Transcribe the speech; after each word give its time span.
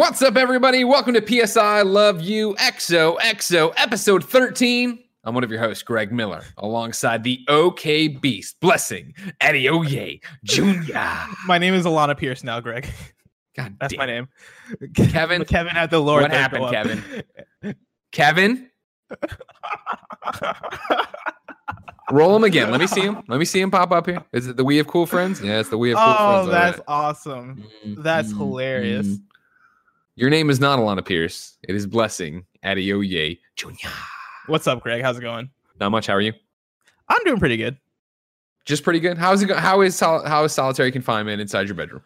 What's 0.00 0.22
up, 0.22 0.38
everybody? 0.38 0.82
Welcome 0.82 1.12
to 1.12 1.46
PSI 1.46 1.82
Love 1.82 2.22
You 2.22 2.54
XO 2.54 3.18
XO 3.18 3.74
episode 3.76 4.24
13. 4.24 4.98
I'm 5.24 5.34
one 5.34 5.44
of 5.44 5.50
your 5.50 5.60
hosts, 5.60 5.82
Greg 5.82 6.10
Miller, 6.10 6.42
alongside 6.56 7.22
the 7.22 7.44
OK 7.48 8.08
Beast, 8.08 8.58
Blessing 8.60 9.12
Adeoye 9.42 10.22
Jr. 10.42 11.34
My 11.46 11.58
name 11.58 11.74
is 11.74 11.84
Alana 11.84 12.16
Pierce 12.16 12.42
now, 12.42 12.60
Greg. 12.60 12.88
God 13.54 13.76
That's 13.78 13.92
damn. 13.92 13.98
my 13.98 14.06
name. 14.06 14.28
Kevin? 14.94 15.44
Kevin 15.44 15.74
had 15.74 15.90
the 15.90 16.00
Lord. 16.00 16.22
What 16.22 16.30
happened. 16.30 16.70
Kevin? 16.70 17.04
Kevin, 18.12 18.70
roll 22.10 22.34
him 22.36 22.44
again. 22.44 22.70
Let 22.70 22.80
me 22.80 22.86
see 22.86 23.02
him. 23.02 23.22
Let 23.28 23.38
me 23.38 23.44
see 23.44 23.60
him 23.60 23.70
pop 23.70 23.92
up 23.92 24.06
here. 24.06 24.24
Is 24.32 24.46
it 24.46 24.56
the 24.56 24.64
We 24.64 24.78
Have 24.78 24.86
Cool 24.86 25.04
Friends? 25.04 25.42
Yeah, 25.42 25.60
it's 25.60 25.68
the 25.68 25.76
We 25.76 25.90
Have 25.90 25.98
Cool 25.98 26.06
oh, 26.06 26.16
Friends. 26.16 26.46
all 26.46 26.46
that's 26.46 26.78
right. 26.78 26.84
awesome. 26.88 27.64
That's 27.98 28.32
Mhm, 28.32 28.36
hilarious. 28.38 29.06
mhm. 29.06 29.22
Your 30.20 30.28
name 30.28 30.50
is 30.50 30.60
not 30.60 30.78
Alana 30.78 31.02
Pierce. 31.02 31.56
It 31.66 31.74
is 31.74 31.86
Blessing 31.86 32.44
Adeoye 32.62 33.38
Jr. 33.56 33.88
What's 34.48 34.66
up, 34.66 34.82
Greg? 34.82 35.00
How's 35.00 35.16
it 35.16 35.22
going? 35.22 35.48
Not 35.80 35.88
much. 35.92 36.08
How 36.08 36.12
are 36.12 36.20
you? 36.20 36.34
I'm 37.08 37.24
doing 37.24 37.38
pretty 37.38 37.56
good. 37.56 37.78
Just 38.66 38.84
pretty 38.84 39.00
good. 39.00 39.16
How's 39.16 39.40
it 39.40 39.46
go? 39.46 39.54
How 39.56 39.80
is 39.80 39.96
sol- 39.96 40.26
how 40.26 40.44
is 40.44 40.52
solitary 40.52 40.92
confinement 40.92 41.40
inside 41.40 41.68
your 41.68 41.74
bedroom? 41.74 42.02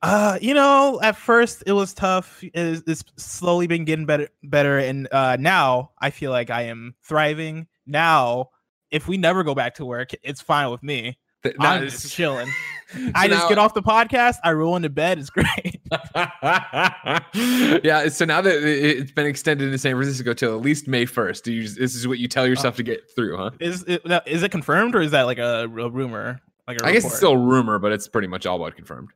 Uh, 0.00 0.38
you 0.40 0.54
know, 0.54 1.00
at 1.02 1.16
first 1.16 1.62
it 1.66 1.72
was 1.72 1.92
tough. 1.92 2.42
It's, 2.42 2.82
it's 2.86 3.04
slowly 3.22 3.66
been 3.66 3.84
getting 3.84 4.06
better, 4.06 4.28
better, 4.42 4.78
and 4.78 5.06
uh, 5.12 5.36
now 5.38 5.90
I 6.00 6.08
feel 6.08 6.30
like 6.30 6.48
I 6.48 6.62
am 6.62 6.94
thriving. 7.02 7.66
Now, 7.84 8.48
if 8.90 9.06
we 9.06 9.18
never 9.18 9.44
go 9.44 9.54
back 9.54 9.74
to 9.74 9.84
work, 9.84 10.12
it's 10.22 10.40
fine 10.40 10.70
with 10.70 10.82
me. 10.82 11.18
Th- 11.42 11.54
I'm 11.60 11.82
just 11.84 12.06
is- 12.06 12.48
So 13.00 13.10
I 13.14 13.28
just 13.28 13.42
now- 13.44 13.48
get 13.48 13.58
off 13.58 13.74
the 13.74 13.82
podcast. 13.82 14.36
I 14.44 14.52
roll 14.52 14.74
into 14.76 14.88
bed. 14.90 15.18
It's 15.18 15.30
great. 15.30 15.80
yeah. 17.84 18.08
So 18.08 18.24
now 18.24 18.40
that 18.40 18.56
it- 18.64 18.98
it's 18.98 19.12
been 19.12 19.26
extended 19.26 19.70
to 19.70 19.78
San 19.78 19.94
Francisco 19.96 20.32
till 20.34 20.54
at 20.56 20.62
least 20.62 20.88
May 20.88 21.06
first, 21.06 21.44
do 21.44 21.52
you? 21.52 21.68
This 21.68 21.94
is 21.94 22.06
what 22.08 22.18
you 22.18 22.28
tell 22.28 22.46
yourself 22.46 22.76
to 22.76 22.82
get 22.82 23.02
through, 23.14 23.36
huh? 23.36 23.50
Is 23.60 23.84
it 23.86 24.02
is 24.26 24.42
it 24.42 24.50
confirmed 24.50 24.94
or 24.94 25.00
is 25.00 25.10
that 25.12 25.22
like 25.22 25.38
a, 25.38 25.64
a 25.64 25.68
rumor? 25.68 26.40
Like 26.66 26.80
a 26.80 26.86
I 26.86 26.92
guess 26.92 27.04
it's 27.04 27.16
still 27.16 27.32
a 27.32 27.38
rumor, 27.38 27.78
but 27.78 27.92
it's 27.92 28.08
pretty 28.08 28.28
much 28.28 28.46
all 28.46 28.58
but 28.58 28.74
confirmed. 28.76 29.08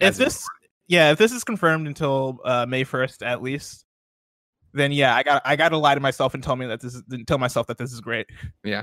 if 0.00 0.16
this 0.16 0.46
yeah 0.88 1.12
if 1.12 1.18
this 1.18 1.32
is 1.32 1.44
confirmed 1.44 1.86
until 1.86 2.38
uh 2.44 2.66
may 2.66 2.84
1st 2.84 3.24
at 3.24 3.40
least 3.42 3.86
then 4.74 4.92
yeah 4.92 5.14
i 5.16 5.22
got 5.22 5.40
i 5.46 5.56
got 5.56 5.70
to 5.70 5.78
lie 5.78 5.94
to 5.94 6.00
myself 6.00 6.34
and 6.34 6.42
tell 6.42 6.56
me 6.56 6.66
that 6.66 6.78
this 6.80 6.94
is 6.94 7.02
tell 7.26 7.38
myself 7.38 7.66
that 7.68 7.78
this 7.78 7.90
is 7.92 8.00
great 8.02 8.26
Yeah. 8.64 8.82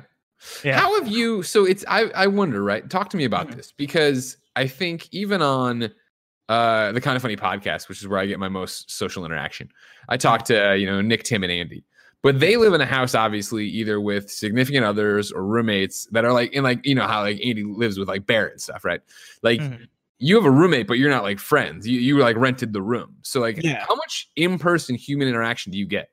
Yeah. 0.64 0.80
How 0.80 1.00
have 1.00 1.08
you? 1.08 1.44
So 1.44 1.66
it's 1.66 1.86
I 1.88 2.06
I 2.16 2.28
wonder, 2.28 2.64
right? 2.64 2.90
Talk 2.90 3.10
to 3.12 3.18
me 3.18 3.26
about 3.26 3.48
Mhm. 3.50 3.56
this 3.56 3.72
because 3.72 4.38
I 4.56 4.68
think 4.68 5.08
even 5.12 5.42
on 5.42 5.92
uh 6.50 6.92
the 6.92 7.02
kind 7.02 7.16
of 7.16 7.22
funny 7.22 7.38
podcast, 7.38 7.88
which 7.90 8.00
is 8.02 8.08
where 8.08 8.20
I 8.20 8.26
get 8.26 8.40
my 8.40 8.50
most 8.50 8.90
social 8.92 9.26
interaction, 9.26 9.70
I 10.10 10.18
talk 10.18 10.44
to 10.46 10.76
you 10.78 10.86
know 10.86 11.02
Nick, 11.02 11.24
Tim, 11.24 11.44
and 11.44 11.52
Andy. 11.52 11.84
But 12.24 12.40
they 12.40 12.56
live 12.56 12.74
in 12.74 12.82
a 12.82 12.86
house, 12.86 13.16
obviously, 13.16 13.66
either 13.68 14.00
with 14.00 14.30
significant 14.30 14.86
others 14.86 15.32
or 15.32 15.44
roommates 15.44 16.06
that 16.12 16.24
are 16.24 16.34
like 16.34 16.54
in 16.54 16.64
like 16.64 16.86
you 16.86 16.94
know 16.96 17.08
how 17.08 17.22
like 17.22 17.40
Andy 17.44 17.64
lives 17.64 17.98
with 17.98 18.08
like 18.08 18.26
Barrett 18.28 18.54
and 18.54 18.62
stuff, 18.62 18.84
right? 18.86 19.02
Like 19.42 19.60
Mhm. 19.60 19.88
you 20.20 20.36
have 20.36 20.46
a 20.46 20.52
roommate, 20.52 20.86
but 20.88 21.00
you're 21.00 21.10
not 21.10 21.24
like 21.24 21.40
friends. 21.40 21.88
You 21.88 22.00
you 22.00 22.18
like 22.20 22.36
rented 22.36 22.74
the 22.74 22.82
room. 22.82 23.16
So 23.24 23.40
like, 23.40 23.62
Yeah. 23.64 23.84
how 23.88 23.96
much 23.96 24.30
in 24.36 24.60
person 24.60 24.94
human 24.96 25.28
interaction 25.28 25.72
do 25.72 25.80
you 25.80 25.88
get? 25.88 26.10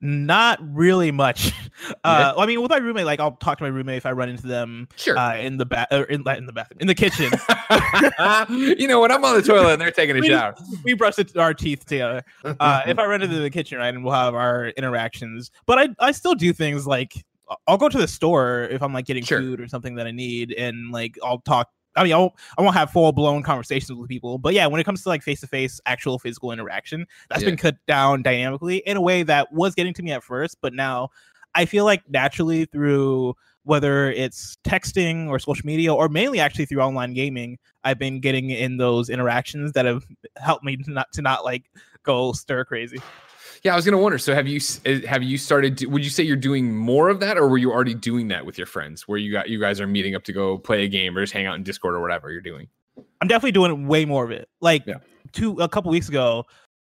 Not 0.00 0.58
really 0.62 1.10
much 1.10 1.52
uh 2.04 2.32
well, 2.36 2.40
i 2.40 2.46
mean 2.46 2.60
with 2.62 2.70
my 2.70 2.76
roommate 2.76 3.04
like 3.04 3.18
i'll 3.18 3.32
talk 3.32 3.58
to 3.58 3.64
my 3.64 3.68
roommate 3.68 3.96
if 3.96 4.06
i 4.06 4.12
run 4.12 4.28
into 4.28 4.46
them 4.46 4.86
Sure. 4.96 5.18
uh 5.18 5.36
in 5.36 5.56
the 5.56 5.66
bath 5.66 5.88
in, 5.90 6.22
in 6.28 6.46
the 6.46 6.52
bathroom 6.52 6.78
in 6.80 6.86
the 6.86 6.94
kitchen 6.94 7.30
you 8.78 8.86
know 8.88 9.00
when 9.00 9.10
I'm 9.10 9.24
on 9.24 9.34
the 9.36 9.42
toilet 9.42 9.72
and 9.72 9.80
they're 9.80 9.90
taking 9.90 10.16
a 10.16 10.20
We 10.20 10.28
shower. 10.28 10.54
we 10.84 10.94
brush 10.94 11.18
it, 11.18 11.36
our 11.36 11.52
teeth 11.54 11.84
together 11.86 12.24
uh 12.44 12.82
if 12.86 12.98
i 12.98 13.06
run 13.06 13.22
into 13.22 13.38
the 13.38 13.50
kitchen 13.50 13.78
right 13.78 13.88
and 13.94 14.04
we'll 14.04 14.14
have 14.14 14.34
our 14.34 14.68
interactions 14.76 15.50
but 15.66 15.78
i 15.78 15.88
i 15.98 16.12
still 16.12 16.34
do 16.34 16.52
things 16.52 16.86
like 16.86 17.24
i'll 17.66 17.78
go 17.78 17.88
to 17.88 17.98
the 17.98 18.08
store 18.08 18.68
if 18.70 18.82
i'm 18.82 18.92
like 18.92 19.04
getting 19.06 19.24
Sure. 19.24 19.40
food 19.40 19.60
or 19.60 19.66
something 19.68 19.94
that 19.96 20.06
i 20.06 20.10
need 20.10 20.52
and 20.52 20.90
like 20.92 21.16
i'll 21.24 21.40
talk 21.40 21.68
I 21.98 22.04
mean, 22.04 22.12
I'll, 22.12 22.36
I 22.56 22.62
won't 22.62 22.74
have 22.76 22.90
full 22.90 23.12
blown 23.12 23.42
conversations 23.42 23.92
with 23.98 24.08
people, 24.08 24.38
but 24.38 24.54
yeah, 24.54 24.66
when 24.66 24.80
it 24.80 24.84
comes 24.84 25.02
to 25.02 25.08
like 25.08 25.22
face 25.22 25.40
to 25.40 25.46
face, 25.46 25.80
actual 25.86 26.18
physical 26.18 26.52
interaction, 26.52 27.06
that's 27.28 27.42
Yeah. 27.42 27.48
been 27.50 27.56
cut 27.56 27.76
down 27.86 28.22
dynamically 28.22 28.78
in 28.78 28.96
a 28.96 29.00
way 29.00 29.22
that 29.24 29.52
was 29.52 29.74
getting 29.74 29.94
to 29.94 30.02
me 30.02 30.12
at 30.12 30.22
first, 30.22 30.58
but 30.60 30.72
now 30.72 31.10
I 31.54 31.64
feel 31.64 31.84
like 31.84 32.08
naturally 32.08 32.64
through 32.66 33.34
whether 33.64 34.10
it's 34.10 34.56
texting 34.64 35.28
or 35.28 35.38
social 35.38 35.66
media 35.66 35.92
or 35.92 36.08
mainly 36.08 36.40
actually 36.40 36.64
through 36.64 36.80
online 36.80 37.12
gaming, 37.12 37.58
I've 37.84 37.98
been 37.98 38.20
getting 38.20 38.48
in 38.48 38.78
those 38.78 39.10
interactions 39.10 39.72
that 39.72 39.84
have 39.84 40.06
helped 40.36 40.64
me 40.64 40.76
to 40.76 40.90
not 40.90 41.12
to 41.12 41.22
not 41.22 41.44
like 41.44 41.64
go 42.02 42.32
stir 42.32 42.64
crazy. 42.64 43.02
Yeah, 43.64 43.72
I 43.72 43.76
was 43.76 43.84
gonna 43.84 43.98
wonder. 43.98 44.18
So 44.18 44.34
have 44.34 44.46
you 44.46 44.60
uh, 44.86 45.06
have 45.06 45.22
you 45.22 45.36
started? 45.38 45.84
Would 45.84 46.04
you 46.04 46.10
say 46.10 46.22
you're 46.22 46.36
doing 46.36 46.74
more 46.76 47.08
of 47.08 47.20
that, 47.20 47.36
or 47.36 47.48
were 47.48 47.58
you 47.58 47.72
already 47.72 47.94
doing 47.94 48.28
that 48.28 48.44
with 48.46 48.56
your 48.58 48.66
friends, 48.66 49.08
where 49.08 49.18
you 49.18 49.32
got 49.32 49.48
you 49.48 49.58
guys 49.60 49.80
are 49.80 49.86
meeting 49.86 50.14
up 50.14 50.24
to 50.24 50.32
go 50.32 50.58
play 50.58 50.84
a 50.84 50.88
game 50.88 51.16
or 51.16 51.22
just 51.22 51.32
hang 51.32 51.46
out 51.46 51.56
in 51.56 51.62
Discord 51.62 51.94
or 51.94 52.00
whatever 52.00 52.30
you're 52.30 52.40
doing? 52.40 52.68
I'm 53.20 53.28
definitely 53.28 53.52
doing 53.52 53.86
way 53.88 54.04
more 54.04 54.24
of 54.24 54.30
it. 54.30 54.48
Like 54.60 54.84
Yeah. 54.86 54.98
two 55.32 55.56
a 55.60 55.68
couple 55.68 55.90
weeks 55.90 56.08
ago, 56.08 56.44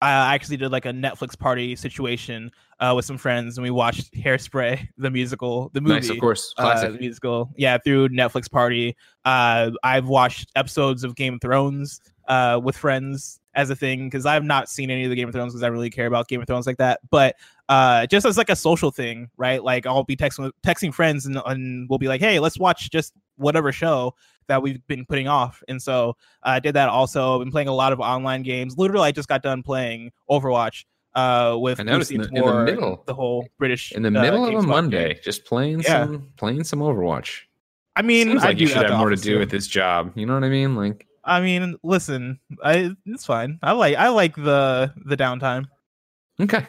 I 0.00 0.34
actually 0.34 0.56
did 0.56 0.70
like 0.72 0.86
a 0.86 0.90
Netflix 0.90 1.38
party 1.38 1.76
situation 1.76 2.50
uh, 2.80 2.92
with 2.96 3.04
some 3.04 3.18
friends, 3.18 3.56
and 3.58 3.62
we 3.62 3.70
watched 3.70 4.12
Hairspray, 4.14 4.88
the 4.98 5.10
musical, 5.10 5.70
the 5.74 5.80
movie. 5.80 5.94
Nice, 5.94 6.08
of 6.10 6.18
course, 6.18 6.54
uh, 6.58 6.62
classic. 6.62 6.92
the 6.92 6.98
musical, 6.98 7.50
yeah, 7.56 7.76
through 7.78 8.08
Netflix 8.08 8.50
Party. 8.50 8.96
Uh, 9.24 9.70
I've 9.82 10.06
watched 10.08 10.50
episodes 10.56 11.04
of 11.04 11.14
Game 11.14 11.34
of 11.34 11.40
Thrones 11.40 12.00
uh, 12.28 12.58
with 12.62 12.76
friends 12.76 13.38
as 13.54 13.70
a 13.70 13.76
thing 13.76 14.06
because 14.08 14.26
I've 14.26 14.44
not 14.44 14.68
seen 14.68 14.90
any 14.90 15.04
of 15.04 15.10
the 15.10 15.16
Game 15.16 15.28
of 15.28 15.34
Thrones 15.34 15.52
because 15.52 15.62
I 15.62 15.68
really 15.68 15.90
care 15.90 16.06
about 16.06 16.28
Game 16.28 16.40
of 16.40 16.46
Thrones 16.46 16.66
like 16.66 16.78
that. 16.78 17.00
But 17.10 17.36
uh, 17.68 18.06
just 18.06 18.26
as 18.26 18.36
like 18.36 18.50
a 18.50 18.56
social 18.56 18.90
thing, 18.90 19.30
right? 19.36 19.62
Like 19.62 19.86
I'll 19.86 20.04
be 20.04 20.16
texting 20.16 20.50
texting 20.62 20.92
friends 20.92 21.26
and, 21.26 21.40
and 21.46 21.88
we'll 21.88 21.98
be 21.98 22.08
like, 22.08 22.20
hey, 22.20 22.38
let's 22.40 22.58
watch 22.58 22.90
just 22.90 23.12
whatever 23.36 23.72
show 23.72 24.14
that 24.46 24.60
we've 24.62 24.86
been 24.86 25.06
putting 25.06 25.26
off. 25.28 25.62
And 25.68 25.80
so 25.80 26.10
uh, 26.42 26.50
I 26.50 26.60
did 26.60 26.74
that 26.74 26.88
also. 26.88 27.38
Been 27.38 27.50
playing 27.50 27.68
a 27.68 27.74
lot 27.74 27.92
of 27.92 28.00
online 28.00 28.42
games. 28.42 28.76
Literally, 28.76 29.08
I 29.08 29.12
just 29.12 29.28
got 29.28 29.42
done 29.42 29.62
playing 29.62 30.12
Overwatch 30.30 30.84
uh, 31.14 31.56
with 31.58 31.80
I 31.80 31.84
noticed 31.84 32.10
in 32.10 32.20
the- 32.20 32.28
in 32.28 32.34
the 32.44 32.64
middle- 32.64 33.02
the 33.06 33.14
whole 33.14 33.46
British 33.58 33.92
in 33.92 34.02
the 34.02 34.08
uh, 34.08 34.20
middle 34.22 34.44
of 34.44 34.52
a 34.52 34.56
GameSpot 34.56 34.60
game. 34.60 34.68
Monday, 34.68 35.20
just 35.24 35.44
playing 35.46 35.80
Yeah. 35.80 36.04
some 36.04 36.28
playing 36.36 36.64
some 36.64 36.80
Overwatch. 36.80 37.42
I 37.96 38.02
mean, 38.02 38.26
Seems 38.26 38.42
I 38.42 38.48
like 38.48 38.58
you 38.58 38.66
should 38.66 38.82
have 38.90 38.98
more 38.98 39.10
to 39.10 39.16
do 39.16 39.38
with 39.38 39.50
this 39.50 39.68
job. 39.68 40.12
You 40.16 40.26
know 40.26 40.34
what 40.34 40.42
I 40.42 40.48
mean? 40.48 40.74
Like, 40.74 41.06
I 41.26 41.40
mean, 41.40 41.76
listen, 41.82 42.38
I 42.62 42.94
it's 43.06 43.24
fine. 43.26 43.58
I 43.62 43.72
like 43.72 43.96
I 43.96 44.08
like 44.08 44.36
the 44.36 44.92
the 45.04 45.16
downtime. 45.16 45.66
okay. 46.40 46.66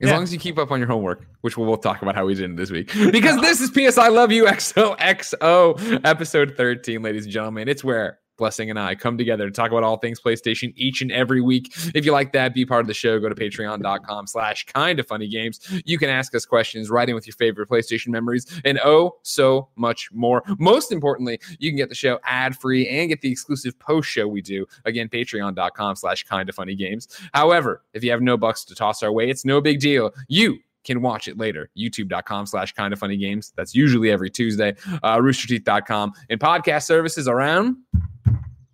As 0.00 0.08
Yeah. 0.08 0.14
long 0.14 0.22
as 0.22 0.32
you 0.32 0.38
keep 0.38 0.58
up 0.58 0.70
on 0.70 0.78
your 0.78 0.86
homework, 0.86 1.26
which 1.40 1.56
we'll, 1.56 1.66
we'll 1.66 1.76
talk 1.76 2.02
about 2.02 2.14
how 2.14 2.24
we 2.24 2.34
did 2.34 2.56
this 2.56 2.70
week. 2.70 2.92
Because 3.10 3.40
this 3.40 3.60
is 3.60 3.70
PS 3.70 3.98
I 3.98 4.08
Love 4.08 4.30
You 4.30 4.44
XOXO, 4.46 6.00
episode 6.04 6.54
13, 6.56 7.02
ladies 7.02 7.24
and 7.24 7.32
gentlemen. 7.32 7.68
It's 7.68 7.82
where 7.82 8.18
Blessing 8.38 8.70
and 8.70 8.78
I 8.78 8.94
come 8.94 9.18
together 9.18 9.46
to 9.46 9.52
talk 9.52 9.70
about 9.70 9.82
all 9.82 9.98
things 9.98 10.20
PlayStation 10.20 10.72
each 10.76 11.02
and 11.02 11.12
every 11.12 11.40
week. 11.40 11.74
If 11.94 12.06
you 12.06 12.12
like 12.12 12.32
that, 12.32 12.54
be 12.54 12.64
part 12.64 12.80
of 12.80 12.86
the 12.86 12.94
show. 12.94 13.18
Go 13.18 13.28
to 13.28 13.34
patreon.com 13.34 14.26
slash 14.26 14.64
kind 14.66 14.98
of 14.98 15.06
funny 15.06 15.28
games. 15.28 15.60
You 15.84 15.98
can 15.98 16.08
ask 16.08 16.34
us 16.34 16.46
questions, 16.46 16.88
write 16.88 17.08
in 17.08 17.14
with 17.14 17.26
your 17.26 17.34
favorite 17.34 17.68
PlayStation 17.68 18.08
memories, 18.08 18.46
and 18.64 18.80
oh, 18.84 19.16
so 19.22 19.68
much 19.76 20.10
more. 20.12 20.42
Most 20.58 20.92
importantly, 20.92 21.40
you 21.58 21.70
can 21.70 21.76
get 21.76 21.88
the 21.88 21.94
show 21.94 22.18
ad 22.24 22.56
free 22.56 22.88
and 22.88 23.08
get 23.08 23.20
the 23.20 23.30
exclusive 23.30 23.78
post 23.78 24.08
show 24.08 24.26
we 24.26 24.40
do. 24.40 24.64
Again, 24.84 25.08
patreon.com 25.08 25.96
slash 25.96 26.24
kind 26.24 26.48
of 26.48 26.54
funny 26.54 26.74
games. 26.74 27.08
However, 27.34 27.82
if 27.92 28.04
you 28.04 28.10
have 28.12 28.22
no 28.22 28.36
bucks 28.36 28.64
to 28.64 28.74
toss 28.74 29.02
our 29.02 29.12
way, 29.12 29.28
it's 29.28 29.44
no 29.44 29.60
big 29.60 29.80
deal. 29.80 30.12
You 30.28 30.58
can 30.84 31.02
watch 31.02 31.28
it 31.28 31.38
later. 31.38 31.70
YouTube.com 31.76 32.46
slash 32.46 32.72
kind 32.72 32.92
of 32.92 32.98
funny 32.98 33.16
games. 33.16 33.52
That's 33.56 33.74
usually 33.74 34.10
every 34.10 34.30
Tuesday. 34.30 34.74
Uh, 35.02 35.18
roosterteeth.com 35.18 36.12
and 36.30 36.40
podcast 36.40 36.84
services 36.84 37.28
around 37.28 37.76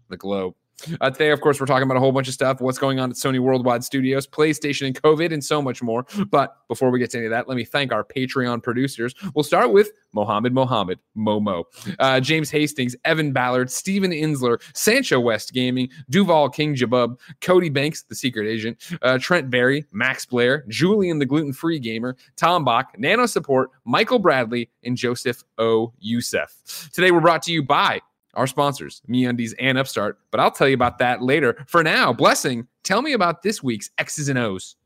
the 0.09 0.17
globe. 0.17 0.55
Uh, 1.01 1.11
today, 1.11 1.31
of 1.31 1.41
course, 1.41 1.61
we're 1.61 1.67
talking 1.67 1.85
about 1.85 1.97
a 1.97 2.01
whole 2.01 2.13
bunch 2.13 2.29
of 2.29 2.35
stuff. 2.35 2.61
What's 2.61 2.79
going 2.79 3.01
on 3.01 3.11
at 3.11 3.17
Sony 3.17 3.39
Worldwide 3.39 3.85
Studios, 3.85 4.27
PlayStation, 4.27 4.87
and 4.87 5.03
COVID, 5.03 5.33
and 5.33 5.43
so 5.43 5.63
much 5.63 5.83
more. 5.83 6.07
But 6.31 6.57
before 6.69 6.91
we 6.91 6.99
get 6.99 7.11
to 7.11 7.19
any 7.19 7.27
of 7.27 7.31
that, 7.31 7.49
let 7.49 7.57
me 7.57 7.65
thank 7.65 7.93
our 7.93 8.05
Patreon 8.05 8.63
producers. 8.63 9.15
We'll 9.35 9.45
start 9.45 9.73
with 9.73 9.91
Mohammed 10.13 10.53
Mohammed, 10.53 10.99
Momo, 11.17 11.65
uh, 11.99 12.21
James 12.21 12.51
Hastings, 12.51 12.97
Evan 13.05 13.33
Ballard, 13.33 13.71
Steven 13.71 14.11
Insler, 14.11 14.61
Sancho 14.75 15.21
West 15.21 15.53
Gaming, 15.53 15.89
Duval 16.11 16.51
King 16.51 16.75
Jabub, 16.75 17.19
Cody 17.41 17.69
Banks, 17.69 18.03
the 18.03 18.15
secret 18.15 18.47
agent, 18.47 18.79
uh, 19.03 19.19
Trent 19.19 19.51
Berry, 19.51 19.85
Max 19.93 20.27
Blair, 20.27 20.65
Julian 20.69 21.19
the 21.19 21.27
gluten 21.27 21.53
free 21.53 21.79
gamer, 21.79 22.17
Tom 22.37 22.65
Bach, 22.65 22.95
Nano 22.99 23.27
Support, 23.27 23.71
Michael 23.85 24.19
Bradley, 24.19 24.71
and 24.83 24.97
Joseph 24.97 25.43
O. 25.59 25.93
Youssef. 25.99 26.91
Today, 26.93 27.11
we're 27.11 27.21
brought 27.21 27.43
to 27.43 27.53
you 27.53 27.63
by 27.63 28.01
our 28.37 28.47
sponsors, 28.47 29.03
MeUndies 29.09 29.55
and 29.59 29.79
Upstart, 29.79 30.19
but 30.31 30.41
I'll 30.41 30.51
tell 30.51 30.69
you 30.69 30.75
about 30.75 30.99
that 30.99 31.23
later. 31.23 31.65
For 31.67 31.83
now, 31.83 32.13
Blessing, 32.13 32.67
tell 32.83 33.03
me 33.03 33.13
about 33.13 33.43
this 33.43 33.63
week's 33.63 33.91
X's 33.99 34.29
and 34.29 34.39
O's. 34.39 34.77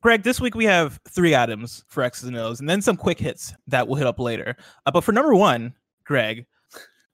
Greg, 0.00 0.22
this 0.22 0.40
week 0.40 0.54
we 0.54 0.64
have 0.64 1.00
three 1.08 1.34
items 1.34 1.84
for 1.88 2.02
X's 2.04 2.28
and 2.28 2.36
O's, 2.36 2.60
and 2.60 2.68
then 2.68 2.80
some 2.80 2.96
quick 2.96 3.18
hits 3.18 3.52
that 3.66 3.88
we'll 3.88 3.96
hit 3.96 4.06
up 4.06 4.20
later. 4.20 4.56
Uh, 4.86 4.92
but 4.92 5.02
for 5.02 5.12
number 5.12 5.34
one, 5.34 5.74
Greg, 6.04 6.46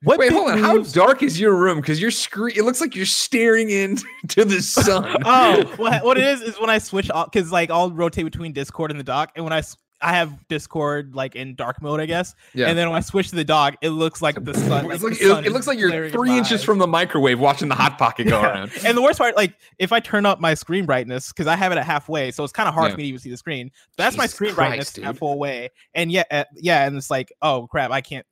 What 0.02 0.18
Wait, 0.18 0.30
hold 0.30 0.50
on. 0.50 0.58
How 0.58 0.82
dark 0.82 1.22
is 1.22 1.40
your 1.40 1.56
room? 1.56 1.80
Because 1.80 1.98
you're 1.98 2.10
screen. 2.10 2.54
It 2.56 2.64
looks 2.64 2.82
like 2.82 2.94
you're 2.94 3.06
staring 3.06 3.70
into 3.70 4.04
the 4.44 4.60
sun. 4.60 5.16
oh, 5.24 5.64
what, 5.76 6.04
what 6.04 6.18
it 6.18 6.24
is 6.24 6.42
is 6.42 6.60
when 6.60 6.68
I 6.68 6.76
switch 6.76 7.10
off 7.10 7.32
because 7.32 7.50
like 7.50 7.70
I'll 7.70 7.90
rotate 7.90 8.26
between 8.26 8.52
Discord 8.52 8.90
and 8.90 9.00
the 9.00 9.04
dock, 9.04 9.32
and 9.34 9.44
when 9.44 9.54
I 9.54 9.62
I 10.00 10.12
have 10.14 10.46
Discord 10.48 11.14
like 11.14 11.34
in 11.34 11.54
dark 11.54 11.80
mode, 11.80 11.98
I 12.00 12.06
guess, 12.06 12.34
yeah. 12.52 12.66
and 12.68 12.76
then 12.76 12.90
when 12.90 12.96
I 12.96 13.00
switch 13.00 13.30
to 13.30 13.36
the 13.36 13.44
dog, 13.44 13.74
it 13.80 13.90
looks 13.90 14.20
like 14.20 14.34
the 14.44 14.52
sun. 14.52 14.90
It's 14.90 15.02
the 15.02 15.14
sun 15.14 15.44
it, 15.44 15.46
it 15.46 15.52
looks 15.52 15.66
like 15.66 15.78
you're 15.78 16.10
three 16.10 16.36
inches 16.36 16.52
eyes. 16.60 16.64
from 16.64 16.78
the 16.78 16.86
microwave 16.86 17.40
watching 17.40 17.68
the 17.68 17.74
hot 17.74 17.96
pocket 17.96 18.28
go 18.28 18.40
Yeah. 18.40 18.52
around. 18.52 18.72
And 18.84 18.96
the 18.96 19.02
worst 19.02 19.18
part, 19.18 19.34
like 19.36 19.54
if 19.78 19.92
I 19.92 20.00
turn 20.00 20.26
up 20.26 20.40
my 20.40 20.54
screen 20.54 20.84
brightness, 20.84 21.28
because 21.28 21.46
I 21.46 21.56
have 21.56 21.72
it 21.72 21.78
at 21.78 21.86
halfway, 21.86 22.30
so 22.32 22.44
it's 22.44 22.52
kind 22.52 22.68
of 22.68 22.74
hard 22.74 22.88
Yeah. 22.88 22.92
for 22.92 22.96
me 22.98 23.02
to 23.04 23.08
even 23.08 23.20
see 23.20 23.30
the 23.30 23.36
screen. 23.36 23.70
That's 23.96 24.16
my 24.16 24.26
screen 24.26 24.52
Christ, 24.52 24.94
brightness 24.94 24.98
at 24.98 25.16
full 25.18 25.38
way, 25.38 25.70
and 25.94 26.12
yeah, 26.12 26.24
uh, 26.30 26.44
yeah, 26.56 26.86
and 26.86 26.96
it's 26.96 27.10
like, 27.10 27.32
oh 27.40 27.66
crap, 27.66 27.90
I 27.90 28.00
can't 28.00 28.26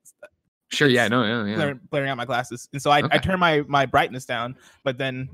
Sure. 0.70 0.88
Yeah. 0.88 1.06
No. 1.08 1.23
Yeah. 1.25 1.44
Yeah. 1.47 1.55
blare, 1.56 1.75
blaring 1.91 2.08
out 2.11 2.17
my 2.17 2.25
glasses, 2.25 2.69
and 2.73 2.81
so 2.81 2.91
I, 2.91 3.00
Okay. 3.03 3.17
I 3.17 3.19
turn 3.19 3.38
my 3.38 3.62
my 3.69 3.87
brightness 3.87 4.25
down, 4.25 4.56
but 4.85 4.97
then 4.99 5.29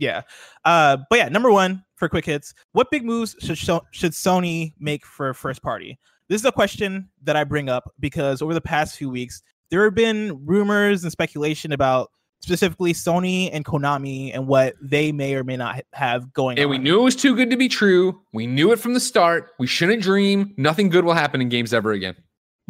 yeah, 0.00 0.22
uh, 0.64 0.96
but 1.08 1.18
yeah, 1.18 1.28
number 1.28 1.52
one 1.52 1.84
for 1.94 2.08
quick 2.08 2.24
hits, 2.24 2.54
what 2.72 2.90
big 2.90 3.04
moves 3.04 3.36
should 3.38 3.58
should 3.58 4.12
Sony 4.12 4.72
make 4.80 5.06
for 5.06 5.32
first 5.34 5.62
party? 5.62 5.98
This 6.28 6.40
is 6.40 6.44
a 6.44 6.52
question 6.52 7.08
that 7.22 7.36
I 7.36 7.44
bring 7.44 7.68
up 7.68 7.92
because 8.00 8.42
over 8.42 8.54
the 8.54 8.60
past 8.60 8.96
few 8.96 9.10
weeks, 9.10 9.42
there 9.70 9.84
have 9.84 9.94
been 9.94 10.44
rumors 10.44 11.02
and 11.02 11.12
speculation 11.12 11.72
about 11.72 12.10
specifically 12.40 12.92
Sony 12.92 13.50
and 13.52 13.64
Konami 13.64 14.30
and 14.34 14.46
what 14.46 14.74
they 14.80 15.12
may 15.12 15.34
or 15.34 15.44
may 15.44 15.56
not 15.56 15.82
have 15.92 16.32
going 16.32 16.58
on. 16.58 16.62
And 16.62 16.64
on. 16.66 16.70
we 16.70 16.78
knew 16.78 16.98
it 16.98 17.02
was 17.02 17.16
too 17.16 17.36
good 17.36 17.50
to 17.50 17.56
be 17.56 17.68
true. 17.68 18.20
We 18.32 18.46
knew 18.46 18.72
it 18.72 18.78
from 18.78 18.94
the 18.94 19.00
start. 19.00 19.50
We 19.58 19.66
shouldn't 19.66 20.02
dream. 20.02 20.54
Nothing 20.56 20.88
good 20.88 21.04
will 21.04 21.14
happen 21.14 21.40
in 21.40 21.48
games 21.48 21.74
ever 21.74 21.92
again. 21.92 22.16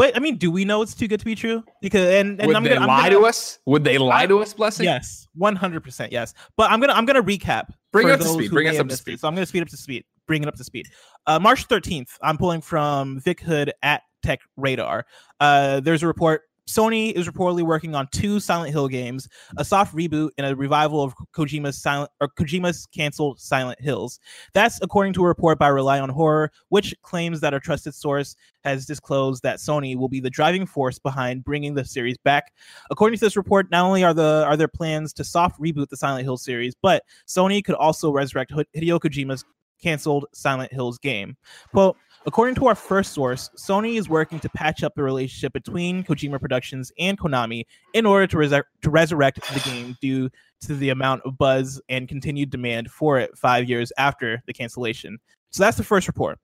But 0.01 0.17
I 0.17 0.19
mean, 0.19 0.37
do 0.39 0.51
we 0.51 0.65
know 0.65 0.81
it's 0.81 0.95
too 0.95 1.07
good 1.07 1.19
to 1.21 1.27
be 1.27 1.35
true? 1.35 1.63
Because 1.83 2.09
and, 2.15 2.41
and 2.41 2.47
Would 2.47 2.57
I'm 2.57 2.63
they 2.63 2.71
gonna, 2.71 2.81
I'm 2.81 2.87
lie 2.89 3.03
gonna- 3.11 3.17
to 3.21 3.27
us? 3.27 3.59
Would 3.67 3.85
they 3.85 3.99
lie 3.99 4.23
I- 4.23 4.27
to 4.29 4.39
us, 4.39 4.55
Blessing? 4.55 4.85
Yes, 4.85 5.29
one 5.35 5.55
hundred 5.55 5.85
percent. 5.85 6.11
Yes, 6.11 6.33
but 6.57 6.71
I'm 6.71 6.81
gonna 6.81 6.95
I'm 6.95 7.05
gonna 7.05 7.23
recap. 7.23 7.67
Bring 7.93 8.09
it 8.09 8.13
up 8.13 8.21
to 8.21 8.27
speed. 8.27 8.51
Bring 8.51 8.67
us 8.67 8.77
up 8.77 8.79
to 8.79 8.85
missed 8.85 9.01
it. 9.01 9.03
speed. 9.03 9.21
So 9.21 9.29
I'm 9.29 9.35
gonna 9.35 9.45
speed 9.45 9.61
up 9.61 9.69
to 9.69 9.77
speed. 9.77 10.07
Bring 10.27 10.41
it 10.43 10.49
up 10.49 10.55
to 10.55 10.65
speed. 10.65 10.87
Uh, 11.27 11.39
March 11.39 11.69
13th. 11.69 12.09
I'm 12.23 12.39
pulling 12.39 12.63
from 12.63 13.21
Vic 13.21 13.41
Hood 13.41 13.73
at 13.83 14.01
Tech 14.23 14.41
Radar. 14.57 15.05
Uh, 15.39 15.81
there's 15.81 16.03
a 16.03 16.07
report. 16.07 16.43
Sony 16.71 17.13
is 17.13 17.27
reportedly 17.27 17.63
working 17.63 17.95
on 17.95 18.07
two 18.13 18.39
Silent 18.39 18.73
Hill 18.73 18.87
games, 18.87 19.29
a 19.57 19.65
soft 19.65 19.95
reboot 19.95 20.31
and 20.39 20.47
a 20.47 20.55
revival 20.55 21.03
of 21.03 21.15
Kojima's 21.35 21.81
silent 21.81 22.11
or 22.21 22.29
Kojima's 22.29 22.87
canceled 22.87 23.41
Silent 23.41 23.81
Hills. 23.81 24.21
That's 24.55 24.79
according 24.81 25.15
to 25.15 25.25
a 25.25 25.27
report 25.27 25.59
by 25.59 25.69
Rely 25.69 25.99
on 25.99 26.09
Horror, 26.09 26.53
which 26.69 26.95
claims 27.03 27.41
that 27.41 27.55
a 27.55 27.61
trusted 27.61 27.95
source 27.95 28.37
has 28.63 28.87
disclosed 28.87 29.43
that 29.43 29.59
Sony 29.59 29.97
will 29.97 30.09
be 30.09 30.21
the 30.21 30.31
driving 30.31 30.65
force 30.65 30.99
behind 30.99 31.45
bringing 31.45 31.75
the 31.75 31.85
series 31.85 32.19
back. 32.19 32.53
According 32.91 33.19
to 33.19 33.25
this 33.25 33.37
report, 33.37 33.71
not 33.71 33.85
only 33.85 34.05
are 34.05 34.15
the 34.15 34.45
are 34.47 34.57
there 34.57 34.69
plans 34.69 35.13
to 35.15 35.25
soft 35.25 35.61
reboot 35.61 35.89
the 35.89 35.97
Silent 35.97 36.25
Hill 36.25 36.37
series, 36.37 36.75
but 36.81 37.03
Sony 37.27 37.65
could 37.65 37.75
also 37.75 38.13
resurrect 38.13 38.53
Hid- 38.55 38.69
Hideo 38.77 39.01
Kojima's 39.01 39.45
canceled 39.83 40.27
Silent 40.33 40.73
Hills 40.73 40.99
game. 40.99 41.37
Well, 41.73 41.97
according 42.27 42.55
to 42.57 42.67
our 42.67 42.75
first 42.75 43.13
source, 43.13 43.51
Sony 43.57 43.99
is 43.99 44.09
working 44.09 44.39
to 44.41 44.49
patch 44.51 44.83
up 44.83 44.95
the 44.95 45.03
relationship 45.03 45.53
between 45.53 46.05
Kojima 46.05 46.41
Productions 46.41 46.93
and 46.99 47.19
Konami 47.19 47.65
in 47.95 48.07
order 48.07 48.27
to, 48.27 48.65
to 48.83 48.91
resurrect 48.91 49.41
the 49.53 49.61
game 49.61 49.97
due 50.01 50.31
to 50.63 50.75
the 50.75 50.91
amount 50.91 51.23
of 51.25 51.39
buzz 51.39 51.81
and 51.89 52.09
continued 52.09 52.51
demand 52.51 52.91
for 52.91 53.19
it 53.19 53.37
five 53.37 53.69
years 53.69 53.93
after 53.99 54.43
the 54.47 54.53
cancellation. 54.53 55.19
So 55.51 55.63
that's 55.63 55.77
the 55.77 55.85
first 55.85 56.07
report. 56.07 56.39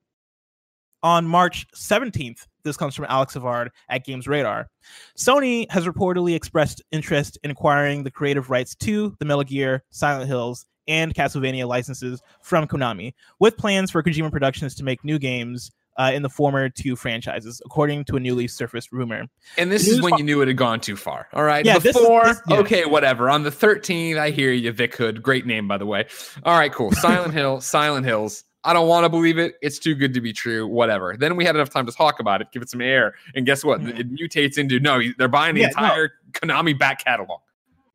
On 1.03 1.27
March 1.27 1.67
17th, 1.75 2.47
this 2.65 2.77
comes 2.77 2.95
from 2.95 3.07
Alex 3.09 3.35
Avard 3.35 3.69
at 3.89 4.05
Games 4.05 4.27
Radar. 4.27 4.69
Sony 5.17 5.71
has 5.71 5.87
reportedly 5.87 6.35
expressed 6.35 6.83
interest 6.91 7.39
in 7.45 7.51
acquiring 7.51 8.03
the 8.03 8.11
creative 8.11 8.51
rights 8.51 8.75
to 8.77 9.15
the 9.21 9.25
Metal 9.25 9.45
Gear, 9.45 9.85
Silent 9.91 10.27
Hills, 10.27 10.67
and 10.89 11.15
Castlevania 11.15 11.67
licenses 11.67 12.23
from 12.43 12.67
Konami, 12.67 13.15
with 13.39 13.57
plans 13.57 13.91
for 13.91 14.03
Kojima 14.03 14.31
Productions 14.31 14.75
to 14.77 14.85
make 14.85 15.05
new 15.05 15.19
games 15.19 15.71
uh, 15.99 16.11
in 16.15 16.21
the 16.23 16.29
former 16.29 16.69
two 16.69 16.95
franchises, 16.95 17.63
according 17.65 18.05
to 18.05 18.17
a 18.17 18.21
newly 18.21 18.47
surfaced 18.47 18.93
rumor. 18.93 19.25
And 19.57 19.73
this 19.73 19.87
News 19.87 19.97
is 19.97 20.03
when 20.03 20.11
fo- 20.13 20.19
you 20.19 20.25
knew 20.25 20.43
it 20.43 20.49
had 20.49 20.57
gone 20.59 20.79
too 20.79 20.95
far. 20.97 21.27
All 21.33 21.43
right. 21.45 21.65
Yeah, 21.65 21.79
Before, 21.79 22.25
this- 22.27 22.41
yeah. 22.49 22.59
okay, 22.59 22.85
whatever. 22.85 23.31
On 23.31 23.43
the 23.45 23.51
13th, 23.51 24.19
I 24.19 24.31
hear 24.31 24.53
you, 24.53 24.73
Vic 24.73 24.95
Hood. 24.95 25.23
Great 25.23 25.47
name, 25.47 25.67
by 25.67 25.79
the 25.79 25.87
way. 25.87 26.07
All 26.45 26.59
right, 26.59 26.71
cool. 26.73 26.93
Silent 26.93 27.33
Hill, 27.41 27.61
Silent 27.63 28.05
Hills. 28.05 28.45
I 28.63 28.73
don't 28.73 28.89
want 28.89 29.05
to 29.05 29.09
believe 29.09 29.39
it. 29.39 29.55
It's 29.63 29.79
too 29.79 29.95
good 29.95 30.13
to 30.15 30.21
be 30.21 30.33
true. 30.33 30.67
Whatever. 30.67 31.17
Then 31.17 31.37
we 31.37 31.45
had 31.45 31.55
enough 31.55 31.71
time 31.71 31.87
to 31.87 31.93
talk 31.93 32.19
about 32.21 32.41
it, 32.43 32.49
give 32.53 32.63
it 32.63 32.69
some 32.69 32.81
air, 32.83 33.15
and 33.35 33.47
guess 33.47 33.65
what? 33.65 33.81
Mhm. 33.81 33.99
It 34.01 34.13
mutates 34.13 34.59
into 34.59 34.81
no. 34.81 35.01
They're 35.17 35.29
buying 35.29 35.55
the 35.55 35.61
Yeah, 35.63 35.69
no. 35.79 35.85
entire 35.85 36.13
Konami 36.33 36.77
back 36.79 37.03
catalog. 37.05 37.41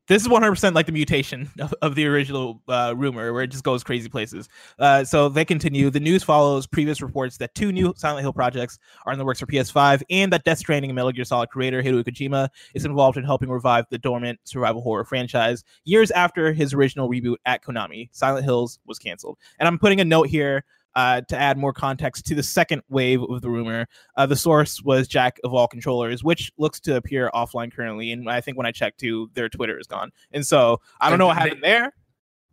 This 0.08 0.22
is 0.22 0.28
100% 0.28 0.74
like 0.74 0.86
the 0.86 0.92
mutation 0.92 1.48
of, 1.60 1.72
of 1.80 1.94
the 1.94 2.06
original 2.06 2.60
uh, 2.68 2.94
rumor, 2.96 3.32
where 3.32 3.42
it 3.42 3.48
just 3.48 3.64
goes 3.64 3.84
crazy 3.84 4.08
places. 4.08 4.48
Uh, 4.78 5.04
so 5.04 5.28
they 5.28 5.44
continue. 5.44 5.90
The 5.90 6.00
news 6.00 6.22
follows 6.22 6.66
previous 6.66 7.00
reports 7.00 7.36
that 7.38 7.54
two 7.54 7.70
new 7.70 7.94
Silent 7.96 8.22
Hill 8.22 8.32
projects 8.32 8.78
are 9.06 9.12
in 9.12 9.18
the 9.18 9.24
works 9.24 9.40
for 9.40 9.46
PS5, 9.46 10.02
and 10.10 10.32
that 10.32 10.44
Death 10.44 10.58
Stranding 10.58 10.90
and 10.90 10.96
Metal 10.96 11.12
Gear 11.12 11.24
Solid 11.24 11.50
creator 11.50 11.82
Hideo 11.82 12.02
Kojima 12.02 12.48
is 12.74 12.84
involved 12.84 13.16
in 13.16 13.24
helping 13.24 13.48
revive 13.48 13.84
the 13.90 13.98
dormant 13.98 14.40
survival 14.44 14.82
horror 14.82 15.04
franchise 15.04 15.62
years 15.84 16.10
after 16.10 16.52
his 16.52 16.74
original 16.74 17.08
reboot 17.08 17.36
at 17.46 17.62
Konami. 17.62 18.08
Silent 18.12 18.44
Hills 18.44 18.80
was 18.86 18.98
canceled. 18.98 19.38
And 19.60 19.68
I'm 19.68 19.78
putting 19.78 20.00
a 20.00 20.04
note 20.04 20.26
here 20.26 20.64
uh, 20.94 21.20
to 21.22 21.36
add 21.36 21.58
more 21.58 21.72
context 21.72 22.26
to 22.26 22.34
the 22.34 22.42
second 22.42 22.82
wave 22.88 23.22
of 23.22 23.40
the 23.40 23.50
rumor. 23.50 23.86
Uh, 24.16 24.26
the 24.26 24.36
source 24.36 24.82
was 24.82 25.08
Jack 25.08 25.38
of 25.44 25.54
all 25.54 25.66
controllers, 25.66 26.22
which 26.22 26.50
looks 26.58 26.80
to 26.80 26.96
appear 26.96 27.30
offline 27.34 27.72
currently. 27.72 28.12
And 28.12 28.28
I 28.28 28.40
think 28.40 28.56
when 28.56 28.66
I 28.66 28.72
checked 28.72 29.00
too, 29.00 29.30
their 29.34 29.48
Twitter 29.48 29.78
is 29.78 29.86
gone. 29.86 30.10
And 30.32 30.46
so 30.46 30.80
I 31.00 31.10
don't 31.10 31.18
know 31.18 31.26
what 31.26 31.36
happened 31.36 31.62
there. 31.62 31.92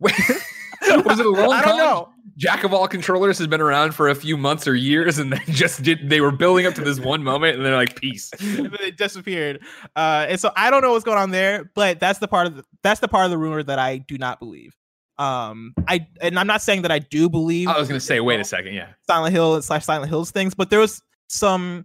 was 0.00 1.20
it 1.20 1.26
a 1.26 1.28
long 1.28 1.52
I 1.52 1.62
don't 1.62 1.78
know. 1.78 2.08
Jack 2.36 2.64
of 2.64 2.72
all 2.72 2.88
controllers 2.88 3.36
has 3.38 3.46
been 3.46 3.60
around 3.60 3.94
for 3.94 4.08
a 4.08 4.14
few 4.14 4.36
months 4.36 4.66
or 4.66 4.74
years, 4.74 5.18
and 5.18 5.32
they 5.32 5.52
just 5.52 5.82
did. 5.82 6.08
They 6.08 6.22
were 6.22 6.30
building 6.30 6.64
up 6.64 6.74
to 6.74 6.80
this 6.80 6.98
one 6.98 7.22
moment, 7.22 7.56
and 7.56 7.66
they're 7.66 7.76
like, 7.76 8.00
"Peace." 8.00 8.30
and 8.40 8.66
then 8.66 8.80
it 8.80 8.96
disappeared. 8.96 9.60
Uh, 9.94 10.26
and 10.28 10.40
so 10.40 10.50
I 10.56 10.70
don't 10.70 10.80
know 10.80 10.92
what's 10.92 11.04
going 11.04 11.18
on 11.18 11.30
there, 11.32 11.70
but 11.74 12.00
that's 12.00 12.18
the 12.18 12.28
part 12.28 12.46
of 12.46 12.56
the, 12.56 12.64
that's 12.82 13.00
the 13.00 13.08
part 13.08 13.26
of 13.26 13.30
the 13.30 13.36
rumor 13.36 13.62
that 13.62 13.78
I 13.78 13.98
do 13.98 14.16
not 14.16 14.38
believe. 14.38 14.74
Um, 15.20 15.74
I 15.86 16.06
and 16.22 16.38
I'm 16.38 16.46
not 16.46 16.62
saying 16.62 16.80
that 16.82 16.90
I 16.90 16.98
do 16.98 17.28
believe 17.28 17.68
I 17.68 17.78
was 17.78 17.88
gonna 17.88 18.00
say, 18.00 18.20
wait 18.20 18.40
a 18.40 18.44
second, 18.44 18.72
yeah. 18.72 18.88
Silent 19.06 19.34
Hill 19.34 19.60
slash 19.60 19.84
Silent 19.84 20.08
Hills 20.08 20.30
things, 20.30 20.54
but 20.54 20.70
there 20.70 20.80
was 20.80 21.02
some 21.28 21.84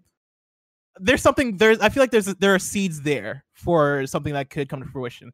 there's 1.01 1.21
something 1.21 1.57
there's 1.57 1.77
I 1.79 1.89
feel 1.89 2.01
like 2.01 2.11
there's 2.11 2.27
there 2.35 2.55
are 2.55 2.59
seeds 2.59 3.01
there 3.01 3.43
for 3.53 4.07
something 4.07 4.33
that 4.33 4.49
could 4.49 4.69
come 4.69 4.81
to 4.81 4.87
fruition. 4.87 5.33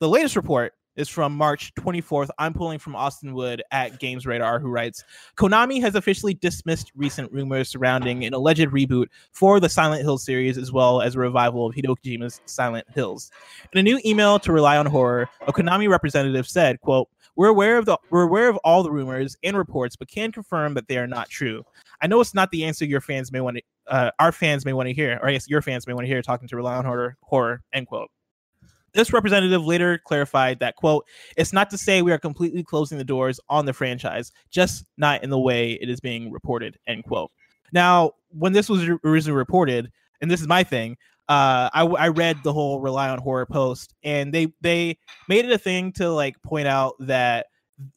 The 0.00 0.10
latest 0.10 0.36
report 0.36 0.74
is 0.94 1.08
from 1.08 1.34
March 1.34 1.72
24th. 1.76 2.28
I'm 2.38 2.52
pulling 2.52 2.78
from 2.78 2.94
Austin 2.94 3.32
Wood 3.32 3.62
at 3.70 3.98
Games 4.00 4.26
Radar, 4.26 4.58
who 4.58 4.68
writes 4.68 5.04
Konami 5.38 5.80
has 5.80 5.94
officially 5.94 6.34
dismissed 6.34 6.92
recent 6.94 7.32
rumors 7.32 7.70
surrounding 7.70 8.24
an 8.24 8.34
alleged 8.34 8.68
reboot 8.68 9.06
for 9.32 9.58
the 9.58 9.70
Silent 9.70 10.02
Hill 10.02 10.18
series, 10.18 10.58
as 10.58 10.70
well 10.70 11.00
as 11.00 11.14
a 11.14 11.18
revival 11.18 11.66
of 11.66 11.74
Hideo 11.74 11.96
Kojima's 12.04 12.42
Silent 12.44 12.86
Hills. 12.94 13.30
In 13.72 13.78
a 13.78 13.82
new 13.82 13.98
email 14.04 14.38
to 14.40 14.52
Rely 14.52 14.76
on 14.76 14.86
Horror, 14.86 15.30
a 15.46 15.52
Konami 15.52 15.88
representative 15.88 16.46
said, 16.46 16.80
"quote 16.80 17.08
We're 17.38 17.48
aware 17.48 17.78
of 17.78 17.86
the 17.86 17.96
we're 18.10 18.24
aware 18.24 18.48
of 18.48 18.56
all 18.58 18.82
the 18.82 18.90
rumors 18.90 19.36
and 19.44 19.56
reports, 19.56 19.94
but 19.94 20.08
can 20.08 20.32
confirm 20.32 20.74
that 20.74 20.88
they 20.88 20.98
are 20.98 21.06
not 21.06 21.30
true. 21.30 21.62
I 22.02 22.08
know 22.08 22.20
it's 22.20 22.34
not 22.34 22.50
the 22.50 22.64
answer 22.64 22.84
your 22.84 23.00
fans 23.00 23.30
may 23.30 23.40
want 23.40 23.58
to, 23.58 23.62
uh, 23.86 24.10
our 24.18 24.32
fans 24.32 24.64
may 24.64 24.72
want 24.72 24.88
to 24.88 24.92
hear, 24.92 25.20
or 25.22 25.28
I 25.28 25.32
guess 25.32 25.48
your 25.48 25.62
fans 25.62 25.86
may 25.86 25.94
want 25.94 26.04
to 26.04 26.08
hear, 26.08 26.20
talking 26.20 26.48
to 26.48 26.56
Rely 26.56 26.74
on 26.74 26.84
Horror, 26.84 27.16
horror 27.22 27.62
end 27.72 27.86
quote." 27.86 28.10
This 28.92 29.12
representative 29.12 29.64
later 29.64 29.98
clarified 29.98 30.58
that, 30.58 30.74
quote, 30.74 31.06
it's 31.36 31.52
not 31.52 31.70
to 31.70 31.78
say 31.78 32.02
we 32.02 32.10
are 32.10 32.18
completely 32.18 32.64
closing 32.64 32.98
the 32.98 33.04
doors 33.04 33.38
on 33.48 33.66
the 33.66 33.72
franchise, 33.72 34.32
just 34.50 34.84
not 34.96 35.22
in 35.22 35.30
the 35.30 35.38
way 35.38 35.74
it 35.74 35.88
is 35.88 36.00
being 36.00 36.32
reported, 36.32 36.76
end 36.88 37.04
quote. 37.04 37.30
Now, 37.72 38.14
when 38.30 38.52
this 38.52 38.68
was 38.68 38.82
originally 39.04 39.36
reported, 39.36 39.92
and 40.20 40.28
this 40.28 40.40
is 40.40 40.48
my 40.48 40.64
thing, 40.64 40.96
uh, 41.28 41.68
I, 41.72 41.84
I 41.84 42.08
read 42.08 42.42
the 42.42 42.52
whole 42.52 42.80
rely 42.80 43.10
on 43.10 43.18
horror 43.18 43.46
post, 43.46 43.94
and 44.02 44.32
they 44.32 44.52
they 44.60 44.98
made 45.28 45.44
it 45.44 45.50
a 45.50 45.58
thing 45.58 45.92
to 45.92 46.10
like 46.10 46.40
point 46.42 46.66
out 46.66 46.94
that 47.00 47.46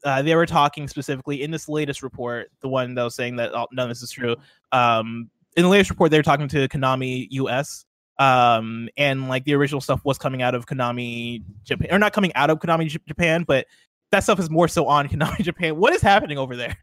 uh, 0.03 0.21
they 0.21 0.35
were 0.35 0.45
talking 0.45 0.87
specifically 0.87 1.41
in 1.41 1.49
this 1.49 1.69
latest 1.69 2.03
report, 2.03 2.51
the 2.61 2.67
one 2.67 2.93
that 2.95 3.03
was 3.03 3.15
saying 3.15 3.37
that 3.37 3.53
oh, 3.53 3.67
none 3.71 3.85
of 3.85 3.89
this 3.89 4.01
is 4.01 4.11
true. 4.11 4.35
Um, 4.71 5.29
in 5.55 5.63
the 5.63 5.69
latest 5.69 5.89
report, 5.89 6.11
they 6.11 6.17
were 6.17 6.23
talking 6.23 6.47
to 6.49 6.67
Konami 6.67 7.27
US, 7.31 7.85
um, 8.19 8.89
and 8.97 9.29
like 9.29 9.45
the 9.45 9.53
original 9.55 9.81
stuff 9.81 10.01
was 10.03 10.17
coming 10.17 10.41
out 10.41 10.53
of 10.53 10.65
Konami 10.65 11.41
Japan, 11.63 11.87
or 11.89 11.99
not 11.99 12.11
coming 12.13 12.33
out 12.35 12.49
of 12.49 12.59
Konami 12.59 12.87
J- 12.87 12.99
Japan, 13.07 13.43
but 13.47 13.65
that 14.11 14.23
stuff 14.23 14.39
is 14.39 14.49
more 14.49 14.67
so 14.67 14.87
on 14.87 15.07
Konami 15.09 15.41
Japan. 15.41 15.77
What 15.77 15.93
is 15.93 16.01
happening 16.01 16.37
over 16.37 16.57
there? 16.57 16.77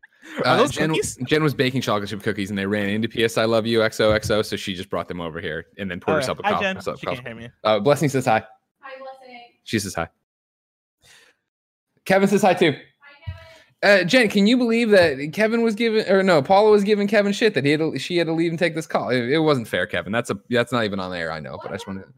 Are 0.44 0.47
Uh, 0.47 0.56
those 0.58 0.70
Jen, 0.70 0.90
cookies? 0.90 1.16
Jen 1.26 1.42
was 1.42 1.54
baking 1.54 1.80
chocolate 1.80 2.08
chip 2.11 2.23
cookies, 2.23 2.50
and 2.50 2.58
they 2.58 2.66
ran 2.66 2.88
into 2.88 3.08
PS 3.08 3.37
I 3.38 3.44
Love 3.44 3.66
You 3.66 3.80
XOXO, 3.80 4.44
so 4.44 4.56
she 4.56 4.75
just 4.75 4.88
brought 4.90 5.08
them 5.08 5.20
over 5.20 5.40
here 5.40 5.66
and 5.78 5.90
then 5.90 6.00
poured 6.00 6.16
Oh, 6.16 6.18
herself 6.20 6.38
a 6.40 6.42
Hi, 6.44 6.50
coffee. 6.52 6.64
Jen. 6.64 6.76
herself 6.76 6.97
a 6.97 7.00
She 7.00 7.06
coffee. 7.06 7.16
can't 7.16 7.26
hear 7.28 7.37
me. 7.37 7.50
Uh, 7.64 7.78
Blessing 7.80 8.08
says 8.08 8.25
hi. 8.25 8.44
Hi, 8.80 8.92
listening. 9.02 9.40
She 9.64 9.78
says 9.78 9.94
hi. 9.94 10.08
Kevin 12.04 12.28
says 12.28 12.42
hi 12.42 12.54
too. 12.54 12.73
Hi, 12.73 12.78
Kevin. 13.82 14.02
Uh, 14.02 14.04
Jen, 14.04 14.28
can 14.28 14.47
you 14.47 14.56
believe 14.56 14.90
that 14.90 15.30
Kevin 15.32 15.62
was 15.62 15.75
giving, 15.75 16.08
or 16.08 16.23
no, 16.23 16.40
Paula 16.42 16.70
was 16.70 16.85
giving 16.85 17.06
Kevin 17.08 17.32
shit 17.32 17.54
that 17.54 17.64
he 17.64 17.73
had 17.73 17.80
to, 17.80 17.99
she 17.99 18.16
had 18.16 18.26
to 18.28 18.32
leave 18.32 18.50
and 18.50 18.58
take 18.58 18.75
this 18.75 18.87
call? 18.87 19.11
It, 19.11 19.28
it 19.30 19.38
wasn't 19.40 19.68
fair, 19.68 19.87
Kevin. 19.87 20.12
That's 20.12 20.30
a 20.30 20.38
that's 20.50 20.73
not 20.73 20.85
even 20.85 21.00
on 21.00 21.11
the 21.11 21.18
air. 21.18 21.30
I 21.32 21.40
know, 21.40 21.58
but 21.62 21.70
I 21.70 21.75
just 21.75 21.87
want 21.87 22.00
to. 22.00 22.08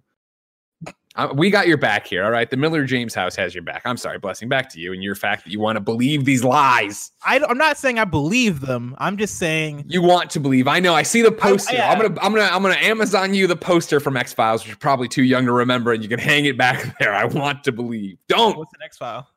Uh, 1.17 1.29
we 1.35 1.51
got 1.51 1.67
your 1.67 1.77
back 1.77 2.07
here, 2.07 2.25
all 2.25 2.31
right. 2.31 2.49
The 2.49 2.57
Miller 2.57 2.85
James 2.85 3.15
house 3.15 3.35
has 3.35 3.53
your 3.53 3.65
back. 3.65 3.83
I'm 3.85 3.97
sorry, 3.97 4.21
blessing 4.21 4.49
back 4.49 4.69
to 4.71 4.81
you 4.81 4.93
and 4.93 5.03
your 5.03 5.17
fact 5.17 5.43
that 5.43 5.51
you 5.51 5.59
want 5.59 5.75
to 5.75 5.81
believe 5.81 6.25
these 6.25 6.45
lies. 6.45 7.11
I, 7.25 7.37
am 7.37 7.59
not 7.59 7.77
saying 7.79 7.99
I 7.99 8.05
believe 8.05 8.61
them. 8.61 8.95
I'm 8.99 9.17
just 9.17 9.37
saying 9.37 9.87
you 9.89 10.03
want 10.03 10.31
to 10.31 10.41
believe. 10.41 10.69
I 10.69 10.79
know. 10.79 10.95
I 10.95 11.03
see 11.03 11.21
the 11.21 11.33
poster. 11.33 11.73
I, 11.73 11.79
yeah. 11.79 11.91
I'm 11.91 12.01
gonna, 12.01 12.21
I'm 12.21 12.33
gonna, 12.33 12.49
I'm 12.53 12.63
gonna 12.63 12.77
Amazon 12.77 13.35
you 13.35 13.49
the 13.49 13.57
poster 13.57 13.99
from 13.99 14.17
X 14.17 14.33
Files, 14.33 14.63
which 14.63 14.69
you're 14.69 14.77
probably 14.77 15.09
too 15.09 15.25
young 15.25 15.47
to 15.47 15.53
remember, 15.53 15.93
and 15.93 16.01
you 16.01 16.09
can 16.09 16.21
hang 16.21 16.45
it 16.45 16.57
back 16.57 16.97
there. 17.01 17.13
I 17.13 17.25
want 17.25 17.65
to 17.65 17.73
believe. 17.73 18.19
Don't. 18.29 18.57
What's 18.57 18.71
the 18.71 18.79
next 18.81 18.99
file? 18.99 19.29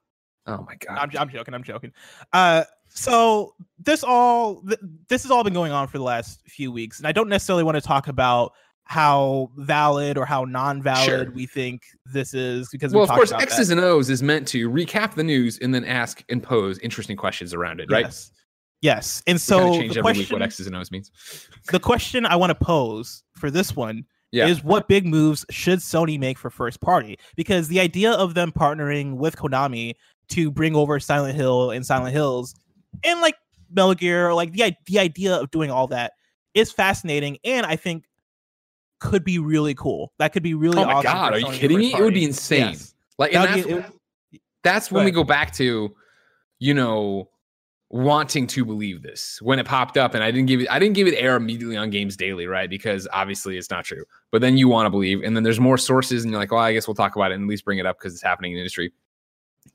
Oh 0.45 0.63
my 0.67 0.75
god. 0.75 0.97
I'm, 0.99 1.21
I'm 1.21 1.29
joking. 1.29 1.55
I'm 1.55 1.63
joking. 1.63 1.91
Uh, 2.33 2.65
so 2.89 3.55
this 3.79 4.03
all 4.03 4.61
th- 4.61 4.79
this 5.07 5.23
has 5.23 5.31
all 5.31 5.43
been 5.43 5.53
going 5.53 5.71
on 5.71 5.87
for 5.87 5.97
the 5.97 6.03
last 6.03 6.41
few 6.47 6.71
weeks, 6.71 6.99
and 6.99 7.07
I 7.07 7.11
don't 7.11 7.29
necessarily 7.29 7.63
want 7.63 7.75
to 7.75 7.81
talk 7.81 8.07
about 8.07 8.53
how 8.85 9.49
valid 9.57 10.17
or 10.17 10.25
how 10.25 10.43
non-valid 10.43 11.05
sure. 11.05 11.31
we 11.31 11.45
think 11.45 11.83
this 12.05 12.33
is 12.33 12.69
because 12.69 12.93
well 12.93 13.03
of 13.03 13.09
course 13.09 13.31
x's 13.31 13.69
that. 13.69 13.77
and 13.77 13.85
o's 13.85 14.09
is 14.09 14.21
meant 14.21 14.47
to 14.47 14.69
recap 14.69 15.15
the 15.15 15.23
news 15.23 15.57
and 15.59 15.73
then 15.73 15.85
ask 15.85 16.23
and 16.29 16.43
pose 16.43 16.77
interesting 16.79 17.15
questions 17.15 17.53
around 17.53 17.79
it 17.79 17.89
right 17.89 18.05
yes 18.05 18.31
yes 18.81 19.23
and 19.25 19.39
so 19.39 19.73
change 19.73 19.91
every 19.91 20.01
question, 20.01 20.19
week 20.19 20.31
what 20.31 20.41
x's 20.41 20.67
and 20.67 20.75
o's 20.75 20.91
means 20.91 21.11
the 21.71 21.79
question 21.79 22.25
i 22.25 22.35
want 22.35 22.49
to 22.49 22.55
pose 22.55 23.23
for 23.35 23.49
this 23.49 23.75
one 23.75 24.05
yeah. 24.31 24.47
is 24.47 24.63
what 24.63 24.87
big 24.87 25.05
moves 25.05 25.45
should 25.49 25.79
sony 25.79 26.19
make 26.19 26.37
for 26.37 26.49
first 26.49 26.81
party 26.81 27.17
because 27.35 27.69
the 27.69 27.79
idea 27.79 28.11
of 28.11 28.33
them 28.33 28.51
partnering 28.51 29.15
with 29.15 29.37
konami 29.37 29.93
to 30.27 30.51
bring 30.51 30.75
over 30.75 30.99
silent 30.99 31.35
hill 31.35 31.71
and 31.71 31.85
silent 31.85 32.13
hills 32.13 32.53
and 33.03 33.21
like 33.21 33.35
metal 33.71 33.93
gear 33.93 34.33
like 34.33 34.51
the, 34.51 34.75
the 34.87 34.99
idea 34.99 35.35
of 35.35 35.49
doing 35.51 35.71
all 35.71 35.87
that 35.87 36.13
is 36.53 36.71
fascinating 36.71 37.37
and 37.45 37.65
i 37.65 37.75
think 37.77 38.03
could 39.03 39.23
be 39.23 39.37
really 39.37 39.75
cool. 39.75 40.11
That 40.17 40.33
could 40.33 40.41
be 40.41 40.55
really. 40.55 40.79
Oh 40.79 40.85
my 40.85 40.93
awesome 40.93 41.11
god, 41.11 41.33
are 41.33 41.39
you 41.39 41.51
kidding 41.51 41.77
me? 41.77 41.91
Party. 41.91 42.01
It 42.01 42.05
would 42.05 42.13
be 42.13 42.23
insane. 42.23 42.69
Yes. 42.71 42.95
Like, 43.19 43.35
and 43.35 43.43
that's, 43.43 43.67
be, 44.31 44.41
that's 44.63 44.91
when 44.91 45.05
we 45.05 45.11
go 45.11 45.23
back 45.23 45.53
to, 45.55 45.95
you 46.59 46.73
know, 46.73 47.29
wanting 47.89 48.47
to 48.47 48.65
believe 48.65 49.03
this 49.03 49.39
when 49.43 49.59
it 49.59 49.67
popped 49.67 49.97
up, 49.97 50.15
and 50.15 50.23
I 50.23 50.31
didn't 50.31 50.47
give 50.47 50.61
it. 50.61 50.71
I 50.71 50.79
didn't 50.79 50.95
give 50.95 51.07
it 51.07 51.15
air 51.15 51.35
immediately 51.35 51.77
on 51.77 51.91
Games 51.91 52.17
Daily, 52.17 52.47
right? 52.47 52.69
Because 52.69 53.07
obviously 53.13 53.57
it's 53.57 53.69
not 53.69 53.85
true. 53.85 54.03
But 54.31 54.41
then 54.41 54.57
you 54.57 54.67
want 54.67 54.87
to 54.87 54.89
believe, 54.89 55.21
and 55.21 55.35
then 55.35 55.43
there's 55.43 55.59
more 55.59 55.77
sources, 55.77 56.23
and 56.23 56.31
you're 56.31 56.39
like, 56.39 56.51
well, 56.51 56.61
I 56.61 56.73
guess 56.73 56.87
we'll 56.87 56.95
talk 56.95 57.15
about 57.15 57.31
it 57.31 57.35
and 57.35 57.43
at 57.43 57.49
least 57.49 57.65
bring 57.65 57.77
it 57.77 57.85
up 57.85 57.99
because 57.99 58.13
it's 58.13 58.23
happening 58.23 58.53
in 58.53 58.55
the 58.55 58.61
industry. 58.61 58.91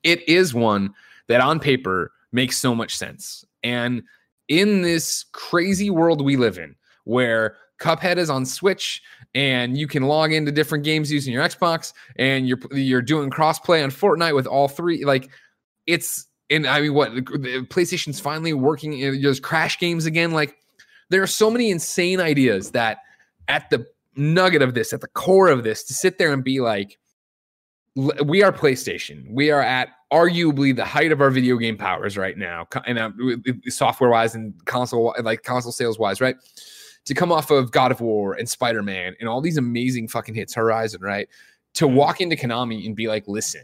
It 0.03 0.29
is 0.29 0.53
one 0.53 0.95
that 1.29 1.41
on 1.41 1.61
paper 1.61 2.13
makes 2.33 2.59
so 2.59 2.75
much 2.75 2.97
sense, 2.97 3.45
and 3.63 4.03
in 4.49 4.83
this 4.83 5.27
crazy 5.33 5.91
world 5.91 6.25
we 6.25 6.37
live 6.37 6.59
in, 6.59 6.75
where 7.05 7.57
Cuphead 7.79 8.17
is 8.17 8.31
on 8.31 8.45
Switch 8.45 9.03
and 9.35 9.77
you 9.77 9.87
can 9.87 10.05
log 10.05 10.33
into 10.33 10.51
different 10.51 10.85
games 10.85 11.13
using 11.13 11.33
your 11.33 11.43
Xbox 11.45 11.93
and 12.17 12.49
you're 12.49 12.59
you're 12.73 13.03
doing 13.03 13.31
crossplay 13.31 13.83
on 13.83 13.91
Fortnite 13.91 14.35
with 14.35 14.47
all 14.47 14.69
three 14.69 15.05
like 15.05 15.31
it's 15.87 16.27
and 16.51 16.67
I 16.67 16.81
mean 16.81 16.95
what 16.95 17.13
PlayStation's 17.15 18.21
finally 18.21 18.53
working 18.53 18.99
in, 18.99 19.23
there's 19.23 19.41
crash 19.41 19.79
games 19.79 20.07
again 20.07 20.33
like 20.33 20.57
there 21.11 21.23
are 21.23 21.29
so 21.29 21.51
many 21.51 21.71
insane 21.71 22.21
ideas 22.21 22.73
that 22.73 22.99
at 23.49 23.71
the 23.71 23.87
nugget 24.17 24.63
of 24.63 24.75
this 24.75 24.93
at 24.93 25.01
the 25.01 25.09
core 25.09 25.49
of 25.49 25.63
this 25.63 25.85
to 25.85 25.95
sit 25.95 26.19
there 26.19 26.33
and 26.33 26.43
be 26.43 26.61
like 26.61 26.99
we 28.25 28.43
are 28.43 28.53
PlayStation. 28.53 29.29
We 29.29 29.51
are 29.51 29.61
at 29.61 29.89
arguably 30.13 30.75
the 30.75 30.85
height 30.85 31.11
of 31.11 31.21
our 31.21 31.31
video 31.31 31.57
game 31.57 31.77
powers 31.77 32.17
right 32.17 32.37
now, 32.39 32.67
and 32.87 32.99
uh, 32.99 33.11
software 33.67 34.11
wise 34.11 34.35
and 34.35 34.55
console 34.67 35.15
like 35.23 35.43
console 35.43 35.73
sales 35.73 35.99
wise, 35.99 36.21
right? 36.21 36.37
To 37.09 37.15
come 37.15 37.33
off 37.33 37.51
of 37.51 37.71
God 37.71 37.91
of 37.91 38.03
War 38.03 38.35
and 38.35 38.47
Spider 38.47 38.83
Man 38.83 39.15
and 39.19 39.29
all 39.29 39.41
these 39.41 39.57
amazing 39.57 40.09
fucking 40.09 40.35
hits, 40.35 40.55
Horizon, 40.55 41.01
right? 41.01 41.27
To 41.75 41.89
walk 41.89 42.21
into 42.21 42.37
Konami 42.37 42.85
and 42.85 42.95
be 42.95 43.09
like, 43.09 43.27
listen, 43.27 43.63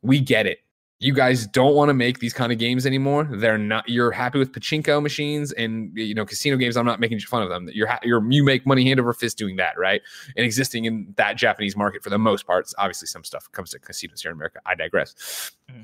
we 0.00 0.20
get 0.20 0.46
it. 0.46 0.60
You 0.98 1.12
guys 1.12 1.46
don't 1.46 1.74
want 1.74 1.90
to 1.90 1.94
make 1.94 2.18
these 2.18 2.32
kind 2.32 2.50
of 2.50 2.58
games 2.58 2.86
anymore. 2.86 3.28
They're 3.30 3.58
not. 3.58 3.88
You're 3.88 4.10
happy 4.10 4.38
with 4.38 4.52
pachinko 4.52 5.02
machines 5.02 5.52
and 5.52 5.96
you 5.96 6.14
know 6.14 6.24
casino 6.24 6.56
games. 6.56 6.76
I'm 6.76 6.86
not 6.86 6.98
making 6.98 7.20
fun 7.20 7.42
of 7.42 7.50
them. 7.50 7.68
You're 7.72 7.88
you're 8.02 8.32
you 8.32 8.42
make 8.42 8.66
money 8.66 8.84
hand 8.84 8.98
over 8.98 9.12
fist 9.12 9.38
doing 9.38 9.56
that, 9.56 9.78
right? 9.78 10.00
And 10.36 10.44
existing 10.44 10.86
in 10.86 11.14
that 11.16 11.36
Japanese 11.36 11.76
market 11.76 12.02
for 12.02 12.10
the 12.10 12.18
most 12.18 12.46
part. 12.46 12.72
Obviously, 12.78 13.06
some 13.06 13.22
stuff 13.22 13.52
comes 13.52 13.70
to 13.70 13.78
casinos 13.78 14.22
here 14.22 14.32
in 14.32 14.36
America. 14.36 14.60
I 14.66 14.74
digress. 14.74 15.52
Mm-hmm 15.70 15.82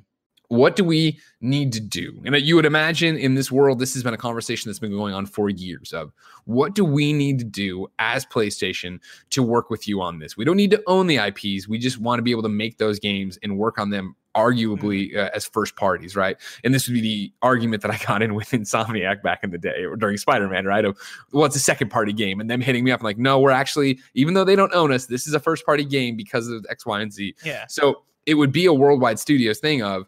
what 0.54 0.76
do 0.76 0.84
we 0.84 1.18
need 1.40 1.72
to 1.72 1.80
do? 1.80 2.20
And 2.24 2.36
you 2.36 2.56
would 2.56 2.64
imagine 2.64 3.16
in 3.16 3.34
this 3.34 3.50
world 3.50 3.78
this 3.78 3.94
has 3.94 4.02
been 4.02 4.14
a 4.14 4.18
conversation 4.18 4.70
that's 4.70 4.78
been 4.78 4.92
going 4.92 5.12
on 5.12 5.26
for 5.26 5.48
years 5.50 5.92
of 5.92 6.12
what 6.44 6.74
do 6.74 6.84
we 6.84 7.12
need 7.12 7.38
to 7.40 7.44
do 7.44 7.88
as 7.98 8.24
playstation 8.24 9.00
to 9.30 9.42
work 9.42 9.68
with 9.68 9.88
you 9.88 10.00
on 10.00 10.18
this? 10.18 10.36
We 10.36 10.44
don't 10.44 10.56
need 10.56 10.70
to 10.70 10.82
own 10.86 11.06
the 11.06 11.16
ips 11.16 11.68
we 11.68 11.78
just 11.78 11.98
want 11.98 12.18
to 12.18 12.22
be 12.22 12.30
able 12.30 12.42
to 12.42 12.48
make 12.48 12.78
those 12.78 12.98
games 12.98 13.38
and 13.42 13.58
work 13.58 13.78
on 13.78 13.90
them 13.90 14.16
arguably 14.34 15.12
mm-hmm. 15.12 15.18
uh, 15.18 15.30
as 15.34 15.44
first 15.44 15.76
parties 15.76 16.16
right? 16.16 16.36
And 16.64 16.74
this 16.74 16.88
would 16.88 16.94
be 16.94 17.00
the 17.00 17.32
argument 17.42 17.82
that 17.82 17.90
i 17.90 17.98
got 17.98 18.22
in 18.22 18.34
with 18.34 18.50
insomniac 18.52 19.22
back 19.22 19.44
in 19.44 19.50
the 19.50 19.58
day 19.58 19.84
or 19.84 19.96
during 19.96 20.16
spider-man 20.16 20.66
right? 20.66 20.84
Of 20.84 20.98
well 21.32 21.44
it's 21.44 21.56
a 21.56 21.60
second 21.60 21.90
party 21.90 22.12
game 22.12 22.40
and 22.40 22.48
them 22.48 22.60
hitting 22.60 22.84
me 22.84 22.90
up 22.90 23.02
like 23.02 23.18
no 23.18 23.40
we're 23.40 23.50
actually 23.50 24.00
even 24.14 24.34
though 24.34 24.44
they 24.44 24.56
don't 24.56 24.74
own 24.74 24.92
us 24.92 25.06
this 25.06 25.26
is 25.26 25.34
a 25.34 25.40
first 25.40 25.66
party 25.66 25.84
game 25.84 26.16
because 26.16 26.48
of 26.48 26.64
x 26.70 26.86
y 26.86 27.00
and 27.00 27.12
z. 27.12 27.34
Yeah. 27.44 27.66
So 27.68 28.02
it 28.26 28.34
would 28.34 28.52
be 28.52 28.66
a 28.66 28.72
worldwide 28.72 29.18
studios 29.18 29.58
thing 29.58 29.82
of 29.82 30.06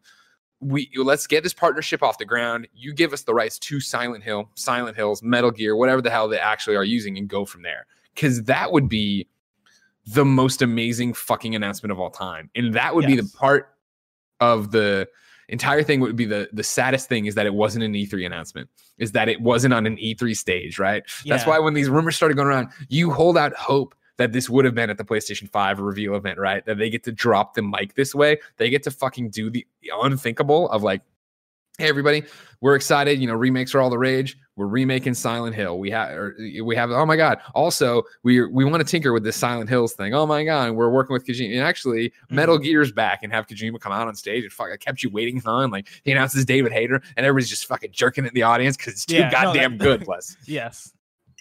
we 0.60 0.90
let's 0.96 1.26
get 1.26 1.42
this 1.42 1.52
partnership 1.52 2.02
off 2.02 2.18
the 2.18 2.24
ground. 2.24 2.68
You 2.74 2.94
give 2.94 3.12
us 3.12 3.22
the 3.22 3.34
rights 3.34 3.58
to 3.60 3.80
Silent 3.80 4.24
Hill, 4.24 4.50
Silent 4.54 4.96
Hills, 4.96 5.22
Metal 5.22 5.50
Gear, 5.50 5.76
whatever 5.76 6.00
the 6.00 6.10
hell 6.10 6.28
they 6.28 6.38
actually 6.38 6.76
are 6.76 6.84
using, 6.84 7.18
and 7.18 7.28
go 7.28 7.44
from 7.44 7.62
there. 7.62 7.86
Because 8.14 8.44
that 8.44 8.72
would 8.72 8.88
be 8.88 9.28
the 10.06 10.24
most 10.24 10.62
amazing 10.62 11.12
fucking 11.12 11.54
announcement 11.54 11.92
of 11.92 12.00
all 12.00 12.10
time, 12.10 12.50
and 12.54 12.74
that 12.74 12.94
would 12.94 13.04
yes. 13.08 13.16
be 13.16 13.20
the 13.20 13.36
part 13.36 13.74
of 14.40 14.70
the 14.70 15.08
entire 15.48 15.82
thing 15.82 16.00
would 16.00 16.16
be 16.16 16.24
the 16.24 16.48
the 16.52 16.64
saddest 16.64 17.08
thing 17.08 17.26
is 17.26 17.34
that 17.34 17.46
it 17.46 17.54
wasn't 17.54 17.84
an 17.84 17.92
E3 17.92 18.24
announcement, 18.24 18.68
is 18.98 19.12
that 19.12 19.28
it 19.28 19.40
wasn't 19.40 19.74
on 19.74 19.86
an 19.86 19.96
E3 19.96 20.36
stage, 20.36 20.78
right? 20.78 21.02
Yeah. 21.24 21.36
That's 21.36 21.46
why 21.46 21.58
when 21.58 21.74
these 21.74 21.88
rumors 21.88 22.16
started 22.16 22.34
going 22.36 22.48
around, 22.48 22.68
you 22.88 23.10
hold 23.10 23.36
out 23.36 23.52
hope 23.54 23.94
that 24.18 24.32
this 24.32 24.48
would 24.48 24.64
have 24.64 24.74
been 24.74 24.90
at 24.90 24.98
the 24.98 25.04
PlayStation 25.04 25.48
5 25.50 25.80
reveal 25.80 26.14
event, 26.14 26.38
right? 26.38 26.64
That 26.66 26.78
they 26.78 26.90
get 26.90 27.04
to 27.04 27.12
drop 27.12 27.54
the 27.54 27.62
mic 27.62 27.94
this 27.94 28.14
way. 28.14 28.38
They 28.56 28.70
get 28.70 28.82
to 28.84 28.90
fucking 28.90 29.30
do 29.30 29.50
the 29.50 29.66
unthinkable 30.02 30.68
of 30.70 30.82
like, 30.82 31.02
hey 31.78 31.88
everybody, 31.88 32.24
we're 32.60 32.74
excited. 32.74 33.20
You 33.20 33.26
know, 33.26 33.34
remakes 33.34 33.74
are 33.74 33.80
all 33.80 33.90
the 33.90 33.98
rage. 33.98 34.36
We're 34.56 34.66
remaking 34.66 35.12
Silent 35.12 35.54
Hill. 35.54 35.78
We 35.78 35.90
have 35.90 36.32
we 36.62 36.74
have 36.74 36.90
oh 36.90 37.04
my 37.04 37.16
god. 37.16 37.40
Also, 37.54 38.04
we 38.22 38.44
we 38.46 38.64
want 38.64 38.80
to 38.80 38.90
tinker 38.90 39.12
with 39.12 39.22
this 39.22 39.36
Silent 39.36 39.68
Hills 39.68 39.92
thing. 39.92 40.14
Oh 40.14 40.26
my 40.26 40.44
god, 40.44 40.72
we're 40.72 40.88
working 40.88 41.12
with 41.12 41.26
Kojima. 41.26 41.52
And 41.52 41.60
actually, 41.60 42.08
mm-hmm. 42.08 42.34
Metal 42.34 42.58
Gear's 42.58 42.92
back 42.92 43.22
and 43.22 43.32
have 43.32 43.46
Kojima 43.46 43.78
come 43.80 43.92
out 43.92 44.08
on 44.08 44.14
stage 44.14 44.44
and 44.44 44.52
fuck 44.52 44.70
I 44.72 44.78
kept 44.78 45.02
you 45.02 45.10
waiting 45.10 45.42
on. 45.44 45.70
Like 45.70 45.88
he 46.04 46.12
announces 46.12 46.44
David 46.46 46.72
Hayter 46.72 47.02
and 47.16 47.26
everybody's 47.26 47.50
just 47.50 47.66
fucking 47.66 47.90
jerking 47.92 48.24
at 48.24 48.32
the 48.32 48.44
audience 48.44 48.76
because 48.78 48.94
it's 48.94 49.04
too 49.04 49.16
yeah, 49.16 49.30
goddamn 49.30 49.76
no, 49.76 49.78
that, 49.78 49.98
good, 49.98 50.00
Plus, 50.06 50.36
yes. 50.46 50.92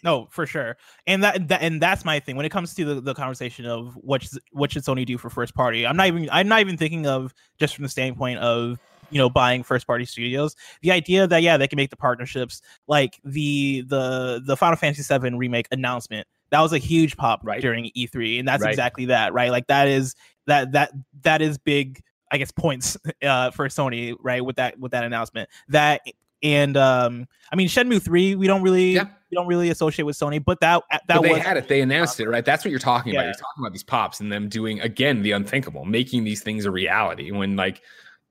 No, 0.05 0.27
for 0.29 0.45
sure. 0.45 0.77
And 1.07 1.23
that, 1.23 1.47
that 1.47 1.63
and 1.63 1.81
that's 1.81 2.05
my 2.05 2.19
thing 2.19 2.35
when 2.35 2.45
it 2.45 2.51
comes 2.51 2.75
to 2.75 2.85
the, 2.85 3.01
the 3.01 3.15
conversation 3.15 3.65
of 3.65 3.95
what 3.95 4.21
should, 4.21 4.39
what 4.51 4.71
should 4.71 4.83
Sony 4.83 5.03
do 5.03 5.17
for 5.17 5.31
first 5.31 5.55
party. 5.55 5.85
I'm 5.85 5.97
not 5.97 6.05
even 6.05 6.29
I'm 6.31 6.47
not 6.47 6.61
even 6.61 6.77
thinking 6.77 7.07
of 7.07 7.33
just 7.57 7.75
from 7.75 7.83
the 7.83 7.89
standpoint 7.89 8.37
of 8.37 8.77
you 9.09 9.17
know 9.17 9.29
buying 9.29 9.63
first 9.63 9.85
party 9.85 10.05
studios 10.05 10.55
the 10.81 10.91
idea 10.91 11.27
that 11.27 11.41
yeah 11.43 11.57
they 11.57 11.67
can 11.67 11.77
make 11.77 11.89
the 11.89 11.95
partnerships 11.95 12.61
like 12.87 13.19
the 13.23 13.81
the 13.87 14.41
the 14.45 14.57
final 14.57 14.75
fantasy 14.75 15.03
7 15.03 15.37
remake 15.37 15.67
announcement 15.71 16.27
that 16.49 16.59
was 16.59 16.73
a 16.73 16.79
huge 16.79 17.15
pop 17.15 17.39
right. 17.43 17.61
during 17.61 17.91
e3 17.95 18.39
and 18.39 18.47
that's 18.47 18.63
right. 18.63 18.71
exactly 18.71 19.05
that 19.05 19.31
right 19.31 19.51
like 19.51 19.67
that 19.67 19.87
is 19.87 20.15
that 20.47 20.71
that 20.71 20.91
that 21.21 21.41
is 21.43 21.59
big 21.59 22.01
i 22.31 22.37
guess 22.37 22.49
points 22.49 22.97
uh 23.21 23.51
for 23.51 23.67
sony 23.67 24.15
right 24.21 24.43
with 24.43 24.55
that 24.55 24.79
with 24.79 24.91
that 24.91 25.03
announcement 25.03 25.47
that 25.67 26.01
and 26.45 26.77
um 26.77 27.27
i 27.51 27.55
mean 27.55 27.67
shenmue 27.67 28.01
3 28.01 28.35
we 28.35 28.45
don't 28.47 28.61
really 28.61 28.93
yeah. 28.93 29.05
we 29.31 29.35
don't 29.35 29.47
really 29.47 29.69
associate 29.69 30.05
with 30.05 30.17
sony 30.17 30.43
but 30.43 30.59
that 30.59 30.83
that 30.89 31.01
but 31.07 31.23
they 31.23 31.31
was, 31.31 31.41
had 31.41 31.57
it 31.57 31.67
they 31.67 31.81
announced 31.81 32.19
it 32.19 32.29
right 32.29 32.45
that's 32.45 32.63
what 32.63 32.71
you're 32.71 32.79
talking 32.79 33.13
yeah. 33.13 33.21
about 33.21 33.25
you're 33.25 33.33
talking 33.33 33.61
about 33.61 33.71
these 33.73 33.83
pops 33.83 34.19
and 34.19 34.31
them 34.31 34.47
doing 34.47 34.79
again 34.81 35.23
the 35.23 35.31
unthinkable 35.31 35.85
making 35.85 36.23
these 36.23 36.41
things 36.41 36.65
a 36.65 36.71
reality 36.71 37.31
when 37.31 37.55
like 37.55 37.81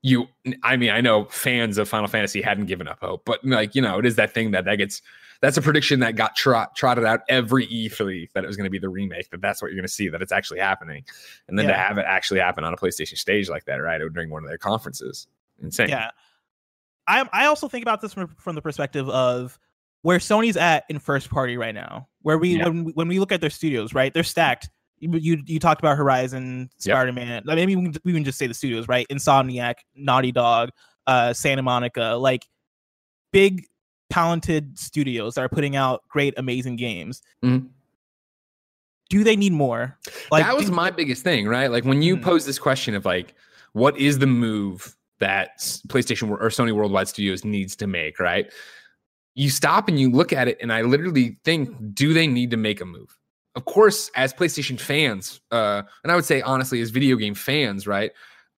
you 0.01 0.27
i 0.63 0.77
mean 0.77 0.89
i 0.89 1.01
know 1.01 1.25
fans 1.25 1.77
of 1.77 1.89
final 1.89 2.07
fantasy 2.07 2.41
hadn't 2.41 2.65
given 2.65 2.87
up 2.87 2.99
hope 3.01 3.23
but 3.25 3.43
like 3.43 3.75
you 3.75 3.81
know 3.81 3.99
it 3.99 4.05
is 4.05 4.15
that 4.15 4.33
thing 4.33 4.51
that 4.51 4.63
that 4.63 4.77
gets 4.77 5.01
that's 5.41 5.57
a 5.57 5.61
prediction 5.61 5.99
that 5.99 6.15
got 6.15 6.35
trot, 6.35 6.75
trotted 6.75 7.03
out 7.03 7.21
every 7.27 7.67
E3 7.67 8.31
that 8.33 8.43
it 8.43 8.47
was 8.47 8.55
going 8.55 8.65
to 8.65 8.69
be 8.69 8.79
the 8.79 8.89
remake. 8.89 9.29
That 9.31 9.41
that's 9.41 9.61
what 9.61 9.67
you're 9.67 9.75
going 9.75 9.87
to 9.87 9.93
see. 9.93 10.07
That 10.07 10.21
it's 10.21 10.31
actually 10.31 10.59
happening, 10.59 11.03
and 11.47 11.59
then 11.59 11.65
yeah. 11.65 11.73
to 11.73 11.77
have 11.77 11.97
it 11.97 12.05
actually 12.07 12.39
happen 12.39 12.63
on 12.63 12.73
a 12.73 12.77
PlayStation 12.77 13.17
stage 13.17 13.49
like 13.49 13.65
that, 13.65 13.75
right? 13.75 13.99
During 14.13 14.29
one 14.29 14.43
of 14.43 14.49
their 14.49 14.57
conferences, 14.57 15.27
insane. 15.61 15.89
Yeah, 15.89 16.11
I 17.07 17.27
I 17.33 17.45
also 17.45 17.67
think 17.67 17.83
about 17.83 18.01
this 18.01 18.13
from 18.13 18.35
from 18.37 18.55
the 18.55 18.61
perspective 18.61 19.09
of 19.09 19.57
where 20.01 20.19
Sony's 20.19 20.57
at 20.57 20.85
in 20.89 20.99
first 20.99 21.29
party 21.29 21.57
right 21.57 21.73
now. 21.73 22.07
Where 22.21 22.37
we 22.37 22.57
yeah. 22.57 22.67
when 22.67 22.85
when 22.93 23.07
we 23.07 23.19
look 23.19 23.31
at 23.31 23.41
their 23.41 23.49
studios, 23.49 23.93
right? 23.93 24.13
They're 24.13 24.23
stacked. 24.23 24.69
You 24.99 25.11
you, 25.13 25.43
you 25.45 25.59
talked 25.59 25.81
about 25.81 25.97
Horizon, 25.97 26.69
Spider 26.77 27.11
Man. 27.11 27.43
Yep. 27.45 27.55
maybe 27.55 27.75
we 27.75 27.91
can, 27.91 28.01
we 28.03 28.13
can 28.13 28.23
just 28.23 28.37
say 28.37 28.47
the 28.47 28.53
studios, 28.53 28.87
right? 28.87 29.05
Insomniac, 29.09 29.75
Naughty 29.95 30.31
Dog, 30.31 30.69
uh, 31.07 31.33
Santa 31.33 31.61
Monica, 31.61 32.15
like 32.19 32.45
big 33.31 33.65
talented 34.09 34.77
studios 34.77 35.35
that 35.35 35.41
are 35.41 35.49
putting 35.49 35.75
out 35.75 36.03
great, 36.09 36.33
amazing 36.37 36.75
games. 36.75 37.21
Mm-hmm. 37.43 37.67
do 39.09 39.23
they 39.23 39.35
need 39.35 39.51
more? 39.53 39.97
Like 40.31 40.45
that 40.45 40.55
was 40.55 40.67
do- 40.67 40.71
my 40.71 40.91
biggest 40.91 41.23
thing, 41.23 41.47
right? 41.47 41.69
Like 41.69 41.83
when 41.83 42.01
you 42.01 42.17
mm. 42.17 42.21
pose 42.21 42.45
this 42.45 42.59
question 42.59 42.95
of 42.95 43.05
like, 43.05 43.33
what 43.73 43.97
is 43.97 44.19
the 44.19 44.27
move 44.27 44.94
that 45.19 45.59
PlayStation 45.87 46.29
or 46.29 46.49
Sony 46.49 46.71
Worldwide 46.71 47.07
Studios 47.07 47.45
needs 47.45 47.75
to 47.77 47.87
make, 47.87 48.19
right? 48.19 48.51
You 49.35 49.49
stop 49.49 49.87
and 49.87 49.99
you 49.99 50.09
look 50.11 50.33
at 50.33 50.47
it, 50.47 50.57
and 50.61 50.71
I 50.71 50.81
literally 50.81 51.37
think, 51.43 51.75
do 51.93 52.13
they 52.13 52.27
need 52.27 52.51
to 52.51 52.57
make 52.57 52.81
a 52.81 52.85
move? 52.85 53.17
Of 53.55 53.65
course, 53.65 54.11
as 54.15 54.33
PlayStation 54.33 54.79
fans, 54.79 55.41
uh, 55.51 55.83
and 56.03 56.11
I 56.11 56.15
would 56.15 56.25
say 56.25 56.41
honestly, 56.41 56.81
as 56.81 56.89
video 56.89 57.15
game 57.15 57.35
fans, 57.35 57.87
right? 57.87 58.11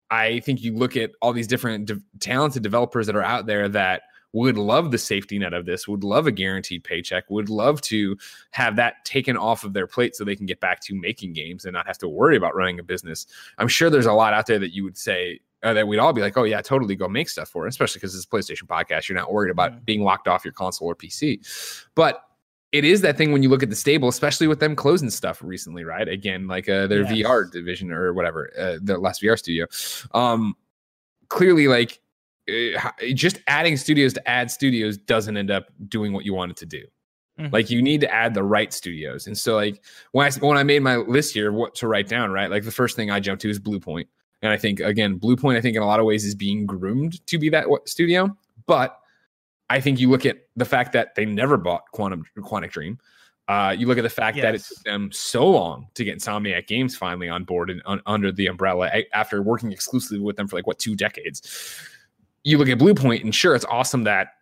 I 0.09 0.39
think 0.39 0.61
you 0.61 0.73
look 0.73 0.95
at 0.95 1.11
all 1.21 1.33
these 1.33 1.47
different 1.47 1.85
de- 1.85 2.01
talented 2.19 2.63
developers 2.63 3.07
that 3.07 3.15
are 3.15 3.23
out 3.23 3.45
there 3.45 3.67
that 3.69 4.03
would 4.33 4.57
love 4.57 4.91
the 4.91 4.97
safety 4.97 5.39
net 5.39 5.53
of 5.53 5.65
this, 5.65 5.87
would 5.87 6.03
love 6.03 6.27
a 6.27 6.31
guaranteed 6.31 6.83
paycheck, 6.83 7.29
would 7.29 7.49
love 7.49 7.81
to 7.81 8.17
have 8.51 8.75
that 8.75 9.03
taken 9.05 9.37
off 9.37 9.63
of 9.63 9.73
their 9.73 9.87
plate 9.87 10.15
so 10.15 10.23
they 10.23 10.35
can 10.35 10.45
get 10.45 10.59
back 10.59 10.79
to 10.81 10.93
making 10.93 11.33
games 11.33 11.65
and 11.65 11.73
not 11.73 11.87
have 11.87 11.97
to 11.97 12.07
worry 12.07 12.35
about 12.35 12.55
running 12.55 12.79
a 12.79 12.83
business. 12.83 13.25
I'm 13.57 13.67
sure 13.67 13.89
there's 13.89 14.05
a 14.05 14.13
lot 14.13 14.33
out 14.33 14.45
there 14.45 14.59
that 14.59 14.73
you 14.73 14.83
would 14.83 14.97
say 14.97 15.39
uh, 15.63 15.73
that 15.73 15.87
we'd 15.87 15.97
all 15.97 16.13
be 16.13 16.21
like, 16.21 16.37
oh 16.37 16.43
yeah, 16.43 16.61
totally 16.61 16.95
go 16.95 17.07
make 17.07 17.29
stuff 17.29 17.49
for 17.49 17.65
it, 17.65 17.69
especially 17.69 17.99
because 17.99 18.15
it's 18.15 18.25
a 18.25 18.27
PlayStation 18.27 18.67
podcast. 18.67 19.09
You're 19.09 19.17
not 19.17 19.31
worried 19.31 19.51
about 19.51 19.71
mm-hmm. 19.71 19.83
being 19.85 20.03
locked 20.03 20.27
off 20.27 20.45
your 20.45 20.53
console 20.53 20.87
or 20.87 20.95
PC. 20.95 21.87
But 21.95 22.21
it 22.71 22.83
is 22.83 23.01
that 23.01 23.17
thing 23.17 23.31
when 23.31 23.43
you 23.43 23.49
look 23.49 23.63
at 23.63 23.69
the 23.69 23.75
stable, 23.75 24.09
especially 24.09 24.47
with 24.47 24.59
them 24.59 24.75
closing 24.75 25.09
stuff 25.09 25.41
recently, 25.41 25.83
right? 25.83 26.07
Again, 26.07 26.47
like 26.47 26.67
uh, 26.67 26.87
their 26.87 27.03
yes. 27.03 27.27
VR 27.27 27.49
division 27.49 27.91
or 27.91 28.13
whatever, 28.13 28.51
uh, 28.57 28.77
the 28.81 28.97
last 28.97 29.21
VR 29.21 29.37
studio. 29.37 29.65
Um, 30.13 30.55
clearly, 31.29 31.67
like 31.67 31.99
uh, 32.49 32.79
just 33.13 33.39
adding 33.47 33.77
studios 33.77 34.13
to 34.13 34.29
add 34.29 34.51
studios 34.51 34.97
doesn't 34.97 35.37
end 35.37 35.49
up 35.49 35.67
doing 35.87 36.13
what 36.13 36.25
you 36.25 36.33
want 36.33 36.51
it 36.51 36.57
to 36.57 36.65
do. 36.65 36.83
Mm-hmm. 37.39 37.53
Like 37.53 37.69
you 37.69 37.81
need 37.81 38.01
to 38.01 38.13
add 38.13 38.33
the 38.33 38.43
right 38.43 38.73
studios. 38.73 39.27
And 39.27 39.37
so 39.37 39.55
like 39.55 39.83
when 40.11 40.27
I 40.27 40.31
when 40.39 40.57
I 40.57 40.63
made 40.63 40.81
my 40.81 40.97
list 40.97 41.33
here, 41.33 41.51
what 41.51 41.75
to 41.75 41.87
write 41.87 42.07
down, 42.07 42.31
right? 42.31 42.49
Like 42.49 42.63
the 42.63 42.71
first 42.71 42.95
thing 42.95 43.11
I 43.11 43.19
jumped 43.19 43.43
to 43.43 43.49
is 43.49 43.59
Bluepoint. 43.59 44.07
And 44.41 44.51
I 44.51 44.57
think 44.57 44.79
again, 44.79 45.19
Bluepoint, 45.19 45.57
I 45.57 45.61
think 45.61 45.75
in 45.75 45.81
a 45.81 45.85
lot 45.85 45.99
of 45.99 46.05
ways 46.05 46.25
is 46.25 46.35
being 46.35 46.65
groomed 46.65 47.25
to 47.27 47.37
be 47.37 47.49
that 47.49 47.65
studio. 47.85 48.35
But 48.65 48.99
I 49.69 49.81
think 49.81 49.99
you 49.99 50.09
look 50.09 50.25
at 50.25 50.37
the 50.55 50.65
fact 50.65 50.93
that 50.93 51.15
they 51.15 51.25
never 51.25 51.57
bought 51.57 51.83
Quantum 51.91 52.23
Quantic 52.37 52.71
Dream. 52.71 52.99
Uh, 53.47 53.73
you 53.77 53.87
look 53.87 53.97
at 53.97 54.01
the 54.01 54.09
fact 54.09 54.35
yes. 54.35 54.43
that 54.43 54.55
it 54.55 54.63
took 54.63 54.83
them 54.83 55.09
so 55.11 55.47
long 55.47 55.87
to 55.93 56.03
get 56.03 56.17
Insomniac 56.17 56.67
Games 56.67 56.97
finally 56.97 57.29
on 57.29 57.45
board 57.45 57.69
and 57.69 57.81
un- 57.85 58.01
under 58.05 58.29
the 58.31 58.47
umbrella 58.47 58.91
after 59.13 59.41
working 59.41 59.71
exclusively 59.71 60.19
with 60.19 60.35
them 60.35 60.47
for 60.47 60.57
like 60.57 60.67
what 60.67 60.79
two 60.79 60.95
decades. 60.95 61.79
You 62.43 62.57
look 62.57 62.67
at 62.69 62.77
Bluepoint, 62.77 63.23
and 63.23 63.33
sure, 63.33 63.55
it's 63.55 63.65
awesome 63.65 64.03
that 64.03 64.33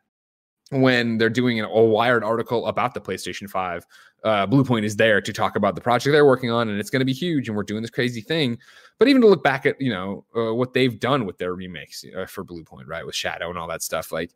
when 0.72 1.18
they're 1.18 1.30
doing 1.30 1.60
an, 1.60 1.66
a 1.66 1.84
Wired 1.84 2.24
article 2.24 2.68
about 2.68 2.94
the 2.94 3.02
PlayStation 3.02 3.50
Five, 3.50 3.86
uh, 4.24 4.48
Bluepoint 4.48 4.84
is 4.84 4.96
there 4.96 5.22
to 5.22 5.32
talk 5.34 5.56
about 5.56 5.76
the 5.76 5.82
project 5.82 6.12
they're 6.12 6.26
working 6.26 6.50
on, 6.50 6.70
and 6.70 6.80
it's 6.80 6.90
going 6.90 7.02
to 7.02 7.06
be 7.06 7.14
huge, 7.14 7.48
and 7.48 7.56
we're 7.56 7.64
doing 7.64 7.82
this 7.82 7.92
crazy 7.92 8.22
thing. 8.22 8.58
But 8.98 9.08
even 9.08 9.22
to 9.22 9.28
look 9.28 9.44
back 9.44 9.66
at 9.66 9.80
you 9.80 9.92
know 9.92 10.26
uh, 10.36 10.54
what 10.54 10.74
they've 10.74 11.00
done 11.00 11.26
with 11.26 11.38
their 11.38 11.54
remakes 11.54 12.04
uh, 12.18 12.26
for 12.26 12.44
Bluepoint, 12.44 12.88
right, 12.88 13.06
with 13.06 13.16
Shadow 13.16 13.50
and 13.50 13.58
all 13.58 13.68
that 13.68 13.84
stuff, 13.84 14.12
like 14.12 14.32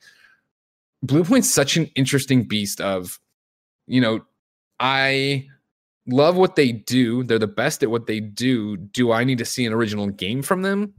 Bluepoint's 1.06 1.52
such 1.52 1.78
an 1.78 1.86
interesting 1.96 2.44
beast 2.44 2.82
of, 2.82 3.20
you 3.88 4.02
know, 4.02 4.22
I 4.80 5.48
love 6.08 6.36
what 6.36 6.56
they 6.56 6.72
do. 6.72 7.24
They're 7.24 7.40
the 7.40 7.48
best 7.48 7.84
at 7.84 7.90
what 7.90 8.08
they 8.08 8.20
do. 8.20 8.78
Do 8.78 9.12
I 9.12 9.24
need 9.24 9.38
to 9.38 9.46
see 9.46 9.66
an 9.66 9.74
original 9.74 10.08
game 10.08 10.42
from 10.42 10.62
them? 10.62 10.94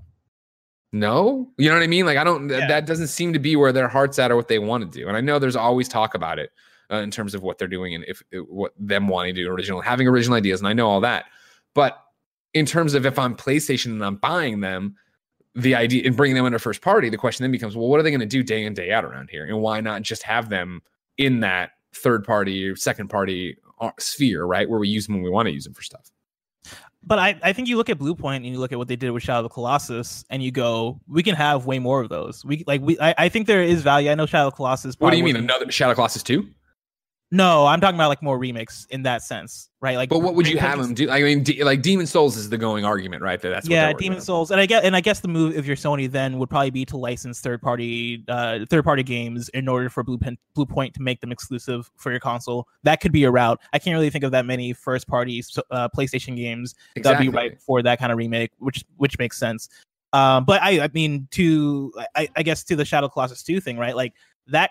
No. 0.92 1.48
You 1.56 1.68
know 1.68 1.76
what 1.76 1.84
I 1.84 1.86
mean? 1.86 2.06
Like, 2.06 2.18
I 2.18 2.24
don't, 2.24 2.48
yeah. 2.48 2.66
that 2.66 2.86
doesn't 2.86 3.08
seem 3.08 3.32
to 3.32 3.38
be 3.38 3.56
where 3.56 3.72
their 3.72 3.88
heart's 3.88 4.18
at 4.18 4.30
or 4.30 4.36
what 4.36 4.48
they 4.48 4.58
want 4.58 4.90
to 4.90 4.98
do. 4.98 5.06
And 5.08 5.16
I 5.16 5.20
know 5.20 5.38
there's 5.38 5.56
always 5.56 5.88
talk 5.88 6.14
about 6.14 6.38
it 6.38 6.50
uh, 6.90 6.96
in 6.96 7.10
terms 7.10 7.34
of 7.34 7.42
what 7.42 7.58
they're 7.58 7.68
doing 7.68 7.94
and 7.94 8.04
if 8.08 8.22
what 8.48 8.72
them 8.78 9.06
wanting 9.08 9.34
to 9.36 9.44
do 9.44 9.50
original, 9.50 9.80
having 9.80 10.08
original 10.08 10.36
ideas. 10.36 10.60
And 10.60 10.66
I 10.66 10.72
know 10.72 10.88
all 10.88 11.00
that. 11.00 11.26
But 11.74 12.02
in 12.54 12.66
terms 12.66 12.94
of 12.94 13.06
if 13.06 13.18
I'm 13.18 13.36
PlayStation 13.36 13.86
and 13.86 14.04
I'm 14.04 14.16
buying 14.16 14.60
them, 14.60 14.96
the 15.54 15.74
idea 15.74 16.04
and 16.06 16.16
bringing 16.16 16.36
them 16.36 16.44
under 16.44 16.58
first 16.58 16.80
party, 16.80 17.08
the 17.08 17.16
question 17.16 17.44
then 17.44 17.50
becomes, 17.50 17.76
well, 17.76 17.88
what 17.88 17.98
are 17.98 18.02
they 18.02 18.10
going 18.10 18.20
to 18.20 18.26
do 18.26 18.42
day 18.42 18.64
in 18.64 18.74
day 18.74 18.92
out 18.92 19.04
around 19.04 19.30
here, 19.30 19.44
and 19.44 19.60
why 19.60 19.80
not 19.80 20.02
just 20.02 20.22
have 20.22 20.48
them 20.48 20.80
in 21.18 21.40
that 21.40 21.72
third 21.92 22.24
party, 22.24 22.74
second 22.76 23.08
party 23.10 23.56
uh, 23.80 23.90
sphere, 23.98 24.44
right, 24.44 24.68
where 24.68 24.78
we 24.78 24.88
use 24.88 25.06
them 25.06 25.16
when 25.16 25.24
we 25.24 25.30
want 25.30 25.46
to 25.46 25.52
use 25.52 25.64
them 25.64 25.74
for 25.74 25.82
stuff. 25.82 26.10
But 27.02 27.18
I, 27.18 27.38
I 27.42 27.52
think 27.52 27.68
you 27.68 27.76
look 27.76 27.88
at 27.88 27.98
Bluepoint 27.98 28.36
and 28.36 28.46
you 28.46 28.58
look 28.58 28.72
at 28.72 28.78
what 28.78 28.88
they 28.88 28.96
did 28.96 29.10
with 29.10 29.22
Shadow 29.22 29.38
of 29.38 29.44
the 29.44 29.48
Colossus, 29.48 30.24
and 30.28 30.42
you 30.42 30.50
go, 30.50 31.00
we 31.08 31.22
can 31.22 31.34
have 31.34 31.64
way 31.64 31.78
more 31.78 32.00
of 32.02 32.08
those. 32.08 32.44
We 32.44 32.64
like 32.66 32.82
we 32.82 32.98
I, 33.00 33.14
I 33.16 33.28
think 33.28 33.46
there 33.46 33.62
is 33.62 33.82
value. 33.82 34.10
I 34.10 34.14
know 34.14 34.26
Shadow 34.26 34.48
of 34.48 34.52
the 34.52 34.56
Colossus. 34.56 34.96
What 34.98 35.10
do 35.10 35.16
you 35.16 35.24
mean 35.24 35.36
another 35.36 35.70
Shadow 35.72 35.92
of 35.92 35.96
the 35.96 36.00
Colossus 36.00 36.22
two? 36.22 36.48
No, 37.32 37.64
I'm 37.64 37.80
talking 37.80 37.94
about 37.94 38.08
like 38.08 38.24
more 38.24 38.40
remix 38.40 38.88
in 38.90 39.04
that 39.04 39.22
sense, 39.22 39.70
right? 39.80 39.96
Like, 39.96 40.08
but 40.08 40.18
what 40.18 40.34
would 40.34 40.48
you 40.48 40.58
have 40.58 40.80
them 40.80 40.94
do? 40.94 41.08
I 41.08 41.22
mean, 41.22 41.44
D- 41.44 41.62
like 41.62 41.80
Demon 41.80 42.06
Souls 42.06 42.36
is 42.36 42.48
the 42.48 42.58
going 42.58 42.84
argument, 42.84 43.22
right? 43.22 43.40
That 43.40 43.50
that's 43.50 43.68
yeah, 43.68 43.92
Demon 43.92 44.20
Souls, 44.20 44.50
and 44.50 44.60
I 44.60 44.66
guess 44.66 44.82
and 44.82 44.96
I 44.96 45.00
guess 45.00 45.20
the 45.20 45.28
move 45.28 45.56
if 45.56 45.64
you're 45.64 45.76
Sony 45.76 46.10
then 46.10 46.40
would 46.40 46.50
probably 46.50 46.70
be 46.70 46.84
to 46.86 46.96
license 46.96 47.40
third 47.40 47.62
party 47.62 48.24
uh, 48.26 48.60
third 48.68 48.82
party 48.82 49.04
games 49.04 49.48
in 49.50 49.68
order 49.68 49.88
for 49.88 50.02
Bluepoint 50.02 50.38
Bluepoint 50.56 50.92
to 50.94 51.02
make 51.02 51.20
them 51.20 51.30
exclusive 51.30 51.88
for 51.96 52.10
your 52.10 52.18
console. 52.18 52.66
That 52.82 53.00
could 53.00 53.12
be 53.12 53.22
a 53.22 53.30
route. 53.30 53.60
I 53.72 53.78
can't 53.78 53.94
really 53.94 54.10
think 54.10 54.24
of 54.24 54.32
that 54.32 54.44
many 54.44 54.72
first 54.72 55.06
party 55.06 55.44
uh, 55.70 55.88
PlayStation 55.96 56.34
games 56.36 56.74
exactly. 56.96 57.26
that'd 57.26 57.32
be 57.32 57.36
right 57.36 57.62
for 57.62 57.80
that 57.80 58.00
kind 58.00 58.10
of 58.10 58.18
remake, 58.18 58.50
which 58.58 58.84
which 58.96 59.18
makes 59.20 59.38
sense. 59.38 59.68
Um, 60.12 60.44
but 60.44 60.60
I, 60.62 60.80
I 60.80 60.88
mean, 60.92 61.28
to 61.30 61.92
I, 62.16 62.28
I 62.34 62.42
guess 62.42 62.64
to 62.64 62.74
the 62.74 62.84
Shadow 62.84 63.08
Colossus 63.08 63.44
two 63.44 63.60
thing, 63.60 63.78
right? 63.78 63.94
Like 63.94 64.14
that 64.48 64.70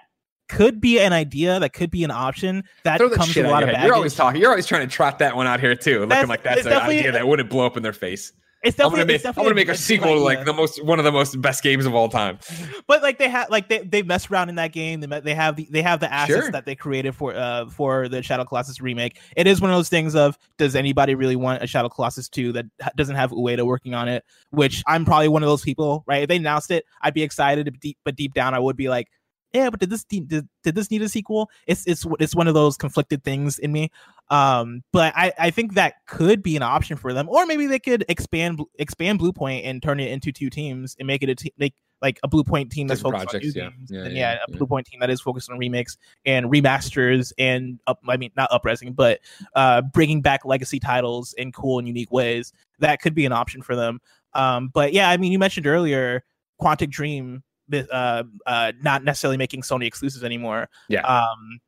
could 0.49 0.81
be 0.81 0.99
an 0.99 1.13
idea 1.13 1.59
that 1.59 1.73
could 1.73 1.91
be 1.91 2.03
an 2.03 2.11
option 2.11 2.63
that 2.83 2.99
comes 2.99 3.35
with 3.35 3.45
a 3.45 3.49
lot 3.49 3.63
of 3.63 3.69
baggage. 3.69 3.85
You're 3.85 3.95
always 3.95 4.15
talking. 4.15 4.41
You're 4.41 4.49
always 4.49 4.65
trying 4.65 4.87
to 4.87 4.93
trot 4.93 5.19
that 5.19 5.35
one 5.35 5.47
out 5.47 5.59
here 5.59 5.75
too, 5.75 5.99
looking 5.99 6.09
that's, 6.09 6.27
like 6.29 6.43
that's 6.43 6.65
an 6.65 6.73
idea 6.73 7.11
that 7.11 7.27
wouldn't 7.27 7.49
blow 7.49 7.65
up 7.65 7.77
in 7.77 7.83
their 7.83 7.93
face. 7.93 8.33
It's 8.61 8.75
definitely, 8.75 9.01
I'm 9.01 9.07
gonna 9.07 9.17
make, 9.17 9.25
I'm 9.25 9.43
gonna 9.43 9.55
make 9.55 9.69
a, 9.69 9.75
sequel 9.75 10.15
to 10.15 10.19
like 10.19 10.43
the 10.43 10.51
most 10.51 10.83
one 10.83 10.99
of 10.99 11.05
the 11.05 11.13
most 11.13 11.39
best 11.41 11.63
games 11.63 11.85
of 11.85 11.95
all 11.95 12.09
time. 12.09 12.39
But 12.87 13.01
like 13.01 13.17
they 13.17 13.29
have 13.29 13.49
like 13.49 13.69
they 13.69 13.79
they 13.79 14.01
mess 14.01 14.29
around 14.29 14.49
in 14.49 14.55
that 14.55 14.73
game. 14.73 14.99
They 14.99 15.19
they 15.21 15.33
have 15.33 15.55
the 15.55 15.67
they 15.71 15.81
have 15.81 16.01
the 16.01 16.11
assets 16.11 16.41
sure. 16.41 16.51
that 16.51 16.65
they 16.65 16.75
created 16.75 17.15
for 17.15 17.33
uh 17.33 17.67
for 17.67 18.09
the 18.09 18.21
Shadow 18.21 18.43
Colossus 18.43 18.81
remake. 18.81 19.17
It 19.37 19.47
is 19.47 19.61
one 19.61 19.69
of 19.69 19.77
those 19.77 19.87
things 19.87 20.13
of 20.13 20.37
does 20.57 20.75
anybody 20.75 21.15
really 21.15 21.37
want 21.37 21.63
a 21.63 21.67
Shadow 21.67 21.87
Colossus 21.87 22.27
2 22.27 22.51
that 22.51 22.65
doesn't 22.97 23.15
have 23.15 23.31
Ueda 23.31 23.65
working 23.65 23.93
on 23.93 24.09
it? 24.09 24.25
Which 24.49 24.83
I'm 24.87 25.05
probably 25.05 25.29
one 25.29 25.41
of 25.41 25.47
those 25.47 25.61
people, 25.61 26.03
right? 26.05 26.23
If 26.23 26.27
they 26.27 26.35
announced 26.35 26.69
it, 26.69 26.85
I'd 27.01 27.13
be 27.13 27.23
excited, 27.23 27.73
but 28.03 28.17
deep 28.17 28.33
down 28.33 28.53
I 28.53 28.59
would 28.59 28.75
be 28.75 28.89
like, 28.89 29.07
yeah, 29.53 29.69
but 29.69 29.79
did 29.79 29.89
this 29.89 30.03
did, 30.03 30.47
did 30.63 30.75
this 30.75 30.91
need 30.91 31.01
a 31.01 31.09
sequel? 31.09 31.49
It's 31.65 31.85
it's 31.87 32.05
it's 32.19 32.35
one 32.35 32.47
of 32.47 32.53
those 32.53 32.77
conflicted 32.77 33.23
things 33.23 33.57
in 33.57 33.71
me. 33.71 33.91
Um, 34.29 34.83
but 34.93 35.13
I 35.15 35.33
I 35.39 35.49
think 35.49 35.73
that 35.73 36.05
could 36.05 36.43
be 36.43 36.55
an 36.55 36.61
option 36.61 36.97
for 36.97 37.13
them, 37.13 37.27
or 37.29 37.45
maybe 37.45 37.65
they 37.65 37.79
could 37.79 38.05
expand 38.09 38.61
expand 38.75 39.19
Bluepoint 39.19 39.61
and 39.65 39.81
turn 39.81 39.99
it 39.99 40.11
into 40.11 40.31
two 40.31 40.49
teams 40.49 40.95
and 40.99 41.07
make 41.07 41.23
it 41.23 41.29
a 41.29 41.35
te- 41.35 41.53
make 41.57 41.73
like 42.01 42.19
a 42.23 42.29
Bluepoint 42.29 42.69
team 42.69 42.87
that's 42.87 43.01
focused 43.01 43.25
projects, 43.29 43.55
on 43.55 43.61
new 43.61 43.63
yeah. 43.63 43.69
games, 43.69 43.91
yeah, 43.91 44.03
and 44.03 44.13
yeah, 44.13 44.33
yeah, 44.33 44.39
a 44.47 44.51
yeah. 44.51 44.57
Bluepoint 44.57 44.85
team 44.85 44.99
that 44.99 45.09
is 45.09 45.19
focused 45.19 45.49
on 45.49 45.57
remakes 45.57 45.97
and 46.25 46.45
remasters 46.45 47.33
and 47.39 47.79
up. 47.87 47.99
I 48.07 48.17
mean, 48.17 48.31
not 48.37 48.49
uprising, 48.51 48.93
but 48.93 49.19
uh, 49.55 49.81
bringing 49.81 50.21
back 50.21 50.45
legacy 50.45 50.79
titles 50.79 51.33
in 51.33 51.51
cool 51.51 51.79
and 51.79 51.87
unique 51.87 52.11
ways. 52.11 52.53
That 52.79 53.01
could 53.01 53.15
be 53.15 53.25
an 53.25 53.31
option 53.31 53.61
for 53.61 53.75
them. 53.75 53.99
Um, 54.33 54.69
but 54.71 54.93
yeah, 54.93 55.09
I 55.09 55.17
mean, 55.17 55.31
you 55.31 55.39
mentioned 55.39 55.65
earlier 55.65 56.23
Quantic 56.61 56.89
Dream 56.89 57.43
uh, 57.73 58.23
uh, 58.45 58.71
not 58.81 59.03
necessarily 59.03 59.37
making 59.37 59.61
Sony 59.61 59.85
exclusives 59.85 60.23
anymore. 60.23 60.69
Yeah. 60.87 61.01
Um, 61.01 61.59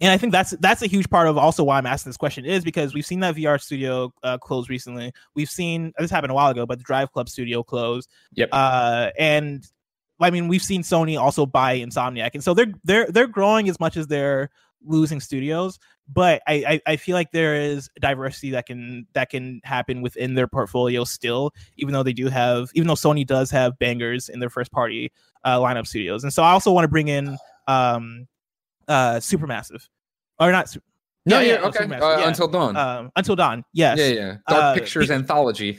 and 0.00 0.12
I 0.12 0.18
think 0.18 0.32
that's 0.32 0.52
that's 0.60 0.82
a 0.82 0.86
huge 0.86 1.10
part 1.10 1.26
of 1.26 1.36
also 1.36 1.64
why 1.64 1.76
I'm 1.76 1.86
asking 1.86 2.10
this 2.10 2.16
question 2.16 2.44
is 2.44 2.62
because 2.62 2.94
we've 2.94 3.06
seen 3.06 3.20
that 3.20 3.34
VR 3.34 3.60
studio 3.60 4.12
uh, 4.22 4.38
close 4.38 4.68
recently. 4.68 5.12
We've 5.34 5.50
seen 5.50 5.92
this 5.98 6.10
happened 6.10 6.30
a 6.30 6.34
while 6.34 6.50
ago, 6.50 6.66
but 6.66 6.78
the 6.78 6.84
Drive 6.84 7.10
Club 7.10 7.28
studio 7.28 7.64
closed. 7.64 8.08
Yep. 8.34 8.50
Uh, 8.52 9.10
and 9.18 9.66
I 10.20 10.30
mean, 10.30 10.46
we've 10.46 10.62
seen 10.62 10.82
Sony 10.82 11.18
also 11.18 11.46
buy 11.46 11.78
Insomniac, 11.78 12.30
and 12.34 12.44
so 12.44 12.54
they're 12.54 12.72
they're 12.84 13.06
they're 13.06 13.26
growing 13.26 13.68
as 13.68 13.80
much 13.80 13.96
as 13.96 14.06
they're 14.06 14.50
losing 14.84 15.20
studios. 15.20 15.78
But 16.10 16.42
I, 16.46 16.80
I, 16.86 16.92
I 16.92 16.96
feel 16.96 17.14
like 17.14 17.32
there 17.32 17.56
is 17.56 17.90
diversity 18.00 18.50
that 18.50 18.66
can 18.66 19.06
that 19.12 19.30
can 19.30 19.60
happen 19.64 20.00
within 20.00 20.34
their 20.34 20.48
portfolio 20.48 21.04
still, 21.04 21.52
even 21.76 21.92
though 21.92 22.02
they 22.02 22.14
do 22.14 22.28
have 22.28 22.70
even 22.74 22.88
though 22.88 22.94
Sony 22.94 23.26
does 23.26 23.50
have 23.50 23.78
bangers 23.78 24.28
in 24.28 24.40
their 24.40 24.48
first 24.50 24.72
party 24.72 25.12
uh, 25.44 25.58
lineup 25.58 25.86
studios. 25.86 26.24
And 26.24 26.32
so 26.32 26.42
I 26.42 26.52
also 26.52 26.72
want 26.72 26.84
to 26.84 26.88
bring 26.88 27.08
in 27.08 27.36
um, 27.66 28.26
uh, 28.88 29.16
Supermassive, 29.16 29.86
or 30.40 30.50
not. 30.50 30.74
no, 31.26 31.40
yeah, 31.40 31.60
yeah, 31.60 31.66
okay. 31.66 31.84
Uh, 31.84 32.18
yeah. 32.18 32.28
Until 32.28 32.48
Dawn. 32.48 32.76
Um, 32.76 33.12
Until 33.14 33.36
Dawn. 33.36 33.64
Yes. 33.72 33.98
Yeah, 33.98 34.06
yeah. 34.06 34.36
Dark 34.48 34.62
uh, 34.62 34.74
Pictures 34.74 35.10
anthology. 35.10 35.78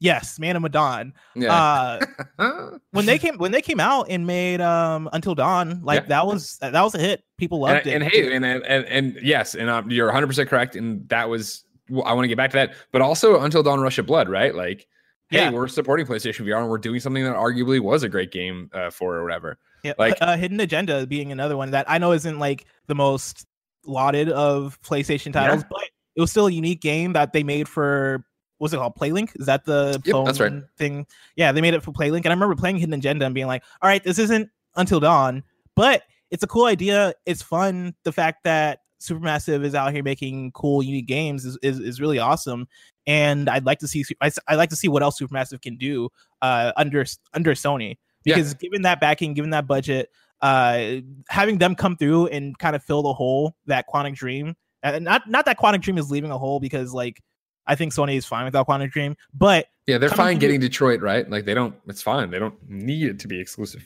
Yes, 0.00 0.38
Man 0.38 0.56
of 0.56 0.62
Medan. 0.62 1.12
Yeah. 1.34 2.00
Uh, 2.38 2.78
when 2.90 3.04
they 3.04 3.18
came 3.18 3.36
when 3.36 3.52
they 3.52 3.60
came 3.60 3.80
out 3.80 4.06
and 4.08 4.26
made 4.26 4.60
um 4.60 5.08
Until 5.12 5.34
Dawn, 5.34 5.82
like 5.84 6.02
yeah. 6.02 6.08
that 6.08 6.26
was 6.26 6.56
that 6.58 6.72
was 6.72 6.94
a 6.94 6.98
hit. 6.98 7.22
People 7.36 7.60
loved 7.60 7.86
and, 7.86 7.88
it. 7.88 7.94
And 7.94 8.04
hey, 8.04 8.34
and 8.34 8.44
and 8.44 8.64
and, 8.64 8.84
and 8.86 9.18
yes, 9.22 9.54
and 9.54 9.68
um, 9.68 9.90
you're 9.90 10.06
100 10.06 10.26
percent 10.26 10.48
correct. 10.48 10.74
And 10.74 11.06
that 11.10 11.28
was 11.28 11.64
I 11.90 12.14
want 12.14 12.24
to 12.24 12.28
get 12.28 12.36
back 12.36 12.50
to 12.52 12.56
that, 12.56 12.74
but 12.92 13.02
also 13.02 13.40
Until 13.40 13.62
Dawn, 13.62 13.80
Rush 13.80 13.98
of 13.98 14.06
Blood, 14.06 14.28
right? 14.28 14.54
Like 14.54 14.88
hey, 15.28 15.38
yeah. 15.38 15.50
we're 15.50 15.68
supporting 15.68 16.06
PlayStation 16.06 16.46
VR 16.46 16.60
and 16.60 16.68
we're 16.68 16.78
doing 16.78 16.98
something 17.00 17.22
that 17.24 17.36
arguably 17.36 17.80
was 17.80 18.02
a 18.02 18.08
great 18.08 18.32
game 18.32 18.70
uh, 18.72 18.90
for 18.90 19.16
or 19.16 19.22
whatever. 19.22 19.58
Yeah, 19.84 19.94
like 19.98 20.16
uh, 20.20 20.36
Hidden 20.36 20.60
Agenda 20.60 21.06
being 21.06 21.30
another 21.30 21.56
one 21.56 21.70
that 21.70 21.90
I 21.90 21.98
know 21.98 22.12
isn't 22.12 22.38
like 22.38 22.66
the 22.86 22.94
most 22.94 23.46
lauded 23.84 24.30
of 24.30 24.80
PlayStation 24.82 25.32
titles, 25.32 25.62
yeah. 25.62 25.68
but 25.70 25.84
it 26.16 26.20
was 26.20 26.30
still 26.30 26.46
a 26.46 26.52
unique 26.52 26.80
game 26.80 27.12
that 27.14 27.32
they 27.32 27.42
made 27.42 27.68
for 27.68 28.24
what's 28.60 28.72
it 28.72 28.76
called? 28.76 28.94
Playlink? 28.94 29.30
Is 29.40 29.46
that 29.46 29.64
the 29.64 30.00
Yep, 30.04 30.12
phone 30.12 30.24
that's 30.26 30.38
right. 30.40 30.52
thing? 30.78 31.06
Yeah 31.36 31.50
they 31.52 31.60
made 31.60 31.74
it 31.74 31.82
for 31.82 31.92
playlink 31.92 32.18
and 32.18 32.28
i 32.28 32.30
remember 32.30 32.54
playing 32.54 32.76
hidden 32.76 32.94
agenda 32.94 33.24
and 33.26 33.34
being 33.34 33.46
like 33.48 33.62
all 33.82 33.88
right 33.88 34.02
this 34.04 34.18
isn't 34.18 34.48
until 34.76 35.00
dawn 35.00 35.42
but 35.74 36.02
it's 36.30 36.44
a 36.44 36.46
cool 36.46 36.66
idea. 36.66 37.12
It's 37.26 37.42
fun. 37.42 37.92
The 38.04 38.12
fact 38.12 38.44
that 38.44 38.82
supermassive 39.00 39.64
is 39.64 39.74
out 39.74 39.92
here 39.92 40.02
making 40.04 40.52
cool 40.52 40.80
unique 40.82 41.08
games 41.08 41.44
is, 41.44 41.58
is, 41.62 41.80
is 41.80 42.00
really 42.00 42.18
awesome 42.18 42.68
and 43.06 43.48
i'd 43.48 43.64
like 43.64 43.78
to 43.78 43.88
see 43.88 44.04
I- 44.20 44.30
i'd 44.48 44.56
like 44.56 44.68
to 44.70 44.76
see 44.76 44.86
what 44.88 45.02
else 45.02 45.18
supermassive 45.18 45.62
can 45.62 45.76
do 45.78 46.10
uh 46.42 46.70
under 46.76 47.04
under 47.32 47.54
sony. 47.54 47.96
Yeah. 48.24 48.34
because 48.36 48.52
given 48.54 48.82
that 48.82 49.00
backing 49.00 49.32
given 49.32 49.50
that 49.50 49.66
budget 49.66 50.10
uh 50.42 50.96
having 51.28 51.56
them 51.58 51.74
come 51.74 51.96
through 51.96 52.26
and 52.26 52.56
kind 52.58 52.76
of 52.76 52.84
fill 52.84 53.02
the 53.02 53.14
hole 53.14 53.56
that 53.66 53.86
quantic 53.88 54.14
dream 54.16 54.54
and 54.82 55.02
not 55.04 55.28
not 55.28 55.46
that 55.46 55.58
quantic 55.58 55.80
dream 55.80 55.96
is 55.98 56.10
leaving 56.10 56.30
a 56.30 56.36
hole 56.38 56.60
because 56.60 56.92
like 56.92 57.20
i 57.66 57.74
think 57.74 57.92
sony 57.92 58.16
is 58.16 58.24
fine 58.26 58.44
without 58.44 58.66
quantic 58.66 58.90
dream 58.90 59.16
but 59.34 59.66
Yeah, 59.86 59.98
they're 59.98 60.08
fine 60.08 60.38
getting 60.38 60.60
Detroit, 60.60 61.00
right? 61.00 61.28
Like 61.28 61.44
they 61.46 61.54
don't. 61.54 61.74
It's 61.88 62.00
fine. 62.02 62.30
They 62.30 62.38
don't 62.38 62.54
need 62.68 63.06
it 63.08 63.18
to 63.20 63.28
be 63.28 63.40
exclusive. 63.40 63.82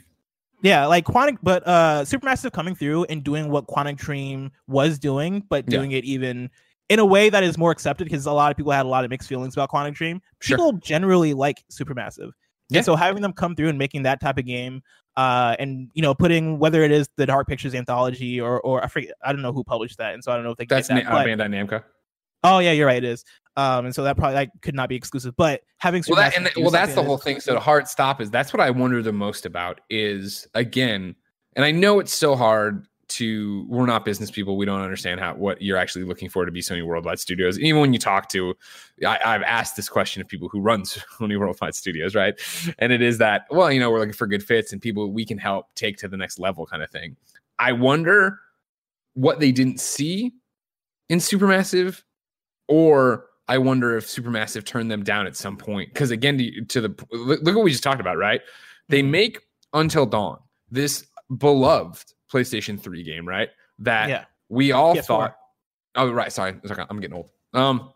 yeah 0.62 0.86
like 0.86 1.04
quantic 1.04 1.38
but 1.42 1.62
uh 1.66 2.02
supermassive 2.04 2.52
coming 2.52 2.74
through 2.74 3.04
and 3.04 3.22
doing 3.24 3.50
what 3.50 3.66
quantic 3.66 3.96
dream 3.96 4.50
was 4.66 4.98
doing 4.98 5.42
but 5.48 5.64
Yeah. 5.66 5.78
doing 5.78 5.92
it 5.92 6.04
even 6.04 6.50
in 6.90 6.98
a 6.98 7.04
way 7.06 7.30
that 7.30 7.42
is 7.42 7.56
more 7.56 7.70
accepted 7.70 8.04
because 8.04 8.26
a 8.26 8.32
lot 8.32 8.50
of 8.50 8.56
people 8.56 8.72
had 8.72 8.84
a 8.86 8.88
lot 8.88 9.04
of 9.04 9.10
mixed 9.10 9.28
feelings 9.28 9.54
about 9.54 9.70
quantic 9.70 9.94
dream 9.94 10.20
Sure. 10.40 10.56
people 10.58 10.72
generally 10.74 11.32
like 11.34 11.64
supermassive 11.70 12.30
Yeah. 12.68 12.78
and 12.78 12.84
so 12.84 12.96
having 12.96 13.22
them 13.22 13.32
come 13.32 13.56
through 13.56 13.68
and 13.70 13.78
making 13.78 14.02
that 14.04 14.20
type 14.20 14.36
of 14.38 14.44
game 14.46 14.82
uh 15.16 15.56
and 15.58 15.90
you 15.94 16.02
know 16.02 16.14
putting 16.14 16.58
whether 16.58 16.82
it 16.82 16.90
is 16.92 17.08
the 17.16 17.24
dark 17.26 17.46
pictures 17.48 17.74
anthology 17.74 18.40
or 18.40 18.60
or 18.60 18.82
i 18.84 18.88
forget 18.88 19.12
i 19.24 19.32
don't 19.32 19.42
know 19.42 19.52
who 19.52 19.64
published 19.64 19.96
that 19.98 20.12
and 20.14 20.22
so 20.24 20.32
i 20.32 20.34
don't 20.34 20.44
know 20.44 20.50
if 20.50 20.58
they 20.58 20.66
That's 20.66 20.88
get 20.88 20.94
Na- 20.94 21.00
that, 21.02 21.08
uh, 21.10 21.24
but- 21.24 21.26
Bandai 21.26 21.48
Namco. 21.68 21.82
oh 22.42 22.58
yeah 22.58 22.72
you're 22.72 22.86
right 22.86 23.02
it 23.02 23.08
is 23.14 23.24
um 23.56 23.86
and 23.86 23.94
so 23.94 24.02
that 24.02 24.16
probably 24.16 24.34
that 24.34 24.50
could 24.62 24.74
not 24.74 24.88
be 24.88 24.96
exclusive 24.96 25.34
but 25.36 25.62
having 25.84 26.02
Well, 26.08 26.16
that, 26.16 26.36
and 26.36 26.50
do 26.54 26.62
well, 26.62 26.70
that's 26.70 26.94
the 26.94 27.02
whole 27.02 27.18
thing. 27.18 27.40
So 27.40 27.52
the 27.52 27.60
hard 27.60 27.86
stop 27.88 28.20
is 28.20 28.30
that's 28.30 28.52
what 28.54 28.60
I 28.60 28.70
wonder 28.70 29.02
the 29.02 29.12
most 29.12 29.44
about 29.44 29.82
is 29.90 30.48
again, 30.54 31.14
and 31.56 31.64
I 31.64 31.70
know 31.70 32.00
it's 32.00 32.14
so 32.14 32.34
hard 32.34 32.86
to. 33.08 33.66
We're 33.68 33.84
not 33.84 34.06
business 34.06 34.30
people. 34.30 34.56
We 34.56 34.64
don't 34.64 34.80
understand 34.80 35.20
how 35.20 35.34
what 35.34 35.60
you're 35.60 35.76
actually 35.76 36.06
looking 36.06 36.30
for 36.30 36.46
to 36.46 36.50
be 36.50 36.62
Sony 36.62 36.82
Worldwide 36.82 37.20
Studios. 37.20 37.58
Even 37.58 37.82
when 37.82 37.92
you 37.92 37.98
talk 37.98 38.30
to, 38.30 38.54
I, 39.06 39.18
I've 39.22 39.42
asked 39.42 39.76
this 39.76 39.90
question 39.90 40.22
of 40.22 40.28
people 40.28 40.48
who 40.48 40.60
run 40.60 40.82
Sony 41.18 41.38
Worldwide 41.38 41.74
Studios, 41.74 42.14
right? 42.14 42.34
And 42.78 42.90
it 42.90 43.02
is 43.02 43.18
that 43.18 43.46
well, 43.50 43.70
you 43.70 43.78
know, 43.78 43.90
we're 43.90 43.98
looking 43.98 44.14
for 44.14 44.26
good 44.26 44.42
fits 44.42 44.72
and 44.72 44.80
people 44.80 45.12
we 45.12 45.26
can 45.26 45.36
help 45.36 45.66
take 45.74 45.98
to 45.98 46.08
the 46.08 46.16
next 46.16 46.38
level, 46.38 46.64
kind 46.64 46.82
of 46.82 46.90
thing. 46.90 47.16
I 47.58 47.72
wonder 47.72 48.40
what 49.12 49.38
they 49.38 49.52
didn't 49.52 49.80
see 49.80 50.32
in 51.10 51.18
Supermassive, 51.18 52.02
or 52.68 53.26
I 53.48 53.58
wonder 53.58 53.96
if 53.96 54.06
Supermassive 54.06 54.64
turned 54.64 54.90
them 54.90 55.02
down 55.02 55.26
at 55.26 55.36
some 55.36 55.56
point. 55.56 55.92
Because 55.92 56.10
again, 56.10 56.38
to, 56.38 56.64
to 56.64 56.80
the 56.80 57.06
look, 57.12 57.42
what 57.44 57.64
we 57.64 57.70
just 57.70 57.82
talked 57.82 58.00
about, 58.00 58.16
right? 58.16 58.40
They 58.88 59.02
Mhm. 59.02 59.10
make 59.10 59.38
Until 59.72 60.06
Dawn 60.06 60.38
this 60.70 61.06
beloved 61.38 62.04
PlayStation 62.32 62.80
3 62.80 63.02
game, 63.02 63.26
right? 63.26 63.48
That 63.80 64.08
yeah 64.08 64.24
we 64.48 64.72
all 64.72 64.94
PS4. 64.94 65.04
thought. 65.06 65.36
Oh, 65.96 66.10
right. 66.12 66.32
Sorry, 66.32 66.54
I'm 66.90 67.00
getting 67.00 67.16
old. 67.16 67.30
Um, 67.54 67.90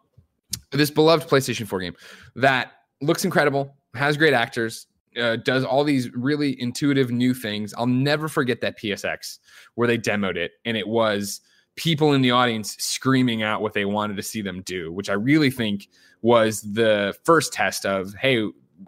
this 0.72 0.90
beloved 0.90 1.28
PlayStation 1.28 1.66
4 1.66 1.80
game 1.80 1.94
that 2.36 2.72
looks 3.00 3.24
incredible, 3.24 3.76
has 3.94 4.16
great 4.16 4.34
actors, 4.34 4.86
uh, 5.20 5.36
does 5.36 5.64
all 5.64 5.84
these 5.84 6.10
really 6.14 6.60
intuitive 6.60 7.10
new 7.10 7.32
things. 7.34 7.74
I'll 7.76 7.86
never 7.86 8.28
forget 8.28 8.60
that 8.60 8.78
PSX 8.78 9.38
where 9.74 9.86
they 9.88 9.98
demoed 9.98 10.36
it, 10.36 10.52
and 10.64 10.76
it 10.76 10.86
was 10.86 11.40
people 11.78 12.12
in 12.12 12.20
the 12.22 12.32
audience 12.32 12.76
screaming 12.78 13.42
out 13.42 13.62
what 13.62 13.72
they 13.72 13.84
wanted 13.84 14.16
to 14.16 14.22
see 14.22 14.42
them 14.42 14.62
do, 14.62 14.92
which 14.92 15.08
I 15.08 15.14
really 15.14 15.50
think 15.50 15.88
was 16.22 16.60
the 16.60 17.16
first 17.24 17.52
test 17.52 17.86
of, 17.86 18.12
hey, 18.14 18.44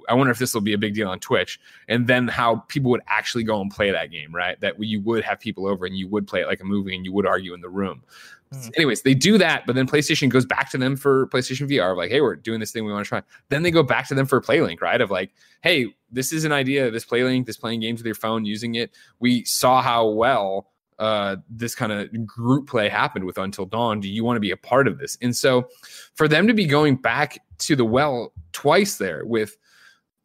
I 0.09 0.15
wonder 0.15 0.33
if 0.33 0.39
this 0.39 0.53
will 0.53 0.61
be 0.61 0.73
a 0.73 0.79
big 0.79 0.95
deal 0.95 1.09
on 1.09 1.21
Twitch, 1.21 1.61
and 1.89 2.07
then 2.09 2.27
how 2.27 2.57
people 2.69 2.91
would 2.91 3.03
actually 3.07 3.45
go 3.45 3.61
and 3.61 3.71
play 3.71 3.93
that 3.93 4.11
game, 4.11 4.35
right? 4.35 4.61
That 4.61 4.83
you 4.83 5.01
would 5.03 5.23
have 5.23 5.39
people 5.39 5.67
over 5.67 5.87
and 5.87 5.97
you 5.97 6.09
would 6.09 6.27
play 6.27 6.41
it 6.41 6.49
like 6.49 6.61
a 6.61 6.65
movie 6.65 6.95
and 6.95 7.05
you 7.05 7.13
would 7.13 7.27
argue 7.27 7.55
in 7.55 7.61
the 7.61 7.69
room. 7.69 8.03
Mhm. 8.53 8.73
Anyways, 8.77 9.03
they 9.03 9.15
do 9.15 9.39
that, 9.39 9.65
but 9.67 9.77
then 9.77 9.87
PlayStation 9.87 10.29
goes 10.29 10.45
back 10.45 10.71
to 10.71 10.79
them 10.79 10.97
for 10.97 11.29
PlayStation 11.29 11.69
VR, 11.69 11.93
of 11.93 11.99
like, 11.99 12.11
hey, 12.11 12.21
we're 12.21 12.35
doing 12.35 12.59
this 12.59 12.73
thing 12.73 12.85
we 12.85 12.93
want 12.93 13.05
to 13.05 13.09
try. 13.09 13.23
Then 13.51 13.63
they 13.63 13.71
go 13.71 13.85
back 13.85 14.09
to 14.09 14.15
them 14.15 14.27
for 14.27 14.41
PlayLink, 14.41 14.81
right? 14.81 15.01
Of 15.01 15.13
like, 15.13 15.31
hey, 15.63 15.95
this 16.11 16.33
is 16.33 16.45
an 16.45 16.51
idea, 16.51 16.91
this 16.91 17.05
PlayLink, 17.05 17.47
this 17.47 17.57
playing 17.57 17.81
games 17.81 18.01
with 18.01 18.07
your 18.07 18.17
phone, 18.17 18.45
using 18.45 18.75
it. 18.75 18.91
We 19.21 19.45
saw 19.45 19.81
how 19.81 20.09
well 20.09 20.67
uh, 21.01 21.37
this 21.49 21.75
kind 21.75 21.91
of 21.91 22.27
group 22.27 22.69
play 22.69 22.89
happened 22.89 23.25
with 23.25 23.39
Until 23.39 23.65
Dawn. 23.65 24.01
Do 24.01 24.09
you 24.09 24.23
want 24.23 24.37
to 24.37 24.41
be 24.41 24.51
a 24.51 24.57
part 24.57 24.87
of 24.87 24.99
this? 24.99 25.17
And 25.23 25.35
so 25.35 25.69
for 26.15 26.29
them 26.29 26.47
to 26.47 26.55
be 26.55 26.67
going 26.67 26.97
back 26.97 27.39
to 27.59 27.75
the 27.75 27.85
well 27.85 28.33
twice 28.53 28.99
there 28.99 29.25
with 29.25 29.57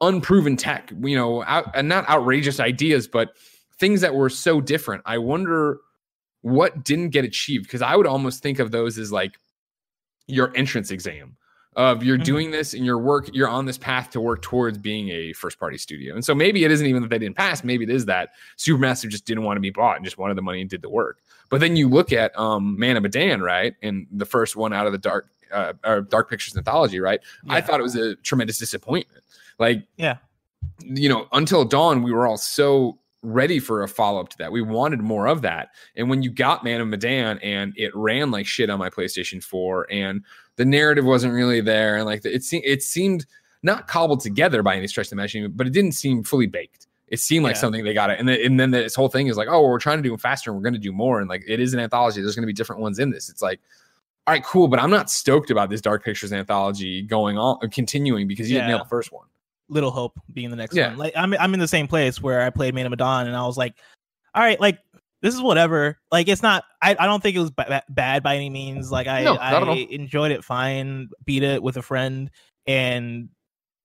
unproven 0.01 0.57
tech, 0.57 0.91
you 1.01 1.15
know, 1.15 1.43
out, 1.45 1.71
and 1.73 1.87
not 1.87 2.07
outrageous 2.09 2.59
ideas, 2.59 3.07
but 3.07 3.37
things 3.79 4.01
that 4.01 4.13
were 4.13 4.29
so 4.29 4.59
different. 4.59 5.01
I 5.05 5.17
wonder 5.17 5.79
what 6.41 6.83
didn't 6.83 7.09
get 7.09 7.25
achieved 7.25 7.63
because 7.63 7.81
I 7.81 7.95
would 7.95 8.05
almost 8.05 8.43
think 8.43 8.59
of 8.59 8.71
those 8.71 8.97
as 8.97 9.11
like 9.11 9.39
your 10.27 10.55
entrance 10.55 10.91
exam 10.91 11.37
of 11.75 12.03
you're 12.03 12.17
Mhm. 12.17 12.23
doing 12.23 12.51
this 12.51 12.73
in 12.73 12.83
your 12.85 12.97
work, 12.97 13.29
you're 13.33 13.49
on 13.49 13.65
this 13.65 13.77
path 13.77 14.09
to 14.11 14.21
work 14.21 14.41
towards 14.41 14.77
being 14.77 15.09
a 15.09 15.33
first 15.33 15.59
party 15.59 15.77
studio. 15.77 16.13
And 16.15 16.23
so 16.23 16.33
maybe 16.33 16.63
it 16.63 16.71
isn't 16.71 16.87
even 16.87 17.01
that 17.01 17.09
they 17.09 17.19
didn't 17.19 17.35
pass, 17.35 17.63
maybe 17.63 17.83
it 17.83 17.89
is 17.89 18.05
that 18.05 18.29
Supermassive 18.57 19.09
just 19.09 19.25
didn't 19.25 19.43
want 19.43 19.57
to 19.57 19.61
be 19.61 19.71
bought 19.71 19.97
and 19.97 20.05
just 20.05 20.17
wanted 20.17 20.35
the 20.37 20.41
money 20.41 20.61
and 20.61 20.69
did 20.69 20.81
the 20.81 20.89
work. 20.89 21.19
But 21.49 21.59
then 21.59 21.75
you 21.75 21.87
look 21.89 22.11
at 22.13 22.37
um 22.39 22.77
Man 22.79 22.95
of 22.97 23.03
Medan, 23.03 23.41
right? 23.41 23.75
And 23.83 24.07
the 24.11 24.25
first 24.25 24.55
one 24.55 24.73
out 24.73 24.85
of 24.85 24.91
the 24.93 24.97
dark 24.97 25.27
uh, 25.53 25.73
or 25.85 26.01
Dark 26.01 26.29
Pictures 26.29 26.57
anthology, 26.57 26.99
right? 26.99 27.19
I 27.49 27.61
thought 27.61 27.79
it 27.79 27.83
was 27.83 27.95
a 27.95 28.15
tremendous 28.15 28.57
disappointment. 28.57 29.23
Like, 29.59 29.83
Yeah. 29.95 30.17
you 30.83 31.07
know, 31.07 31.27
until 31.31 31.63
dawn, 31.65 32.01
we 32.03 32.11
were 32.11 32.25
all 32.27 32.35
so 32.37 32.97
ready 33.21 33.59
for 33.59 33.83
a 33.83 33.87
follow 33.87 34.19
up 34.19 34.29
to 34.29 34.37
that. 34.39 34.51
We 34.51 34.61
wanted 34.61 35.01
more 35.01 35.27
of 35.27 35.41
that. 35.43 35.69
And 35.95 36.09
when 36.09 36.23
you 36.23 36.29
got 36.29 36.63
Man 36.63 36.81
of 36.81 36.87
Medan 36.87 37.37
and 37.39 37.73
it 37.77 37.95
ran 37.95 38.31
like 38.31 38.47
shit 38.47 38.69
on 38.69 38.79
my 38.79 38.89
PlayStation 38.89 39.41
4 39.43 39.87
and 39.91 40.23
the 40.57 40.65
narrative 40.65 41.05
wasn't 41.05 41.33
really 41.33 41.61
there 41.61 41.97
and 41.97 42.05
like 42.05 42.23
it 42.25 42.43
seemed 42.43 42.63
it 42.65 42.81
seemed 42.83 43.25
not 43.63 43.87
cobbled 43.87 44.19
together 44.21 44.61
by 44.61 44.75
any 44.75 44.87
stretch 44.87 45.07
of 45.07 45.09
the 45.11 45.15
imagination, 45.15 45.51
but 45.55 45.65
it 45.65 45.73
didn't 45.73 45.93
seem 45.93 46.23
fully 46.23 46.45
baked. 46.47 46.87
It 47.07 47.19
seemed 47.19 47.43
like 47.43 47.55
Yeah. 47.55 47.61
something 47.61 47.83
they 47.83 47.93
got 47.93 48.09
it. 48.11 48.19
And, 48.19 48.27
then 48.29 48.39
and 48.43 48.59
then 48.59 48.71
this 48.71 48.93
whole 48.95 49.09
thing 49.09 49.27
is 49.27 49.37
like, 49.37 49.47
oh, 49.47 49.59
well, 49.61 49.69
we're 49.69 49.79
trying 49.79 49.97
to 49.97 50.03
do 50.07 50.13
it 50.13 50.19
faster 50.21 50.49
and 50.51 50.57
we're 50.57 50.63
going 50.63 50.73
to 50.75 50.79
do 50.79 50.91
more. 50.91 51.19
And 51.19 51.27
like, 51.29 51.43
it 51.47 51.59
is 51.59 51.73
an 51.73 51.79
anthology. 51.79 52.21
There's 52.21 52.35
going 52.35 52.43
to 52.43 52.47
be 52.47 52.53
different 52.53 52.81
ones 52.81 52.99
in 52.99 53.09
this. 53.09 53.29
It's 53.29 53.41
like, 53.41 53.59
all 54.27 54.33
right, 54.33 54.43
cool. 54.43 54.67
But 54.67 54.79
I'm 54.79 54.89
not 54.91 55.09
stoked 55.09 55.49
about 55.51 55.69
this 55.69 55.81
Dark 55.81 56.03
Pictures 56.03 56.31
anthology 56.33 57.01
going 57.01 57.37
on, 57.37 57.57
or 57.61 57.67
continuing 57.69 58.27
because 58.27 58.49
you 58.49 58.55
didn't 58.57 58.69
Yeah. 58.69 58.75
nail 58.77 58.83
the 58.83 58.89
first 58.89 59.11
one. 59.11 59.25
Little 59.67 59.91
Hope 59.91 60.19
being 60.33 60.49
the 60.51 60.55
next 60.55 60.75
Yeah. 60.75 60.89
one. 60.89 60.97
Like 60.97 61.13
I'm 61.15 61.33
I'm 61.35 61.53
in 61.55 61.59
the 61.59 61.67
same 61.67 61.87
place 61.87 62.21
where 62.21 62.41
I 62.41 62.49
played 62.51 62.75
Man 62.75 62.85
of 62.85 62.91
Medan 62.91 63.25
and 63.27 63.35
I 63.35 63.45
was 63.47 63.57
like, 63.57 63.73
all 64.35 64.43
right, 64.43 64.59
like 64.59 64.79
this 65.21 65.33
is 65.33 65.41
whatever. 65.41 65.99
Like 66.11 66.27
it's 66.27 66.43
not. 66.43 66.63
I, 66.81 66.95
I 66.99 67.05
don't 67.05 67.21
think 67.23 67.35
it 67.35 67.39
was 67.39 67.51
ba- 67.51 67.83
bad 67.89 68.23
by 68.23 68.35
any 68.35 68.49
means. 68.49 68.91
Like 68.91 69.07
I 69.07 69.23
No, 69.23 69.35
not 69.35 69.53
at 69.53 69.67
all. 69.67 69.73
I 69.75 69.87
enjoyed 69.89 70.31
it 70.31 70.43
fine. 70.43 71.09
Beat 71.25 71.43
it 71.43 71.63
with 71.63 71.77
a 71.77 71.81
friend 71.81 72.29
and 72.67 73.29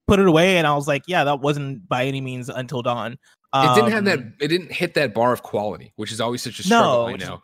put 0.07 0.19
it 0.21 0.27
away. 0.27 0.59
And 0.59 0.67
I 0.67 0.75
was 0.75 0.89
like, 0.89 1.05
yeah, 1.07 1.25
that 1.25 1.41
wasn't 1.41 1.89
by 1.89 2.05
any 2.07 2.21
means 2.21 2.49
until 2.49 2.83
dawn. 2.83 3.13
it 3.55 3.75
didn't 3.75 3.91
have 3.93 4.05
that 4.05 4.19
Um, 4.19 4.35
it 4.41 4.49
didn't 4.49 4.73
hit 4.73 4.95
that 4.95 5.13
bar 5.15 5.33
of 5.33 5.43
quality 5.43 5.93
which 5.97 6.13
is 6.13 6.21
always 6.21 6.41
such 6.41 6.61
a 6.61 6.63
struggle 6.63 7.05
No, 7.05 7.09
i 7.09 7.17
know 7.17 7.43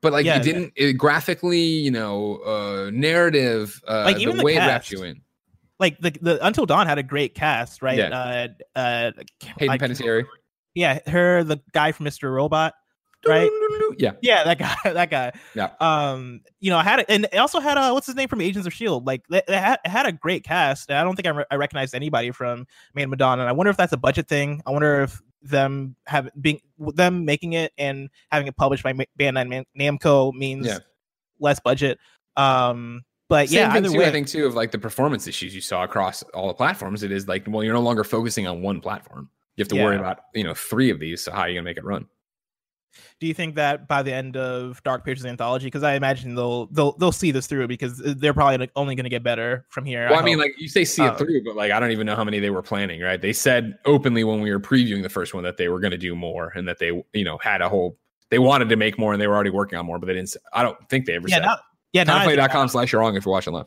but 0.00 0.10
like 0.12 0.24
Yeah, 0.24 0.36
it 0.38 0.42
didn't 0.44 0.72
it, 0.76 0.94
graphically 0.94 1.60
you 1.60 1.90
know 1.90 2.36
uh 2.38 2.90
narrative 2.90 3.82
uh 3.86 4.04
Like, 4.06 4.16
the 4.16 4.22
even 4.22 4.38
the 4.38 4.44
way 4.44 4.54
it 4.54 4.60
wrapped 4.60 4.86
cast. 4.88 4.92
you 4.92 5.02
in 5.04 5.20
Like 5.78 5.98
the 6.00 6.10
the 6.22 6.46
Until 6.46 6.64
Dawn 6.64 6.86
had 6.86 6.98
a 6.98 7.02
great 7.02 7.34
cast, 7.34 7.82
right? 7.82 7.98
Yeah. 7.98 8.48
Uh, 8.74 8.78
uh, 8.78 9.10
hayden 9.58 9.78
panettiere 9.78 10.24
Yeah, 10.74 11.00
her, 11.06 11.44
the 11.44 11.60
guy 11.72 11.92
from 11.92 12.06
Mr. 12.06 12.32
Robot, 12.32 12.72
right? 13.26 13.50
yeah 13.98 14.12
Yeah, 14.22 14.44
that 14.44 14.58
guy, 14.58 14.74
that 14.92 15.10
guy. 15.10 15.32
Yeah. 15.54 15.70
Um, 15.80 16.40
you 16.60 16.70
know, 16.70 16.78
I 16.78 16.82
had 16.82 17.00
it, 17.00 17.06
and 17.08 17.24
it 17.32 17.36
also 17.36 17.60
had 17.60 17.76
a 17.78 17.92
what's 17.94 18.06
his 18.06 18.16
name 18.16 18.28
from 18.28 18.40
Agents 18.40 18.66
of 18.66 18.72
Shield. 18.72 19.06
Like, 19.06 19.22
it 19.30 19.48
had, 19.48 19.78
it 19.84 19.88
had 19.88 20.06
a 20.06 20.12
great 20.12 20.44
cast. 20.44 20.90
I 20.90 21.02
don't 21.04 21.16
think 21.16 21.26
I, 21.26 21.30
re- 21.30 21.44
I 21.50 21.56
recognized 21.56 21.94
anybody 21.94 22.30
from 22.30 22.66
Man 22.94 23.10
Madonna. 23.10 23.42
And 23.42 23.48
I 23.48 23.52
wonder 23.52 23.70
if 23.70 23.76
that's 23.76 23.92
a 23.92 23.96
budget 23.96 24.28
thing. 24.28 24.62
I 24.66 24.70
wonder 24.70 25.02
if 25.02 25.20
them 25.42 25.96
have 26.06 26.30
being 26.40 26.60
them 26.78 27.24
making 27.24 27.54
it 27.54 27.72
and 27.76 28.08
having 28.30 28.46
it 28.46 28.56
published 28.56 28.84
by 28.84 28.92
Bandai 28.92 29.48
Nam- 29.48 29.64
Namco 29.98 30.32
means 30.32 30.66
Yeah. 30.66 30.78
less 31.40 31.58
budget. 31.60 31.98
Um, 32.36 33.02
but 33.28 33.48
Same 33.48 33.58
yeah, 33.60 33.72
thing 33.72 33.84
either 33.84 33.92
too, 33.92 33.98
way, 33.98 34.06
I 34.06 34.12
think 34.12 34.28
too 34.28 34.46
of 34.46 34.54
like 34.54 34.72
the 34.72 34.78
performance 34.78 35.26
issues 35.26 35.54
you 35.54 35.60
saw 35.60 35.84
across 35.84 36.22
all 36.34 36.48
the 36.48 36.54
platforms. 36.54 37.02
It 37.02 37.10
is 37.10 37.26
like, 37.26 37.44
well, 37.48 37.64
you're 37.64 37.72
no 37.74 37.80
longer 37.80 38.04
focusing 38.04 38.46
on 38.46 38.62
one 38.62 38.80
platform. 38.80 39.30
You 39.56 39.62
have 39.62 39.68
to 39.68 39.82
worry 39.82 39.96
about 39.96 40.20
you 40.34 40.44
know 40.44 40.54
three 40.54 40.90
of 40.90 40.98
these. 41.00 41.22
So 41.22 41.32
how 41.32 41.40
are 41.42 41.48
you 41.48 41.54
gonna 41.54 41.64
make 41.64 41.76
it 41.76 41.84
run? 41.84 42.06
Do 43.20 43.26
you 43.26 43.34
think 43.34 43.54
that 43.56 43.88
by 43.88 44.02
the 44.02 44.12
end 44.12 44.36
of 44.36 44.82
Dark 44.82 45.04
Pictures 45.04 45.24
Anthology, 45.26 45.66
because 45.66 45.82
I 45.82 45.94
imagine 45.94 46.34
they'll 46.34 46.66
they'll 46.66 46.92
they'll 46.92 47.12
see 47.12 47.30
this 47.30 47.46
through 47.46 47.68
because 47.68 47.98
they're 47.98 48.34
probably 48.34 48.58
like, 48.58 48.72
only 48.76 48.94
going 48.94 49.04
to 49.04 49.10
get 49.10 49.22
better 49.22 49.66
from 49.70 49.84
here. 49.84 50.08
Well, 50.10 50.18
I, 50.18 50.22
mean, 50.22 50.38
like 50.38 50.54
you 50.58 50.68
say, 50.68 50.84
see 50.84 51.02
it 51.04 51.08
Um, 51.08 51.16
through, 51.16 51.44
but 51.44 51.56
like 51.56 51.72
I 51.72 51.80
don't 51.80 51.90
even 51.90 52.06
know 52.06 52.16
how 52.16 52.24
many 52.24 52.38
they 52.38 52.50
were 52.50 52.62
planning. 52.62 53.00
Right? 53.00 53.20
They 53.20 53.32
said 53.32 53.78
openly 53.84 54.24
when 54.24 54.40
we 54.40 54.50
were 54.50 54.60
previewing 54.60 55.02
the 55.02 55.08
first 55.08 55.34
one 55.34 55.44
that 55.44 55.56
they 55.56 55.68
were 55.68 55.80
going 55.80 55.92
to 55.92 55.98
do 55.98 56.14
more 56.14 56.52
and 56.54 56.66
that 56.68 56.78
they, 56.78 57.02
you 57.12 57.24
know, 57.24 57.38
had 57.38 57.60
a 57.62 57.68
whole. 57.68 57.98
They 58.30 58.38
wanted 58.38 58.68
to 58.70 58.76
make 58.76 58.98
more 58.98 59.12
and 59.12 59.20
they 59.20 59.26
were 59.26 59.34
already 59.34 59.50
working 59.50 59.78
on 59.78 59.84
more, 59.86 59.98
but 59.98 60.06
they 60.06 60.14
didn't. 60.14 60.34
I 60.52 60.62
don't 60.62 60.76
think 60.88 61.06
they 61.06 61.14
ever 61.14 61.28
yeah, 61.28 61.36
said. 61.36 61.42
not 61.42 61.60
Yeah, 61.92 62.04
I 62.08 62.24
think- 62.48 62.70
slash 62.70 62.92
you're 62.92 63.00
wrong 63.00 63.14
if 63.16 63.26
you're 63.26 63.32
watching 63.32 63.52
live. 63.52 63.66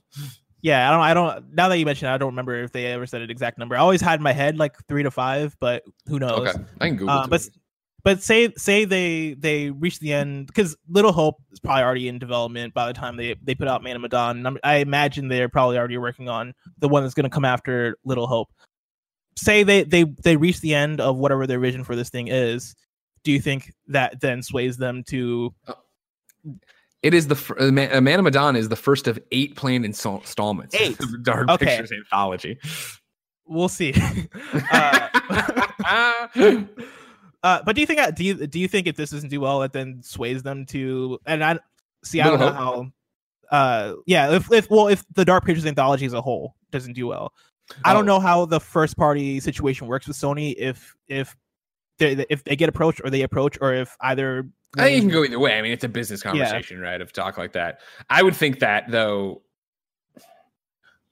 Yeah, 0.61 0.89
I 0.89 0.91
don't. 0.91 1.01
I 1.01 1.13
don't. 1.13 1.53
Now 1.53 1.69
that 1.69 1.77
you 1.77 1.85
mention, 1.85 2.07
it, 2.07 2.13
I 2.15 2.17
don't 2.17 2.31
remember 2.31 2.55
if 2.63 2.71
they 2.71 2.87
ever 2.87 3.05
said 3.05 3.21
an 3.21 3.29
exact 3.29 3.59
number. 3.59 3.75
I 3.75 3.79
always 3.79 4.01
had 4.01 4.19
in 4.19 4.23
my 4.23 4.33
head 4.33 4.57
like 4.57 4.75
three 4.87 5.03
to 5.03 5.11
five, 5.11 5.55
but 5.59 5.83
who 6.07 6.17
knows? 6.17 6.47
Okay. 6.47 6.63
I 6.81 6.87
can 6.87 6.97
Google 6.97 7.13
Uh, 7.13 7.23
it. 7.25 7.29
but 7.29 7.47
but 8.05 8.21
say 8.21 8.53
say 8.55 8.85
they 8.85 9.33
they 9.33 9.71
reach 9.71 9.99
the 9.99 10.13
end 10.13 10.45
because 10.47 10.77
Little 10.87 11.11
Hope 11.11 11.37
is 11.51 11.59
probably 11.59 11.81
already 11.83 12.07
in 12.07 12.19
development 12.19 12.73
by 12.75 12.85
the 12.87 12.93
time 12.93 13.17
they 13.17 13.35
they 13.41 13.55
put 13.55 13.67
out 13.67 13.83
Man 13.83 13.95
of 13.97 14.01
Medan. 14.03 14.45
And 14.45 14.47
I'm- 14.63 14.79
imagine 14.81 15.27
they're 15.27 15.49
probably 15.49 15.77
already 15.77 15.97
working 15.97 16.29
on 16.29 16.53
the 16.77 16.87
one 16.87 17.01
that's 17.03 17.15
going 17.15 17.23
to 17.25 17.29
come 17.31 17.43
after 17.45 17.97
Little 18.05 18.27
Hope. 18.27 18.49
Say 19.35 19.63
they 19.63 19.83
they 19.83 20.03
they 20.23 20.37
reach 20.37 20.61
the 20.61 20.75
end 20.75 21.01
of 21.01 21.17
whatever 21.17 21.47
their 21.47 21.59
vision 21.59 21.83
for 21.83 21.95
this 21.95 22.09
thing 22.09 22.27
is. 22.29 22.75
Do 23.23 23.31
you 23.31 23.41
think 23.41 23.73
that 23.87 24.21
then 24.21 24.43
sways 24.43 24.77
them 24.77 25.03
to? 25.07 25.53
It 27.01 27.15
is 27.15 27.27
the 27.27 27.35
fir- 27.35 27.57
uh, 27.59 27.71
Man, 27.71 27.89
uh, 27.91 28.01
Man 28.01 28.19
of 28.19 28.25
Medan 28.25 28.55
is 28.55 28.69
the 28.69 28.75
first 28.75 29.07
of 29.07 29.17
eight 29.31 29.55
planned 29.55 29.83
install- 29.83 30.19
installments. 30.19 30.75
Eight. 30.75 30.99
of 30.99 31.11
the 31.11 31.17
Dark 31.17 31.49
Okay. 31.49 31.65
Pictures 31.65 31.91
anthology. 31.91 32.59
We'll 33.47 33.67
see. 33.67 33.93
uh, 34.71 36.27
uh, 37.45 37.61
but 37.63 37.75
do 37.75 37.81
you 37.81 37.87
think 37.87 38.15
do 38.15 38.23
you 38.23 38.47
do 38.47 38.59
you 38.59 38.67
think 38.67 38.87
if 38.87 38.95
this 38.95 39.11
doesn't 39.11 39.29
do 39.29 39.39
well, 39.39 39.61
it 39.61 39.71
then 39.71 40.01
sways 40.01 40.41
them 40.41 40.65
to? 40.67 41.19
And 41.27 41.43
I 41.43 41.59
see. 42.03 42.19
I 42.19 42.27
don't 42.29 42.39
know 42.39 42.51
how. 42.51 42.91
Uh, 43.51 43.93
yeah. 44.07 44.31
If 44.31 44.51
if 44.51 44.69
well, 44.69 44.87
if 44.87 45.05
the 45.13 45.23
Dark 45.23 45.45
Pictures 45.45 45.65
anthology 45.67 46.05
as 46.07 46.13
a 46.13 46.21
whole 46.21 46.55
doesn't 46.71 46.93
do 46.93 47.05
well, 47.07 47.31
I 47.83 47.93
don't 47.93 48.03
Oh. 48.09 48.15
know 48.15 48.19
how 48.19 48.45
the 48.45 48.59
first 48.59 48.97
party 48.97 49.39
situation 49.39 49.85
works 49.85 50.07
with 50.07 50.17
Sony. 50.17 50.55
If 50.57 50.95
if 51.07 51.35
they 51.99 52.25
if 52.29 52.43
they 52.43 52.55
get 52.55 52.67
approached 52.67 53.01
or 53.03 53.11
they 53.11 53.21
approach, 53.21 53.57
or 53.61 53.73
if 53.73 53.95
either 54.01 54.49
I 54.77 54.85
think 54.85 54.97
it 54.97 55.01
can 55.01 55.09
go 55.09 55.23
either 55.23 55.39
way. 55.39 55.57
I 55.57 55.61
mean, 55.61 55.71
it's 55.71 55.83
a 55.83 55.87
business 55.89 56.23
conversation, 56.23 56.79
right? 56.79 56.99
Of 56.99 57.13
talk 57.13 57.37
like 57.37 57.53
that. 57.53 57.79
I 58.09 58.23
would 58.23 58.35
think 58.35 58.59
that 58.59 58.89
though. 58.89 59.43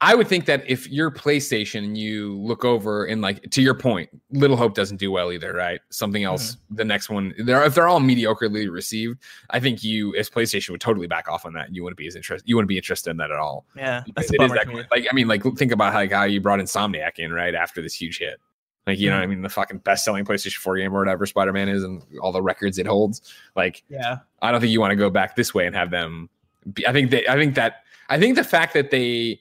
I 0.04 0.16
would 0.16 0.28
think 0.28 0.46
that 0.48 0.70
if 0.70 0.90
you're 0.90 1.10
PlayStation 1.10 1.86
and 1.86 1.98
you 1.98 2.38
look 2.38 2.66
over 2.66 3.06
and 3.06 3.22
like 3.22 3.50
to 3.52 3.62
your 3.62 3.74
point, 3.74 4.10
Little 4.32 4.58
Hope 4.58 4.76
doesn't 4.76 4.98
do 4.98 5.10
well 5.14 5.32
either, 5.32 5.54
right? 5.54 5.80
Something 5.92 6.26
else, 6.26 6.56
mm-hmm. 6.56 6.76
the 6.76 6.84
next 6.84 7.10
one, 7.10 7.34
they're 7.38 7.64
if 7.64 7.74
they're 7.74 7.88
all 7.88 8.02
mediocrely 8.02 8.70
received, 8.70 9.22
I 9.52 9.62
think 9.62 9.82
you 9.82 10.14
as 10.18 10.30
PlayStation 10.30 10.72
would 10.72 10.82
totally 10.82 11.08
back 11.08 11.30
off 11.30 11.46
on 11.46 11.54
that. 11.54 11.74
You 11.74 11.84
wouldn't 11.84 11.98
be 11.98 12.06
as 12.06 12.18
interested. 12.18 12.48
You 12.48 12.58
wouldn't 12.58 12.68
be 12.68 12.76
interested 12.76 13.12
in 13.12 13.18
that 13.18 13.32
at 13.32 13.38
all. 13.38 13.66
yeah, 13.78 14.04
that's 14.14 14.30
a 14.30 14.34
it 14.34 14.42
is 14.42 14.50
bummer 14.50 14.66
that 14.66 14.88
like 14.92 15.08
I 15.10 15.16
mean, 15.16 15.30
like 15.30 15.42
think 15.56 15.72
about 15.72 15.94
like 15.94 16.12
how 16.12 16.24
you 16.24 16.42
brought 16.42 16.60
Insomniac 16.60 17.18
in 17.18 17.32
right 17.32 17.56
after 17.56 17.82
this 17.82 17.94
huge 17.94 18.20
hit. 18.20 18.42
Like 18.86 19.00
you 19.00 19.10
know, 19.10 19.16
what 19.16 19.22
I 19.22 19.24
mm-hmm. 19.24 19.30
mean, 19.36 19.42
the 19.42 19.50
fucking 19.50 19.78
best 19.78 20.04
selling 20.04 20.26
PlayStation 20.26 20.58
4 20.58 20.80
game 20.80 20.94
or 20.94 21.00
whatever 21.00 21.26
Spider 21.26 21.54
Man 21.54 21.70
is, 21.70 21.82
and 21.82 22.04
all 22.22 22.34
the 22.34 22.42
records 22.42 22.78
it 22.78 22.88
holds. 22.88 23.22
Like 23.56 23.84
Yeah, 23.88 24.18
I 24.42 24.52
don't 24.52 24.60
think 24.60 24.74
you 24.74 24.82
want 24.82 24.92
to 24.92 24.98
go 24.98 25.10
back 25.10 25.38
this 25.38 25.54
way 25.54 25.66
and 25.66 25.74
have 25.74 25.92
them. 25.92 26.30
Be, 26.74 26.86
I 26.86 26.92
think 26.92 27.10
they. 27.10 27.26
I 27.26 27.36
think 27.36 27.56
that. 27.56 27.84
I 28.10 28.20
think 28.20 28.36
the 28.36 28.44
fact 28.44 28.74
that 28.74 28.92
they 28.92 29.40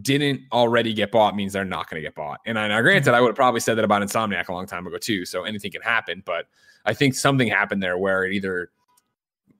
didn't 0.00 0.40
already 0.52 0.94
get 0.94 1.12
bought 1.12 1.36
means 1.36 1.52
they're 1.52 1.64
not 1.64 1.90
going 1.90 2.02
to 2.02 2.06
get 2.06 2.14
bought. 2.14 2.40
And 2.46 2.58
I 2.58 2.68
now, 2.68 2.80
granted, 2.80 3.08
mm-hmm. 3.08 3.16
I 3.16 3.20
would 3.20 3.28
have 3.28 3.36
probably 3.36 3.60
said 3.60 3.76
that 3.76 3.84
about 3.84 4.02
Insomniac 4.02 4.48
a 4.48 4.52
long 4.52 4.66
time 4.66 4.86
ago 4.86 4.98
too. 4.98 5.24
So 5.24 5.44
anything 5.44 5.70
can 5.70 5.82
happen. 5.82 6.22
But 6.24 6.46
I 6.84 6.94
think 6.94 7.14
something 7.14 7.48
happened 7.48 7.82
there 7.82 7.98
where 7.98 8.24
it 8.24 8.32
either, 8.32 8.70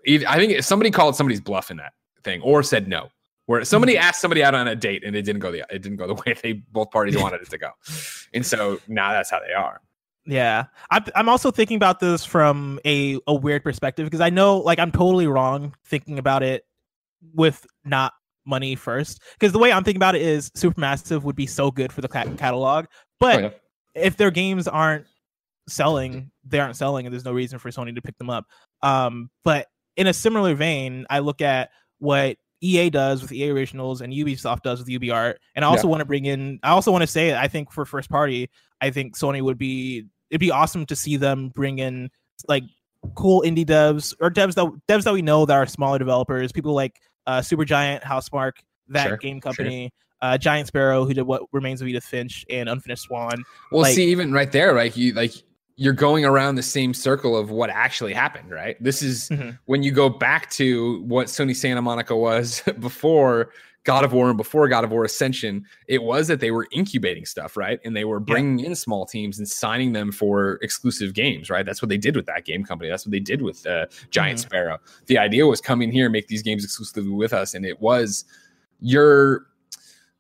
either 0.07 0.27
I 0.29 0.37
think 0.37 0.63
somebody 0.63 0.91
called 0.91 1.17
somebody's 1.17 1.41
bluff 1.41 1.71
in 1.71 1.77
that 1.79 1.93
thing 2.23 2.41
or 2.43 2.63
said 2.63 2.89
no. 2.89 3.09
Where 3.47 3.63
somebody 3.65 3.95
mm-hmm. 3.95 4.05
asked 4.05 4.23
somebody 4.23 4.43
out 4.43 4.55
on 4.55 4.69
a 4.69 4.75
date 4.75 5.05
and 5.05 5.15
it 5.15 5.23
didn't 5.23 5.41
go 5.41 5.53
the 5.53 5.67
it 5.69 5.83
didn't 5.83 5.97
go 5.97 6.07
the 6.07 6.15
way 6.27 6.35
they 6.43 6.55
both 6.55 6.91
parties 6.91 7.19
wanted 7.19 7.43
it 7.43 7.51
to 7.51 7.59
go, 7.59 7.73
and 8.33 8.45
so 8.45 8.81
now 8.89 9.13
that's 9.13 9.31
how 9.31 9.39
they 9.47 9.53
are. 9.53 9.83
Yeah, 10.25 10.65
I'm. 10.91 11.05
I'm 11.15 11.29
also 11.29 11.51
thinking 11.51 11.77
about 11.77 12.01
this 12.01 12.25
from 12.25 12.81
a 12.87 13.19
a 13.27 13.35
weird 13.35 13.63
perspective 13.63 14.07
because 14.07 14.23
I 14.23 14.31
know, 14.31 14.57
like, 14.57 14.79
I'm 14.79 14.91
totally 14.91 15.27
wrong 15.27 15.75
thinking 15.85 16.19
about 16.19 16.43
it 16.43 16.65
with 17.35 17.67
not 17.85 18.15
money 18.47 18.75
first. 18.75 19.21
Because 19.39 19.53
the 19.53 19.59
way 19.59 19.73
I'm 19.73 19.85
thinking 19.85 19.99
about 19.99 20.15
it 20.15 20.23
is 20.23 20.51
Supermassive 20.51 21.23
would 21.23 21.37
be 21.37 21.47
so 21.47 21.71
good 21.71 21.93
for 21.93 22.01
the 22.01 22.09
ca- 22.09 22.35
catalog, 22.37 22.87
but 23.21 23.37
Oh, 23.37 23.41
yeah. 23.47 23.51
if 23.95 24.17
their 24.17 24.31
games 24.31 24.67
aren't 24.69 25.07
selling, 25.69 26.31
they 26.47 26.61
aren't 26.61 26.77
selling, 26.77 27.07
and 27.07 27.13
there's 27.13 27.25
no 27.25 27.33
reason 27.33 27.59
for 27.59 27.71
Sony 27.71 27.95
to 27.95 28.03
pick 28.03 28.17
them 28.19 28.31
up. 28.31 28.45
Um, 28.83 29.31
but 29.45 29.67
in 29.97 30.07
a 30.07 30.13
similar 30.13 30.55
vein, 30.55 31.07
I 31.09 31.21
look 31.21 31.41
at 31.41 31.71
what 31.99 32.37
EA 32.61 32.91
does 32.91 33.23
with 33.23 33.33
EA 33.33 33.51
Originals 33.51 34.01
and 34.01 34.13
Ubisoft 34.13 34.63
does 34.63 34.79
with 34.79 34.89
UbiArt, 34.89 35.35
and 35.55 35.65
I 35.65 35.69
also 35.69 35.87
want 35.87 36.01
to 36.01 36.05
bring 36.05 36.25
in. 36.25 36.59
I 36.63 36.71
also 36.71 36.91
want 36.91 37.03
to 37.03 37.07
say, 37.07 37.35
I 37.35 37.49
think 37.49 37.71
for 37.73 37.85
first 37.85 38.11
party, 38.11 38.51
I 38.81 38.91
think 38.91 39.17
Sony 39.17 39.43
would 39.43 39.59
be. 39.59 40.05
It'd 40.31 40.41
be 40.41 40.51
awesome 40.51 40.85
to 40.87 40.97
see 40.97 41.17
them 41.17 41.51
bring 41.51 41.79
in 41.79 42.11
like 42.49 42.65
cool 43.15 43.43
indie 43.43 43.67
devs 43.67 44.15
or 44.21 44.31
devs 44.31 44.55
that 44.55 44.67
devs 44.89 45.05
that 45.05 45.13
we 45.13 45.23
know 45.23 45.45
that 45.47 45.55
are 45.55 45.67
smaller 45.67 45.99
developers, 45.99 46.51
people 46.53 46.73
like 46.75 46.97
uh, 47.27 47.41
Supergiant, 47.41 48.03
Housemarque, 48.03 48.59
that 48.89 49.09
Sure, 49.09 49.17
game 49.17 49.37
sure. 49.37 49.41
company, 49.41 49.91
uh, 50.23 50.37
Giant 50.39 50.69
Sparrow, 50.69 51.05
who 51.05 51.15
did 51.15 51.23
what 51.23 51.43
remains 51.53 51.81
of 51.83 51.89
Edith 51.89 52.05
Finch 52.05 52.45
and 52.51 52.69
Unfinished 52.69 53.05
Swan. 53.05 53.43
Well, 53.73 53.83
Like- 53.83 53.95
see, 53.95 54.05
even 54.11 54.33
right 54.33 54.51
there, 54.53 54.75
right? 54.75 54.95
you 54.97 55.13
like 55.15 55.33
you're 55.77 55.93
going 55.93 56.25
around 56.25 56.55
the 56.55 56.63
same 56.63 56.95
circle 56.95 57.37
of 57.37 57.51
what 57.51 57.69
actually 57.69 58.13
happened, 58.13 58.49
right? 58.53 58.77
This 58.81 59.03
is 59.03 59.29
Mhm. 59.31 59.59
when 59.65 59.83
you 59.83 59.91
go 59.91 60.09
back 60.09 60.49
to 60.53 61.03
what 61.03 61.27
Sony 61.27 61.55
Santa 61.57 61.83
Monica 61.83 62.15
was 62.15 62.63
before 62.81 63.51
God 63.85 64.05
of 64.05 64.13
War 64.13 64.29
and 64.29 64.37
before 64.37 64.67
God 64.69 64.83
of 64.85 64.91
War 64.91 65.05
Ascension, 65.05 65.65
it 65.89 66.03
was 66.03 66.27
that 66.29 66.41
they 66.41 66.51
were 66.51 66.67
incubating 66.73 67.25
stuff, 67.27 67.57
right? 67.57 67.79
And 67.85 67.95
they 67.95 68.05
were 68.05 68.19
bringing 68.19 68.65
in 68.65 68.75
small 68.75 69.05
teams 69.07 69.39
and 69.39 69.47
signing 69.47 69.93
them 69.93 70.11
for 70.11 70.59
exclusive 70.63 71.13
games, 71.15 71.51
right? 71.51 71.65
That's 71.67 71.83
what 71.83 71.91
they 71.91 71.99
did 71.99 72.17
with 72.17 72.27
that 72.27 72.45
game 72.47 72.65
company. 72.65 72.89
That's 72.91 73.05
what 73.07 73.13
they 73.13 73.21
did 73.21 73.43
with 73.43 73.67
uh, 73.67 73.87
Giant 74.11 74.39
Mhm. 74.39 74.43
Sparrow. 74.43 74.79
The 75.07 75.19
idea 75.19 75.47
was 75.47 75.61
come 75.61 75.83
in 75.83 75.93
here 75.93 76.09
make 76.09 76.29
these 76.29 76.43
games 76.43 76.65
exclusively 76.65 77.11
with 77.11 77.33
us, 77.33 77.55
and 77.55 77.65
it 77.67 77.81
was 77.81 78.25
your 78.81 79.47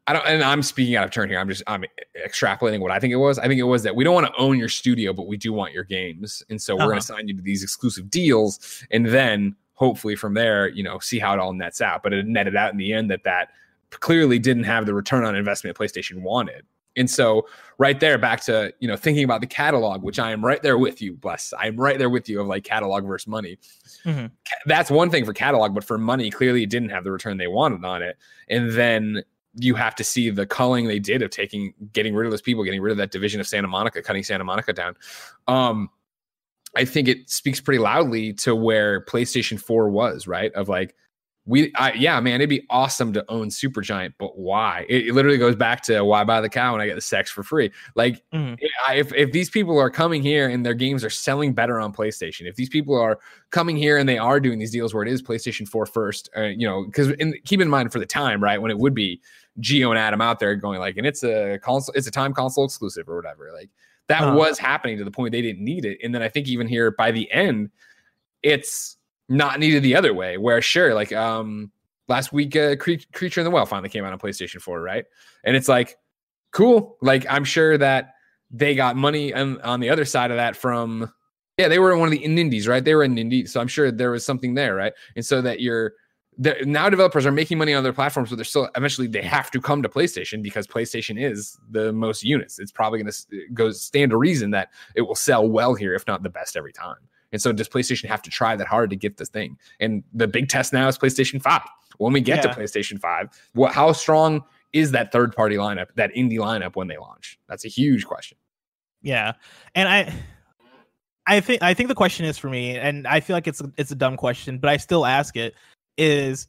I 0.06 0.12
don't, 0.12 0.26
and 0.26 0.42
I'm 0.42 0.62
speaking 0.62 0.96
out 0.96 1.04
of 1.06 1.10
turn 1.12 1.30
here. 1.30 1.38
I'm 1.38 1.48
just 1.48 1.62
I'm 1.66 1.82
extrapolating 2.28 2.80
what 2.80 2.90
I 2.90 2.98
think 3.00 3.12
it 3.14 3.16
was. 3.16 3.38
I 3.38 3.48
think 3.48 3.58
it 3.58 3.62
was 3.64 3.82
that 3.84 3.96
we 3.96 4.04
don't 4.04 4.12
want 4.12 4.26
to 4.26 4.34
own 4.36 4.58
your 4.58 4.68
studio, 4.68 5.14
but 5.14 5.26
we 5.26 5.38
do 5.38 5.50
want 5.54 5.72
your 5.72 5.84
games, 5.84 6.42
and 6.50 6.60
so 6.60 6.74
we're 6.74 6.80
going 6.80 6.90
Uh-huh. 6.92 7.00
to 7.00 7.06
sign 7.06 7.28
you 7.28 7.34
to 7.34 7.40
these 7.42 7.62
exclusive 7.62 8.10
deals, 8.10 8.84
and 8.90 9.06
then 9.06 9.56
hopefully 9.74 10.16
from 10.16 10.34
there, 10.34 10.68
you 10.68 10.82
know, 10.82 10.98
see 10.98 11.18
how 11.18 11.34
it 11.34 11.40
all 11.40 11.52
nets 11.52 11.80
out. 11.80 12.02
But 12.02 12.12
it 12.12 12.26
netted 12.26 12.56
out 12.56 12.72
in 12.72 12.78
the 12.78 12.92
end 12.92 13.10
that 13.10 13.24
that 13.24 13.50
clearly 13.90 14.38
didn't 14.38 14.64
have 14.64 14.86
the 14.86 14.94
return 14.94 15.24
on 15.24 15.34
investment 15.36 15.76
PlayStation 15.76 16.22
wanted. 16.22 16.64
And 16.96 17.10
so 17.10 17.48
right 17.78 17.98
there, 17.98 18.18
back 18.18 18.40
to 18.42 18.72
you 18.78 18.86
know 18.86 18.96
thinking 18.96 19.24
about 19.24 19.40
the 19.40 19.46
catalog, 19.48 20.02
which 20.02 20.18
I 20.18 20.30
am 20.30 20.44
right 20.44 20.62
there 20.62 20.78
with 20.78 21.02
you, 21.02 21.14
bless. 21.14 21.52
I'm 21.58 21.76
right 21.76 21.98
there 21.98 22.10
with 22.10 22.28
you 22.28 22.40
of 22.40 22.46
like 22.46 22.62
catalog 22.64 23.04
versus 23.04 23.26
money. 23.26 23.58
Mhm. 24.04 24.30
That's 24.66 24.90
one 24.90 25.10
thing 25.10 25.24
for 25.24 25.32
catalog, 25.32 25.74
but 25.74 25.82
for 25.82 25.98
money, 25.98 26.30
clearly 26.30 26.62
it 26.62 26.70
didn't 26.70 26.90
have 26.90 27.02
the 27.04 27.10
return 27.10 27.36
they 27.36 27.48
wanted 27.48 27.84
on 27.84 28.02
it. 28.02 28.16
And 28.48 28.72
then 28.72 29.24
you 29.56 29.74
have 29.74 29.94
to 29.96 30.04
see 30.04 30.30
the 30.30 30.46
culling 30.46 30.86
they 30.86 30.98
did 30.98 31.22
of 31.22 31.30
taking 31.30 31.74
getting 31.92 32.14
rid 32.14 32.26
of 32.26 32.32
those 32.32 32.42
people, 32.42 32.62
getting 32.64 32.82
rid 32.82 32.92
of 32.92 32.98
that 32.98 33.10
division 33.10 33.40
of 33.40 33.46
Santa 33.46 33.68
Monica, 33.68 34.02
cutting 34.02 34.22
Santa 34.22 34.44
Monica 34.44 34.72
down. 34.72 34.96
Um, 35.48 35.90
I 36.76 36.84
think 36.84 37.08
it 37.08 37.30
speaks 37.30 37.60
pretty 37.60 37.78
loudly 37.78 38.32
to 38.34 38.54
where 38.54 39.04
PlayStation 39.04 39.60
4 39.60 39.90
was, 39.90 40.26
right? 40.26 40.52
Of 40.54 40.68
like, 40.68 40.94
we, 41.46 41.70
I, 41.76 41.92
yeah, 41.92 42.18
man, 42.20 42.36
it'd 42.36 42.48
be 42.48 42.64
awesome 42.70 43.12
to 43.12 43.24
own 43.28 43.48
Supergiant, 43.48 44.14
but 44.18 44.38
why? 44.38 44.86
It, 44.88 45.08
it 45.08 45.12
literally 45.12 45.36
goes 45.36 45.54
back 45.54 45.82
to 45.84 46.02
why 46.02 46.24
buy 46.24 46.40
the 46.40 46.48
cow 46.48 46.72
when 46.72 46.80
I 46.80 46.86
get 46.86 46.94
the 46.94 47.02
sex 47.02 47.30
for 47.30 47.42
free. 47.42 47.70
Like, 47.94 48.22
Mhm. 48.32 48.58
If 48.92 49.12
if 49.12 49.32
these 49.32 49.50
people 49.50 49.78
are 49.78 49.90
coming 49.90 50.22
here 50.22 50.48
and 50.48 50.64
their 50.64 50.74
games 50.74 51.04
are 51.04 51.10
selling 51.10 51.52
better 51.52 51.80
on 51.80 51.92
PlayStation, 51.92 52.46
if 52.48 52.56
these 52.56 52.70
people 52.70 52.98
are 52.98 53.18
coming 53.50 53.76
here 53.76 53.98
and 53.98 54.08
they 54.08 54.18
are 54.18 54.40
doing 54.40 54.58
these 54.58 54.70
deals 54.70 54.94
where 54.94 55.02
it 55.02 55.08
is 55.08 55.22
PlayStation 55.22 55.68
4 55.68 55.84
first, 55.86 56.30
uh, 56.36 56.44
you 56.44 56.66
know, 56.66 56.84
because 56.84 57.12
keep 57.44 57.60
in 57.60 57.68
mind 57.68 57.92
for 57.92 57.98
the 57.98 58.06
time, 58.06 58.42
right, 58.42 58.60
when 58.60 58.70
it 58.70 58.78
would 58.78 58.94
be 58.94 59.20
Geo 59.60 59.90
and 59.90 59.98
Adam 59.98 60.20
out 60.22 60.38
there 60.38 60.56
going 60.56 60.80
like, 60.80 60.96
and 60.96 61.06
it's 61.06 61.22
a 61.24 61.58
console, 61.62 61.94
it's 61.94 62.06
a 62.06 62.10
time 62.10 62.32
console 62.32 62.64
exclusive 62.64 63.08
or 63.08 63.16
whatever, 63.16 63.50
like 63.54 63.70
that 64.08 64.22
Uh-huh. 64.22 64.36
was 64.36 64.58
happening 64.58 64.98
to 64.98 65.04
the 65.04 65.10
point 65.10 65.32
they 65.32 65.42
didn't 65.42 65.64
need 65.64 65.84
it, 65.84 65.98
and 66.02 66.14
then 66.14 66.22
I 66.22 66.28
think 66.28 66.48
even 66.48 66.66
here 66.68 66.90
by 66.90 67.10
the 67.10 67.30
end, 67.32 67.70
it's 68.42 68.96
not 69.28 69.58
needed 69.58 69.82
the 69.82 69.96
other 69.96 70.12
way. 70.12 70.36
Where 70.36 70.60
sure, 70.60 70.94
like 70.94 71.12
um 71.12 71.70
last 72.08 72.32
week, 72.32 72.54
uh, 72.56 72.76
Cre- 72.76 73.06
Creature 73.14 73.40
in 73.40 73.44
the 73.44 73.50
Well 73.50 73.64
finally 73.66 73.88
came 73.88 74.04
out 74.04 74.12
on 74.12 74.18
PlayStation 74.18 74.60
4, 74.60 74.80
right? 74.80 75.04
And 75.44 75.56
it's 75.56 75.68
like 75.68 75.96
cool. 76.52 76.98
Like 77.00 77.26
I'm 77.30 77.44
sure 77.44 77.78
that 77.78 78.14
they 78.50 78.74
got 78.74 78.94
money 78.96 79.32
on, 79.34 79.60
on 79.62 79.80
the 79.80 79.88
other 79.90 80.04
side 80.04 80.30
of 80.30 80.36
that 80.36 80.54
from 80.56 81.10
yeah, 81.56 81.68
they 81.68 81.78
were 81.78 81.92
in 81.92 81.98
one 82.00 82.08
of 82.08 82.12
the 82.12 82.24
in 82.24 82.36
indies, 82.36 82.68
right? 82.68 82.84
They 82.84 82.94
were 82.94 83.04
in 83.04 83.14
indie, 83.14 83.48
so 83.48 83.60
I'm 83.60 83.68
sure 83.68 83.90
there 83.90 84.10
was 84.10 84.26
something 84.26 84.54
there, 84.54 84.74
right? 84.74 84.92
And 85.16 85.24
so 85.24 85.40
that 85.42 85.60
you're 85.60 85.94
now 86.38 86.88
developers 86.88 87.26
are 87.26 87.32
making 87.32 87.58
money 87.58 87.74
on 87.74 87.82
their 87.82 87.92
platforms, 87.92 88.30
but 88.30 88.36
they're 88.36 88.44
still 88.44 88.68
eventually 88.76 89.06
they 89.06 89.22
have 89.22 89.50
to 89.52 89.60
come 89.60 89.82
to 89.82 89.88
PlayStation 89.88 90.42
because 90.42 90.66
PlayStation 90.66 91.20
is 91.22 91.58
the 91.70 91.92
most 91.92 92.24
units. 92.24 92.58
It's 92.58 92.72
probably 92.72 93.02
going 93.02 93.12
to 93.12 93.46
go 93.52 93.70
stand 93.70 94.10
to 94.10 94.16
reason 94.16 94.50
that 94.50 94.70
it 94.94 95.02
will 95.02 95.14
sell 95.14 95.48
well 95.48 95.74
here, 95.74 95.94
if 95.94 96.06
not 96.06 96.22
the 96.22 96.30
best 96.30 96.56
every 96.56 96.72
time. 96.72 96.96
And 97.32 97.40
so 97.40 97.52
does 97.52 97.68
PlayStation 97.68 98.06
have 98.06 98.22
to 98.22 98.30
try 98.30 98.56
that 98.56 98.66
hard 98.66 98.90
to 98.90 98.96
get 98.96 99.16
this 99.16 99.28
thing? 99.28 99.58
And 99.80 100.02
the 100.12 100.28
big 100.28 100.48
test 100.48 100.72
now 100.72 100.88
is 100.88 100.98
PlayStation 100.98 101.42
5. 101.42 101.62
When 101.98 102.12
we 102.12 102.20
get 102.20 102.44
Yeah. 102.44 102.52
to 102.52 102.60
PlayStation 102.60 103.00
5, 103.00 103.28
what 103.54 103.72
how 103.72 103.92
strong 103.92 104.44
is 104.72 104.90
that 104.90 105.12
third 105.12 105.34
party 105.34 105.56
lineup, 105.56 105.86
that 105.94 106.12
indie 106.14 106.38
lineup 106.38 106.74
when 106.74 106.88
they 106.88 106.98
launch? 106.98 107.38
That's 107.48 107.64
a 107.64 107.68
huge 107.68 108.04
question. 108.06 108.38
Yeah, 109.02 109.34
and 109.74 109.88
I, 109.88 110.12
I 111.26 111.40
think 111.40 111.62
I 111.62 111.74
think 111.74 111.88
the 111.88 111.94
question 111.94 112.24
is 112.26 112.38
for 112.38 112.48
me, 112.48 112.76
and 112.76 113.06
I 113.06 113.20
feel 113.20 113.34
like 113.36 113.46
it's 113.46 113.62
it's 113.76 113.90
a 113.90 113.94
dumb 113.94 114.16
question, 114.16 114.58
but 114.58 114.70
I 114.70 114.76
still 114.76 115.06
ask 115.06 115.36
it. 115.36 115.54
Is 115.96 116.48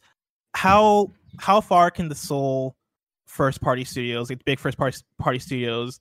how 0.53 1.11
how 1.37 1.61
far 1.61 1.91
can 1.91 2.09
the 2.09 2.15
sole 2.15 2.75
first 3.27 3.61
party 3.61 3.83
studios, 3.83 4.29
like 4.29 4.39
the 4.39 4.43
big 4.45 4.59
first 4.59 4.77
party 4.77 4.97
party 5.19 5.39
studios, 5.39 5.99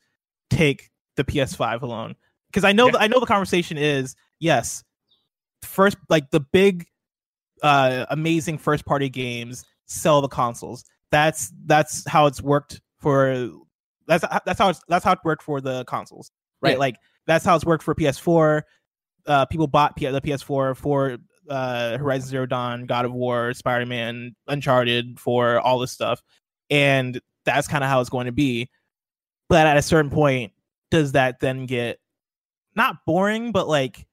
take 0.50 0.90
the 1.16 1.24
PS5 1.24 1.82
alone? 1.82 2.14
Because 2.50 2.64
I 2.64 2.72
know 2.72 2.86
Yeah. 2.86 2.98
I 2.98 3.08
know 3.08 3.20
the 3.20 3.26
conversation 3.26 3.76
is 3.76 4.14
yes, 4.40 4.84
first 5.62 5.96
like 6.08 6.30
the 6.30 6.40
big 6.40 6.86
uh 7.62 8.06
amazing 8.10 8.58
first 8.58 8.84
party 8.84 9.08
games 9.08 9.64
sell 9.86 10.20
the 10.20 10.28
consoles. 10.28 10.84
That's 11.10 11.52
that's 11.66 12.06
how 12.08 12.26
it's 12.26 12.40
worked 12.40 12.80
for 12.98 13.50
that's 14.06 14.24
that's 14.46 14.58
how 14.58 14.70
it's 14.70 14.80
that's 14.88 15.04
how 15.04 15.12
it 15.12 15.18
worked 15.24 15.42
for 15.42 15.60
the 15.60 15.84
consoles. 15.84 16.30
Right? 16.62 16.72
Yeah. 16.72 16.78
Like 16.78 16.96
that's 17.26 17.44
how 17.44 17.56
it's 17.56 17.64
worked 17.64 17.82
for 17.82 17.94
PS4. 17.94 18.62
Uh 19.26 19.46
people 19.46 19.66
bought 19.66 19.96
P- 19.96 20.06
the 20.06 20.20
PS4 20.20 20.76
for 20.76 21.18
uh 21.48 21.98
Horizon 21.98 22.28
Zero 22.28 22.46
Dawn, 22.46 22.86
God 22.86 23.04
of 23.04 23.12
War, 23.12 23.52
Spider-Man, 23.54 24.34
Uncharted 24.48 25.18
for 25.20 25.60
all 25.60 25.78
this 25.78 25.92
stuff. 25.92 26.22
And 26.70 27.20
that's 27.44 27.68
kind 27.68 27.84
of 27.84 27.90
how 27.90 28.00
it's 28.00 28.10
going 28.10 28.26
to 28.26 28.32
be. 28.32 28.70
But 29.48 29.66
at 29.66 29.76
a 29.76 29.82
certain 29.82 30.10
point, 30.10 30.52
does 30.90 31.12
that 31.12 31.40
then 31.40 31.66
get 31.66 31.98
not 32.74 32.96
boring, 33.06 33.52
but 33.52 33.68
like 33.68 34.06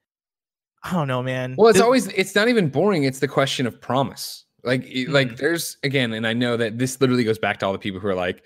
I 0.83 0.93
don't 0.93 1.07
know, 1.07 1.21
man. 1.21 1.55
Well, 1.57 1.67
it's 1.69 1.77
Does- 1.77 1.83
always 1.85 2.07
it's 2.07 2.33
not 2.35 2.47
even 2.49 2.69
boring. 2.69 3.03
It's 3.03 3.19
the 3.19 3.27
question 3.27 3.67
of 3.67 3.79
promise. 3.79 4.45
Like 4.63 4.83
it- 4.85 5.09
like 5.09 5.29
Mhm. 5.29 5.37
there's 5.37 5.77
again, 5.83 6.13
and 6.13 6.25
I 6.27 6.33
know 6.33 6.57
that 6.57 6.77
this 6.79 6.99
literally 6.99 7.23
goes 7.23 7.39
back 7.39 7.59
to 7.59 7.65
all 7.67 7.71
the 7.71 7.79
people 7.79 7.99
who 7.99 8.07
are 8.07 8.15
like, 8.15 8.45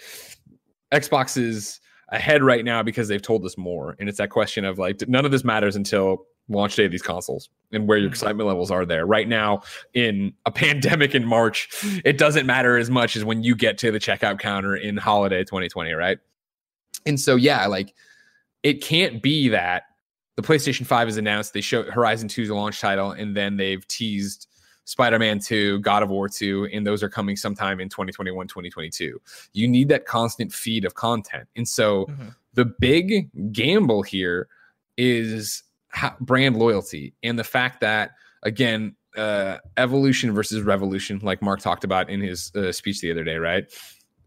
Xbox 0.94 1.38
is 1.38 1.80
ahead 2.10 2.44
right 2.44 2.64
now 2.64 2.84
because 2.84 3.08
they've 3.08 3.22
told 3.22 3.44
us 3.46 3.58
more, 3.58 3.96
and 4.00 4.08
it's 4.08 4.18
that 4.20 4.30
question 4.30 4.64
of 4.66 4.78
like 4.78 5.08
none 5.08 5.26
of 5.26 5.32
this 5.32 5.44
matters 5.44 5.76
until 5.76 6.26
launch 6.50 6.76
day 6.76 6.86
of 6.86 6.92
these 6.92 7.02
consoles 7.02 7.50
and 7.72 7.88
where 7.88 7.98
your 7.98 8.10
Mhm. 8.10 8.14
excitement 8.14 8.48
levels 8.48 8.70
are 8.72 8.86
there. 8.86 9.06
Right 9.06 9.28
now, 9.28 9.64
in 9.94 10.34
a 10.46 10.52
pandemic 10.52 11.16
in 11.16 11.26
March, 11.26 11.70
it 12.06 12.18
doesn't 12.18 12.46
matter 12.46 12.78
as 12.78 12.90
much 12.90 13.16
as 13.16 13.26
when 13.26 13.44
you 13.44 13.56
get 13.56 13.78
to 13.80 13.92
the 13.92 14.00
checkout 14.00 14.40
counter 14.40 14.76
in 14.76 14.98
holiday 14.98 15.44
2020, 15.44 15.94
right? 15.94 16.20
And 17.06 17.20
so 17.20 17.36
yeah, 17.36 17.66
like 17.68 17.94
it 18.64 18.82
can't 18.84 19.22
be 19.22 19.50
that 19.50 19.84
the 20.36 20.42
PlayStation 20.42 20.86
5 20.86 21.08
is 21.08 21.18
announced. 21.18 21.54
They 21.54 21.62
show 21.62 21.90
Horizon 21.90 22.28
2's 22.28 22.50
a 22.50 22.56
launch 22.56 22.80
title, 22.82 23.12
and 23.12 23.36
then 23.38 23.58
they've 23.58 23.88
teased 23.88 24.48
Spider-Man 24.84 25.40
2, 25.40 25.80
God 25.80 26.04
of 26.04 26.10
War 26.10 26.28
2, 26.30 26.70
and 26.74 26.86
those 26.86 27.02
are 27.02 27.10
coming 27.10 27.36
sometime 27.36 27.80
in 27.80 27.90
2021, 27.90 28.48
2022. 28.48 29.20
You 29.54 29.68
need 29.68 29.88
that 29.90 30.06
constant 30.06 30.54
feed 30.54 30.86
of 30.86 30.94
content. 30.94 31.48
And 31.56 31.68
so 31.68 32.06
Mhm. 32.06 32.36
the 32.54 32.66
big 32.66 33.30
gamble 33.52 34.04
here 34.04 34.48
is 34.98 35.64
brand 36.20 36.58
loyalty 36.58 37.14
and 37.24 37.38
the 37.38 37.44
fact 37.44 37.82
that 37.82 38.12
again 38.44 38.96
uh, 39.18 39.58
evolution 39.78 40.34
versus 40.34 40.62
revolution 40.62 41.20
like 41.24 41.42
mark 41.42 41.60
talked 41.60 41.84
about 41.84 42.10
in 42.10 42.22
his 42.22 42.52
uh, 42.56 42.72
speech 42.72 43.02
the 43.02 43.12
other 43.12 43.24
day 43.24 43.38
right 43.38 43.66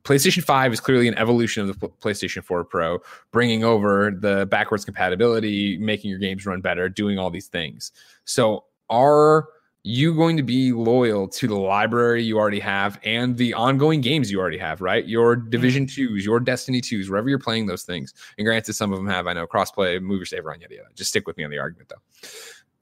PlayStation 0.05 0.43
5 0.43 0.73
is 0.73 0.81
clearly 0.81 1.07
an 1.07 1.19
evolution 1.19 1.69
of 1.69 1.79
the 1.79 1.89
PlayStation 1.89 2.43
4 2.43 2.65
Pro, 2.65 2.99
bringing 3.31 3.63
over 3.63 4.11
the 4.11 4.47
backwards 4.47 4.83
compatibility, 4.87 5.77
making 5.77 6.09
your 6.09 6.19
games 6.19 6.47
run 6.47 6.63
better, 6.63 6.89
doing 6.89 7.19
all 7.19 7.29
these 7.29 7.49
things. 7.49 7.93
So, 8.25 8.65
are 8.89 9.49
you 9.85 10.15
going 10.15 10.37
to 10.37 10.43
be 10.43 10.73
loyal 10.73 11.29
to 11.29 11.47
the 11.47 11.57
library 11.57 12.23
you 12.23 12.39
already 12.39 12.61
have 12.61 12.99
and 13.05 13.37
the 13.37 13.55
ongoing 13.55 14.01
games 14.01 14.31
you 14.31 14.41
already 14.41 14.59
have, 14.59 14.81
right? 14.81 15.07
Your 15.07 15.37
mm-hmm. 15.37 15.51
Division 15.51 15.87
2s, 15.87 16.25
your 16.25 16.41
Destiny 16.41 16.81
2s, 16.81 17.09
wherever 17.09 17.29
you're 17.29 17.39
playing 17.39 17.67
those 17.67 17.85
things. 17.85 18.13
And 18.37 18.45
granted, 18.45 18.75
some 18.75 18.93
of 18.93 18.99
them 18.99 19.09
have, 19.09 19.27
I 19.27 19.33
know, 19.33 19.47
crossplay, 19.47 20.01
move 20.01 20.19
your 20.19 20.27
save 20.27 20.47
on 20.47 20.61
yada, 20.61 20.75
yada. 20.75 20.89
Just 20.95 21.11
stick 21.11 21.27
with 21.27 21.37
me 21.37 21.45
on 21.45 21.51
the 21.51 21.59
argument, 21.59 21.89
though 21.89 22.29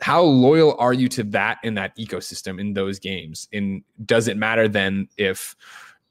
how 0.01 0.21
loyal 0.21 0.77
are 0.79 0.93
you 0.93 1.09
to 1.09 1.23
that 1.25 1.59
in 1.63 1.75
that 1.75 1.97
ecosystem 1.97 2.61
in 2.61 2.75
those 2.75 2.99
games 2.99 3.49
and 3.53 3.83
does 4.05 4.29
it 4.29 4.37
matter 4.37 4.69
then 4.69 5.09
if 5.17 5.57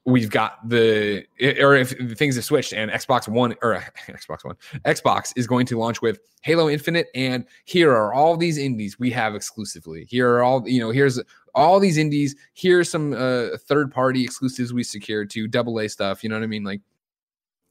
we've 0.06 0.30
got 0.30 0.66
the 0.68 1.24
or 1.60 1.74
if 1.74 1.90
things 2.16 2.36
have 2.36 2.44
switched 2.44 2.72
and 2.72 2.90
xbox 2.92 3.28
one 3.28 3.54
or 3.60 3.74
xbox 4.08 4.44
one 4.44 4.54
xbox 4.84 5.32
is 5.36 5.46
going 5.48 5.66
to 5.66 5.76
launch 5.76 6.00
with 6.00 6.20
halo 6.42 6.68
infinite 6.68 7.08
and 7.14 7.44
here 7.64 7.90
are 7.92 8.14
all 8.14 8.36
these 8.36 8.56
indies 8.56 8.98
we 9.00 9.10
have 9.10 9.34
exclusively 9.34 10.06
here 10.08 10.30
are 10.30 10.42
all 10.44 10.66
you 10.66 10.80
know 10.80 10.90
here's 10.90 11.20
all 11.56 11.80
these 11.80 11.98
indies 11.98 12.36
here's 12.54 12.88
some 12.88 13.12
uh, 13.14 13.48
third 13.66 13.92
party 13.92 14.22
exclusives 14.22 14.72
we 14.72 14.84
secured 14.84 15.28
to 15.28 15.48
double 15.48 15.80
a 15.80 15.88
stuff 15.88 16.22
you 16.22 16.30
know 16.30 16.36
what 16.36 16.44
i 16.44 16.46
mean 16.46 16.64
like 16.64 16.80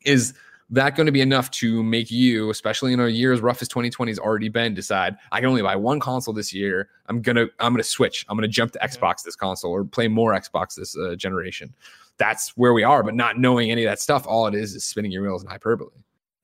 is 0.06 0.34
that 0.72 0.96
going 0.96 1.06
to 1.06 1.12
be 1.12 1.22
enough 1.22 1.52
to 1.52 1.84
make 1.84 2.10
you, 2.10 2.50
especially 2.50 2.92
in 2.92 3.00
a 3.00 3.08
year 3.08 3.32
as 3.32 3.40
rough 3.40 3.62
as 3.62 3.68
2020 3.68 4.12
has 4.12 4.18
already 4.18 4.50
been, 4.50 4.74
decide 4.74 5.16
I 5.32 5.40
can 5.40 5.50
only 5.50 5.62
buy 5.62 5.76
one 5.76 6.00
console 6.00 6.34
this 6.34 6.52
year. 6.52 6.90
I'm 7.08 7.22
gonna 7.22 7.46
I'm 7.60 7.72
gonna 7.74 7.84
switch. 7.84 8.26
I'm 8.28 8.36
gonna 8.36 8.48
jump 8.48 8.72
to. 8.72 8.80
Xbox 8.80 9.24
this 9.24 9.36
console 9.36 9.72
or 9.72 9.84
play 9.84 10.08
more 10.08 10.34
Xbox 10.34 10.76
this 10.76 10.98
uh, 10.98 11.16
generation. 11.16 11.74
That's 12.18 12.50
where 12.56 12.74
we 12.74 12.84
are. 12.84 13.04
But 13.04 13.16
not 13.16 13.38
knowing 13.38 13.72
any 13.72 13.84
of 13.84 13.90
that 13.92 14.00
stuff, 14.00 14.26
all 14.28 14.48
it 14.48 14.56
is 14.56 14.74
is 14.76 14.86
spinning 14.86 15.12
your 15.12 15.24
wheels 15.24 15.42
and 15.44 15.52
hyperbole. 15.52 15.90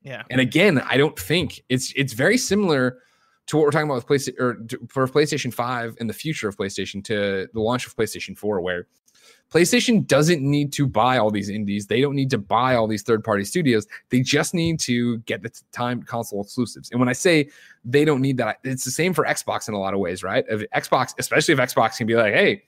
yeah. 0.03 0.23
And 0.29 0.41
again, 0.41 0.79
I 0.79 0.97
don't 0.97 1.17
think 1.17 1.61
it's 1.69 1.93
it's 1.95 2.13
very 2.13 2.37
similar 2.37 2.99
to 3.47 3.57
what 3.57 3.63
we're 3.65 3.71
talking 3.71 3.89
about 3.89 3.95
with 3.95 4.07
PlayStation 4.07 4.39
or 4.39 4.53
to- 4.55 4.87
for 4.89 5.07
PlayStation 5.07 5.53
5 5.53 5.97
and 5.99 6.09
the 6.09 6.13
future 6.13 6.47
of 6.47 6.55
PlayStation 6.57 7.03
to 7.05 7.47
the 7.53 7.59
launch 7.59 7.87
of 7.87 7.95
PlayStation 7.95 8.37
4, 8.37 8.61
where 8.61 8.87
PlayStation 9.51 10.07
doesn't 10.07 10.41
need 10.41 10.71
to 10.73 10.87
buy 10.87 11.17
all 11.17 11.29
these 11.29 11.49
indies. 11.49 11.87
They 11.87 12.01
don't 12.01 12.15
need 12.15 12.29
to 12.29 12.37
buy 12.37 12.75
all 12.75 12.87
these 12.87 13.03
third 13.03 13.23
party 13.23 13.43
studios. 13.43 13.85
They 14.09 14.21
just 14.21 14.53
need 14.53 14.79
to 14.81 15.17
get 15.19 15.43
the 15.43 15.51
time 15.71 16.03
console 16.03 16.41
exclusives. 16.41 16.89
And 16.91 16.99
when 16.99 17.09
I 17.09 17.13
say 17.13 17.49
they 17.83 18.05
don't 18.05 18.21
need 18.21 18.37
that, 18.37 18.59
it's 18.63 18.85
the 18.85 18.91
same 18.91 19.13
for 19.13 19.25
Xbox 19.25 19.67
in 19.67 19.73
a 19.73 19.79
lot 19.79 19.93
of 19.93 19.99
ways, 19.99 20.23
right? 20.23 20.45
If 20.49 20.61
Xbox, 20.71 21.13
especially 21.19 21.53
if 21.53 21.59
Xbox 21.59 21.97
can 21.97 22.07
be 22.07 22.15
like, 22.15 22.33
hey, 22.33 22.63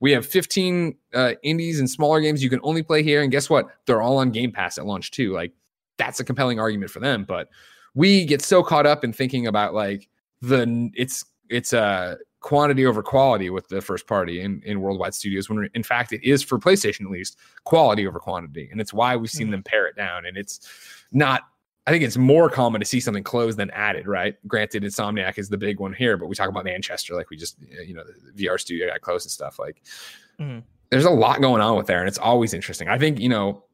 we 0.00 0.12
have 0.12 0.24
15 0.24 0.96
uh, 1.12 1.32
indies 1.42 1.80
and 1.80 1.90
smaller 1.90 2.20
games 2.20 2.42
you 2.42 2.50
can 2.50 2.60
only 2.62 2.82
play 2.82 3.02
here. 3.02 3.22
And 3.22 3.32
guess 3.32 3.50
what? 3.50 3.66
They're 3.86 4.00
all 4.00 4.18
on 4.18 4.30
Game 4.30 4.52
Pass 4.52 4.78
at 4.78 4.86
launch 4.86 5.10
too. 5.10 5.32
Like, 5.32 5.52
that's 5.96 6.20
a 6.20 6.24
compelling 6.24 6.60
argument 6.60 6.92
for 6.92 7.00
them. 7.00 7.24
But 7.24 7.48
we 7.94 8.24
get 8.24 8.42
so 8.42 8.62
caught 8.62 8.86
up 8.86 9.02
in 9.02 9.12
thinking 9.12 9.48
about 9.48 9.74
like 9.74 10.08
the 10.40 10.90
it's 10.94 11.24
it's 11.50 11.72
a 11.72 12.16
quantity 12.40 12.86
over 12.86 13.02
quality 13.02 13.50
with 13.50 13.66
the 13.68 13.80
first 13.80 14.06
party 14.06 14.40
in, 14.40 14.62
in 14.64 14.80
worldwide 14.80 15.12
studios 15.14 15.48
when 15.50 15.68
in 15.74 15.82
fact 15.82 16.12
it 16.12 16.22
is 16.22 16.42
for 16.42 16.58
PlayStation 16.58 17.02
at 17.04 17.10
least 17.10 17.36
quality 17.64 18.06
over 18.06 18.20
quantity. 18.20 18.68
And 18.70 18.80
it's 18.80 18.92
why 18.92 19.16
we've 19.16 19.30
seen 19.30 19.48
Mhm. 19.48 19.52
them 19.52 19.62
pare 19.64 19.86
it 19.88 19.96
down. 19.96 20.24
And 20.26 20.36
it's 20.36 20.60
not 21.12 21.42
I 21.86 21.90
think 21.90 22.04
it's 22.04 22.18
more 22.18 22.50
common 22.50 22.80
to 22.82 22.84
see 22.84 23.00
something 23.00 23.22
closed 23.24 23.56
than 23.58 23.70
added, 23.70 24.06
right? 24.06 24.36
Granted, 24.46 24.82
Insomniac 24.82 25.38
is 25.38 25.48
the 25.48 25.56
big 25.56 25.80
one 25.80 25.94
here, 25.94 26.18
but 26.18 26.26
we 26.26 26.34
talk 26.34 26.50
about 26.50 26.64
Manchester, 26.64 27.14
like 27.14 27.30
we 27.30 27.38
just, 27.38 27.56
uh, 27.62 27.80
you 27.80 27.94
know, 27.94 28.04
the 28.04 28.44
VR 28.46 28.58
studio 28.58 28.88
got 28.88 29.00
closed 29.00 29.24
and 29.24 29.30
stuff. 29.32 29.58
Like, 29.58 29.80
Mhm. 30.38 30.64
there's 30.90 31.06
a 31.06 31.10
lot 31.10 31.40
going 31.40 31.62
on 31.62 31.78
with 31.78 31.86
there, 31.86 32.00
and 32.00 32.06
it's 32.06 32.18
always 32.18 32.52
interesting. 32.52 32.88
I 32.88 32.98
think, 32.98 33.18
you 33.18 33.30
know, 33.30 33.64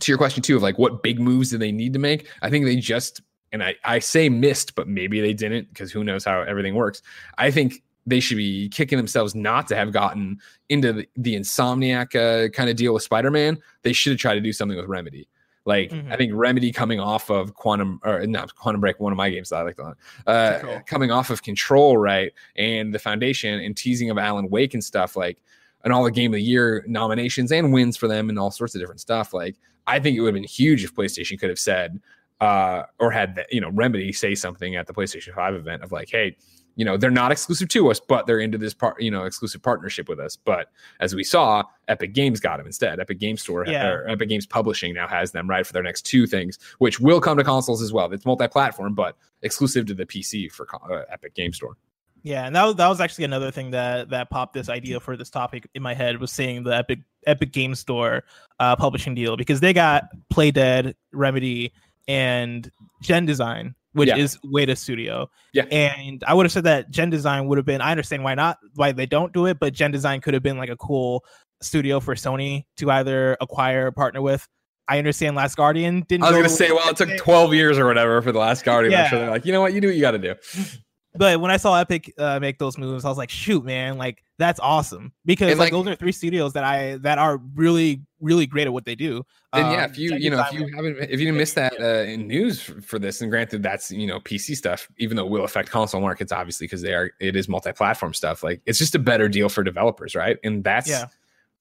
to 0.00 0.10
your 0.10 0.18
question 0.18 0.42
too 0.42 0.56
of 0.56 0.62
like 0.62 0.80
what 0.80 1.04
big 1.04 1.20
moves 1.20 1.50
do 1.50 1.56
they 1.58 1.70
need 1.70 1.92
to 1.92 2.00
make? 2.00 2.26
I 2.42 2.50
think 2.50 2.64
they 2.64 2.74
just, 2.74 3.20
and 3.52 3.62
I, 3.62 3.76
I 3.84 4.00
say 4.00 4.28
missed, 4.28 4.74
but 4.74 4.88
maybe 4.88 5.20
they 5.20 5.32
didn't 5.32 5.68
because 5.68 5.92
who 5.92 6.02
knows 6.02 6.24
how 6.24 6.42
everything 6.42 6.74
works. 6.74 7.02
I 7.38 7.52
think 7.52 7.84
they 8.06 8.20
should 8.20 8.36
be 8.36 8.68
kicking 8.68 8.98
themselves 8.98 9.34
not 9.34 9.66
to 9.68 9.76
have 9.76 9.92
gotten 9.92 10.38
into 10.68 10.92
the, 10.92 11.08
the 11.16 11.34
Insomniac 11.36 12.14
uh, 12.14 12.48
kind 12.50 12.68
of 12.68 12.76
deal 12.76 12.92
with 12.94 13.02
Spider 13.02 13.30
Man. 13.30 13.58
They 13.82 13.92
should 13.92 14.12
have 14.12 14.20
tried 14.20 14.34
to 14.34 14.40
do 14.40 14.52
something 14.52 14.76
with 14.76 14.86
Remedy. 14.86 15.28
Like 15.66 15.90
Mhm. 15.90 16.12
I 16.12 16.16
think 16.16 16.32
Remedy 16.34 16.70
coming 16.72 17.00
off 17.00 17.30
of 17.30 17.54
Quantum 17.54 17.98
or 18.04 18.26
not 18.26 18.54
Quantum 18.54 18.82
Break, 18.82 19.00
one 19.00 19.12
of 19.12 19.16
my 19.16 19.30
games 19.30 19.48
that 19.48 19.56
I 19.56 19.62
like 19.62 19.78
a 19.78 19.82
lot. 19.82 19.96
Uh, 20.26 20.58
Control. 20.58 20.80
coming 20.86 21.10
off 21.10 21.30
of 21.30 21.42
Control, 21.42 21.96
right, 21.96 22.32
and 22.56 22.94
the 22.94 22.98
Foundation 22.98 23.58
and 23.60 23.74
teasing 23.74 24.10
of 24.10 24.18
Alan 24.18 24.50
Wake 24.50 24.74
and 24.74 24.84
stuff 24.84 25.16
like, 25.16 25.40
and 25.82 25.90
all 25.92 26.04
the 26.04 26.10
Game 26.10 26.32
of 26.32 26.36
the 26.36 26.42
Year 26.42 26.84
nominations 26.86 27.50
and 27.50 27.72
wins 27.72 27.96
for 27.96 28.08
them 28.08 28.28
and 28.28 28.38
all 28.38 28.50
sorts 28.50 28.74
of 28.74 28.80
different 28.82 29.00
stuff. 29.00 29.32
Like 29.32 29.56
I 29.86 29.98
think 30.00 30.18
it 30.18 30.20
would 30.20 30.28
have 30.28 30.34
been 30.34 30.44
huge 30.44 30.84
if 30.84 30.94
PlayStation 30.94 31.38
could 31.38 31.48
have 31.48 31.58
said 31.58 31.98
uh, 32.42 32.82
or 32.98 33.10
had 33.10 33.36
the, 33.36 33.46
you 33.50 33.62
know 33.62 33.70
Remedy 33.70 34.12
say 34.12 34.34
something 34.34 34.76
at 34.76 34.86
the 34.86 34.92
PlayStation 34.92 35.34
Five 35.34 35.54
event 35.54 35.82
of 35.82 35.92
like, 35.92 36.10
hey, 36.10 36.36
you 36.76 36.84
know, 36.84 36.96
they're 36.96 37.10
not 37.10 37.30
exclusive 37.32 37.68
to 37.68 37.90
us, 37.90 38.00
but 38.00 38.26
they're 38.26 38.40
into 38.40 38.58
this 38.58 38.74
part, 38.74 39.00
you 39.00 39.10
know, 39.10 39.24
exclusive 39.24 39.62
partnership 39.62 40.08
with 40.08 40.18
us. 40.18 40.36
But 40.36 40.70
as 41.00 41.14
we 41.14 41.22
saw, 41.24 41.62
Epic 41.88 42.14
Games 42.14 42.40
got 42.40 42.56
them 42.58 42.66
instead. 42.66 42.98
Epic 43.00 43.18
Games 43.20 43.42
Store 43.42 43.64
Yeah. 43.66 43.86
or 43.86 44.08
Epic 44.08 44.28
Games 44.28 44.46
Publishing 44.46 44.94
now 44.94 45.06
has 45.06 45.30
them 45.32 45.48
right 45.48 45.66
for 45.66 45.72
their 45.72 45.82
next 45.82 46.02
two 46.02 46.26
things, 46.26 46.58
which 46.78 46.98
will 47.00 47.20
come 47.20 47.36
to 47.38 47.44
consoles 47.44 47.80
as 47.82 47.92
well. 47.92 48.12
It's 48.12 48.26
multi-platform, 48.26 48.94
but 48.94 49.16
exclusive 49.42 49.86
to 49.86 49.94
the 49.94 50.06
PC 50.06 50.50
for 50.50 50.66
uh, 50.90 51.02
Epic 51.12 51.34
Game 51.34 51.52
Store. 51.52 51.76
Yeah, 52.22 52.46
and 52.46 52.56
that 52.56 52.64
was, 52.64 52.74
that 52.76 52.88
was 52.88 53.00
actually 53.02 53.26
another 53.26 53.50
thing 53.50 53.72
that 53.72 54.08
that 54.08 54.30
popped 54.30 54.54
this 54.54 54.70
idea 54.70 54.98
for 54.98 55.14
this 55.14 55.28
topic 55.28 55.68
in 55.74 55.82
my 55.82 55.92
head 55.92 56.18
was 56.20 56.32
seeing 56.32 56.62
the 56.62 56.74
Epic 56.74 57.00
Epic 57.26 57.52
Game 57.52 57.74
Store 57.74 58.24
uh, 58.58 58.74
publishing 58.76 59.14
deal 59.14 59.36
because 59.36 59.60
they 59.60 59.74
got 59.74 60.04
Playdead, 60.32 60.94
Remedy, 61.12 61.74
and 62.08 62.70
Gen 63.02 63.26
Design, 63.26 63.74
which 63.94 64.08
Yeah. 64.10 64.16
is 64.16 64.38
Ueda 64.44 64.76
Studio. 64.76 65.28
Yeah. 65.52 65.64
and 65.70 66.22
I 66.26 66.34
would 66.34 66.44
have 66.46 66.52
said 66.52 66.64
that 66.64 66.90
Gen 66.90 67.10
Design 67.10 67.46
would 67.46 67.58
have 67.58 67.64
been. 67.66 67.80
I 67.80 67.90
understand 67.90 68.22
why 68.22 68.34
not, 68.34 68.58
why 68.74 68.92
they 68.92 69.06
don't 69.06 69.32
do 69.32 69.46
it, 69.46 69.58
but 69.58 69.72
Gen 69.72 69.90
Design 69.90 70.20
could 70.20 70.34
have 70.34 70.42
been 70.42 70.58
like 70.58 70.68
a 70.70 70.76
cool 70.76 71.24
studio 71.62 71.98
for 72.00 72.14
Sony 72.14 72.64
to 72.76 72.90
either 72.90 73.36
acquire 73.40 73.86
or 73.86 73.92
partner 73.92 74.20
with. 74.20 74.46
I 74.86 74.98
understand 74.98 75.34
Last 75.34 75.56
Guardian 75.56 76.04
didn't. 76.08 76.24
I 76.24 76.26
was 76.26 76.32
go 76.32 76.38
going 76.40 76.50
to 76.50 76.54
say, 76.54 76.70
well, 76.70 76.88
it 76.90 76.96
took 76.98 77.16
12 77.16 77.54
years 77.54 77.78
or 77.78 77.86
whatever 77.86 78.20
for 78.20 78.32
the 78.32 78.38
last 78.38 78.64
Guardian. 78.64 78.92
I'm 78.92 79.00
Yeah. 79.00 79.08
sure 79.08 79.18
they're 79.20 79.30
like, 79.30 79.46
you 79.46 79.52
know 79.52 79.62
what, 79.62 79.72
you 79.72 79.80
do 79.80 79.86
what 79.88 79.94
you 79.94 80.02
got 80.02 80.10
to 80.10 80.18
do. 80.18 80.34
but 81.16 81.40
when 81.40 81.50
I 81.50 81.56
saw 81.56 81.78
Epic 81.78 82.12
uh, 82.18 82.40
make 82.40 82.58
those 82.58 82.76
moves, 82.78 83.04
I 83.04 83.08
was 83.08 83.18
like, 83.18 83.30
shoot, 83.30 83.64
man, 83.64 83.98
like 83.98 84.22
that's 84.38 84.58
awesome 84.60 85.12
because 85.24 85.50
And, 85.52 85.60
like, 85.60 85.72
like- 85.72 85.84
those 85.84 85.92
are 85.92 85.96
three 85.96 86.12
studios 86.12 86.52
that 86.54 86.64
I 86.64 86.96
that 86.98 87.18
are 87.18 87.38
really 87.54 88.02
really 88.20 88.46
great 88.46 88.66
at 88.66 88.72
what 88.72 88.84
they 88.86 88.94
do. 88.94 89.22
And 89.52 89.70
yeah, 89.70 89.84
Um, 89.84 89.90
if 89.90 89.98
you 89.98 90.14
you 90.16 90.30
know 90.30 90.40
if 90.40 90.52
you 90.52 90.66
haven't 90.74 90.96
if 90.98 91.10
you 91.20 91.26
didn't 91.26 91.36
miss 91.36 91.52
that 91.54 91.74
uh, 91.78 92.10
in 92.10 92.26
news 92.26 92.60
for, 92.60 92.80
for 92.80 92.98
this, 92.98 93.20
and 93.20 93.30
granted 93.30 93.62
that's 93.62 93.90
you 93.90 94.06
know 94.06 94.18
PC 94.20 94.56
stuff, 94.56 94.88
even 94.98 95.16
though 95.16 95.26
it 95.26 95.30
will 95.30 95.44
affect 95.44 95.70
console 95.70 96.00
markets 96.00 96.32
obviously 96.32 96.66
because 96.66 96.82
they 96.82 96.94
are 96.94 97.10
it 97.20 97.36
is 97.36 97.48
multi-platform 97.48 98.14
stuff. 98.14 98.42
Like 98.42 98.60
it's 98.66 98.78
just 98.78 98.94
a 98.94 98.98
better 98.98 99.28
deal 99.28 99.48
for 99.48 99.62
developers, 99.62 100.14
right? 100.14 100.38
And 100.42 100.64
that's 100.64 100.88
Yeah. 100.88 101.06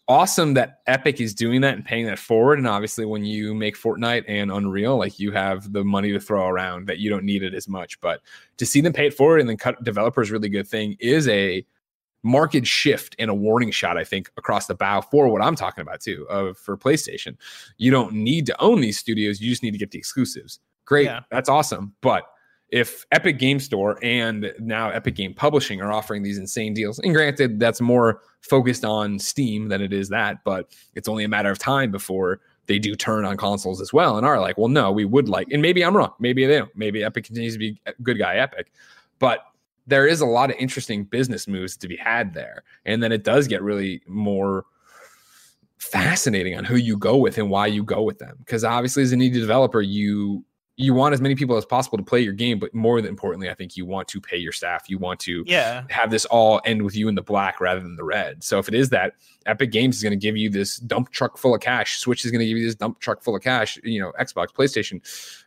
Awesome 0.07 0.53
that 0.55 0.81
Epic 0.87 1.21
is 1.21 1.33
doing 1.33 1.61
that 1.61 1.75
and 1.75 1.85
paying 1.85 2.05
that 2.05 2.19
forward. 2.19 2.57
And 2.59 2.67
obviously, 2.67 3.05
when 3.05 3.23
you 3.25 3.53
make 3.53 3.77
Fortnite 3.77 4.25
and 4.27 4.51
Unreal, 4.51 4.97
like 4.97 5.19
you 5.19 5.31
have 5.31 5.71
the 5.71 5.83
money 5.83 6.11
to 6.11 6.19
throw 6.19 6.47
around 6.47 6.87
that 6.87 6.99
you 6.99 7.09
don't 7.09 7.23
need 7.23 7.43
it 7.43 7.53
as 7.53 7.67
much. 7.67 7.99
But 8.01 8.21
to 8.57 8.65
see 8.65 8.81
them 8.81 8.93
pay 8.93 9.07
it 9.07 9.13
forward 9.13 9.39
and 9.39 9.49
then 9.49 9.57
cut 9.57 9.83
developers 9.83 10.31
really 10.31 10.49
good 10.49 10.67
thing 10.67 10.97
is 10.99 11.27
a 11.27 11.65
market 12.23 12.65
shift 12.65 13.15
and 13.19 13.29
a 13.29 13.33
warning 13.33 13.71
shot, 13.71 13.97
I 13.97 14.03
think, 14.03 14.31
across 14.37 14.67
the 14.67 14.75
bow 14.75 15.01
for 15.01 15.27
what 15.29 15.41
I'm 15.41 15.55
talking 15.55 15.81
about 15.81 16.01
too. 16.01 16.25
Of 16.29 16.57
for 16.57 16.77
PlayStation, 16.77 17.35
you 17.77 17.91
don't 17.91 18.13
need 18.13 18.45
to 18.47 18.61
own 18.61 18.81
these 18.81 18.97
studios; 18.97 19.39
you 19.41 19.49
just 19.49 19.63
need 19.63 19.71
to 19.71 19.77
get 19.77 19.91
the 19.91 19.97
exclusives. 19.99 20.59
Great, 20.85 21.05
Yeah. 21.05 21.21
that's 21.31 21.47
awesome. 21.49 21.93
But 22.01 22.23
if 22.69 23.05
Epic 23.11 23.39
Game 23.39 23.59
Store 23.59 23.99
and 24.01 24.51
now 24.59 24.89
Epic 24.89 25.15
Game 25.15 25.33
Publishing 25.33 25.81
are 25.81 25.91
offering 25.93 26.23
these 26.23 26.37
insane 26.37 26.73
deals, 26.73 26.99
and 26.99 27.13
granted, 27.13 27.59
that's 27.59 27.79
more 27.79 28.21
focused 28.43 28.85
on 28.85 29.17
Steam 29.17 29.67
than 29.69 29.81
it 29.81 29.91
is 29.91 30.09
that, 30.09 30.43
but 30.43 30.71
it's 30.95 31.07
only 31.07 31.23
a 31.23 31.29
matter 31.29 31.49
of 31.49 31.57
time 31.57 31.91
before 31.91 32.41
they 32.67 32.79
do 32.79 32.95
turn 32.95 33.25
on 33.25 33.35
consoles 33.35 33.81
as 33.81 33.91
well 33.91 34.17
and 34.17 34.25
are 34.25 34.39
like, 34.39 34.57
well, 34.57 34.69
no, 34.69 34.91
we 34.91 35.05
would 35.05 35.27
like, 35.27 35.47
and 35.51 35.61
maybe 35.61 35.83
I'm 35.83 35.95
wrong. 35.95 36.13
Maybe 36.19 36.45
they 36.45 36.59
don't. 36.59 36.75
Maybe 36.75 37.03
Epic 37.03 37.25
continues 37.25 37.53
to 37.53 37.59
be 37.59 37.81
good 38.01 38.17
guy 38.17 38.35
Epic, 38.35 38.71
but 39.19 39.45
there 39.87 40.07
is 40.07 40.21
a 40.21 40.25
lot 40.25 40.49
of 40.49 40.55
interesting 40.57 41.03
business 41.03 41.47
moves 41.47 41.75
to 41.77 41.87
be 41.87 41.97
had 41.97 42.33
there. 42.33 42.63
And 42.85 43.03
then 43.03 43.11
it 43.11 43.23
does 43.23 43.47
get 43.47 43.61
really 43.61 44.01
more 44.07 44.65
fascinating 45.77 46.57
on 46.57 46.63
who 46.63 46.75
you 46.75 46.95
go 46.95 47.17
with 47.17 47.37
and 47.37 47.49
why 47.49 47.67
you 47.67 47.83
go 47.83 48.01
with 48.03 48.19
them. 48.19 48.37
Because 48.39 48.63
obviously, 48.63 49.03
as 49.03 49.11
an 49.11 49.19
indie 49.19 49.33
developer, 49.33 49.81
you 49.81 50.45
you 50.75 50.93
want 50.93 51.13
as 51.13 51.21
many 51.21 51.35
people 51.35 51.55
as 51.55 51.65
possible 51.65 51.99
to 51.99 52.03
play 52.03 52.19
your 52.19 52.33
game, 52.33 52.57
but 52.57 52.73
more 52.73 52.99
than 52.99 53.09
importantly, 53.09 53.47
I 53.47 53.53
think 53.53 53.77
you 53.77 53.85
want 53.85 54.07
to 54.07 54.19
pay 54.19 54.37
your 54.37 54.51
staff. 54.51 54.89
You 54.89 54.97
want 54.97 55.19
to 55.21 55.43
yeah, 55.45 55.83
have 55.89 56.09
this 56.09 56.25
all 56.25 56.61
end 56.65 56.81
with 56.81 56.95
you 56.95 57.07
in 57.07 57.13
the 57.13 57.21
black 57.21 57.61
rather 57.61 57.79
than 57.79 57.95
the 57.95 58.03
red. 58.03 58.43
So 58.43 58.57
if 58.57 58.67
it 58.67 58.73
is 58.73 58.89
that, 58.89 59.13
Epic 59.45 59.71
Games 59.71 59.97
is 59.97 60.03
going 60.03 60.11
to 60.11 60.17
give 60.17 60.35
you 60.35 60.49
this 60.49 60.77
dump 60.77 61.11
truck 61.11 61.37
full 61.37 61.53
of 61.53 61.61
cash. 61.61 61.99
Switch 61.99 62.25
is 62.25 62.31
going 62.31 62.39
to 62.39 62.47
give 62.47 62.57
you 62.57 62.65
this 62.65 62.75
dump 62.75 62.99
truck 62.99 63.21
full 63.21 63.35
of 63.35 63.43
cash. 63.43 63.77
You 63.83 63.99
know, 63.99 64.13
Xbox, 64.19 64.47
PlayStation. 64.47 64.99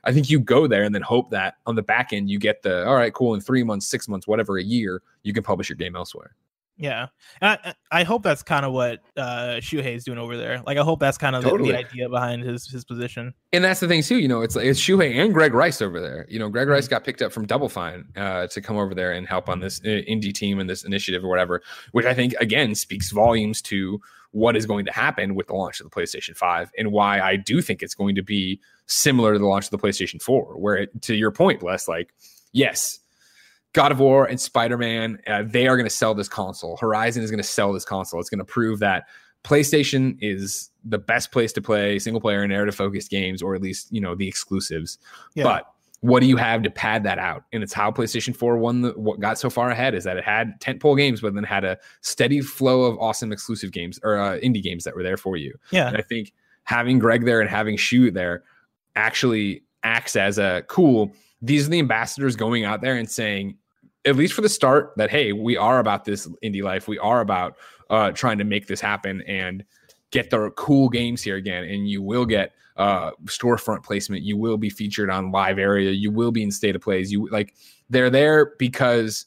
I 0.05 0.13
think 0.13 0.31
you 0.31 0.39
go 0.39 0.69
there 0.69 0.85
and 0.85 0.95
then 0.95 1.03
hope 1.03 1.31
that 1.31 1.57
on 1.67 1.75
the 1.75 1.83
back 1.83 2.13
end 2.13 2.31
you 2.31 2.39
get 2.39 2.63
the 2.63 2.87
all 2.87 2.95
right, 2.95 3.13
cool. 3.13 3.35
In 3.35 3.41
three 3.41 3.65
months, 3.65 3.87
six 3.87 4.07
months, 4.07 4.29
whatever, 4.29 4.59
a 4.59 4.63
year, 4.63 5.03
you 5.25 5.33
can 5.33 5.43
publish 5.43 5.69
your 5.69 5.77
game 5.77 5.97
elsewhere. 5.97 6.37
Yeah. 6.79 7.07
And 7.41 7.59
I, 7.65 7.75
I 7.91 8.05
hope 8.05 8.23
that's 8.23 8.43
kind 8.43 8.67
of 8.67 8.73
what 8.73 9.01
uh 9.17 9.61
Shuhei 9.61 9.95
is 9.95 10.05
doing 10.05 10.19
over 10.19 10.37
there. 10.37 10.63
Like 10.67 10.79
I 10.79 10.83
hope 10.83 11.01
that's 11.01 11.19
kind 11.19 11.35
of 11.35 11.43
the, 11.43 11.51
Totally. 11.51 11.73
the 11.73 11.79
idea 11.79 12.09
behind 12.09 12.43
his 12.43 12.69
his 12.69 12.85
position. 12.85 13.33
And 13.53 13.65
that's 13.65 13.81
the 13.81 13.89
thing 13.89 14.03
too. 14.03 14.19
You 14.19 14.29
know, 14.29 14.43
it's 14.43 14.57
like 14.57 14.67
it's 14.67 14.81
Shuhei 14.81 15.15
and 15.15 15.33
Greg 15.33 15.55
Rice 15.55 15.81
over 15.81 16.01
there. 16.01 16.27
You 16.29 16.39
know, 16.39 16.49
Greg 16.49 16.69
Rice 16.69 16.89
got 16.89 17.05
picked 17.05 17.23
up 17.23 17.33
from 17.33 17.47
Double 17.47 17.69
Fine 17.69 18.07
uh, 18.17 18.47
to 18.49 18.61
come 18.61 18.77
over 18.77 18.95
there 18.95 19.13
and 19.13 19.27
help 19.27 19.49
on 19.49 19.61
this 19.61 19.81
uh, 19.81 19.89
indie 19.89 20.35
team 20.35 20.59
and 20.59 20.69
this 20.69 20.85
initiative 20.85 21.25
or 21.25 21.29
whatever. 21.29 21.63
Which 21.93 22.07
I 22.07 22.15
think 22.15 22.35
again 22.41 22.75
speaks 22.75 23.11
volumes 23.11 23.63
to 23.63 24.01
what 24.33 24.55
is 24.57 24.67
going 24.67 24.85
to 24.85 24.93
happen 24.93 25.35
with 25.35 25.47
the 25.47 25.55
launch 25.55 25.81
of 25.81 25.89
the 25.89 25.91
PlayStation 25.91 26.37
Five 26.37 26.71
and 26.77 26.93
why 26.93 27.21
I 27.21 27.37
do 27.37 27.63
think 27.63 27.83
it's 27.83 27.95
going 27.95 28.17
to 28.17 28.23
be 28.23 28.61
similar 28.87 29.33
to 29.33 29.39
the 29.39 29.47
launch 29.47 29.65
of 29.65 29.71
the 29.71 29.79
PlayStation 29.79 30.21
Four. 30.21 30.59
Where 30.59 30.77
it, 30.77 31.03
to 31.03 31.15
your 31.15 31.31
point, 31.31 31.61
Bless, 31.61 31.89
like 31.89 32.13
yes. 32.53 32.99
God 33.77 33.93
of 33.93 34.01
War 34.01 34.25
and 34.25 34.41
Spider 34.41 34.79
Man, 34.79 35.19
uh, 35.27 35.43
they 35.45 35.69
are 35.69 35.77
going 35.77 35.85
to 35.87 35.95
sell 35.95 36.15
this 36.15 36.31
console. 36.31 36.79
Horizon 36.79 37.23
is 37.23 37.31
going 37.31 37.43
to 37.43 37.45
sell 37.45 37.75
this 37.75 37.85
console. 37.85 38.19
It's 38.19 38.31
going 38.31 38.39
to 38.39 38.45
prove 38.45 38.79
that 38.79 39.05
PlayStation 39.45 40.17
is 40.23 40.71
the 40.83 40.97
best 40.97 41.31
place 41.31 41.53
to 41.53 41.61
play 41.61 41.99
single 41.99 42.23
player 42.23 42.41
and 42.41 42.51
narrative 42.51 42.75
focused 42.75 43.11
games, 43.11 43.43
or 43.43 43.55
at 43.55 43.61
least 43.61 43.89
you 43.93 44.01
know 44.01 44.15
the 44.15 44.27
exclusives. 44.27 44.97
Yeah. 45.35 45.45
But 45.45 45.71
what 46.01 46.21
do 46.21 46.27
you 46.27 46.39
have 46.39 46.63
to 46.63 46.71
pad 46.71 47.03
that 47.03 47.19
out? 47.19 47.45
And 47.53 47.63
it's 47.63 47.75
how 47.75 47.91
PlayStation 47.91 48.35
4 48.35 48.57
won 48.57 48.81
the 48.81 48.93
what 48.93 49.21
got 49.21 49.39
so 49.39 49.51
far 49.51 49.69
ahead 49.69 49.95
is 49.95 50.05
that 50.05 50.17
it 50.17 50.25
had 50.25 50.59
tentpole 50.59 50.97
games, 50.97 51.21
but 51.21 51.35
then 51.35 51.45
had 51.45 51.65
a 51.65 51.77
steady 52.01 52.41
flow 52.41 52.85
of 52.85 52.99
awesome 52.99 53.31
exclusive 53.31 53.73
games 53.73 54.01
or 54.03 54.17
uh, 54.17 54.39
indie 54.39 54.63
games 54.63 54.85
that 54.85 54.97
were 54.97 55.03
there 55.03 55.19
for 55.19 55.37
you. 55.37 55.55
Yeah, 55.71 55.89
And 55.89 55.99
I 55.99 56.03
think 56.03 56.33
having 56.65 56.99
Greg 56.99 57.27
there 57.27 57.43
and 57.43 57.51
having 57.51 57.77
Shu 57.77 58.11
there 58.11 58.43
actually 58.95 59.65
acts 59.83 60.17
as 60.17 60.39
a 60.39 60.65
cool. 60.67 61.13
These 61.43 61.67
are 61.67 61.71
the 61.71 61.79
ambassadors 61.79 62.37
going 62.37 62.65
out 62.65 62.81
there 62.81 62.97
and 62.97 63.11
saying, 63.11 63.59
at 64.07 64.17
least 64.17 64.35
for 64.35 64.41
the 64.41 64.49
start, 64.49 64.93
that 64.97 65.11
hey, 65.11 65.33
we 65.33 65.57
are 65.57 65.79
about 65.79 66.05
this 66.05 66.27
indie 66.43 66.63
life. 66.63 66.89
We 66.89 66.99
are 66.99 67.21
about 67.21 67.57
uh, 67.91 68.13
trying 68.13 68.39
to 68.39 68.45
make 68.45 68.67
this 68.67 68.81
happen 68.81 69.23
and 69.23 69.65
get 70.11 70.31
the 70.31 70.51
cool 70.51 70.89
games 70.89 71.23
here 71.23 71.37
again. 71.37 71.65
And 71.65 71.89
you 71.89 72.03
will 72.03 72.25
get 72.25 72.53
uh, 72.77 73.13
storefront 73.25 73.83
placement. 73.83 74.23
You 74.23 74.37
will 74.37 74.57
be 74.57 74.71
featured 74.71 75.11
on 75.11 75.33
live 75.33 75.59
area. 75.59 75.91
You 75.91 76.11
will 76.11 76.31
be 76.31 76.43
in 76.43 76.51
state 76.51 76.77
of 76.77 76.83
plays. 76.83 77.11
You 77.11 77.29
like 77.31 77.55
they're 77.91 78.11
there 78.11 78.55
because 78.59 79.27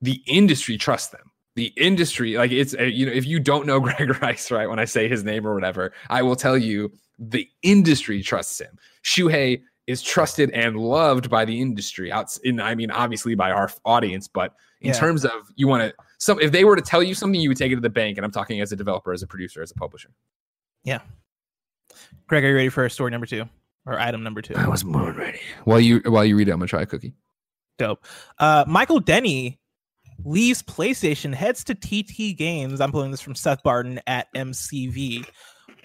the 0.00 0.22
industry 0.26 0.78
trusts 0.78 1.08
them. 1.08 1.30
The 1.56 1.72
industry, 1.76 2.36
like 2.36 2.52
it's 2.52 2.74
uh, 2.78 2.84
you 2.84 3.06
know, 3.06 3.12
if 3.12 3.26
you 3.26 3.40
don't 3.40 3.66
know 3.66 3.80
Greg 3.80 4.20
Rice, 4.22 4.50
right? 4.50 4.68
When 4.68 4.78
I 4.78 4.84
say 4.84 5.08
his 5.08 5.24
name 5.24 5.46
or 5.46 5.54
whatever, 5.54 5.92
I 6.08 6.22
will 6.22 6.36
tell 6.36 6.56
you 6.56 6.92
the 7.18 7.48
industry 7.62 8.22
trusts 8.22 8.60
him. 8.60 8.78
Shuhei 9.04 9.62
is 9.86 10.02
trusted 10.02 10.50
and 10.50 10.76
loved 10.76 11.28
by 11.30 11.44
the 11.44 11.60
industry. 11.60 12.12
Out 12.12 12.28
in, 12.44 12.60
I 12.60 12.74
mean, 12.74 12.90
obviously 12.90 13.34
by 13.34 13.50
our 13.50 13.70
audience, 13.84 14.28
but 14.28 14.54
in 14.80 14.88
Yeah. 14.88 14.94
terms 14.98 15.24
of 15.24 15.32
you 15.56 15.66
want 15.68 15.82
to 15.82 15.94
some 16.18 16.38
if 16.40 16.52
they 16.52 16.64
were 16.64 16.76
to 16.76 16.82
tell 16.82 17.02
you 17.02 17.14
something, 17.14 17.40
you 17.40 17.48
would 17.48 17.58
take 17.58 17.72
it 17.72 17.76
to 17.76 17.80
the 17.80 17.90
bank. 17.90 18.18
And 18.18 18.24
I'm 18.24 18.30
talking 18.30 18.60
as 18.60 18.72
a 18.72 18.76
developer, 18.76 19.12
as 19.12 19.22
a 19.22 19.26
producer, 19.26 19.62
as 19.62 19.70
a 19.70 19.74
publisher. 19.74 20.10
Yeah. 20.84 21.00
Greg, 22.26 22.44
are 22.44 22.48
you 22.48 22.54
ready 22.56 22.68
for 22.68 22.88
story 22.88 23.10
number 23.10 23.26
two 23.26 23.48
or 23.86 23.98
item 23.98 24.22
number 24.22 24.42
two? 24.42 24.54
I 24.54 24.68
was 24.68 24.84
more 24.84 25.12
ready. 25.12 25.40
While 25.64 25.80
you 25.80 26.00
while 26.06 26.24
you 26.24 26.36
read 26.36 26.48
it, 26.48 26.52
I'm 26.52 26.58
gonna 26.58 26.68
try 26.68 26.82
a 26.82 26.86
cookie. 26.86 27.14
Dope. 27.78 28.04
Uh, 28.38 28.64
Michael 28.68 29.00
Denny 29.00 29.58
leaves 30.24 30.62
PlayStation, 30.62 31.32
heads 31.34 31.64
to 31.64 31.74
TT 31.74 32.36
Games. 32.36 32.80
I'm 32.80 32.92
pulling 32.92 33.10
this 33.10 33.22
from 33.22 33.34
Seth 33.34 33.62
Barton 33.62 34.00
at 34.06 34.28
MCV. 34.36 35.26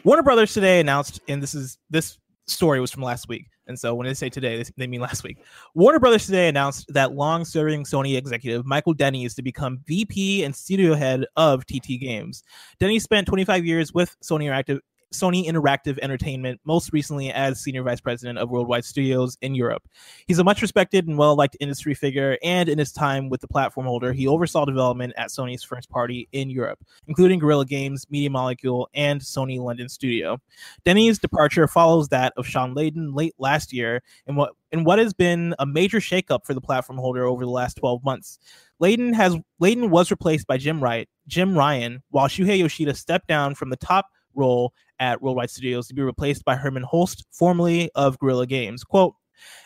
Warner 0.04 0.24
Brothers 0.24 0.54
today 0.54 0.80
announced, 0.82 1.22
and 1.28 1.42
this 1.42 1.56
is 1.56 1.78
this 1.90 2.18
story 2.48 2.80
was 2.80 2.92
from 2.92 3.02
last 3.04 3.28
week, 3.30 3.48
and 3.68 3.78
so 3.80 3.96
when 3.96 4.08
they 4.08 4.14
say 4.14 4.30
today, 4.30 4.64
they- 4.78 4.88
mean 4.88 5.02
last 5.02 5.24
week. 5.24 5.38
Warner 5.74 6.00
Brothers 6.00 6.26
today 6.26 6.48
announced 6.48 6.86
that 6.94 7.14
long-serving 7.14 7.84
Sony 7.84 8.18
executive 8.18 8.66
Michael 8.66 8.94
Denny 8.94 9.26
is 9.26 9.34
to 9.36 9.42
become 9.42 9.80
VP 9.88 10.44
and 10.44 10.56
studio 10.56 10.94
head 10.94 11.26
of 11.36 11.66
TT 11.66 11.98
Games. 12.00 12.44
Denny 12.80 13.00
spent 13.00 13.28
25 13.28 13.66
years 13.66 13.94
with 13.94 14.16
Sony 14.22 14.46
Interactive. 14.46 14.80
Sony 15.20 15.46
Interactive 15.46 15.98
Entertainment, 16.00 16.60
most 16.66 16.92
recently 16.94 17.32
as 17.32 17.62
Senior 17.62 17.84
Vice 17.84 18.02
President 18.02 18.38
of 18.38 18.50
Worldwide 18.50 18.86
Studios 18.86 19.38
in 19.42 19.56
Europe. 19.56 19.84
He's 20.28 20.40
a 20.40 20.44
much 20.44 20.62
respected 20.62 21.08
and 21.08 21.18
well 21.18 21.36
liked 21.36 21.58
industry 21.60 21.94
figure, 21.94 22.38
and 22.44 22.70
in 22.70 22.78
his 22.78 22.92
time 22.92 23.30
with 23.30 23.42
the 23.42 23.48
platform 23.48 23.88
holder, 23.88 24.14
he 24.14 24.28
oversaw 24.28 24.66
development 24.66 25.14
at 25.18 25.30
Sony's 25.30 25.64
first 25.64 25.90
party 25.90 26.28
in 26.32 26.50
Europe, 26.50 26.80
including 27.08 27.40
Guerrilla 27.40 27.66
Games, 27.66 28.06
Media 28.10 28.30
Molecule, 28.30 28.90
and 28.94 29.22
Sony 29.22 29.60
London 29.60 29.90
Studio. 29.90 30.40
Denny's 30.84 31.20
departure 31.20 31.68
follows 31.68 32.10
that 32.10 32.34
of 32.38 32.48
Shawn 32.48 32.76
Layden 32.76 33.16
late 33.16 33.36
last 33.38 33.74
year 33.74 34.02
in 34.28 34.36
what 34.36 34.54
in 34.72 34.84
what 34.84 35.00
has 35.00 35.14
been 35.14 35.56
a 35.60 35.66
major 35.66 36.00
shakeup 36.00 36.46
for 36.46 36.54
the 36.54 36.62
platform 36.62 37.00
holder 37.00 37.26
over 37.26 37.46
the 37.46 37.52
last 37.52 37.78
12 37.78 38.04
months. 38.04 38.40
Layden 38.82 39.14
has 39.14 39.36
Layden 39.62 39.90
was 39.90 40.12
replaced 40.12 40.48
by 40.48 40.58
Jim 40.58 40.84
Wright, 40.84 41.08
Jim 41.28 41.58
Ryan, 41.58 42.04
while 42.10 42.28
Shuhei 42.28 42.60
Yoshida 42.60 42.94
stepped 42.94 43.28
down 43.28 43.56
from 43.56 43.70
the 43.70 43.78
top 43.78 44.08
role 44.36 44.74
at 45.00 45.22
Worldwide 45.22 45.50
Studios 45.50 45.88
to 45.88 45.94
be 45.94 46.02
replaced 46.02 46.46
by 46.46 46.56
Herman 46.56 46.84
Hulst, 46.84 47.26
formerly 47.32 47.90
of 47.96 48.20
Guerrilla 48.20 48.48
Games. 48.48 48.84
Quote, 48.84 49.16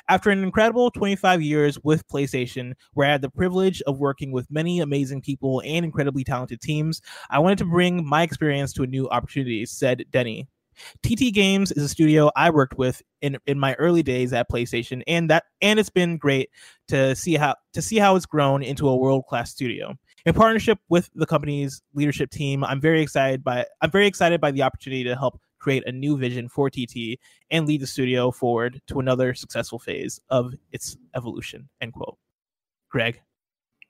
after 0.08 0.30
an 0.30 0.44
incredible 0.44 0.92
25 0.92 1.42
years 1.42 1.78
with 1.84 2.08
PlayStation, 2.08 2.74
where 2.94 3.08
I 3.08 3.12
had 3.12 3.22
the 3.22 3.30
privilege 3.30 3.82
of 3.84 4.00
working 4.00 4.32
with 4.32 4.50
many 4.50 4.80
amazing 4.80 5.22
people 5.22 5.62
and 5.66 5.86
incredibly 5.86 6.24
talented 6.24 6.62
teams, 6.62 7.02
I 7.30 7.40
wanted 7.40 7.60
to 7.60 7.66
bring 7.66 8.06
my 8.06 8.24
experience 8.24 8.74
to 8.74 8.84
a 8.84 8.88
new 8.88 9.08
opportunity, 9.10 9.66
said 9.66 10.06
Denny. 10.12 10.48
TT 11.04 11.34
Games 11.34 11.72
is 11.72 11.84
a 11.84 11.90
studio 11.90 12.32
I 12.36 12.50
worked 12.52 12.78
with 12.78 13.02
in, 13.22 13.38
in 13.46 13.60
my 13.60 13.74
early 13.76 14.02
days 14.02 14.32
at 14.32 14.50
PlayStation, 14.50 15.04
and 15.08 15.30
that 15.30 15.44
and 15.62 15.78
it's 15.78 15.90
been 15.90 16.18
great 16.18 16.50
to 16.88 17.16
see 17.16 17.36
how 17.36 17.56
to 17.74 17.82
see 17.82 17.98
how 17.98 18.16
it's 18.16 18.26
grown 18.26 18.64
into 18.64 18.88
a 18.88 18.96
world 18.96 19.26
class 19.28 19.52
studio. 19.52 19.96
In 20.26 20.34
partnership 20.34 20.80
with 20.90 21.10
the 21.16 21.26
company's 21.26 21.82
leadership 21.94 22.30
team, 22.30 22.64
I'm 22.64 22.82
very 22.82 23.02
excited 23.02 23.44
by 23.44 23.66
I'm 23.82 23.92
very 23.92 24.08
excited 24.08 24.42
by 24.42 24.52
the 24.52 24.64
opportunity 24.64 25.04
to 25.06 25.16
help 25.16 25.40
create 25.60 25.86
a 25.88 25.92
new 25.92 26.18
vision 26.18 26.48
for 26.48 26.70
TT 26.70 27.20
and 27.52 27.68
lead 27.68 27.82
the 27.82 27.88
studio 27.88 28.32
forward 28.32 28.82
to 28.88 29.00
another 29.00 29.34
successful 29.34 29.80
phase 29.80 30.20
of 30.30 30.54
its 30.72 30.98
evolution. 31.16 31.70
End 31.82 31.94
quote. 31.94 32.18
Greg, 32.90 33.22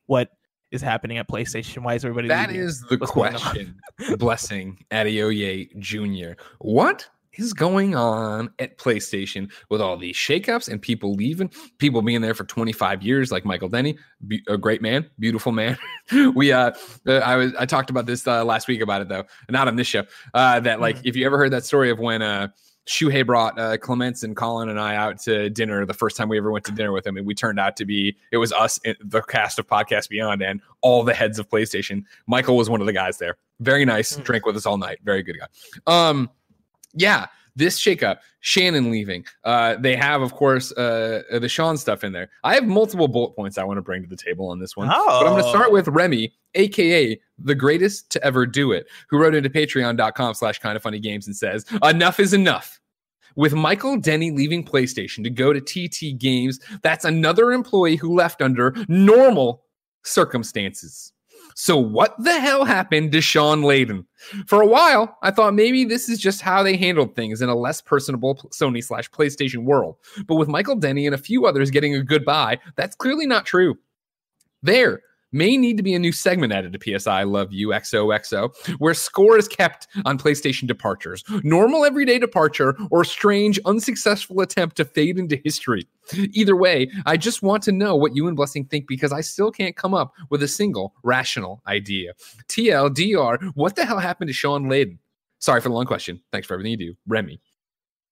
what 0.07 0.29
is 0.71 0.81
happening 0.81 1.17
at 1.17 1.27
PlayStation? 1.27 1.83
Why 1.83 1.95
is 1.95 2.03
everybody 2.03 2.27
That 2.27 2.51
is 2.51 2.81
the 2.81 2.97
What's 2.97 3.11
question. 3.11 3.79
Blessing 4.17 4.83
Adeoye 4.91 5.77
Jr. 5.79 6.39
What 6.59 7.07
is 7.33 7.53
going 7.53 7.95
on 7.95 8.49
at 8.59 8.77
PlayStation 8.77 9.51
with 9.69 9.81
all 9.81 9.97
these 9.97 10.15
shakeups 10.15 10.69
and 10.69 10.81
people 10.81 11.13
leaving, 11.13 11.49
people 11.77 12.01
being 12.01 12.21
there 12.21 12.33
for 12.33 12.43
25 12.43 13.03
years, 13.03 13.31
like 13.31 13.45
Michael 13.45 13.69
Denny, 13.69 13.97
be- 14.27 14.43
a 14.47 14.57
great 14.57 14.81
man, 14.81 15.09
beautiful 15.19 15.51
man. 15.51 15.77
we, 16.35 16.51
uh, 16.51 16.71
uh, 17.07 17.13
I 17.13 17.35
was, 17.35 17.53
I 17.57 17.65
talked 17.65 17.89
about 17.89 18.05
this 18.05 18.25
uh, 18.27 18.43
last 18.43 18.67
week 18.67 18.81
about 18.81 19.01
it 19.01 19.09
though, 19.09 19.25
not 19.49 19.67
on 19.67 19.75
this 19.75 19.87
show. 19.87 20.03
Uh, 20.33 20.59
that 20.61 20.79
like, 20.79 20.97
mm-hmm. 20.97 21.07
if 21.07 21.15
you 21.15 21.25
ever 21.25 21.37
heard 21.37 21.51
that 21.51 21.65
story 21.65 21.89
of 21.89 21.99
when, 21.99 22.21
uh, 22.21 22.49
Shuhei 22.89 23.23
brought 23.23 23.59
uh, 23.59 23.77
Clements 23.77 24.23
and 24.23 24.35
Colin 24.35 24.67
and 24.67 24.79
I 24.79 24.95
out 24.95 25.19
to 25.19 25.47
dinner 25.51 25.85
the 25.85 25.93
first 25.93 26.17
time 26.17 26.27
we 26.27 26.39
ever 26.39 26.51
went 26.51 26.65
to 26.65 26.71
dinner 26.71 26.91
with 26.91 27.05
him, 27.05 27.17
and 27.17 27.27
we 27.27 27.35
turned 27.35 27.59
out 27.59 27.77
to 27.77 27.85
be 27.85 28.17
it 28.31 28.37
was 28.37 28.51
us, 28.51 28.79
the 28.99 29.21
cast 29.21 29.59
of 29.59 29.67
Podcast 29.67 30.09
Beyond, 30.09 30.41
and 30.41 30.59
all 30.81 31.03
the 31.03 31.13
heads 31.13 31.37
of 31.37 31.47
PlayStation. 31.47 32.03
Michael 32.25 32.57
was 32.57 32.67
one 32.67 32.81
of 32.81 32.87
the 32.87 32.93
guys 32.93 33.19
there. 33.19 33.37
Very 33.59 33.85
nice, 33.85 34.13
mm-hmm. 34.13 34.23
drank 34.23 34.45
with 34.47 34.57
us 34.57 34.65
all 34.65 34.77
night. 34.77 34.97
Very 35.03 35.21
good 35.21 35.37
guy. 35.37 36.09
Um, 36.09 36.31
yeah, 36.93 37.27
this 37.55 37.79
shakeup, 37.79 38.19
Shannon 38.39 38.89
leaving. 38.89 39.25
Uh, 39.43 39.75
they 39.79 39.95
have, 39.95 40.21
of 40.21 40.33
course, 40.33 40.71
uh, 40.71 41.23
the 41.29 41.49
Shawn 41.49 41.77
stuff 41.77 42.03
in 42.03 42.13
there. 42.13 42.29
I 42.43 42.55
have 42.55 42.65
multiple 42.65 43.07
bullet 43.07 43.35
points 43.35 43.57
I 43.57 43.63
want 43.63 43.77
to 43.77 43.81
bring 43.81 44.01
to 44.01 44.07
the 44.07 44.15
table 44.15 44.47
on 44.49 44.59
this 44.59 44.77
one. 44.77 44.89
Oh. 44.91 45.05
But 45.05 45.27
I'm 45.27 45.33
going 45.33 45.43
to 45.43 45.49
start 45.49 45.71
with 45.71 45.87
Remy, 45.87 46.33
aka 46.55 47.19
the 47.37 47.55
greatest 47.55 48.09
to 48.11 48.23
ever 48.23 48.45
do 48.45 48.71
it, 48.71 48.87
who 49.09 49.19
wrote 49.19 49.35
into 49.35 49.49
patreon.com 49.49 50.33
slash 50.33 50.59
kind 50.59 50.75
of 50.75 50.81
funny 50.81 50.99
games 50.99 51.27
and 51.27 51.35
says, 51.35 51.65
Enough 51.83 52.19
is 52.19 52.33
enough. 52.33 52.79
With 53.35 53.53
Michael 53.53 53.97
Denny 53.97 54.31
leaving 54.31 54.65
PlayStation 54.65 55.23
to 55.23 55.29
go 55.29 55.53
to 55.53 55.61
TT 55.61 56.17
Games, 56.17 56.59
that's 56.81 57.05
another 57.05 57.51
employee 57.51 57.95
who 57.95 58.15
left 58.15 58.41
under 58.41 58.75
normal 58.87 59.63
circumstances. 60.03 61.13
So 61.55 61.77
what 61.77 62.15
the 62.23 62.39
hell 62.39 62.63
happened 62.65 63.11
to 63.11 63.21
Shawn 63.21 63.61
Layden? 63.61 64.05
For 64.47 64.61
a 64.61 64.67
while, 64.67 65.17
I 65.21 65.31
thought 65.31 65.53
maybe 65.53 65.83
this 65.83 66.09
is 66.09 66.19
just 66.19 66.41
how 66.41 66.63
they 66.63 66.77
handled 66.77 67.15
things 67.15 67.41
in 67.41 67.49
a 67.49 67.55
less 67.55 67.81
personable 67.81 68.35
Sony 68.51 68.83
slash 68.83 69.09
PlayStation 69.11 69.63
world. 69.63 69.97
But 70.27 70.35
with 70.35 70.47
Michael 70.47 70.75
Denny 70.75 71.05
and 71.05 71.15
a 71.15 71.19
few 71.19 71.45
others 71.45 71.71
getting 71.71 71.95
a 71.95 72.03
goodbye, 72.03 72.59
that's 72.75 72.95
clearly 72.95 73.25
not 73.25 73.45
true. 73.45 73.77
There, 74.61 75.01
may 75.31 75.57
need 75.57 75.77
to 75.77 75.83
be 75.83 75.93
a 75.93 75.99
new 75.99 76.11
segment 76.11 76.53
added 76.53 76.73
to 76.73 76.79
PS 76.79 77.07
I 77.07 77.23
Love 77.23 77.51
You 77.51 77.69
XOXO, 77.69 78.55
where 78.79 78.93
score 78.93 79.37
is 79.37 79.47
kept 79.47 79.87
on 80.05 80.17
PlayStation 80.17 80.67
departures, 80.67 81.23
normal 81.43 81.85
everyday 81.85 82.19
departure, 82.19 82.75
or 82.91 83.03
strange 83.03 83.59
unsuccessful 83.65 84.41
attempt 84.41 84.77
to 84.77 84.85
fade 84.85 85.17
into 85.17 85.39
history. 85.43 85.87
Either 86.13 86.55
way, 86.55 86.91
I 87.05 87.17
just 87.17 87.43
want 87.43 87.63
to 87.63 87.71
know 87.71 87.95
what 87.95 88.15
you 88.15 88.27
and 88.27 88.35
Blessing 88.35 88.65
think 88.65 88.87
because 88.87 89.11
I 89.11 89.21
still 89.21 89.51
can't 89.51 89.75
come 89.75 89.93
up 89.93 90.13
with 90.29 90.41
a 90.43 90.47
single 90.47 90.95
rational 91.03 91.61
idea. 91.67 92.13
TLDR, 92.47 93.51
what 93.55 93.75
the 93.75 93.85
hell 93.85 93.99
happened 93.99 94.29
to 94.29 94.33
Shawn 94.33 94.65
Layden? 94.65 94.97
Sorry 95.39 95.61
for 95.61 95.69
the 95.69 95.75
long 95.75 95.85
question. 95.85 96.21
Thanks 96.31 96.47
for 96.47 96.53
everything 96.53 96.71
you 96.71 96.77
do. 96.77 96.95
Remy. 97.07 97.39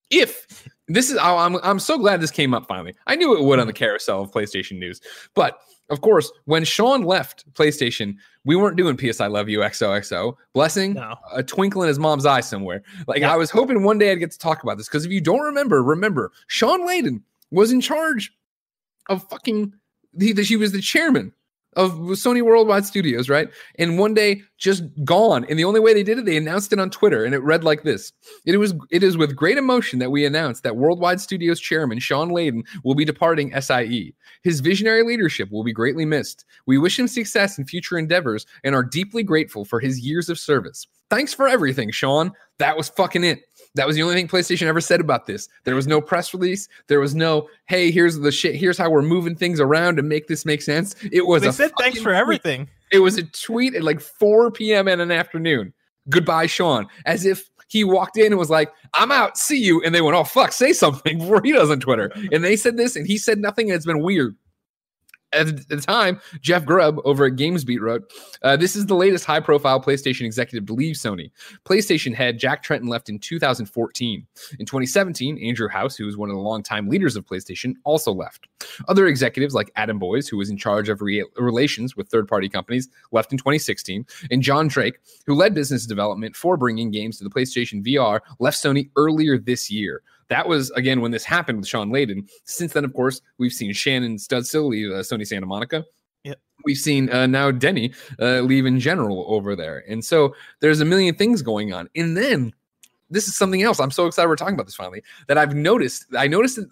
If 0.09 0.69
this 0.87 1.09
is, 1.09 1.17
oh, 1.17 1.37
I'm, 1.37 1.57
I'm 1.63 1.79
so 1.79 1.97
glad 1.97 2.21
this 2.21 2.31
came 2.31 2.53
up 2.53 2.67
finally. 2.67 2.93
I 3.07 3.15
knew 3.15 3.35
it 3.35 3.43
would 3.43 3.59
on 3.59 3.67
the 3.67 3.73
carousel 3.73 4.21
of 4.21 4.31
PlayStation 4.31 4.79
news, 4.79 5.01
but 5.35 5.59
of 5.89 6.01
course, 6.01 6.31
when 6.45 6.63
Shawn 6.63 7.03
left 7.03 7.51
PlayStation, 7.53 8.15
we 8.43 8.55
weren't 8.55 8.77
doing 8.77 8.97
PS 8.97 9.21
I 9.21 9.27
Love 9.27 9.49
You 9.49 9.59
XOXO. 9.59 10.35
Blessing, 10.53 10.93
no. 10.93 11.15
a 11.33 11.43
twinkle 11.43 11.81
in 11.81 11.87
his 11.87 11.99
mom's 11.99 12.25
eye 12.25 12.41
somewhere. 12.41 12.83
Like 13.07 13.19
yeah. 13.19 13.33
I 13.33 13.37
was 13.37 13.49
hoping 13.49 13.83
one 13.83 13.97
day 13.97 14.11
I'd 14.11 14.15
get 14.15 14.31
to 14.31 14.39
talk 14.39 14.63
about 14.63 14.77
this 14.77 14.87
because 14.87 15.05
if 15.05 15.11
you 15.11 15.21
don't 15.21 15.41
remember, 15.41 15.81
remember 15.81 16.31
Shawn 16.47 16.81
Layden 16.81 17.21
was 17.51 17.71
in 17.71 17.81
charge 17.81 18.33
of 19.09 19.27
fucking. 19.29 19.73
He, 20.19 20.33
she 20.43 20.55
was 20.55 20.71
the 20.71 20.81
chairman 20.81 21.31
of 21.77 21.93
Sony 21.93 22.41
Worldwide 22.41 22.85
Studios, 22.85 23.29
right? 23.29 23.49
And 23.79 23.97
one 23.97 24.13
day 24.13 24.41
just 24.57 24.83
gone. 25.05 25.45
And 25.47 25.57
the 25.57 25.63
only 25.63 25.79
way 25.79 25.93
they 25.93 26.03
did 26.03 26.17
it, 26.17 26.25
they 26.25 26.35
announced 26.35 26.73
it 26.73 26.79
on 26.79 26.89
Twitter, 26.89 27.23
and 27.23 27.33
it 27.33 27.43
read 27.43 27.63
like 27.63 27.83
this: 27.83 28.11
It 28.45 28.57
was 28.57 28.73
it 28.89 29.03
is 29.03 29.15
with 29.15 29.35
great 29.35 29.57
emotion 29.57 29.99
that 29.99 30.11
we 30.11 30.25
announce 30.25 30.61
that 30.61 30.75
Worldwide 30.75 31.21
Studios 31.21 31.59
chairman 31.59 31.99
Shawn 31.99 32.29
Layden 32.29 32.63
will 32.83 32.95
be 32.95 33.05
departing 33.05 33.53
SIE. 33.61 34.13
His 34.43 34.59
visionary 34.59 35.03
leadership 35.03 35.51
will 35.51 35.63
be 35.63 35.71
greatly 35.71 36.05
missed. 36.05 36.43
We 36.65 36.77
wish 36.77 36.99
him 36.99 37.07
success 37.07 37.57
in 37.57 37.65
future 37.65 37.97
endeavors 37.97 38.45
and 38.63 38.75
are 38.75 38.83
deeply 38.83 39.23
grateful 39.23 39.63
for 39.63 39.79
his 39.79 39.99
years 39.99 40.29
of 40.29 40.39
service. 40.39 40.87
Thanks 41.09 41.33
for 41.33 41.47
everything, 41.47 41.91
Shawn. 41.91 42.33
That 42.57 42.75
was 42.75 42.89
fucking 42.89 43.23
it. 43.23 43.46
That 43.77 43.87
was 43.87 43.95
the 43.95 44.03
only 44.03 44.15
thing 44.15 44.27
PlayStation 44.27 44.67
ever 44.67 44.81
said 44.81 44.99
about 44.99 45.25
this. 45.25 45.49
There 45.63 45.75
was 45.75 45.87
no 45.87 46.01
press 46.01 46.33
release. 46.33 46.67
There 46.87 46.99
was 46.99 47.15
no, 47.15 47.49
hey, 47.67 47.91
here's 47.91 48.17
the 48.17 48.31
shit. 48.31 48.55
Here's 48.55 48.77
how 48.77 48.89
we're 48.89 49.01
moving 49.01 49.35
things 49.35 49.59
around 49.59 49.95
to 49.95 50.03
make 50.03 50.27
this 50.27 50.45
make 50.45 50.61
sense. 50.61 50.95
It 51.11 51.25
was 51.25 51.43
they 51.43 51.51
said 51.51 51.71
thanks 51.79 52.01
for 52.01 52.13
everything. 52.13 52.65
Tweet. 52.65 52.69
It 52.91 52.99
was 52.99 53.17
a 53.17 53.23
tweet 53.23 53.75
at 53.75 53.83
like 53.83 54.01
4 54.01 54.51
p.m. 54.51 54.87
in 54.87 54.99
an 54.99 55.11
afternoon. 55.11 55.73
Goodbye, 56.09 56.47
Shawn. 56.47 56.87
As 57.05 57.25
if 57.25 57.49
he 57.67 57.83
walked 57.83 58.17
in 58.17 58.27
and 58.27 58.37
was 58.37 58.49
like, 58.49 58.71
I'm 58.93 59.11
out. 59.11 59.37
See 59.37 59.57
you. 59.57 59.81
And 59.83 59.93
they 59.93 60.01
went, 60.01 60.15
oh, 60.15 60.23
fuck, 60.23 60.51
say 60.51 60.73
something 60.73 61.17
before 61.19 61.41
he 61.43 61.51
does 61.51 61.69
on 61.69 61.79
Twitter. 61.79 62.11
And 62.31 62.43
they 62.43 62.55
said 62.55 62.77
this 62.77 62.95
and 62.95 63.05
he 63.05 63.17
said 63.17 63.39
nothing. 63.39 63.69
And 63.69 63.75
it's 63.75 63.85
been 63.85 64.01
weird 64.01 64.35
at 65.33 65.67
the 65.67 65.77
time, 65.77 66.21
Jeff 66.41 66.65
Grubb 66.65 66.99
over 67.03 67.25
at 67.25 67.33
GamesBeat 67.33 67.79
wrote, 67.79 68.11
uh, 68.43 68.55
"This 68.55 68.75
is 68.75 68.85
the 68.85 68.95
latest 68.95 69.25
high-profile 69.25 69.81
PlayStation 69.81 70.25
executive 70.25 70.65
to 70.67 70.73
leave 70.73 70.95
Sony. 70.95 71.31
PlayStation 71.65 72.13
head 72.13 72.39
Jack 72.39 72.63
Tretton 72.63 72.87
left 72.87 73.09
in 73.09 73.19
2014. 73.19 74.25
In 74.59 74.65
2017, 74.65 75.37
Andrew 75.43 75.67
House, 75.67 75.95
who 75.95 76.05
was 76.05 76.17
one 76.17 76.29
of 76.29 76.35
the 76.35 76.41
longtime 76.41 76.87
leaders 76.87 77.15
of 77.15 77.25
PlayStation, 77.25 77.73
also 77.83 78.13
left. 78.13 78.47
Other 78.87 79.07
executives 79.07 79.53
like 79.53 79.71
Adam 79.75 79.99
Boyes, 79.99 80.27
who 80.27 80.37
was 80.37 80.49
in 80.49 80.57
charge 80.57 80.89
of 80.89 81.01
re- 81.01 81.25
relations 81.37 81.95
with 81.97 82.09
third-party 82.09 82.49
companies, 82.49 82.87
left 83.11 83.31
in 83.31 83.37
2016, 83.37 84.05
and 84.31 84.41
John 84.41 84.67
Drake, 84.67 84.99
who 85.25 85.35
led 85.35 85.53
business 85.53 85.85
development 85.85 86.35
for 86.35 86.57
bringing 86.57 86.91
games 86.91 87.17
to 87.17 87.23
the 87.23 87.29
PlayStation 87.29 87.83
VR, 87.85 88.21
left 88.39 88.63
Sony 88.63 88.89
earlier 88.95 89.37
this 89.37 89.69
year." 89.69 90.03
That 90.29 90.47
was 90.47 90.71
again 90.71 91.01
when 91.01 91.11
this 91.11 91.23
happened 91.23 91.59
with 91.59 91.67
Shawn 91.67 91.89
Layden. 91.89 92.29
Since 92.45 92.73
then, 92.73 92.85
of 92.85 92.93
course, 92.93 93.21
we've 93.37 93.53
seen 93.53 93.73
Shannon 93.73 94.17
Studstill 94.17 94.67
leave 94.69 94.91
uh, 94.91 94.95
Sony 94.95 95.25
Santa 95.25 95.45
Monica. 95.45 95.85
Yep. 96.23 96.39
We've 96.65 96.77
seen 96.77 97.09
uh, 97.09 97.27
now 97.27 97.51
Denny 97.51 97.93
uh, 98.19 98.41
leave 98.41 98.65
in 98.65 98.79
general 98.79 99.25
over 99.27 99.55
there, 99.55 99.83
and 99.87 100.03
so 100.03 100.35
there's 100.59 100.81
a 100.81 100.85
million 100.85 101.15
things 101.15 101.41
going 101.41 101.73
on. 101.73 101.89
And 101.95 102.17
then 102.17 102.53
this 103.09 103.27
is 103.27 103.35
something 103.35 103.61
else. 103.63 103.79
I'm 103.79 103.91
so 103.91 104.05
excited 104.05 104.27
we're 104.27 104.35
talking 104.35 104.55
about 104.55 104.65
this 104.65 104.75
finally. 104.75 105.01
That 105.27 105.37
I've 105.37 105.55
noticed. 105.55 106.05
I 106.17 106.27
noticed 106.27 106.57
it 106.57 106.67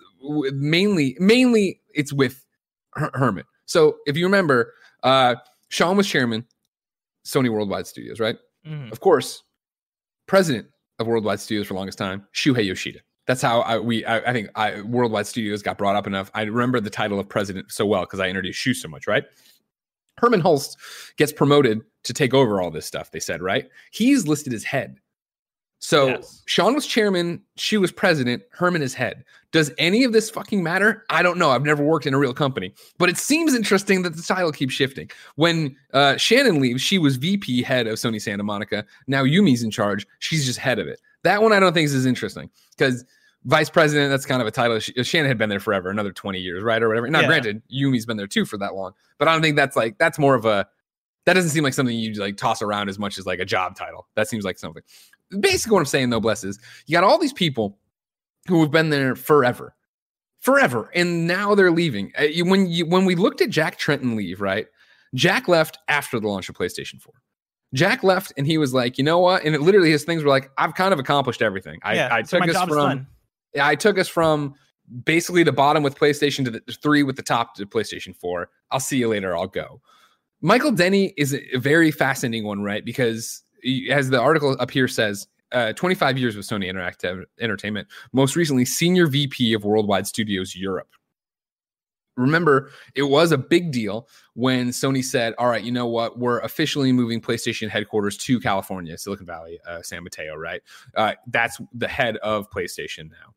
mainly, 0.54 1.16
mainly 1.20 1.82
it's 1.94 2.12
with 2.12 2.46
Her- 2.96 3.12
Herman. 3.14 3.46
So 3.66 3.98
if 4.06 4.18
you 4.18 4.26
remember, 4.26 4.74
uh, 5.04 5.36
Shawn 5.70 5.98
was 5.98 6.08
chairman, 6.08 6.46
Sony 7.26 7.50
Worldwide 7.50 7.88
Studios, 7.88 8.20
right? 8.20 8.38
Mm. 8.68 8.92
Of 8.92 9.00
course, 9.00 9.44
president 10.28 10.68
of 11.00 11.08
Worldwide 11.08 11.40
Studios 11.40 11.68
for 11.68 11.74
the 11.74 11.78
longest 11.78 11.98
time, 11.98 12.28
Shuhei 12.34 12.66
Yoshida. 12.66 13.00
That's 13.28 13.42
how 13.42 13.62
I, 13.62 13.80
we. 13.80 14.06
I, 14.06 14.30
I 14.30 14.34
think 14.34 14.50
I, 14.56 14.82
Worldwide 14.82 15.28
Studios 15.28 15.62
got 15.62 15.78
brought 15.78 15.96
up 15.96 16.08
enough. 16.08 16.30
I 16.34 16.44
remember 16.44 16.80
the 16.80 16.90
title 16.90 17.20
of 17.20 17.28
president 17.28 17.72
so 17.72 17.86
well 17.86 18.02
because 18.02 18.20
I 18.20 18.28
introduced 18.28 18.60
Shu 18.60 18.74
so 18.74 18.88
much, 18.88 19.08
right? 19.08 19.24
Herman 20.18 20.42
Hulst 20.42 20.78
gets 21.18 21.34
promoted 21.34 21.82
to 22.04 22.14
take 22.14 22.34
over 22.34 22.62
all 22.62 22.72
this 22.72 22.86
stuff. 22.86 23.12
They 23.12 23.20
said, 23.20 23.42
right? 23.42 23.68
He's 23.92 24.28
listed 24.28 24.54
as 24.54 24.64
head. 24.64 24.98
So 25.80 26.08
yes. 26.08 26.42
Shawn 26.46 26.74
was 26.74 26.88
chairman, 26.88 27.42
Shu 27.58 27.82
was 27.82 27.92
president, 27.92 28.44
Herman 28.50 28.82
is 28.82 28.94
head. 28.94 29.24
Does 29.52 29.72
any 29.78 30.04
of 30.04 30.14
this 30.14 30.30
fucking 30.30 30.64
matter? 30.64 31.06
I 31.10 31.22
don't 31.22 31.38
know. 31.38 31.52
I've 31.52 31.64
never 31.64 31.84
worked 31.84 32.08
in 32.08 32.14
a 32.14 32.18
real 32.18 32.34
company, 32.34 32.74
but 32.98 33.10
it 33.10 33.18
seems 33.18 33.54
interesting 33.54 34.02
that 34.02 34.16
the 34.16 34.22
title 34.22 34.52
keeps 34.52 34.74
shifting. 34.74 35.12
When 35.36 35.76
uh, 35.94 36.18
Shannon 36.18 36.60
leaves, 36.60 36.82
she 36.82 36.98
was 36.98 37.18
VP 37.18 37.62
head 37.62 37.88
of 37.88 37.96
Sony 37.96 38.22
Santa 38.22 38.44
Monica. 38.44 38.86
Now 39.08 39.24
Yumi's 39.24 39.64
in 39.64 39.70
charge. 39.70 40.08
She's 40.20 40.46
just 40.46 40.60
head 40.60 40.80
of 40.80 40.88
it. 40.88 41.02
That 41.24 41.42
one 41.42 41.54
I 41.54 41.60
don't 41.60 41.74
think 41.74 41.86
is 41.86 41.94
as 41.94 42.06
interesting 42.06 42.50
because 42.78 43.06
vice 43.46 43.70
president, 43.70 44.10
that's 44.10 44.26
kind 44.26 44.42
of 44.42 44.48
a 44.48 44.52
title. 44.52 44.80
Shannon 44.80 45.28
had 45.28 45.38
been 45.38 45.50
there 45.50 45.60
forever, 45.60 45.90
another 45.90 46.12
20 46.12 46.40
years, 46.40 46.64
right? 46.64 46.82
Or 46.82 46.88
whatever. 46.88 47.08
Now, 47.10 47.22
yeah. 47.22 47.28
granted, 47.28 47.62
Yumi's 47.68 48.06
been 48.06 48.18
there 48.18 48.28
too 48.28 48.46
for 48.46 48.58
that 48.58 48.76
long, 48.76 48.94
but 49.18 49.28
I 49.28 49.34
don't 49.34 49.42
think 49.42 49.56
that's 49.56 49.76
like, 49.76 49.98
that's 49.98 50.20
more 50.20 50.36
of 50.36 50.46
a, 50.46 50.68
that 51.26 51.34
doesn't 51.34 51.52
seem 51.52 51.64
like 51.64 51.74
something 51.74 51.98
you 51.98 52.14
like 52.14 52.38
toss 52.38 52.62
around 52.62 52.90
as 52.90 53.00
much 53.00 53.18
as 53.18 53.26
like 53.26 53.40
a 53.40 53.46
job 53.46 53.76
title. 53.76 54.08
That 54.16 54.28
seems 54.28 54.46
like 54.46 54.60
something. 54.60 54.84
Basically, 55.40 55.74
what 55.74 55.80
I'm 55.80 55.86
saying 55.86 56.10
though, 56.10 56.20
bless 56.20 56.44
is 56.44 56.60
you 56.86 56.94
got 56.94 57.04
all 57.04 57.18
these 57.18 57.34
people 57.34 57.80
who 58.48 58.62
have 58.62 58.72
been 58.72 58.92
there 58.92 59.16
forever, 59.16 59.76
forever, 60.40 60.92
and 60.94 61.26
now 61.26 61.56
they're 61.56 61.72
leaving. 61.72 62.12
Uh, 62.16 62.28
when 62.44 62.68
you 62.68 62.86
when 62.86 63.06
we 63.06 63.16
looked 63.16 63.42
at 63.42 63.50
Jack 63.50 63.80
Tretton 63.80 64.16
leave, 64.16 64.40
right? 64.40 64.68
Jack 65.16 65.48
left 65.48 65.80
after 65.88 66.20
the 66.20 66.28
launch 66.28 66.48
of 66.48 66.56
PlayStation 66.56 67.02
4. 67.02 67.12
Jack 67.74 68.04
left 68.04 68.32
and 68.38 68.46
he 68.46 68.58
was 68.58 68.74
like, 68.74 68.98
you 68.98 69.04
know 69.04 69.20
what? 69.20 69.44
And 69.44 69.56
it 69.56 69.62
literally 69.62 69.90
his 69.90 70.04
things 70.04 70.24
were 70.24 70.30
like, 70.30 70.52
I've 70.58 70.76
kind 70.76 70.94
of 70.94 71.00
accomplished 71.00 71.42
everything. 71.42 71.80
I, 71.84 71.96
yeah, 71.96 72.10
I 72.12 72.22
took 72.22 72.44
so 72.44 72.52
us 72.52 72.70
from 72.70 73.08
I 73.62 73.76
took 73.76 73.98
us 73.98 74.08
from 74.08 74.56
basically 75.04 75.44
the 75.44 75.52
bottom 75.52 75.84
with 75.84 75.98
PlayStation 75.98 76.46
to 76.46 76.52
the 76.52 76.62
three 76.82 77.04
with 77.04 77.16
the 77.16 77.24
top 77.24 77.56
to 77.56 77.66
PlayStation 77.66 78.16
4. 78.16 78.50
I'll 78.72 78.80
see 78.80 78.98
you 78.98 79.08
later. 79.08 79.36
I'll 79.36 79.48
go. 79.48 79.82
Michael 80.42 80.72
Denny 80.72 81.14
is 81.18 81.34
a 81.34 81.58
very 81.58 81.92
fascinating 81.92 82.46
one, 82.46 82.62
right? 82.62 82.86
Because 82.86 83.44
as 83.90 84.10
the 84.10 84.20
article 84.20 84.56
up 84.60 84.70
here 84.70 84.88
says, 84.88 85.28
uh, 85.52 85.74
25 85.74 86.18
years 86.18 86.36
with 86.36 86.48
Sony 86.48 86.72
Interactive 86.72 87.24
Entertainment, 87.40 87.88
most 88.14 88.36
recently 88.36 88.66
senior 88.66 89.08
VP 89.08 89.54
of 89.54 89.64
Worldwide 89.64 90.08
Studios 90.08 90.56
Europe. 90.56 90.90
remember 92.18 92.72
it 92.96 93.04
was 93.04 93.34
a 93.34 93.38
big 93.38 93.74
deal 93.74 94.08
when 94.36 94.70
Sony 94.70 95.04
said, 95.04 95.34
"All 95.38 95.50
right, 95.50 95.62
you 95.64 95.72
know 95.72 95.86
what? 95.86 96.18
We're 96.18 96.40
officially 96.40 96.94
moving 96.94 97.20
PlayStation 97.20 97.68
headquarters 97.68 98.16
to 98.20 98.40
California, 98.40 98.98
Silicon 98.98 99.26
Valley, 99.26 99.60
uh, 99.68 99.82
San 99.82 100.02
Mateo. 100.02 100.36
Right? 100.36 100.62
Uh, 100.96 101.16
that's 101.28 101.60
the 101.74 101.90
head 101.90 102.16
of 102.18 102.50
PlayStation 102.52 103.10
now, 103.12 103.35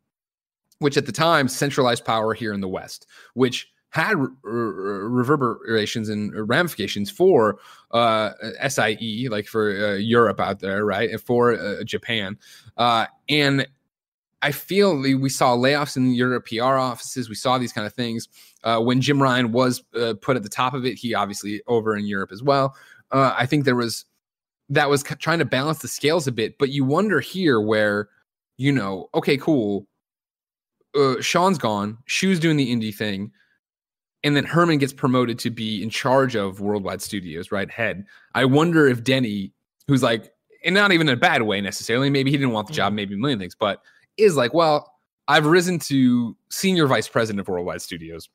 which 0.78 0.96
at 0.96 1.06
the 1.06 1.12
time 1.12 1.48
centralized 1.48 2.04
power 2.04 2.34
here 2.34 2.52
in 2.52 2.60
the 2.60 2.68
West, 2.68 3.06
which." 3.34 3.70
Had 3.92 4.16
reverberations 4.42 6.10
and 6.10 6.46
ramifications 6.46 7.10
for 7.10 7.58
uh, 7.90 8.32
SIE, 8.68 9.28
like 9.30 9.46
for 9.46 9.70
uh, 9.70 9.94
Europe 9.94 10.40
out 10.40 10.60
there, 10.60 10.84
right? 10.84 11.08
And 11.08 11.18
for 11.18 11.54
uh, 11.58 11.82
Japan. 11.84 12.36
Uh, 12.76 13.06
and 13.30 13.66
I 14.42 14.52
feel 14.52 14.94
we 15.00 15.30
saw 15.30 15.56
layoffs 15.56 15.96
in 15.96 16.12
Europe 16.12 16.46
PR 16.46 16.64
offices. 16.64 17.30
We 17.30 17.34
saw 17.34 17.56
these 17.56 17.72
kind 17.72 17.86
of 17.86 17.94
things. 17.94 18.28
Uh, 18.62 18.78
when 18.78 19.00
Jim 19.00 19.22
Ryan 19.22 19.52
was 19.52 19.82
uh, 19.98 20.12
put 20.20 20.36
at 20.36 20.42
the 20.42 20.50
top 20.50 20.74
of 20.74 20.84
it, 20.84 20.96
he 20.96 21.14
obviously 21.14 21.62
over 21.66 21.96
in 21.96 22.04
Europe 22.04 22.30
as 22.30 22.42
well. 22.42 22.76
I 23.10 23.46
think 23.46 23.64
there 23.64 23.74
was 23.74 24.04
that 24.68 24.90
was 24.90 25.02
trying 25.02 25.38
to 25.38 25.44
balance 25.44 25.78
the 25.78 25.88
scales 25.88 26.26
a 26.26 26.32
bit. 26.32 26.58
But 26.58 26.70
you 26.70 26.84
wonder 26.84 27.20
here 27.20 27.60
where, 27.60 28.08
you 28.56 28.72
know, 28.72 29.08
okay, 29.14 29.36
cool. 29.36 29.86
Uh, 30.98 31.20
Shawn's 31.20 31.58
gone. 31.58 31.98
Shu's 32.06 32.40
doing 32.40 32.56
the 32.56 32.74
indie 32.74 32.94
thing. 32.94 33.30
And 34.24 34.34
then 34.34 34.44
Herman 34.44 34.78
gets 34.78 34.92
promoted 34.92 35.38
to 35.40 35.50
be 35.50 35.82
in 35.82 35.90
charge 35.90 36.34
of 36.34 36.60
Worldwide 36.60 37.00
Studios, 37.00 37.52
right? 37.52 37.70
Head. 37.70 38.04
I 38.34 38.46
wonder 38.46 38.88
if 38.88 39.04
Denny, 39.04 39.52
who's 39.86 40.02
like, 40.02 40.32
and 40.64 40.74
not 40.74 40.90
even 40.90 41.08
in 41.08 41.14
a 41.14 41.16
bad 41.16 41.42
way 41.42 41.60
necessarily, 41.60 42.10
maybe 42.10 42.30
he 42.30 42.36
didn't 42.36 42.52
want 42.52 42.66
the 42.66 42.72
job, 42.72 42.88
mm-hmm. 42.88 42.96
maybe 42.96 43.14
a 43.14 43.18
million 43.18 43.38
things, 43.38 43.54
but 43.54 43.80
is 44.16 44.36
like, 44.36 44.52
well, 44.52 44.92
I've 45.28 45.46
risen 45.46 45.78
to 45.80 46.36
senior 46.50 46.86
vice 46.86 47.06
president 47.06 47.40
of 47.40 47.48
Worldwide 47.48 47.82
Studios 47.82 48.28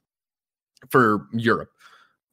for 0.90 1.28
Europe. 1.34 1.70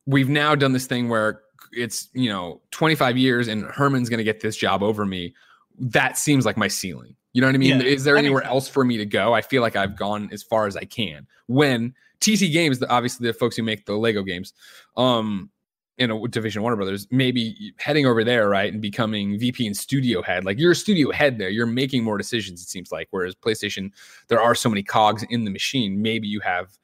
We've 0.07 0.29
now 0.29 0.55
done 0.55 0.73
this 0.73 0.87
thing 0.87 1.09
where 1.09 1.41
it's, 1.73 2.09
you 2.13 2.31
know, 2.31 2.61
25 2.71 3.17
years 3.17 3.49
and 3.49 3.65
Herman's 3.65 4.09
going 4.09 4.19
to 4.19 4.25
get 4.25 4.41
this 4.41 4.57
job 4.57 4.83
over 4.83 5.05
me. 5.05 5.35
That 5.79 6.19
seems 6.19 6.47
like 6.47 6.57
my 6.57 6.69
ceiling. 6.69 7.17
You 7.33 7.41
know 7.41 7.47
what 7.47 7.55
I 7.55 7.59
mean? 7.59 7.81
Yeah, 7.81 7.87
is 7.87 8.05
there 8.05 8.17
anywhere 8.17 8.43
else 8.43 8.69
for 8.69 8.85
me 8.85 8.97
to 8.97 9.07
go? 9.07 9.33
I 9.33 9.41
feel 9.41 9.63
like 9.63 9.77
I've 9.77 9.97
gone 9.97 10.29
as 10.33 10.43
far 10.43 10.67
as 10.67 10.77
I 10.77 10.85
can. 10.85 11.27
When 11.47 11.95
TT 12.21 12.53
Games, 12.53 12.83
obviously 12.89 13.27
the 13.27 13.33
folks 13.33 13.57
who 13.57 13.63
make 13.63 13.87
the 13.87 13.95
Lego 13.95 14.23
games, 14.23 14.53
um, 14.97 15.51
you 15.97 16.07
know, 16.07 16.27
division 16.27 16.63
Warner 16.63 16.77
Brothers, 16.77 17.07
maybe 17.11 17.73
heading 17.79 18.07
over 18.07 18.25
there, 18.25 18.49
right, 18.49 18.73
and 18.73 18.81
becoming 18.81 19.39
VP 19.39 19.67
and 19.67 19.77
studio 19.77 20.23
head. 20.23 20.45
Like 20.45 20.59
you're 20.59 20.73
a 20.73 20.75
studio 20.75 21.13
head 21.13 21.39
there, 21.39 21.51
you're 21.51 21.67
making 21.67 22.03
more 22.03 22.19
decisions. 22.19 22.63
It 22.63 22.69
seems 22.69 22.91
like. 22.91 23.09
Whereas 23.11 23.35
PlayStation, 23.35 23.93
there 24.29 24.41
are 24.41 24.55
so 24.55 24.69
many 24.69 24.83
cogs 24.83 25.23
in 25.31 25.45
the 25.45 25.51
machine. 25.51 26.01
Maybe 26.01 26.27
you 26.27 26.41
have 26.41 26.79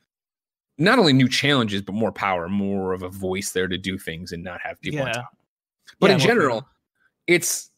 not 0.79 0.99
only 0.99 1.15
new 1.15 1.29
challenges 1.29 1.81
but 1.81 1.95
more 1.95 2.13
power, 2.13 2.49
more 2.49 2.93
of 2.93 3.03
a 3.03 3.09
voice 3.09 3.53
there 3.53 3.67
to 3.67 3.79
do 3.79 3.99
things 3.99 4.33
and 4.33 4.45
not 4.45 4.61
have 4.61 4.81
people. 4.81 5.01
Yeah. 5.01 5.25
But 5.99 6.11
yeah, 6.11 6.15
in 6.15 6.21
general, 6.21 6.69
it's. 7.27 7.71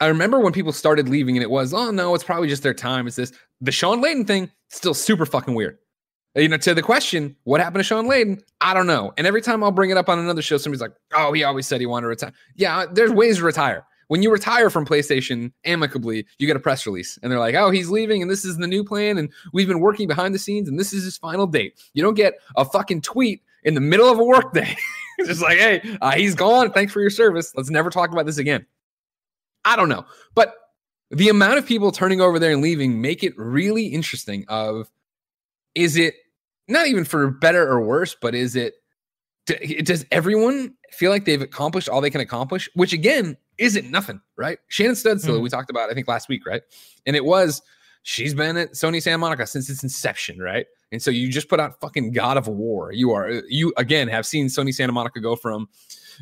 I 0.00 0.06
remember 0.08 0.38
when 0.40 0.52
people 0.52 0.72
started 0.72 1.08
leaving, 1.08 1.36
and 1.36 1.42
it 1.42 1.50
was, 1.50 1.72
oh 1.72 1.90
no, 1.90 2.14
it's 2.14 2.24
probably 2.24 2.48
just 2.48 2.62
their 2.62 2.74
time. 2.74 3.06
It's 3.06 3.16
this 3.16 3.32
the 3.60 3.72
Shawn 3.72 4.02
Layden 4.02 4.26
thing, 4.26 4.50
still 4.68 4.94
super 4.94 5.24
fucking 5.26 5.54
weird 5.54 5.78
you 6.36 6.48
know, 6.48 6.58
to 6.58 6.74
the 6.74 6.82
question, 6.82 7.34
what 7.44 7.60
happened 7.60 7.80
to 7.80 7.84
Shawn 7.84 8.06
Layden? 8.06 8.42
I 8.60 8.74
don't 8.74 8.86
know. 8.86 9.12
And 9.16 9.26
every 9.26 9.40
time 9.40 9.64
I'll 9.64 9.70
bring 9.72 9.90
it 9.90 9.96
up 9.96 10.08
on 10.08 10.18
another 10.18 10.42
show, 10.42 10.58
somebody's 10.58 10.82
like, 10.82 10.92
oh, 11.14 11.32
he 11.32 11.42
always 11.44 11.66
said 11.66 11.80
he 11.80 11.86
wanted 11.86 12.04
to 12.04 12.08
retire. 12.08 12.32
Yeah, 12.56 12.84
there's 12.92 13.10
ways 13.10 13.38
to 13.38 13.44
retire. 13.44 13.86
When 14.08 14.22
you 14.22 14.30
retire 14.30 14.70
from 14.70 14.86
PlayStation 14.86 15.50
amicably, 15.64 16.26
you 16.38 16.46
get 16.46 16.56
a 16.56 16.60
press 16.60 16.86
release 16.86 17.18
and 17.22 17.32
they're 17.32 17.40
like, 17.40 17.54
oh, 17.54 17.70
he's 17.70 17.88
leaving 17.88 18.22
and 18.22 18.30
this 18.30 18.44
is 18.44 18.56
the 18.56 18.66
new 18.66 18.84
plan. 18.84 19.18
And 19.18 19.32
we've 19.52 19.66
been 19.66 19.80
working 19.80 20.06
behind 20.06 20.34
the 20.34 20.38
scenes 20.38 20.68
and 20.68 20.78
this 20.78 20.92
is 20.92 21.04
his 21.04 21.16
final 21.16 21.46
date. 21.46 21.80
You 21.94 22.02
don't 22.02 22.14
get 22.14 22.34
a 22.54 22.64
fucking 22.64 23.00
tweet 23.00 23.42
in 23.64 23.74
the 23.74 23.80
middle 23.80 24.08
of 24.08 24.18
a 24.18 24.24
workday. 24.24 24.76
it's 25.18 25.28
just 25.28 25.42
like, 25.42 25.58
hey, 25.58 25.98
uh, 26.02 26.12
he's 26.12 26.34
gone. 26.34 26.70
Thanks 26.70 26.92
for 26.92 27.00
your 27.00 27.10
service. 27.10 27.52
Let's 27.56 27.70
never 27.70 27.90
talk 27.90 28.12
about 28.12 28.26
this 28.26 28.38
again. 28.38 28.66
I 29.66 29.76
don't 29.76 29.90
know. 29.90 30.06
But 30.34 30.54
the 31.10 31.28
amount 31.28 31.58
of 31.58 31.66
people 31.66 31.92
turning 31.92 32.22
over 32.22 32.38
there 32.38 32.52
and 32.52 32.62
leaving 32.62 33.00
make 33.00 33.22
it 33.22 33.36
really 33.36 33.86
interesting 33.86 34.46
of 34.48 34.90
is 35.74 35.96
it 35.96 36.14
not 36.68 36.86
even 36.86 37.04
for 37.04 37.30
better 37.30 37.68
or 37.68 37.80
worse, 37.82 38.16
but 38.20 38.34
is 38.34 38.56
it 38.56 38.74
does 39.84 40.04
everyone 40.10 40.74
feel 40.90 41.10
like 41.10 41.24
they've 41.24 41.42
accomplished 41.42 41.88
all 41.88 42.00
they 42.00 42.10
can 42.10 42.20
accomplish? 42.20 42.68
Which 42.74 42.92
again 42.92 43.36
isn't 43.58 43.90
nothing, 43.90 44.20
right? 44.36 44.58
Shannon 44.68 44.94
Studstill, 44.94 45.38
mm. 45.38 45.42
we 45.42 45.48
talked 45.48 45.70
about, 45.70 45.88
I 45.88 45.94
think 45.94 46.08
last 46.08 46.28
week, 46.28 46.44
right? 46.46 46.62
And 47.06 47.14
it 47.14 47.24
was 47.24 47.62
she's 48.02 48.34
been 48.34 48.56
at 48.56 48.72
Sony 48.72 49.02
Santa 49.02 49.18
Monica 49.18 49.46
since 49.46 49.68
its 49.70 49.82
inception, 49.82 50.40
right? 50.40 50.66
And 50.92 51.02
so 51.02 51.10
you 51.10 51.28
just 51.30 51.48
put 51.48 51.60
out 51.60 51.80
fucking 51.80 52.12
God 52.12 52.36
of 52.36 52.48
War. 52.48 52.92
You 52.92 53.12
are 53.12 53.42
you 53.48 53.72
again 53.76 54.08
have 54.08 54.26
seen 54.26 54.46
Sony 54.46 54.74
Santa 54.74 54.92
Monica 54.92 55.20
go 55.20 55.36
from 55.36 55.68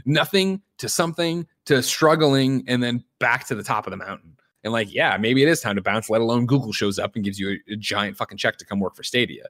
nothing 0.04 0.62
to 0.78 0.88
something 0.88 1.46
to 1.66 1.82
struggling 1.82 2.64
and 2.68 2.82
then 2.82 3.04
back 3.20 3.46
to 3.46 3.54
the 3.54 3.62
top 3.62 3.86
of 3.86 3.90
the 3.90 3.96
mountain. 3.96 4.36
And 4.62 4.72
like, 4.72 4.92
yeah, 4.92 5.16
maybe 5.18 5.42
it 5.42 5.48
is 5.48 5.60
time 5.60 5.76
to 5.76 5.82
bounce, 5.82 6.08
let 6.08 6.20
alone 6.20 6.46
Google 6.46 6.72
shows 6.72 6.98
up 6.98 7.14
and 7.14 7.24
gives 7.24 7.38
you 7.38 7.50
a, 7.68 7.72
a 7.72 7.76
giant 7.76 8.16
fucking 8.16 8.38
check 8.38 8.56
to 8.58 8.64
come 8.64 8.80
work 8.80 8.96
for 8.96 9.02
Stadia. 9.02 9.44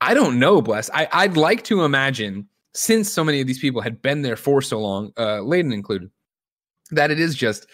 I 0.00 0.12
don't 0.12 0.38
know, 0.38 0.60
Bless. 0.60 0.90
I, 0.92 1.08
I'd 1.12 1.36
like 1.36 1.64
to 1.64 1.82
imagine, 1.82 2.48
since 2.74 3.10
so 3.10 3.24
many 3.24 3.40
of 3.40 3.46
these 3.46 3.58
people 3.58 3.80
had 3.80 4.02
been 4.02 4.20
there 4.22 4.36
for 4.36 4.60
so 4.60 4.78
long, 4.78 5.12
uh, 5.16 5.38
Layden 5.38 5.72
included, 5.72 6.10
that 6.90 7.10
it 7.10 7.18
is 7.18 7.34
just 7.34 7.66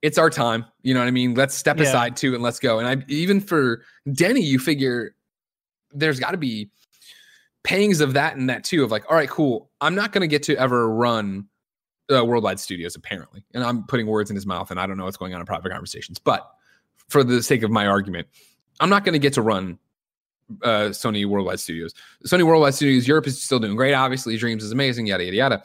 it's 0.00 0.18
our 0.18 0.30
time. 0.30 0.66
You 0.82 0.94
know 0.94 1.00
what 1.00 1.08
I 1.08 1.12
mean? 1.12 1.34
Let's 1.34 1.54
step 1.54 1.78
yeah. 1.78 1.84
aside 1.84 2.14
too 2.14 2.34
and 2.34 2.42
let's 2.42 2.60
go. 2.60 2.78
And 2.78 2.86
I 2.86 3.04
even 3.08 3.40
for 3.40 3.82
Denny, 4.12 4.42
you 4.42 4.58
figure 4.58 5.16
there's 5.92 6.20
got 6.20 6.32
to 6.32 6.36
be 6.36 6.70
pangs 7.64 8.00
of 8.00 8.12
that 8.12 8.36
and 8.36 8.48
that 8.48 8.62
too 8.62 8.84
of 8.84 8.90
like, 8.90 9.10
all 9.10 9.16
right, 9.16 9.28
cool. 9.28 9.70
I'm 9.80 9.94
not 9.94 10.12
going 10.12 10.20
to 10.20 10.28
get 10.28 10.42
to 10.44 10.56
ever 10.56 10.88
run 10.88 11.48
uh, 12.14 12.24
Worldwide 12.24 12.60
Studios 12.60 12.94
apparently, 12.94 13.44
and 13.54 13.64
I'm 13.64 13.84
putting 13.84 14.06
words 14.06 14.30
in 14.30 14.36
his 14.36 14.46
mouth, 14.46 14.70
and 14.70 14.78
I 14.78 14.86
don't 14.86 14.96
know 14.96 15.04
what's 15.04 15.16
going 15.16 15.34
on 15.34 15.40
in 15.40 15.46
private 15.46 15.72
conversations. 15.72 16.18
But 16.18 16.48
for 17.08 17.24
the 17.24 17.42
sake 17.42 17.62
of 17.62 17.70
my 17.70 17.86
argument, 17.86 18.28
I'm 18.80 18.90
not 18.90 19.04
going 19.04 19.14
to 19.14 19.18
get 19.18 19.32
to 19.34 19.42
run 19.42 19.78
uh, 20.62 20.90
Sony 20.90 21.26
Worldwide 21.26 21.60
Studios. 21.60 21.94
Sony 22.26 22.44
Worldwide 22.44 22.74
Studios 22.74 23.08
Europe 23.08 23.26
is 23.26 23.42
still 23.42 23.58
doing 23.58 23.76
great. 23.76 23.94
Obviously, 23.94 24.36
Dreams 24.36 24.62
is 24.62 24.72
amazing. 24.72 25.06
Yada 25.06 25.24
yada 25.24 25.36
yada. 25.36 25.64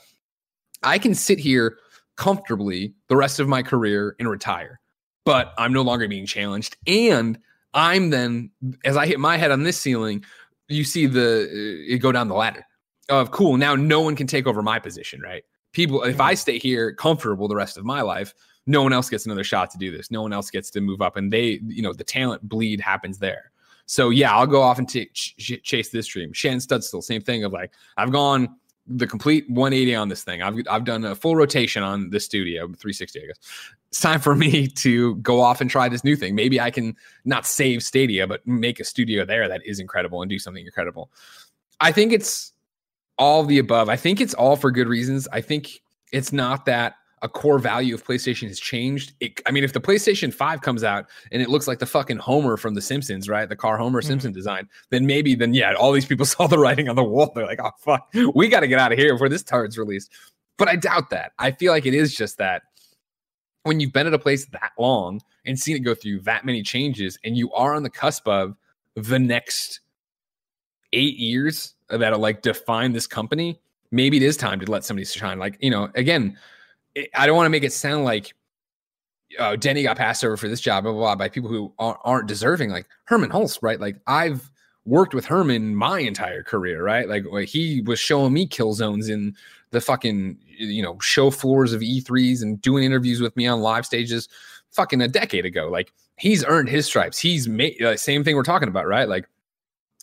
I 0.83 0.97
can 0.97 1.13
sit 1.13 1.39
here 1.39 1.77
comfortably 2.15 2.93
the 3.07 3.17
rest 3.17 3.39
of 3.39 3.47
my 3.47 3.61
career 3.61 4.15
and 4.19 4.29
retire, 4.29 4.79
but 5.25 5.53
I'm 5.57 5.73
no 5.73 5.81
longer 5.81 6.07
being 6.07 6.25
challenged. 6.25 6.77
And 6.87 7.37
I'm 7.73 8.09
then, 8.09 8.51
as 8.85 8.97
I 8.97 9.05
hit 9.05 9.19
my 9.19 9.37
head 9.37 9.51
on 9.51 9.63
this 9.63 9.77
ceiling, 9.77 10.23
you 10.69 10.83
see 10.83 11.05
the 11.05 11.49
uh, 11.51 11.93
it 11.93 11.97
go 11.97 12.11
down 12.11 12.27
the 12.27 12.35
ladder 12.35 12.65
of 13.09 13.31
cool. 13.31 13.57
Now 13.57 13.75
no 13.75 14.01
one 14.01 14.15
can 14.15 14.27
take 14.27 14.47
over 14.47 14.61
my 14.61 14.79
position, 14.79 15.21
right? 15.21 15.43
People, 15.71 16.03
if 16.03 16.19
I 16.19 16.33
stay 16.33 16.57
here 16.57 16.93
comfortable 16.93 17.47
the 17.47 17.55
rest 17.55 17.77
of 17.77 17.85
my 17.85 18.01
life, 18.01 18.33
no 18.65 18.83
one 18.83 18.93
else 18.93 19.09
gets 19.09 19.25
another 19.25 19.43
shot 19.43 19.69
to 19.71 19.77
do 19.77 19.95
this. 19.95 20.11
No 20.11 20.21
one 20.21 20.33
else 20.33 20.49
gets 20.49 20.69
to 20.71 20.81
move 20.81 21.01
up, 21.01 21.17
and 21.17 21.31
they, 21.31 21.59
you 21.65 21.81
know, 21.81 21.93
the 21.93 22.03
talent 22.03 22.47
bleed 22.47 22.79
happens 22.79 23.17
there. 23.17 23.51
So 23.85 24.11
yeah, 24.11 24.35
I'll 24.35 24.47
go 24.47 24.61
off 24.61 24.77
and 24.77 24.87
t- 24.87 25.09
ch- 25.13 25.61
chase 25.63 25.89
this 25.89 26.05
dream. 26.05 26.31
Shannon 26.33 26.59
Studstill, 26.59 27.03
same 27.03 27.21
thing 27.21 27.43
of 27.43 27.51
like 27.51 27.73
I've 27.97 28.11
gone 28.11 28.55
the 28.85 29.07
complete 29.07 29.49
180 29.49 29.95
on 29.95 30.09
this 30.09 30.23
thing. 30.23 30.41
I've 30.41 30.55
I've 30.69 30.83
done 30.83 31.05
a 31.05 31.15
full 31.15 31.35
rotation 31.35 31.81
on 31.81 32.09
the 32.11 32.19
studio, 32.19 32.65
360, 32.67 33.19
I 33.19 33.25
guess. 33.25 33.37
It's 33.89 33.99
time 33.99 34.19
for 34.19 34.35
me 34.35 34.67
to 34.67 35.15
go 35.15 35.41
off 35.41 35.61
and 35.61 35.69
try 35.69 35.89
this 35.89 36.03
new 36.03 36.15
thing. 36.15 36.35
Maybe 36.35 36.59
I 36.59 36.71
can 36.71 36.95
not 37.25 37.45
save 37.45 37.83
Stadia, 37.83 38.27
but 38.27 38.45
make 38.47 38.79
a 38.79 38.83
studio 38.83 39.25
there 39.25 39.47
that 39.47 39.61
is 39.65 39.79
incredible 39.79 40.21
and 40.21 40.29
do 40.29 40.39
something 40.39 40.65
incredible. 40.65 41.11
I 41.79 41.91
think 41.91 42.11
it's 42.11 42.53
all 43.17 43.43
the 43.43 43.59
above. 43.59 43.89
I 43.89 43.95
think 43.95 44.21
it's 44.21 44.33
all 44.33 44.55
for 44.55 44.71
good 44.71 44.87
reasons. 44.87 45.27
I 45.31 45.41
think 45.41 45.81
it's 46.11 46.33
not 46.33 46.65
that 46.65 46.95
a 47.21 47.29
core 47.29 47.59
value 47.59 47.93
of 47.93 48.03
PlayStation 48.05 48.47
has 48.47 48.59
changed. 48.59 49.13
It, 49.19 49.41
I 49.45 49.51
mean, 49.51 49.63
if 49.63 49.73
the 49.73 49.81
PlayStation 49.81 50.33
5 50.33 50.61
comes 50.61 50.83
out 50.83 51.07
and 51.31 51.41
it 51.41 51.49
looks 51.49 51.67
like 51.67 51.79
the 51.79 51.85
fucking 51.85 52.17
Homer 52.17 52.57
from 52.57 52.75
The 52.75 52.81
Simpsons, 52.81 53.27
right? 53.27 53.47
The 53.47 53.55
car 53.55 53.77
Homer 53.77 53.99
mm-hmm. 53.99 54.07
Simpson 54.07 54.31
design, 54.31 54.69
then 54.89 55.05
maybe, 55.05 55.35
then 55.35 55.53
yeah, 55.53 55.73
all 55.73 55.91
these 55.91 56.05
people 56.05 56.25
saw 56.25 56.47
the 56.47 56.57
writing 56.57 56.89
on 56.89 56.95
the 56.95 57.03
wall. 57.03 57.31
They're 57.35 57.45
like, 57.45 57.59
oh, 57.61 57.71
fuck, 57.79 58.13
we 58.33 58.47
got 58.47 58.61
to 58.61 58.67
get 58.67 58.79
out 58.79 58.91
of 58.91 58.97
here 58.97 59.13
before 59.13 59.29
this 59.29 59.43
tard's 59.43 59.77
released. 59.77 60.11
But 60.57 60.67
I 60.67 60.75
doubt 60.75 61.09
that. 61.11 61.33
I 61.39 61.51
feel 61.51 61.71
like 61.71 61.85
it 61.85 61.93
is 61.93 62.13
just 62.13 62.37
that 62.37 62.63
when 63.63 63.79
you've 63.79 63.93
been 63.93 64.07
at 64.07 64.13
a 64.13 64.19
place 64.19 64.45
that 64.47 64.71
long 64.77 65.21
and 65.45 65.59
seen 65.59 65.75
it 65.75 65.79
go 65.79 65.93
through 65.93 66.21
that 66.21 66.45
many 66.45 66.63
changes 66.63 67.17
and 67.23 67.37
you 67.37 67.51
are 67.53 67.75
on 67.75 67.83
the 67.83 67.89
cusp 67.89 68.27
of 68.27 68.55
the 68.95 69.19
next 69.19 69.81
eight 70.93 71.17
years 71.17 71.75
that'll 71.89 72.19
like 72.19 72.41
define 72.41 72.93
this 72.93 73.07
company, 73.07 73.59
maybe 73.91 74.17
it 74.17 74.23
is 74.23 74.37
time 74.37 74.59
to 74.59 74.71
let 74.71 74.83
somebody 74.83 75.05
shine. 75.05 75.39
Like, 75.39 75.57
you 75.59 75.69
know, 75.69 75.89
again, 75.95 76.37
I 77.15 77.27
don't 77.27 77.35
want 77.35 77.45
to 77.45 77.51
make 77.51 77.63
it 77.63 77.73
sound 77.73 78.05
like 78.05 78.33
uh, 79.37 79.55
Denny 79.55 79.83
got 79.83 79.97
passed 79.97 80.23
over 80.23 80.37
for 80.37 80.47
this 80.47 80.61
job, 80.61 80.83
blah, 80.83 80.91
blah, 80.91 81.01
blah, 81.01 81.15
by 81.15 81.29
people 81.29 81.49
who 81.49 81.71
aren't, 81.77 81.99
aren't 82.03 82.27
deserving. 82.27 82.71
Like 82.71 82.87
herman 83.05 83.29
Hulst, 83.29 83.59
right? 83.61 83.79
Like 83.79 83.97
I've 84.07 84.49
worked 84.85 85.13
with 85.13 85.25
herman 85.25 85.75
my 85.75 85.99
entire 85.99 86.43
career, 86.43 86.83
right? 86.83 87.07
Like 87.07 87.25
he 87.47 87.81
was 87.81 87.99
showing 87.99 88.33
me 88.33 88.47
Killzones 88.47 89.09
in 89.09 89.35
the 89.71 89.81
fucking 89.81 90.39
you 90.59 90.83
know 90.83 90.99
show 90.99 91.31
floors 91.31 91.73
of 91.73 91.81
E3s 91.81 92.41
and 92.41 92.61
doing 92.61 92.83
interviews 92.83 93.21
with 93.21 93.35
me 93.35 93.47
on 93.47 93.61
live 93.61 93.85
stages, 93.85 94.29
fucking 94.71 95.01
a 95.01 95.07
decade 95.07 95.45
ago. 95.45 95.69
Like 95.69 95.91
he's 96.17 96.45
earned 96.45 96.69
his 96.69 96.85
stripes. 96.85 97.17
He's 97.17 97.47
made 97.47 97.81
uh, 97.81 97.97
same 97.97 98.23
thing 98.23 98.35
we're 98.35 98.43
talking 98.43 98.67
about, 98.67 98.87
right? 98.87 99.07
Like 99.07 99.27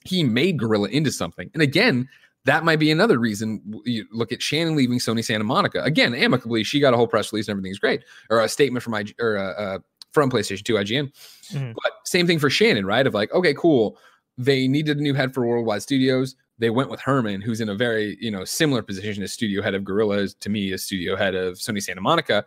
he 0.05 0.25
made 0.25 0.59
Guerrilla 0.59 0.89
into 0.89 1.11
something. 1.11 1.51
And 1.55 1.63
again, 1.63 2.09
that 2.45 2.65
might 2.65 2.79
be 2.79 2.91
another 2.91 3.19
reason 3.19 3.61
you 3.85 4.07
look 4.13 4.33
at 4.33 4.41
Shannon 4.41 4.77
leaving 4.77 4.99
Sony 4.99 5.25
Santa 5.25 5.45
Monica 5.45 5.83
again 5.83 6.15
amicably. 6.15 6.63
She 6.65 6.81
got 6.81 6.95
a 6.95 6.97
whole 6.97 7.09
press 7.09 7.33
release 7.33 7.49
and 7.49 7.57
everything's 7.57 7.79
great, 7.79 8.05
or 8.31 8.41
a 8.41 8.49
statement 8.49 8.83
from 8.83 8.95
IG, 8.95 9.15
or 9.21 9.37
uh, 9.37 9.53
uh, 9.53 9.79
from 10.13 10.31
PlayStation 10.31 10.65
to 10.65 10.75
IGN. 10.75 11.13
Mm-hmm. 11.53 11.73
But 11.73 11.93
same 12.05 12.27
thing 12.27 12.39
for 12.39 12.49
Shannon, 12.49 12.87
right? 12.87 13.07
Of 13.07 13.15
like, 13.15 13.33
okay, 13.33 13.53
cool. 13.55 13.99
They 14.39 14.69
needed 14.69 14.99
a 14.99 15.03
new 15.03 15.15
head 15.15 15.35
for 15.35 15.45
Worldwide 15.47 15.83
Studios. 15.83 16.37
They 16.59 16.71
went 16.71 16.91
with 16.91 17.01
Herman, 17.01 17.41
who's 17.43 17.61
in 17.61 17.69
a 17.69 17.75
very 17.75 18.17
you 18.21 18.31
know 18.31 18.45
similar 18.45 18.83
position 18.83 19.23
as 19.23 19.33
studio 19.33 19.63
head 19.63 19.75
of 19.75 19.85
Guerrilla, 19.85 20.29
to 20.29 20.49
me, 20.49 20.73
as 20.73 20.83
studio 20.83 21.17
head 21.17 21.35
of 21.35 21.55
Sony 21.55 21.83
Santa 21.83 22.01
Monica. 22.01 22.45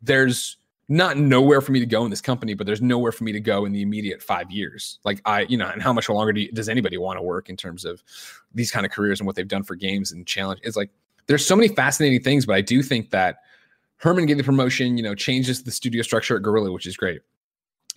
There's 0.00 0.58
not 0.88 1.18
nowhere 1.18 1.60
for 1.60 1.72
me 1.72 1.80
to 1.80 1.86
go 1.86 2.04
in 2.04 2.10
this 2.10 2.22
company, 2.22 2.54
but 2.54 2.66
there's 2.66 2.80
nowhere 2.80 3.12
for 3.12 3.24
me 3.24 3.32
to 3.32 3.40
go 3.40 3.66
in 3.66 3.72
the 3.72 3.82
immediate 3.82 4.22
five 4.22 4.50
years. 4.50 4.98
Like 5.04 5.20
I, 5.26 5.42
you 5.42 5.58
know, 5.58 5.68
and 5.68 5.82
how 5.82 5.92
much 5.92 6.08
longer 6.08 6.32
do 6.32 6.40
you, 6.40 6.52
does 6.52 6.68
anybody 6.68 6.96
want 6.96 7.18
to 7.18 7.22
work 7.22 7.50
in 7.50 7.56
terms 7.56 7.84
of 7.84 8.02
these 8.54 8.70
kind 8.70 8.86
of 8.86 8.92
careers 8.92 9.20
and 9.20 9.26
what 9.26 9.36
they've 9.36 9.46
done 9.46 9.64
for 9.64 9.74
games 9.74 10.12
and 10.12 10.26
challenge? 10.26 10.60
It's 10.62 10.76
like 10.76 10.90
there's 11.26 11.46
so 11.46 11.54
many 11.54 11.68
fascinating 11.68 12.22
things, 12.22 12.46
but 12.46 12.54
I 12.54 12.62
do 12.62 12.82
think 12.82 13.10
that 13.10 13.40
Herman 13.98 14.26
getting 14.26 14.38
the 14.38 14.44
promotion, 14.44 14.96
you 14.96 15.02
know, 15.02 15.14
changes 15.14 15.62
the 15.62 15.70
studio 15.70 16.02
structure 16.02 16.36
at 16.36 16.42
Guerrilla, 16.42 16.72
which 16.72 16.86
is 16.86 16.96
great. 16.96 17.20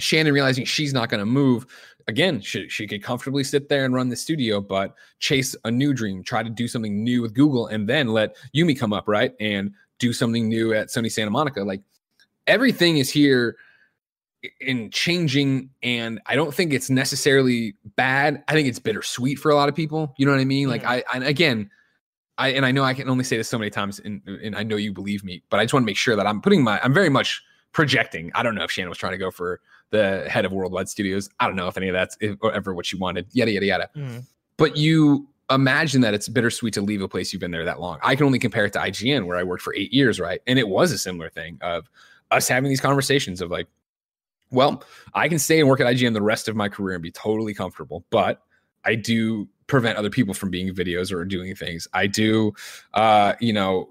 Shannon 0.01 0.33
realizing 0.33 0.65
she's 0.65 0.93
not 0.93 1.09
going 1.09 1.19
to 1.19 1.25
move 1.25 1.65
again, 2.07 2.41
she, 2.41 2.67
she 2.69 2.87
could 2.87 3.03
comfortably 3.03 3.43
sit 3.43 3.69
there 3.69 3.85
and 3.85 3.93
run 3.93 4.09
the 4.09 4.15
studio, 4.15 4.61
but 4.61 4.95
chase 5.19 5.55
a 5.63 5.71
new 5.71 5.93
dream, 5.93 6.23
try 6.23 6.43
to 6.43 6.49
do 6.49 6.67
something 6.67 7.03
new 7.03 7.21
with 7.21 7.33
Google, 7.33 7.67
and 7.67 7.87
then 7.87 8.07
let 8.07 8.35
Yumi 8.55 8.77
come 8.77 8.93
up, 8.93 9.07
right? 9.07 9.33
And 9.39 9.73
do 9.99 10.13
something 10.13 10.49
new 10.49 10.73
at 10.73 10.87
Sony 10.87 11.11
Santa 11.11 11.31
Monica. 11.31 11.63
Like 11.63 11.81
everything 12.47 12.97
is 12.97 13.09
here 13.09 13.55
in 14.59 14.89
changing 14.89 15.69
and 15.83 16.19
i 16.25 16.35
don't 16.35 16.51
think 16.51 16.73
it's 16.73 16.89
necessarily 16.89 17.75
bad 17.95 18.43
i 18.47 18.53
think 18.53 18.67
it's 18.67 18.79
bittersweet 18.79 19.37
for 19.37 19.51
a 19.51 19.55
lot 19.55 19.69
of 19.69 19.75
people 19.75 20.15
you 20.17 20.25
know 20.25 20.31
what 20.31 20.41
i 20.41 20.45
mean 20.45 20.67
like 20.67 20.83
i 20.83 21.03
and 21.13 21.23
again 21.23 21.69
i 22.39 22.47
and 22.47 22.65
i 22.65 22.71
know 22.71 22.83
i 22.83 22.91
can 22.91 23.07
only 23.07 23.23
say 23.23 23.37
this 23.37 23.47
so 23.47 23.59
many 23.59 23.69
times 23.69 23.99
and, 23.99 24.19
and 24.25 24.55
i 24.55 24.63
know 24.63 24.77
you 24.77 24.91
believe 24.91 25.23
me 25.23 25.43
but 25.51 25.59
i 25.59 25.63
just 25.63 25.75
want 25.75 25.83
to 25.83 25.85
make 25.85 25.95
sure 25.95 26.15
that 26.15 26.25
i'm 26.25 26.41
putting 26.41 26.63
my 26.63 26.79
i'm 26.81 26.91
very 26.91 27.07
much 27.07 27.43
projecting 27.71 28.31
i 28.33 28.41
don't 28.41 28.55
know 28.55 28.63
if 28.63 28.71
shannon 28.71 28.89
was 28.89 28.97
trying 28.97 29.11
to 29.11 29.17
go 29.19 29.29
for 29.29 29.61
the 29.91 30.27
head 30.29 30.45
of 30.45 30.51
worldwide 30.51 30.89
studios. 30.89 31.29
I 31.39 31.47
don't 31.47 31.55
know 31.55 31.67
if 31.67 31.77
any 31.77 31.87
of 31.87 31.93
that's 31.93 32.17
ever 32.43 32.73
what 32.73 32.85
she 32.85 32.97
wanted. 32.97 33.27
Yada 33.31 33.51
yada 33.51 33.65
yada. 33.65 33.89
Mm. 33.95 34.25
but 34.57 34.75
you 34.77 35.27
imagine 35.49 36.01
that 36.01 36.13
it's 36.13 36.29
bittersweet 36.29 36.73
to 36.73 36.81
leave 36.81 37.01
a 37.01 37.07
place 37.07 37.33
you've 37.33 37.41
been 37.41 37.51
there 37.51 37.65
that 37.65 37.79
long. 37.79 37.99
I 38.01 38.15
can 38.15 38.25
only 38.25 38.39
compare 38.39 38.65
it 38.65 38.73
to 38.73 38.79
ign 38.79 39.25
where 39.25 39.37
i 39.37 39.43
worked 39.43 39.63
for 39.63 39.75
eight 39.75 39.93
years 39.93 40.19
right? 40.19 40.41
And 40.47 40.57
it 40.57 40.67
was 40.67 40.91
a 40.91 40.97
similar 40.97 41.29
thing 41.29 41.57
of 41.61 41.89
us 42.31 42.47
having 42.47 42.69
these 42.69 42.81
conversations 42.81 43.41
of 43.41 43.51
like, 43.51 43.67
well, 44.49 44.83
I 45.13 45.27
can 45.27 45.39
stay 45.39 45.59
and 45.59 45.69
work 45.69 45.79
at 45.79 45.87
IGN 45.87 46.13
the 46.13 46.21
rest 46.21 46.47
of 46.47 46.55
my 46.55 46.69
career 46.69 46.95
and 46.95 47.03
be 47.03 47.11
totally 47.11 47.53
comfortable, 47.53 48.05
but 48.09 48.41
I 48.83 48.95
do 48.95 49.47
prevent 49.67 49.97
other 49.97 50.09
people 50.09 50.33
from 50.33 50.49
being 50.49 50.73
videos 50.73 51.11
or 51.11 51.23
doing 51.23 51.55
things. 51.55 51.87
I 51.93 52.07
do, 52.07 52.53
uh, 52.93 53.33
you 53.39 53.53
know, 53.53 53.89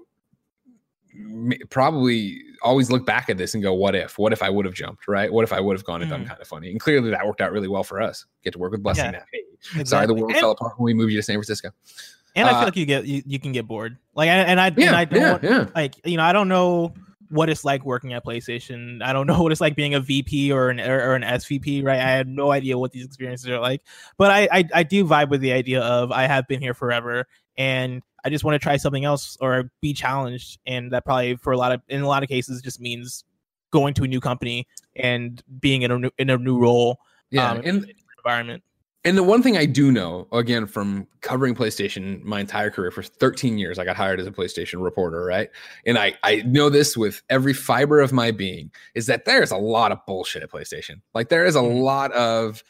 probably 1.69 2.41
always 2.61 2.91
look 2.91 3.05
back 3.05 3.29
at 3.29 3.37
this 3.37 3.53
and 3.53 3.63
go, 3.63 3.73
what 3.73 3.95
if? 3.95 4.17
What 4.17 4.33
if 4.33 4.43
I 4.43 4.49
would 4.49 4.65
have 4.65 4.73
jumped, 4.73 5.07
right? 5.07 5.31
What 5.31 5.43
if 5.43 5.53
I 5.53 5.59
would 5.59 5.75
have 5.75 5.83
gone 5.83 6.01
and 6.01 6.11
mm. 6.11 6.15
done 6.15 6.25
kind 6.25 6.41
of 6.41 6.47
funny? 6.47 6.71
And 6.71 6.79
clearly 6.79 7.09
that 7.11 7.25
worked 7.25 7.41
out 7.41 7.51
really 7.51 7.67
well 7.67 7.83
for 7.83 8.01
us. 8.01 8.25
Get 8.43 8.53
to 8.53 8.59
work 8.59 8.71
with 8.71 8.83
Blessing 8.83 9.05
yeah, 9.05 9.11
now. 9.11 9.23
Hey, 9.31 9.43
exactly. 9.61 9.85
Sorry, 9.85 10.07
the 10.07 10.13
world 10.13 10.31
and, 10.31 10.39
fell 10.39 10.51
apart 10.51 10.73
when 10.77 10.85
we 10.85 10.93
moved 10.93 11.11
you 11.11 11.19
to 11.19 11.23
San 11.23 11.35
Francisco. 11.35 11.71
And 12.35 12.47
I 12.47 12.51
feel 12.51 12.59
uh, 12.59 12.65
like 12.65 12.75
you 12.77 12.85
get 12.85 13.05
you, 13.05 13.21
you 13.25 13.39
can 13.39 13.51
get 13.51 13.67
bored. 13.67 13.97
Like 14.15 14.29
and 14.29 14.59
I 14.59 14.73
yeah, 14.77 14.87
and 14.87 14.95
I 14.95 15.05
don't 15.05 15.43
yeah, 15.43 15.49
yeah. 15.49 15.65
like 15.75 15.95
you 16.05 16.17
know, 16.17 16.23
I 16.23 16.31
don't 16.31 16.47
know 16.47 16.93
what 17.29 17.49
it's 17.49 17.65
like 17.65 17.85
working 17.85 18.13
at 18.13 18.25
PlayStation. 18.25 19.01
I 19.03 19.11
don't 19.11 19.27
know 19.27 19.41
what 19.41 19.51
it's 19.51 19.61
like 19.61 19.75
being 19.75 19.95
a 19.95 19.99
VP 19.99 20.51
or 20.51 20.69
an 20.69 20.79
or, 20.79 21.13
an 21.13 21.23
SVP, 21.23 21.83
right? 21.83 21.99
I 21.99 22.09
had 22.09 22.27
no 22.27 22.51
idea 22.51 22.77
what 22.77 22.91
these 22.91 23.05
experiences 23.05 23.49
are 23.49 23.59
like, 23.59 23.81
but 24.17 24.31
I, 24.31 24.47
I 24.51 24.69
I 24.75 24.83
do 24.83 25.03
vibe 25.05 25.29
with 25.29 25.41
the 25.41 25.51
idea 25.51 25.81
of 25.81 26.11
I 26.11 26.27
have 26.27 26.47
been 26.47 26.61
here 26.61 26.73
forever 26.73 27.27
and 27.57 28.01
I 28.23 28.29
just 28.29 28.43
want 28.43 28.55
to 28.55 28.59
try 28.59 28.77
something 28.77 29.05
else 29.05 29.37
or 29.41 29.71
be 29.81 29.93
challenged, 29.93 30.59
and 30.65 30.91
that 30.91 31.05
probably 31.05 31.35
for 31.35 31.53
a 31.53 31.57
lot 31.57 31.71
of 31.71 31.81
in 31.87 32.01
a 32.01 32.07
lot 32.07 32.23
of 32.23 32.29
cases 32.29 32.61
just 32.61 32.79
means 32.79 33.23
going 33.71 33.93
to 33.95 34.03
a 34.03 34.07
new 34.07 34.19
company 34.19 34.67
and 34.95 35.41
being 35.59 35.81
in 35.81 35.91
a 35.91 35.99
new, 35.99 36.11
in 36.17 36.29
a 36.29 36.37
new 36.37 36.59
role. 36.59 36.99
Yeah, 37.29 37.51
um, 37.51 37.61
in, 37.61 37.91
environment. 38.17 38.63
And 39.03 39.17
the 39.17 39.23
one 39.23 39.41
thing 39.41 39.57
I 39.57 39.65
do 39.65 39.91
know, 39.91 40.27
again, 40.31 40.67
from 40.67 41.07
covering 41.21 41.55
PlayStation 41.55 42.21
my 42.21 42.39
entire 42.39 42.69
career 42.69 42.91
for 42.91 43.01
13 43.01 43.57
years, 43.57 43.79
I 43.79 43.85
got 43.85 43.95
hired 43.95 44.19
as 44.19 44.27
a 44.27 44.31
PlayStation 44.31 44.83
reporter, 44.83 45.23
right? 45.25 45.49
And 45.87 45.97
I, 45.97 46.13
I 46.21 46.43
know 46.45 46.69
this 46.69 46.95
with 46.95 47.23
every 47.27 47.53
fiber 47.53 47.99
of 47.99 48.13
my 48.13 48.29
being, 48.29 48.69
is 48.93 49.07
that 49.07 49.25
there's 49.25 49.49
a 49.49 49.57
lot 49.57 49.91
of 49.91 50.05
bullshit 50.05 50.43
at 50.43 50.51
PlayStation. 50.51 51.01
Like 51.15 51.29
there 51.29 51.45
is 51.45 51.55
a 51.55 51.59
mm-hmm. 51.59 51.79
lot 51.79 52.11
of 52.11 52.63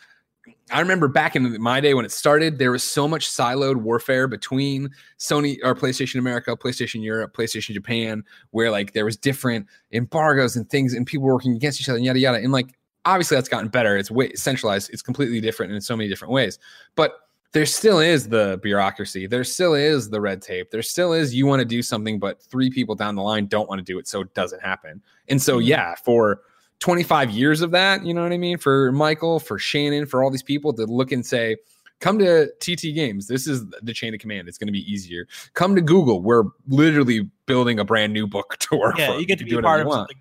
I 0.72 0.80
remember 0.80 1.08
back 1.08 1.36
in 1.36 1.62
my 1.62 1.80
day 1.80 1.94
when 1.94 2.06
it 2.06 2.12
started, 2.12 2.58
there 2.58 2.72
was 2.72 2.84
so 2.84 3.08
much 3.08 3.30
siloed 3.30 3.76
warfare 3.76 4.28
between 4.28 4.90
Sony 5.20 5.58
or 5.64 5.76
PlayStation 5.76 6.20
America, 6.20 6.56
PlayStation 6.56 7.04
Europe, 7.04 7.36
PlayStation 7.36 7.74
Japan, 7.74 8.24
where 8.52 8.72
like 8.72 8.94
there 8.94 9.06
was 9.06 9.18
different 9.18 9.68
embargoes 9.92 10.56
and 10.56 10.70
things 10.70 10.94
and 10.94 11.06
people 11.06 11.28
working 11.28 11.56
against 11.56 11.80
each 11.80 11.90
other 11.90 11.98
and 11.98 12.06
yada 12.06 12.20
yada. 12.20 12.38
And 12.38 12.52
like 12.52 12.78
obviously 13.06 13.36
that's 13.36 13.50
gotten 13.50 13.70
better. 13.70 13.98
It's 13.98 14.10
way 14.10 14.34
centralized. 14.34 14.90
It's 14.92 15.02
completely 15.02 15.42
different 15.42 15.74
in 15.74 15.82
so 15.82 15.96
many 15.96 16.10
different 16.10 16.34
ways. 16.34 16.58
But 16.96 17.14
there 17.54 17.66
still 17.66 18.00
is 18.00 18.30
the 18.30 18.60
bureaucracy. 18.64 19.28
There 19.28 19.44
still 19.44 19.74
is 19.74 20.10
the 20.10 20.22
red 20.22 20.42
tape. 20.42 20.72
There 20.72 20.82
still 20.82 21.12
is 21.12 21.36
you 21.36 21.46
want 21.46 21.60
to 21.60 21.66
do 21.66 21.82
something, 21.82 22.18
but 22.18 22.42
three 22.42 22.70
people 22.70 22.96
down 22.96 23.16
the 23.16 23.22
line 23.22 23.48
don't 23.48 23.68
want 23.68 23.80
to 23.80 23.84
do 23.84 24.00
it, 24.00 24.08
so 24.08 24.22
it 24.22 24.34
doesn't 24.34 24.62
happen. 24.62 25.02
And 25.28 25.42
so, 25.42 25.58
mm-hmm. 25.58 25.68
yeah, 25.68 25.96
for 25.96 26.42
25 26.82 27.32
years 27.32 27.62
of 27.62 27.72
that, 27.72 28.06
you 28.06 28.14
know 28.14 28.24
what 28.24 28.34
I 28.34 28.38
mean? 28.38 28.58
For 28.58 28.92
Michael, 28.92 29.40
for 29.40 29.58
Shannon, 29.58 30.06
for 30.06 30.24
all 30.24 30.30
these 30.30 30.44
people 30.44 30.74
to 30.74 30.86
look 30.86 31.12
and 31.12 31.26
say, 31.26 31.56
come 32.00 32.20
to 32.20 32.52
TT 32.60 32.94
Games. 32.94 33.28
This 33.28 33.48
is 33.48 33.66
the 33.82 33.94
chain 33.94 34.14
of 34.14 34.20
command. 34.20 34.50
It's 34.50 34.58
going 34.58 34.68
to 34.68 34.74
be 34.74 34.92
easier. 34.92 35.28
Come 35.54 35.76
to 35.76 35.82
Google. 35.82 36.22
We're 36.22 36.44
literally 36.68 37.30
building 37.46 37.80
a 37.80 37.86
brand 37.86 38.12
new 38.12 38.28
book 38.28 38.58
to 38.60 38.76
work 38.76 38.98
yeah, 38.98 39.14
for. 39.14 39.20
You 39.20 39.26
get 39.26 39.40
to 39.40 39.46
be 39.46 39.62
part 39.62 39.86
of 39.86 39.92
something 39.92 40.18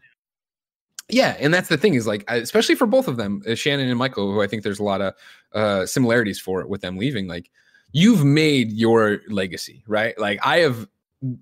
yeah, 1.13 1.37
and 1.39 1.53
that's 1.53 1.69
the 1.69 1.77
thing 1.77 1.95
is 1.95 2.07
like, 2.07 2.25
especially 2.29 2.75
for 2.75 2.87
both 2.87 3.09
of 3.09 3.17
them, 3.17 3.43
uh, 3.47 3.55
Shannon 3.55 3.89
and 3.89 3.99
Michael, 3.99 4.33
who 4.33 4.43
I 4.43 4.47
think 4.47 4.63
there's 4.63 4.79
a 4.79 4.85
lot 4.85 5.01
of 5.01 5.15
uh, 5.53 5.87
similarities 5.87 6.41
for 6.41 6.67
with 6.67 6.81
them 6.81 6.97
leaving. 6.97 7.27
Like, 7.27 7.51
you've 7.93 8.25
made 8.25 8.73
your 8.73 9.21
legacy, 9.29 9.83
right? 9.87 10.19
Like, 10.19 10.39
I 10.45 10.59
have 10.59 10.89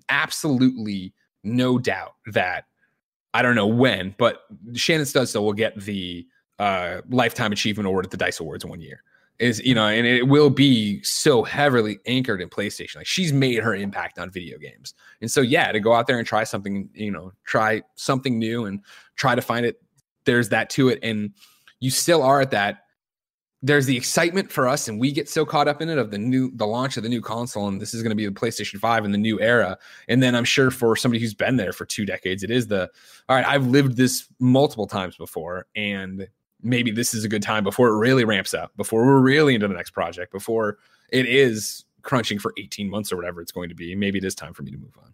absolutely 0.09 1.13
no 1.43 1.77
doubt 1.77 2.15
that 2.27 2.65
I 3.33 3.41
don't 3.41 3.55
know 3.55 3.67
when, 3.67 4.15
but 4.17 4.43
Shannon 4.73 5.05
Studstill 5.05 5.43
will 5.43 5.53
get 5.53 5.79
the 5.79 6.27
uh, 6.57 7.01
lifetime 7.09 7.51
achievement 7.51 7.87
award 7.87 8.05
at 8.05 8.11
the 8.11 8.17
Dice 8.17 8.39
Awards 8.39 8.65
one 8.65 8.81
year. 8.81 9.03
Is 9.37 9.61
you 9.61 9.73
know 9.73 9.85
and 9.85 10.05
it 10.05 10.27
will 10.27 10.49
be 10.49 11.01
so 11.01 11.43
heavily 11.43 11.99
anchored 12.05 12.41
in 12.41 12.49
playstation. 12.49 12.97
Like 12.97 13.07
she's 13.07 13.31
made 13.31 13.63
her 13.63 13.73
impact 13.73 14.19
on 14.19 14.29
video 14.29 14.57
games. 14.57 14.93
And 15.21 15.31
so 15.31 15.39
yeah 15.39 15.71
to 15.71 15.79
go 15.79 15.93
out 15.93 16.07
there 16.07 16.17
and 16.17 16.27
try 16.27 16.43
something 16.43 16.89
you 16.93 17.09
know 17.09 17.31
try 17.45 17.81
something 17.95 18.37
new 18.37 18.65
and 18.65 18.81
try 19.15 19.35
to 19.35 19.41
find 19.41 19.65
it 19.65 19.81
there's 20.25 20.49
that 20.49 20.69
to 20.71 20.89
it. 20.89 20.99
And 21.01 21.31
you 21.79 21.89
still 21.89 22.21
are 22.21 22.41
at 22.41 22.51
that 22.51 22.83
there's 23.61 23.85
the 23.85 23.97
excitement 23.97 24.51
for 24.51 24.67
us 24.67 24.87
and 24.87 24.99
we 24.99 25.11
get 25.11 25.27
so 25.27 25.45
caught 25.45 25.67
up 25.67 25.81
in 25.81 25.89
it 25.89 25.97
of 25.97 26.11
the 26.11 26.17
new 26.17 26.49
the 26.55 26.65
launch 26.65 26.95
of 26.95 27.03
the 27.03 27.09
new 27.09 27.21
console 27.21 27.67
and 27.67 27.81
this 27.81 27.93
is 27.93 28.01
going 28.01 28.11
to 28.11 28.15
be 28.15 28.25
the 28.25 28.31
playstation 28.31 28.79
5 28.79 29.03
in 29.03 29.11
the 29.11 29.17
new 29.17 29.39
era 29.41 29.77
and 30.07 30.23
then 30.23 30.33
i'm 30.33 30.45
sure 30.45 30.71
for 30.71 30.95
somebody 30.95 31.19
who's 31.19 31.33
been 31.33 31.57
there 31.57 31.73
for 31.73 31.85
two 31.85 32.05
decades 32.05 32.41
it 32.41 32.49
is 32.49 32.67
the 32.67 32.89
all 33.27 33.35
right 33.35 33.45
i've 33.45 33.67
lived 33.67 33.97
this 33.97 34.27
multiple 34.39 34.87
times 34.87 35.17
before 35.17 35.65
and 35.75 36.29
maybe 36.61 36.91
this 36.91 37.13
is 37.13 37.23
a 37.23 37.27
good 37.27 37.43
time 37.43 37.63
before 37.63 37.89
it 37.89 37.97
really 37.97 38.23
ramps 38.23 38.53
up, 38.53 38.75
before 38.75 39.05
we're 39.05 39.21
really 39.21 39.55
into 39.55 39.67
the 39.67 39.73
next 39.73 39.91
project, 39.91 40.31
before 40.31 40.77
it 41.09 41.25
is 41.25 41.85
crunching 42.01 42.39
for 42.39 42.53
18 42.57 42.89
months 42.89 43.11
or 43.11 43.15
whatever 43.15 43.41
it's 43.41 43.51
going 43.51 43.69
to 43.69 43.75
be. 43.75 43.95
Maybe 43.95 44.17
it 44.17 44.25
is 44.25 44.35
time 44.35 44.53
for 44.53 44.63
me 44.63 44.71
to 44.71 44.77
move 44.77 44.97
on. 45.01 45.13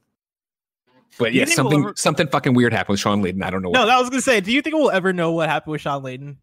But 1.17 1.33
yeah, 1.33 1.45
something 1.45 1.79
we'll 1.79 1.89
ever... 1.89 1.97
something 1.97 2.27
fucking 2.27 2.55
weird 2.55 2.73
happened 2.73 2.93
with 2.93 2.99
Shawn 2.99 3.23
Layden. 3.23 3.43
I 3.43 3.49
don't 3.49 3.61
know. 3.61 3.69
No, 3.69 3.85
that 3.85 3.99
was 3.99 4.09
gonna 4.09 4.21
say. 4.21 4.41
Do 4.41 4.51
you 4.51 4.61
think 4.61 4.75
we'll 4.75 4.91
ever 4.91 5.13
know 5.13 5.31
what 5.31 5.47
happened 5.47 5.71
with 5.71 5.81
Shawn 5.81 6.03
Layden? 6.03 6.37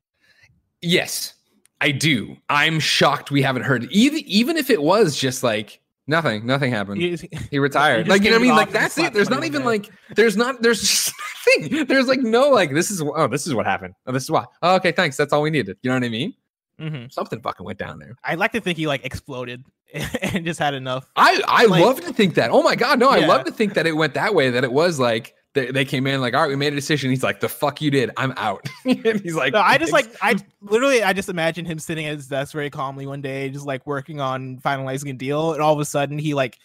Yes, 0.80 1.34
I 1.82 1.90
do. 1.90 2.36
I'm 2.48 2.78
shocked 2.78 3.32
we 3.32 3.42
haven't 3.42 3.62
heard. 3.62 3.90
Even 3.90 4.20
even 4.20 4.56
if 4.56 4.70
it 4.70 4.82
was 4.82 5.16
just 5.16 5.42
like 5.42 5.80
Nothing. 6.06 6.46
Nothing 6.46 6.72
happened. 6.72 7.00
He, 7.00 7.16
he 7.50 7.58
retired. 7.58 8.08
like 8.08 8.22
you 8.22 8.30
know 8.30 8.36
what 8.36 8.42
I 8.42 8.46
mean? 8.46 8.56
Like 8.56 8.70
that's 8.70 8.98
it. 8.98 9.12
There's 9.12 9.30
not 9.30 9.44
even 9.44 9.64
like 9.64 9.88
there's 10.16 10.36
not 10.36 10.60
there's 10.60 10.80
just 10.80 11.12
nothing. 11.60 11.86
There's 11.86 12.06
like 12.06 12.20
no 12.20 12.50
like 12.50 12.72
this 12.72 12.90
is 12.90 13.00
oh 13.00 13.28
this 13.28 13.46
is 13.46 13.54
what 13.54 13.66
happened. 13.66 13.94
Oh 14.06 14.12
this 14.12 14.24
is 14.24 14.30
why. 14.30 14.44
Oh, 14.62 14.76
okay, 14.76 14.92
thanks. 14.92 15.16
That's 15.16 15.32
all 15.32 15.42
we 15.42 15.50
needed. 15.50 15.76
You 15.82 15.90
know 15.90 15.96
what 15.96 16.04
I 16.04 16.08
mean? 16.08 16.34
Mm-hmm. 16.80 17.08
Something 17.10 17.40
fucking 17.40 17.64
went 17.64 17.78
down 17.78 17.98
there. 18.00 18.16
I'd 18.24 18.38
like 18.38 18.52
to 18.52 18.60
think 18.60 18.78
he 18.78 18.88
like 18.88 19.04
exploded 19.04 19.64
and 20.22 20.44
just 20.44 20.58
had 20.58 20.74
enough. 20.74 21.08
I 21.14 21.40
I 21.46 21.66
like, 21.66 21.82
love 21.82 22.00
to 22.00 22.12
think 22.12 22.34
that. 22.34 22.50
Oh 22.50 22.62
my 22.62 22.74
god, 22.74 22.98
no! 22.98 23.14
Yeah. 23.14 23.24
I 23.24 23.28
love 23.28 23.44
to 23.44 23.52
think 23.52 23.74
that 23.74 23.86
it 23.86 23.96
went 23.96 24.14
that 24.14 24.34
way. 24.34 24.50
That 24.50 24.64
it 24.64 24.72
was 24.72 24.98
like 24.98 25.34
they, 25.54 25.70
they 25.70 25.84
came 25.84 26.06
in 26.06 26.20
like, 26.20 26.34
all 26.34 26.40
right, 26.40 26.48
we 26.48 26.56
made 26.56 26.72
a 26.72 26.76
decision. 26.76 27.10
He's 27.10 27.22
like, 27.22 27.40
the 27.40 27.48
fuck 27.48 27.82
you 27.82 27.90
did. 27.90 28.10
I'm 28.16 28.32
out. 28.36 28.66
and 28.84 29.20
he's 29.20 29.34
like, 29.34 29.52
no, 29.52 29.60
I 29.60 29.78
just 29.78 29.92
like, 29.92 30.08
I 30.22 30.36
literally, 30.62 31.02
I 31.02 31.12
just 31.12 31.28
imagine 31.28 31.64
him 31.64 31.78
sitting 31.78 32.06
at 32.06 32.16
his 32.16 32.28
desk 32.28 32.52
very 32.52 32.70
calmly 32.70 33.06
one 33.06 33.20
day, 33.20 33.50
just 33.50 33.66
like 33.66 33.86
working 33.86 34.20
on 34.20 34.58
finalizing 34.58 35.10
a 35.10 35.12
deal. 35.12 35.52
And 35.52 35.62
all 35.62 35.74
of 35.74 35.80
a 35.80 35.84
sudden 35.84 36.18
he 36.18 36.32
like 36.34 36.58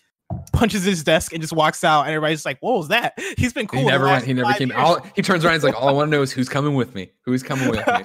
punches 0.54 0.84
his 0.84 1.04
desk 1.04 1.34
and 1.34 1.42
just 1.42 1.54
walks 1.54 1.84
out. 1.84 2.02
And 2.04 2.12
everybody's 2.12 2.46
like, 2.46 2.60
what 2.62 2.78
was 2.78 2.88
that? 2.88 3.20
He's 3.38 3.54
been 3.54 3.68
cool. 3.68 3.82
He 3.82 3.86
never 3.86 4.06
went, 4.06 4.24
he 4.24 4.34
never 4.34 4.54
came. 4.54 4.72
All, 4.74 5.02
he 5.16 5.22
turns 5.22 5.44
around. 5.44 5.56
He's 5.56 5.64
like, 5.64 5.76
all 5.76 5.90
I 5.90 5.92
want 5.92 6.08
to 6.08 6.12
know 6.12 6.22
is 6.22 6.32
who's 6.32 6.50
coming 6.50 6.76
with 6.76 6.96
me. 6.96 7.12
Who's 7.26 7.44
coming 7.44 7.70
with 7.70 7.86
me? 7.86 8.04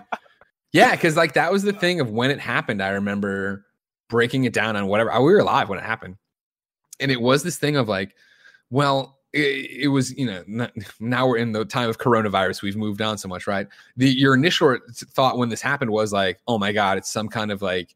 yeah. 0.73 0.95
Cause 0.97 1.17
like 1.17 1.35
that 1.35 1.53
was 1.53 1.63
the 1.63 1.73
thing 1.73 2.01
of 2.01 2.11
when 2.11 2.33
it 2.33 2.41
happened. 2.41 2.83
I 2.83 2.91
remember 2.91 3.67
breaking 4.09 4.45
it 4.45 4.53
down 4.53 4.75
on 4.75 4.89
whatever. 4.89 5.11
We 5.21 5.33
were 5.33 5.39
alive 5.39 5.69
when 5.69 5.79
it 5.79 5.85
happened, 5.85 6.17
and 6.99 7.13
it 7.13 7.21
was 7.21 7.45
this 7.45 7.57
thing 7.57 7.77
of 7.77 7.89
like, 7.89 8.17
well, 8.69 9.19
it, 9.33 9.71
it 9.85 9.89
was 9.89 10.17
you 10.17 10.27
know 10.27 10.69
now 11.01 11.27
we're 11.27 11.39
in 11.39 11.53
the 11.53 11.65
time 11.65 11.89
of 11.89 11.99
coronavirus. 11.99 12.63
We've 12.63 12.77
moved 12.77 13.01
on 13.03 13.19
so 13.19 13.29
much, 13.29 13.47
right? 13.47 13.67
The 13.97 14.09
your 14.09 14.35
initial 14.35 14.79
thought 14.95 15.39
when 15.39 15.49
this 15.49 15.63
happened 15.63 15.91
was 15.91 16.13
like, 16.13 16.41
oh 16.49 16.59
my 16.59 16.73
god, 16.73 16.99
it's 16.99 17.11
some 17.11 17.29
kind 17.29 17.51
of 17.51 17.63
like 17.63 17.95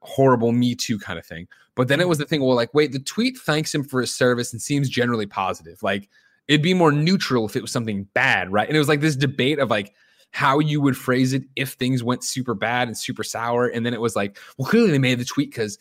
horrible 0.00 0.52
Me 0.52 0.74
Too 0.74 0.98
kind 0.98 1.18
of 1.18 1.26
thing. 1.26 1.48
But 1.74 1.88
then 1.88 2.00
it 2.00 2.08
was 2.08 2.18
the 2.18 2.24
thing, 2.24 2.40
well, 2.40 2.54
like, 2.54 2.72
wait, 2.72 2.92
the 2.92 3.00
tweet 3.00 3.36
thanks 3.36 3.74
him 3.74 3.82
for 3.82 4.00
his 4.00 4.14
service 4.14 4.52
and 4.52 4.62
seems 4.62 4.88
generally 4.88 5.26
positive. 5.26 5.82
Like, 5.82 6.08
it'd 6.46 6.62
be 6.62 6.74
more 6.74 6.92
neutral 6.92 7.46
if 7.46 7.56
it 7.56 7.62
was 7.62 7.72
something 7.72 8.04
bad, 8.14 8.52
right? 8.52 8.68
And 8.68 8.76
it 8.76 8.78
was 8.78 8.88
like 8.88 9.00
this 9.00 9.16
debate 9.16 9.58
of 9.58 9.70
like 9.70 9.92
how 10.30 10.58
you 10.58 10.80
would 10.80 10.96
phrase 10.96 11.32
it 11.32 11.44
if 11.56 11.72
things 11.72 12.02
went 12.02 12.22
super 12.22 12.54
bad 12.54 12.88
and 12.88 12.96
super 12.96 13.24
sour. 13.24 13.66
And 13.66 13.84
then 13.84 13.94
it 13.94 14.00
was 14.00 14.14
like, 14.14 14.38
well, 14.56 14.68
clearly 14.68 14.90
they 14.90 14.98
made 14.98 15.18
the 15.18 15.24
tweet 15.24 15.50
because 15.50 15.78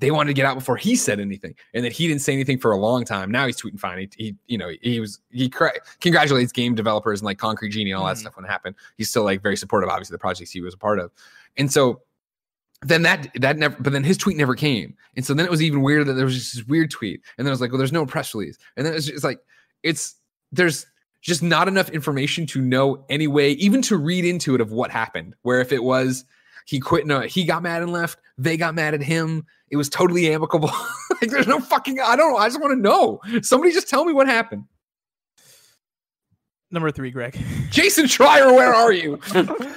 they 0.00 0.10
wanted 0.10 0.28
to 0.28 0.34
get 0.34 0.46
out 0.46 0.54
before 0.54 0.76
he 0.76 0.96
said 0.96 1.20
anything, 1.20 1.54
and 1.72 1.84
that 1.84 1.92
he 1.92 2.08
didn't 2.08 2.22
say 2.22 2.32
anything 2.32 2.58
for 2.58 2.72
a 2.72 2.78
long 2.78 3.04
time. 3.04 3.30
Now 3.30 3.46
he's 3.46 3.60
tweeting 3.60 3.78
fine. 3.78 3.98
He, 3.98 4.10
he 4.16 4.36
you 4.46 4.58
know, 4.58 4.70
he 4.82 5.00
was 5.00 5.20
he 5.30 5.48
cra- 5.48 5.72
congratulates 6.00 6.52
game 6.52 6.74
developers 6.74 7.20
and 7.20 7.26
like 7.26 7.38
Concrete 7.38 7.70
Genie 7.70 7.92
and 7.92 8.00
all 8.00 8.06
that 8.06 8.12
mm-hmm. 8.12 8.20
stuff 8.20 8.36
when 8.36 8.44
it 8.44 8.48
happened. 8.48 8.76
He's 8.96 9.10
still 9.10 9.24
like 9.24 9.42
very 9.42 9.56
supportive, 9.56 9.88
obviously, 9.88 10.14
the 10.14 10.18
projects 10.18 10.50
he 10.50 10.60
was 10.60 10.74
a 10.74 10.78
part 10.78 10.98
of, 10.98 11.10
and 11.56 11.72
so 11.72 12.02
then 12.84 13.02
that 13.02 13.28
that 13.40 13.56
never 13.56 13.76
but 13.80 13.92
then 13.92 14.04
his 14.04 14.18
tweet 14.18 14.36
never 14.36 14.54
came 14.54 14.94
and 15.16 15.24
so 15.24 15.32
then 15.34 15.46
it 15.46 15.50
was 15.50 15.62
even 15.62 15.82
weirder 15.82 16.04
that 16.04 16.14
there 16.14 16.24
was 16.24 16.34
just 16.34 16.54
this 16.54 16.66
weird 16.66 16.90
tweet 16.90 17.20
and 17.38 17.46
then 17.46 17.50
it 17.50 17.54
was 17.54 17.60
like 17.60 17.70
well 17.70 17.78
there's 17.78 17.92
no 17.92 18.04
press 18.04 18.34
release 18.34 18.58
and 18.76 18.86
then 18.86 18.94
it's 18.94 19.06
just 19.06 19.24
like 19.24 19.40
it's 19.82 20.16
there's 20.52 20.86
just 21.22 21.42
not 21.42 21.66
enough 21.66 21.88
information 21.90 22.46
to 22.46 22.60
know 22.60 23.04
any 23.08 23.26
way 23.26 23.52
even 23.52 23.80
to 23.80 23.96
read 23.96 24.24
into 24.24 24.54
it 24.54 24.60
of 24.60 24.70
what 24.70 24.90
happened 24.90 25.34
where 25.42 25.60
if 25.60 25.72
it 25.72 25.82
was 25.82 26.24
he 26.66 26.78
quit 26.78 27.06
no 27.06 27.20
he 27.20 27.44
got 27.44 27.62
mad 27.62 27.82
and 27.82 27.92
left 27.92 28.20
they 28.36 28.56
got 28.56 28.74
mad 28.74 28.92
at 28.92 29.02
him 29.02 29.44
it 29.74 29.76
was 29.76 29.88
totally 29.88 30.32
amicable 30.32 30.70
like 31.20 31.30
there's 31.30 31.48
no 31.48 31.60
fucking 31.60 32.00
i 32.00 32.14
don't 32.14 32.32
know 32.32 32.38
i 32.38 32.46
just 32.46 32.60
want 32.60 32.72
to 32.72 32.80
know 32.80 33.20
somebody 33.42 33.72
just 33.72 33.88
tell 33.88 34.04
me 34.04 34.12
what 34.12 34.26
happened 34.26 34.64
number 36.70 36.90
three 36.90 37.10
greg 37.10 37.38
jason 37.70 38.06
schreier 38.06 38.54
where 38.54 38.72
are 38.72 38.92
you 38.92 39.20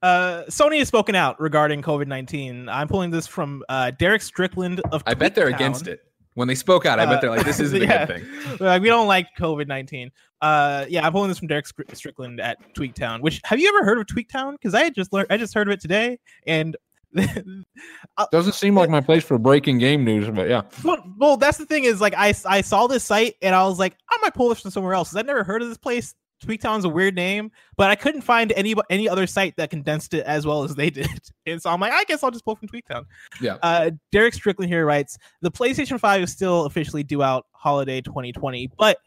Uh, 0.00 0.42
Sony 0.46 0.78
has 0.78 0.88
spoken 0.88 1.14
out 1.14 1.38
regarding 1.40 1.80
COVID 1.80 2.08
nineteen. 2.08 2.68
I'm 2.68 2.88
pulling 2.88 3.10
this 3.10 3.26
from 3.26 3.62
uh, 3.68 3.92
Derek 3.92 4.22
Strickland 4.22 4.80
of. 4.90 5.02
I 5.06 5.14
bet 5.14 5.34
they're 5.34 5.50
Town. 5.50 5.54
against 5.54 5.86
it. 5.86 6.00
When 6.34 6.48
they 6.48 6.54
spoke 6.54 6.86
out, 6.86 6.98
I 6.98 7.06
bet 7.06 7.20
they're 7.20 7.30
like, 7.30 7.44
"This 7.44 7.60
isn't 7.60 7.82
yeah. 7.82 8.02
a 8.02 8.06
good 8.06 8.16
thing." 8.16 8.56
Like, 8.58 8.82
we 8.82 8.88
don't 8.88 9.06
like 9.06 9.28
COVID 9.38 9.68
nineteen. 9.68 10.10
Uh, 10.40 10.86
yeah, 10.88 11.06
I'm 11.06 11.12
pulling 11.12 11.28
this 11.28 11.38
from 11.38 11.46
Derek 11.46 11.66
Strickland 11.92 12.40
at 12.40 12.58
Tweaktown. 12.74 13.20
Which 13.20 13.40
have 13.44 13.60
you 13.60 13.68
ever 13.68 13.84
heard 13.84 13.98
of 13.98 14.06
Tweaktown? 14.06 14.52
Because 14.52 14.74
I 14.74 14.90
just 14.90 15.12
learned, 15.12 15.28
I 15.30 15.36
just 15.36 15.54
heard 15.54 15.68
of 15.68 15.72
it 15.72 15.80
today, 15.80 16.18
and 16.46 16.76
doesn't 18.30 18.54
seem 18.54 18.76
like 18.76 18.90
my 18.90 19.00
place 19.00 19.24
for 19.24 19.38
breaking 19.38 19.78
game 19.78 20.04
news, 20.04 20.28
but 20.30 20.48
yeah. 20.48 20.62
Well, 20.84 21.04
well, 21.18 21.36
that's 21.36 21.58
the 21.58 21.66
thing 21.66 21.84
is 21.84 22.00
like 22.00 22.14
I 22.16 22.34
I 22.46 22.60
saw 22.60 22.86
this 22.86 23.04
site 23.04 23.34
and 23.42 23.54
I 23.54 23.64
was 23.66 23.78
like, 23.78 23.96
I 24.10 24.18
might 24.22 24.34
pull 24.34 24.48
this 24.48 24.60
from 24.60 24.70
somewhere 24.70 24.94
else. 24.94 25.14
I've 25.14 25.26
never 25.26 25.44
heard 25.44 25.62
of 25.62 25.68
this 25.68 25.78
place. 25.78 26.14
Tweaktown's 26.42 26.84
a 26.84 26.88
weird 26.88 27.14
name, 27.14 27.52
but 27.76 27.90
I 27.90 27.94
couldn't 27.94 28.22
find 28.22 28.52
any 28.52 28.74
any 28.90 29.08
other 29.08 29.26
site 29.26 29.56
that 29.56 29.70
condensed 29.70 30.12
it 30.14 30.24
as 30.26 30.46
well 30.46 30.64
as 30.64 30.74
they 30.74 30.90
did. 30.90 31.08
And 31.46 31.62
so 31.62 31.70
I'm 31.70 31.80
like, 31.80 31.92
I 31.92 32.04
guess 32.04 32.22
I'll 32.22 32.30
just 32.30 32.44
pull 32.44 32.56
from 32.56 32.68
Tweaktown. 32.68 33.04
Yeah. 33.40 33.58
Uh, 33.62 33.92
Derek 34.10 34.34
Strickland 34.34 34.70
here 34.70 34.84
writes 34.84 35.18
the 35.40 35.50
PlayStation 35.50 35.98
5 35.98 36.22
is 36.22 36.32
still 36.32 36.64
officially 36.64 37.02
due 37.02 37.22
out 37.22 37.46
holiday 37.52 38.00
2020, 38.00 38.70
but 38.76 38.98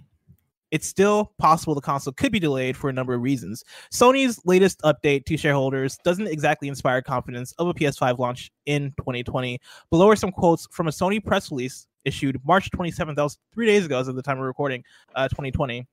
it's 0.76 0.86
still 0.86 1.32
possible 1.38 1.74
the 1.74 1.80
console 1.80 2.12
could 2.12 2.34
be 2.34 2.40
delayed 2.40 2.76
for 2.76 2.90
a 2.90 2.94
number 2.94 3.14
of 3.14 3.22
reasons. 3.22 3.64
Sony's 3.94 4.42
latest 4.44 4.82
update 4.82 5.24
to 5.24 5.38
shareholders 5.38 5.98
doesn't 6.04 6.28
exactly 6.28 6.68
inspire 6.68 7.02
confidence 7.02 7.54
of 7.54 7.70
a 7.70 7.74
PS5 7.74 8.20
launch 8.20 8.52
in 8.66 8.92
2020. 8.98 9.58
Below 9.90 10.10
are 10.10 10.18
some 10.18 10.34
quotes 10.34 10.68
from 10.72 10.90
a 10.90 10.92
Sony 10.92 11.24
press 11.24 11.50
release 11.50 11.88
issued 12.04 12.42
March 12.44 12.70
27th. 12.72 13.16
That 13.16 13.24
was 13.24 13.38
three 13.54 13.66
days 13.66 13.86
ago, 13.86 13.98
as 14.02 14.10
of 14.10 14.18
the 14.18 14.22
time 14.22 14.38
of 14.38 14.44
recording, 14.44 14.84
uh, 15.16 15.30
2020. 15.30 15.88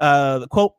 Uh, 0.00 0.38
the 0.38 0.48
quote 0.48 0.72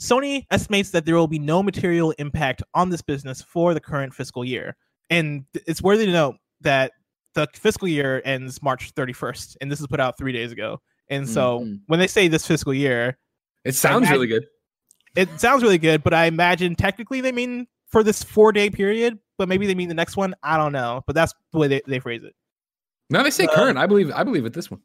Sony 0.00 0.46
estimates 0.52 0.90
that 0.90 1.06
there 1.06 1.16
will 1.16 1.26
be 1.26 1.40
no 1.40 1.60
material 1.60 2.12
impact 2.20 2.62
on 2.72 2.88
this 2.88 3.02
business 3.02 3.42
for 3.42 3.74
the 3.74 3.80
current 3.80 4.14
fiscal 4.14 4.44
year. 4.44 4.76
And 5.10 5.44
it's 5.66 5.82
worthy 5.82 6.06
to 6.06 6.12
note 6.12 6.36
that 6.60 6.92
the 7.34 7.48
fiscal 7.52 7.88
year 7.88 8.22
ends 8.24 8.62
March 8.62 8.94
31st, 8.94 9.56
and 9.60 9.72
this 9.72 9.80
is 9.80 9.88
put 9.88 9.98
out 9.98 10.16
three 10.16 10.32
days 10.32 10.52
ago. 10.52 10.80
And 11.08 11.28
so 11.28 11.60
mm-hmm. 11.60 11.74
when 11.86 12.00
they 12.00 12.06
say 12.06 12.28
this 12.28 12.46
fiscal 12.46 12.74
year, 12.74 13.18
it 13.64 13.74
sounds 13.74 13.98
imagine, 13.98 14.12
really 14.12 14.26
good. 14.26 14.46
It 15.14 15.40
sounds 15.40 15.62
really 15.62 15.78
good, 15.78 16.02
but 16.02 16.12
I 16.12 16.26
imagine 16.26 16.74
technically 16.74 17.20
they 17.20 17.32
mean 17.32 17.66
for 17.88 18.02
this 18.02 18.22
four 18.22 18.52
day 18.52 18.70
period, 18.70 19.18
but 19.38 19.48
maybe 19.48 19.66
they 19.66 19.74
mean 19.74 19.88
the 19.88 19.94
next 19.94 20.16
one. 20.16 20.34
I 20.42 20.56
don't 20.56 20.72
know, 20.72 21.02
but 21.06 21.14
that's 21.14 21.34
the 21.52 21.58
way 21.58 21.68
they, 21.68 21.82
they 21.86 21.98
phrase 21.98 22.22
it. 22.24 22.34
No, 23.10 23.22
they 23.22 23.30
say 23.30 23.46
uh, 23.46 23.54
current. 23.54 23.78
I 23.78 23.86
believe 23.86 24.10
I 24.10 24.24
believe 24.24 24.44
it 24.46 24.52
this 24.52 24.70
one. 24.70 24.80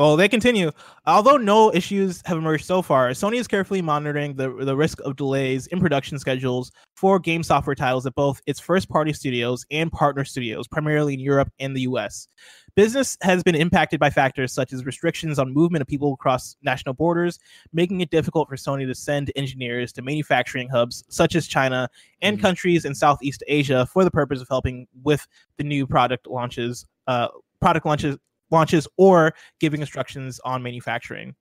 Well, 0.00 0.16
they 0.16 0.30
continue. 0.30 0.70
Although 1.04 1.36
no 1.36 1.74
issues 1.74 2.22
have 2.24 2.38
emerged 2.38 2.64
so 2.64 2.80
far, 2.80 3.10
Sony 3.10 3.36
is 3.36 3.46
carefully 3.46 3.82
monitoring 3.82 4.34
the, 4.34 4.50
the 4.50 4.74
risk 4.74 4.98
of 5.02 5.14
delays 5.14 5.66
in 5.66 5.78
production 5.78 6.18
schedules 6.18 6.72
for 6.96 7.18
game 7.18 7.42
software 7.42 7.74
titles 7.74 8.06
at 8.06 8.14
both 8.14 8.40
its 8.46 8.58
first 8.58 8.88
party 8.88 9.12
studios 9.12 9.66
and 9.70 9.92
partner 9.92 10.24
studios, 10.24 10.66
primarily 10.66 11.12
in 11.12 11.20
Europe 11.20 11.52
and 11.58 11.76
the 11.76 11.82
US. 11.82 12.28
Business 12.76 13.18
has 13.20 13.42
been 13.42 13.54
impacted 13.54 14.00
by 14.00 14.08
factors 14.08 14.54
such 14.54 14.72
as 14.72 14.86
restrictions 14.86 15.38
on 15.38 15.52
movement 15.52 15.82
of 15.82 15.86
people 15.86 16.14
across 16.14 16.56
national 16.62 16.94
borders, 16.94 17.38
making 17.74 18.00
it 18.00 18.08
difficult 18.08 18.48
for 18.48 18.56
Sony 18.56 18.86
to 18.86 18.94
send 18.94 19.30
engineers 19.36 19.92
to 19.92 20.00
manufacturing 20.00 20.70
hubs 20.70 21.04
such 21.10 21.34
as 21.34 21.46
China 21.46 21.90
and 22.22 22.38
mm-hmm. 22.38 22.46
countries 22.46 22.86
in 22.86 22.94
Southeast 22.94 23.42
Asia 23.48 23.84
for 23.84 24.02
the 24.02 24.10
purpose 24.10 24.40
of 24.40 24.48
helping 24.48 24.86
with 25.02 25.28
the 25.58 25.64
new 25.64 25.86
product 25.86 26.26
launches. 26.26 26.86
Uh, 27.06 27.28
product 27.60 27.84
launches 27.84 28.16
launches 28.50 28.86
or 28.96 29.34
giving 29.60 29.80
instructions 29.80 30.40
on 30.44 30.62
manufacturing. 30.62 31.34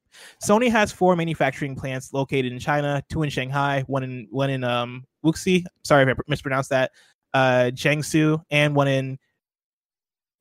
Sony 0.43 0.69
has 0.69 0.91
four 0.91 1.15
manufacturing 1.15 1.75
plants 1.75 2.13
located 2.13 2.51
in 2.51 2.59
China, 2.59 3.03
two 3.09 3.23
in 3.23 3.29
Shanghai, 3.29 3.83
one 3.87 4.03
in 4.03 4.27
one 4.31 4.49
in 4.49 4.63
um 4.63 5.05
Wuxi, 5.25 5.63
sorry 5.83 6.09
if 6.09 6.17
I 6.17 6.21
mispronounced 6.27 6.69
that, 6.69 6.91
uh 7.33 7.71
Jiangsu, 7.73 8.41
and 8.49 8.75
one 8.75 8.87
in 8.87 9.17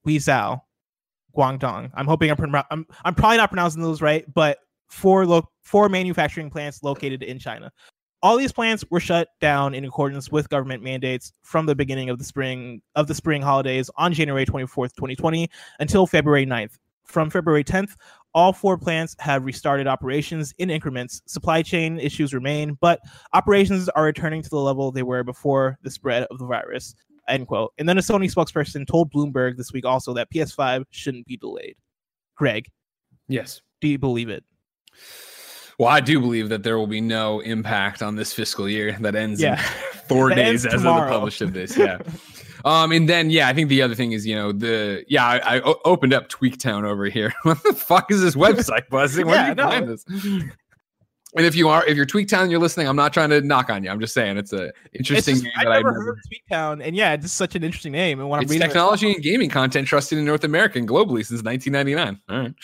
Huizhou, 0.06 0.60
Guangdong. 1.36 1.90
I'm 1.94 2.06
hoping 2.06 2.30
I'm, 2.30 2.54
I'm 2.70 2.86
I'm 3.04 3.14
probably 3.14 3.36
not 3.38 3.50
pronouncing 3.50 3.82
those 3.82 4.00
right, 4.00 4.24
but 4.32 4.58
four 4.88 5.26
lo- 5.26 5.48
four 5.62 5.88
manufacturing 5.88 6.50
plants 6.50 6.82
located 6.82 7.22
in 7.22 7.38
China. 7.38 7.70
All 8.20 8.36
these 8.36 8.52
plants 8.52 8.84
were 8.90 8.98
shut 8.98 9.28
down 9.40 9.74
in 9.74 9.84
accordance 9.84 10.30
with 10.30 10.48
government 10.48 10.82
mandates 10.82 11.32
from 11.42 11.66
the 11.66 11.76
beginning 11.76 12.10
of 12.10 12.18
the 12.18 12.24
spring 12.24 12.82
of 12.96 13.06
the 13.06 13.14
spring 13.14 13.42
holidays 13.42 13.90
on 13.96 14.12
January 14.12 14.44
24th, 14.44 14.94
2020 14.96 15.48
until 15.78 16.06
February 16.06 16.44
9th. 16.44 16.78
From 17.04 17.30
February 17.30 17.64
10th, 17.64 17.94
all 18.34 18.52
four 18.52 18.76
plants 18.76 19.16
have 19.18 19.44
restarted 19.44 19.86
operations 19.86 20.52
in 20.58 20.68
increments. 20.68 21.22
Supply 21.26 21.62
chain 21.62 21.98
issues 21.98 22.34
remain, 22.34 22.76
but 22.80 23.00
operations 23.32 23.88
are 23.90 24.04
returning 24.04 24.42
to 24.42 24.50
the 24.50 24.58
level 24.58 24.92
they 24.92 25.02
were 25.02 25.24
before 25.24 25.78
the 25.82 25.90
spread 25.90 26.24
of 26.24 26.38
the 26.38 26.46
virus. 26.46 26.94
End 27.28 27.46
quote. 27.46 27.72
And 27.78 27.88
then 27.88 27.98
a 27.98 28.02
Sony 28.02 28.32
spokesperson 28.32 28.86
told 28.86 29.12
Bloomberg 29.12 29.56
this 29.56 29.72
week 29.72 29.84
also 29.84 30.12
that 30.14 30.30
PS5 30.30 30.84
shouldn't 30.90 31.26
be 31.26 31.36
delayed. 31.36 31.76
Greg. 32.34 32.66
Yes. 33.28 33.62
Do 33.80 33.88
you 33.88 33.98
believe 33.98 34.28
it? 34.28 34.44
Well, 35.78 35.88
I 35.88 36.00
do 36.00 36.20
believe 36.20 36.48
that 36.48 36.64
there 36.64 36.76
will 36.76 36.88
be 36.88 37.00
no 37.00 37.38
impact 37.40 38.02
on 38.02 38.16
this 38.16 38.32
fiscal 38.32 38.68
year 38.68 38.96
that 39.00 39.14
ends 39.14 39.40
yeah. 39.40 39.60
in 39.60 39.98
four 40.08 40.30
that 40.30 40.34
days 40.34 40.66
as 40.66 40.72
tomorrow. 40.72 41.02
of 41.02 41.08
the 41.08 41.12
publish 41.12 41.40
of 41.40 41.52
this. 41.52 41.76
Yeah. 41.76 41.98
um, 42.64 42.90
and 42.90 43.08
then 43.08 43.30
yeah, 43.30 43.46
I 43.46 43.54
think 43.54 43.68
the 43.68 43.80
other 43.82 43.94
thing 43.94 44.10
is, 44.10 44.26
you 44.26 44.34
know, 44.34 44.50
the 44.50 45.04
yeah, 45.06 45.24
I 45.24 45.60
opened 45.84 46.12
up 46.12 46.28
Tweaktown 46.28 46.82
over 46.84 47.06
here. 47.06 47.32
what 47.44 47.62
the 47.62 47.74
fuck 47.74 48.10
is 48.10 48.20
this 48.20 48.34
website 48.34 48.88
buzzing? 48.88 49.26
Where 49.26 49.36
yeah, 49.36 49.54
no. 49.54 49.68
find 49.70 49.88
this? 49.88 50.04
And 51.36 51.44
if 51.44 51.54
you 51.54 51.68
are, 51.68 51.86
if 51.86 51.96
you're 51.96 52.06
Tweaktown, 52.06 52.50
you're 52.50 52.58
listening. 52.58 52.88
I'm 52.88 52.96
not 52.96 53.12
trying 53.12 53.30
to 53.30 53.40
knock 53.42 53.68
on 53.70 53.84
you. 53.84 53.90
I'm 53.90 54.00
just 54.00 54.14
saying 54.14 54.38
it's 54.38 54.52
a 54.52 54.72
interesting 54.94 55.34
it's 55.34 55.44
just, 55.44 55.56
name. 55.58 55.68
I've 55.68 55.84
never 55.84 55.92
heard 55.92 56.18
of 56.18 56.24
Tweaktown, 56.24 56.82
and 56.82 56.96
yeah, 56.96 57.12
it's 57.12 57.22
just 57.24 57.36
such 57.36 57.54
an 57.54 57.62
interesting 57.62 57.92
name. 57.92 58.18
And 58.18 58.28
when 58.28 58.42
it's 58.42 58.50
I'm 58.50 58.58
technology 58.58 59.12
and 59.12 59.22
gaming 59.22 59.50
content 59.50 59.86
trusted 59.86 60.18
in 60.18 60.24
North 60.24 60.42
America 60.42 60.78
and 60.78 60.88
globally 60.88 61.24
since 61.24 61.42
1999. 61.42 62.20
All 62.30 62.38
right, 62.38 62.54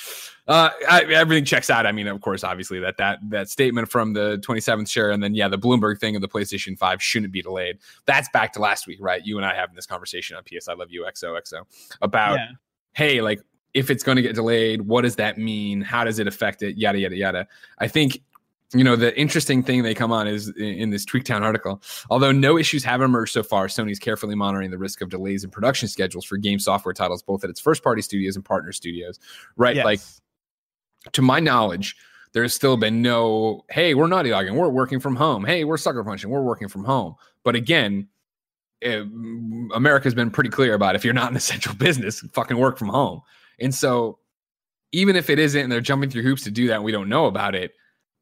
uh, 0.46 0.70
I, 0.88 1.04
everything 1.04 1.44
checks 1.44 1.70
out. 1.70 1.86
I 1.86 1.92
mean, 1.92 2.06
of 2.06 2.20
course, 2.20 2.44
obviously 2.44 2.78
that 2.80 2.96
that 2.98 3.18
that 3.30 3.48
statement 3.48 3.90
from 3.90 4.12
the 4.12 4.38
27th 4.46 4.88
share, 4.88 5.10
and 5.10 5.22
then 5.22 5.34
yeah, 5.34 5.48
the 5.48 5.58
Bloomberg 5.58 5.98
thing 5.98 6.16
of 6.16 6.22
the 6.22 6.28
PlayStation 6.28 6.78
5 6.78 7.02
shouldn't 7.02 7.32
be 7.32 7.42
delayed. 7.42 7.78
That's 8.04 8.28
back 8.28 8.52
to 8.54 8.60
last 8.60 8.86
week, 8.86 8.98
right? 9.00 9.24
You 9.24 9.38
and 9.38 9.46
I 9.46 9.54
having 9.54 9.74
this 9.74 9.86
conversation 9.86 10.36
on 10.36 10.42
PS 10.42 10.68
I 10.68 10.74
Love 10.74 10.90
You 10.90 11.06
XOXO 11.08 11.62
about 12.02 12.34
yeah. 12.34 12.48
hey, 12.92 13.22
like 13.22 13.40
if 13.72 13.90
it's 13.90 14.02
going 14.02 14.16
to 14.16 14.22
get 14.22 14.34
delayed, 14.34 14.82
what 14.82 15.02
does 15.02 15.16
that 15.16 15.38
mean? 15.38 15.80
How 15.80 16.04
does 16.04 16.18
it 16.18 16.26
affect 16.26 16.62
it? 16.62 16.76
Yada 16.76 16.98
yada 16.98 17.16
yada. 17.16 17.48
I 17.78 17.88
think 17.88 18.20
you 18.74 18.82
know, 18.82 18.96
the 18.96 19.16
interesting 19.18 19.62
thing 19.62 19.82
they 19.82 19.94
come 19.94 20.10
on 20.10 20.26
is 20.26 20.48
in 20.56 20.90
this 20.90 21.04
Tweaktown 21.06 21.42
article. 21.42 21.80
Although 22.10 22.32
no 22.32 22.58
issues 22.58 22.82
have 22.84 23.02
emerged 23.02 23.32
so 23.32 23.42
far, 23.42 23.68
Sony's 23.68 24.00
carefully 24.00 24.34
monitoring 24.34 24.70
the 24.70 24.78
risk 24.78 25.00
of 25.00 25.10
delays 25.10 25.44
in 25.44 25.50
production 25.50 25.86
schedules 25.86 26.24
for 26.24 26.36
game 26.36 26.58
software 26.58 26.92
titles, 26.92 27.22
both 27.22 27.44
at 27.44 27.50
its 27.50 27.60
first 27.60 27.84
party 27.84 28.02
studios 28.02 28.34
and 28.36 28.44
partner 28.44 28.72
studios. 28.72 29.20
Right. 29.56 29.76
Yes. 29.76 29.84
Like, 29.84 30.00
to 31.12 31.22
my 31.22 31.40
knowledge, 31.40 31.96
there's 32.32 32.54
still 32.54 32.76
been 32.76 33.02
no, 33.02 33.64
hey, 33.70 33.94
we're 33.94 34.06
Naughty 34.06 34.30
Dogging, 34.30 34.56
we're 34.56 34.68
working 34.68 35.00
from 35.00 35.16
home. 35.16 35.44
Hey, 35.44 35.64
we're 35.64 35.76
Sucker 35.76 36.02
Punching, 36.02 36.30
we're 36.30 36.42
working 36.42 36.68
from 36.68 36.84
home. 36.84 37.14
But 37.44 37.54
again, 37.54 38.08
uh, 38.84 39.04
America's 39.74 40.14
been 40.14 40.30
pretty 40.30 40.50
clear 40.50 40.74
about 40.74 40.94
if 40.94 41.04
you're 41.04 41.14
not 41.14 41.30
an 41.30 41.36
essential 41.36 41.74
business, 41.78 42.20
fucking 42.32 42.56
work 42.56 42.78
from 42.78 42.88
home. 42.88 43.20
And 43.60 43.74
so 43.74 44.18
even 44.92 45.16
if 45.16 45.30
it 45.30 45.38
isn't 45.38 45.60
and 45.60 45.70
they're 45.70 45.80
jumping 45.80 46.10
through 46.10 46.22
hoops 46.22 46.42
to 46.44 46.50
do 46.50 46.66
that 46.68 46.76
and 46.76 46.84
we 46.84 46.92
don't 46.92 47.08
know 47.08 47.26
about 47.26 47.54
it, 47.54 47.72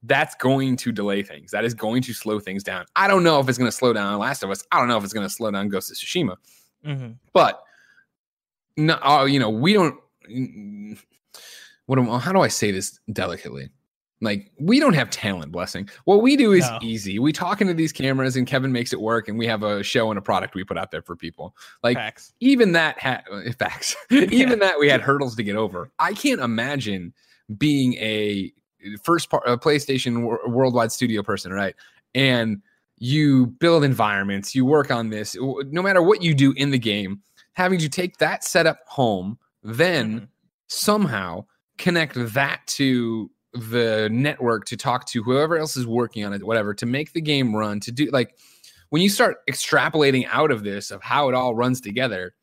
that's 0.05 0.35
going 0.37 0.77
to 0.77 0.91
delay 0.91 1.23
things. 1.23 1.51
That 1.53 1.65
is 1.65 1.75
going 1.75 2.03
to 2.03 2.13
slow 2.13 2.41
things 2.41 2.63
down. 2.63 2.87
I 2.97 3.07
don't 3.07 3.23
know 3.23 3.39
if 3.41 3.49
it's 3.49 3.59
going 3.59 3.71
to 3.71 3.77
slow 3.77 3.93
down 3.93 4.19
Last 4.19 4.43
of 4.43 4.51
Us. 4.51 4.65
I 4.73 4.79
don't 4.79 4.89
know 4.89 4.97
if 4.97 5.05
it's 5.05 5.13
going 5.13 5.27
to 5.27 5.33
slow 5.33 5.51
down 5.51 5.69
Ghost 5.69 5.91
of 5.91 5.97
Tsushima. 5.97 6.37
Mm-hmm. 6.85 7.13
But 7.33 7.63
no, 8.77 8.95
uh, 9.03 9.25
you 9.25 9.39
know, 9.39 9.51
we 9.51 9.73
don't. 9.73 9.97
What? 11.87 11.99
am- 11.99 12.07
How 12.21 12.33
do 12.33 12.41
I 12.41 12.49
say 12.49 12.71
this 12.71 12.99
delicately? 13.13 13.71
Like 14.21 14.53
we 14.61 14.79
don't 14.79 14.93
have 14.95 15.11
talent 15.11 15.51
blessing. 15.51 15.89
What 16.05 16.23
we 16.23 16.37
do 16.37 16.53
is 16.53 16.65
No. 16.71 16.79
easy. 16.81 17.19
We 17.19 17.33
talk 17.33 17.61
into 17.61 17.75
these 17.75 17.93
cameras, 17.93 18.37
and 18.37 18.47
Kevin 18.47 18.71
makes 18.71 18.93
it 18.93 19.01
work, 19.01 19.27
and 19.27 19.37
we 19.37 19.47
have 19.49 19.65
a 19.65 19.83
show 19.83 20.11
and 20.11 20.19
a 20.19 20.23
product 20.23 20.55
we 20.55 20.63
put 20.63 20.79
out 20.79 20.93
there 20.93 21.03
for 21.03 21.17
people. 21.17 21.57
Like 21.83 21.97
Facts. 21.97 22.33
even 22.39 22.71
that 22.73 22.99
had 23.01 23.25
facts. 23.59 23.97
even 24.11 24.61
that 24.61 24.79
we 24.79 24.89
had 24.89 25.01
hurdles 25.01 25.35
to 25.37 25.43
get 25.43 25.57
over. 25.57 25.91
I 25.99 26.13
can't 26.15 26.41
imagine 26.41 27.13
being 27.59 27.95
a 27.95 28.53
first 29.03 29.29
part 29.29 29.43
a 29.47 29.57
PlayStation 29.59 30.23
wor- 30.23 30.41
worldwide 30.49 30.93
studio 30.93 31.23
person, 31.25 31.53
right? 31.53 31.75
And 32.15 32.63
you 32.99 33.47
build 33.47 33.83
environments, 33.83 34.55
you 34.55 34.65
work 34.65 34.93
on 34.93 35.11
this. 35.11 35.37
No 35.41 35.83
matter 35.83 36.01
what 36.01 36.23
you 36.23 36.33
do 36.35 36.53
in 36.57 36.71
the 36.71 36.79
game, 36.79 37.21
having 37.55 37.81
to 37.81 37.89
take 37.89 38.19
that 38.19 38.45
setup 38.45 38.79
home, 38.87 39.37
then 39.65 40.21
Mhm. 40.21 40.29
somehow 40.69 41.45
connect 41.83 42.15
that 42.15 42.65
to 42.69 43.29
the 43.53 44.09
network 44.11 44.65
to 44.67 44.77
talk 44.77 45.05
to 45.07 45.23
whoever 45.23 45.59
else 45.59 45.77
is 45.77 45.87
working 45.87 46.25
on 46.25 46.33
it, 46.33 46.45
whatever, 46.45 46.73
to 46.73 46.87
make 46.87 47.13
the 47.13 47.21
game 47.21 47.55
run, 47.55 47.81
to 47.81 47.91
do 47.91 48.09
like 48.13 48.37
when 48.91 49.03
you 49.03 49.09
start 49.09 49.39
extrapolating 49.51 50.27
out 50.31 50.53
of 50.53 50.63
this 50.63 50.91
of 50.91 51.03
how 51.03 51.29
it 51.29 51.35
all 51.35 51.55
runs 51.55 51.81
together, 51.81 52.35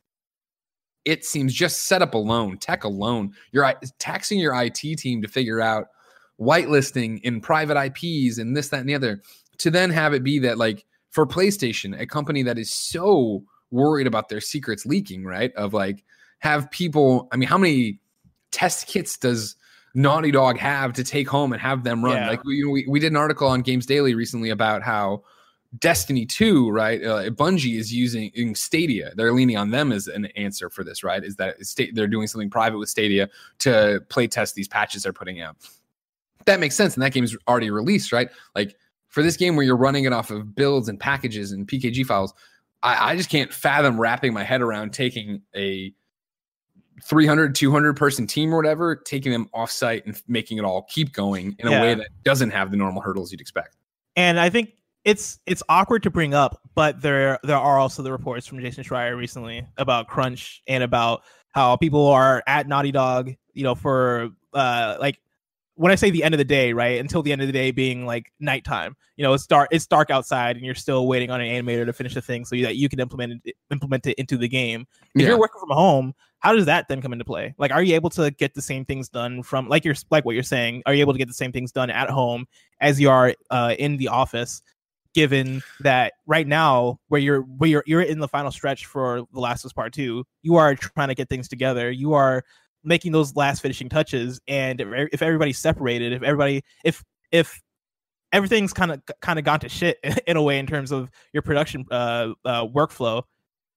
it 1.05 1.23
seems 1.23 1.53
just 1.53 1.87
setup 1.87 2.13
alone, 2.13 2.57
tech 2.57 2.83
alone, 2.83 3.33
you're 3.51 3.73
taxing 3.97 4.39
your 4.39 4.53
IT 4.61 4.75
team 4.75 5.21
to 5.21 5.27
figure 5.27 5.61
out 5.61 5.87
whitelisting 6.39 7.21
in 7.21 7.39
private 7.39 7.81
IPs 7.81 8.37
and 8.37 8.55
this, 8.55 8.69
that, 8.69 8.81
and 8.81 8.89
the 8.89 8.95
other, 8.95 9.21
to 9.57 9.71
then 9.71 9.89
have 9.89 10.13
it 10.13 10.23
be 10.23 10.37
that 10.39 10.57
like 10.57 10.85
for 11.11 11.25
PlayStation, 11.25 11.99
a 11.99 12.05
company 12.05 12.43
that 12.43 12.59
is 12.59 12.71
so 12.71 13.43
worried 13.71 14.07
about 14.07 14.27
their 14.27 14.41
secrets 14.41 14.85
leaking, 14.85 15.23
right? 15.23 15.53
Of 15.53 15.73
like 15.73 16.03
have 16.39 16.69
people, 16.71 17.29
I 17.31 17.37
mean, 17.37 17.47
how 17.47 17.57
many 17.57 17.99
test 18.51 18.87
kits 18.87 19.17
does 19.17 19.55
Naughty 19.93 20.31
Dog 20.31 20.57
have 20.57 20.93
to 20.93 21.03
take 21.03 21.27
home 21.27 21.53
and 21.53 21.61
have 21.61 21.83
them 21.83 22.03
run? 22.03 22.15
Yeah. 22.15 22.29
Like 22.29 22.43
we, 22.43 22.63
we 22.63 22.85
we 22.87 22.99
did 22.99 23.11
an 23.11 23.17
article 23.17 23.47
on 23.47 23.61
Games 23.61 23.85
Daily 23.85 24.15
recently 24.15 24.49
about 24.49 24.81
how 24.83 25.23
Destiny 25.77 26.25
2, 26.25 26.71
right? 26.71 27.03
Uh, 27.03 27.29
Bungie 27.29 27.77
is 27.77 27.93
using 27.93 28.31
in 28.33 28.55
Stadia. 28.55 29.11
They're 29.15 29.33
leaning 29.33 29.57
on 29.57 29.69
them 29.69 29.91
as 29.91 30.07
an 30.07 30.25
answer 30.35 30.69
for 30.69 30.83
this, 30.83 31.03
right? 31.03 31.23
Is 31.23 31.35
that 31.35 31.63
sta- 31.63 31.91
they're 31.93 32.07
doing 32.07 32.27
something 32.27 32.49
private 32.49 32.79
with 32.79 32.89
Stadia 32.89 33.29
to 33.59 34.03
play 34.09 34.27
test 34.27 34.55
these 34.55 34.67
patches 34.67 35.03
they're 35.03 35.13
putting 35.13 35.41
out. 35.41 35.57
That 36.45 36.59
makes 36.59 36.75
sense. 36.75 36.95
And 36.95 37.03
that 37.03 37.13
game's 37.13 37.37
already 37.47 37.69
released, 37.69 38.11
right? 38.11 38.29
Like 38.55 38.75
for 39.09 39.21
this 39.21 39.37
game 39.37 39.55
where 39.55 39.65
you're 39.65 39.77
running 39.77 40.05
it 40.05 40.13
off 40.13 40.31
of 40.31 40.55
builds 40.55 40.89
and 40.89 40.99
packages 40.99 41.51
and 41.51 41.67
PKG 41.67 42.03
files, 42.03 42.33
I, 42.81 43.11
I 43.11 43.15
just 43.15 43.29
can't 43.29 43.53
fathom 43.53 43.99
wrapping 43.99 44.33
my 44.33 44.43
head 44.43 44.61
around 44.61 44.91
taking 44.91 45.43
a 45.55 45.93
300, 47.03 47.55
200 47.55 47.95
person 47.95 48.27
team 48.27 48.53
or 48.53 48.57
whatever, 48.57 48.95
taking 48.95 49.31
them 49.31 49.49
offsite 49.53 50.05
and 50.05 50.21
making 50.27 50.57
it 50.57 50.65
all 50.65 50.83
keep 50.83 51.13
going 51.13 51.55
in 51.59 51.67
a 51.67 51.81
way 51.81 51.93
that 51.95 52.07
doesn't 52.23 52.51
have 52.51 52.71
the 52.71 52.77
normal 52.77 53.01
hurdles 53.01 53.31
you'd 53.31 53.41
expect. 53.41 53.75
And 54.15 54.39
I 54.39 54.49
think 54.49 54.73
it's 55.05 55.39
it's 55.45 55.63
awkward 55.69 56.03
to 56.03 56.09
bring 56.09 56.33
up, 56.33 56.61
but 56.75 57.01
there 57.01 57.39
there 57.43 57.57
are 57.57 57.77
also 57.77 58.03
the 58.03 58.11
reports 58.11 58.45
from 58.45 58.59
Jason 58.59 58.83
Schreier 58.83 59.17
recently 59.17 59.65
about 59.77 60.07
crunch 60.07 60.61
and 60.67 60.83
about 60.83 61.23
how 61.51 61.75
people 61.77 62.07
are 62.07 62.43
at 62.47 62.67
Naughty 62.67 62.91
Dog, 62.91 63.31
you 63.53 63.63
know, 63.63 63.75
for 63.75 64.29
uh 64.53 64.97
like 64.99 65.19
when 65.75 65.93
I 65.93 65.95
say 65.95 66.09
the 66.09 66.23
end 66.25 66.33
of 66.33 66.37
the 66.39 66.43
day, 66.43 66.73
right? 66.73 66.99
Until 66.99 67.23
the 67.23 67.31
end 67.31 67.39
of 67.41 67.47
the 67.47 67.53
day 67.53 67.71
being 67.71 68.05
like 68.05 68.33
nighttime. 68.41 68.97
You 69.15 69.23
know, 69.23 69.33
it's 69.33 69.47
dark 69.47 69.69
it's 69.71 69.87
dark 69.87 70.09
outside 70.11 70.57
and 70.57 70.65
you're 70.65 70.75
still 70.75 71.07
waiting 71.07 71.31
on 71.31 71.39
an 71.39 71.47
animator 71.47 71.85
to 71.85 71.93
finish 71.93 72.13
the 72.13 72.21
thing 72.21 72.43
so 72.43 72.57
that 72.57 72.75
you 72.75 72.89
can 72.89 72.99
implement 72.99 73.41
it 73.45 73.55
implement 73.71 74.05
it 74.05 74.15
into 74.19 74.37
the 74.37 74.49
game. 74.49 74.85
If 75.15 75.21
Yeah. 75.21 75.27
you're 75.29 75.39
working 75.39 75.61
from 75.61 75.69
home, 75.69 76.13
how 76.39 76.53
does 76.53 76.65
that 76.65 76.87
then 76.87 77.01
come 77.01 77.13
into 77.13 77.25
play? 77.25 77.53
Like, 77.57 77.71
are 77.71 77.83
you 77.83 77.95
able 77.95 78.09
to 78.11 78.31
get 78.31 78.53
the 78.53 78.61
same 78.61 78.85
things 78.85 79.09
done 79.09 79.43
from 79.43 79.67
like 79.67 79.83
you're 79.83 79.95
like 80.09 80.25
what 80.25 80.35
you're 80.35 80.43
saying? 80.43 80.83
Are 80.85 80.93
you 80.93 81.01
able 81.01 81.13
to 81.13 81.19
get 81.19 81.27
the 81.27 81.33
same 81.33 81.51
things 81.51 81.71
done 81.71 81.89
at 81.89 82.09
home 82.09 82.45
as 82.79 82.99
you 82.99 83.09
are 83.09 83.33
uh, 83.49 83.75
in 83.77 83.97
the 83.97 84.07
office? 84.07 84.61
Given 85.15 85.63
that 85.79 86.13
right 86.27 86.47
now, 86.47 86.99
where 87.07 87.19
you're 87.19 87.41
where 87.41 87.69
you're 87.69 87.83
you're 87.87 88.01
in 88.01 88.19
the 88.19 88.27
final 88.27 88.51
stretch 88.51 88.85
for 88.85 89.23
The 89.33 89.39
Last 89.39 89.65
of 89.65 89.73
Part 89.73 89.91
Two, 89.91 90.23
you 90.43 90.55
are 90.55 90.75
trying 90.75 91.07
to 91.07 91.15
get 91.15 91.29
things 91.29 91.47
together. 91.47 91.89
You 91.89 92.13
are 92.13 92.43
making 92.83 93.11
those 93.11 93.35
last 93.35 93.61
finishing 93.61 93.89
touches, 93.89 94.39
and 94.47 94.79
if, 94.79 95.09
if 95.11 95.21
everybody's 95.21 95.57
separated, 95.57 96.13
if 96.13 96.21
everybody 96.21 96.63
if 96.85 97.03
if 97.31 97.59
everything's 98.31 98.71
kind 98.71 98.91
of 98.91 99.01
kind 99.21 99.39
of 99.39 99.45
gone 99.45 99.59
to 99.61 99.67
shit 99.67 99.97
in 100.27 100.37
a 100.37 100.43
way 100.43 100.59
in 100.59 100.67
terms 100.67 100.91
of 100.91 101.09
your 101.33 101.41
production 101.41 101.85
uh, 101.89 102.29
uh, 102.45 102.65
workflow, 102.67 103.23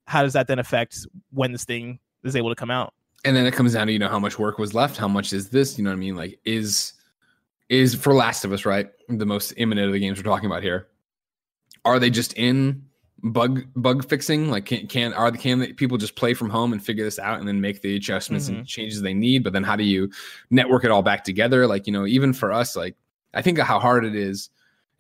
how 0.06 0.22
does 0.22 0.34
that 0.34 0.46
then 0.46 0.58
affect 0.58 1.06
when 1.30 1.50
this 1.50 1.64
thing 1.64 1.98
is 2.24 2.36
able 2.36 2.50
to 2.50 2.56
come 2.56 2.70
out? 2.70 2.94
and 3.24 3.36
then 3.36 3.46
it 3.46 3.54
comes 3.54 3.74
down 3.74 3.86
to 3.86 3.92
you 3.92 3.98
know 3.98 4.08
how 4.08 4.18
much 4.18 4.38
work 4.38 4.58
was 4.58 4.74
left 4.74 4.96
how 4.96 5.08
much 5.08 5.32
is 5.32 5.50
this 5.50 5.78
you 5.78 5.84
know 5.84 5.90
what 5.90 5.96
i 5.96 5.98
mean? 5.98 6.16
Like 6.16 6.38
is 6.44 6.94
is 7.68 7.94
for 7.94 8.12
last 8.14 8.44
of 8.44 8.52
us 8.52 8.64
right 8.64 8.90
the 9.08 9.26
most 9.26 9.52
imminent 9.56 9.86
of 9.86 9.92
the 9.92 10.00
games 10.00 10.18
we're 10.18 10.24
talking 10.24 10.46
about 10.46 10.62
here 10.62 10.88
are 11.84 11.98
they 11.98 12.10
just 12.10 12.32
in 12.34 12.84
bug 13.22 13.64
bug 13.76 14.08
fixing? 14.08 14.50
Like 14.50 14.66
can, 14.66 14.86
can 14.86 15.12
are 15.12 15.30
the 15.30 15.38
can 15.38 15.60
the 15.60 15.72
people 15.72 15.98
just 15.98 16.16
play 16.16 16.34
from 16.34 16.50
home 16.50 16.72
and 16.72 16.84
figure 16.84 17.04
this 17.04 17.18
out 17.18 17.38
and 17.38 17.48
then 17.48 17.60
make 17.60 17.82
the 17.82 17.96
adjustments 17.96 18.48
and 18.48 18.58
mm-hmm. 18.58 18.64
changes 18.64 19.00
they 19.02 19.14
need? 19.14 19.44
But 19.44 19.52
then 19.52 19.64
how 19.64 19.76
do 19.76 19.84
you 19.84 20.10
network 20.50 20.84
it 20.84 20.90
all 20.90 21.02
back 21.02 21.24
together? 21.24 21.66
Like 21.66 21.86
you 21.86 21.92
know 21.92 22.06
even 22.06 22.32
for 22.32 22.52
us 22.52 22.76
like 22.76 22.96
i 23.34 23.42
think 23.42 23.58
of 23.58 23.66
how 23.66 23.80
hard 23.80 24.04
it 24.04 24.14
is 24.14 24.50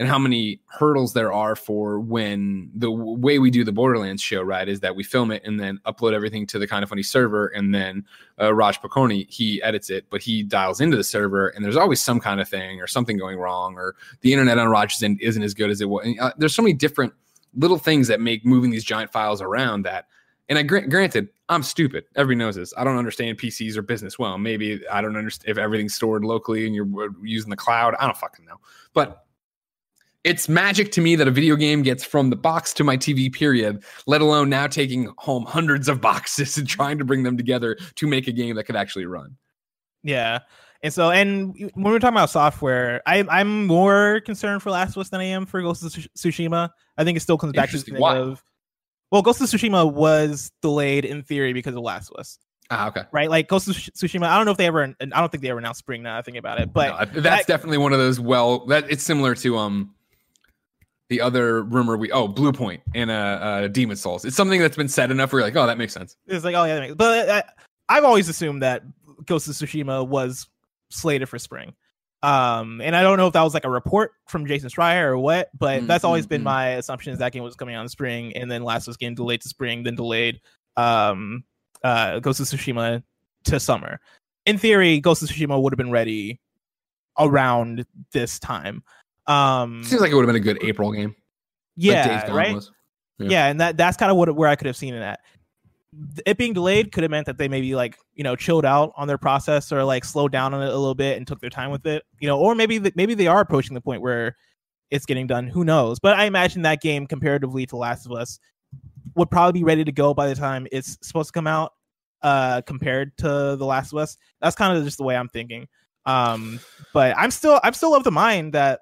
and 0.02 0.10
how 0.10 0.18
many 0.18 0.58
hurdles 0.66 1.12
there 1.12 1.32
are 1.32 1.54
for 1.54 2.00
when 2.00 2.68
the 2.74 2.90
way 2.90 3.38
we 3.38 3.52
do 3.52 3.62
the 3.62 3.70
Borderlands 3.70 4.20
show, 4.20 4.42
right, 4.42 4.68
is 4.68 4.80
that 4.80 4.96
we 4.96 5.04
film 5.04 5.30
it 5.30 5.42
and 5.44 5.60
then 5.60 5.78
upload 5.86 6.12
everything 6.12 6.44
to 6.48 6.58
the 6.58 6.66
Kinda 6.66 6.88
Funny 6.88 7.04
server, 7.04 7.46
and 7.46 7.72
then 7.72 8.04
uh, 8.40 8.52
Raj 8.52 8.80
Pakoni 8.80 9.30
he 9.30 9.62
edits 9.62 9.90
it, 9.90 10.06
but 10.10 10.20
he 10.20 10.42
dials 10.42 10.80
into 10.80 10.96
the 10.96 11.04
server, 11.04 11.50
and 11.50 11.64
there's 11.64 11.76
always 11.76 12.00
some 12.00 12.18
kind 12.18 12.40
of 12.40 12.48
thing 12.48 12.80
or 12.80 12.88
something 12.88 13.16
going 13.16 13.38
wrong, 13.38 13.76
or 13.76 13.94
the 14.22 14.32
internet 14.32 14.58
on 14.58 14.66
Raj's 14.66 15.04
end 15.04 15.20
isn't 15.22 15.44
as 15.44 15.54
good 15.54 15.70
as 15.70 15.80
it 15.80 15.88
was. 15.88 16.04
And, 16.04 16.18
uh, 16.18 16.32
there's 16.36 16.52
so 16.52 16.62
many 16.62 16.72
different 16.72 17.12
little 17.54 17.78
things 17.78 18.08
that 18.08 18.20
make 18.20 18.44
moving 18.44 18.72
these 18.72 18.82
giant 18.82 19.12
files 19.12 19.40
around 19.40 19.82
that. 19.82 20.08
And 20.48 20.58
I 20.58 20.64
gra- 20.64 20.88
granted, 20.88 21.28
I'm 21.48 21.62
stupid. 21.62 22.06
Everybody 22.16 22.44
knows 22.44 22.56
this. 22.56 22.74
I 22.76 22.82
don't 22.82 22.98
understand 22.98 23.38
PCs 23.38 23.76
or 23.76 23.82
business 23.82 24.18
well. 24.18 24.36
Maybe 24.36 24.80
I 24.88 25.00
don't 25.00 25.16
understand 25.16 25.48
if 25.48 25.58
everything's 25.58 25.94
stored 25.94 26.24
locally 26.24 26.66
and 26.66 26.74
you're 26.74 26.88
uh, 27.04 27.12
using 27.22 27.50
the 27.50 27.56
cloud. 27.56 27.94
I 28.00 28.06
don't 28.06 28.16
fucking 28.16 28.44
know. 28.44 28.56
But 28.94 29.26
it's 30.24 30.48
magic 30.48 30.92
to 30.92 31.00
me 31.00 31.16
that 31.16 31.26
a 31.26 31.30
video 31.30 31.56
game 31.56 31.82
gets 31.82 32.04
from 32.04 32.30
the 32.30 32.36
box 32.36 32.72
to 32.74 32.84
my 32.84 32.96
TV, 32.96 33.32
period, 33.32 33.82
let 34.06 34.20
alone 34.20 34.48
now 34.48 34.66
taking 34.66 35.12
home 35.18 35.44
hundreds 35.44 35.88
of 35.88 36.00
boxes 36.00 36.56
and 36.58 36.68
trying 36.68 36.98
to 36.98 37.04
bring 37.04 37.22
them 37.22 37.36
together 37.36 37.76
to 37.96 38.06
make 38.06 38.28
a 38.28 38.32
game 38.32 38.54
that 38.56 38.64
could 38.64 38.76
actually 38.76 39.06
run. 39.06 39.36
Yeah. 40.02 40.40
And 40.84 40.92
so, 40.92 41.10
and 41.10 41.54
when 41.74 41.92
we're 41.92 41.98
talking 42.00 42.16
about 42.16 42.30
software, 42.30 43.02
I, 43.06 43.24
I'm 43.30 43.66
more 43.66 44.20
concerned 44.24 44.62
for 44.62 44.70
Last 44.70 44.96
of 44.96 45.00
Us 45.00 45.10
than 45.10 45.20
I 45.20 45.24
am 45.24 45.46
for 45.46 45.62
Ghost 45.62 45.84
of 45.84 45.92
Tsushima. 45.92 46.70
I 46.98 47.04
think 47.04 47.16
it 47.16 47.20
still 47.20 47.38
comes 47.38 47.52
back 47.52 47.70
to 47.70 47.72
the 47.72 47.78
Interesting. 47.78 47.94
thing 47.94 48.00
Why? 48.02 48.16
of, 48.18 48.42
well, 49.12 49.22
Ghost 49.22 49.40
of 49.40 49.46
Tsushima 49.48 49.92
was 49.92 50.50
delayed 50.60 51.04
in 51.04 51.22
theory 51.22 51.52
because 51.52 51.74
of 51.76 51.82
Last 51.82 52.10
of 52.10 52.18
Us, 52.18 52.38
Ah, 52.70 52.88
okay. 52.88 53.02
right? 53.12 53.30
Like 53.30 53.46
Ghost 53.46 53.68
of 53.68 53.76
Tsushima, 53.76 54.24
I 54.26 54.36
don't 54.36 54.44
know 54.44 54.50
if 54.52 54.56
they 54.58 54.66
ever, 54.66 54.82
I 55.00 55.04
don't 55.06 55.30
think 55.30 55.42
they 55.42 55.50
ever 55.50 55.58
announced 55.60 55.78
spring 55.78 56.02
now 56.02 56.18
I 56.18 56.22
think 56.22 56.36
about 56.36 56.60
it, 56.60 56.72
but 56.72 57.12
No, 57.14 57.20
that's 57.20 57.38
that- 57.40 57.46
definitely 57.46 57.78
one 57.78 57.92
of 57.92 58.00
those. 58.00 58.18
Well, 58.18 58.66
that 58.66 58.90
it's 58.90 59.04
similar 59.04 59.36
to 59.36 59.58
um 59.58 59.94
the 61.12 61.20
other 61.20 61.62
rumor 61.62 61.98
we 61.98 62.10
oh 62.10 62.26
Bluepoint 62.26 62.80
and 62.94 63.10
uh, 63.10 63.14
uh 63.14 63.68
Demon's 63.68 64.00
Souls. 64.00 64.24
It's 64.24 64.34
something 64.34 64.60
that's 64.60 64.76
been 64.76 64.88
said 64.88 65.10
enough. 65.10 65.30
Where 65.30 65.40
you're 65.40 65.46
like, 65.46 65.56
oh, 65.56 65.66
that 65.66 65.76
makes 65.76 65.92
sense. 65.92 66.16
it's 66.26 66.42
like, 66.44 66.54
oh 66.54 66.64
yeah, 66.64 66.74
that 66.76 66.80
makes- 66.80 66.94
but 66.94 67.28
I, 67.28 67.42
I've 67.88 68.04
always 68.04 68.30
assumed 68.30 68.62
that 68.62 68.82
Ghost 69.26 69.46
of 69.46 69.54
Tsushima 69.54 70.08
was 70.08 70.48
slated 70.90 71.28
for 71.28 71.38
spring. 71.38 71.74
Um, 72.22 72.80
and 72.80 72.96
I 72.96 73.02
don't 73.02 73.18
know 73.18 73.26
if 73.26 73.32
that 73.34 73.42
was 73.42 73.52
like 73.52 73.64
a 73.64 73.70
report 73.70 74.12
from 74.28 74.46
Jason 74.46 74.70
Schreier 74.70 75.06
or 75.08 75.18
what, 75.18 75.50
but 75.58 75.82
Mm, 75.82 75.86
that's 75.88 76.04
always 76.04 76.24
mm, 76.24 76.30
been 76.30 76.40
mm. 76.42 76.44
my 76.44 76.68
assumption 76.70 77.12
is 77.12 77.18
that 77.18 77.32
game 77.32 77.42
was 77.42 77.56
coming 77.56 77.74
out 77.74 77.82
in 77.82 77.88
spring, 77.88 78.34
and 78.36 78.50
then 78.50 78.62
Last 78.62 78.86
of 78.86 78.92
Us 78.92 78.96
game 78.96 79.14
delayed 79.14 79.42
to 79.42 79.48
spring, 79.48 79.82
then 79.82 79.96
delayed 79.96 80.40
um 80.76 81.44
uh 81.84 82.20
Ghost 82.20 82.40
of 82.40 82.46
Tsushima 82.46 83.02
to 83.44 83.60
summer. 83.60 84.00
In 84.46 84.56
theory, 84.56 85.00
Ghost 85.00 85.22
of 85.22 85.28
Tsushima 85.28 85.60
would 85.60 85.72
have 85.72 85.78
been 85.78 85.90
ready 85.90 86.40
around 87.18 87.84
this 88.12 88.38
time. 88.38 88.82
Um 89.26 89.82
Seems 89.84 90.00
like 90.00 90.10
it 90.10 90.14
would 90.14 90.22
have 90.22 90.28
been 90.28 90.36
a 90.36 90.44
good 90.44 90.62
April 90.62 90.92
game. 90.92 91.14
yeah, 91.76 92.26
Gone 92.26 92.36
right. 92.36 92.56
Yeah. 93.18 93.28
Yeah. 93.28 93.46
and 93.46 93.60
that 93.60 93.76
that's 93.76 93.96
kind 93.96 94.10
of 94.10 94.16
what 94.16 94.34
where 94.34 94.48
I 94.48 94.56
could 94.56 94.66
have 94.66 94.76
seen 94.76 94.94
it 94.94 95.02
at. 95.02 95.20
It 96.24 96.38
being 96.38 96.54
delayed 96.54 96.90
could 96.90 97.02
have 97.02 97.10
meant 97.10 97.26
that 97.26 97.36
they 97.36 97.48
maybe 97.48 97.74
like 97.74 97.96
you 98.14 98.24
know 98.24 98.34
chilled 98.34 98.64
out 98.64 98.92
on 98.96 99.08
their 99.08 99.18
process 99.18 99.70
or 99.72 99.84
like 99.84 100.04
slowed 100.04 100.32
down 100.32 100.54
on 100.54 100.62
it 100.62 100.68
a 100.68 100.76
little 100.76 100.94
bit 100.94 101.18
and 101.18 101.26
took 101.26 101.40
their 101.40 101.50
time 101.50 101.70
with 101.70 101.86
it, 101.86 102.02
you 102.18 102.26
know, 102.26 102.38
or 102.38 102.54
maybe 102.54 102.80
th- 102.80 102.94
maybe 102.96 103.14
they 103.14 103.26
are 103.26 103.40
approaching 103.40 103.74
the 103.74 103.80
point 103.80 104.00
where 104.02 104.36
it's 104.90 105.06
getting 105.06 105.26
done. 105.26 105.46
Who 105.46 105.64
knows? 105.64 105.98
But 106.00 106.18
I 106.18 106.24
imagine 106.24 106.62
that 106.62 106.80
game 106.80 107.06
comparatively 107.06 107.66
to 107.66 107.76
Last 107.76 108.06
of 108.06 108.12
Us 108.12 108.38
would 109.14 109.30
probably 109.30 109.60
be 109.60 109.64
ready 109.64 109.84
to 109.84 109.92
go 109.92 110.14
by 110.14 110.26
the 110.28 110.34
time 110.34 110.66
it's 110.72 110.96
supposed 111.02 111.28
to 111.28 111.32
come 111.32 111.46
out 111.46 111.72
uh 112.22 112.62
compared 112.62 113.16
to 113.18 113.56
the 113.56 113.66
last 113.66 113.92
of 113.92 113.98
us 113.98 114.16
that's 114.40 114.54
kind 114.56 114.76
of 114.76 114.84
just 114.84 114.96
the 114.96 115.02
way 115.02 115.16
i'm 115.16 115.28
thinking 115.28 115.66
um 116.06 116.60
but 116.94 117.14
i'm 117.18 117.30
still 117.30 117.60
i'm 117.64 117.74
still 117.74 117.94
of 117.94 118.04
the 118.04 118.10
mind 118.10 118.54
that 118.54 118.80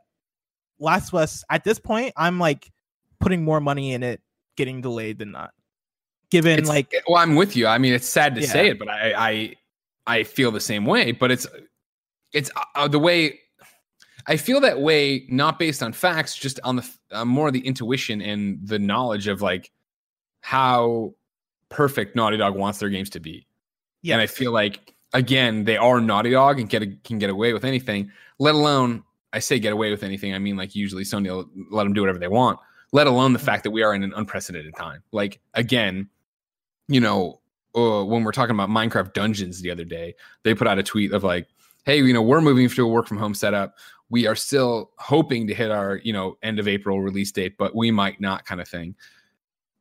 last 0.81 1.09
of 1.09 1.15
us 1.15 1.45
at 1.51 1.63
this 1.63 1.79
point 1.79 2.13
i'm 2.17 2.39
like 2.39 2.71
putting 3.21 3.45
more 3.45 3.61
money 3.61 3.93
in 3.93 4.03
it 4.03 4.21
getting 4.57 4.81
delayed 4.81 5.19
than 5.19 5.31
not 5.31 5.51
given 6.31 6.53
It's- 6.53 6.69
like 6.69 6.93
well, 7.09 7.19
I'm 7.19 7.35
with 7.35 7.57
you. 7.57 7.67
I 7.67 7.79
mean, 7.79 7.93
it's 7.93 8.07
sad 8.07 8.35
to 8.37 8.41
Yeah. 8.41 8.47
say 8.47 8.69
it, 8.69 8.79
but 8.79 8.89
I, 8.89 9.13
I, 9.31 9.55
I 10.07 10.23
feel 10.23 10.53
the 10.53 10.61
same 10.61 10.85
way. 10.87 11.11
But 11.11 11.33
it's, 11.33 11.45
it's 12.33 12.51
uh, 12.77 12.87
the 12.87 13.01
way 13.01 13.41
I 14.29 14.37
feel 14.37 14.61
that 14.61 14.81
way, 14.81 15.27
not 15.29 15.59
based 15.59 15.83
on 15.83 15.93
facts, 15.93 16.37
just 16.37 16.61
on 16.63 16.77
the 16.77 16.89
uh, 17.11 17.25
more 17.25 17.51
the 17.51 17.67
intuition 17.67 18.23
and 18.23 18.61
the 18.65 18.79
knowledge 18.79 19.27
of 19.27 19.43
like 19.43 19.73
how 20.41 21.15
perfect 21.69 22.15
Naughty 22.17 22.37
Dog 22.37 22.55
wants 22.55 22.79
their 22.79 22.91
games 22.91 23.11
to 23.11 23.21
be. 23.21 23.47
yeah 24.03 24.15
And 24.15 24.23
I 24.23 24.27
feel 24.27 24.53
like 24.53 24.95
again, 25.13 25.65
they 25.65 25.77
are 25.77 26.01
Naughty 26.01 26.31
Dog 26.31 26.61
and 26.61 26.69
get 26.69 26.83
a, 26.83 26.87
can 27.03 27.19
get 27.19 27.31
away 27.31 27.53
with 27.53 27.65
anything. 27.65 28.13
Let 28.39 28.55
alone, 28.55 29.03
I 29.33 29.39
say 29.39 29.59
get 29.59 29.73
away 29.73 29.91
with 29.91 30.03
anything. 30.03 30.35
I 30.35 30.39
mean, 30.39 30.57
like 30.57 30.75
usually 30.75 31.05
Sony 31.05 31.29
will 31.29 31.49
let 31.71 31.85
them 31.85 31.93
do 31.93 32.01
whatever 32.03 32.19
they 32.19 32.29
want. 32.29 32.59
Let 32.93 33.07
alone 33.07 33.33
the 33.33 33.39
fact 33.39 33.63
that 33.65 33.71
we 33.71 33.83
are 33.83 33.95
in 33.95 34.03
an 34.03 34.13
unprecedented 34.17 34.75
time. 34.77 35.03
Like 35.13 35.41
again, 35.55 36.09
you 36.89 37.01
know, 37.01 37.41
uh, 37.77 38.05
when 38.05 38.25
we're 38.25 38.33
talking 38.33 38.55
about 38.55 38.69
Minecraft 38.69 39.13
Dungeons 39.13 39.63
the 39.63 39.71
other 39.71 39.85
day, 39.85 40.15
they 40.43 40.55
put 40.55 40.67
out 40.67 40.79
a 40.79 40.83
tweet 40.83 41.13
of 41.13 41.23
like, 41.23 41.47
"Hey, 41.85 41.99
you 41.99 42.13
know, 42.13 42.23
we're 42.23 42.41
moving 42.41 42.69
to 42.69 42.85
a 42.85 42.89
work 42.89 43.07
from 43.07 43.19
home 43.19 43.35
setup. 43.35 43.77
We 44.09 44.27
are 44.27 44.35
still 44.35 44.91
hoping 44.99 45.47
to 45.47 45.55
hit 45.55 45.71
our 45.71 46.01
you 46.03 46.13
know 46.13 46.37
end 46.43 46.59
of 46.59 46.67
April 46.67 47.01
release 47.01 47.31
date, 47.31 47.57
but 47.59 47.77
we 47.77 47.93
might 47.93 48.21
not," 48.21 48.45
kind 48.45 48.61
of 48.61 48.67
thing. 48.67 48.97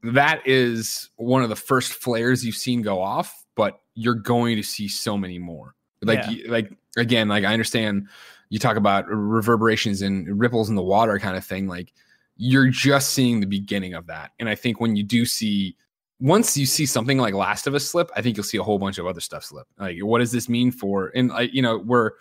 That 0.04 0.46
is 0.46 1.10
one 1.16 1.42
of 1.42 1.50
the 1.50 1.56
first 1.56 1.94
flares 1.94 2.46
you've 2.46 2.56
seen 2.56 2.84
go 2.84 3.02
off, 3.02 3.44
but 3.56 3.82
you're 3.96 4.14
going 4.14 4.56
to 4.56 4.64
see 4.64 4.88
so 4.88 5.18
many 5.18 5.40
more. 5.40 5.74
Like, 6.02 6.24
Yeah. 6.30 6.52
like 6.52 6.72
again, 6.96 7.28
like 7.28 7.44
I 7.44 7.52
understand 7.52 8.08
you 8.50 8.60
talk 8.60 8.78
about 8.78 9.08
reverberations 9.08 10.02
and 10.02 10.40
ripples 10.40 10.70
in 10.70 10.76
the 10.76 10.84
water 10.84 11.20
kind 11.20 11.38
of 11.38 11.46
thing. 11.46 11.68
Like 11.68 11.94
you're 12.38 12.70
just 12.70 13.14
seeing 13.14 13.40
the 13.40 13.48
beginning 13.48 13.94
of 13.94 14.08
that, 14.08 14.32
and 14.40 14.50
I 14.50 14.56
think 14.56 14.80
when 14.80 14.96
you 14.96 15.04
do 15.04 15.26
see 15.26 15.76
once 16.22 16.58
you 16.58 16.66
see 16.66 16.86
something 16.86 17.18
like 17.18 17.34
Last 17.34 17.66
of 17.66 17.76
Us 17.76 17.86
slip, 17.86 18.12
I 18.16 18.22
think 18.22 18.36
you'll 18.36 18.44
see 18.44 18.58
a 18.58 18.64
whole 18.64 18.78
bunch 18.78 18.98
of 18.98 19.08
other 19.08 19.22
stuff 19.22 19.44
slip. 19.46 19.68
Like, 19.78 20.00
what 20.00 20.20
does 20.20 20.32
this 20.32 20.50
mean 20.50 20.72
for? 20.72 21.12
And 21.16 21.32
you 21.54 21.62
know, 21.62 21.78
we're 21.78 22.12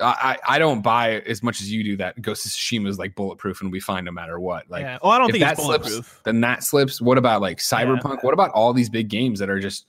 I 0.00 0.38
I 0.48 0.58
don't 0.58 0.82
buy 0.82 1.20
as 1.20 1.42
much 1.42 1.60
as 1.60 1.70
you 1.70 1.84
do 1.84 1.96
that 1.98 2.20
Ghost 2.22 2.46
of 2.46 2.52
Tsushima 2.52 2.88
is 2.88 2.98
like 2.98 3.14
bulletproof 3.14 3.60
and 3.60 3.70
we 3.70 3.80
find 3.80 4.04
no 4.06 4.12
matter 4.12 4.40
what. 4.40 4.70
Like, 4.70 4.82
yeah. 4.82 4.98
oh 5.02 5.10
i 5.10 5.18
don't 5.18 5.30
think 5.30 5.42
that 5.42 5.52
it's 5.52 5.64
slips, 5.64 5.88
bulletproof 5.88 6.20
then 6.24 6.40
that 6.42 6.62
slips. 6.62 7.00
What 7.00 7.18
about 7.18 7.40
like 7.40 7.58
Cyberpunk? 7.58 8.22
What 8.22 8.34
about 8.34 8.50
all 8.50 8.72
these 8.72 8.88
big 8.88 9.08
games 9.08 9.38
that 9.40 9.50
are 9.50 9.60
just 9.60 9.86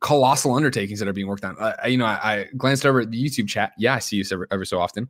colossal 0.00 0.54
undertakings 0.54 0.98
that 0.98 1.08
are 1.08 1.12
being 1.12 1.26
worked 1.28 1.44
on? 1.44 1.56
I, 1.58 1.86
you 1.88 1.98
know, 1.98 2.06
I, 2.06 2.18
I 2.22 2.46
glanced 2.56 2.84
over 2.86 3.00
at 3.00 3.10
the 3.10 3.22
YouTube 3.22 3.48
chat. 3.48 3.72
Yeah, 3.78 3.94
I 3.94 3.98
see 3.98 4.16
you 4.16 4.24
ever, 4.32 4.46
ever 4.50 4.64
so 4.64 4.80
often, 4.80 5.08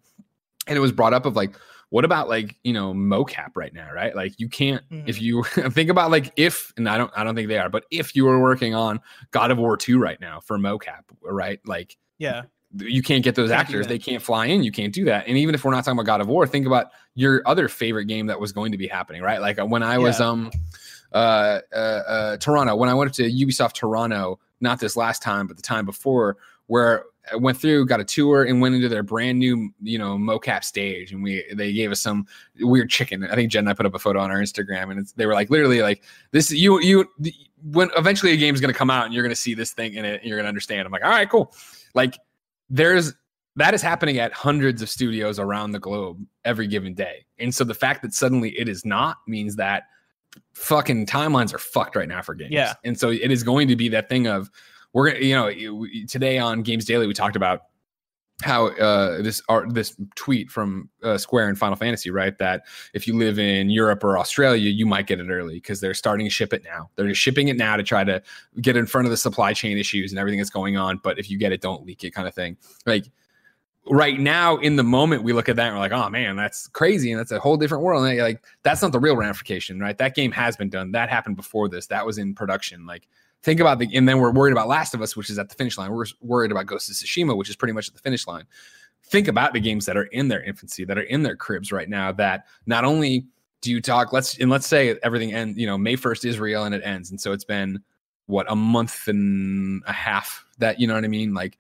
and 0.66 0.76
it 0.76 0.80
was 0.80 0.92
brought 0.92 1.14
up 1.14 1.26
of 1.26 1.36
like, 1.36 1.54
what 1.90 2.04
about 2.04 2.28
like 2.28 2.56
you 2.62 2.72
know 2.72 2.92
mocap 2.94 3.50
right 3.56 3.74
now, 3.74 3.90
right? 3.92 4.14
Like 4.14 4.38
you 4.38 4.48
can't 4.48 4.82
if 5.06 5.18
Mhm. 5.18 5.20
you 5.22 5.42
think 5.70 5.90
about 5.90 6.10
like 6.10 6.32
if 6.36 6.72
and 6.76 6.88
I 6.88 6.96
don't 6.98 7.10
I 7.16 7.24
don't 7.24 7.34
think 7.34 7.48
they 7.48 7.58
are, 7.58 7.68
but 7.68 7.84
if 7.90 8.14
you 8.14 8.24
were 8.24 8.40
working 8.40 8.74
on 8.74 9.00
God 9.32 9.50
of 9.50 9.58
War 9.58 9.76
two 9.76 9.98
right 9.98 10.20
now 10.20 10.38
for 10.40 10.56
mocap, 10.58 11.02
right? 11.22 11.58
Like 11.66 11.96
yeah 12.18 12.42
you 12.78 13.02
can't 13.02 13.24
get 13.24 13.34
those 13.34 13.50
Can't 13.50 13.62
actors. 13.62 13.88
They 13.88 13.98
can't 13.98 14.22
fly 14.22 14.46
in. 14.46 14.62
You 14.62 14.70
can't 14.70 14.94
do 14.94 15.04
that. 15.06 15.26
And 15.26 15.36
even 15.36 15.56
if 15.56 15.64
we're 15.64 15.72
not 15.72 15.84
talking 15.84 15.98
about 15.98 16.06
God 16.06 16.20
of 16.20 16.28
War, 16.28 16.46
think 16.46 16.68
about 16.68 16.92
your 17.16 17.42
other 17.44 17.66
favorite 17.66 18.04
game 18.04 18.26
that 18.28 18.38
was 18.38 18.52
going 18.52 18.70
to 18.70 18.78
be 18.78 18.86
happening, 18.86 19.22
right? 19.22 19.40
Like 19.40 19.58
uh, 19.58 19.66
when 19.66 19.82
I 19.82 19.98
was 19.98 20.20
Yeah. 20.20 20.28
um 20.28 20.52
uh, 21.12 21.58
uh 21.72 21.76
uh 21.76 22.36
Toronto, 22.36 22.76
when 22.76 22.88
I 22.88 22.94
went 22.94 23.10
up 23.10 23.16
to 23.16 23.24
Ubisoft 23.28 23.72
Toronto, 23.72 24.38
not 24.60 24.80
this 24.80 24.96
last 24.96 25.22
time, 25.22 25.46
but 25.46 25.56
the 25.56 25.62
time 25.62 25.84
before, 25.84 26.36
where 26.66 27.04
I 27.30 27.36
went 27.36 27.58
through, 27.58 27.86
got 27.86 28.00
a 28.00 28.04
tour, 28.04 28.44
and 28.44 28.60
went 28.60 28.74
into 28.74 28.88
their 28.88 29.02
brand 29.02 29.38
new, 29.38 29.70
you 29.82 29.98
know, 29.98 30.16
mocap 30.16 30.64
stage, 30.64 31.12
and 31.12 31.22
we 31.22 31.44
they 31.54 31.72
gave 31.72 31.90
us 31.90 32.00
some 32.00 32.26
weird 32.60 32.90
chicken. 32.90 33.24
I 33.24 33.34
think 33.34 33.50
Jen 33.50 33.60
and 33.60 33.70
I 33.70 33.74
put 33.74 33.86
up 33.86 33.94
a 33.94 33.98
photo 33.98 34.20
on 34.20 34.30
our 34.30 34.38
Instagram, 34.38 34.90
and 34.90 35.12
they 35.16 35.26
were 35.26 35.34
like, 35.34 35.50
literally, 35.50 35.82
like 35.82 36.02
this. 36.30 36.50
You 36.50 36.80
you 36.80 37.06
when 37.62 37.90
eventually 37.96 38.32
a 38.32 38.36
game 38.36 38.54
is 38.54 38.60
going 38.60 38.72
to 38.72 38.78
come 38.78 38.90
out, 38.90 39.04
and 39.06 39.14
you're 39.14 39.22
going 39.22 39.30
to 39.30 39.36
see 39.36 39.54
this 39.54 39.72
thing 39.72 39.94
in 39.94 40.04
it, 40.04 40.20
and 40.20 40.28
you're 40.28 40.36
going 40.36 40.44
to 40.44 40.48
understand. 40.48 40.86
I'm 40.86 40.92
like, 40.92 41.04
all 41.04 41.10
right, 41.10 41.28
cool. 41.28 41.54
Like 41.94 42.18
there's 42.68 43.14
that 43.56 43.74
is 43.74 43.82
happening 43.82 44.18
at 44.18 44.32
hundreds 44.32 44.80
of 44.80 44.88
studios 44.88 45.38
around 45.38 45.72
the 45.72 45.80
globe 45.80 46.24
every 46.44 46.66
given 46.66 46.94
day. 46.94 47.26
And 47.38 47.54
so 47.54 47.64
the 47.64 47.74
fact 47.74 48.02
that 48.02 48.14
suddenly 48.14 48.58
it 48.58 48.68
is 48.68 48.84
not 48.84 49.18
means 49.26 49.56
that 49.56 49.84
fucking 50.54 51.06
timelines 51.06 51.54
are 51.54 51.58
fucked 51.58 51.96
right 51.96 52.08
now 52.08 52.22
for 52.22 52.34
games. 52.34 52.52
Yeah. 52.52 52.74
And 52.84 52.98
so 52.98 53.10
it 53.10 53.30
is 53.30 53.42
going 53.42 53.68
to 53.68 53.76
be 53.76 53.88
that 53.90 54.08
thing 54.08 54.26
of 54.26 54.50
we're 54.92 55.12
gonna, 55.12 55.24
you 55.24 55.34
know, 55.34 55.86
today 56.08 56.38
on 56.38 56.62
Games 56.62 56.84
Daily 56.84 57.06
we 57.06 57.14
talked 57.14 57.36
about 57.36 57.62
how 58.42 58.68
uh, 58.68 59.22
this 59.22 59.42
art, 59.48 59.74
this 59.74 59.94
tweet 60.14 60.50
from 60.50 60.88
uh, 61.02 61.18
Square 61.18 61.48
and 61.48 61.58
Final 61.58 61.76
Fantasy, 61.76 62.10
right? 62.10 62.36
That 62.38 62.66
if 62.94 63.06
you 63.06 63.16
live 63.16 63.38
in 63.38 63.70
Europe 63.70 64.02
or 64.02 64.18
Australia, 64.18 64.70
you 64.70 64.86
might 64.86 65.06
get 65.06 65.20
it 65.20 65.28
early 65.28 65.54
because 65.54 65.80
they're 65.80 65.94
starting 65.94 66.26
to 66.26 66.30
ship 66.30 66.52
it 66.52 66.64
now. 66.64 66.90
They're 66.96 67.08
just 67.08 67.20
shipping 67.20 67.48
it 67.48 67.56
now 67.56 67.76
to 67.76 67.82
try 67.82 68.04
to 68.04 68.22
get 68.60 68.76
in 68.76 68.86
front 68.86 69.06
of 69.06 69.10
the 69.10 69.16
supply 69.16 69.52
chain 69.52 69.78
issues 69.78 70.10
and 70.10 70.18
everything 70.18 70.38
that's 70.38 70.50
going 70.50 70.76
on. 70.76 71.00
But 71.02 71.18
if 71.18 71.30
you 71.30 71.38
get 71.38 71.52
it, 71.52 71.60
don't 71.60 71.84
leak 71.84 72.02
it, 72.04 72.12
kind 72.12 72.26
of 72.26 72.34
thing. 72.34 72.56
Like 72.86 73.10
right 73.88 74.18
now, 74.18 74.56
in 74.58 74.76
the 74.76 74.82
moment, 74.82 75.22
we 75.22 75.32
look 75.32 75.48
at 75.48 75.56
that 75.56 75.66
and 75.66 75.74
we're 75.74 75.80
like, 75.80 75.92
oh 75.92 76.08
man, 76.10 76.36
that's 76.36 76.68
crazy, 76.68 77.10
and 77.12 77.18
that's 77.18 77.32
a 77.32 77.40
whole 77.40 77.56
different 77.56 77.82
world. 77.82 78.04
And 78.04 78.18
like 78.18 78.44
that's 78.62 78.82
not 78.82 78.92
the 78.92 79.00
real 79.00 79.16
ramification, 79.16 79.80
right? 79.80 79.96
That 79.96 80.14
game 80.14 80.32
has 80.32 80.56
been 80.56 80.68
done. 80.70 80.92
That 80.92 81.08
happened 81.08 81.36
before 81.36 81.68
this. 81.68 81.86
That 81.86 82.04
was 82.04 82.18
in 82.18 82.34
production. 82.34 82.86
Like 82.86 83.08
think 83.42 83.60
about 83.60 83.78
the 83.78 83.88
and 83.96 84.08
then 84.08 84.18
we're 84.18 84.32
worried 84.32 84.52
about 84.52 84.68
Last 84.68 84.94
of 84.94 85.02
Us, 85.02 85.16
which 85.16 85.30
is 85.30 85.38
at 85.38 85.48
the 85.48 85.54
finish 85.54 85.78
line. 85.78 85.90
We're 85.90 86.06
worried 86.20 86.50
about 86.52 86.66
Ghost 86.66 86.90
of 86.90 86.96
Tsushima, 86.96 87.36
which 87.36 87.48
is 87.48 87.56
pretty 87.56 87.72
much 87.72 87.88
at 87.88 87.94
the 87.94 88.00
finish 88.00 88.26
line. 88.26 88.44
Think 89.04 89.28
about 89.28 89.52
the 89.54 89.60
games 89.60 89.86
that 89.86 89.96
are 89.96 90.04
in 90.04 90.28
their 90.28 90.42
infancy, 90.42 90.84
that 90.84 90.98
are 90.98 91.02
in 91.02 91.22
their 91.22 91.36
cribs 91.36 91.72
right 91.72 91.88
now. 91.88 92.12
That 92.12 92.46
not 92.66 92.84
only 92.84 93.26
do 93.60 93.70
you 93.70 93.80
talk, 93.80 94.12
let's 94.12 94.38
and 94.38 94.50
let's 94.50 94.66
say 94.66 94.96
everything 95.02 95.32
ends, 95.32 95.58
you 95.58 95.66
know, 95.66 95.76
May 95.78 95.96
first 95.96 96.24
is 96.24 96.38
real 96.38 96.64
and 96.64 96.74
it 96.74 96.82
ends, 96.84 97.10
and 97.10 97.20
so 97.20 97.32
it's 97.32 97.44
been 97.44 97.80
what 98.26 98.46
a 98.50 98.54
month 98.54 99.08
and 99.08 99.82
a 99.86 99.92
half. 99.92 100.44
That 100.58 100.78
you 100.78 100.86
know 100.86 100.94
what 100.94 101.04
I 101.04 101.08
mean, 101.08 101.34
like 101.34 101.58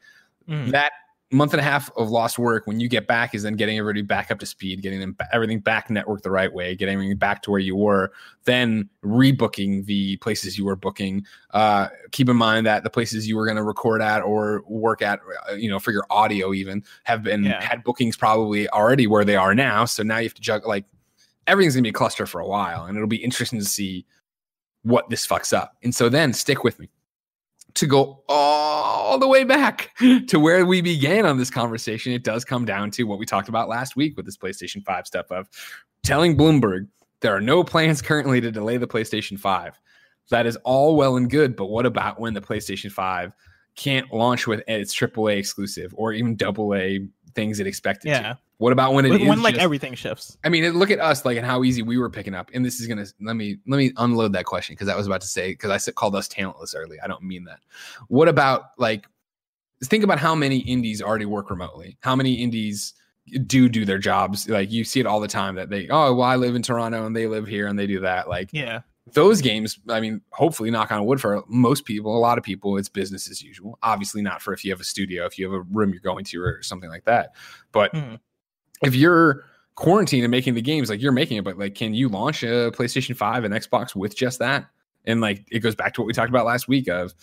Mhm. 0.48 0.70
that 0.72 0.92
month 1.32 1.52
and 1.52 1.60
a 1.60 1.62
half 1.62 1.90
of 1.96 2.10
lost 2.10 2.38
work 2.40 2.66
when 2.66 2.80
you 2.80 2.88
get 2.88 3.06
back 3.06 3.34
is 3.34 3.44
then 3.44 3.54
getting 3.54 3.78
everybody 3.78 4.02
back 4.02 4.32
up 4.32 4.38
to 4.40 4.46
speed 4.46 4.82
getting 4.82 4.98
them 4.98 5.16
everything 5.32 5.60
back 5.60 5.88
networked 5.88 6.22
the 6.22 6.30
right 6.30 6.52
way 6.52 6.74
getting 6.74 6.94
everything 6.94 7.16
back 7.16 7.40
to 7.40 7.50
where 7.52 7.60
you 7.60 7.76
were 7.76 8.10
then 8.44 8.88
rebooking 9.04 9.84
the 9.86 10.16
places 10.16 10.58
you 10.58 10.64
were 10.64 10.74
booking. 10.74 11.24
Uh, 11.50 11.88
keep 12.10 12.28
in 12.28 12.36
mind 12.36 12.66
that 12.66 12.82
the 12.82 12.90
places 12.90 13.28
you 13.28 13.36
were 13.36 13.44
going 13.44 13.56
to 13.56 13.62
record 13.62 14.02
at 14.02 14.22
or 14.22 14.62
work 14.66 15.02
at 15.02 15.20
uh, 15.48 15.54
you 15.54 15.70
know 15.70 15.78
for 15.78 15.92
your 15.92 16.04
audio 16.10 16.52
even 16.52 16.82
have 17.04 17.22
been 17.22 17.44
Yeah. 17.44 17.62
had 17.62 17.84
bookings 17.84 18.16
probably 18.16 18.68
already 18.70 19.06
where 19.06 19.24
they 19.24 19.36
are 19.36 19.54
now 19.54 19.84
so 19.84 20.02
now 20.02 20.18
you 20.18 20.24
have 20.24 20.34
to 20.34 20.42
juggle 20.42 20.68
like 20.68 20.84
everything's 21.46 21.74
going 21.74 21.82
to 21.84 21.86
be 21.86 21.90
a 21.90 21.92
cluster 21.92 22.26
for 22.26 22.40
a 22.40 22.46
while 22.46 22.84
and 22.86 22.96
it'll 22.96 23.08
be 23.08 23.22
interesting 23.22 23.58
to 23.58 23.64
see 23.64 24.04
what 24.82 25.08
this 25.10 25.26
fucks 25.26 25.52
up. 25.52 25.76
And 25.82 25.94
so 25.94 26.08
then 26.08 26.32
stick 26.32 26.64
with 26.64 26.78
me 26.78 26.88
to 27.74 27.86
go 27.86 28.22
all 28.28 29.18
the 29.18 29.28
way 29.28 29.44
back 29.44 29.90
to 30.28 30.38
where 30.38 30.64
we 30.64 30.80
began 30.80 31.26
on 31.26 31.38
this 31.38 31.50
conversation, 31.50 32.12
it 32.12 32.24
does 32.24 32.44
come 32.44 32.64
down 32.64 32.90
to 32.92 33.04
what 33.04 33.18
we 33.18 33.26
talked 33.26 33.48
about 33.48 33.68
last 33.68 33.96
week 33.96 34.16
with 34.16 34.26
this 34.26 34.36
PlayStation 34.36 34.84
5 34.84 35.06
stuff 35.06 35.26
of 35.30 35.48
telling 36.02 36.36
Bloomberg 36.36 36.88
there 37.20 37.34
are 37.34 37.40
no 37.40 37.62
plans 37.62 38.02
currently 38.02 38.40
to 38.40 38.50
delay 38.50 38.76
the 38.76 38.86
PlayStation 38.86 39.38
5. 39.38 39.78
That 40.30 40.46
is 40.46 40.56
all 40.56 40.96
well 40.96 41.16
and 41.16 41.28
good, 41.28 41.56
but 41.56 41.66
what 41.66 41.86
about 41.86 42.20
when 42.20 42.34
the 42.34 42.40
PlayStation 42.40 42.90
5 42.90 43.34
can't 43.76 44.12
launch 44.12 44.46
with 44.46 44.62
its 44.68 44.94
AAA 44.94 45.38
exclusive 45.38 45.92
or 45.96 46.12
even 46.12 46.36
AA 46.40 47.06
things 47.34 47.60
it 47.60 47.66
expected 47.66 48.08
yeah 48.08 48.20
to? 48.20 48.38
What 48.58 48.72
about 48.72 48.92
when 48.92 49.06
it 49.06 49.10
when, 49.10 49.20
is 49.22 49.28
when, 49.28 49.42
like 49.42 49.54
just- 49.54 49.64
everything 49.64 49.94
shifts 49.94 50.36
I 50.44 50.50
mean, 50.50 50.70
look 50.74 50.90
at 50.90 51.00
us, 51.00 51.24
like, 51.24 51.38
and 51.38 51.46
how 51.46 51.64
easy 51.64 51.82
we 51.82 51.96
were 51.96 52.10
picking 52.10 52.34
up. 52.34 52.50
And 52.52 52.64
this 52.64 52.78
is 52.78 52.86
gonna 52.86 53.06
let 53.20 53.36
me 53.36 53.58
let 53.66 53.78
me 53.78 53.92
unload 53.96 54.34
that 54.34 54.44
question 54.44 54.74
because 54.74 54.88
I 54.88 54.96
was 54.96 55.06
about 55.06 55.22
to 55.22 55.26
say 55.26 55.52
because 55.52 55.70
I 55.70 55.78
said 55.78 55.94
called 55.94 56.14
us 56.14 56.28
talentless 56.28 56.74
early. 56.74 57.00
I 57.00 57.06
don't 57.06 57.22
mean 57.22 57.44
that. 57.44 57.60
What 58.08 58.28
about 58.28 58.72
like 58.78 59.06
think 59.84 60.04
about 60.04 60.18
how 60.18 60.34
many 60.34 60.58
indies 60.58 61.00
already 61.00 61.24
work 61.24 61.50
remotely? 61.50 61.96
How 62.00 62.14
many 62.14 62.34
indies 62.34 62.92
do 63.46 63.68
do 63.68 63.84
their 63.84 63.98
jobs? 63.98 64.48
Like 64.48 64.70
you 64.70 64.84
see 64.84 65.00
it 65.00 65.06
all 65.06 65.20
the 65.20 65.28
time 65.28 65.54
that 65.54 65.70
they 65.70 65.88
oh 65.88 66.14
well 66.14 66.28
I 66.28 66.36
live 66.36 66.54
in 66.54 66.62
Toronto 66.62 67.06
and 67.06 67.16
they 67.16 67.26
live 67.26 67.46
here 67.46 67.66
and 67.66 67.78
they 67.78 67.86
do 67.86 68.00
that. 68.00 68.28
Like 68.28 68.50
yeah 68.52 68.80
those 69.12 69.40
games, 69.40 69.78
I 69.88 70.00
mean, 70.00 70.20
hopefully, 70.30 70.70
knock 70.70 70.92
on 70.92 71.04
wood 71.04 71.20
for 71.20 71.42
most 71.48 71.84
people, 71.84 72.16
a 72.16 72.20
lot 72.20 72.38
of 72.38 72.44
people, 72.44 72.76
it's 72.76 72.88
business 72.88 73.28
as 73.30 73.42
usual. 73.42 73.78
Obviously, 73.82 74.22
not 74.22 74.40
for 74.42 74.52
if 74.52 74.64
you 74.64 74.70
have 74.70 74.80
a 74.80 74.84
studio, 74.84 75.26
if 75.26 75.38
you 75.38 75.50
have 75.50 75.54
a 75.54 75.62
room 75.62 75.90
you're 75.90 76.00
going 76.00 76.24
to, 76.26 76.40
or 76.42 76.62
something 76.62 76.90
like 76.90 77.04
that. 77.04 77.34
But 77.72 77.92
Mhm. 77.92 78.20
if 78.82 78.94
you're 78.94 79.44
quarantined 79.74 80.22
and 80.24 80.30
making 80.30 80.54
the 80.54 80.62
games, 80.62 80.90
like 80.90 81.00
you're 81.00 81.12
making 81.12 81.38
it, 81.38 81.44
but 81.44 81.58
like, 81.58 81.74
can 81.74 81.94
you 81.94 82.08
launch 82.08 82.42
a 82.42 82.70
PlayStation 82.72 83.16
5 83.16 83.44
and 83.44 83.54
Xbox 83.54 83.94
with 83.96 84.14
just 84.14 84.38
that? 84.38 84.66
And 85.06 85.20
like, 85.20 85.44
it 85.50 85.60
goes 85.60 85.74
back 85.74 85.94
to 85.94 86.02
what 86.02 86.06
we 86.06 86.12
talked 86.12 86.28
about 86.28 86.44
last 86.44 86.68
week 86.68 86.86
of 86.88 87.14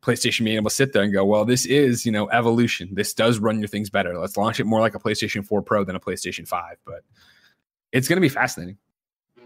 PlayStation 0.00 0.44
being 0.44 0.56
able 0.56 0.70
to 0.70 0.74
sit 0.74 0.94
there 0.94 1.02
and 1.02 1.12
go, 1.12 1.24
well, 1.24 1.44
this 1.44 1.66
is, 1.66 2.06
you 2.06 2.12
know, 2.12 2.28
evolution. 2.30 2.88
This 2.94 3.12
does 3.12 3.38
run 3.38 3.58
your 3.58 3.68
things 3.68 3.90
better. 3.90 4.18
Let's 4.18 4.36
launch 4.36 4.58
it 4.60 4.64
more 4.64 4.80
like 4.80 4.94
a 4.94 4.98
PlayStation 4.98 5.44
4 5.46 5.60
Pro 5.62 5.84
than 5.84 5.96
a 5.96 6.00
PlayStation 6.00 6.48
5. 6.48 6.78
But 6.86 7.02
it's 7.92 8.08
going 8.08 8.16
to 8.16 8.20
be 8.22 8.28
fascinating. 8.30 8.78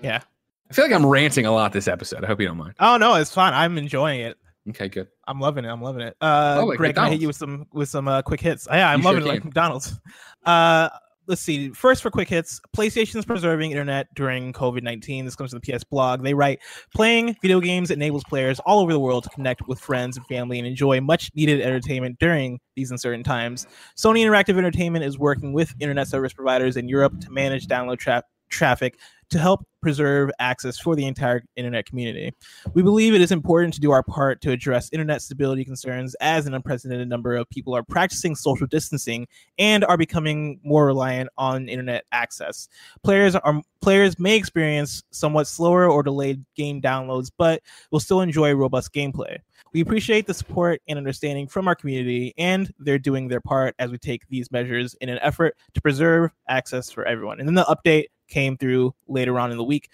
yeah 0.03 0.21
I 0.71 0.73
feel 0.73 0.85
like 0.85 0.95
I'm 0.95 1.05
ranting 1.07 1.47
a 1.47 1.53
lot 1.53 1.73
this 1.73 1.89
episode. 1.89 2.23
I 2.25 2.29
hope 2.29 2.41
you 2.41 2.47
don't 2.47 2.57
mind. 2.57 2.75
Oh 2.79 2.97
no, 2.97 3.15
it's 3.17 3.35
fine. 3.35 3.53
I'm 3.55 3.77
enjoying 3.77 4.21
it. 4.21 4.37
Okay, 4.69 4.89
good. 4.89 5.09
I'm 5.27 5.41
loving 5.41 5.65
it. 5.65 5.69
I'm 5.69 5.83
loving 5.83 6.03
it. 6.03 6.17
Uh, 6.21 6.59
Oh, 6.61 6.67
like 6.67 6.79
Greg, 6.79 6.95
can 6.95 7.05
I 7.05 7.11
hit 7.11 7.21
you 7.21 7.27
with 7.27 7.37
some 7.37 7.67
with 7.73 7.89
some 7.89 8.07
uh, 8.07 8.23
quick 8.23 8.41
hits? 8.41 8.69
Yeah, 8.71 8.91
I'm 8.91 8.99
You 9.01 9.03
sure 9.05 9.13
loving 9.15 9.27
it 9.27 9.33
like. 9.33 9.45
McDonald's. 9.45 9.99
Uh, 10.45 10.89
let's 11.27 11.41
see. 11.41 11.71
First 11.71 12.03
for 12.03 12.11
quick 12.11 12.29
hits, 12.29 12.61
PlayStation's 12.77 13.25
preserving 13.25 13.73
internet 13.73 14.15
during 14.15 14.53
COVID 14.53 14.83
19. 14.83 15.25
This 15.25 15.35
comes 15.35 15.51
from 15.51 15.61
the 15.65 15.73
PS 15.73 15.83
blog. 15.83 16.23
They 16.23 16.35
write, 16.35 16.61
playing 16.95 17.37
video 17.43 17.59
games 17.61 17.91
enables 17.91 18.23
players 18.25 18.61
all 18.61 18.79
over 18.81 18.93
the 18.93 19.01
world 19.01 19.25
to 19.25 19.31
connect 19.31 19.67
with 19.67 19.81
friends 19.81 20.17
and 20.17 20.27
family 20.27 20.59
and 20.59 20.69
enjoy 20.69 21.01
much 21.01 21.31
needed 21.35 21.61
entertainment 21.63 22.19
during 22.21 22.61
these 22.77 22.91
uncertain 22.93 23.25
times. 23.25 23.67
Sony 23.97 24.25
Interactive 24.25 24.57
Entertainment 24.57 25.05
is 25.05 25.19
working 25.19 25.53
with 25.53 25.75
internet 25.81 26.07
service 26.07 26.33
providers 26.33 26.77
in 26.77 26.89
Europe 26.89 27.19
to 27.23 27.31
manage 27.31 27.67
download 27.67 27.99
tra- 27.99 28.23
traffic 28.51 28.99
to 29.31 29.39
help 29.39 29.65
preserve 29.81 30.31
access 30.39 30.79
for 30.79 30.95
the 30.95 31.07
entire 31.07 31.43
internet 31.57 31.87
community. 31.87 32.33
We 32.75 32.83
believe 32.83 33.15
it 33.15 33.21
is 33.21 33.33
important 33.33 33.73
to 33.75 33.81
do 33.81 33.91
our 33.91 34.03
part 34.03 34.41
to 34.43 34.51
address 34.51 34.91
internet 34.93 35.23
stability 35.23 35.65
concerns 35.65 36.15
as 36.21 36.47
an 36.47 36.55
unprecedented 36.55 37.09
number 37.09 37.35
of 37.35 37.49
people 37.49 37.75
are 37.75 37.83
practicing 37.83 38.35
social 38.35 38.67
distancing 38.67 39.27
and 39.59 39.85
are 39.85 39.97
becoming 39.97 40.61
more 40.63 40.87
reliant 40.87 41.31
on 41.39 41.69
internet 41.69 42.05
access. 42.13 42.69
Players 43.03 43.35
are 43.35 43.63
players 43.81 44.19
may 44.19 44.37
experience 44.37 45.03
somewhat 45.11 45.47
slower 45.47 45.89
or 45.89 46.03
delayed 46.03 46.45
game 46.55 46.83
downloads, 46.83 47.31
but 47.39 47.63
will 47.91 48.01
still 48.01 48.21
enjoy 48.21 48.53
robust 48.53 48.93
gameplay. 48.93 49.39
We 49.73 49.81
appreciate 49.81 50.27
the 50.27 50.35
support 50.35 50.83
and 50.89 50.99
understanding 50.99 51.47
from 51.47 51.69
our 51.69 51.75
community, 51.75 52.35
and 52.37 52.73
they're 52.79 52.99
doing 52.99 53.29
their 53.29 53.41
part 53.41 53.75
as 53.79 53.91
we 53.91 53.99
take 53.99 54.27
these 54.29 54.51
measures 54.51 54.95
in 55.01 55.09
an 55.09 55.19
effort 55.23 55.57
to 55.75 55.81
preserve 55.81 56.31
access 56.49 56.91
for 56.91 57.07
everyone. 57.07 57.39
And 57.39 57.49
then 57.49 57.55
the 57.55 57.65
update 57.65 58.07
came 58.31 58.57
through 58.57 58.95
later 59.09 59.39
on 59.39 59.51
in 59.51 59.59
the 59.59 59.65
week. 59.65 59.89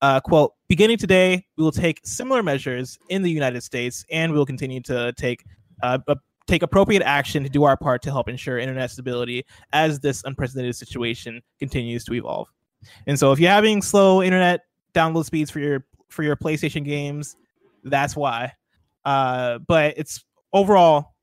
Uh, 0.00 0.18
quote, 0.18 0.54
beginning 0.68 0.98
today, 0.98 1.46
we 1.56 1.62
will 1.62 1.70
take 1.70 2.00
similar 2.04 2.42
measures 2.42 2.98
in 3.08 3.22
the 3.22 3.30
United 3.30 3.62
States, 3.62 4.04
and 4.10 4.32
we 4.32 4.38
will 4.38 4.46
continue 4.46 4.80
to 4.80 5.12
take 5.12 5.44
uh, 5.82 5.98
take 6.48 6.62
appropriate 6.62 7.02
action 7.02 7.42
to 7.44 7.48
do 7.48 7.64
our 7.64 7.76
part 7.76 8.02
to 8.02 8.10
help 8.10 8.28
ensure 8.28 8.58
internet 8.58 8.90
stability 8.90 9.44
as 9.72 10.00
this 10.00 10.24
unprecedented 10.24 10.74
situation 10.74 11.40
continues 11.58 12.04
to 12.04 12.14
evolve. 12.14 12.48
And 13.06 13.16
so, 13.16 13.30
if 13.30 13.38
you're 13.38 13.50
having 13.50 13.80
slow 13.80 14.22
internet 14.22 14.62
download 14.92 15.24
speeds 15.24 15.50
for 15.50 15.60
your 15.60 15.86
for 16.08 16.24
your 16.24 16.34
PlayStation 16.34 16.84
games, 16.84 17.36
that's 17.84 18.16
why. 18.16 18.52
Uh, 19.04 19.58
but 19.58 19.94
it's 19.96 20.24
overall, 20.52 21.14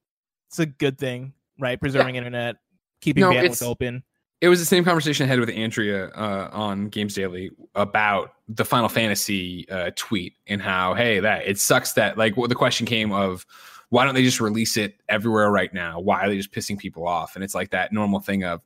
it's 0.48 0.60
a 0.60 0.66
good 0.66 0.98
thing, 0.98 1.34
right? 1.60 1.80
Preserving 1.80 2.16
internet, 2.16 2.56
keeping 3.02 3.22
No, 3.22 3.32
bandwidth 3.32 3.64
open. 3.64 4.04
It 4.41 4.48
was 4.48 4.60
the 4.60 4.66
same 4.66 4.86
conversation 4.86 5.26
I 5.26 5.28
had 5.28 5.40
with 5.40 5.49
Andrea 5.49 6.10
uh, 6.10 6.49
on 6.53 6.88
Games 6.88 7.14
Daily 7.14 7.52
about 7.76 8.36
the 8.48 8.64
Final 8.64 8.88
Fantasy 8.88 9.68
uh, 9.70 9.91
tweet 9.95 10.34
and 10.48 10.61
how, 10.61 10.94
hey, 10.94 11.20
that 11.20 11.45
it 11.45 11.60
sucks 11.60 11.94
that 11.94 12.18
like 12.18 12.38
well, 12.38 12.48
the 12.48 12.56
question 12.56 12.86
came 12.86 13.11
of 13.11 13.45
why 13.90 14.06
don't 14.06 14.16
they 14.16 14.24
just 14.24 14.40
release 14.40 14.78
it 14.78 14.95
everywhere 15.10 15.52
right 15.52 15.74
now? 15.74 15.99
Why 15.99 16.22
are 16.22 16.30
they 16.30 16.38
just 16.38 16.52
pissing 16.52 16.78
people 16.78 17.07
off? 17.07 17.36
And 17.36 17.44
it's 17.44 17.56
like 17.56 17.72
that 17.72 17.91
normal 17.91 18.20
thing 18.20 18.44
of, 18.44 18.61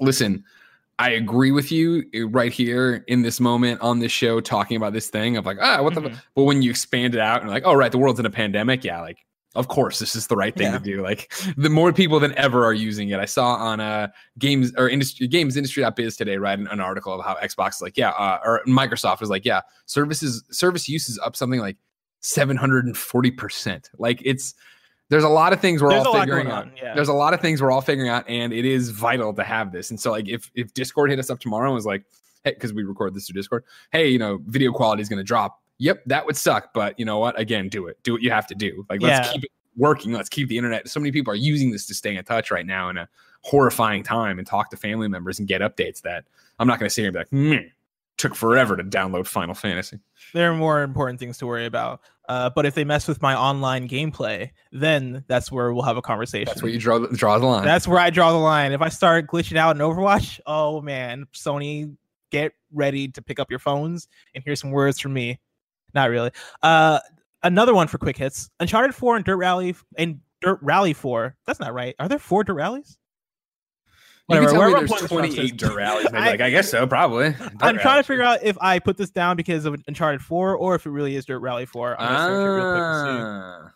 listen, 0.00 0.44
I 0.98 1.10
agree 1.10 1.50
with 1.50 1.72
you 1.72 2.04
uh, 2.14 2.28
right 2.28 2.52
here 2.52 3.04
in 3.08 3.22
this 3.22 3.40
moment 3.40 3.80
on 3.80 4.00
this 4.00 4.12
show 4.12 4.40
talking 4.40 4.76
about 4.76 4.92
this 4.92 5.08
thing 5.08 5.36
of 5.36 5.46
like, 5.46 5.58
ah, 5.60 5.82
what 5.82 5.94
the. 5.94 6.02
Mhm. 6.02 6.20
But 6.34 6.44
when 6.44 6.62
you 6.62 6.70
expand 6.70 7.14
it 7.14 7.20
out 7.20 7.42
and 7.42 7.50
like, 7.50 7.64
oh, 7.64 7.74
right, 7.74 7.90
the 7.90 7.98
world's 7.98 8.20
in 8.20 8.26
a 8.26 8.30
pandemic, 8.30 8.84
yeah, 8.84 9.00
like 9.00 9.24
of 9.54 9.68
course 9.68 9.98
this 10.00 10.16
is 10.16 10.26
the 10.26 10.36
right 10.36 10.54
thing 10.56 10.66
Yeah. 10.72 10.78
to 10.78 10.84
do. 10.84 11.02
Like 11.02 11.32
the 11.56 11.70
more 11.70 11.92
people 11.92 12.18
than 12.20 12.34
ever 12.36 12.64
are 12.64 12.72
using 12.74 13.08
it. 13.10 13.20
I 13.20 13.24
saw 13.24 13.54
on 13.54 13.80
uh 13.80 14.08
games 14.38 14.72
or 14.76 14.88
industry 14.88 15.28
games 15.28 15.56
industry.biz 15.56 16.16
today, 16.16 16.36
right, 16.38 16.58
an, 16.58 16.66
an 16.68 16.80
article 16.80 17.12
of 17.18 17.24
how 17.24 17.34
Xbox 17.36 17.76
is 17.76 17.82
like, 17.82 17.96
yeah, 17.96 18.10
uh, 18.10 18.38
or 18.44 18.62
Microsoft 18.66 19.22
is 19.22 19.30
like, 19.30 19.44
yeah, 19.44 19.60
services 19.86 20.42
service 20.50 20.88
use 20.88 21.08
is 21.08 21.18
up 21.20 21.36
something 21.36 21.60
like 21.60 21.76
740%. 22.22 23.90
Like 23.98 24.20
it's 24.24 24.54
there's 25.10 25.24
a 25.24 25.28
lot 25.28 25.52
of 25.52 25.60
things 25.60 25.82
we're 25.82 25.90
There's 25.90 26.06
all 26.06 26.18
figuring 26.18 26.48
out. 26.48 26.68
yeah. 26.76 26.94
There's 26.94 27.08
a 27.08 27.12
lot 27.14 27.34
of 27.34 27.40
things 27.40 27.60
we're 27.60 27.70
all 27.70 27.82
figuring 27.82 28.08
out, 28.08 28.28
and 28.28 28.52
it 28.52 28.64
is 28.64 28.88
vital 28.90 29.34
to 29.34 29.44
have 29.44 29.70
this. 29.70 29.90
And 29.90 30.00
so, 30.00 30.10
like, 30.10 30.28
if 30.28 30.50
if 30.54 30.72
Discord 30.72 31.10
hit 31.10 31.18
us 31.18 31.28
up 31.28 31.40
tomorrow 31.40 31.66
and 31.66 31.74
was 31.74 31.84
like, 31.84 32.04
hey, 32.42 32.52
because 32.54 32.72
we 32.72 32.82
record 32.84 33.14
this 33.14 33.26
through 33.26 33.34
Discord, 33.34 33.64
hey, 33.92 34.08
you 34.08 34.18
know, 34.18 34.38
video 34.46 34.72
quality 34.72 35.02
is 35.02 35.08
going 35.10 35.18
to 35.18 35.22
drop. 35.24 35.60
Yep, 35.78 36.02
that 36.06 36.24
would 36.26 36.36
suck, 36.36 36.72
but 36.72 36.98
you 36.98 37.04
know 37.04 37.18
what? 37.18 37.38
Again, 37.38 37.68
do 37.68 37.86
it. 37.86 37.98
Do 38.02 38.12
what 38.12 38.22
you 38.22 38.30
have 38.30 38.46
to 38.48 38.54
do. 38.54 38.86
Like, 38.88 39.02
let's 39.02 39.26
Yeah. 39.26 39.32
keep 39.32 39.44
it 39.44 39.50
working. 39.76 40.12
Let's 40.12 40.28
keep 40.28 40.48
the 40.48 40.56
internet. 40.56 40.88
So 40.88 41.00
many 41.00 41.10
people 41.10 41.32
are 41.32 41.36
using 41.36 41.70
this 41.72 41.86
to 41.86 41.94
stay 41.94 42.16
in 42.16 42.24
touch 42.24 42.50
right 42.50 42.64
now 42.66 42.88
in 42.90 42.96
a 42.96 43.08
horrifying 43.42 44.02
time 44.02 44.38
and 44.38 44.46
talk 44.46 44.70
to 44.70 44.76
family 44.76 45.08
members 45.08 45.38
and 45.38 45.48
get 45.48 45.60
updates 45.60 46.02
that 46.02 46.24
I'm 46.58 46.66
not 46.68 46.78
going 46.78 46.88
to 46.88 46.90
sit 46.94 47.02
here 47.02 47.08
and 47.08 47.12
be 47.14 47.18
like, 47.18 47.28
hmm, 47.62 47.66
took 48.16 48.34
forever 48.36 48.76
to 48.76 48.84
download 48.84 49.26
Final 49.26 49.54
Fantasy. 49.54 49.98
there 50.32 50.50
are 50.52 50.56
more 50.56 50.82
important 50.82 51.18
things 51.18 51.38
to 51.38 51.46
worry 51.46 51.66
about. 51.66 52.00
Uh, 52.28 52.48
but 52.48 52.64
if 52.64 52.74
they 52.74 52.84
mess 52.84 53.06
with 53.06 53.20
my 53.20 53.34
online 53.36 53.86
gameplay, 53.88 54.50
then 54.72 55.24
that's 55.26 55.52
where 55.52 55.74
we'll 55.74 55.82
have 55.82 55.96
a 55.98 56.02
conversation. 56.02 56.46
That's 56.46 56.62
where 56.62 56.72
you 56.72 56.78
draw 56.78 56.98
the, 57.00 57.08
draw 57.08 57.38
the 57.38 57.44
line. 57.46 57.64
That's 57.64 57.86
where 57.86 57.98
I 57.98 58.08
draw 58.10 58.30
the 58.32 58.38
line. 58.38 58.72
If 58.72 58.80
I 58.80 58.88
start 58.88 59.26
glitching 59.26 59.56
out 59.56 59.76
in 59.76 59.82
Overwatch, 59.82 60.40
oh 60.46 60.80
man, 60.80 61.26
Sony, 61.34 61.94
get 62.30 62.52
ready 62.72 63.08
to 63.08 63.20
pick 63.20 63.38
up 63.38 63.50
your 63.50 63.58
phones 63.58 64.08
and 64.34 64.42
hear 64.42 64.56
some 64.56 64.70
words 64.70 64.98
from 65.00 65.12
me. 65.12 65.38
Not 65.94 66.10
really. 66.10 66.30
Uh, 66.62 66.98
another 67.42 67.74
one 67.74 67.88
for 67.88 67.98
quick 67.98 68.16
hits: 68.16 68.50
Uncharted 68.60 68.94
Four 68.94 69.16
and 69.16 69.24
Dirt 69.24 69.36
Rally 69.36 69.74
and 69.96 70.20
Dirt 70.40 70.58
Rally 70.62 70.92
Four. 70.92 71.36
That's 71.46 71.60
not 71.60 71.72
right. 71.74 71.94
Are 71.98 72.08
there 72.08 72.18
four 72.18 72.44
Dirt 72.44 72.54
Rallies? 72.54 72.98
you 74.28 74.36
can 74.36 74.44
Whatever, 74.44 74.58
tell 74.58 74.68
me 74.70 74.74
I'm 74.74 74.86
there's 74.86 75.08
pulling 75.08 75.22
this 75.26 75.34
from 75.36 75.44
28 75.48 75.56
dirt 75.58 75.76
rallies. 75.76 76.06
And 76.06 76.16
I- 76.16 76.30
like, 76.30 76.40
I 76.40 76.48
guess 76.48 76.70
so, 76.70 76.86
probably. 76.86 77.32
Dirt 77.32 77.52
I'm 77.60 77.78
trying 77.78 77.98
to 77.98 78.06
figure 78.06 78.24
out 78.24 78.42
if 78.42 78.56
I 78.58 78.78
put 78.78 78.96
this 78.96 79.10
down 79.10 79.36
because 79.36 79.66
of 79.66 79.76
Uncharted 79.86 80.22
4 80.22 80.56
or 80.56 80.74
if 80.74 80.86
it 80.86 80.90
really 80.90 81.14
is 81.14 81.26
Dirt 81.26 81.40
Rally 81.40 81.66
4. 81.66 82.00
I'm 82.00 82.08
gonna 82.08 82.18
search 82.24 82.56
real 82.56 82.72
quick 82.72 82.80
to 82.80 83.00
see. 83.04 83.22
Ah, 83.22 83.70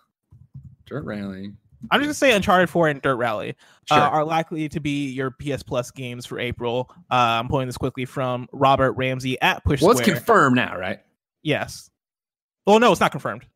dirt 0.87 1.05
rally. 1.05 1.53
I'm 1.91 2.01
just 2.01 2.07
gonna 2.07 2.15
say 2.15 2.33
Uncharted 2.35 2.71
4 2.71 2.89
and 2.89 3.03
Dirt 3.03 3.17
Rally 3.17 3.57
Sure. 3.85 3.99
uh, 3.99 4.09
are 4.09 4.25
likely 4.25 4.71
to 4.71 4.81
be 4.81 5.11
your 5.11 5.31
PS 5.31 5.63
Plus 5.63 5.91
games 5.91 6.25
for 6.25 6.39
April. 6.39 6.91
Uh, 7.11 7.15
I'm 7.15 7.49
pulling 7.49 7.67
this 7.67 7.77
quickly 7.77 8.07
from 8.07 8.49
Robert 8.53 8.93
Ramsey 8.93 9.39
at 9.43 9.63
Push 9.65 9.83
well, 9.83 9.91
it's 9.91 10.01
confirmed 10.01 10.57
now, 10.57 10.79
right? 10.79 11.01
yes. 11.43 11.91
Well, 12.69 12.79
no, 12.81 12.93
it's 12.93 13.01
not 13.01 13.13
confirmed. 13.13 13.47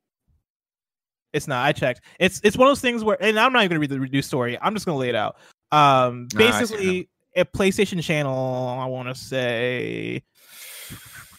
It's 1.34 1.46
not. 1.46 1.66
I 1.66 1.72
checked. 1.72 2.00
It's 2.18 2.40
it's 2.42 2.56
one 2.56 2.66
of 2.66 2.70
those 2.70 2.80
things 2.80 3.04
where, 3.04 3.22
and 3.22 3.38
I'm 3.38 3.52
not 3.52 3.60
even 3.60 3.72
gonna 3.74 3.80
read 3.80 3.90
the 3.90 4.00
reduced 4.00 4.26
story. 4.26 4.58
I'm 4.60 4.72
just 4.72 4.86
gonna 4.86 4.96
lay 4.96 5.10
it 5.10 5.14
out. 5.14 5.36
Um, 5.70 6.28
basically, 6.34 7.10
a 7.36 7.44
PlayStation 7.44 8.02
channel. 8.02 8.78
I 8.80 8.86
want 8.86 9.08
to 9.08 9.14
say 9.14 10.22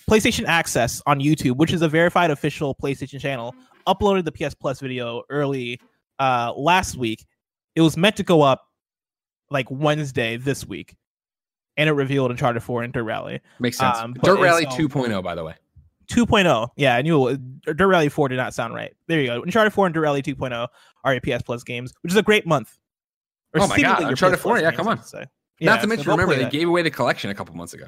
PlayStation 0.08 0.46
Access 0.46 1.02
on 1.08 1.20
YouTube, 1.20 1.58
which 1.58 1.74
is 1.74 1.82
a 1.82 1.88
verified 1.88 2.30
official 2.30 2.76
PlayStation 2.76 3.20
channel, 3.20 3.56
uploaded 3.88 4.26
the 4.26 4.32
PS 4.32 4.54
Plus 4.54 4.80
video 4.80 5.24
early 5.32 5.80
uh 6.20 6.54
last 6.56 6.96
week. 6.96 7.26
It 7.76 7.82
was 7.82 7.98
meant 7.98 8.18
to 8.18 8.24
go 8.24 8.44
up 8.44 8.68
like 9.50 9.66
Wednesday 9.72 10.38
this 10.38 10.64
week, 10.64 10.96
and 11.78 11.90
it 11.90 11.94
revealed 11.94 12.30
Uncharted 12.30 12.62
4 12.62 12.84
and 12.84 12.94
Dirt 12.94 13.04
Rally 13.04 13.42
Makes 13.60 13.80
sense. 13.80 13.98
Um, 13.98 14.14
dirt 14.14 14.40
rally 14.40 14.68
all- 14.68 14.78
2.0, 14.78 15.24
by 15.24 15.34
the 15.34 15.44
way. 15.44 15.56
2.0. 16.08 16.70
Yeah, 16.76 16.96
I 16.96 17.02
knew 17.02 17.20
was, 17.20 17.38
Dirt 17.64 17.88
Rally 17.88 18.10
4 18.10 18.30
did 18.30 18.38
not 18.38 18.54
sound 18.54 18.74
right. 18.74 18.94
There 19.08 19.20
you 19.20 19.28
go. 19.28 19.42
Uncharted 19.42 19.74
4 19.74 19.88
and 19.88 19.94
Dirt 19.94 20.02
Rally 20.02 20.22
2.0 20.22 20.68
are 21.04 21.20
PS 21.20 21.42
Plus 21.44 21.64
games, 21.64 21.94
which 22.02 22.12
is 22.12 22.18
a 22.18 22.24
great 22.24 22.46
month. 22.46 22.78
Or 23.54 23.62
Oh 23.62 23.68
my 23.68 23.80
God, 23.80 24.04
Uncharted 24.04 24.40
4, 24.40 24.60
yeah, 24.60 24.72
games, 24.72 24.78
come 24.78 24.88
on. 24.88 25.04
say. 25.04 25.26
Not 25.62 25.82
to 25.82 25.88
mention, 25.88 26.06
so 26.06 26.12
remember 26.12 26.36
they 26.36 26.44
that. 26.44 26.52
gave 26.52 26.68
away 26.68 26.82
the 26.82 26.92
collection 26.92 27.30
a 27.30 27.36
couple 27.36 27.56
months 27.56 27.74
ago. 27.74 27.86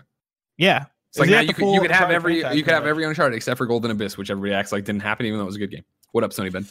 Yeah. 0.58 0.86
So 1.12 1.22
like 1.22 1.30
now 1.30 1.40
you 1.40 1.54
could 1.54 1.74
you 1.74 1.82
could 1.82 1.92
have 1.92 2.12
every 2.12 2.38
you 2.56 2.64
could 2.64 2.74
have 2.74 2.86
every 2.86 3.06
Uncharted 3.06 3.36
except 3.36 3.58
for 3.58 3.66
Golden 3.66 3.92
Abyss, 3.92 4.18
which 4.18 4.30
everybody 4.30 4.54
acts 4.54 4.72
like 4.72 4.84
didn't 4.86 5.02
happen, 5.02 5.26
even 5.26 5.40
though 5.40 5.44
it 5.44 5.48
was 5.48 5.56
a 5.56 5.60
good 5.60 5.72
game. 5.72 5.84
What 6.12 6.24
up, 6.24 6.32
Sony 6.32 6.52
Ben? 6.52 6.66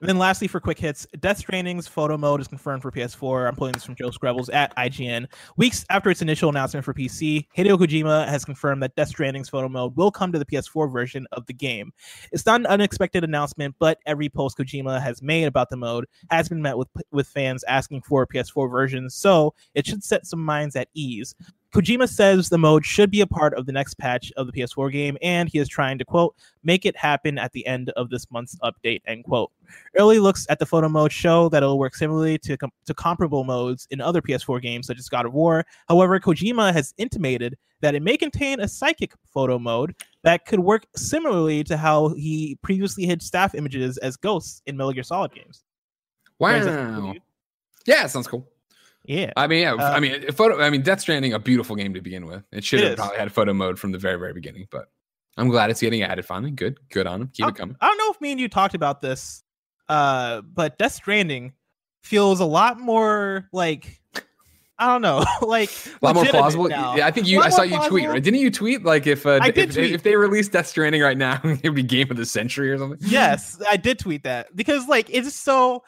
And 0.00 0.08
then 0.08 0.16
lastly, 0.16 0.48
for 0.48 0.60
quick 0.60 0.78
hits, 0.78 1.06
Death 1.20 1.38
Stranding's 1.44 1.86
photo 1.86 2.16
mode 2.16 2.40
is 2.40 2.48
confirmed 2.48 2.80
for 2.80 2.90
PS4. 2.90 3.46
I'm 3.46 3.54
pulling 3.54 3.74
this 3.74 3.84
from 3.84 3.94
Joe 3.94 4.08
Skrebels 4.08 4.48
at 4.52 4.74
IGN. 4.76 5.26
Weeks 5.58 5.84
after 5.90 6.08
its 6.08 6.22
initial 6.22 6.48
announcement 6.48 6.86
for 6.86 6.94
PC, 6.94 7.46
Hideo 7.54 7.76
Kojima 7.76 8.26
has 8.26 8.42
confirmed 8.42 8.82
that 8.82 8.96
Death 8.96 9.10
Stranding's 9.10 9.50
photo 9.50 9.68
mode 9.68 9.94
will 9.96 10.10
come 10.10 10.32
to 10.32 10.38
the 10.38 10.46
PS4 10.46 10.90
version 10.90 11.26
of 11.32 11.44
the 11.44 11.52
game. 11.52 11.92
It's 12.32 12.46
not 12.46 12.60
an 12.60 12.66
unexpected 12.66 13.24
announcement, 13.24 13.74
but 13.78 13.98
every 14.06 14.30
post 14.30 14.56
Kojima 14.56 15.02
has 15.02 15.20
made 15.20 15.44
about 15.44 15.68
the 15.68 15.76
mode 15.76 16.06
has 16.30 16.48
been 16.48 16.62
met 16.62 16.78
with 16.78 16.88
with 17.12 17.28
fans 17.28 17.62
asking 17.64 18.00
for 18.00 18.26
PS4 18.26 18.70
versions, 18.70 19.14
so 19.14 19.52
it 19.74 19.86
should 19.86 20.02
set 20.02 20.26
some 20.26 20.42
minds 20.42 20.76
at 20.76 20.88
ease. 20.94 21.34
Kojima 21.74 22.08
says 22.08 22.48
the 22.48 22.58
mode 22.58 22.84
should 22.84 23.10
be 23.10 23.20
a 23.20 23.26
part 23.26 23.54
of 23.54 23.66
the 23.66 23.72
next 23.72 23.94
patch 23.94 24.32
of 24.36 24.46
the 24.46 24.52
PS4 24.52 24.90
game, 24.90 25.16
and 25.22 25.48
he 25.48 25.58
is 25.58 25.68
trying 25.68 25.98
to 25.98 26.04
quote 26.04 26.34
make 26.64 26.84
it 26.84 26.96
happen 26.96 27.38
at 27.38 27.52
the 27.52 27.64
end 27.66 27.90
of 27.90 28.10
this 28.10 28.30
month's 28.30 28.56
update 28.64 29.02
end 29.06 29.24
quote. 29.24 29.52
Early 29.98 30.18
looks 30.18 30.46
at 30.50 30.58
the 30.58 30.66
photo 30.66 30.88
mode 30.88 31.12
show 31.12 31.48
that 31.50 31.62
it'll 31.62 31.78
work 31.78 31.94
similarly 31.94 32.38
to, 32.38 32.56
com- 32.56 32.72
to 32.86 32.94
comparable 32.94 33.44
modes 33.44 33.86
in 33.90 34.00
other 34.00 34.20
PS4 34.20 34.60
games 34.60 34.86
such 34.86 34.98
as 34.98 35.08
God 35.08 35.26
of 35.26 35.32
War. 35.32 35.64
However, 35.88 36.18
Kojima 36.18 36.72
has 36.72 36.92
intimated 36.98 37.56
that 37.80 37.94
it 37.94 38.02
may 38.02 38.16
contain 38.16 38.60
a 38.60 38.68
psychic 38.68 39.12
photo 39.32 39.58
mode 39.58 39.94
that 40.22 40.44
could 40.46 40.60
work 40.60 40.86
similarly 40.96 41.64
to 41.64 41.76
how 41.76 42.08
he 42.10 42.58
previously 42.62 43.06
hid 43.06 43.22
staff 43.22 43.54
images 43.54 43.96
as 43.98 44.16
ghosts 44.16 44.60
in 44.66 44.76
Metal 44.76 44.92
Gear 44.92 45.02
Solid 45.02 45.32
games. 45.32 45.64
Greg, 46.40 46.56
does 46.56 46.66
that 46.66 46.72
sound 46.72 46.94
cool 46.96 47.12
to 47.14 47.18
Wow. 47.18 47.24
Yeah, 47.86 48.06
sounds 48.06 48.26
cool. 48.28 48.46
Yeah. 49.04 49.32
I 49.36 49.46
mean, 49.46 49.62
yeah, 49.62 49.74
Uh, 49.74 49.92
I 49.92 50.00
mean, 50.00 50.30
photo. 50.32 50.60
I 50.60 50.70
mean, 50.70 50.82
Death 50.82 51.00
Stranding, 51.00 51.32
a 51.32 51.38
beautiful 51.38 51.76
game 51.76 51.94
to 51.94 52.00
begin 52.00 52.26
with. 52.26 52.42
It 52.52 52.64
should 52.64 52.80
It 52.80 52.84
have 52.84 52.92
is. 52.92 52.96
probably 52.96 53.18
had 53.18 53.32
photo 53.32 53.52
mode 53.54 53.78
from 53.78 53.92
the 53.92 53.98
very, 53.98 54.18
very 54.18 54.32
beginning. 54.32 54.66
But 54.70 54.86
I'm 55.36 55.48
glad 55.48 55.70
it's 55.70 55.80
getting 55.80 56.02
added 56.02 56.24
finally. 56.24 56.50
Good, 56.50 56.78
good 56.90 57.06
on 57.06 57.20
them. 57.20 57.30
Keep 57.32 57.46
I, 57.46 57.48
it 57.48 57.54
coming. 57.54 57.76
I 57.80 57.86
don't 57.88 57.98
know 57.98 58.10
if 58.10 58.20
me 58.20 58.30
and 58.32 58.40
you 58.40 58.48
talked 58.48 58.74
about 58.74 59.00
this, 59.00 59.42
uh, 59.88 60.42
but 60.42 60.78
Death 60.78 60.92
Stranding 60.92 61.54
feels 62.02 62.40
a 62.40 62.44
lot 62.44 62.78
more 62.80 63.48
like 63.52 64.00
I 64.78 64.86
don't 64.86 65.02
know, 65.02 65.22
like 65.46 65.70
a 66.02 66.04
lot 66.06 66.14
more 66.14 66.24
plausible. 66.24 66.68
now. 66.68 66.96
Yeah, 66.96 67.06
I 67.06 67.10
think 67.10 67.26
you. 67.26 67.40
I 67.40 67.50
saw 67.50 67.62
you 67.62 67.78
tweet 67.88 68.08
right. 68.08 68.22
Didn't 68.22 68.40
you 68.40 68.50
tweet 68.50 68.82
like 68.82 69.06
if 69.06 69.26
uh, 69.26 69.40
if, 69.44 69.54
tweet. 69.74 69.92
if 69.92 70.02
they 70.02 70.16
released 70.16 70.52
Death 70.52 70.66
Stranding 70.68 71.02
right 71.02 71.18
now, 71.18 71.38
it 71.44 71.64
would 71.64 71.74
be 71.74 71.82
game 71.82 72.10
of 72.10 72.16
the 72.16 72.24
century 72.26 72.70
or 72.70 72.78
something? 72.78 72.98
yes, 73.02 73.60
I 73.70 73.76
did 73.76 73.98
tweet 73.98 74.22
that 74.24 74.54
because 74.56 74.88
like 74.88 75.08
it's 75.10 75.34
so 75.34 75.84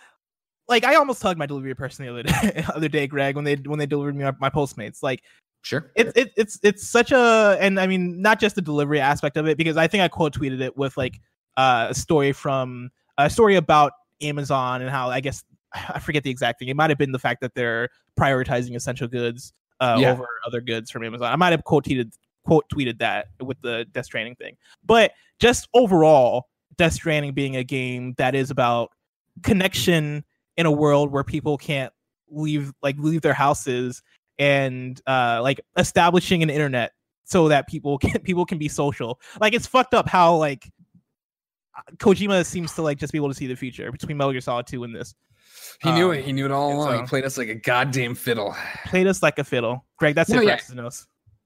like 0.72 0.84
I 0.84 0.94
almost 0.96 1.22
hugged 1.22 1.38
my 1.38 1.46
delivery 1.46 1.74
person 1.74 2.04
the 2.04 2.10
other 2.10 2.22
day, 2.22 2.64
other 2.74 2.88
day, 2.88 3.06
Greg, 3.06 3.36
when 3.36 3.44
they 3.44 3.54
when 3.56 3.78
they 3.78 3.86
delivered 3.86 4.16
me 4.16 4.24
my, 4.24 4.32
my 4.40 4.50
Postmates. 4.50 5.02
Like 5.02 5.22
Sure. 5.64 5.92
it's 5.94 6.12
it, 6.16 6.32
it's 6.36 6.58
it's 6.64 6.88
such 6.88 7.12
a 7.12 7.56
and 7.60 7.78
I 7.78 7.86
mean 7.86 8.20
not 8.20 8.40
just 8.40 8.56
the 8.56 8.62
delivery 8.62 8.98
aspect 8.98 9.36
of 9.36 9.46
it 9.46 9.56
because 9.56 9.76
I 9.76 9.86
think 9.86 10.02
I 10.02 10.08
quote 10.08 10.34
tweeted 10.34 10.60
it 10.60 10.76
with 10.76 10.96
like 10.96 11.20
uh, 11.56 11.86
a 11.90 11.94
story 11.94 12.32
from 12.32 12.90
a 13.16 13.30
story 13.30 13.54
about 13.54 13.92
Amazon 14.22 14.82
and 14.82 14.90
how 14.90 15.08
I 15.10 15.20
guess 15.20 15.44
I 15.74 16.00
forget 16.00 16.24
the 16.24 16.30
exact 16.30 16.58
thing. 16.58 16.68
It 16.68 16.74
might 16.76 16.90
have 16.90 16.98
been 16.98 17.12
the 17.12 17.18
fact 17.18 17.40
that 17.42 17.54
they're 17.54 17.90
prioritizing 18.18 18.74
essential 18.74 19.06
goods 19.06 19.52
uh, 19.80 19.98
Yeah. 20.00 20.12
over 20.12 20.26
other 20.46 20.60
goods 20.60 20.90
from 20.90 21.04
Amazon. 21.04 21.32
I 21.32 21.36
might 21.36 21.50
have 21.52 21.62
quote 21.64 21.84
tweeted 21.84 22.12
quote 22.44 22.64
tweeted 22.74 22.98
that 22.98 23.26
with 23.40 23.60
the 23.60 23.86
Death 23.92 24.06
Stranding 24.06 24.34
thing, 24.34 24.56
but 24.84 25.12
just 25.38 25.68
overall, 25.74 26.48
Death 26.76 26.94
Stranding 26.94 27.34
being 27.34 27.54
a 27.54 27.62
game 27.62 28.14
that 28.18 28.34
is 28.34 28.50
about 28.50 28.90
connection 29.44 30.24
in 30.56 30.66
a 30.66 30.70
world 30.70 31.10
where 31.12 31.24
people 31.24 31.56
can't 31.58 31.92
leave 32.30 32.72
like 32.82 32.96
leave 32.98 33.20
their 33.22 33.34
houses 33.34 34.02
and 34.38 35.00
uh 35.06 35.40
like 35.42 35.60
establishing 35.76 36.42
an 36.42 36.50
internet 36.50 36.92
so 37.24 37.48
that 37.48 37.68
people 37.68 37.98
can 38.02 38.18
people 38.22 38.44
can 38.46 38.58
be 38.58 38.68
social 38.68 39.20
like 39.40 39.54
it's 39.54 39.66
fucked 39.66 39.94
up 39.94 40.08
how 40.08 40.34
like 40.36 40.70
kojima 41.98 42.44
seems 42.44 42.72
to 42.74 42.82
like 42.82 42.98
just 42.98 43.12
be 43.12 43.18
able 43.18 43.28
to 43.28 43.34
see 43.34 43.46
the 43.46 43.54
future 43.56 43.90
between 43.90 44.16
metal 44.16 44.32
gear 44.32 44.40
solid 44.40 44.66
2 44.66 44.84
and 44.84 44.94
this 44.94 45.14
He 45.82 45.90
knew 45.92 46.10
Um, 46.12 46.18
it. 46.18 46.24
He 46.24 46.32
knew 46.32 46.44
it 46.44 46.50
all 46.50 46.72
along. 46.74 46.92
so- 46.96 47.00
he 47.00 47.06
played 47.06 47.24
us 47.24 47.38
like 47.38 47.48
a 47.48 47.54
goddamn 47.54 48.14
fiddle. 48.14 48.54
played 48.86 49.06
us 49.06 49.22
like 49.22 49.38
a 49.38 49.44
fiddle 49.44 49.84
greg 49.98 50.14
that's 50.14 50.28
No, 50.30 50.40
it 50.40 50.46
yeah. 50.46 50.56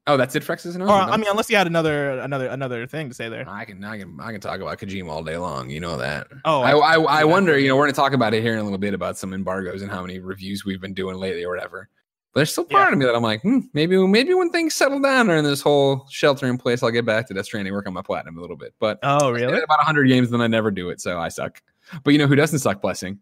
X's 0.06 0.12
and 0.12 0.12
O's. 0.12 0.14
Oh, 0.14 0.16
that's 0.16 0.36
it, 0.36 0.42
Frex's 0.44 0.76
nose. 0.76 0.88
or 0.88 0.92
i 0.92 1.16
mean 1.16 1.26
unless 1.28 1.50
you 1.50 1.56
had 1.56 1.66
another 1.66 2.18
another 2.20 2.46
another 2.48 2.86
thing 2.86 3.08
to 3.08 3.14
say 3.14 3.28
there 3.28 3.44
I 3.48 3.64
can, 3.64 3.82
I 3.84 3.98
can, 3.98 4.18
I 4.20 4.32
can 4.32 4.40
talk 4.40 4.60
about 4.60 4.78
Kojima 4.78 5.08
all 5.10 5.24
day 5.24 5.36
long. 5.36 5.70
You 5.70 5.80
know 5.80 5.96
that. 5.96 6.28
oh 6.44 6.60
I, 6.62 6.72
I, 6.72 6.94
I 7.00 7.18
yeah. 7.20 7.24
wonder. 7.24 7.58
You 7.58 7.68
know, 7.68 7.76
we're 7.76 7.84
going 7.84 7.94
to 7.94 8.00
talk 8.00 8.12
about 8.12 8.34
it 8.34 8.42
here 8.42 8.52
in 8.54 8.58
a 8.58 8.62
little 8.62 8.78
bit 8.78 8.94
about 8.94 9.16
some 9.18 9.32
embargoes 9.34 9.82
and 9.82 9.90
how 9.90 10.02
many 10.02 10.18
reviews 10.18 10.64
we've 10.64 10.80
been 10.80 10.94
doing 10.94 11.16
lately 11.16 11.44
or 11.44 11.50
whatever. 11.50 11.88
But 12.32 12.40
there's 12.40 12.52
still 12.52 12.64
part 12.64 12.88
Yeah. 12.88 12.92
of 12.92 12.98
me 12.98 13.04
that 13.06 13.14
I'm 13.14 13.22
like, 13.22 13.40
hmm, 13.40 13.60
maybe, 13.72 13.96
maybe 14.06 14.34
when 14.34 14.50
things 14.50 14.74
settle 14.74 15.00
down 15.00 15.30
or 15.30 15.36
in 15.36 15.44
this 15.44 15.62
whole 15.62 16.06
shelter 16.10 16.46
in 16.46 16.58
place, 16.58 16.82
I'll 16.82 16.90
get 16.90 17.06
back 17.06 17.26
to 17.28 17.34
Death 17.34 17.46
Stranding, 17.46 17.72
work 17.72 17.86
on 17.86 17.94
my 17.94 18.02
platinum 18.02 18.36
a 18.36 18.40
little 18.42 18.56
bit. 18.56 18.74
But 18.78 18.98
oh 19.02 19.28
I 19.28 19.30
really 19.30 19.62
about 19.62 19.78
100 19.78 20.04
games, 20.06 20.28
then 20.30 20.42
I 20.42 20.46
never 20.46 20.70
do 20.70 20.90
it, 20.90 21.00
so 21.00 21.18
I 21.18 21.28
suck. 21.28 21.62
But 22.04 22.10
you 22.12 22.18
know 22.18 22.26
who 22.26 22.36
doesn't 22.36 22.58
suck? 22.58 22.82
Blessing 22.82 23.20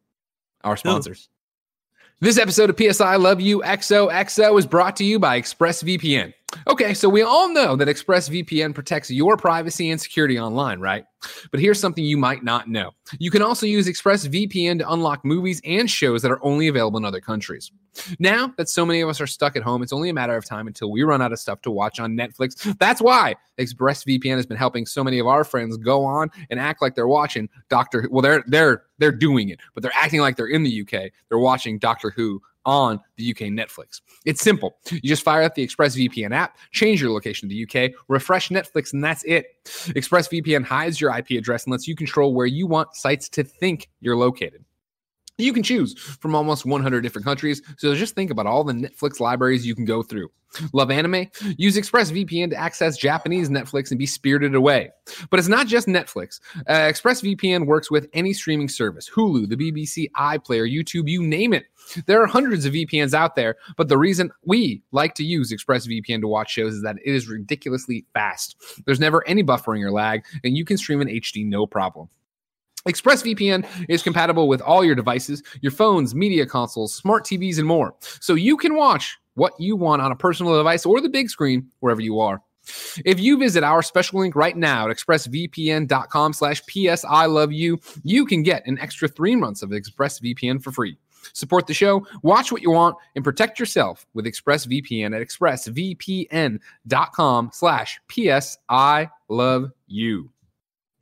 our 0.65 0.77
sponsors. 0.77 1.29
This 2.21 2.39
episode 2.39 2.71
of 2.71 2.77
PS 2.77 3.01
I 3.01 3.17
Love 3.17 3.41
You 3.41 3.61
XOXO 3.61 4.59
is 4.59 4.67
brought 4.67 4.97
to 4.97 5.05
you 5.05 5.19
by 5.19 5.41
ExpressVPN. 5.41 6.33
Okay, 6.67 6.95
so 6.95 7.09
we 7.09 7.23
all 7.23 7.49
know 7.49 7.77
that 7.77 7.89
ExpressVPN 7.89 8.75
protects 8.75 9.11
your 9.11 9.37
privacy 9.37 9.91
and 9.91 10.01
security 10.01 10.39
online, 10.39 10.81
right? 10.81 11.05
But 11.51 11.61
here's 11.61 11.81
something 11.81 12.05
you 12.05 12.17
might 12.17 12.45
not 12.45 12.69
know. 12.69 12.93
You 13.19 13.31
can 13.31 13.43
also 13.43 13.67
use 13.67 13.87
ExpressVPN 13.87 14.79
to 14.81 14.91
unlock 14.91 15.25
movies 15.25 15.61
and 15.65 15.91
shows 15.91 16.23
that 16.23 16.31
are 16.31 16.45
only 16.45 16.69
available 16.69 16.99
in 16.99 17.05
other 17.05 17.21
countries. 17.21 17.71
Now 18.19 18.53
that 18.57 18.69
so 18.69 18.85
many 18.85 19.01
of 19.01 19.09
us 19.09 19.21
are 19.21 19.27
stuck 19.27 19.57
at 19.57 19.63
home, 19.63 19.83
it's 19.83 19.93
only 19.93 20.09
a 20.09 20.15
matter 20.15 20.37
of 20.37 20.45
time 20.45 20.67
until 20.67 20.91
we 20.91 21.03
run 21.03 21.23
out 21.23 21.33
of 21.33 21.39
stuff 21.39 21.61
to 21.63 21.71
watch 21.71 22.01
on 22.01 22.17
Netflix. 22.17 22.77
That's 22.79 23.01
why 23.01 23.37
ExpressVPN 23.59 24.37
has 24.37 24.47
been 24.47 24.57
helping 24.57 24.85
so 24.87 25.05
many 25.05 25.19
of 25.19 25.27
our 25.27 25.45
friends 25.45 25.77
go 25.77 26.05
on 26.05 26.31
and 26.51 26.59
act 26.59 26.83
like 26.83 26.95
they're 26.95 27.09
watching 27.09 27.49
Doctor 27.69 28.03
Who. 28.03 28.09
Well, 28.11 28.23
they're 28.23 28.45
they're 28.47 28.83
they're 28.99 29.13
doing 29.13 29.49
it, 29.49 29.61
but 29.75 29.83
they're 29.83 29.93
acting 29.95 30.21
like 30.21 30.37
they're 30.37 30.47
in 30.47 30.65
the 30.65 30.81
UK. 30.83 31.13
They're 31.29 31.39
watching 31.39 31.79
Doctor 31.79 32.11
Who 32.11 32.43
on 32.67 33.01
the 33.17 33.31
UK 33.31 33.49
Netflix. 33.49 34.01
It's 34.25 34.43
simple. 34.43 34.77
You 34.91 35.01
just 35.01 35.23
fire 35.23 35.43
up 35.43 35.55
the 35.55 35.67
ExpressVPN 35.67 36.33
app, 36.33 36.57
change 36.73 37.01
your 37.01 37.11
location 37.11 37.49
to 37.49 37.55
the 37.55 37.65
UK, 37.65 37.93
refresh 38.09 38.49
Netflix, 38.49 38.93
and 38.93 39.03
that's 39.03 39.23
it. 39.25 39.47
ExpressVPN 39.65 40.65
hides 40.65 41.01
your 41.01 41.17
IP 41.17 41.31
address 41.31 41.65
and 41.65 41.73
lets 41.73 41.87
you 41.87 41.95
control 41.95 42.35
where 42.35 42.47
you 42.47 42.67
want 42.67 42.95
sites 42.95 43.29
to 43.31 43.45
think 43.45 43.89
you're 44.01 44.17
located. 44.17 44.65
You 45.37 45.53
can 45.53 45.65
choose 45.65 45.95
from 45.95 46.37
almost 46.37 46.65
100 46.65 47.01
different 47.01 47.25
countries, 47.25 47.61
so 47.77 47.93
just 47.97 48.15
think 48.15 48.31
about 48.31 48.47
all 48.47 48.63
the 48.63 48.73
Netflix 48.73 49.19
libraries 49.19 49.67
you 49.67 49.75
can 49.75 49.85
go 49.85 50.01
through. 50.01 50.31
Love 50.73 50.93
anime? 50.93 51.27
Use 51.57 51.77
ExpressVPN 51.77 52.51
to 52.51 52.57
access 52.57 52.97
Japanese 52.97 53.49
Netflix 53.49 53.91
and 53.91 53.99
be 53.99 54.07
spirited 54.07 54.55
away. 54.55 54.91
But 55.31 55.41
it's 55.41 55.49
not 55.49 55.67
just 55.67 55.89
Netflix. 55.89 56.39
Uh, 56.69 56.73
ExpressVPN 56.73 57.67
works 57.67 57.91
with 57.91 58.09
any 58.13 58.33
streaming 58.33 58.69
service 58.69 59.11
Hulu, 59.11 59.49
the 59.49 59.57
BBC 59.57 60.09
iPlayer, 60.17 60.71
YouTube, 60.73 61.09
you 61.09 61.21
name 61.21 61.53
it. 61.53 61.65
There 62.07 62.23
are 62.23 62.27
hundreds 62.27 62.65
of 62.65 62.73
VPNs 62.73 63.13
out 63.13 63.35
there, 63.35 63.57
but 63.77 63.89
the 63.89 63.99
reason 63.99 64.31
we 64.45 64.83
like 64.93 65.15
to 65.17 65.25
use 65.25 65.53
ExpressVPN 65.53 66.21
to 66.21 66.29
watch 66.29 66.53
shows 66.53 66.75
is 66.75 66.83
that 66.83 66.97
it 67.05 67.13
is 67.13 67.29
ridiculously 67.29 68.07
fast. 68.15 68.57
There's 68.87 69.01
never 69.01 69.27
any 69.27 69.43
buffering 69.43 69.83
or 69.83 69.91
lag, 69.91 70.25
and 70.45 70.57
you 70.57 70.65
can 70.65 70.77
stream 70.77 71.01
in 71.01 71.09
HD 71.09 71.45
no 71.45 71.67
problem. 71.67 72.09
ExpressVPN 72.87 73.67
is 73.89 74.03
compatible 74.03 74.49
with 74.49 74.61
all 74.61 74.85
your 74.85 74.95
devices, 74.95 75.43
your 75.63 75.73
phones, 75.73 76.15
media 76.15 76.47
consoles, 76.47 76.95
smart 76.95 77.25
TVs, 77.25 77.59
and 77.59 77.67
more. 77.67 77.95
So 78.21 78.35
you 78.35 78.57
can 78.57 78.75
watch 78.77 79.19
what 79.35 79.59
you 79.59 79.77
want 79.77 80.03
on 80.03 80.13
a 80.13 80.17
personal 80.17 80.57
device 80.57 80.85
or 80.87 81.01
the 81.01 81.09
big 81.09 81.31
screen 81.31 81.71
wherever 81.81 82.01
you 82.01 82.21
are. 82.21 82.43
If 83.05 83.21
you 83.21 83.39
visit 83.39 83.63
our 83.63 83.83
special 83.83 84.21
link 84.21 84.35
right 84.35 84.57
now 84.57 84.89
at 84.89 84.97
expressvpn.com 84.97 86.33
slash 86.33 86.63
ps 86.63 87.05
I 87.05 87.27
love 87.27 87.53
you, 87.53 87.79
you 88.03 88.25
can 88.25 88.43
get 88.43 88.67
an 88.67 88.79
extra 88.79 89.07
three 89.09 89.37
months 89.37 89.63
of 89.63 89.69
ExpressVPN 89.71 90.63
for 90.63 90.73
free. 90.73 90.97
Support 91.33 91.67
the 91.67 91.75
show, 91.75 92.07
watch 92.23 92.53
what 92.53 92.63
you 92.63 92.71
want, 92.71 92.97
and 93.15 93.25
protect 93.25 93.59
yourself 93.59 94.07
with 94.15 94.27
ExpressVPN 94.27 95.15
at 95.17 95.23
expressvpn.com 95.27 96.61
slash 97.53 98.01
ps 98.09 98.59
I 98.69 99.09
love 99.29 99.71
you. 99.87 100.34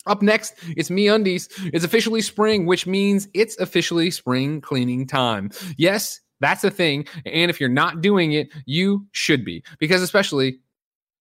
Up 0.06 0.22
next, 0.22 0.54
it's 0.76 0.90
Me 0.90 1.08
Undies. 1.08 1.48
It's 1.72 1.84
officially 1.84 2.22
spring, 2.22 2.66
which 2.66 2.86
means 2.86 3.28
it's 3.34 3.56
officially 3.58 4.10
spring 4.10 4.60
cleaning 4.60 5.06
time. 5.06 5.50
Yes, 5.76 6.20
that's 6.40 6.64
a 6.64 6.70
thing. 6.70 7.06
And 7.24 7.50
if 7.50 7.60
you're 7.60 7.68
not 7.68 8.00
doing 8.00 8.32
it, 8.32 8.48
you 8.66 9.06
should 9.12 9.44
be. 9.44 9.62
Because 9.78 10.02
especially 10.02 10.58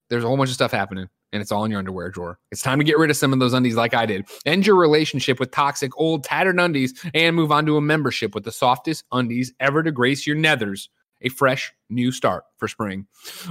there's 0.09 0.23
a 0.23 0.27
whole 0.27 0.37
bunch 0.37 0.49
of 0.49 0.55
stuff 0.55 0.71
happening 0.71 1.07
and 1.31 1.41
it's 1.41 1.51
all 1.51 1.63
in 1.63 1.71
your 1.71 1.79
underwear 1.79 2.09
drawer. 2.09 2.39
It's 2.51 2.61
time 2.61 2.79
to 2.79 2.83
get 2.83 2.97
rid 2.97 3.09
of 3.09 3.17
some 3.17 3.31
of 3.31 3.39
those 3.39 3.53
undies 3.53 3.75
like 3.75 3.93
I 3.93 4.05
did. 4.05 4.25
End 4.45 4.65
your 4.65 4.75
relationship 4.75 5.39
with 5.39 5.51
toxic, 5.51 5.91
old, 5.97 6.23
tattered 6.23 6.59
undies 6.59 6.93
and 7.13 7.35
move 7.35 7.51
on 7.51 7.65
to 7.67 7.77
a 7.77 7.81
membership 7.81 8.35
with 8.35 8.43
the 8.43 8.51
softest 8.51 9.05
undies 9.11 9.53
ever 9.59 9.83
to 9.83 9.91
grace 9.91 10.27
your 10.27 10.35
nethers. 10.35 10.89
A 11.21 11.29
fresh 11.29 11.71
new 11.89 12.11
start 12.11 12.45
for 12.57 12.67
spring. 12.67 13.05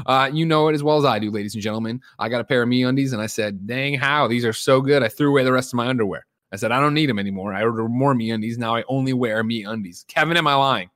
Uh, 0.07 0.31
you 0.33 0.45
know 0.45 0.69
it 0.69 0.75
as 0.75 0.83
well 0.83 0.99
as 0.99 1.05
I 1.05 1.19
do, 1.19 1.31
ladies 1.31 1.55
and 1.55 1.63
gentlemen. 1.63 2.01
I 2.19 2.29
got 2.29 2.41
a 2.41 2.45
pair 2.45 2.63
of 2.63 2.69
me 2.69 2.83
undies 2.83 3.13
and 3.13 3.23
I 3.23 3.27
said, 3.27 3.67
dang, 3.67 3.95
how? 3.95 4.27
These 4.29 4.45
are 4.45 4.53
so 4.53 4.81
good. 4.81 5.03
I 5.03 5.09
threw 5.09 5.31
away 5.31 5.45
the 5.45 5.53
rest 5.53 5.73
of 5.73 5.77
my 5.77 5.87
underwear. 5.87 6.27
I 6.53 6.57
said, 6.57 6.73
I 6.73 6.81
don't 6.81 6.95
need 6.95 7.09
them 7.09 7.19
anymore. 7.19 7.55
I 7.55 7.63
ordered 7.63 7.89
more 7.89 8.15
me 8.15 8.31
undies. 8.31 8.59
Now 8.59 8.75
I 8.75 8.83
only 8.89 9.13
wear 9.13 9.45
me 9.45 9.65
undies. 9.65 10.05
Kevin, 10.09 10.37
am 10.37 10.47
I 10.47 10.55
lying? 10.55 10.91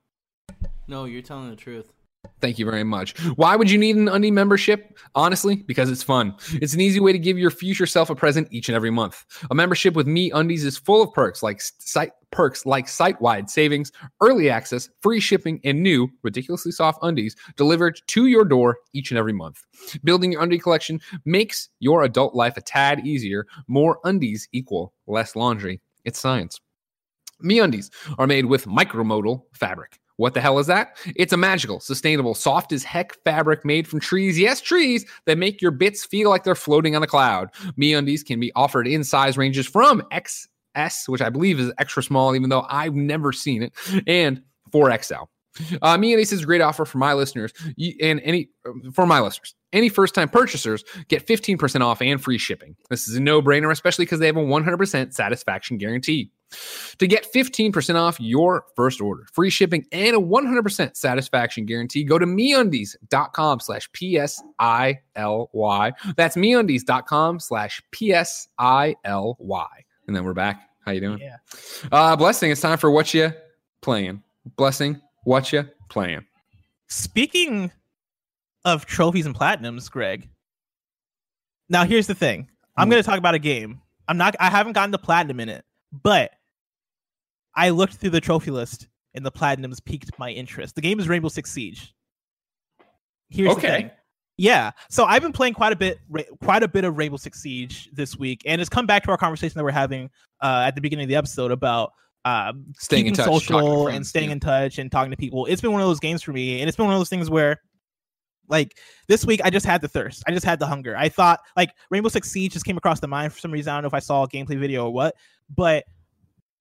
No, 0.87 1.05
you're 1.05 1.21
telling 1.21 1.49
the 1.49 1.55
truth. 1.55 1.91
Thank 2.41 2.59
you 2.59 2.65
very 2.65 2.83
much. 2.83 3.17
Why 3.35 3.55
would 3.55 3.69
you 3.69 3.77
need 3.77 3.95
an 3.95 4.07
undie 4.07 4.31
membership? 4.31 4.97
Honestly, 5.13 5.57
because 5.57 5.89
it's 5.89 6.03
fun. 6.03 6.35
It's 6.53 6.73
an 6.73 6.81
easy 6.81 6.99
way 6.99 7.11
to 7.11 7.19
give 7.19 7.37
your 7.37 7.51
future 7.51 7.85
self 7.85 8.09
a 8.09 8.15
present 8.15 8.47
each 8.51 8.67
and 8.67 8.75
every 8.75 8.91
month. 8.91 9.23
A 9.49 9.55
membership 9.55 9.93
with 9.93 10.07
Me 10.07 10.31
Undies 10.31 10.65
is 10.65 10.77
full 10.77 11.01
of 11.01 11.13
perks 11.13 11.41
like 11.41 11.61
site 11.61 12.11
perks 12.35 12.65
like 12.65 12.87
site-wide 12.89 13.49
savings, 13.49 13.93
early 14.19 14.49
access, 14.49 14.89
free 15.01 15.21
shipping, 15.21 15.61
and 15.63 15.81
new 15.81 16.09
ridiculously 16.21 16.71
soft 16.71 16.99
undies 17.01 17.33
delivered 17.55 17.97
to 18.07 18.25
your 18.25 18.43
door 18.43 18.77
each 18.91 19.09
and 19.09 19.17
every 19.17 19.31
month. 19.31 19.63
Building 20.03 20.33
your 20.33 20.41
undie 20.41 20.59
collection 20.59 20.99
makes 21.23 21.69
your 21.79 22.03
adult 22.03 22.35
life 22.35 22.57
a 22.57 22.61
tad 22.61 23.07
easier. 23.07 23.47
More 23.67 23.99
undies 24.03 24.49
equal 24.51 24.93
less 25.07 25.35
laundry. 25.37 25.79
It's 26.03 26.19
science. 26.19 26.59
Me 27.39 27.59
undies 27.59 27.89
are 28.17 28.27
made 28.27 28.45
with 28.45 28.65
micromodal 28.65 29.43
fabric. 29.53 29.99
What 30.17 30.33
the 30.33 30.41
hell 30.41 30.59
is 30.59 30.67
that? 30.67 30.97
It's 31.15 31.33
a 31.33 31.37
magical, 31.37 31.79
sustainable, 31.79 32.35
soft 32.35 32.73
as 32.73 32.83
heck 32.83 33.13
fabric 33.23 33.63
made 33.63 33.87
from 33.87 33.99
trees. 34.01 34.37
Yes, 34.37 34.59
trees 34.61 35.05
that 35.25 35.37
make 35.37 35.61
your 35.61 35.71
bits 35.71 36.05
feel 36.05 36.29
like 36.29 36.43
they're 36.43 36.55
floating 36.55 36.95
on 36.95 37.03
a 37.03 37.07
cloud. 37.07 37.49
Me 37.77 37.93
undies 37.93 38.23
can 38.23 38.39
be 38.39 38.51
offered 38.55 38.87
in 38.87 39.03
size 39.03 39.37
ranges 39.37 39.67
from 39.67 40.01
XS, 40.75 41.07
which 41.07 41.21
I 41.21 41.29
believe 41.29 41.59
is 41.59 41.71
extra 41.77 42.03
small, 42.03 42.35
even 42.35 42.49
though 42.49 42.65
I've 42.69 42.95
never 42.95 43.31
seen 43.31 43.63
it, 43.63 43.73
and 44.07 44.41
4XL. 44.71 45.27
Uh, 45.81 45.97
me 45.97 46.13
undies 46.13 46.33
is 46.33 46.41
a 46.41 46.45
great 46.45 46.61
offer 46.61 46.83
for 46.83 46.97
my 46.97 47.13
listeners 47.13 47.53
and 48.01 48.19
any 48.23 48.49
for 48.93 49.05
my 49.05 49.21
listeners. 49.21 49.55
Any 49.71 49.89
first 49.89 50.13
time 50.15 50.29
purchasers 50.29 50.83
get 51.07 51.25
15% 51.25 51.81
off 51.81 52.01
and 52.01 52.21
free 52.21 52.37
shipping. 52.37 52.75
This 52.89 53.07
is 53.07 53.15
a 53.15 53.19
no 53.21 53.41
brainer, 53.41 53.71
especially 53.71 54.05
because 54.05 54.19
they 54.19 54.27
have 54.27 54.37
a 54.37 54.41
100% 54.41 55.13
satisfaction 55.13 55.77
guarantee. 55.77 56.31
to 56.99 57.07
get 57.07 57.25
15% 57.33 57.95
off 57.95 58.19
your 58.19 58.65
first 58.75 59.01
order. 59.01 59.25
Free 59.33 59.49
shipping 59.49 59.85
and 59.91 60.15
a 60.15 60.19
100% 60.19 60.95
satisfaction 60.95 61.65
guarantee. 61.65 62.03
Go 62.03 62.19
to 62.19 62.25
meundies.com 62.25 63.59
slash 63.59 63.91
P-S-I-L-Y. 63.91 64.31
That's 66.15 66.35
meundies.com 66.35 67.39
slash 67.39 67.81
P-S-I-L-Y. 67.91 69.67
And 70.07 70.15
then 70.15 70.23
we're 70.23 70.33
back. 70.33 70.69
How 70.85 70.91
you 70.91 71.01
doing? 71.01 71.19
Yeah. 71.19 71.37
Uh, 71.91 72.15
Blessing, 72.15 72.51
it's 72.51 72.61
time 72.61 72.77
for 72.77 72.91
what 72.91 73.13
you 73.13 73.31
playing. 73.81 74.21
Blessing, 74.55 75.01
what 75.23 75.51
you 75.51 75.67
playing. 75.89 76.25
Speaking 76.87 77.71
of 78.63 78.85
trophies 78.85 79.25
and 79.25 79.35
platinums, 79.35 79.89
Greg. 79.89 80.29
Now 81.69 81.83
here's 81.85 82.07
the 82.07 82.13
thing. 82.15 82.47
I'm 82.77 82.87
Hmm. 82.87 82.91
going 82.91 83.03
to 83.03 83.09
talk 83.09 83.17
about 83.17 83.33
a 83.35 83.39
game. 83.39 83.81
I'm 84.07 84.17
not. 84.17 84.35
I 84.39 84.49
haven't 84.51 84.73
gotten 84.73 84.91
the 84.91 84.99
platinum 84.99 85.39
in 85.39 85.49
it, 85.49 85.65
but 85.91 86.31
I 87.55 87.69
looked 87.69 87.95
through 87.95 88.11
the 88.11 88.21
trophy 88.21 88.51
list 88.51 88.87
and 89.15 89.25
the 89.25 89.31
platinums 89.31 89.83
piqued 89.83 90.11
my 90.19 90.29
interest. 90.29 90.75
The 90.75 90.81
game 90.81 90.99
is 90.99 91.07
Rainbow 91.09 91.29
Six 91.29 91.51
Siege. 91.51 91.93
Here's 93.29 93.55
the 93.55 93.61
thing. 93.61 93.91
Yeah, 94.37 94.71
so 94.89 95.05
I've 95.05 95.21
been 95.21 95.31
playing 95.31 95.53
quite 95.53 95.71
a 95.71 95.77
bit, 95.77 95.99
quite 96.43 96.61
a 96.61 96.67
bit 96.67 96.83
of 96.83 96.97
Rainbow 96.97 97.17
Six 97.17 97.41
Siege 97.41 97.89
this 97.93 98.17
week, 98.17 98.41
and 98.45 98.59
it's 98.59 98.69
come 98.69 98.85
back 98.85 99.03
to 99.03 99.11
our 99.11 99.17
conversation 99.17 99.57
that 99.57 99.63
we're 99.63 99.71
having 99.71 100.09
uh, 100.41 100.63
at 100.67 100.75
the 100.75 100.81
beginning 100.81 101.03
of 101.03 101.09
the 101.09 101.15
episode 101.15 101.51
about 101.51 101.93
um, 102.25 102.73
Staying 102.77 103.07
in 103.07 103.13
touch, 103.13 103.25
social 103.25 103.87
and 103.87 104.05
staying 104.05 104.29
yeah. 104.29 104.33
in 104.33 104.39
touch 104.39 104.77
and 104.77 104.91
talking 104.91 105.11
to 105.11 105.17
people. 105.17 105.45
It's 105.45 105.61
been 105.61 105.71
one 105.71 105.81
of 105.81 105.87
those 105.87 105.99
games 105.99 106.21
for 106.21 106.33
me, 106.33 106.59
and 106.59 106.67
it's 106.67 106.75
been 106.75 106.85
one 106.85 106.95
of 106.95 106.99
those 106.99 107.09
things 107.09 107.29
where, 107.29 107.61
like 108.49 108.77
this 109.07 109.25
week, 109.25 109.39
I 109.43 109.49
just 109.49 109.65
had 109.65 109.81
the 109.81 109.87
thirst. 109.87 110.23
I 110.27 110.31
just 110.31 110.45
had 110.45 110.59
the 110.59 110.67
hunger. 110.67 110.97
I 110.97 111.07
thought 111.07 111.39
like 111.55 111.69
Rainbow 111.89 112.09
Six 112.09 112.29
Siege 112.29 112.51
just 112.51 112.65
came 112.65 112.77
across 112.77 112.99
the 112.99 113.07
mind 113.07 113.31
for 113.31 113.39
some 113.39 113.51
reason. 113.51 113.71
I 113.71 113.75
don't 113.77 113.83
know 113.83 113.87
if 113.87 113.93
I 113.93 113.99
saw 113.99 114.23
a 114.23 114.27
gameplay 114.27 114.59
video 114.59 114.85
or 114.85 114.93
what, 114.93 115.15
but 115.55 115.85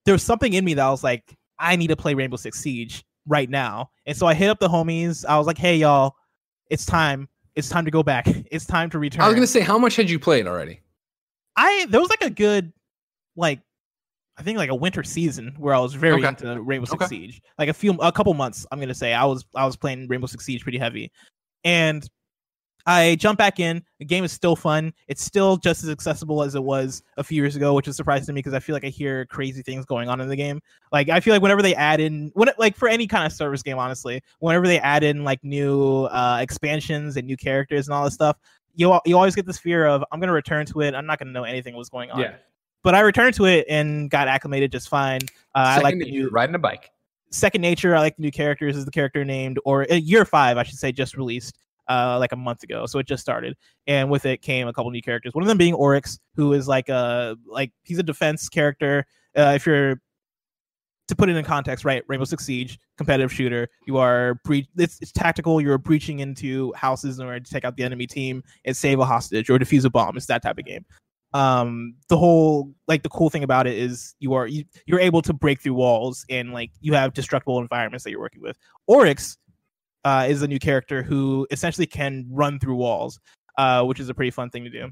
there 0.05 0.15
was 0.15 0.23
something 0.23 0.53
in 0.53 0.65
me 0.65 0.75
that 0.75 0.89
was 0.89 1.03
like, 1.03 1.37
I 1.59 1.77
need 1.77 1.89
to 1.89 1.97
play 1.97 2.15
Rainbow 2.15 2.37
Six 2.37 2.61
Siege 2.61 3.05
right 3.27 3.49
now. 3.49 3.91
And 4.07 4.17
so 4.17 4.27
I 4.27 4.35
hit 4.35 4.51
up 4.51 4.61
the 4.61 4.69
homies. 4.69 5.25
I 5.27 5.39
was 5.39 5.47
like, 5.47 5.59
Hey 5.59 5.77
y'all, 5.79 6.15
it's 6.71 6.87
time. 6.87 7.29
It's 7.57 7.69
time 7.69 7.85
to 7.85 7.91
go 7.91 8.03
back. 8.03 8.27
It's 8.51 8.65
time 8.67 8.91
to 8.91 8.99
return. 8.99 9.23
I 9.23 9.27
was 9.29 9.35
gonna 9.35 9.47
say, 9.47 9.61
how 9.61 9.79
much 9.79 9.97
had 9.97 10.09
you 10.11 10.19
played 10.19 10.47
already? 10.47 10.81
I 11.57 11.87
there 11.89 12.01
was 12.01 12.11
like 12.11 12.23
a 12.23 12.31
good 12.31 12.73
like 13.37 13.61
I 14.37 14.43
think 14.43 14.59
like 14.59 14.71
a 14.71 14.75
winter 14.75 15.03
season 15.05 15.55
where 15.59 15.75
I 15.75 15.79
was 15.79 15.95
very 15.95 16.15
Okay. 16.25 16.29
into 16.29 16.61
Rainbow 16.61 16.87
Six 16.87 17.05
Okay. 17.05 17.09
Siege. 17.09 17.43
Like 17.59 17.69
a 17.69 17.73
few 17.75 17.93
a 17.95 18.11
couple 18.13 18.35
months, 18.35 18.67
I'm 18.73 18.81
gonna 18.81 18.95
say 18.95 19.13
I 19.13 19.25
was 19.25 19.45
I 19.55 19.65
was 19.65 19.77
playing 19.77 20.09
Rainbow 20.09 20.27
Six 20.27 20.45
Siege 20.45 20.63
pretty 20.63 20.79
heavy. 20.79 21.13
And 21.65 22.09
I 22.87 23.17
jump 23.17 23.39
back 23.39 23.61
in. 23.61 23.83
The 23.99 24.05
game 24.05 24.25
is 24.25 24.33
still 24.33 24.57
fun. 24.57 24.93
It's 25.09 25.23
still 25.23 25.57
just 25.57 25.83
as 25.83 25.91
accessible 25.91 26.43
as 26.43 26.55
it 26.55 26.63
was 26.63 27.03
a 27.17 27.25
few 27.25 27.41
years 27.41 27.57
ago, 27.57 27.73
which 27.73 27.89
is 27.89 27.97
surprising 27.97 28.27
to 28.27 28.33
me 28.33 28.41
because 28.41 28.53
I 28.53 28.61
feel 28.61 28.75
like 28.75 28.85
I 28.85 28.89
hear 28.89 29.25
crazy 29.27 29.63
things 29.63 29.87
going 29.87 30.09
on 30.09 30.21
in 30.21 30.29
the 30.29 30.37
game. 30.37 30.61
Like 30.93 31.09
I 31.09 31.21
feel 31.21 31.33
like 31.33 31.43
whenever 31.43 31.63
they 31.63 31.75
add 31.75 32.01
in, 32.01 32.31
when 32.35 32.49
it, 32.49 32.59
like 32.59 32.77
for 32.77 32.89
any 32.89 33.07
kind 33.07 33.25
of 33.25 33.33
service 33.33 33.63
game, 33.63 33.79
honestly, 33.79 34.23
whenever 34.41 34.67
they 34.67 34.79
add 34.81 35.03
in 35.03 35.25
like 35.25 35.43
new 35.43 36.05
uh, 36.05 36.39
expansions 36.41 37.17
and 37.17 37.27
new 37.27 37.37
characters 37.37 37.89
and 37.89 37.95
all 37.95 38.05
this 38.05 38.15
stuff, 38.15 38.37
you 38.75 38.99
you 39.07 39.17
always 39.17 39.35
get 39.35 39.47
this 39.47 39.59
fear 39.59 39.87
of 39.87 40.05
I'm 40.13 40.21
gonna 40.21 40.33
return 40.33 40.67
to 40.67 40.83
it. 40.83 40.95
I'm 40.95 41.07
not 41.07 41.19
gonna 41.19 41.33
know 41.33 41.45
anything 41.45 41.75
what's 41.77 41.89
going 41.89 42.11
on. 42.11 42.21
Yeah. 42.21 42.35
But 42.83 42.95
I 42.95 43.01
returned 43.01 43.35
to 43.37 43.47
it 43.47 43.65
and 43.71 44.11
got 44.11 44.29
acclimated 44.29 44.71
just 44.71 44.91
fine. 44.91 45.21
Uh, 45.55 45.79
I 45.79 45.81
like 45.81 45.99
the 45.99 46.11
new 46.11 46.29
riding 46.29 46.55
a 46.55 46.59
bike. 46.59 46.91
second 47.31 47.63
nature. 47.63 47.97
I 47.97 48.01
like 48.01 48.17
the 48.17 48.23
new 48.23 48.31
characters. 48.31 48.77
Is 48.77 48.85
the 48.85 48.91
character 48.91 49.25
named 49.25 49.59
or 49.65 49.91
uh, 49.91 49.95
year 49.95 50.27
five, 50.27 50.59
I 50.59 50.65
should 50.65 50.79
say, 50.79 50.93
just 50.93 51.17
released 51.17 51.57
uh 51.89 52.19
like 52.19 52.33
a 52.33 52.37
month 52.37 52.63
ago. 52.63 52.87
So 52.87 52.99
it 52.99 53.07
just 53.07 53.23
started, 53.23 53.57
and 53.87 54.11
with 54.11 54.27
it 54.27 54.43
came 54.43 54.69
a 54.69 54.73
couple 54.73 54.91
new 54.91 55.03
characters. 55.03 55.35
One 55.35 55.43
of 55.43 55.49
them 55.49 55.59
being 55.59 55.75
Oryx, 55.75 56.19
who 56.37 56.53
is 56.53 56.69
like 56.69 56.89
a 56.89 57.37
like 57.47 57.73
he's 57.83 57.99
a 57.99 58.03
defense 58.03 58.49
character. 58.49 59.07
Uh, 59.37 59.53
if 59.57 59.67
you're 59.67 60.01
to 61.09 61.17
put 61.17 61.29
it 61.29 61.37
in 61.37 61.45
context, 61.45 61.85
right? 61.85 62.03
Rainbow 62.09 62.25
Six 62.25 62.45
Siege, 62.45 62.79
competitive 62.97 63.33
shooter. 63.33 63.69
You 63.87 63.99
are 63.99 64.41
bre- 64.45 64.69
it's, 64.77 64.99
it's 65.01 65.13
tactical. 65.13 65.61
You're 65.61 65.79
breaching 65.79 66.21
into 66.21 66.73
houses 66.75 67.19
in 67.19 67.27
order 67.27 67.41
to 67.41 67.51
take 67.51 67.65
out 67.65 67.77
the 67.77 67.85
enemy 67.85 68.07
team 68.07 68.43
and 68.65 68.77
save 68.77 68.99
a 68.99 69.05
hostage 69.05 69.51
or 69.51 69.59
defuse 69.59 69.85
a 69.85 69.91
bomb. 69.91 70.17
It's 70.17 70.27
that 70.27 70.43
type 70.43 70.59
of 70.59 70.65
game. 70.65 70.85
Um, 71.35 71.97
the 72.09 72.17
whole 72.17 72.73
like 72.87 73.03
the 73.03 73.09
cool 73.09 73.29
thing 73.29 73.43
about 73.43 73.67
it 73.67 73.77
is 73.77 74.15
you 74.21 74.35
are 74.35 74.47
you, 74.47 74.65
you're 74.87 75.01
able 75.01 75.21
to 75.23 75.33
break 75.33 75.61
through 75.61 75.75
walls 75.75 76.25
and 76.31 76.53
like 76.53 76.71
you 76.81 76.95
have 76.95 77.13
destructible 77.13 77.59
environments 77.59 78.05
that 78.05 78.13
you're 78.13 78.21
working 78.21 78.41
with. 78.41 78.57
Oryx 78.87 79.37
uh, 80.05 80.27
is 80.29 80.43
a 80.43 80.49
new 80.49 80.59
character 80.59 81.03
who 81.03 81.47
essentially 81.51 81.87
can 81.87 82.27
run 82.31 82.59
through 82.59 82.77
walls, 82.77 83.19
uh, 83.59 83.83
which 83.85 84.01
is 84.01 84.09
a 84.09 84.15
pretty 84.15 84.31
fun 84.31 84.51
thing 84.51 84.65
to 84.65 84.71
do. 84.71 84.91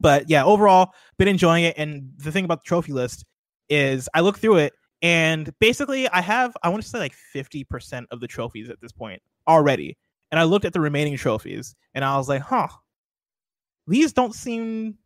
But 0.00 0.28
yeah, 0.28 0.44
overall, 0.44 0.92
been 1.18 1.28
enjoying 1.28 1.64
it. 1.64 1.74
And 1.78 2.10
the 2.16 2.32
thing 2.32 2.44
about 2.44 2.64
the 2.64 2.68
trophy 2.68 2.92
list 2.92 3.24
is 3.68 4.08
I 4.14 4.20
look 4.20 4.38
through 4.38 4.56
it 4.56 4.72
and 5.02 5.52
basically 5.60 6.08
I 6.08 6.20
have 6.20 6.56
I 6.62 6.68
want 6.68 6.82
to 6.82 6.88
say 6.88 6.98
like 6.98 7.14
50% 7.34 8.06
of 8.10 8.20
the 8.20 8.26
trophies 8.26 8.68
at 8.68 8.80
this 8.80 8.92
point 8.92 9.22
already. 9.46 9.96
And 10.30 10.40
I 10.40 10.44
looked 10.44 10.64
at 10.64 10.72
the 10.72 10.80
remaining 10.80 11.16
trophies 11.16 11.74
and 11.94 12.04
I 12.04 12.16
was 12.16 12.28
like, 12.28 12.42
huh, 12.42 12.68
these 13.86 14.12
don't 14.12 14.34
seem 14.34 14.98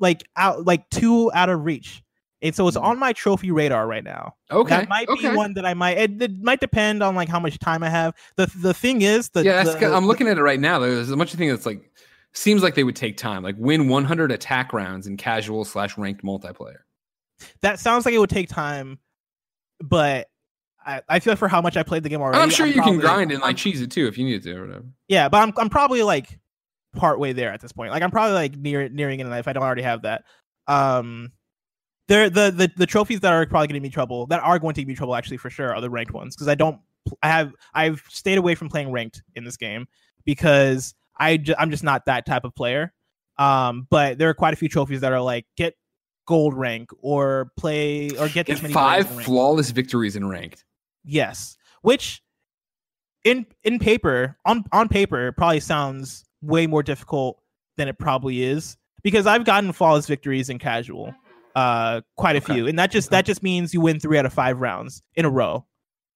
like 0.00 0.24
out 0.36 0.64
like 0.64 0.88
too 0.90 1.30
out 1.34 1.48
of 1.48 1.64
reach. 1.64 2.02
And 2.42 2.54
so 2.54 2.68
it's 2.68 2.76
Mhm. 2.76 2.82
on 2.82 2.98
my 2.98 3.12
trophy 3.12 3.50
radar 3.50 3.86
right 3.86 4.04
now. 4.04 4.34
Okay. 4.50 4.70
That 4.76 4.88
might 4.88 5.08
okay. 5.08 5.30
be 5.30 5.36
one 5.36 5.54
that 5.54 5.64
I 5.64 5.72
might. 5.74 5.96
It, 5.98 6.20
it 6.22 6.42
might 6.42 6.60
depend 6.60 7.02
on 7.02 7.14
like 7.14 7.28
how 7.28 7.40
much 7.40 7.58
time 7.58 7.82
I 7.82 7.88
have. 7.88 8.14
the 8.36 8.46
The 8.56 8.74
thing 8.74 9.02
is, 9.02 9.30
the 9.30 9.42
yeah, 9.42 9.62
that's, 9.64 9.76
the, 9.78 9.94
I'm 9.94 10.06
looking 10.06 10.28
at 10.28 10.36
it 10.38 10.42
right 10.42 10.60
now. 10.60 10.78
There's 10.78 11.10
a 11.10 11.16
bunch 11.16 11.32
of 11.32 11.38
things 11.38 11.52
that's 11.52 11.64
like 11.66 11.90
seems 12.34 12.62
like 12.62 12.74
they 12.74 12.84
would 12.84 12.96
take 12.96 13.16
time, 13.16 13.42
like 13.42 13.54
win 13.58 13.88
100 13.88 14.30
attack 14.30 14.72
rounds 14.74 15.06
in 15.06 15.16
casual 15.16 15.64
slash 15.64 15.96
ranked 15.96 16.22
multiplayer. 16.22 16.80
That 17.62 17.80
sounds 17.80 18.04
like 18.04 18.14
it 18.14 18.18
would 18.18 18.30
take 18.30 18.48
time, 18.50 18.98
but 19.80 20.28
I, 20.84 21.02
I 21.08 21.18
feel 21.20 21.32
like 21.32 21.38
for 21.38 21.48
how 21.48 21.60
much 21.62 21.76
I 21.76 21.82
played 21.82 22.02
the 22.02 22.08
game 22.08 22.20
already, 22.20 22.38
I'm 22.42 22.50
sure 22.50 22.66
you 22.66 22.74
probably- 22.74 22.92
can 22.92 23.00
grind 23.00 23.32
and 23.32 23.40
like 23.40 23.56
cheese 23.56 23.80
it 23.80 23.90
too 23.90 24.06
if 24.06 24.18
you 24.18 24.24
need 24.24 24.42
to 24.42 24.54
or 24.56 24.66
whatever. 24.66 24.84
Yeah, 25.08 25.28
but 25.30 25.38
I'm 25.38 25.52
I'm 25.56 25.68
probably 25.70 26.02
like 26.02 26.38
part 26.94 27.18
way 27.18 27.32
there 27.32 27.52
at 27.52 27.60
this 27.60 27.72
point. 27.72 27.90
Like 27.90 28.02
I'm 28.02 28.10
probably 28.10 28.34
like 28.34 28.56
near 28.56 28.88
nearing 28.88 29.20
it 29.20 29.26
if 29.26 29.48
I 29.48 29.52
don't 29.52 29.62
already 29.64 29.82
have 29.82 30.02
that. 30.02 30.24
Um, 30.68 31.32
there 32.08 32.30
the 32.30 32.50
the 32.50 32.70
the 32.76 32.86
trophies 32.86 33.20
that 33.20 33.32
are 33.32 33.46
probably 33.46 33.68
going 33.68 33.80
to 33.80 33.86
be 33.86 33.90
trouble 33.90 34.26
that 34.26 34.40
are 34.40 34.58
going 34.58 34.74
to 34.74 34.86
be 34.86 34.94
trouble 34.94 35.14
actually 35.14 35.36
for 35.36 35.50
sure 35.50 35.74
are 35.74 35.80
the 35.80 35.90
ranked 35.90 36.12
ones 36.12 36.36
because 36.36 36.48
I 36.48 36.54
don't 36.54 36.78
I 37.22 37.28
have 37.28 37.52
I've 37.74 38.02
stayed 38.08 38.38
away 38.38 38.54
from 38.54 38.68
playing 38.68 38.90
ranked 38.92 39.22
in 39.34 39.44
this 39.44 39.56
game 39.56 39.86
because 40.24 40.94
I 41.18 41.36
ju- 41.38 41.54
I'm 41.58 41.70
just 41.70 41.84
not 41.84 42.06
that 42.06 42.26
type 42.26 42.44
of 42.44 42.54
player. 42.54 42.92
Um, 43.38 43.86
but 43.90 44.18
there 44.18 44.28
are 44.28 44.34
quite 44.34 44.54
a 44.54 44.56
few 44.56 44.68
trophies 44.68 45.00
that 45.02 45.12
are 45.12 45.20
like 45.20 45.46
get 45.56 45.74
gold 46.26 46.54
rank 46.54 46.90
or 47.00 47.52
play 47.56 48.10
or 48.10 48.26
get, 48.26 48.46
Get 48.46 48.46
this 48.46 48.62
many 48.62 48.74
five 48.74 49.08
flawless 49.24 49.70
victories 49.70 50.16
in 50.16 50.28
ranked. 50.28 50.64
Yes, 51.04 51.56
which 51.82 52.22
in 53.24 53.46
in 53.62 53.78
paper 53.78 54.36
on 54.44 54.64
on 54.72 54.88
paper 54.88 55.32
probably 55.32 55.60
sounds 55.60 56.24
way 56.42 56.66
more 56.66 56.82
difficult 56.82 57.40
than 57.76 57.88
it 57.88 57.98
probably 57.98 58.42
is 58.42 58.76
because 59.02 59.26
I've 59.26 59.44
gotten 59.44 59.72
flawless 59.72 60.06
victories 60.06 60.48
in 60.48 60.58
casual, 60.58 61.14
uh, 61.56 62.02
quite 62.16 62.36
a 62.36 62.38
Okay. 62.38 62.54
few, 62.54 62.66
and 62.68 62.78
that 62.78 62.90
just 62.92 63.08
Okay. 63.08 63.16
that 63.16 63.24
just 63.26 63.42
means 63.42 63.74
you 63.74 63.80
win 63.80 63.98
three 63.98 64.18
out 64.18 64.26
of 64.26 64.32
five 64.32 64.60
rounds 64.60 65.02
in 65.16 65.24
a 65.24 65.30
row. 65.30 65.66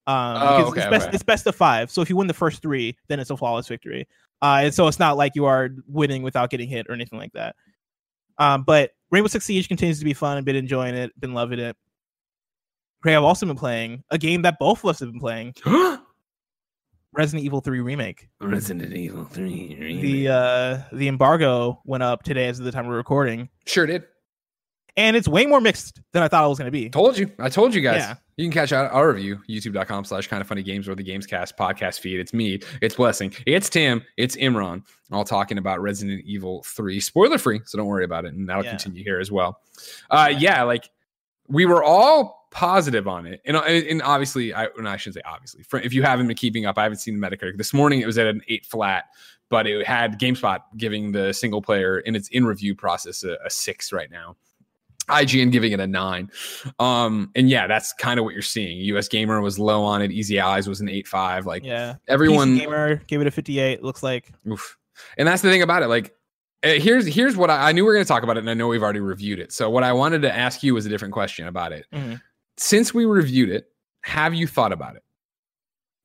Um, 0.07 0.37
Oh, 0.41 0.67
okay, 0.67 0.79
it's 0.81 0.89
best 0.89 1.07
okay. 1.07 1.15
it's 1.15 1.23
best 1.23 1.45
of 1.47 1.55
five. 1.55 1.91
So 1.91 2.01
if 2.01 2.09
you 2.09 2.15
win 2.15 2.27
the 2.27 2.33
first 2.33 2.61
three, 2.61 2.95
then 3.09 3.19
it's 3.19 3.29
a 3.29 3.35
flawless 3.37 3.67
victory. 3.67 4.07
Uh, 4.41 4.61
and 4.63 4.73
so 4.73 4.87
it's 4.87 4.99
not 4.99 5.17
like 5.17 5.33
you 5.35 5.45
are 5.45 5.69
winning 5.87 6.23
without 6.23 6.49
getting 6.49 6.67
hit 6.69 6.87
or 6.89 6.93
anything 6.93 7.19
like 7.19 7.33
that. 7.33 7.55
Um, 8.37 8.63
but 8.63 8.91
Rainbow 9.11 9.27
Six 9.27 9.45
Siege 9.45 9.67
continues 9.67 9.99
to 9.99 10.05
be 10.05 10.13
fun. 10.13 10.37
I've 10.37 10.45
been 10.45 10.55
enjoying 10.55 10.95
it, 10.95 11.11
been 11.19 11.33
loving 11.33 11.59
it. 11.59 11.75
Gray, 13.03 13.15
I've 13.15 13.23
also 13.23 13.45
been 13.45 13.57
playing 13.57 14.03
a 14.09 14.17
game 14.17 14.43
that 14.43 14.57
both 14.59 14.83
of 14.83 14.89
us 14.91 14.99
have 14.99 15.11
been 15.11 15.19
playing, 15.19 15.53
Resident 17.13 17.43
Evil 17.45 17.61
3 17.61 17.81
Remake. 17.81 18.29
Resident 18.39 18.93
Evil 18.93 19.25
3. 19.25 20.01
The 20.01 20.27
uh 20.29 20.77
the 20.93 21.07
embargo 21.07 21.81
went 21.85 22.03
up 22.03 22.23
today 22.23 22.47
as 22.47 22.57
of 22.59 22.65
the 22.65 22.71
time 22.71 22.87
we're 22.87 22.95
recording, 22.97 23.49
sure 23.65 23.85
did. 23.85 24.03
And 24.97 25.15
it's 25.15 25.27
way 25.27 25.45
more 25.45 25.61
mixed 25.61 26.01
than 26.11 26.21
I 26.21 26.27
thought 26.27 26.45
it 26.45 26.49
was 26.49 26.57
gonna 26.57 26.71
be. 26.71 26.89
Told 26.89 27.17
you. 27.17 27.31
I 27.39 27.49
told 27.49 27.73
you 27.73 27.81
guys. 27.81 27.97
Yeah. 27.99 28.15
You 28.37 28.45
can 28.45 28.51
catch 28.51 28.71
our, 28.73 28.87
our 28.89 29.13
review, 29.13 29.39
youtube.com 29.47 30.03
slash 30.05 30.27
kinda 30.27 30.43
funny 30.45 30.63
games 30.63 30.89
or 30.89 30.95
the 30.95 31.03
Gamescast 31.03 31.55
podcast 31.55 31.99
feed. 31.99 32.19
It's 32.19 32.33
me, 32.33 32.59
it's 32.81 32.95
Blessing, 32.95 33.33
it's 33.45 33.69
Tim, 33.69 34.01
it's 34.17 34.35
Imran, 34.35 34.83
all 35.11 35.23
talking 35.23 35.57
about 35.57 35.79
Resident 35.81 36.23
Evil 36.25 36.63
3. 36.63 36.99
Spoiler 36.99 37.37
free, 37.37 37.61
so 37.65 37.77
don't 37.77 37.87
worry 37.87 38.03
about 38.03 38.25
it. 38.25 38.33
And 38.33 38.49
that'll 38.49 38.63
Yeah. 38.63 38.71
continue 38.71 39.03
here 39.03 39.19
as 39.19 39.31
well. 39.31 39.59
Uh, 40.09 40.33
yeah, 40.37 40.63
like 40.63 40.89
we 41.47 41.65
were 41.65 41.83
all 41.83 42.47
positive 42.51 43.07
on 43.07 43.25
it. 43.27 43.41
And, 43.45 43.55
and 43.57 44.01
obviously, 44.01 44.53
I, 44.53 44.67
and 44.77 44.89
I 44.89 44.97
shouldn't 44.97 45.15
say 45.15 45.21
obviously, 45.25 45.63
for, 45.63 45.79
if 45.79 45.93
you 45.93 46.01
haven't 46.03 46.27
been 46.27 46.35
keeping 46.35 46.65
up, 46.65 46.77
I 46.77 46.83
haven't 46.83 46.97
seen 46.99 47.19
the 47.19 47.25
Metacritic. 47.25 47.57
This 47.57 47.73
morning 47.73 48.01
it 48.01 48.05
was 48.05 48.17
at 48.17 48.27
an 48.27 48.41
eight 48.49 48.65
flat, 48.65 49.05
but 49.49 49.67
it 49.67 49.85
had 49.85 50.19
GameSpot 50.19 50.59
giving 50.77 51.11
the 51.11 51.31
single 51.33 51.61
player 51.61 51.99
in 51.99 52.15
its 52.15 52.27
in 52.29 52.45
review 52.45 52.73
process 52.75 53.23
a, 53.23 53.37
a 53.45 53.49
six 53.49 53.93
right 53.93 54.09
now. 54.09 54.35
IGN 55.05 55.51
giving 55.51 55.71
it 55.71 55.79
a 55.79 55.87
nine. 55.87 56.29
Um, 56.79 57.31
and 57.35 57.49
yeah, 57.49 57.67
that's 57.67 57.93
kind 57.93 58.19
of 58.19 58.23
what 58.23 58.33
you're 58.33 58.41
seeing. 58.41 58.77
US 58.95 59.07
Gamer 59.07 59.41
was 59.41 59.59
low 59.59 59.83
on 59.83 60.01
it. 60.01 60.11
Easy 60.11 60.39
Allies 60.39 60.67
was 60.67 60.81
an 60.81 60.89
eight 60.89 61.07
five. 61.07 61.45
Like 61.45 61.63
Yeah, 61.63 61.95
everyone, 62.07 62.55
PC 62.55 62.59
Gamer 62.59 62.95
gave 63.07 63.21
it 63.21 63.27
a 63.27 63.31
58. 63.31 63.83
Looks 63.83 64.03
like 64.03 64.31
oof. 64.49 64.77
and 65.17 65.27
that's 65.27 65.41
the 65.41 65.49
thing 65.49 65.61
about 65.61 65.83
it. 65.83 65.87
Like 65.87 66.15
Uh, 66.63 66.73
here's 66.73 67.05
here's 67.07 67.35
what 67.35 67.49
I, 67.49 67.69
I 67.69 67.71
knew 67.71 67.83
we 67.83 67.89
are 67.89 67.93
going 67.93 68.05
to 68.05 68.07
talk 68.07 68.23
about 68.23 68.37
it, 68.37 68.41
and 68.41 68.49
I 68.49 68.53
know 68.53 68.67
we've 68.67 68.83
already 68.83 68.99
reviewed 68.99 69.39
it. 69.39 69.51
So 69.51 69.69
what 69.69 69.83
I 69.83 69.93
wanted 69.93 70.21
to 70.23 70.35
ask 70.35 70.61
you 70.61 70.73
was 70.75 70.85
a 70.85 70.89
different 70.89 71.13
question 71.13 71.47
about 71.47 71.71
it. 71.71 71.85
Mhm. 71.93 72.21
Since 72.57 72.93
we 72.93 73.05
reviewed 73.05 73.49
it, 73.49 73.67
have 74.03 74.33
you 74.35 74.45
thought 74.45 74.71
about 74.71 74.95
it? 74.95 75.03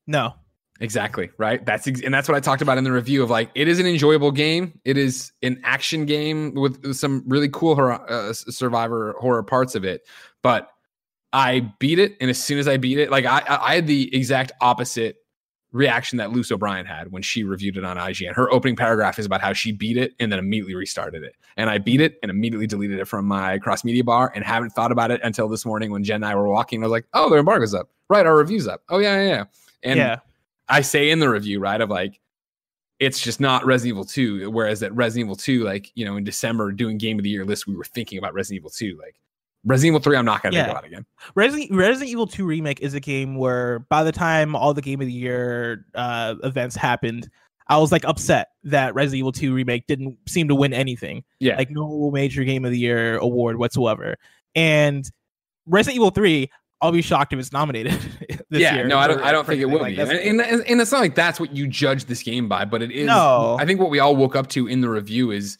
No. 0.06 0.35
Exactly 0.81 1.31
right. 1.39 1.65
That's 1.65 1.86
ex- 1.86 2.03
and 2.03 2.12
that's 2.12 2.28
what 2.28 2.36
I 2.36 2.40
talked 2.40 2.62
about 2.62 2.77
in 2.78 2.85
the 2.85 2.93
review 2.93 3.23
of 3.23 3.31
like 3.31 3.51
it 3.55 3.69
is 3.69 3.78
an 3.78 3.86
enjoyable 3.86 4.31
game. 4.31 4.78
It 4.85 4.98
is 4.98 5.32
an 5.43 5.61
action 5.65 6.05
game 6.07 6.55
with 6.55 6.94
some 6.94 7.23
really 7.27 7.48
cool 7.48 7.74
horror, 7.74 8.11
uh, 8.11 8.32
survivor 8.32 9.15
horror 9.19 9.43
parts 9.43 9.74
of 9.74 9.85
it. 9.85 10.07
But 10.43 10.70
I 11.32 11.73
beat 11.78 11.98
it, 11.98 12.16
and 12.20 12.31
as 12.31 12.43
soon 12.43 12.59
as 12.59 12.69
I 12.69 12.77
beat 12.77 12.98
it, 12.98 13.11
like 13.11 13.24
I 13.24 13.43
I 13.47 13.74
had 13.74 13.86
the 13.86 14.15
exact 14.15 14.53
opposite 14.61 15.16
reaction 15.73 16.19
that 16.19 16.32
Lucy 16.32 16.55
O'Brien 16.55 16.86
had 16.86 17.12
when 17.12 17.23
she 17.23 17.44
reviewed 17.44 17.77
it 17.77 17.85
on 17.85 17.97
IGN. 17.97 18.35
Her 18.35 18.51
opening 18.53 18.77
paragraph 18.77 19.19
is 19.19 19.27
about 19.27 19.40
how 19.40 19.53
she 19.53 19.73
beat 19.73 19.97
it 19.97 20.15
and 20.19 20.32
then 20.32 20.39
immediately 20.39 20.74
restarted 20.74 21.23
it. 21.23 21.35
And 21.57 21.69
I 21.69 21.78
beat 21.78 22.01
it 22.01 22.19
and 22.23 22.31
immediately 22.31 22.66
deleted 22.66 22.98
it 22.98 23.07
from 23.07 23.27
my 23.27 23.59
cross 23.59 23.85
media 23.85 24.05
bar 24.05 24.32
and 24.35 24.44
haven't 24.44 24.70
thought 24.70 24.93
about 24.93 25.11
it 25.11 25.20
until 25.23 25.48
this 25.48 25.66
morning 25.66 25.90
when 25.90 26.05
Jen 26.05 26.16
and 26.16 26.24
I 26.24 26.35
were 26.35 26.48
walking. 26.48 26.82
I 26.82 26.86
was 26.86 26.93
like, 26.93 27.07
oh, 27.12 27.28
their 27.28 27.40
embargo's 27.40 27.74
up. 27.74 27.90
Right, 28.09 28.24
our 28.24 28.36
review's 28.36 28.66
up. 28.66 28.82
Oh 28.89 28.98
yeah, 28.98 29.20
yeah, 29.20 29.28
yeah. 29.28 29.44
And 29.82 29.98
yeah. 29.98 30.19
I 30.68 30.80
say 30.80 31.10
in 31.10 31.18
the 31.20 31.28
review, 31.30 31.60
right, 31.60 31.80
of 31.80 31.90
like, 31.90 32.20
it's 32.98 33.20
just 33.20 33.40
not 33.40 33.64
Resident 33.66 33.94
Evil 33.94 34.05
2. 34.05 34.51
Whereas 34.51 34.82
at 34.82 34.94
Resident 34.94 35.26
Evil 35.26 35.36
2, 35.36 35.64
like, 35.64 35.93
you 35.94 36.05
know, 36.05 36.16
in 36.16 36.24
December 36.24 36.72
doing 36.72 36.97
game 36.98 37.18
of 37.18 37.24
the 37.24 37.30
year 37.30 37.44
list, 37.44 37.66
we 37.66 37.76
were 37.76 37.84
thinking 37.84 38.18
about 38.18 38.32
Resident 38.34 38.60
Evil 38.62 38.70
2. 38.70 38.98
Like, 39.01 39.16
Resident 39.64 39.93
Evil 39.97 40.01
3, 40.02 40.16
I'm 40.16 40.24
not 40.24 40.43
going 40.43 40.52
to 40.52 40.59
Yeah. 40.59 40.64
think 40.66 40.72
about 40.78 40.86
again. 40.86 41.06
Resident 41.34 41.72
Resident 41.72 42.10
Evil 42.10 42.26
2 42.26 42.47
remake 42.47 42.80
is 42.80 42.94
a 42.94 43.01
game 43.01 43.36
where 43.36 43.80
by 43.90 44.02
the 44.02 44.12
time 44.12 44.56
all 44.56 44.72
the 44.72 44.80
game 44.82 45.01
of 45.01 45.06
the 45.06 45.12
year 45.12 45.84
uh, 45.94 46.36
events 46.43 46.74
happened, 46.76 47.28
I 47.68 47.78
was 47.78 47.90
like 47.93 48.05
upset 48.05 48.48
that 48.64 48.94
Resident 48.94 49.18
Evil 49.18 49.32
2 49.32 49.52
remake 49.52 49.86
didn't 49.88 50.16
seem 50.26 50.48
to 50.48 50.55
win 50.55 50.72
anything. 50.72 51.24
Yeah. 51.40 51.56
Like 51.56 51.70
no 51.70 52.10
major 52.12 52.44
game 52.44 52.64
of 52.64 52.70
the 52.70 52.78
year 52.78 53.18
award 53.18 53.59
whatsoever. 53.59 54.16
And 54.55 55.09
Resident 55.66 55.97
Evil 55.97 56.10
3, 56.10 56.48
I'll 56.80 56.93
be 56.93 57.02
shocked 57.02 57.32
if 57.32 57.38
it's 57.40 57.52
nominated 57.52 57.98
this 58.51 58.62
yeah, 58.62 58.77
year. 58.77 58.86
no, 58.86 58.98
I 58.98 59.06
don't. 59.09 59.23
I 59.23 59.32
don't 59.32 59.47
think 59.47 59.60
it 59.60 59.66
will 59.66 59.81
Like, 59.81 59.97
be, 59.97 60.01
and, 60.02 60.40
and 60.40 60.62
and 60.66 60.81
it's 60.81 60.93
not 60.93 61.01
like 61.01 61.14
that's 61.14 61.40
what 61.40 61.55
you 61.55 61.66
judge 61.66 62.05
this 62.05 62.23
game 62.23 62.48
by, 62.48 62.64
but 62.64 62.82
it 62.82 62.90
is. 62.90 63.06
No. 63.06 63.56
I 63.59 63.66
think 63.66 63.81
what 63.81 63.90
we 63.90 63.98
all 63.98 64.14
woke 64.16 64.36
up 64.36 64.48
to 64.51 64.66
in 64.68 64.81
the 64.81 64.89
review 64.89 65.31
is 65.32 65.59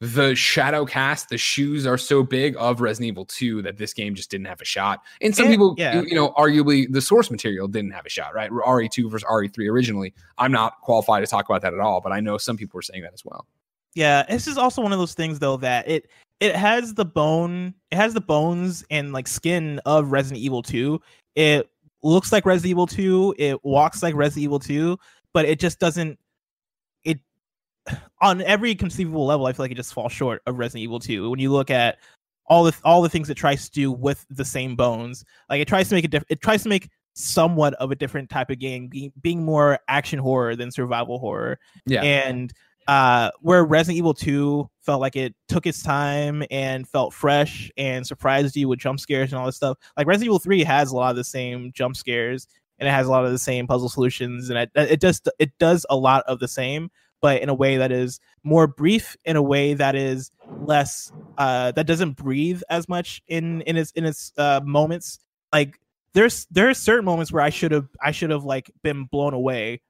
the 0.00 0.34
shadow 0.34 0.86
cast. 0.86 1.28
The 1.28 1.36
shoes 1.36 1.86
are 1.86 1.98
so 1.98 2.22
big 2.22 2.54
of 2.58 2.80
Resident 2.80 3.08
Evil 3.08 3.24
Two 3.26 3.62
that 3.62 3.76
this 3.78 3.92
game 3.92 4.14
just 4.14 4.30
didn't 4.30 4.46
have 4.46 4.60
a 4.60 4.64
shot. 4.64 5.02
And 5.20 5.34
some 5.34 5.46
And- 5.46 5.52
people, 5.52 5.74
yeah. 5.76 5.96
you, 6.00 6.06
you 6.06 6.14
know, 6.14 6.30
arguably 6.38 6.86
the 6.90 7.00
source 7.02 7.30
material 7.30 7.68
didn't 7.68 7.90
have 7.90 8.06
a 8.06 8.08
shot, 8.10 8.32
right? 8.34 8.50
RE 8.52 8.88
two 8.88 9.10
versus 9.10 9.26
RE 9.30 9.48
three 9.48 9.68
originally. 9.68 10.14
I'm 10.38 10.52
not 10.52 10.80
qualified 10.82 11.22
to 11.24 11.26
talk 11.30 11.48
about 11.48 11.62
that 11.62 11.74
at 11.74 11.80
all, 11.80 12.00
but 12.00 12.12
I 12.12 12.20
know 12.20 12.38
some 12.38 12.56
people 12.56 12.78
were 12.78 12.82
saying 12.82 13.02
that 13.02 13.12
as 13.12 13.24
well. 13.24 13.46
Yeah, 13.94 14.22
this 14.28 14.46
is 14.46 14.56
also 14.56 14.80
one 14.82 14.92
of 14.92 14.98
those 15.00 15.14
things 15.14 15.40
though 15.40 15.56
that 15.58 15.88
it 15.88 16.08
it 16.38 16.54
has 16.56 16.94
the 16.94 17.04
bone, 17.04 17.74
it 17.90 17.96
has 17.96 18.14
the 18.14 18.20
bones 18.20 18.84
and 18.90 19.12
like 19.12 19.26
skin 19.28 19.80
of 19.84 20.12
Resident 20.12 20.40
Evil 20.40 20.62
2. 20.62 20.98
It 21.34 21.68
looks 22.02 22.32
like 22.32 22.46
Resident 22.46 22.70
Evil 22.70 22.86
2, 22.86 23.34
it 23.38 23.64
walks 23.64 24.02
like 24.02 24.14
Resident 24.14 24.44
Evil 24.44 24.58
2, 24.58 24.98
but 25.32 25.44
it 25.44 25.60
just 25.60 25.78
doesn't 25.78 26.18
it 27.04 27.18
on 28.20 28.42
every 28.42 28.74
conceivable 28.74 29.26
level, 29.26 29.46
I 29.46 29.52
feel 29.52 29.64
like 29.64 29.72
it 29.72 29.76
just 29.76 29.92
falls 29.92 30.12
short 30.12 30.42
of 30.46 30.58
Resident 30.58 30.82
Evil 30.82 31.00
2. 31.00 31.30
When 31.30 31.40
you 31.40 31.52
look 31.52 31.70
at 31.70 31.98
all 32.46 32.64
the 32.64 32.74
all 32.84 33.02
the 33.02 33.08
things 33.08 33.30
it 33.30 33.36
tries 33.36 33.66
to 33.66 33.70
do 33.72 33.92
with 33.92 34.26
the 34.30 34.44
same 34.44 34.76
bones, 34.76 35.24
like 35.48 35.60
it 35.60 35.68
tries 35.68 35.88
to 35.88 35.94
make 35.94 36.04
a 36.04 36.08
diff- 36.08 36.24
it 36.28 36.40
tries 36.40 36.62
to 36.64 36.68
make 36.68 36.88
somewhat 37.14 37.74
of 37.74 37.90
a 37.90 37.94
different 37.94 38.30
type 38.30 38.50
of 38.50 38.58
game, 38.58 38.88
being, 38.88 39.12
being 39.20 39.44
more 39.44 39.78
action 39.88 40.18
horror 40.18 40.56
than 40.56 40.70
survival 40.70 41.18
horror 41.18 41.58
Yeah, 41.86 42.02
and 42.02 42.52
uh 42.90 43.30
where 43.40 43.64
resident 43.64 43.98
evil 43.98 44.12
2 44.12 44.68
felt 44.82 45.00
like 45.00 45.14
it 45.14 45.32
took 45.46 45.64
its 45.64 45.80
time 45.80 46.42
and 46.50 46.88
felt 46.88 47.14
fresh 47.14 47.70
and 47.76 48.04
surprised 48.04 48.56
you 48.56 48.68
with 48.68 48.80
jump 48.80 48.98
scares 48.98 49.32
and 49.32 49.38
all 49.38 49.46
this 49.46 49.54
stuff. 49.54 49.78
Like 49.96 50.08
resident 50.08 50.26
evil 50.26 50.40
3 50.40 50.64
has 50.64 50.90
a 50.90 50.96
lot 50.96 51.10
of 51.10 51.16
the 51.16 51.22
same 51.22 51.70
jump 51.72 51.94
scares 51.96 52.48
and 52.80 52.88
it 52.88 52.90
has 52.90 53.06
a 53.06 53.10
lot 53.12 53.24
of 53.24 53.30
the 53.30 53.38
same 53.38 53.68
puzzle 53.68 53.88
solutions 53.88 54.50
and 54.50 54.58
it, 54.58 54.70
it 54.74 55.00
just 55.00 55.28
it 55.38 55.56
does 55.60 55.86
a 55.88 55.96
lot 55.96 56.24
of 56.26 56.40
the 56.40 56.48
same 56.48 56.90
but 57.22 57.40
in 57.40 57.48
a 57.48 57.54
way 57.54 57.76
that 57.76 57.92
is 57.92 58.18
more 58.42 58.66
brief 58.66 59.16
in 59.24 59.36
a 59.36 59.42
way 59.42 59.72
that 59.74 59.94
is 59.94 60.32
less 60.66 61.12
uh 61.38 61.70
that 61.72 61.86
doesn't 61.86 62.16
breathe 62.16 62.60
as 62.70 62.88
much 62.88 63.22
in 63.28 63.60
in 63.62 63.76
its 63.76 63.92
in 63.92 64.04
its 64.04 64.32
uh 64.36 64.60
moments. 64.64 65.20
Like 65.52 65.78
there's 66.14 66.46
there's 66.50 66.78
certain 66.78 67.04
moments 67.04 67.30
where 67.30 67.42
i 67.42 67.50
should 67.50 67.70
have 67.70 67.86
i 68.02 68.10
should 68.10 68.30
have 68.30 68.42
like 68.44 68.68
been 68.82 69.04
blown 69.04 69.32
away 69.32 69.80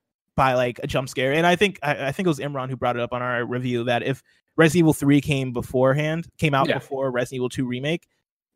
by 0.41 0.55
like 0.55 0.81
a 0.83 0.87
jump 0.87 1.07
scare. 1.07 1.35
And 1.35 1.47
I 1.47 1.55
think 1.55 1.79
I, 1.83 2.07
I 2.07 2.13
think 2.13 2.25
it 2.27 2.31
was 2.31 2.39
Imran 2.39 2.71
who 2.71 2.77
brought 2.77 2.97
it 2.97 3.03
up 3.03 3.13
on 3.13 3.21
our 3.21 3.45
review 3.45 3.85
that 3.85 4.03
if 4.03 4.23
Resident 4.57 4.79
Evil 4.81 4.93
3 4.95 5.21
came 5.21 5.53
beforehand, 5.53 6.29
came 6.39 6.55
out 6.55 6.67
Yeah. 6.67 6.79
before 6.79 7.11
Resident 7.11 7.37
Evil 7.37 7.49
2 7.51 7.67
remake, 7.67 8.09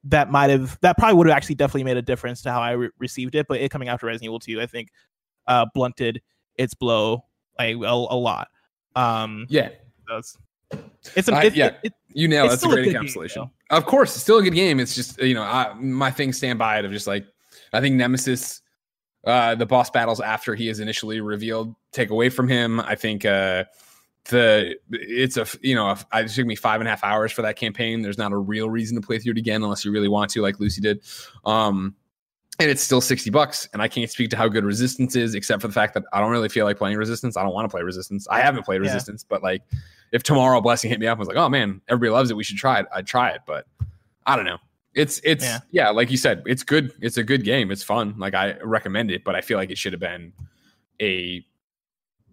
that 0.04 0.30
might 0.30 0.48
have 0.48 0.78
that 0.80 0.96
probably 0.96 1.16
would 1.18 1.26
have 1.26 1.36
actually 1.36 1.56
definitely 1.56 1.84
made 1.84 1.98
a 1.98 2.02
difference 2.02 2.40
to 2.42 2.50
how 2.52 2.62
I 2.62 2.70
re- 2.72 2.88
received 2.98 3.34
it. 3.34 3.46
But 3.48 3.60
it 3.60 3.70
coming 3.70 3.88
after 3.88 4.06
Resident 4.06 4.24
Evil 4.30 4.38
2, 4.38 4.62
I 4.62 4.66
think 4.66 4.88
uh 5.46 5.66
blunted 5.74 6.22
its 6.56 6.72
blow 6.72 7.24
like 7.58 7.74
a, 7.76 7.82
a 7.84 8.16
lot. 8.18 8.48
Um 8.96 9.44
yeah. 9.50 9.68
that's 10.08 10.38
it's 11.14 11.28
a 11.28 11.34
I- 11.34 11.42
it, 11.44 11.54
yeah. 11.54 11.66
it, 11.66 11.76
it- 11.84 11.92
You 12.14 12.28
know, 12.28 12.44
It's 12.46 12.54
that's 12.54 12.64
a 12.64 12.68
great 12.68 12.84
good 12.84 12.92
game, 12.94 13.02
encapsulation. 13.02 13.50
of 13.70 13.84
course, 13.84 14.14
it's 14.14 14.22
still 14.22 14.38
a 14.38 14.42
good 14.42 14.54
game. 14.54 14.80
It's 14.80 14.94
just 14.94 15.20
you 15.20 15.34
know, 15.34 15.42
I, 15.42 15.74
my 15.74 16.10
things 16.10 16.38
stand 16.38 16.58
by 16.58 16.78
it 16.78 16.86
of 16.86 16.92
just 16.92 17.06
like 17.06 17.26
I 17.74 17.80
think 17.82 17.96
Nemesis, 17.96 18.62
uh, 19.26 19.54
the 19.54 19.66
boss 19.66 19.90
battles 19.90 20.20
after 20.20 20.54
he 20.54 20.68
is 20.68 20.80
initially 20.80 21.20
revealed 21.20 21.74
take 21.92 22.10
away 22.10 22.28
from 22.28 22.48
him. 22.48 22.80
I 22.80 22.94
think 22.94 23.24
uh, 23.24 23.64
the 24.30 24.76
it's 24.90 25.36
a 25.36 25.46
you 25.60 25.74
know 25.74 25.88
a, 25.88 25.98
it 26.20 26.28
took 26.28 26.46
me 26.46 26.56
five 26.56 26.80
and 26.80 26.88
a 26.88 26.90
half 26.90 27.04
hours 27.04 27.32
for 27.32 27.42
that 27.42 27.56
campaign. 27.56 28.02
There's 28.02 28.18
not 28.18 28.32
a 28.32 28.36
real 28.38 28.70
reason 28.70 29.00
to 29.00 29.06
play 29.06 29.18
through 29.18 29.32
it 29.32 29.38
again 29.38 29.62
unless 29.62 29.84
you 29.84 29.92
really 29.92 30.08
want 30.08 30.30
to, 30.32 30.42
like 30.42 30.60
Lucy 30.60 30.80
did. 30.80 31.02
Um, 31.44 31.94
and 32.60 32.70
it's 32.70 32.82
still 32.82 33.00
60 33.00 33.30
bucks 33.30 33.68
and 33.72 33.82
i 33.82 33.88
can't 33.88 34.08
speak 34.08 34.30
to 34.30 34.36
how 34.36 34.46
good 34.46 34.64
resistance 34.64 35.16
is 35.16 35.34
except 35.34 35.60
for 35.60 35.66
the 35.66 35.74
fact 35.74 35.92
that 35.94 36.04
i 36.12 36.20
don't 36.20 36.30
really 36.30 36.48
feel 36.48 36.64
like 36.64 36.78
playing 36.78 36.96
resistance 36.96 37.36
i 37.36 37.42
don't 37.42 37.52
want 37.52 37.64
to 37.64 37.68
play 37.68 37.82
resistance 37.82 38.28
i 38.28 38.40
haven't 38.40 38.62
played 38.64 38.76
Yeah. 38.80 38.86
resistance 38.92 39.24
but 39.28 39.42
like 39.42 39.62
if 40.12 40.22
tomorrow 40.22 40.60
blessing 40.60 40.88
hit 40.88 41.00
me 41.00 41.08
up 41.08 41.14
and 41.14 41.18
was 41.18 41.26
like 41.26 41.36
oh 41.36 41.48
man 41.48 41.80
everybody 41.88 42.10
loves 42.12 42.30
it 42.30 42.36
we 42.36 42.44
should 42.44 42.56
try 42.56 42.78
it 42.78 42.86
i'd 42.92 43.08
try 43.08 43.30
it 43.30 43.40
but 43.44 43.66
i 44.24 44.36
don't 44.36 44.44
know 44.44 44.58
it's 44.94 45.20
it's 45.24 45.44
Yeah. 45.44 45.58
yeah. 45.70 45.90
like 45.90 46.10
you 46.10 46.16
said 46.16 46.42
it's 46.46 46.62
good 46.62 46.92
it's 47.00 47.16
a 47.16 47.22
good 47.24 47.44
game 47.44 47.70
it's 47.70 47.82
fun 47.82 48.14
like 48.18 48.34
i 48.34 48.54
recommend 48.62 49.10
it 49.10 49.24
but 49.24 49.34
i 49.34 49.40
feel 49.40 49.58
like 49.58 49.70
it 49.70 49.78
should 49.78 49.92
have 49.92 50.00
been 50.00 50.32
a 51.02 51.44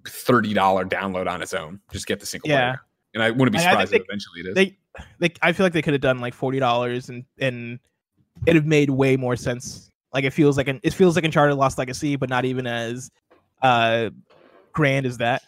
$30 0.04 0.54
download 0.90 1.30
on 1.30 1.42
its 1.42 1.54
own 1.54 1.80
just 1.92 2.08
get 2.08 2.20
the 2.20 2.26
single 2.26 2.50
Yeah. 2.50 2.72
player 2.74 2.82
and 3.14 3.24
i 3.24 3.30
wouldn't 3.32 3.52
be 3.52 3.60
surprised 3.60 3.94
if 3.94 4.02
eventually 4.04 4.42
it 4.42 4.48
is 4.48 4.56
they 4.56 4.78
like 5.22 5.40
I 5.42 5.54
feel 5.54 5.66
like 5.66 5.72
they 5.72 5.82
could 5.82 5.94
have 5.94 6.02
done 6.02 6.20
like 6.20 6.34
forty 6.34 6.60
dollars 6.60 7.08
and 7.08 7.24
and 7.40 7.80
it'd 8.46 8.56
have 8.62 8.66
made 8.68 8.90
way 8.90 9.16
more 9.16 9.38
sense. 9.38 9.90
Like 10.14 10.26
it 10.26 10.32
feels 10.32 10.58
like 10.58 10.68
an 10.68 10.82
it 10.84 10.94
feels 10.94 11.16
like 11.16 11.24
Uncharted 11.24 11.56
Lost 11.56 11.78
Legacy, 11.78 12.18
but 12.18 12.28
not 12.30 12.44
even 12.44 12.68
as 12.68 13.10
uh 13.62 14.10
grand 14.74 15.06
as 15.06 15.18
that. 15.20 15.44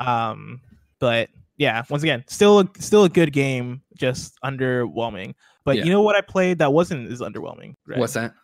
Um 0.00 0.60
but 0.98 1.28
yeah, 1.56 1.84
once 1.88 2.02
again, 2.02 2.24
still 2.26 2.58
a, 2.60 2.68
still 2.80 3.04
a 3.04 3.08
good 3.08 3.32
game, 3.32 3.80
just 3.96 4.36
underwhelming. 4.44 5.34
But 5.64 5.76
Yeah. 5.76 5.84
you 5.84 5.90
know 5.90 6.02
what 6.02 6.16
I 6.16 6.20
played 6.20 6.58
that 6.58 6.72
wasn't 6.72 7.10
as 7.12 7.20
underwhelming? 7.20 7.74
Greg? 7.86 7.98
what's 8.00 8.14
that 8.14 8.34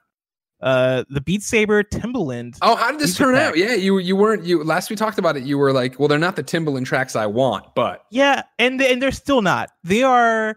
Uh 0.60 1.04
the 1.10 1.20
Beat 1.20 1.42
Saber 1.42 1.82
Timbaland. 1.82 2.56
Oh, 2.62 2.76
how 2.76 2.90
did 2.90 3.00
this 3.00 3.14
turn 3.16 3.34
out? 3.34 3.56
Yeah, 3.58 3.74
you 3.74 3.98
you 3.98 4.16
weren't 4.16 4.44
you 4.44 4.64
last 4.64 4.88
we 4.88 4.96
talked 4.96 5.18
about 5.18 5.36
it. 5.36 5.42
You 5.44 5.58
were 5.58 5.72
like, 5.72 5.98
well, 5.98 6.08
they're 6.08 6.18
not 6.18 6.36
the 6.36 6.42
Timbaland 6.44 6.86
tracks 6.86 7.14
I 7.14 7.26
want, 7.26 7.74
but 7.74 8.04
Yeah, 8.10 8.42
and 8.58 8.80
and 8.80 9.02
they're 9.02 9.12
still 9.12 9.42
not. 9.42 9.70
They 9.84 10.02
are 10.02 10.56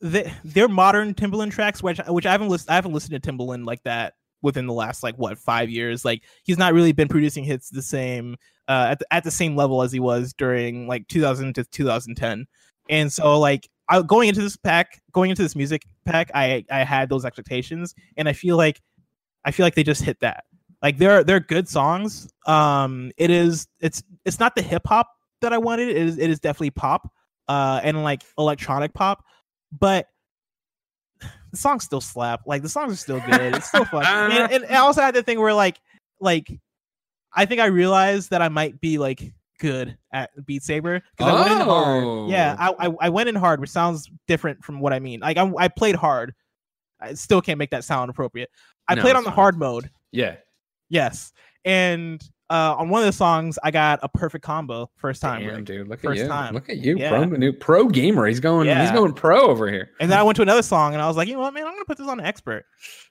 they, 0.00 0.32
they're 0.44 0.68
modern 0.68 1.14
Timbaland 1.14 1.50
tracks, 1.52 1.82
which 1.82 1.98
which 2.08 2.26
I 2.26 2.32
haven't 2.32 2.48
listened 2.48 2.70
I 2.70 2.74
haven't 2.76 2.92
listened 2.92 3.20
to 3.20 3.32
Timbaland 3.32 3.66
like 3.66 3.82
that 3.84 4.14
within 4.42 4.66
the 4.66 4.72
last 4.74 5.02
like 5.02 5.16
what 5.16 5.38
five 5.38 5.68
years. 5.70 6.04
Like 6.04 6.22
he's 6.44 6.58
not 6.58 6.72
really 6.74 6.92
been 6.92 7.08
producing 7.08 7.42
hits 7.42 7.70
the 7.70 7.82
same 7.82 8.36
uh, 8.68 8.88
at 8.90 8.98
the, 9.00 9.06
at 9.10 9.24
the 9.24 9.30
same 9.30 9.56
level 9.56 9.82
as 9.82 9.90
he 9.90 9.98
was 10.00 10.32
during 10.34 10.86
like 10.86 11.08
2000 11.08 11.54
to 11.54 11.64
2010. 11.64 12.46
And 12.90 13.12
so 13.12 13.40
like 13.40 13.68
I, 13.88 14.02
going 14.02 14.28
into 14.28 14.40
this 14.40 14.56
pack, 14.56 15.02
going 15.12 15.30
into 15.30 15.42
this 15.42 15.54
music 15.54 15.82
pack, 16.04 16.30
I 16.34 16.64
I 16.70 16.84
had 16.84 17.08
those 17.08 17.24
expectations, 17.24 17.94
and 18.16 18.28
I 18.28 18.32
feel 18.32 18.56
like 18.56 18.80
I 19.44 19.50
feel 19.50 19.64
like 19.64 19.74
they 19.74 19.82
just 19.82 20.02
hit 20.02 20.20
that. 20.20 20.44
Like 20.82 20.98
they're 20.98 21.24
they're 21.24 21.40
good 21.40 21.68
songs. 21.68 22.28
Um, 22.46 23.10
it 23.16 23.30
is 23.30 23.66
it's 23.80 24.02
it's 24.24 24.38
not 24.38 24.54
the 24.54 24.62
hip 24.62 24.86
hop 24.86 25.08
that 25.40 25.52
I 25.52 25.58
wanted. 25.58 25.88
It 25.88 25.96
is 25.96 26.18
it 26.18 26.30
is 26.30 26.40
definitely 26.40 26.70
pop, 26.70 27.10
uh, 27.48 27.80
and 27.82 28.02
like 28.02 28.22
electronic 28.38 28.94
pop, 28.94 29.24
but 29.72 30.08
the 31.50 31.56
songs 31.56 31.84
still 31.84 32.00
slap. 32.00 32.42
Like 32.46 32.62
the 32.62 32.68
songs 32.68 32.92
are 32.92 32.96
still 32.96 33.20
good. 33.30 33.54
It's 33.54 33.68
still 33.68 33.84
fun. 33.84 34.04
and, 34.04 34.52
and 34.52 34.66
I 34.66 34.76
also 34.76 35.00
had 35.00 35.14
the 35.14 35.22
thing 35.22 35.40
where 35.40 35.54
like 35.54 35.80
like 36.20 36.48
I 37.34 37.46
think 37.46 37.60
I 37.60 37.66
realized 37.66 38.30
that 38.30 38.42
I 38.42 38.48
might 38.48 38.80
be 38.80 38.98
like 38.98 39.32
good 39.60 39.96
at 40.12 40.30
Beat 40.46 40.62
Saber 40.62 41.00
because 41.16 41.32
I 41.32 41.40
went 41.48 41.60
in 41.60 41.66
hard. 41.66 42.04
Oh. 42.04 42.28
Yeah, 42.28 42.56
Oh. 42.58 42.74
I, 42.78 42.86
I 42.88 42.94
I 43.02 43.08
went 43.08 43.28
in 43.28 43.34
hard, 43.34 43.60
which 43.60 43.70
sounds 43.70 44.10
different 44.26 44.64
from 44.64 44.80
what 44.80 44.92
I 44.92 44.98
mean. 44.98 45.20
Like 45.20 45.36
I, 45.36 45.50
I 45.58 45.68
played 45.68 45.94
hard. 45.94 46.34
I 47.00 47.14
still 47.14 47.40
can't 47.42 47.58
make 47.58 47.70
that 47.70 47.84
sound 47.84 48.10
appropriate. 48.10 48.50
I 48.88 48.94
No, 48.94 49.02
played 49.02 49.16
on 49.16 49.24
the 49.24 49.30
hard 49.30 49.58
mode. 49.58 49.90
yeah, 50.12 50.36
Yes. 50.88 51.32
and 51.64 52.22
uh, 52.54 52.76
on 52.78 52.88
one 52.88 53.02
of 53.02 53.06
the 53.06 53.12
songs, 53.12 53.58
I 53.64 53.70
got 53.70 53.98
a 54.02 54.08
perfect 54.08 54.44
combo 54.44 54.88
first 54.96 55.20
time. 55.20 55.42
Damn, 55.42 55.56
Rick. 55.56 55.64
dude, 55.64 55.88
look 55.88 56.00
First 56.00 56.20
at 56.20 56.24
you. 56.24 56.28
time. 56.28 56.54
Look 56.54 56.68
at 56.70 56.76
you, 56.78 56.96
Yeah. 56.96 57.08
pro, 57.10 57.24
new, 57.24 57.52
pro 57.52 57.88
gamer. 57.88 58.26
He's 58.26 58.40
going. 58.40 58.68
He's 58.68 58.90
going 58.92 59.12
pro 59.12 59.40
over 59.48 59.68
here. 59.70 59.90
And 60.00 60.10
then 60.10 60.18
I 60.18 60.22
went 60.22 60.36
to 60.36 60.42
another 60.42 60.62
song 60.62 60.92
and 60.94 61.02
I 61.02 61.08
was 61.08 61.16
like, 61.16 61.26
you 61.28 61.34
know 61.34 61.40
what, 61.40 61.52
man, 61.54 61.66
I'm 61.66 61.72
gonna 61.72 61.84
put 61.84 61.98
this 61.98 62.06
on 62.08 62.20
expert. 62.20 62.64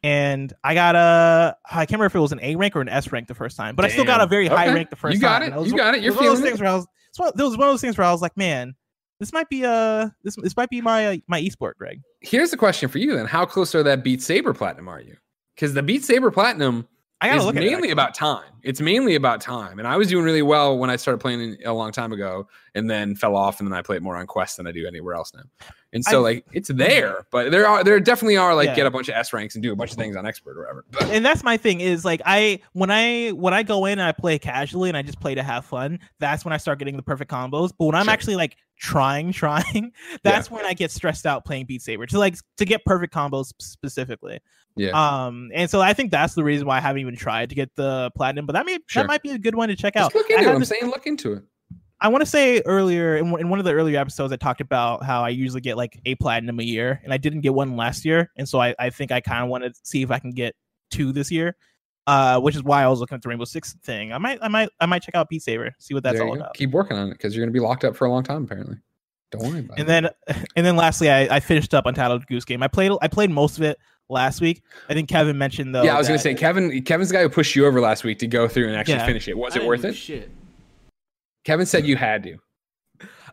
And 0.03 0.51
I 0.63 0.73
got 0.73 0.95
a 0.95 1.55
I 1.69 1.85
can't 1.85 1.91
remember 1.91 2.05
if 2.05 2.15
it 2.15 2.19
was 2.19 2.31
an 2.31 2.39
A 2.41 2.55
rank 2.55 2.75
or 2.75 2.81
an 2.81 2.89
S 2.89 3.11
rank 3.11 3.27
the 3.27 3.35
first 3.35 3.57
time, 3.57 3.75
but 3.75 3.85
I 3.85 3.89
still 3.89 4.05
got 4.05 4.19
a 4.21 4.23
Damn. 4.23 4.29
very 4.29 4.47
high 4.47 4.73
rank 4.73 4.89
the 4.89 4.95
first 4.95 5.15
You 5.15 5.19
got 5.21 5.39
time. 5.39 5.53
it. 5.53 5.59
Was- 5.59 5.69
You 5.71 5.77
got 5.77 5.95
it. 5.95 6.01
You're 6.03 6.13
of 6.13 6.19
those 6.19 6.37
feeling 6.39 6.43
things 6.43 6.59
where 6.61 6.69
I 6.71 6.75
was 6.75 6.87
there 7.35 7.45
was 7.45 7.57
one 7.57 7.67
of 7.67 7.73
those 7.73 7.81
things 7.81 7.97
where 7.97 8.07
I 8.07 8.11
was 8.11 8.21
like, 8.21 8.35
man, 8.37 8.75
this 9.19 9.31
might 9.33 9.49
be 9.49 9.63
uh 9.65 10.09
this 10.23 10.35
this 10.37 10.55
might 10.57 10.69
be 10.69 10.81
my 10.81 11.07
uh, 11.07 11.17
my 11.27 11.41
esport, 11.41 11.73
Greg. 11.77 12.01
Here's 12.21 12.51
the 12.51 12.57
question 12.57 12.89
for 12.89 12.97
you 12.97 13.15
then: 13.15 13.25
How 13.25 13.45
close 13.45 13.75
are 13.75 13.83
that 13.83 14.03
Beat 14.03 14.21
Saber 14.21 14.53
Platinum 14.53 14.87
are 14.87 15.01
you? 15.01 15.15
Because 15.55 15.73
the 15.73 15.83
Beat 15.83 16.03
Saber 16.03 16.31
Platinum 16.31 16.87
I 17.23 17.29
gotta 17.29 17.43
look 17.45 17.55
at 17.55 17.63
it, 17.63 17.71
mainly 17.71 17.91
about 17.91 18.13
time. 18.13 18.43
It's 18.63 18.79
mainly 18.79 19.15
about 19.15 19.41
time, 19.41 19.77
and 19.79 19.87
I 19.87 19.97
was 19.97 20.07
doing 20.07 20.23
really 20.23 20.41
well 20.41 20.77
when 20.77 20.89
I 20.89 20.95
started 20.95 21.19
playing 21.19 21.57
a 21.65 21.73
long 21.73 21.91
time 21.91 22.11
ago, 22.13 22.47
and 22.75 22.89
then 22.89 23.15
fell 23.15 23.35
off, 23.35 23.59
and 23.59 23.69
then 23.69 23.77
I 23.77 23.81
play 23.81 23.97
it 23.97 24.01
more 24.01 24.15
on 24.15 24.25
Quest 24.25 24.57
than 24.57 24.67
I 24.67 24.71
do 24.71 24.87
anywhere 24.87 25.15
else 25.15 25.33
now. 25.33 25.41
And 25.91 26.03
so, 26.03 26.19
I- 26.19 26.23
like, 26.23 26.45
it's 26.53 26.69
there, 26.69 27.25
but 27.31 27.51
there 27.51 27.67
are 27.67 27.83
there 27.83 27.99
definitely 27.99 28.37
are 28.37 28.55
like 28.55 28.67
Yeah. 28.69 28.75
get 28.75 28.85
a 28.87 28.91
bunch 28.91 29.09
of 29.09 29.15
S 29.15 29.31
ranks 29.33 29.55
and 29.55 29.61
do 29.63 29.71
a 29.71 29.75
bunch 29.75 29.91
of 29.91 29.97
things 29.97 30.15
on 30.15 30.25
expert 30.25 30.57
or 30.57 30.61
whatever. 30.61 30.85
But 30.91 31.03
and 31.11 31.25
that's 31.25 31.43
my 31.43 31.57
thing 31.57 31.81
is 31.81 32.03
like 32.05 32.21
I 32.25 32.59
when 32.73 32.89
I 32.89 33.29
when 33.31 33.53
I 33.53 33.63
go 33.63 33.85
in 33.85 33.93
and 33.99 34.01
I 34.07 34.11
play 34.11 34.39
casually 34.39 34.89
and 34.89 34.97
I 34.97 35.01
just 35.01 35.19
play 35.19 35.35
to 35.35 35.43
have 35.43 35.65
fun, 35.65 35.99
that's 36.19 36.43
when 36.45 36.53
I 36.53 36.57
start 36.57 36.79
getting 36.79 36.95
the 36.97 37.03
perfect 37.03 37.29
combos. 37.31 37.71
But 37.77 37.85
when 37.85 37.95
I'm 37.95 38.05
Sure. 38.05 38.13
actually 38.13 38.35
like 38.37 38.55
trying, 38.79 39.31
trying, 39.33 39.91
that's 40.23 40.49
when 40.49 40.65
I 40.65 40.73
get 40.73 40.89
stressed 40.91 41.25
out 41.25 41.45
playing 41.45 41.65
Beat 41.67 41.81
Saber 41.81 42.05
to 42.07 42.17
like 42.17 42.35
to 42.57 42.65
get 42.65 42.83
perfect 42.85 43.13
combos 43.13 43.53
specifically. 43.59 44.39
Yeah, 44.75 44.89
Um, 45.25 45.51
and 45.53 45.69
so 45.69 45.81
I 45.81 45.93
think 45.93 46.11
that's 46.11 46.33
the 46.35 46.43
reason 46.43 46.65
why 46.67 46.77
I 46.77 46.79
haven't 46.81 47.01
even 47.01 47.15
tried 47.15 47.49
to 47.49 47.55
get 47.55 47.75
the 47.75 48.11
platinum. 48.15 48.45
But 48.45 48.53
that 48.53 48.65
may 48.65 48.79
Sure. 48.87 49.03
that 49.03 49.07
might 49.07 49.21
be 49.21 49.31
a 49.31 49.37
good 49.37 49.55
one 49.55 49.69
to 49.69 49.75
check 49.75 49.95
out. 49.95 50.13
just 50.13 50.15
look 50.15 50.31
I 50.31 50.39
into 50.39 50.49
it. 50.51 50.55
I'm 50.55 50.65
saying 50.65 50.85
look 50.87 51.05
into 51.07 51.33
it. 51.33 51.43
I 52.01 52.09
want 52.09 52.21
to 52.21 52.25
say 52.29 52.61
earlier 52.65 53.15
in, 53.17 53.31
one- 53.31 53.39
in 53.41 53.49
one 53.49 53.59
of 53.59 53.65
the 53.65 53.71
earlier 53.73 53.97
episodes, 53.99 54.33
I 54.33 54.35
talked 54.35 54.59
about 54.61 55.03
how 55.03 55.23
I 55.23 55.29
usually 55.29 55.61
get 55.61 55.77
like 55.77 55.99
a 56.05 56.15
platinum 56.15 56.59
a 56.59 56.63
year, 56.63 56.99
and 57.03 57.13
I 57.13 57.17
didn't 57.17 57.41
get 57.41 57.53
one 57.53 57.77
last 57.77 58.03
year, 58.03 58.29
and 58.37 58.47
so 58.49 58.59
I, 58.59 58.75
I 58.77 58.89
think 58.89 59.11
I 59.11 59.21
kind 59.21 59.41
of 59.43 59.49
want 59.49 59.63
to 59.63 59.71
see 59.83 60.01
if 60.01 60.11
I 60.11 60.19
can 60.19 60.31
get 60.31 60.55
two 60.91 61.11
this 61.13 61.31
year. 61.31 61.55
Uh, 62.05 62.37
which 62.37 62.53
is 62.53 62.61
why 62.61 62.83
I 62.83 62.87
was 62.89 62.99
looking 62.99 63.15
at 63.15 63.21
the 63.21 63.29
Rainbow 63.29 63.45
Six 63.45 63.75
thing. 63.81 64.11
I 64.11 64.17
might, 64.17 64.37
I 64.41 64.49
might, 64.49 64.67
I 64.81 64.85
might 64.87 65.03
check 65.03 65.15
out 65.15 65.29
Beat 65.29 65.41
Saber, 65.41 65.73
see 65.79 65.93
what 65.93 66.03
that's 66.03 66.19
all 66.19 66.27
go. 66.27 66.41
about. 66.41 66.53
Keep 66.55 66.71
working 66.71 66.97
on 66.97 67.07
it 67.07 67.11
because 67.13 67.33
you're 67.33 67.45
going 67.45 67.53
to 67.53 67.57
be 67.57 67.63
locked 67.65 67.85
up 67.85 67.95
for 67.95 68.03
a 68.03 68.11
long 68.11 68.23
time. 68.23 68.43
Apparently, 68.43 68.75
don't 69.31 69.41
worry 69.41 69.59
about 69.59 69.79
And 69.79 69.87
it. 69.89 70.13
then, 70.27 70.45
and 70.57 70.65
then 70.65 70.75
lastly, 70.75 71.09
I, 71.09 71.37
I 71.37 71.39
finished 71.39 71.73
up 71.73 71.85
Untitled 71.85 72.27
Goose 72.27 72.43
Game. 72.43 72.61
I 72.61 72.67
played, 72.67 72.91
I 73.01 73.07
played 73.07 73.29
most 73.29 73.55
of 73.57 73.63
it 73.63 73.77
last 74.13 74.39
week. 74.39 74.61
I 74.89 74.93
think 74.93 75.09
Kevin 75.09 75.37
mentioned 75.37 75.75
though. 75.75 75.83
yeah, 75.83 75.95
I 75.95 75.97
was 75.97 76.07
gonna 76.07 76.19
say 76.19 76.33
Kevin. 76.35 76.81
Kevin's 76.83 77.09
the 77.09 77.15
guy 77.15 77.21
who 77.23 77.29
pushed 77.29 77.55
you 77.55 77.65
over 77.65 77.81
last 77.81 78.03
week 78.03 78.19
to 78.19 78.27
go 78.27 78.47
through 78.47 78.67
and 78.67 78.75
actually 78.77 78.95
Yeah. 78.95 79.05
finish 79.05 79.27
it. 79.27 79.37
Was 79.37 79.57
I 79.57 79.61
it 79.61 79.67
worth 79.67 79.83
it? 79.83 79.93
Shit. 79.95 80.29
Kevin 81.43 81.65
said 81.65 81.85
you 81.85 81.95
had 81.97 82.23
to. 82.23 82.37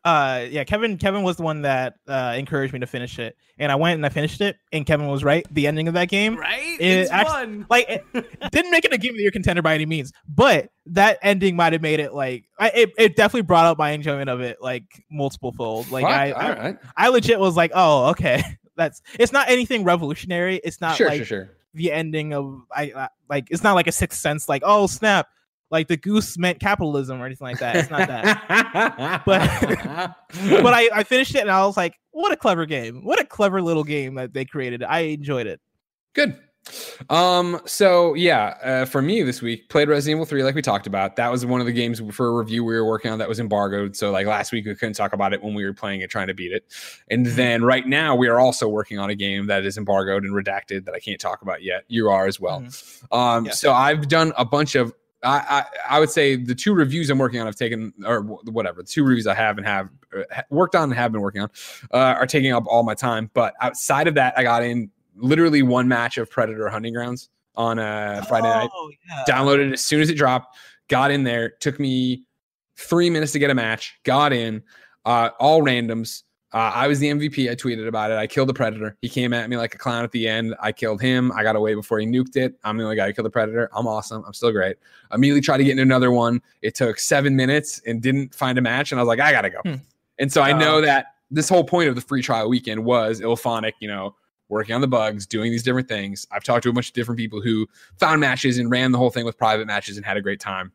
uh 0.06 0.46
yeah 0.50 0.64
kevin 0.64 0.96
kevin 0.96 1.22
was 1.22 1.36
the 1.36 1.42
one 1.42 1.60
that 1.60 1.92
uh 2.08 2.34
encouraged 2.38 2.72
me 2.72 2.78
to 2.78 2.86
finish 2.86 3.18
it 3.18 3.36
and 3.58 3.70
i 3.70 3.74
went 3.74 3.96
and 3.96 4.06
i 4.06 4.08
finished 4.08 4.40
it 4.40 4.56
and 4.72 4.86
kevin 4.86 5.06
was 5.08 5.22
right 5.22 5.46
the 5.52 5.66
ending 5.66 5.88
of 5.88 5.92
that 5.94 6.08
game 6.08 6.36
Right? 6.36 6.80
It 6.80 7.00
it's 7.00 7.10
actu- 7.10 7.30
fun. 7.30 7.66
like 7.70 7.84
it 7.86 8.02
didn't 8.50 8.70
make 8.70 8.86
it 8.86 8.94
a 8.94 8.96
game 8.98 9.10
of 9.10 9.16
the 9.16 9.22
year 9.22 9.30
contender 9.30 9.60
by 9.60 9.74
any 9.74 9.84
means 9.84 10.10
but 10.26 10.70
that 10.86 11.18
ending 11.20 11.54
might 11.54 11.74
have 11.74 11.82
made 11.82 12.00
it 12.00 12.14
like 12.14 12.46
I, 12.58 12.68
it, 12.70 12.90
it 12.96 13.14
definitely 13.16 13.42
brought 13.42 13.66
up 13.66 13.76
my 13.76 13.90
enjoyment 13.90 14.30
of 14.30 14.40
it 14.40 14.56
like 14.62 14.84
multiple 15.10 15.52
fold 15.52 15.90
like 15.90 16.04
Fuck, 16.04 16.10
I, 16.12 16.30
all 16.32 16.40
I 16.40 16.58
right. 16.58 16.78
i 16.96 17.08
legit 17.08 17.38
was 17.38 17.54
like 17.54 17.72
oh 17.74 18.06
okay 18.12 18.42
that's 18.80 19.02
it's 19.18 19.32
not 19.32 19.48
anything 19.48 19.84
revolutionary 19.84 20.60
it's 20.64 20.80
not 20.80 20.96
sure, 20.96 21.08
like 21.08 21.18
sure, 21.18 21.24
sure. 21.24 21.50
the 21.74 21.92
ending 21.92 22.32
of 22.32 22.62
I, 22.74 22.92
I 22.96 23.08
like 23.28 23.48
it's 23.50 23.62
not 23.62 23.74
like 23.74 23.86
a 23.86 23.92
sixth 23.92 24.20
sense 24.20 24.48
like 24.48 24.62
oh 24.64 24.86
snap 24.86 25.28
like 25.70 25.86
the 25.86 25.96
goose 25.96 26.36
meant 26.36 26.58
capitalism 26.58 27.20
or 27.20 27.26
anything 27.26 27.46
like 27.46 27.58
that 27.60 27.76
it's 27.76 27.90
not 27.90 28.08
that 28.08 29.22
but 29.24 30.16
but 30.62 30.74
I, 30.74 30.88
I 30.92 31.02
finished 31.04 31.34
it 31.34 31.40
and 31.40 31.50
I 31.50 31.64
was 31.66 31.76
like, 31.76 31.98
what 32.12 32.32
a 32.32 32.36
clever 32.36 32.66
game. 32.66 33.04
What 33.04 33.20
a 33.20 33.24
clever 33.24 33.60
little 33.62 33.84
game 33.84 34.14
that 34.14 34.32
they 34.32 34.44
created. 34.44 34.82
I 34.82 35.00
enjoyed 35.00 35.46
it. 35.46 35.60
good. 36.14 36.38
Um. 37.08 37.60
So 37.66 38.14
yeah, 38.14 38.54
uh, 38.62 38.84
for 38.84 39.02
me 39.02 39.22
this 39.22 39.42
week, 39.42 39.68
played 39.68 39.88
Resident 39.88 40.18
Evil 40.18 40.26
Three, 40.26 40.42
like 40.42 40.54
we 40.54 40.62
talked 40.62 40.86
about. 40.86 41.16
That 41.16 41.30
was 41.30 41.44
one 41.44 41.60
of 41.60 41.66
the 41.66 41.72
games 41.72 42.00
for 42.12 42.28
a 42.28 42.32
review 42.32 42.64
we 42.64 42.74
were 42.74 42.84
working 42.84 43.10
on 43.10 43.18
that 43.18 43.28
was 43.28 43.40
embargoed. 43.40 43.96
So 43.96 44.10
like 44.10 44.26
last 44.26 44.52
week, 44.52 44.66
we 44.66 44.74
couldn't 44.74 44.94
talk 44.94 45.12
about 45.12 45.32
it 45.32 45.42
when 45.42 45.54
we 45.54 45.64
were 45.64 45.72
playing 45.72 46.02
it, 46.02 46.10
trying 46.10 46.28
to 46.28 46.34
beat 46.34 46.52
it. 46.52 46.64
And 47.10 47.26
then 47.26 47.64
right 47.64 47.86
now, 47.86 48.14
we 48.14 48.28
are 48.28 48.38
also 48.38 48.68
working 48.68 48.98
on 48.98 49.10
a 49.10 49.14
game 49.14 49.46
that 49.46 49.64
is 49.64 49.78
embargoed 49.78 50.22
and 50.24 50.32
redacted 50.32 50.84
that 50.84 50.94
I 50.94 51.00
can't 51.00 51.20
talk 51.20 51.42
about 51.42 51.62
yet. 51.62 51.84
You 51.88 52.10
are 52.10 52.26
as 52.26 52.38
well. 52.38 52.64
Um, 53.10 53.46
Yeah. 53.46 53.52
so 53.52 53.72
I've 53.72 54.08
done 54.08 54.32
a 54.36 54.44
bunch 54.44 54.74
of. 54.74 54.92
I, 55.22 55.64
I 55.88 55.96
I 55.96 56.00
would 56.00 56.08
say 56.08 56.34
the 56.36 56.54
two 56.54 56.72
reviews 56.72 57.10
I'm 57.10 57.18
working 57.18 57.40
on 57.40 57.46
have 57.46 57.56
taken 57.56 57.92
or 58.06 58.22
whatever 58.22 58.82
the 58.82 58.88
two 58.88 59.04
reviews 59.04 59.26
I 59.26 59.34
have 59.34 59.58
and 59.58 59.66
have 59.66 59.90
uh, 60.16 60.22
worked 60.48 60.74
on 60.74 60.84
and 60.84 60.94
have 60.94 61.12
been 61.12 61.20
working 61.20 61.42
on 61.42 61.50
uh, 61.92 62.14
are 62.18 62.26
taking 62.26 62.52
up 62.52 62.64
all 62.66 62.84
my 62.84 62.94
time. 62.94 63.30
But 63.34 63.52
outside 63.60 64.08
of 64.08 64.14
that, 64.14 64.32
I 64.38 64.42
got 64.44 64.62
in 64.62 64.90
literally 65.20 65.62
one 65.62 65.88
match 65.88 66.18
of 66.18 66.30
Predator 66.30 66.68
Hunting 66.68 66.94
Grounds 66.94 67.28
on 67.54 67.78
a 67.78 68.24
Friday 68.28 68.48
night. 68.48 68.70
Oh, 68.72 68.90
yeah. 69.08 69.24
Downloaded 69.28 69.68
it 69.68 69.72
as 69.74 69.80
soon 69.80 70.00
as 70.00 70.10
it 70.10 70.14
dropped. 70.14 70.56
Got 70.88 71.10
in 71.10 71.24
there. 71.24 71.50
Took 71.60 71.78
me 71.78 72.24
three 72.76 73.10
minutes 73.10 73.32
to 73.32 73.38
get 73.38 73.50
a 73.50 73.54
match. 73.54 73.98
Got 74.04 74.32
in. 74.32 74.62
Uh, 75.04 75.30
all 75.38 75.62
randoms. 75.62 76.22
Uh, 76.52 76.72
I 76.74 76.88
was 76.88 76.98
the 76.98 77.08
MVP. 77.08 77.48
I 77.48 77.54
tweeted 77.54 77.86
about 77.86 78.10
it. 78.10 78.18
I 78.18 78.26
killed 78.26 78.48
the 78.48 78.54
predator. 78.54 78.96
He 79.02 79.08
came 79.08 79.32
at 79.32 79.48
me 79.48 79.56
like 79.56 79.74
a 79.74 79.78
clown 79.78 80.02
at 80.02 80.10
the 80.10 80.26
end. 80.26 80.54
I 80.60 80.72
killed 80.72 81.00
him. 81.00 81.30
I 81.32 81.44
got 81.44 81.54
away 81.54 81.74
before 81.74 82.00
he 82.00 82.06
nuked 82.06 82.34
it. 82.34 82.58
I'm 82.64 82.76
the 82.76 82.82
only 82.82 82.96
guy 82.96 83.06
who 83.06 83.12
killed 83.12 83.26
the 83.26 83.30
predator. 83.30 83.70
I'm 83.72 83.86
awesome. 83.86 84.24
I'm 84.26 84.32
still 84.32 84.50
great. 84.50 84.76
Immediately 85.12 85.42
tried 85.42 85.58
to 85.58 85.64
get 85.64 85.72
into 85.72 85.82
another 85.82 86.10
one. 86.10 86.42
It 86.62 86.74
took 86.74 86.98
seven 86.98 87.36
minutes 87.36 87.80
and 87.86 88.02
didn't 88.02 88.34
find 88.34 88.58
a 88.58 88.60
match. 88.60 88.90
And 88.90 88.98
I 88.98 89.02
was 89.04 89.08
like, 89.08 89.20
I 89.20 89.30
gotta 89.30 89.50
go. 89.50 89.60
Hmm. 89.64 89.74
And 90.18 90.32
so 90.32 90.42
I 90.42 90.52
know 90.52 90.80
that 90.80 91.14
this 91.30 91.48
whole 91.48 91.64
point 91.64 91.88
of 91.88 91.94
the 91.94 92.00
free 92.00 92.20
trial 92.20 92.48
weekend 92.48 92.84
was 92.84 93.20
IllFonic, 93.20 93.74
you 93.80 93.88
know, 93.88 94.16
working 94.50 94.74
on 94.74 94.80
the 94.80 94.88
bugs, 94.88 95.26
doing 95.26 95.50
these 95.50 95.62
different 95.62 95.88
things. 95.88 96.26
I've 96.30 96.44
talked 96.44 96.64
to 96.64 96.68
a 96.68 96.72
bunch 96.72 96.88
of 96.88 96.94
different 96.94 97.18
people 97.18 97.40
who 97.40 97.66
found 97.98 98.20
matches 98.20 98.58
and 98.58 98.70
ran 98.70 98.92
the 98.92 98.98
whole 98.98 99.10
thing 99.10 99.24
with 99.24 99.38
private 99.38 99.66
matches 99.66 99.96
and 99.96 100.04
had 100.04 100.16
a 100.16 100.20
great 100.20 100.40
time. 100.40 100.72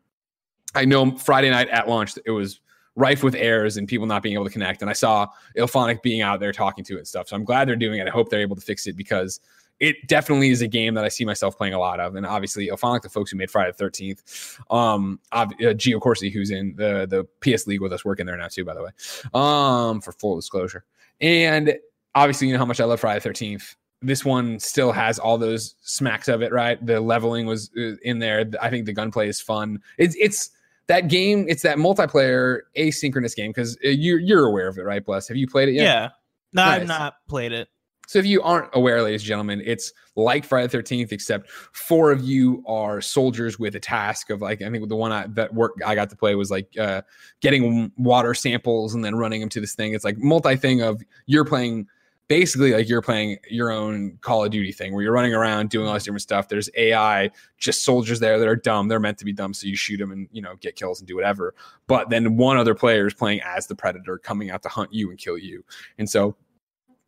I 0.73 0.85
know 0.85 1.11
Friday 1.11 1.49
night 1.49 1.69
at 1.69 1.87
launch, 1.87 2.17
it 2.25 2.31
was 2.31 2.59
rife 2.95 3.23
with 3.23 3.35
errors 3.35 3.77
and 3.77 3.87
people 3.87 4.07
not 4.07 4.23
being 4.23 4.33
able 4.33 4.45
to 4.45 4.51
connect. 4.51 4.81
And 4.81 4.89
I 4.89 4.93
saw 4.93 5.27
IllFonic 5.57 6.01
being 6.01 6.21
out 6.21 6.39
there 6.39 6.51
talking 6.51 6.83
to 6.85 6.95
it 6.95 6.99
and 6.99 7.07
stuff. 7.07 7.27
So 7.27 7.35
I'm 7.35 7.43
glad 7.43 7.67
they're 7.67 7.75
doing 7.75 7.99
it. 7.99 8.07
I 8.07 8.11
hope 8.11 8.29
they're 8.29 8.41
able 8.41 8.55
to 8.55 8.61
fix 8.61 8.87
it 8.87 8.95
because 8.95 9.41
it 9.79 10.07
definitely 10.07 10.49
is 10.49 10.61
a 10.61 10.67
game 10.67 10.93
that 10.93 11.03
I 11.03 11.09
see 11.09 11.25
myself 11.25 11.57
playing 11.57 11.73
a 11.73 11.79
lot 11.79 11.99
of. 11.99 12.15
And 12.15 12.25
obviously, 12.25 12.67
IllFonic, 12.67 13.01
the 13.01 13.09
folks 13.09 13.31
who 13.31 13.37
made 13.37 13.51
Friday 13.51 13.73
the 13.77 13.83
13th, 13.83 14.61
um, 14.73 15.19
uh, 15.33 15.45
Gio 15.47 15.99
Corsi, 15.99 16.29
who's 16.29 16.51
in 16.51 16.73
the, 16.77 17.05
the 17.05 17.25
PS 17.41 17.67
League 17.67 17.81
with 17.81 17.91
us, 17.91 18.05
working 18.05 18.25
there 18.25 18.37
now 18.37 18.47
too, 18.47 18.63
by 18.63 18.73
the 18.73 18.83
way, 18.83 18.91
um, 19.33 19.99
for 19.99 20.13
full 20.13 20.37
disclosure. 20.37 20.85
And 21.19 21.75
obviously, 22.15 22.47
you 22.47 22.53
know 22.53 22.59
how 22.59 22.65
much 22.65 22.79
I 22.79 22.85
love 22.85 22.99
Friday 22.99 23.19
the 23.19 23.29
13th. 23.29 23.75
This 24.01 24.25
one 24.25 24.59
still 24.59 24.91
has 24.91 25.19
all 25.19 25.37
those 25.37 25.75
smacks 25.81 26.27
of 26.27 26.41
it, 26.41 26.51
right? 26.51 26.83
The 26.85 26.99
leveling 26.99 27.45
was 27.45 27.69
uh, 27.77 27.95
in 28.03 28.19
there. 28.19 28.49
I 28.61 28.69
think 28.69 28.85
the 28.85 28.93
gunplay 28.93 29.27
is 29.27 29.39
fun. 29.41 29.81
It's 29.97 30.15
it's 30.19 30.51
that 30.87 31.07
game. 31.07 31.45
It's 31.47 31.63
that 31.63 31.77
multiplayer 31.77 32.61
asynchronous 32.77 33.35
game 33.35 33.51
because 33.51 33.77
you're 33.81 34.19
you're 34.19 34.45
aware 34.45 34.67
of 34.67 34.77
it, 34.77 34.83
right? 34.83 35.03
Bless. 35.03 35.27
Have 35.27 35.37
you 35.37 35.47
played 35.47 35.69
it 35.69 35.73
yet? 35.73 35.83
Yeah. 35.83 36.09
No, 36.53 36.63
I've 36.63 36.87
not 36.87 37.15
played 37.27 37.51
it. 37.51 37.67
So 38.07 38.19
if 38.19 38.25
you 38.25 38.41
aren't 38.41 38.69
aware, 38.73 39.01
ladies 39.01 39.21
and 39.21 39.27
gentlemen, 39.27 39.61
it's 39.65 39.91
like 40.15 40.45
Friday 40.45 40.67
the 40.67 40.77
13th, 40.77 41.11
except 41.11 41.49
four 41.49 42.11
of 42.11 42.23
you 42.23 42.63
are 42.67 43.01
soldiers 43.01 43.59
with 43.59 43.75
a 43.75 43.79
task 43.79 44.29
of 44.29 44.41
like, 44.41 44.61
I 44.61 44.69
think 44.69 44.87
the 44.87 44.95
one 44.95 45.11
I, 45.11 45.27
that 45.29 45.53
work 45.53 45.73
I 45.85 45.95
got 45.95 46.09
to 46.11 46.15
play 46.15 46.35
was 46.35 46.51
like 46.51 46.67
uh, 46.77 47.01
getting 47.41 47.91
water 47.97 48.33
samples 48.33 48.93
and 48.93 49.03
then 49.03 49.15
running 49.15 49.39
them 49.39 49.49
to 49.49 49.59
this 49.59 49.73
thing. 49.73 49.93
It's 49.93 50.05
like 50.05 50.17
multi 50.19 50.55
thing 50.55 50.81
of 50.81 51.01
you're 51.25 51.45
playing 51.45 51.87
basically 52.27 52.73
like 52.73 52.89
you're 52.89 53.01
playing 53.01 53.37
your 53.49 53.71
own 53.71 54.17
Call 54.21 54.43
of 54.43 54.51
Duty 54.51 54.71
thing 54.71 54.93
where 54.93 55.03
you're 55.03 55.13
running 55.13 55.33
around 55.33 55.69
doing 55.69 55.87
all 55.87 55.93
this 55.93 56.03
different 56.03 56.21
stuff. 56.21 56.47
There's 56.47 56.69
AI, 56.75 57.29
just 57.57 57.83
soldiers 57.83 58.19
there 58.19 58.39
that 58.39 58.47
are 58.47 58.55
dumb. 58.55 58.87
They're 58.87 58.99
meant 58.99 59.17
to 59.19 59.25
be 59.25 59.33
dumb. 59.33 59.53
So 59.53 59.67
you 59.67 59.75
shoot 59.75 59.97
them 59.97 60.11
and, 60.11 60.27
you 60.31 60.41
know, 60.41 60.55
get 60.55 60.75
kills 60.75 60.99
and 60.99 61.07
do 61.07 61.15
whatever. 61.15 61.53
But 61.87 62.09
then 62.09 62.35
one 62.37 62.57
other 62.57 62.73
player 62.73 63.05
is 63.07 63.13
playing 63.13 63.41
as 63.45 63.67
the 63.67 63.75
predator 63.75 64.17
coming 64.17 64.49
out 64.49 64.63
to 64.63 64.69
hunt 64.69 64.93
you 64.93 65.09
and 65.09 65.19
kill 65.19 65.37
you. 65.37 65.63
And 65.99 66.09
so 66.09 66.35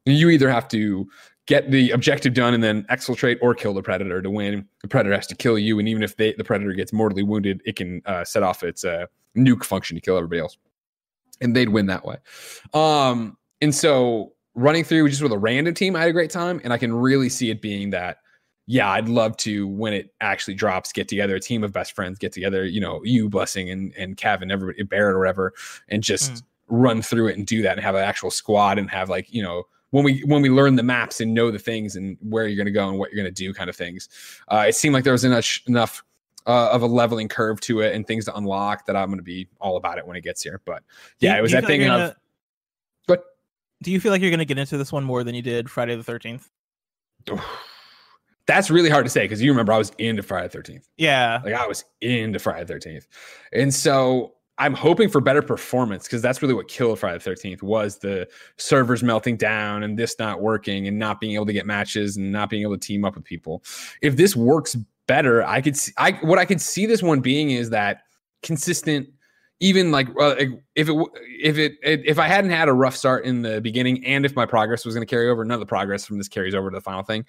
you 0.05 0.29
either 0.29 0.49
have 0.49 0.67
to 0.69 1.07
get 1.47 1.71
the 1.71 1.91
objective 1.91 2.33
done 2.33 2.53
and 2.53 2.63
then 2.63 2.83
exfiltrate 2.83 3.37
or 3.41 3.55
kill 3.55 3.73
the 3.73 3.81
predator 3.81 4.21
to 4.21 4.29
win. 4.29 4.67
The 4.81 4.87
predator 4.87 5.15
has 5.15 5.27
to 5.27 5.35
kill 5.35 5.57
you, 5.57 5.79
and 5.79 5.87
even 5.87 6.03
if 6.03 6.15
they, 6.15 6.33
the 6.33 6.43
predator 6.43 6.73
gets 6.73 6.93
mortally 6.93 7.23
wounded, 7.23 7.61
it 7.65 7.75
can 7.75 8.01
uh, 8.05 8.23
set 8.23 8.43
off 8.43 8.63
its 8.63 8.83
uh, 8.85 9.07
nuke 9.35 9.63
function 9.63 9.95
to 9.95 10.01
kill 10.01 10.17
everybody 10.17 10.41
else, 10.41 10.57
and 11.41 11.55
they'd 11.55 11.69
win 11.69 11.87
that 11.87 12.05
way. 12.05 12.17
Um, 12.73 13.37
and 13.61 13.73
so 13.73 14.33
running 14.57 14.83
through 14.83 15.07
just 15.07 15.21
with 15.21 15.31
a 15.31 15.37
random 15.37 15.73
team, 15.73 15.95
I 15.95 16.01
had 16.01 16.09
a 16.09 16.13
great 16.13 16.31
time, 16.31 16.59
and 16.65 16.73
I 16.73 16.77
can 16.77 16.93
really 16.93 17.29
see 17.29 17.49
it 17.49 17.61
being 17.61 17.91
that. 17.91 18.17
Yeah, 18.65 18.91
I'd 18.91 19.07
love 19.07 19.37
to 19.37 19.65
when 19.65 19.93
it 19.93 20.13
actually 20.19 20.55
drops, 20.55 20.91
get 20.91 21.07
together 21.07 21.35
a 21.35 21.39
team 21.39 21.63
of 21.63 21.71
best 21.71 21.93
friends, 21.95 22.19
get 22.19 22.33
together, 22.33 22.65
you 22.65 22.81
know, 22.81 23.01
you 23.05 23.29
blessing 23.29 23.69
and 23.69 23.93
and 23.97 24.17
Kevin, 24.17 24.51
everybody, 24.51 24.83
Barrett 24.83 25.15
or 25.15 25.19
whatever, 25.19 25.53
and 25.87 26.03
just 26.03 26.31
Mm. 26.33 26.41
run 26.67 27.01
through 27.01 27.27
it 27.29 27.37
and 27.37 27.47
do 27.47 27.61
that 27.61 27.77
and 27.77 27.81
have 27.81 27.95
an 27.95 28.03
actual 28.03 28.29
squad 28.29 28.77
and 28.77 28.89
have 28.89 29.07
like 29.09 29.31
you 29.33 29.41
know 29.41 29.63
when 29.91 30.03
we 30.03 30.19
when 30.25 30.41
we 30.41 30.49
learn 30.49 30.75
the 30.75 30.83
maps 30.83 31.21
and 31.21 31.33
know 31.33 31.49
the 31.49 31.57
things 31.59 31.95
and 31.95 32.17
where 32.19 32.45
you're 32.45 32.57
going 32.57 32.65
to 32.65 32.71
go 32.73 32.89
and 32.89 32.99
what 32.99 33.09
you're 33.09 33.23
going 33.23 33.33
to 33.33 33.43
do 33.43 33.53
kind 33.53 33.69
of 33.69 33.75
things 33.77 34.09
uh, 34.49 34.65
it 34.67 34.75
seemed 34.75 34.93
like 34.93 35.05
there 35.05 35.13
was 35.13 35.23
enough 35.23 35.61
enough 35.67 36.03
uh, 36.45 36.69
of 36.73 36.81
a 36.81 36.85
leveling 36.85 37.29
curve 37.29 37.61
to 37.61 37.79
it 37.79 37.95
and 37.95 38.05
things 38.05 38.25
to 38.25 38.35
unlock 38.35 38.85
that 38.85 38.97
I'm 38.97 39.07
going 39.07 39.17
to 39.19 39.23
be 39.23 39.47
all 39.61 39.77
about 39.77 39.97
it 39.97 40.05
when 40.07 40.15
it 40.17 40.21
gets 40.25 40.41
here. 40.43 40.61
But 40.65 40.83
yeah, 41.19 41.33
Do- 41.33 41.39
it 41.39 41.41
was 41.41 41.51
that 41.53 41.65
thing 41.65 41.81
you're 41.83 41.91
of. 41.91 42.15
Do 43.83 43.91
you 43.91 43.99
feel 43.99 44.11
like 44.11 44.21
you're 44.21 44.31
gonna 44.31 44.45
get 44.45 44.57
into 44.57 44.77
this 44.77 44.91
one 44.91 45.03
more 45.03 45.23
than 45.23 45.35
you 45.35 45.41
did 45.41 45.69
Friday 45.69 45.95
the 45.95 46.03
Thirteenth? 46.03 46.49
that's 48.47 48.71
really 48.71 48.89
hard 48.89 49.05
to 49.05 49.09
say 49.09 49.25
because 49.25 49.41
you 49.41 49.51
remember 49.51 49.73
I 49.73 49.77
was 49.77 49.91
into 49.97 50.23
Friday 50.23 50.47
the 50.47 50.57
13th. 50.57 50.85
Yeah, 50.97 51.41
Like 51.43 51.53
I 51.53 51.67
was 51.67 51.85
into 52.01 52.39
Friday 52.39 52.63
the 52.63 52.73
13th. 52.73 53.05
And 53.53 53.73
so 53.73 54.33
I'm 54.57 54.73
hoping 54.73 55.09
for 55.09 55.21
better 55.21 55.41
performance 55.41 56.05
because 56.05 56.21
that's 56.21 56.41
really 56.41 56.53
what 56.53 56.67
killed 56.67 56.97
Friday 56.97 57.19
the 57.19 57.29
13th 57.29 57.61
was 57.61 57.99
the 57.99 58.27
servers 58.57 59.03
melting 59.03 59.35
down 59.35 59.83
and 59.83 59.99
this 59.99 60.17
not 60.17 60.41
working 60.41 60.87
and 60.87 60.97
not 60.97 61.19
being 61.19 61.35
able 61.35 61.45
to 61.45 61.53
get 61.53 61.65
matches 61.65 62.17
and 62.17 62.31
not 62.31 62.49
being 62.49 62.63
able 62.63 62.77
to 62.77 62.79
team 62.79 63.05
up 63.05 63.15
with 63.15 63.25
people. 63.25 63.63
If 64.01 64.15
this 64.15 64.35
works 64.35 64.75
better, 65.07 65.43
I 65.43 65.61
could 65.61 65.77
see 65.77 65.91
I 65.97 66.13
what 66.13 66.39
I 66.39 66.45
could 66.45 66.61
see 66.61 66.85
this 66.85 67.03
one 67.03 67.19
being 67.19 67.51
is 67.51 67.69
that 67.69 68.03
consistent 68.41 69.09
even 69.59 69.91
like 69.91 70.07
uh, 70.19 70.35
if 70.75 70.89
it 70.89 70.95
if 71.41 71.57
it 71.57 71.73
if 71.83 72.19
I 72.19 72.27
hadn't 72.27 72.51
had 72.51 72.69
a 72.69 72.73
rough 72.73 72.95
start 72.95 73.25
in 73.25 73.41
the 73.41 73.59
beginning 73.61 74.05
and 74.05 74.25
if 74.25 74.35
my 74.35 74.45
progress 74.45 74.85
was 74.85 74.93
going 74.95 75.05
to 75.05 75.09
carry 75.09 75.29
over, 75.29 75.43
none 75.43 75.55
of 75.55 75.59
the 75.59 75.65
progress 75.65 76.05
from 76.05 76.17
this 76.17 76.27
carries 76.27 76.53
over 76.53 76.69
to 76.69 76.75
the 76.77 76.81
final 76.81 77.03
thing 77.03 77.25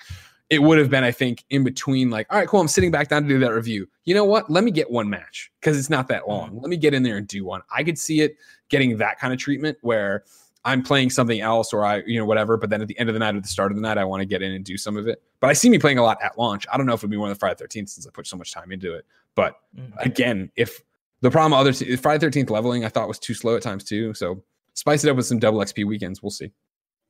it 0.50 0.62
would 0.62 0.78
have 0.78 0.88
been, 0.88 1.04
I 1.04 1.10
think, 1.10 1.44
in 1.50 1.62
between, 1.62 2.08
like, 2.08 2.26
all 2.30 2.38
right, 2.38 2.48
cool, 2.48 2.60
I'm 2.60 2.68
sitting 2.68 2.90
back 2.90 3.08
down 3.08 3.22
to 3.22 3.28
do 3.28 3.38
that 3.40 3.52
review. 3.52 3.86
You 4.04 4.14
know 4.14 4.24
what? 4.24 4.48
Let 4.48 4.64
me 4.64 4.70
get 4.70 4.90
one 4.90 5.10
match 5.10 5.52
because 5.60 5.78
it's 5.78 5.90
not 5.90 6.08
that 6.08 6.26
long. 6.26 6.58
Let 6.58 6.70
me 6.70 6.78
get 6.78 6.94
in 6.94 7.02
there 7.02 7.18
and 7.18 7.28
do 7.28 7.44
one. 7.44 7.60
I 7.70 7.84
could 7.84 7.98
see 7.98 8.22
it 8.22 8.36
getting 8.70 8.96
that 8.96 9.18
kind 9.18 9.34
of 9.34 9.38
treatment 9.38 9.76
where 9.82 10.24
I'm 10.64 10.82
playing 10.82 11.10
something 11.10 11.38
else 11.38 11.74
or 11.74 11.84
I, 11.84 12.02
you 12.06 12.18
know, 12.18 12.24
whatever. 12.24 12.56
But 12.56 12.70
then 12.70 12.80
at 12.80 12.88
the 12.88 12.98
end 12.98 13.10
of 13.10 13.14
the 13.14 13.18
night 13.18 13.36
or 13.36 13.40
the 13.40 13.46
start 13.48 13.72
of 13.72 13.76
the 13.76 13.82
night, 13.82 13.98
I 13.98 14.04
want 14.04 14.22
to 14.22 14.24
get 14.26 14.40
in 14.40 14.52
and 14.52 14.64
do 14.64 14.78
some 14.78 14.96
of 14.96 15.06
it. 15.06 15.22
But 15.40 15.50
I 15.50 15.52
see 15.52 15.68
me 15.68 15.78
playing 15.78 15.98
a 15.98 16.02
lot 16.02 16.16
at 16.22 16.38
launch. 16.38 16.64
I 16.72 16.78
don't 16.78 16.86
know 16.86 16.94
if 16.94 17.00
it'd 17.00 17.10
be 17.10 17.18
one 17.18 17.30
of 17.30 17.36
the 17.36 17.40
Friday 17.40 17.62
13th 17.62 17.90
since 17.90 18.06
I 18.06 18.10
put 18.10 18.26
so 18.26 18.38
much 18.38 18.50
time 18.50 18.72
into 18.72 18.94
it. 18.94 19.04
But 19.34 19.60
Mhm. 19.76 19.92
again, 19.98 20.50
if 20.56 20.80
the 21.20 21.30
problem 21.30 21.58
others 21.58 21.82
Friday 22.00 22.26
13th 22.26 22.50
leveling, 22.50 22.84
I 22.84 22.88
thought 22.88 23.08
was 23.08 23.18
too 23.18 23.34
slow 23.34 23.56
at 23.56 23.62
times 23.62 23.84
too. 23.84 24.14
So 24.14 24.42
spice 24.74 25.04
it 25.04 25.10
up 25.10 25.16
with 25.16 25.26
some 25.26 25.38
double 25.38 25.58
XP 25.60 25.84
weekends. 25.86 26.22
We'll 26.22 26.30
see. 26.30 26.50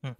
Hmm. 0.03 0.11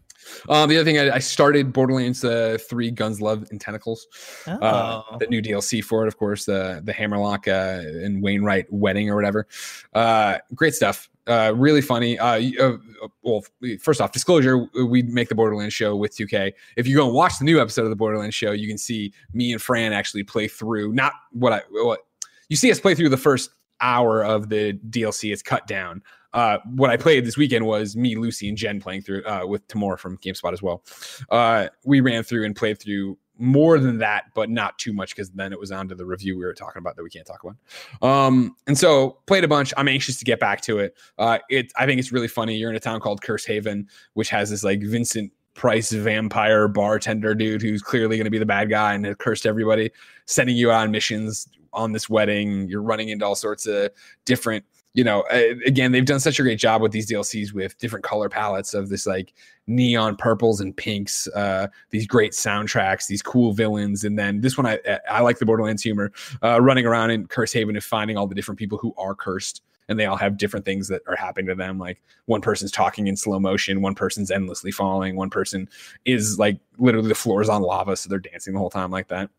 Um, 0.50 0.70
the 0.70 0.76
other 0.76 0.84
thing 0.84 1.00
I, 1.00 1.16
I 1.16 1.20
started 1.20 1.72
Borderlands 1.72 2.24
uh, 2.26 2.58
Three: 2.70 2.92
Guns, 2.92 3.22
Love, 3.22 3.48
and 3.52 3.62
Tentacles. 3.62 4.08
Uh, 4.46 4.58
Oh. 4.62 5.18
the 5.20 5.28
new 5.28 5.42
DLC 5.42 5.82
for 5.84 6.04
it, 6.04 6.08
of 6.10 6.18
course, 6.18 6.44
the 6.46 6.82
the 6.84 6.92
Hammerlock 6.92 7.48
uh, 7.48 7.82
and 7.86 8.22
Wainwright 8.22 8.72
wedding 8.72 9.10
or 9.10 9.16
whatever. 9.16 9.48
Uh, 9.94 10.40
great 10.54 10.74
stuff. 10.76 11.10
Uh, 11.28 11.54
really 11.56 11.82
funny. 11.82 12.20
Uh, 12.20 12.42
uh, 12.60 12.78
well, 13.24 13.46
first 13.80 14.02
off, 14.02 14.12
disclosure: 14.12 14.68
we 14.86 15.02
make 15.04 15.30
the 15.30 15.36
Borderlands 15.36 15.74
show 15.74 15.96
with 15.96 16.16
2K. 16.18 16.52
If 16.76 16.86
you 16.86 16.98
go 16.98 17.06
and 17.06 17.14
watch 17.16 17.40
the 17.40 17.46
new 17.46 17.62
episode 17.62 17.84
of 17.84 17.90
the 17.90 17.96
Borderlands 17.96 18.36
show, 18.36 18.52
you 18.52 18.68
can 18.68 18.78
see 18.78 19.14
me 19.34 19.54
and 19.54 19.62
Fran 19.62 19.94
actually 19.94 20.24
play 20.24 20.48
through. 20.50 20.92
Not 20.92 21.14
what 21.32 21.54
I 21.54 21.62
what 21.72 22.02
you 22.50 22.58
see 22.58 22.70
us 22.70 22.80
play 22.82 22.96
through 22.96 23.10
the 23.10 23.18
first 23.18 23.52
hour 23.82 24.24
of 24.24 24.50
the 24.50 24.74
DLC. 24.90 25.32
is 25.32 25.42
cut 25.42 25.68
down. 25.68 26.04
Uh, 26.34 26.60
what 26.66 26.90
I 26.90 26.98
played 26.98 27.26
this 27.26 27.38
weekend 27.38 27.66
was 27.66 27.96
me, 27.96 28.16
Lucy, 28.16 28.48
and 28.50 28.58
Jen 28.58 28.80
playing 28.80 29.02
through 29.02 29.24
uh, 29.26 29.46
with 29.46 29.68
Tamoor 29.68 29.98
from 29.98 30.18
GameSpot 30.18 30.54
as 30.54 30.62
well. 30.62 30.84
Uh, 31.30 31.68
we 31.86 32.02
ran 32.02 32.24
through 32.24 32.46
and 32.46 32.56
played 32.56 32.80
through 32.80 33.18
more 33.40 33.80
than 33.80 33.98
that, 34.00 34.26
but 34.36 34.50
not 34.50 34.78
too 34.78 34.94
much 34.94 35.16
because 35.16 35.32
then 35.32 35.54
it 35.54 35.60
was 35.60 35.72
on 35.72 35.88
to 35.88 35.96
the 35.96 36.06
review 36.06 36.38
we 36.38 36.44
were 36.44 36.54
talking 36.54 36.80
about 36.80 36.98
that 36.98 37.04
we 37.04 37.10
can't 37.10 37.26
talk 37.26 37.42
about. 37.42 38.08
Um, 38.08 38.56
and 38.68 38.78
so 38.78 39.18
played 39.26 39.44
a 39.44 39.48
bunch. 39.48 39.74
I'm 39.78 39.88
anxious 39.88 40.18
to 40.18 40.26
get 40.26 40.40
back 40.40 40.62
to 40.62 40.80
it. 40.80 40.96
Uh, 41.18 41.40
it 41.50 41.72
I 41.78 41.86
think 41.86 42.00
it's 42.00 42.12
really 42.12 42.28
funny. 42.28 42.58
You're 42.58 42.70
in 42.70 42.76
a 42.76 42.82
town 42.82 43.00
called 43.00 43.22
Cursehaven, 43.22 43.86
which 44.14 44.30
has 44.30 44.50
this 44.50 44.64
like 44.64 44.82
Vincent 44.82 45.32
Price 45.56 45.92
vampire 45.92 46.68
bartender 46.68 47.34
dude 47.34 47.62
who's 47.62 47.82
clearly 47.82 48.18
going 48.18 48.26
to 48.26 48.32
be 48.32 48.38
the 48.38 48.46
bad 48.46 48.70
guy 48.70 48.94
and 48.94 49.06
has 49.06 49.16
cursed 49.18 49.46
everybody, 49.46 49.90
sending 50.26 50.56
you 50.56 50.72
on 50.72 50.92
missions 50.92 51.48
on 51.74 51.92
this 51.92 52.10
wedding. 52.10 52.68
You're 52.68 52.82
running 52.82 53.10
into 53.10 53.26
all 53.26 53.36
sorts 53.36 53.66
of 53.66 53.92
different 54.26 54.66
you 54.94 55.04
know, 55.04 55.24
again, 55.66 55.92
they've 55.92 56.06
done 56.06 56.20
such 56.20 56.40
a 56.40 56.44
great 56.44 56.58
job 56.58 56.82
with 56.82 56.92
these 56.92 57.10
DLCs 57.10 57.54
with 57.54 57.78
different 57.78 58.04
color 58.04 58.28
palettes 58.28 58.74
of 58.74 58.90
this 58.90 59.06
like 59.06 59.34
neon 59.68 60.16
purples 60.16 60.60
and 60.60 60.76
pinks, 60.76 61.28
uh, 61.36 61.68
these 61.92 62.08
great 62.08 62.32
soundtracks, 62.32 63.06
these 63.08 63.22
cool 63.22 63.54
villains, 63.54 64.04
and 64.04 64.18
then 64.18 64.42
this 64.42 64.58
one 64.58 64.66
I 64.66 64.80
I 65.10 65.22
like 65.22 65.38
the 65.38 65.46
Borderlands 65.46 65.84
humor, 65.84 66.12
uh, 66.44 66.60
running 66.60 66.88
around 66.88 67.12
in 67.12 67.28
Cursehaven 67.28 67.70
and 67.70 67.84
finding 67.84 68.18
all 68.18 68.26
the 68.26 68.34
different 68.34 68.58
people 68.58 68.80
who 68.80 68.94
are 68.98 69.14
cursed, 69.14 69.62
and 69.88 70.00
they 70.00 70.08
all 70.08 70.18
have 70.18 70.38
different 70.38 70.66
things 70.66 70.88
that 70.88 71.04
are 71.08 71.16
happening 71.16 71.46
to 71.48 71.56
them. 71.56 71.78
Like 71.78 72.02
one 72.26 72.42
person's 72.42 72.72
talking 72.72 73.06
in 73.06 73.16
slow 73.16 73.40
motion, 73.40 73.82
one 73.82 73.94
person's 73.94 74.32
endlessly 74.32 74.72
falling, 74.72 75.16
one 75.16 75.30
person 75.30 75.70
is 76.04 76.40
like 76.40 76.60
literally 76.80 77.10
the 77.10 77.16
floor 77.16 77.44
is 77.44 77.50
on 77.50 77.62
lava, 77.62 77.96
so 77.96 78.10
they're 78.10 78.18
dancing 78.18 78.54
the 78.54 78.60
whole 78.60 78.72
time 78.72 78.90
like 78.90 79.10
that 79.10 79.30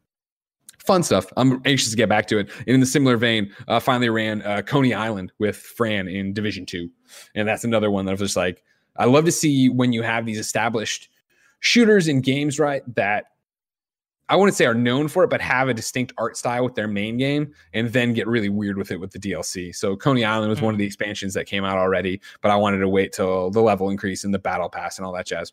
fun 0.84 1.02
stuff. 1.02 1.26
I'm 1.36 1.60
anxious 1.64 1.90
to 1.90 1.96
get 1.96 2.08
back 2.08 2.26
to 2.28 2.38
it. 2.38 2.50
And 2.58 2.68
in 2.68 2.80
the 2.80 2.86
similar 2.86 3.16
vein, 3.16 3.52
uh, 3.68 3.80
finally 3.80 4.08
ran 4.08 4.42
uh, 4.42 4.62
Coney 4.62 4.94
Island 4.94 5.32
with 5.38 5.56
Fran 5.56 6.08
in 6.08 6.32
Division 6.32 6.66
Two, 6.66 6.90
and 7.34 7.46
that's 7.46 7.64
another 7.64 7.90
one 7.90 8.04
that 8.06 8.12
I 8.12 8.14
was 8.14 8.20
just 8.20 8.36
like, 8.36 8.62
I 8.96 9.04
love 9.04 9.24
to 9.24 9.32
see 9.32 9.68
when 9.68 9.92
you 9.92 10.02
have 10.02 10.26
these 10.26 10.38
established 10.38 11.08
shooters 11.60 12.08
in 12.08 12.20
games, 12.20 12.58
right? 12.58 12.82
That 12.94 13.26
I 14.30 14.36
wouldn't 14.36 14.56
say 14.56 14.64
are 14.64 14.74
known 14.74 15.08
for 15.08 15.24
it, 15.24 15.30
but 15.30 15.40
have 15.40 15.68
a 15.68 15.74
distinct 15.74 16.12
art 16.16 16.36
style 16.36 16.62
with 16.62 16.76
their 16.76 16.86
main 16.86 17.16
game, 17.16 17.52
and 17.74 17.92
then 17.92 18.12
get 18.12 18.28
really 18.28 18.48
weird 18.48 18.76
with 18.76 18.92
it 18.92 19.00
with 19.00 19.10
the 19.10 19.18
DLC. 19.18 19.74
So 19.74 19.96
Coney 19.96 20.24
Island 20.24 20.50
was 20.50 20.62
one 20.62 20.72
of 20.72 20.78
the 20.78 20.86
expansions 20.86 21.34
that 21.34 21.46
came 21.46 21.64
out 21.64 21.78
already, 21.78 22.20
but 22.40 22.52
I 22.52 22.56
wanted 22.56 22.78
to 22.78 22.88
wait 22.88 23.12
till 23.12 23.50
the 23.50 23.60
level 23.60 23.90
increase 23.90 24.22
and 24.22 24.32
the 24.32 24.38
battle 24.38 24.68
pass 24.68 24.98
and 24.98 25.06
all 25.06 25.12
that 25.14 25.26
jazz. 25.26 25.52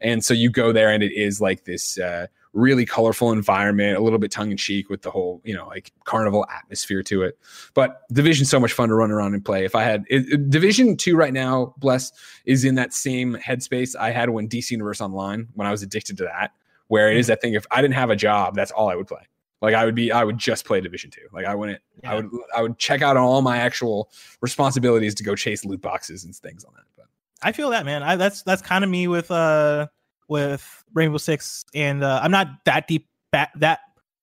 And 0.00 0.22
so 0.22 0.34
you 0.34 0.50
go 0.50 0.72
there, 0.72 0.90
and 0.90 1.02
it 1.02 1.12
is 1.12 1.40
like 1.40 1.64
this. 1.64 1.98
Uh, 1.98 2.26
really 2.58 2.84
colorful 2.84 3.30
environment, 3.32 3.96
a 3.96 4.00
little 4.00 4.18
bit 4.18 4.30
tongue 4.30 4.50
in 4.50 4.56
cheek 4.56 4.90
with 4.90 5.02
the 5.02 5.10
whole, 5.10 5.40
you 5.44 5.54
know, 5.54 5.66
like 5.68 5.92
carnival 6.04 6.44
atmosphere 6.54 7.02
to 7.04 7.22
it. 7.22 7.38
But 7.74 8.02
Division's 8.12 8.50
so 8.50 8.58
much 8.58 8.72
fun 8.72 8.88
to 8.88 8.94
run 8.94 9.10
around 9.10 9.34
and 9.34 9.44
play. 9.44 9.64
If 9.64 9.74
I 9.74 9.82
had 9.84 10.04
it, 10.10 10.26
it- 10.32 10.50
Division 10.50 10.96
2 10.96 11.16
right 11.16 11.32
now, 11.32 11.74
bless, 11.78 12.12
is 12.44 12.64
in 12.64 12.74
that 12.74 12.92
same 12.92 13.36
headspace 13.36 13.94
I 13.96 14.10
had 14.10 14.30
when 14.30 14.48
DC 14.48 14.70
Universe 14.72 15.00
Online, 15.00 15.48
when 15.54 15.66
I 15.66 15.70
was 15.70 15.82
addicted 15.82 16.16
to 16.18 16.24
that, 16.24 16.52
where 16.88 17.10
it 17.10 17.16
is 17.18 17.26
that 17.28 17.40
thing 17.40 17.54
if 17.54 17.66
I 17.70 17.80
didn't 17.80 17.94
have 17.94 18.10
a 18.10 18.16
job, 18.16 18.54
that's 18.54 18.70
all 18.70 18.88
I 18.88 18.96
would 18.96 19.06
play. 19.06 19.22
Like 19.60 19.74
I 19.74 19.84
would 19.84 19.94
be, 19.94 20.12
I 20.12 20.22
would 20.24 20.38
just 20.38 20.64
play 20.64 20.80
Division 20.80 21.10
Two. 21.10 21.26
Like 21.32 21.44
I 21.44 21.54
wouldn't, 21.54 21.80
I 22.04 22.14
would, 22.14 22.28
I 22.56 22.62
would 22.62 22.78
check 22.78 23.02
out 23.02 23.16
all 23.16 23.42
my 23.42 23.58
actual 23.58 24.10
responsibilities 24.40 25.14
to 25.16 25.24
go 25.24 25.34
chase 25.34 25.64
loot 25.64 25.80
boxes 25.80 26.24
and 26.24 26.34
things 26.34 26.64
on 26.64 26.72
that. 26.76 26.84
But 26.96 27.06
I 27.42 27.52
feel 27.52 27.70
that 27.70 27.84
man. 27.84 28.02
I 28.04 28.14
that's 28.16 28.42
that's 28.42 28.62
kind 28.62 28.84
of 28.84 28.90
me 28.90 29.08
with 29.08 29.30
uh 29.30 29.88
with 30.28 30.84
Rainbow 30.94 31.18
Six, 31.18 31.64
and 31.74 32.04
uh, 32.04 32.20
I'm 32.22 32.30
not 32.30 32.48
that 32.64 32.86
deep 32.86 33.08
back 33.32 33.52
that 33.56 33.80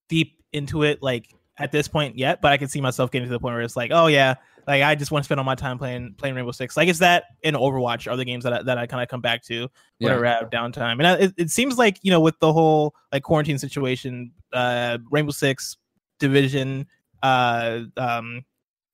deep 0.09 0.41
into 0.53 0.83
it 0.83 1.01
like 1.01 1.33
at 1.57 1.71
this 1.71 1.87
point 1.87 2.17
yet, 2.17 2.41
but 2.41 2.51
I 2.51 2.57
can 2.57 2.67
see 2.67 2.81
myself 2.81 3.11
getting 3.11 3.27
to 3.27 3.31
the 3.31 3.39
point 3.39 3.53
where 3.53 3.61
it's 3.61 3.75
like, 3.75 3.91
oh 3.93 4.07
yeah, 4.07 4.35
like 4.67 4.83
I 4.83 4.95
just 4.95 5.11
want 5.11 5.23
to 5.23 5.25
spend 5.25 5.39
all 5.39 5.45
my 5.45 5.55
time 5.55 5.77
playing 5.77 6.15
playing 6.17 6.35
Rainbow 6.35 6.51
Six. 6.51 6.75
Like 6.75 6.87
it's 6.87 6.99
that 6.99 7.25
in 7.43 7.55
Overwatch 7.55 8.11
are 8.11 8.15
the 8.17 8.25
games 8.25 8.43
that 8.43 8.53
I, 8.53 8.63
that 8.63 8.77
I 8.77 8.87
kind 8.87 9.01
of 9.01 9.09
come 9.09 9.21
back 9.21 9.43
to 9.45 9.53
yeah, 9.53 9.67
whenever 9.99 10.25
I 10.25 10.31
have 10.31 10.49
downtime. 10.49 10.93
And 10.93 11.07
I, 11.07 11.13
it, 11.15 11.33
it 11.37 11.49
seems 11.49 11.77
like 11.77 11.99
you 12.01 12.11
know 12.11 12.19
with 12.19 12.39
the 12.39 12.51
whole 12.51 12.95
like 13.11 13.23
quarantine 13.23 13.57
situation, 13.57 14.31
uh, 14.53 14.97
Rainbow 15.11 15.31
Six, 15.31 15.77
Division, 16.19 16.87
uh, 17.23 17.81
um, 17.97 18.43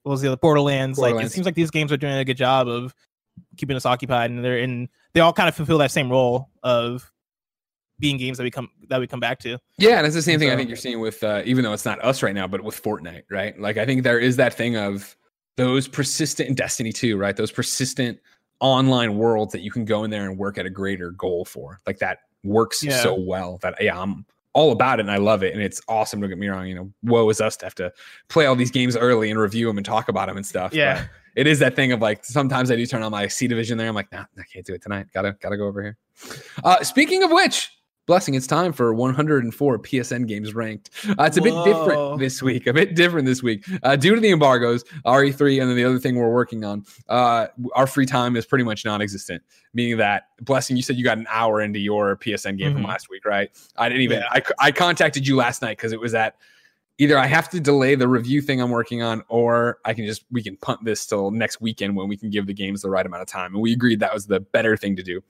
what 0.03 0.11
was 0.11 0.21
the 0.21 0.27
other 0.27 0.37
Borderlands? 0.37 0.99
Like 0.99 1.23
it 1.23 1.31
seems 1.31 1.45
like 1.45 1.55
these 1.55 1.71
games 1.71 1.91
are 1.91 1.97
doing 1.97 2.13
a 2.13 2.25
good 2.25 2.37
job 2.37 2.67
of 2.67 2.93
keeping 3.57 3.75
us 3.75 3.85
occupied, 3.85 4.31
and 4.31 4.43
they're 4.43 4.59
in 4.59 4.89
they 5.13 5.19
all 5.19 5.33
kind 5.33 5.49
of 5.49 5.55
fulfill 5.55 5.77
that 5.79 5.91
same 5.91 6.09
role 6.09 6.49
of 6.63 7.11
being 7.99 8.17
games 8.17 8.37
that 8.37 8.43
we 8.43 8.51
come 8.51 8.69
that 8.89 8.99
we 8.99 9.07
come 9.07 9.19
back 9.19 9.39
to. 9.39 9.57
Yeah, 9.77 9.97
and 9.97 10.05
it's 10.07 10.15
the 10.15 10.21
same 10.21 10.39
thing 10.39 10.49
I 10.49 10.55
think 10.55 10.69
you're 10.69 10.77
seeing 10.77 10.99
with 10.99 11.23
uh, 11.23 11.41
even 11.45 11.63
though 11.63 11.73
it's 11.73 11.85
not 11.85 12.03
us 12.03 12.23
right 12.23 12.33
now, 12.33 12.47
but 12.47 12.63
with 12.63 12.81
Fortnite, 12.81 13.23
right? 13.29 13.59
Like 13.59 13.77
I 13.77 13.85
think 13.85 14.03
there 14.03 14.19
is 14.19 14.35
that 14.37 14.53
thing 14.53 14.75
of 14.75 15.15
those 15.57 15.87
persistent 15.87 16.49
in 16.49 16.55
Destiny 16.55 16.91
2, 16.91 17.17
right? 17.17 17.35
Those 17.35 17.51
persistent 17.51 18.19
online 18.59 19.15
worlds 19.17 19.51
that 19.51 19.61
you 19.61 19.69
can 19.71 19.85
go 19.85 20.03
in 20.03 20.09
there 20.09 20.27
and 20.29 20.37
work 20.37 20.57
at 20.57 20.65
a 20.65 20.69
greater 20.69 21.11
goal 21.11 21.45
for. 21.45 21.79
Like 21.85 21.99
that 21.99 22.19
works 22.43 22.81
Yeah. 22.83 23.01
so 23.03 23.13
well 23.13 23.59
that 23.61 23.75
yeah, 23.81 23.99
I'm 23.99 24.25
all 24.53 24.71
about 24.71 24.99
it 24.99 25.03
and 25.03 25.11
I 25.11 25.17
love 25.17 25.43
it 25.43 25.53
and 25.53 25.61
it's 25.61 25.79
awesome. 25.87 26.19
Don't 26.21 26.29
get 26.29 26.39
me 26.39 26.47
wrong, 26.47 26.65
you 26.67 26.75
know, 26.75 26.91
woe 27.03 27.29
is 27.29 27.39
us 27.39 27.55
to 27.57 27.65
have 27.65 27.75
to 27.75 27.91
play 28.29 28.45
all 28.47 28.55
these 28.55 28.71
games 28.71 28.97
early 28.97 29.29
and 29.29 29.39
review 29.39 29.67
them 29.67 29.77
and 29.77 29.85
talk 29.85 30.09
about 30.09 30.27
them 30.27 30.37
and 30.37 30.45
stuff. 30.45 30.73
Yeah. 30.73 31.05
It 31.35 31.47
is 31.47 31.59
that 31.59 31.75
thing 31.75 31.91
of 31.91 32.01
like 32.01 32.23
sometimes 32.25 32.71
I 32.71 32.75
do 32.75 32.85
turn 32.85 33.03
on 33.03 33.11
my 33.11 33.27
C 33.27 33.47
division 33.47 33.77
there. 33.77 33.87
I'm 33.87 33.95
like, 33.95 34.11
nah, 34.11 34.25
I 34.37 34.43
can't 34.51 34.65
do 34.65 34.73
it 34.73 34.81
tonight. 34.81 35.07
Gotta 35.13 35.35
gotta 35.41 35.57
go 35.57 35.65
over 35.67 35.81
here. 35.81 35.97
Uh, 36.63 36.83
speaking 36.83 37.23
of 37.23 37.31
which, 37.31 37.71
blessing, 38.05 38.33
it's 38.35 38.47
time 38.47 38.73
for 38.73 38.93
104 38.93 39.79
PSN 39.79 40.27
games 40.27 40.53
ranked. 40.53 40.89
Uh, 41.07 41.23
it's 41.23 41.37
a 41.37 41.41
bit 41.41 41.53
different 41.63 42.19
this 42.19 42.41
week. 42.41 42.67
A 42.67 42.73
bit 42.73 42.95
different 42.95 43.25
this 43.25 43.41
week 43.41 43.63
uh, 43.83 43.95
due 43.95 44.13
to 44.15 44.21
the 44.21 44.29
embargoes, 44.31 44.83
RE3, 45.05 45.61
and 45.61 45.69
then 45.69 45.77
the 45.77 45.85
other 45.85 45.99
thing 45.99 46.15
we're 46.15 46.29
working 46.33 46.63
on. 46.65 46.83
Uh, 47.07 47.47
our 47.75 47.87
free 47.87 48.05
time 48.05 48.35
is 48.35 48.45
pretty 48.45 48.63
much 48.65 48.83
non-existent. 48.85 49.41
Meaning 49.73 49.97
that 49.97 50.23
blessing, 50.41 50.75
you 50.75 50.83
said 50.83 50.97
you 50.97 51.03
got 51.03 51.17
an 51.17 51.27
hour 51.29 51.61
into 51.61 51.79
your 51.79 52.17
PSN 52.17 52.57
game 52.57 52.73
from 52.73 52.83
Mhm. 52.83 52.87
last 52.87 53.09
week, 53.09 53.23
right? 53.25 53.49
I 53.77 53.87
didn't 53.87 54.03
even. 54.03 54.19
Yeah. 54.19 54.27
I 54.31 54.41
I 54.59 54.71
contacted 54.71 55.25
you 55.27 55.35
last 55.37 55.61
night 55.61 55.77
because 55.77 55.93
it 55.93 55.99
was 55.99 56.13
at 56.13 56.35
either 56.97 57.17
I 57.17 57.27
have 57.27 57.49
to 57.49 57.59
delay 57.59 57.95
the 57.95 58.07
review 58.07 58.41
thing 58.41 58.61
I'm 58.61 58.69
working 58.69 59.01
on, 59.01 59.23
or 59.27 59.79
I 59.85 59.93
can 59.93 60.05
just 60.05 60.23
we 60.31 60.43
can 60.43 60.57
punt 60.57 60.83
this 60.83 61.05
till 61.05 61.31
next 61.31 61.61
weekend 61.61 61.95
when 61.95 62.07
we 62.07 62.17
can 62.17 62.29
give 62.29 62.47
the 62.47 62.53
games 62.53 62.81
the 62.81 62.89
right 62.89 63.05
amount 63.05 63.21
of 63.21 63.27
time. 63.27 63.53
And 63.53 63.61
we 63.61 63.73
agreed 63.73 63.99
that 63.99 64.13
was 64.13 64.27
the 64.27 64.39
better 64.39 64.77
thing 64.77 64.95
to 64.95 65.03
do. 65.03 65.21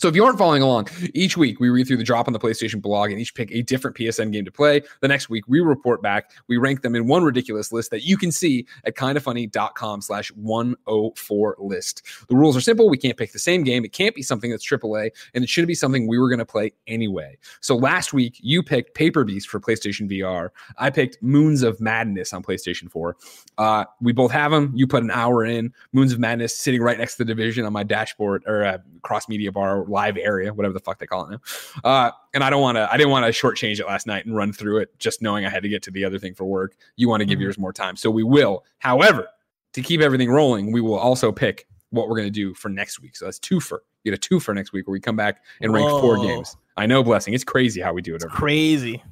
So 0.00 0.08
if 0.08 0.16
you 0.16 0.24
aren't 0.24 0.38
following 0.38 0.62
along, 0.62 0.88
each 1.12 1.36
week 1.36 1.60
we 1.60 1.68
read 1.68 1.86
through 1.86 1.98
the 1.98 2.04
drop 2.04 2.26
on 2.26 2.32
the 2.32 2.38
PlayStation 2.38 2.80
blog 2.80 3.10
and 3.10 3.20
each 3.20 3.34
pick 3.34 3.52
a 3.52 3.60
different 3.60 3.94
PSN 3.94 4.32
game 4.32 4.46
to 4.46 4.50
play. 4.50 4.80
The 5.02 5.08
next 5.08 5.28
week 5.28 5.44
we 5.46 5.60
report 5.60 6.00
back. 6.00 6.30
We 6.48 6.56
rank 6.56 6.80
them 6.80 6.96
in 6.96 7.06
one 7.06 7.22
ridiculous 7.22 7.70
list 7.70 7.90
that 7.90 8.02
you 8.02 8.16
can 8.16 8.32
see 8.32 8.66
at 8.84 8.96
kindafunny.com 8.96 10.00
slash 10.00 10.32
104 10.32 11.56
list. 11.58 12.02
The 12.30 12.34
rules 12.34 12.56
are 12.56 12.62
simple. 12.62 12.88
We 12.88 12.96
can't 12.96 13.18
pick 13.18 13.32
the 13.32 13.38
same 13.38 13.62
game. 13.62 13.84
It 13.84 13.92
can't 13.92 14.14
be 14.14 14.22
something 14.22 14.50
that's 14.50 14.66
AAA 14.66 15.10
and 15.34 15.44
it 15.44 15.50
shouldn't 15.50 15.68
be 15.68 15.74
something 15.74 16.08
we 16.08 16.18
were 16.18 16.30
going 16.30 16.38
to 16.38 16.46
play 16.46 16.72
anyway. 16.86 17.36
So 17.60 17.76
last 17.76 18.14
week 18.14 18.38
you 18.40 18.62
picked 18.62 18.94
Paper 18.94 19.24
Beast 19.24 19.50
for 19.50 19.60
PlayStation 19.60 20.10
VR. 20.10 20.48
I 20.78 20.88
picked 20.88 21.22
Moons 21.22 21.62
of 21.62 21.78
Madness 21.78 22.32
on 22.32 22.42
PlayStation 22.42 22.90
4. 22.90 23.18
Uh, 23.58 23.84
we 24.00 24.12
both 24.12 24.30
have 24.30 24.50
them. 24.50 24.72
You 24.74 24.86
put 24.86 25.02
an 25.02 25.10
hour 25.10 25.44
in. 25.44 25.74
Moons 25.92 26.14
of 26.14 26.18
Madness 26.18 26.56
sitting 26.56 26.80
right 26.80 26.96
next 26.96 27.16
to 27.16 27.24
the 27.24 27.26
division 27.26 27.66
on 27.66 27.74
my 27.74 27.82
dashboard 27.82 28.44
or 28.46 28.64
uh, 28.64 28.78
cross 29.02 29.28
media 29.28 29.52
bar 29.52 29.89
live 29.90 30.16
area, 30.16 30.54
whatever 30.54 30.72
the 30.72 30.80
fuck 30.80 30.98
they 30.98 31.06
call 31.06 31.26
it 31.26 31.30
now. 31.32 31.40
Uh, 31.84 32.10
and 32.32 32.42
I 32.42 32.50
don't 32.50 32.62
want 32.62 32.76
to, 32.76 32.90
I 32.90 32.96
didn't 32.96 33.10
want 33.10 33.26
to 33.26 33.32
shortchange 33.32 33.80
it 33.80 33.86
last 33.86 34.06
night 34.06 34.24
and 34.24 34.34
run 34.34 34.52
through 34.52 34.78
it 34.78 34.98
just 34.98 35.20
knowing 35.20 35.44
I 35.44 35.50
had 35.50 35.62
to 35.62 35.68
get 35.68 35.82
to 35.84 35.90
the 35.90 36.04
other 36.04 36.18
thing 36.18 36.34
for 36.34 36.44
work. 36.44 36.76
You 36.96 37.08
want 37.08 37.20
to 37.20 37.26
give 37.26 37.38
Mhm. 37.38 37.42
yours 37.42 37.58
more 37.58 37.72
time. 37.72 37.96
So 37.96 38.10
we 38.10 38.22
will. 38.24 38.64
However, 38.78 39.28
to 39.74 39.82
keep 39.82 40.00
everything 40.00 40.30
rolling, 40.30 40.72
we 40.72 40.80
will 40.80 40.98
also 40.98 41.30
pick 41.32 41.66
what 41.90 42.08
we're 42.08 42.16
going 42.16 42.28
to 42.28 42.30
do 42.30 42.54
for 42.54 42.68
next 42.68 43.00
week. 43.00 43.16
So 43.16 43.24
that's 43.24 43.38
two 43.38 43.60
for, 43.60 43.82
get 44.04 44.14
a 44.14 44.18
two 44.18 44.38
for 44.40 44.54
next 44.54 44.72
week 44.72 44.86
where 44.86 44.92
we 44.92 45.00
come 45.00 45.16
back 45.16 45.42
and 45.60 45.72
rank 45.72 45.90
four 45.90 46.16
games. 46.22 46.56
I 46.76 46.86
know, 46.86 47.02
blessing. 47.02 47.34
It's 47.34 47.44
crazy 47.44 47.80
how 47.80 47.92
we 47.92 48.00
do 48.00 48.14
it. 48.14 48.22
Every 48.22 48.30
Crazy. 48.36 49.02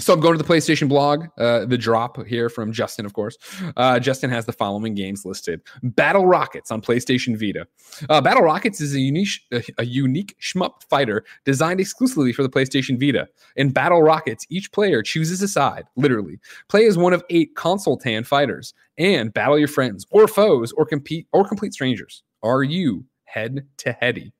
So 0.00 0.12
I'm 0.12 0.20
going 0.20 0.36
to 0.36 0.42
the 0.42 0.48
PlayStation 0.48 0.88
blog, 0.88 1.26
uh, 1.38 1.66
the 1.66 1.78
drop 1.78 2.26
here 2.26 2.48
from 2.48 2.72
Justin, 2.72 3.06
of 3.06 3.12
course. 3.12 3.38
Uh, 3.76 4.00
Justin 4.00 4.28
has 4.28 4.44
the 4.44 4.52
following 4.52 4.94
games 4.94 5.24
listed: 5.24 5.60
Battle 5.82 6.26
Rockets 6.26 6.72
on 6.72 6.82
PlayStation 6.82 7.38
Vita. 7.38 7.66
Uh, 8.10 8.20
Battle 8.20 8.42
Rockets 8.42 8.80
is 8.80 8.94
a 8.94 9.00
unique, 9.00 9.28
a 9.78 9.84
unique 9.84 10.36
shmup 10.40 10.82
fighter 10.90 11.24
designed 11.44 11.80
exclusively 11.80 12.32
for 12.32 12.42
the 12.42 12.48
PlayStation 12.48 12.98
Vita. 12.98 13.28
In 13.54 13.70
Battle 13.70 14.02
Rockets, 14.02 14.46
each 14.50 14.72
player 14.72 15.00
chooses 15.00 15.40
a 15.42 15.48
side, 15.48 15.84
literally. 15.96 16.38
Play 16.68 16.86
as 16.86 16.98
one 16.98 17.12
of 17.12 17.22
eight 17.30 17.54
console 17.54 17.96
tan 17.96 18.24
fighters 18.24 18.74
and 18.98 19.32
battle 19.32 19.58
your 19.58 19.68
friends 19.68 20.06
or 20.10 20.26
foes 20.26 20.72
or 20.72 20.86
compete 20.86 21.28
or 21.32 21.46
complete 21.46 21.72
strangers. 21.72 22.24
Are 22.42 22.64
you 22.64 23.04
head 23.24 23.66
to 23.78 23.92
heady? 23.92 24.32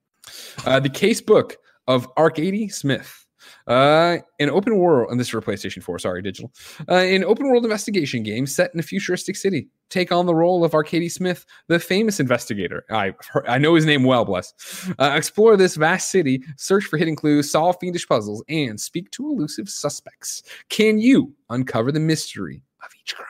Uh, 0.65 0.79
the 0.79 0.89
case 0.89 1.21
book 1.21 1.57
of 1.87 2.07
Arkady 2.17 2.67
Smith. 2.67 3.24
Uh, 3.67 4.17
an 4.39 4.49
open 4.49 4.77
world, 4.77 5.09
and 5.09 5.19
this 5.19 5.27
is 5.27 5.31
for 5.31 5.41
PlayStation 5.41 5.81
4, 5.81 5.97
sorry, 5.97 6.21
digital. 6.21 6.51
Uh, 6.87 6.95
an 6.95 7.23
open 7.23 7.47
world 7.47 7.63
investigation 7.63 8.21
game 8.21 8.45
set 8.45 8.71
in 8.73 8.79
a 8.79 8.83
futuristic 8.83 9.35
city. 9.35 9.67
Take 9.89 10.11
on 10.11 10.27
the 10.27 10.35
role 10.35 10.63
of 10.63 10.73
Arkady 10.73 11.09
Smith, 11.09 11.45
the 11.67 11.79
famous 11.79 12.19
investigator. 12.19 12.85
I 12.91 13.13
I 13.47 13.57
know 13.57 13.73
his 13.75 13.85
name 13.85 14.03
well, 14.03 14.25
bless. 14.25 14.53
Uh, 14.99 15.13
explore 15.15 15.57
this 15.57 15.75
vast 15.75 16.09
city, 16.11 16.43
search 16.57 16.85
for 16.85 16.97
hidden 16.97 17.15
clues, 17.15 17.49
solve 17.49 17.77
fiendish 17.79 18.07
puzzles, 18.07 18.43
and 18.49 18.79
speak 18.79 19.09
to 19.11 19.27
elusive 19.29 19.69
suspects. 19.69 20.43
Can 20.69 20.99
you 20.99 21.33
uncover 21.49 21.91
the 21.91 21.99
mystery 21.99 22.61
of 22.83 22.91
each 22.99 23.15
crime? 23.15 23.27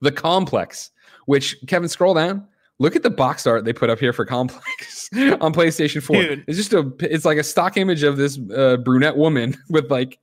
The 0.00 0.12
Complex, 0.12 0.90
which 1.26 1.56
Kevin, 1.66 1.88
scroll 1.88 2.14
down. 2.14 2.46
Look 2.80 2.94
at 2.94 3.02
the 3.02 3.10
box 3.10 3.46
art 3.46 3.64
they 3.64 3.72
put 3.72 3.90
up 3.90 3.98
here 3.98 4.12
for 4.12 4.24
Complex 4.24 5.08
on 5.14 5.52
PlayStation 5.52 6.02
4. 6.02 6.16
Dude. 6.16 6.44
It's 6.46 6.56
just 6.56 6.72
a 6.72 6.92
it's 7.00 7.24
like 7.24 7.38
a 7.38 7.44
stock 7.44 7.76
image 7.76 8.02
of 8.02 8.16
this 8.16 8.38
uh, 8.54 8.76
brunette 8.76 9.16
woman 9.16 9.56
with 9.68 9.90
like 9.90 10.18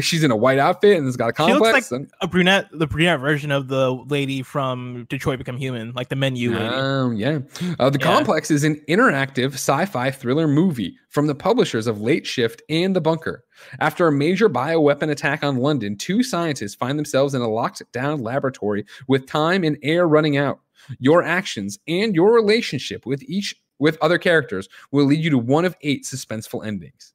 she's 0.00 0.22
in 0.22 0.30
a 0.30 0.36
white 0.36 0.58
outfit 0.58 0.98
and 0.98 1.06
it's 1.06 1.16
got 1.16 1.30
a 1.30 1.32
complex. 1.32 1.58
She 1.58 1.72
looks 1.72 1.90
like 1.92 2.00
and, 2.00 2.10
A 2.20 2.26
brunette, 2.28 2.68
the 2.72 2.86
brunette 2.86 3.20
version 3.20 3.50
of 3.50 3.68
the 3.68 3.92
lady 4.08 4.42
from 4.42 5.06
Detroit 5.08 5.38
Become 5.38 5.56
Human, 5.56 5.92
like 5.92 6.08
the 6.08 6.16
menu 6.16 6.52
lady. 6.52 6.64
Oh, 6.64 7.10
yeah. 7.10 7.38
Uh, 7.78 7.90
the 7.90 7.98
Yeah. 7.98 8.04
Complex 8.04 8.50
is 8.50 8.64
an 8.64 8.80
interactive 8.88 9.54
sci-fi 9.54 10.10
thriller 10.10 10.46
movie 10.46 10.96
from 11.08 11.26
the 11.26 11.34
publishers 11.34 11.86
of 11.86 12.00
Late 12.00 12.26
Shift 12.26 12.62
and 12.68 12.94
The 12.94 13.00
Bunker. 13.00 13.44
After 13.80 14.06
a 14.06 14.12
major 14.12 14.50
bioweapon 14.50 15.10
attack 15.10 15.42
on 15.42 15.56
London, 15.56 15.96
two 15.96 16.22
scientists 16.22 16.74
find 16.74 16.98
themselves 16.98 17.34
in 17.34 17.40
a 17.40 17.48
locked 17.48 17.82
down 17.92 18.22
laboratory 18.22 18.84
with 19.08 19.26
time 19.26 19.64
and 19.64 19.78
air 19.82 20.06
running 20.06 20.36
out. 20.36 20.60
Your 20.98 21.22
actions 21.22 21.78
and 21.86 22.14
your 22.14 22.32
relationship 22.32 23.06
with 23.06 23.22
each 23.24 23.54
with 23.78 23.98
other 24.00 24.18
characters 24.18 24.68
will 24.90 25.04
lead 25.04 25.22
you 25.22 25.30
to 25.30 25.38
one 25.38 25.64
of 25.64 25.76
eight 25.82 26.04
suspenseful 26.04 26.66
endings. 26.66 27.12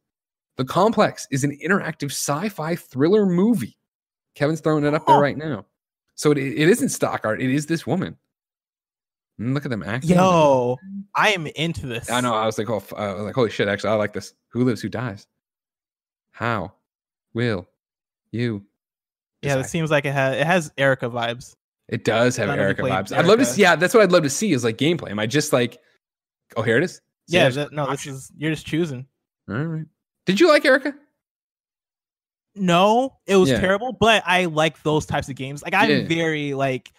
The 0.58 0.66
Complex 0.66 1.28
is 1.32 1.44
an 1.44 1.58
interactive 1.66 2.12
sci-fi 2.12 2.76
thriller 2.76 3.26
movie. 3.26 3.78
Kevin's 4.36 4.60
throwing 4.62 4.86
it 4.86 4.94
up 4.94 5.08
there 5.08 5.18
right 5.18 5.38
now. 5.38 5.66
So 6.16 6.32
it, 6.32 6.38
it 6.38 6.70
isn't 6.70 6.90
stock 6.90 7.26
art. 7.26 7.42
It 7.42 7.50
is 7.50 7.66
this 7.66 7.88
woman. 7.88 8.16
Mm, 9.40 9.54
Look 9.54 9.66
at 9.66 9.72
them 9.72 9.82
acting. 9.82 10.12
Yo, 10.12 10.78
I 11.16 11.32
am 11.32 11.48
into 11.48 11.88
this. 11.88 12.12
I 12.12 12.22
know. 12.22 12.34
I 12.36 12.46
was 12.46 12.58
like, 12.58 12.70
oh, 12.70 12.84
I 12.96 13.14
was 13.14 13.24
like, 13.24 13.36
holy 13.36 13.50
shit! 13.50 13.68
Actually, 13.68 13.92
I 13.92 13.96
like 13.96 14.14
this. 14.14 14.34
Who 14.50 14.64
lives? 14.64 14.82
Who 14.82 14.90
dies? 14.90 15.26
How 16.32 16.74
will 17.34 17.68
you? 18.32 18.64
Yeah, 19.42 19.58
it 19.58 19.66
seems 19.66 19.90
like 19.90 20.06
it 20.06 20.14
has 20.14 20.36
it 20.38 20.46
has 20.46 20.72
Erica 20.78 21.10
vibes. 21.10 21.56
It 21.92 22.04
does 22.04 22.36
have 22.38 22.50
Erica 22.50 22.82
vibes. 22.82 23.16
I'd 23.16 23.26
love 23.28 23.40
to 23.40 23.46
see. 23.46 23.62
Yeah, 23.62 23.76
that's 23.76 23.94
what 23.94 24.02
I'd 24.02 24.12
love 24.12 24.24
to 24.24 24.30
see 24.30 24.52
is 24.54 24.64
like 24.64 24.78
gameplay. 24.78 25.12
Am 25.12 25.20
I 25.20 25.28
just 25.28 25.54
like, 25.54 25.78
oh, 26.56 26.62
here 26.64 26.78
it 26.78 26.84
is. 26.84 26.96
See, 27.30 27.38
Yeah, 27.38 27.50
that, 27.50 27.72
no, 27.72 27.90
this 27.92 28.08
is 28.08 28.32
you're 28.38 28.52
just 28.52 28.66
choosing. 28.66 29.06
all 29.50 29.56
right. 29.56 29.86
Did 30.26 30.40
you 30.40 30.48
like 30.48 30.66
Erica? 30.66 30.96
No, 32.56 33.18
it 33.28 33.36
was 33.38 33.50
Yeah. 33.50 33.60
terrible, 33.60 33.94
but 33.94 34.24
I 34.26 34.46
like 34.46 34.82
those 34.84 35.06
types 35.06 35.30
of 35.30 35.36
games. 35.36 35.64
Like 35.64 35.74
I'm 35.74 35.90
Yeah. 35.90 36.08
very 36.08 36.54
like 36.54 36.92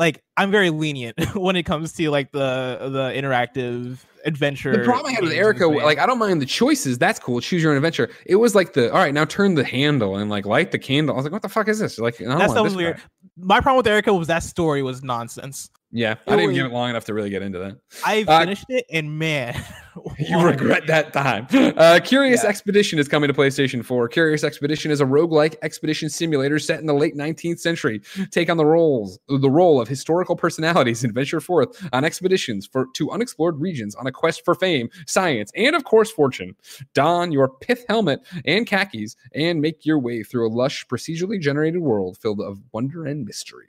like 0.00 0.24
I'm 0.38 0.50
very 0.50 0.70
lenient 0.70 1.20
when 1.36 1.54
it 1.54 1.64
comes 1.64 1.92
to 1.92 2.10
like 2.10 2.32
the 2.32 2.78
the 2.90 3.12
interactive 3.14 3.98
adventure. 4.24 4.72
The 4.72 4.82
problem 4.82 5.10
I 5.10 5.12
had 5.12 5.22
with 5.22 5.32
Erica, 5.32 5.66
like, 5.66 5.98
I 5.98 6.06
don't 6.06 6.18
mind 6.18 6.40
the 6.42 6.46
choices. 6.46 6.98
That's 6.98 7.20
cool. 7.20 7.40
Choose 7.40 7.62
your 7.62 7.70
own 7.72 7.76
adventure. 7.76 8.10
It 8.26 8.36
was 8.36 8.54
like 8.54 8.72
the 8.72 8.90
all 8.90 8.98
right. 8.98 9.12
Now 9.12 9.26
turn 9.26 9.54
the 9.54 9.64
handle 9.64 10.16
and 10.16 10.30
like 10.30 10.46
light 10.46 10.72
the 10.72 10.78
candle. 10.78 11.14
I 11.14 11.16
was 11.16 11.24
like, 11.24 11.32
what 11.32 11.42
the 11.42 11.50
fuck 11.50 11.68
is 11.68 11.78
this? 11.78 11.98
Like, 11.98 12.16
that 12.16 12.62
was 12.62 12.74
weird. 12.74 12.96
crap. 12.96 13.10
My 13.36 13.60
problem 13.60 13.76
with 13.76 13.86
Erica 13.86 14.12
was 14.14 14.26
that 14.28 14.42
story 14.42 14.82
was 14.82 15.02
nonsense. 15.02 15.70
Yeah, 15.92 16.14
I 16.26 16.36
didn't 16.36 16.54
give 16.54 16.66
it 16.66 16.72
long 16.72 16.90
enough 16.90 17.04
to 17.06 17.14
really 17.14 17.30
get 17.30 17.42
into 17.42 17.58
that. 17.58 17.78
I 18.04 18.24
Uh, 18.26 18.40
finished 18.40 18.66
it 18.68 18.86
and 18.90 19.18
man, 19.18 19.54
You 20.18 20.40
regret 20.40 20.86
that 20.86 21.12
time. 21.12 21.46
Uh, 21.52 21.98
Curious 22.02 22.42
Yeah. 22.44 22.50
Expedition 22.50 22.98
is 22.98 23.08
coming 23.08 23.28
to 23.28 23.34
PlayStation 23.34 23.84
4. 23.84 24.08
Curious 24.08 24.44
Expedition 24.44 24.90
is 24.90 25.00
a 25.00 25.04
roguelike 25.04 25.56
expedition 25.62 26.08
simulator 26.08 26.58
set 26.58 26.80
in 26.80 26.86
the 26.86 26.94
late 26.94 27.16
19th 27.16 27.58
century. 27.58 28.00
Take 28.30 28.48
on 28.50 28.56
the 28.56 28.64
roles 28.64 29.18
the 29.28 29.50
role 29.50 29.80
of 29.80 29.88
historical 29.88 30.36
personalities 30.36 31.02
and 31.04 31.12
venture 31.12 31.40
forth 31.40 31.88
on 31.92 32.04
expeditions 32.04 32.66
for 32.66 32.86
to 32.94 33.10
unexplored 33.10 33.60
regions 33.60 33.94
on 33.94 34.06
a 34.06 34.12
quest 34.12 34.44
for 34.44 34.54
fame, 34.54 34.88
science, 35.06 35.50
and 35.56 35.74
of 35.74 35.84
course 35.84 36.10
fortune. 36.10 36.54
Don 36.94 37.32
your 37.32 37.48
pith 37.48 37.84
helmet 37.88 38.20
and 38.44 38.66
khakis 38.66 39.16
and 39.34 39.60
make 39.60 39.84
your 39.84 39.98
way 39.98 40.22
through 40.22 40.48
a 40.48 40.52
lush, 40.52 40.86
procedurally 40.86 41.40
generated 41.40 41.80
world 41.80 42.16
filled 42.18 42.40
of 42.40 42.60
wonder 42.72 43.04
and 43.06 43.24
mystery. 43.24 43.66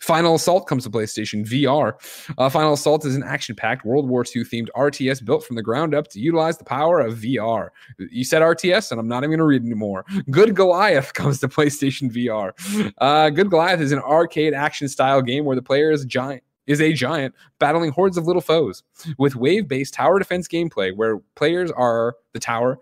Final 0.00 0.34
Assault 0.36 0.66
comes 0.66 0.84
to 0.84 0.90
PlayStation 0.90 1.46
VR. 1.46 1.94
Uh, 2.38 2.48
Final 2.48 2.74
Assault 2.74 3.04
is 3.04 3.14
an 3.14 3.22
action 3.22 3.54
packed 3.54 3.84
World 3.84 4.08
War 4.08 4.24
II 4.24 4.42
themed 4.44 4.68
RTS 4.76 5.24
built 5.24 5.44
from 5.44 5.56
the 5.56 5.62
ground 5.62 5.94
up 5.94 6.08
to 6.08 6.20
utilize 6.20 6.58
the 6.58 6.64
power 6.64 7.00
of 7.00 7.18
VR. 7.18 7.68
You 7.98 8.24
said 8.24 8.42
RTS, 8.42 8.90
and 8.90 9.00
I'm 9.00 9.08
not 9.08 9.18
even 9.18 9.30
going 9.30 9.38
to 9.38 9.44
read 9.44 9.62
anymore. 9.62 10.04
Good 10.30 10.54
Goliath 10.54 11.14
comes 11.14 11.40
to 11.40 11.48
PlayStation 11.48 12.10
VR. 12.10 12.52
Uh, 12.98 13.30
Good 13.30 13.50
Goliath 13.50 13.80
is 13.80 13.92
an 13.92 13.98
arcade 14.00 14.54
action 14.54 14.88
style 14.88 15.22
game 15.22 15.44
where 15.44 15.56
the 15.56 15.62
player 15.62 15.90
is 15.90 16.02
a 16.02 16.06
giant. 16.06 16.42
Is 16.66 16.80
a 16.80 16.92
giant 16.92 17.32
battling 17.60 17.92
hordes 17.92 18.16
of 18.16 18.26
little 18.26 18.42
foes 18.42 18.82
with 19.18 19.36
wave 19.36 19.68
based 19.68 19.94
tower 19.94 20.18
defense 20.18 20.48
gameplay 20.48 20.92
where 20.96 21.18
players 21.36 21.70
are 21.70 22.16
the 22.32 22.40
tower, 22.40 22.80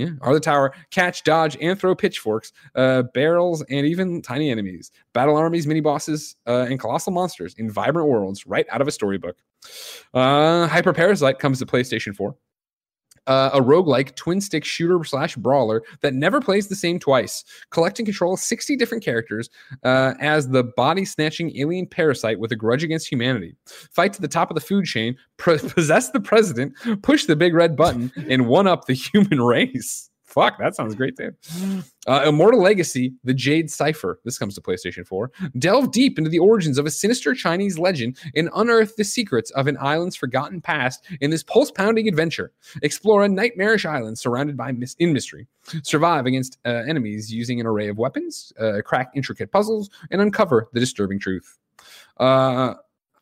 yeah, 0.00 0.10
are 0.22 0.32
the 0.32 0.40
tower, 0.40 0.72
catch, 0.90 1.24
dodge, 1.24 1.58
and 1.60 1.78
throw 1.78 1.94
pitchforks, 1.94 2.52
uh, 2.74 3.02
barrels, 3.14 3.62
and 3.68 3.86
even 3.86 4.22
tiny 4.22 4.50
enemies. 4.50 4.90
Battle 5.12 5.36
armies, 5.36 5.66
mini 5.66 5.80
bosses, 5.80 6.36
uh, 6.46 6.66
and 6.70 6.80
colossal 6.80 7.12
monsters 7.12 7.54
in 7.58 7.70
vibrant 7.70 8.08
worlds 8.08 8.46
right 8.46 8.66
out 8.70 8.80
of 8.80 8.88
a 8.88 8.90
storybook. 8.90 9.36
Uh, 10.14 10.66
Hyper 10.68 10.94
Parasite 10.94 11.38
comes 11.38 11.58
to 11.58 11.66
PlayStation 11.66 12.14
4. 12.14 12.34
Uh, 13.30 13.48
a 13.54 13.60
roguelike 13.60 14.16
twin 14.16 14.40
stick 14.40 14.64
shooter 14.64 15.04
slash 15.04 15.36
brawler 15.36 15.84
that 16.00 16.14
never 16.14 16.40
plays 16.40 16.66
the 16.66 16.74
same 16.74 16.98
twice. 16.98 17.44
Collect 17.70 18.00
and 18.00 18.06
control 18.06 18.36
60 18.36 18.74
different 18.74 19.04
characters 19.04 19.48
uh, 19.84 20.14
as 20.18 20.48
the 20.48 20.64
body 20.64 21.04
snatching 21.04 21.56
alien 21.56 21.86
parasite 21.86 22.40
with 22.40 22.50
a 22.50 22.56
grudge 22.56 22.82
against 22.82 23.08
humanity. 23.08 23.54
Fight 23.66 24.12
to 24.14 24.20
the 24.20 24.26
top 24.26 24.50
of 24.50 24.56
the 24.56 24.60
food 24.60 24.84
chain, 24.84 25.16
possess 25.38 26.10
the 26.10 26.18
president, 26.18 26.74
push 27.02 27.26
the 27.26 27.36
big 27.36 27.54
red 27.54 27.76
button, 27.76 28.10
and 28.28 28.48
one 28.48 28.66
up 28.66 28.86
the 28.86 28.94
human 29.12 29.40
race. 29.40 30.09
Fuck, 30.30 30.58
that 30.58 30.76
sounds 30.76 30.94
great 30.94 31.16
too. 31.16 31.34
Uh, 32.06 32.22
Immortal 32.26 32.62
Legacy, 32.62 33.12
The 33.24 33.34
Jade 33.34 33.68
Cipher. 33.68 34.20
This 34.24 34.38
comes 34.38 34.54
to 34.54 34.60
PlayStation 34.60 35.04
4. 35.04 35.32
Delve 35.58 35.90
deep 35.90 36.18
into 36.18 36.30
the 36.30 36.38
origins 36.38 36.78
of 36.78 36.86
a 36.86 36.90
sinister 36.90 37.34
Chinese 37.34 37.80
legend 37.80 38.16
and 38.36 38.48
unearth 38.54 38.94
the 38.94 39.02
secrets 39.02 39.50
of 39.50 39.66
an 39.66 39.76
island's 39.80 40.14
forgotten 40.14 40.60
past 40.60 41.04
in 41.20 41.30
this 41.30 41.42
pulse 41.42 41.72
pounding 41.72 42.06
adventure. 42.06 42.52
Explore 42.82 43.24
a 43.24 43.28
nightmarish 43.28 43.84
island 43.84 44.16
surrounded 44.18 44.56
by 44.56 44.70
mis- 44.70 44.94
in 45.00 45.12
mystery. 45.12 45.48
Survive 45.82 46.26
against 46.26 46.58
uh, 46.64 46.84
enemies 46.86 47.32
using 47.32 47.60
an 47.60 47.66
array 47.66 47.88
of 47.88 47.98
weapons, 47.98 48.52
uh, 48.60 48.80
crack 48.84 49.10
intricate 49.16 49.50
puzzles, 49.50 49.90
and 50.12 50.20
uncover 50.20 50.68
the 50.72 50.78
disturbing 50.78 51.18
truth. 51.18 51.58
Uh, 52.18 52.74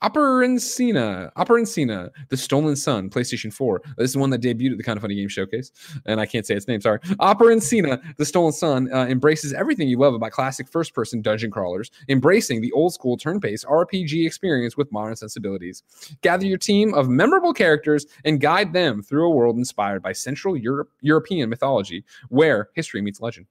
Operancina, 0.03 1.33
Operancina, 1.33 2.11
The 2.29 2.37
Stolen 2.37 2.77
Sun, 2.77 3.11
PlayStation 3.11 3.53
4. 3.53 3.83
This 3.97 4.11
is 4.11 4.17
one 4.17 4.31
that 4.31 4.41
debuted 4.41 4.73
at 4.73 4.77
the 4.79 4.85
Kinda 4.85 5.01
Funny 5.01 5.17
Game 5.17 5.29
Showcase, 5.29 5.73
and 6.07 6.21
I 6.21 6.27
can't 6.27 6.47
say 6.47 6.55
its 6.55 6.69
name, 6.69 6.81
sorry. 6.81 7.01
Operancina, 7.21 8.01
The 8.17 8.25
Stolen 8.25 8.53
Sun 8.53 8.93
uh, 8.93 9.07
embraces 9.07 9.53
everything 9.53 9.89
you 9.89 9.99
love 9.99 10.15
about 10.15 10.31
classic 10.31 10.69
first 10.69 10.95
person 10.95 11.21
dungeon 11.21 11.51
crawlers, 11.51 11.91
embracing 12.09 12.61
the 12.61 12.71
old 12.73 12.95
school 12.95 13.17
turn 13.17 13.41
based 13.41 13.67
RPG 13.67 14.25
experience 14.25 14.77
with 14.77 14.93
modern 14.93 15.17
sensibilities. 15.17 15.83
Gather 16.23 16.47
your 16.47 16.59
team 16.59 16.95
of 16.95 17.09
memorable 17.09 17.53
characters 17.53 18.07
and 18.25 18.41
guide 18.41 18.73
them 18.73 19.03
through 19.03 19.27
a 19.27 19.35
world 19.35 19.57
inspired 19.57 20.01
by 20.03 20.13
Central 20.13 20.57
Europe, 20.57 20.91
European 21.01 21.51
mythology, 21.51 22.05
where 22.29 22.69
history 22.75 23.03
meets 23.03 23.21
legend. 23.21 23.47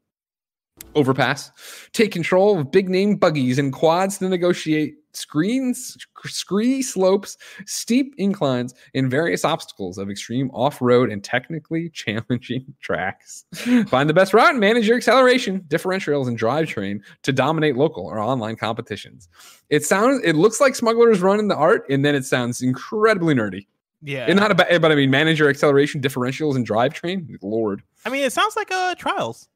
Overpass. 0.96 1.52
Take 1.94 2.12
control 2.12 2.60
of 2.60 2.72
big 2.72 2.90
name 2.90 3.16
buggies 3.16 3.60
and 3.60 3.72
quads 3.72 4.18
to 4.18 4.30
negotiate 4.30 4.96
screens, 5.18 5.98
scree 6.26 6.82
slopes, 6.82 7.38
steep 7.66 8.14
inclines, 8.18 8.74
and 8.94 9.10
various 9.10 9.44
obstacles 9.44 9.98
of 9.98 10.10
extreme 10.10 10.50
off 10.52 10.82
road 10.82 11.12
and 11.12 11.24
technically 11.24 11.90
challenging 11.94 12.74
tracks. 12.82 13.46
Find 13.88 14.10
the 14.10 14.14
best 14.14 14.34
route 14.34 14.52
and 14.52 14.60
manage 14.60 14.88
your 14.88 14.98
acceleration, 14.98 15.62
differentials, 15.68 16.28
and 16.28 16.40
drivetrain 16.40 17.02
to 17.24 17.34
dominate 17.34 17.76
local 17.76 18.06
or 18.06 18.20
online 18.20 18.56
competitions. 18.56 19.28
It 19.70 19.84
sounds, 19.84 20.22
it 20.24 20.34
looks 20.36 20.62
like 20.62 20.76
Smuggler's 20.76 21.22
Run 21.22 21.40
in 21.40 21.48
the 21.48 21.56
art, 21.56 21.86
and 21.90 22.06
then 22.06 22.16
it 22.16 22.26
sounds 22.26 22.62
incredibly 22.62 23.34
nerdy. 23.34 23.66
Yeah. 24.04 24.26
And 24.28 24.40
not 24.40 24.52
about, 24.52 24.68
but 24.82 24.92
I 24.92 24.96
mean, 24.96 25.10
manage 25.10 25.40
your 25.40 25.50
acceleration, 25.50 26.02
differentials, 26.02 26.56
and 26.56 26.68
drivetrain. 26.68 27.36
Lord, 27.42 27.82
I 28.06 28.10
mean, 28.10 28.24
it 28.24 28.32
sounds 28.32 28.56
like 28.56 28.72
uh 28.72 28.94
trials. 28.96 29.50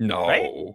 No. 0.00 0.26
Right? 0.26 0.74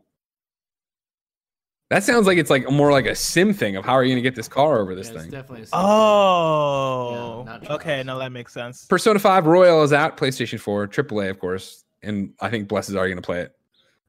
That 1.92 2.04
sounds 2.04 2.26
like 2.26 2.38
it's 2.40 2.50
like 2.50 2.70
more 2.72 2.92
like 2.92 3.06
a 3.06 3.14
sim 3.16 3.54
thing 3.54 3.76
of 3.76 3.86
how 3.86 3.94
are 3.94 4.04
you 4.04 4.10
going 4.10 4.24
to 4.24 4.28
get 4.28 4.36
this 4.36 4.48
car 4.48 4.80
over 4.80 4.96
this 4.96 5.10
Yeah, 5.12 5.20
thing. 5.22 5.30
definitely 5.32 5.64
a 5.72 5.76
Oh. 5.76 7.44
Yeah, 7.46 7.74
okay, 7.76 7.84
trials. 8.02 8.06
no, 8.08 8.20
that 8.20 8.32
makes 8.32 8.54
sense. 8.54 8.86
Persona 8.86 9.20
5 9.20 9.46
Royal 9.46 9.84
is 9.84 9.94
out, 9.94 10.18
PlayStation 10.18 10.60
4, 10.60 10.88
AAA, 10.88 11.30
of 11.30 11.40
course. 11.40 11.84
And 12.02 12.34
I 12.42 12.50
think 12.50 12.68
Bless 12.68 12.90
is 12.90 12.96
already 12.96 13.12
going 13.14 13.22
to 13.22 13.26
play 13.26 13.42
it. 13.42 13.56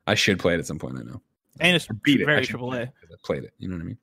I 0.06 0.14
should 0.14 0.38
play 0.38 0.54
it 0.54 0.58
at 0.58 0.66
some 0.66 0.78
point, 0.78 0.96
I 0.98 1.02
know. 1.02 1.20
And 1.58 1.74
it's 1.74 1.88
beat 2.02 2.20
it. 2.20 2.26
Very 2.26 2.46
'cause 2.46 2.72
I 2.72 2.90
played 3.24 3.44
it. 3.44 3.52
You 3.58 3.68
know 3.68 3.76
what 3.76 3.82
I 3.82 3.86
mean? 3.86 3.98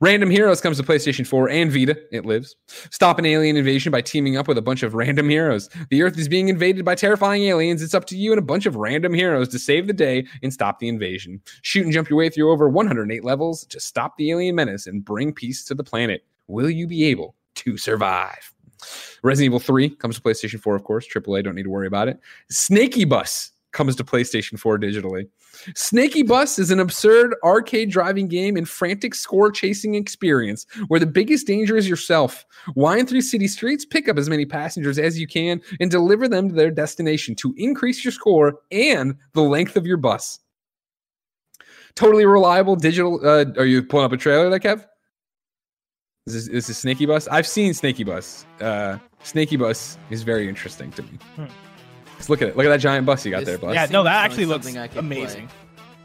Random 0.00 0.30
Heroes 0.30 0.60
comes 0.60 0.76
to 0.76 0.82
PlayStation 0.82 1.26
4 1.26 1.48
and 1.48 1.72
Vita. 1.72 1.98
It 2.12 2.26
lives. 2.26 2.56
Stop 2.90 3.18
an 3.18 3.26
alien 3.26 3.56
invasion 3.56 3.90
by 3.90 4.02
teaming 4.02 4.36
up 4.36 4.46
with 4.46 4.58
a 4.58 4.62
bunch 4.62 4.82
of 4.82 4.94
random 4.94 5.28
heroes. 5.28 5.70
The 5.90 6.02
Earth 6.02 6.18
is 6.18 6.28
being 6.28 6.48
invaded 6.48 6.84
by 6.84 6.94
terrifying 6.94 7.44
aliens. 7.44 7.82
It's 7.82 7.94
up 7.94 8.04
to 8.06 8.16
you 8.16 8.32
and 8.32 8.38
a 8.38 8.42
bunch 8.42 8.66
of 8.66 8.76
random 8.76 9.14
heroes 9.14 9.48
to 9.48 9.58
save 9.58 9.86
the 9.86 9.92
day 9.92 10.26
and 10.42 10.52
stop 10.52 10.78
the 10.78 10.88
invasion. 10.88 11.40
Shoot 11.62 11.84
and 11.84 11.92
jump 11.92 12.10
your 12.10 12.18
way 12.18 12.28
through 12.28 12.50
over 12.50 12.68
108 12.68 13.24
levels 13.24 13.64
to 13.66 13.80
stop 13.80 14.16
the 14.16 14.30
alien 14.30 14.54
menace 14.54 14.86
and 14.86 15.04
bring 15.04 15.32
peace 15.32 15.64
to 15.64 15.74
the 15.74 15.84
planet. 15.84 16.24
Will 16.48 16.70
you 16.70 16.86
be 16.86 17.04
able 17.04 17.34
to 17.56 17.78
survive? 17.78 18.52
Resident 19.22 19.46
Evil 19.46 19.60
3 19.60 19.90
comes 19.90 20.16
to 20.16 20.22
PlayStation 20.22 20.60
4, 20.60 20.74
of 20.74 20.84
course. 20.84 21.06
AAA, 21.06 21.42
don't 21.42 21.54
need 21.54 21.64
to 21.64 21.70
worry 21.70 21.86
about 21.86 22.08
it. 22.08 22.18
Snaky 22.50 23.04
Bus 23.04 23.52
comes 23.72 23.96
to 23.96 24.04
PlayStation 24.04 24.58
4 24.58 24.78
digitally. 24.78 25.28
Snaky 25.74 26.22
Bus 26.22 26.58
is 26.58 26.70
an 26.70 26.80
absurd 26.80 27.34
arcade 27.44 27.90
driving 27.90 28.28
game 28.28 28.56
and 28.56 28.68
frantic 28.68 29.14
score 29.14 29.50
chasing 29.50 29.94
experience 29.94 30.66
where 30.88 31.00
the 31.00 31.06
biggest 31.06 31.46
danger 31.46 31.76
is 31.76 31.88
yourself. 31.88 32.44
Wind 32.74 33.08
through 33.08 33.22
city 33.22 33.48
streets, 33.48 33.84
pick 33.84 34.08
up 34.08 34.18
as 34.18 34.28
many 34.28 34.44
passengers 34.44 34.98
as 34.98 35.18
you 35.18 35.26
can, 35.26 35.60
and 35.80 35.90
deliver 35.90 36.28
them 36.28 36.48
to 36.48 36.54
their 36.54 36.70
destination 36.70 37.34
to 37.36 37.54
increase 37.56 38.04
your 38.04 38.12
score 38.12 38.60
and 38.70 39.14
the 39.34 39.42
length 39.42 39.76
of 39.76 39.86
your 39.86 39.96
bus. 39.96 40.38
Totally 41.94 42.24
reliable 42.24 42.76
digital. 42.76 43.20
Uh, 43.22 43.44
are 43.56 43.66
you 43.66 43.82
pulling 43.82 44.06
up 44.06 44.12
a 44.12 44.16
trailer 44.16 44.48
there, 44.48 44.58
Kev? 44.58 44.84
Is 46.26 46.34
this, 46.34 46.48
is 46.48 46.66
this 46.68 46.78
Snaky 46.78 47.06
Bus? 47.06 47.26
I've 47.28 47.46
seen 47.46 47.74
Snaky 47.74 48.04
Bus. 48.04 48.46
Uh, 48.60 48.98
Snaky 49.22 49.56
Bus 49.56 49.98
is 50.10 50.22
very 50.22 50.48
interesting 50.48 50.92
to 50.92 51.02
me. 51.02 51.18
Hmm. 51.36 51.46
Just 52.20 52.28
look 52.28 52.42
at 52.42 52.48
it. 52.48 52.56
Look 52.56 52.66
at 52.66 52.68
that 52.68 52.80
giant 52.80 53.06
bus 53.06 53.24
you 53.24 53.30
got 53.30 53.40
This- 53.40 53.48
there, 53.48 53.58
bus. 53.58 53.74
Yeah, 53.74 53.86
no, 53.90 54.02
that 54.02 54.24
actually 54.26 54.44
looks 54.44 54.66
something 54.66 54.78
I 54.80 54.88
could 54.88 54.98
amazing. 54.98 55.48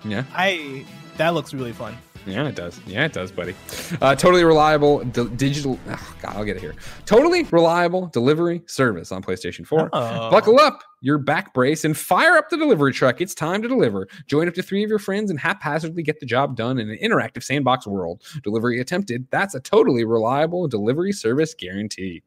yeah. 0.06 0.24
I 0.34 0.86
that 1.18 1.34
looks 1.34 1.54
really 1.54 1.74
fun. 1.74 1.98
Yeah, 2.26 2.48
it 2.48 2.56
does. 2.56 2.80
Yeah, 2.88 3.06
it 3.06 3.14
does, 3.14 3.32
buddy. 3.32 3.54
Uh, 4.02 4.16
totally 4.16 4.44
reliable 4.44 5.04
di- 5.04 5.28
digital. 5.36 5.78
Oh, 5.90 6.16
God, 6.22 6.36
I'll 6.38 6.44
get 6.46 6.56
it 6.56 6.60
here. 6.62 6.74
Totally 7.06 7.44
reliable 7.44 8.08
delivery 8.08 8.64
service 8.66 9.12
on 9.12 9.22
PlayStation 9.22 9.68
4. 9.68 9.90
Oh. 9.94 10.32
Buckle 10.32 10.60
up 10.60 10.80
your 11.02 11.18
back 11.20 11.54
brace 11.54 11.86
and 11.86 11.96
fire 11.96 12.36
up 12.36 12.50
the 12.50 12.58
delivery 12.58 12.94
truck. 12.94 13.22
It's 13.22 13.36
time 13.36 13.62
to 13.62 13.68
deliver. 13.68 14.08
Join 14.26 14.48
up 14.48 14.56
to 14.56 14.64
three 14.64 14.84
of 14.84 14.90
your 14.90 14.98
friends 14.98 15.30
and 15.30 15.40
haphazardly 15.40 16.02
get 16.02 16.20
the 16.20 16.26
job 16.26 16.56
done 16.56 16.80
in 16.80 16.90
an 16.90 16.98
interactive 16.98 17.44
sandbox 17.44 17.86
world. 17.86 18.24
Delivery 18.44 18.80
attempted. 18.80 19.28
That's 19.30 19.54
a 19.54 19.60
totally 19.60 20.04
reliable 20.04 20.68
delivery 20.68 21.12
service 21.12 21.54
guarantee. 21.54 22.24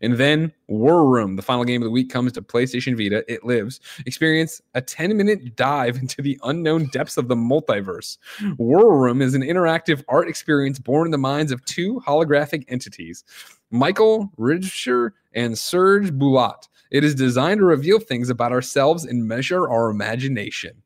And 0.00 0.14
then 0.14 0.52
War 0.68 1.08
Room, 1.08 1.36
the 1.36 1.42
final 1.42 1.64
game 1.64 1.82
of 1.82 1.86
the 1.86 1.90
week, 1.90 2.10
comes 2.10 2.32
to 2.32 2.42
PlayStation 2.42 2.96
Vita. 2.96 3.24
It 3.32 3.44
lives. 3.44 3.80
Experience 4.06 4.60
a 4.74 4.80
10 4.80 5.16
minute 5.16 5.56
dive 5.56 5.96
into 5.96 6.22
the 6.22 6.38
unknown 6.44 6.86
depths 6.86 7.16
of 7.16 7.28
the 7.28 7.36
multiverse. 7.36 8.18
War 8.58 8.98
Room 8.98 9.22
is 9.22 9.34
an 9.34 9.42
interactive 9.42 10.04
art 10.08 10.28
experience 10.28 10.78
born 10.78 11.06
in 11.06 11.10
the 11.10 11.18
minds 11.18 11.52
of 11.52 11.64
two 11.64 12.00
holographic 12.06 12.64
entities, 12.68 13.24
Michael 13.70 14.30
Ridscher 14.36 15.12
and 15.32 15.58
Serge 15.58 16.12
Boulat. 16.12 16.68
It 16.90 17.04
is 17.04 17.14
designed 17.14 17.60
to 17.60 17.64
reveal 17.64 18.00
things 18.00 18.30
about 18.30 18.52
ourselves 18.52 19.04
and 19.04 19.26
measure 19.26 19.68
our 19.68 19.90
imagination. 19.90 20.82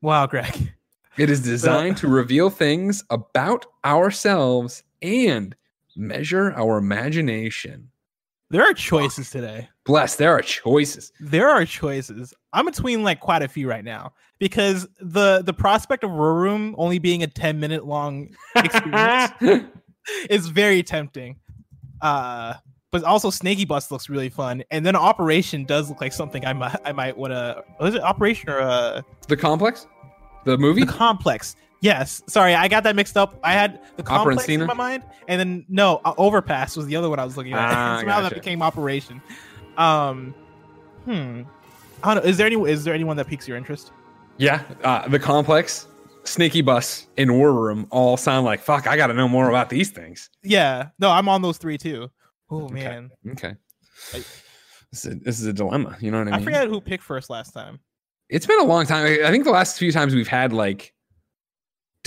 Wow, 0.00 0.26
Greg. 0.26 0.72
It 1.16 1.30
is 1.30 1.40
uh, 1.40 1.50
designed 1.50 1.96
to 1.98 2.08
reveal 2.08 2.50
things 2.50 3.02
about 3.10 3.66
ourselves 3.84 4.82
and 5.02 5.56
measure 5.96 6.52
our 6.52 6.76
imagination. 6.76 7.90
There 8.50 8.62
are 8.62 8.72
choices 8.72 9.30
today. 9.30 9.68
Bless, 9.84 10.16
there 10.16 10.32
are 10.32 10.42
choices. 10.42 11.12
There 11.20 11.48
are 11.48 11.64
choices. 11.64 12.32
I'm 12.52 12.66
between 12.66 13.02
like 13.02 13.20
quite 13.20 13.42
a 13.42 13.48
few 13.48 13.68
right 13.68 13.84
now 13.84 14.12
because 14.38 14.86
the 15.00 15.42
the 15.42 15.52
prospect 15.52 16.04
of 16.04 16.10
War 16.10 16.34
Room 16.34 16.74
only 16.78 16.98
being 16.98 17.22
a 17.22 17.26
10 17.26 17.58
minute 17.58 17.86
long 17.86 18.28
experience 18.54 19.32
is 20.30 20.48
very 20.48 20.82
tempting. 20.82 21.36
Uh 22.00 22.54
but 22.92 23.02
also 23.04 23.30
Snaky 23.30 23.64
Bus 23.64 23.90
looks 23.90 24.08
really 24.08 24.28
fun, 24.28 24.62
and 24.70 24.86
then 24.86 24.96
Operation 24.96 25.64
does 25.64 25.90
look 25.90 26.00
like 26.00 26.12
something 26.12 26.46
I 26.46 26.52
might 26.52 26.76
I 26.84 26.92
might 26.92 27.16
want 27.16 27.32
to. 27.32 27.62
Was 27.80 27.94
it 27.94 28.00
Operation 28.00 28.48
or 28.48 28.60
uh, 28.60 29.02
the 29.28 29.36
complex? 29.36 29.86
The 30.44 30.56
movie? 30.56 30.82
the 30.82 30.92
Complex? 30.92 31.56
Yes, 31.86 32.22
sorry, 32.26 32.54
I 32.54 32.68
got 32.68 32.82
that 32.84 32.96
mixed 32.96 33.16
up. 33.16 33.38
I 33.42 33.52
had 33.52 33.80
the 33.96 34.02
Complex 34.02 34.48
in 34.48 34.66
my 34.66 34.74
mind, 34.74 35.02
and 35.28 35.38
then 35.40 35.64
no, 35.68 36.00
uh, 36.04 36.14
Overpass 36.18 36.76
was 36.76 36.86
the 36.86 36.96
other 36.96 37.08
one 37.08 37.18
I 37.18 37.24
was 37.24 37.36
looking 37.36 37.52
at. 37.52 37.58
Ah, 37.72 37.98
Somehow 38.00 38.16
that 38.22 38.30
gotcha. 38.30 38.34
became 38.34 38.62
Operation. 38.62 39.22
Um, 39.76 40.34
hmm. 41.04 41.42
I 42.02 42.14
don't 42.14 42.24
know. 42.24 42.28
Is 42.28 42.36
there 42.38 42.46
any 42.46 42.56
is 42.70 42.84
there 42.84 42.94
anyone 42.94 43.16
that 43.16 43.26
piques 43.26 43.46
your 43.48 43.56
interest? 43.56 43.92
Yeah, 44.38 44.62
uh, 44.84 45.06
the 45.08 45.18
complex, 45.18 45.86
Sneaky 46.24 46.60
Bus, 46.60 47.06
and 47.16 47.36
War 47.38 47.52
Room 47.52 47.86
all 47.90 48.16
sound 48.16 48.44
like 48.44 48.60
fuck. 48.60 48.86
I 48.86 48.96
got 48.96 49.06
to 49.08 49.14
know 49.14 49.28
more 49.28 49.48
about 49.48 49.70
these 49.70 49.90
things. 49.90 50.28
Yeah, 50.42 50.88
no, 50.98 51.10
I'm 51.10 51.28
on 51.28 51.40
those 51.42 51.58
three 51.58 51.78
too. 51.78 52.10
Oh 52.50 52.64
Okay. 52.64 52.74
man, 52.74 53.10
Okay, 53.32 53.54
I- 54.14 54.24
this 54.92 55.04
is 55.04 55.12
a, 55.12 55.14
this 55.16 55.40
is 55.40 55.46
a 55.46 55.52
dilemma. 55.52 55.96
You 56.00 56.10
know 56.10 56.18
what 56.18 56.22
I 56.28 56.30
mean? 56.30 56.34
I 56.34 56.36
mean? 56.38 56.44
forget 56.44 56.68
who 56.68 56.80
picked 56.80 57.02
first 57.04 57.28
last 57.30 57.52
time. 57.52 57.78
It's 58.28 58.46
been 58.46 58.60
a 58.60 58.64
long 58.64 58.86
time. 58.86 59.06
I 59.06 59.28
I 59.28 59.30
think 59.30 59.44
the 59.44 59.50
last 59.50 59.78
few 59.78 59.92
times 59.92 60.14
we've 60.14 60.28
had 60.28 60.52
like 60.52 60.78
Like, 60.78 60.92
we 60.92 60.95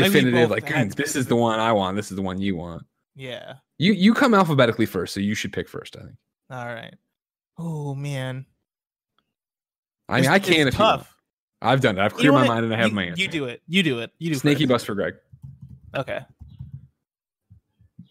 definitive, 0.07 0.49
like 0.49 0.65
"Mm, 0.65 0.95
this 0.95 1.15
is 1.15 1.27
the 1.27 1.35
one 1.35 1.59
I 1.59 1.71
want. 1.71 1.95
This 1.95 2.09
is 2.11 2.15
the 2.15 2.21
one 2.21 2.39
you 2.41 2.55
want. 2.55 2.83
Yeah. 3.15 3.55
You 3.77 3.93
you 3.93 4.13
come 4.13 4.33
alphabetically 4.33 4.85
first, 4.85 5.13
so 5.13 5.19
you 5.19 5.35
should 5.35 5.53
pick 5.53 5.67
first. 5.69 5.95
I 5.95 6.01
think. 6.01 6.15
All 6.49 6.65
right. 6.65 6.95
Oh 7.57 7.93
man, 7.95 8.45
I 10.07 10.15
mean, 10.15 10.23
It's- 10.25 10.33
I 10.35 10.39
can 10.39 10.53
if 10.53 10.57
you 10.57 10.63
want. 10.83 11.01
tough. 11.01 11.15
I've 11.61 11.81
done 11.81 11.97
it. 11.97 12.01
I've 12.01 12.13
You 12.13 12.17
cleared 12.17 12.33
know 12.35 12.39
my 12.41 12.47
mind 12.47 12.65
and 12.65 12.73
I 12.73 12.77
have 12.77 12.89
you, 12.89 12.95
my 12.95 13.03
answer. 13.05 13.21
You 13.21 13.27
do 13.27 13.45
it. 13.45 13.61
You 13.67 13.83
do 13.83 13.99
it. 13.99 14.11
You 14.17 14.29
do 14.33 14.35
Snaky 14.39 14.63
first. 14.63 14.69
Bus 14.69 14.83
for 14.85 14.95
Greg. 14.95 15.15
Okay. 15.95 16.21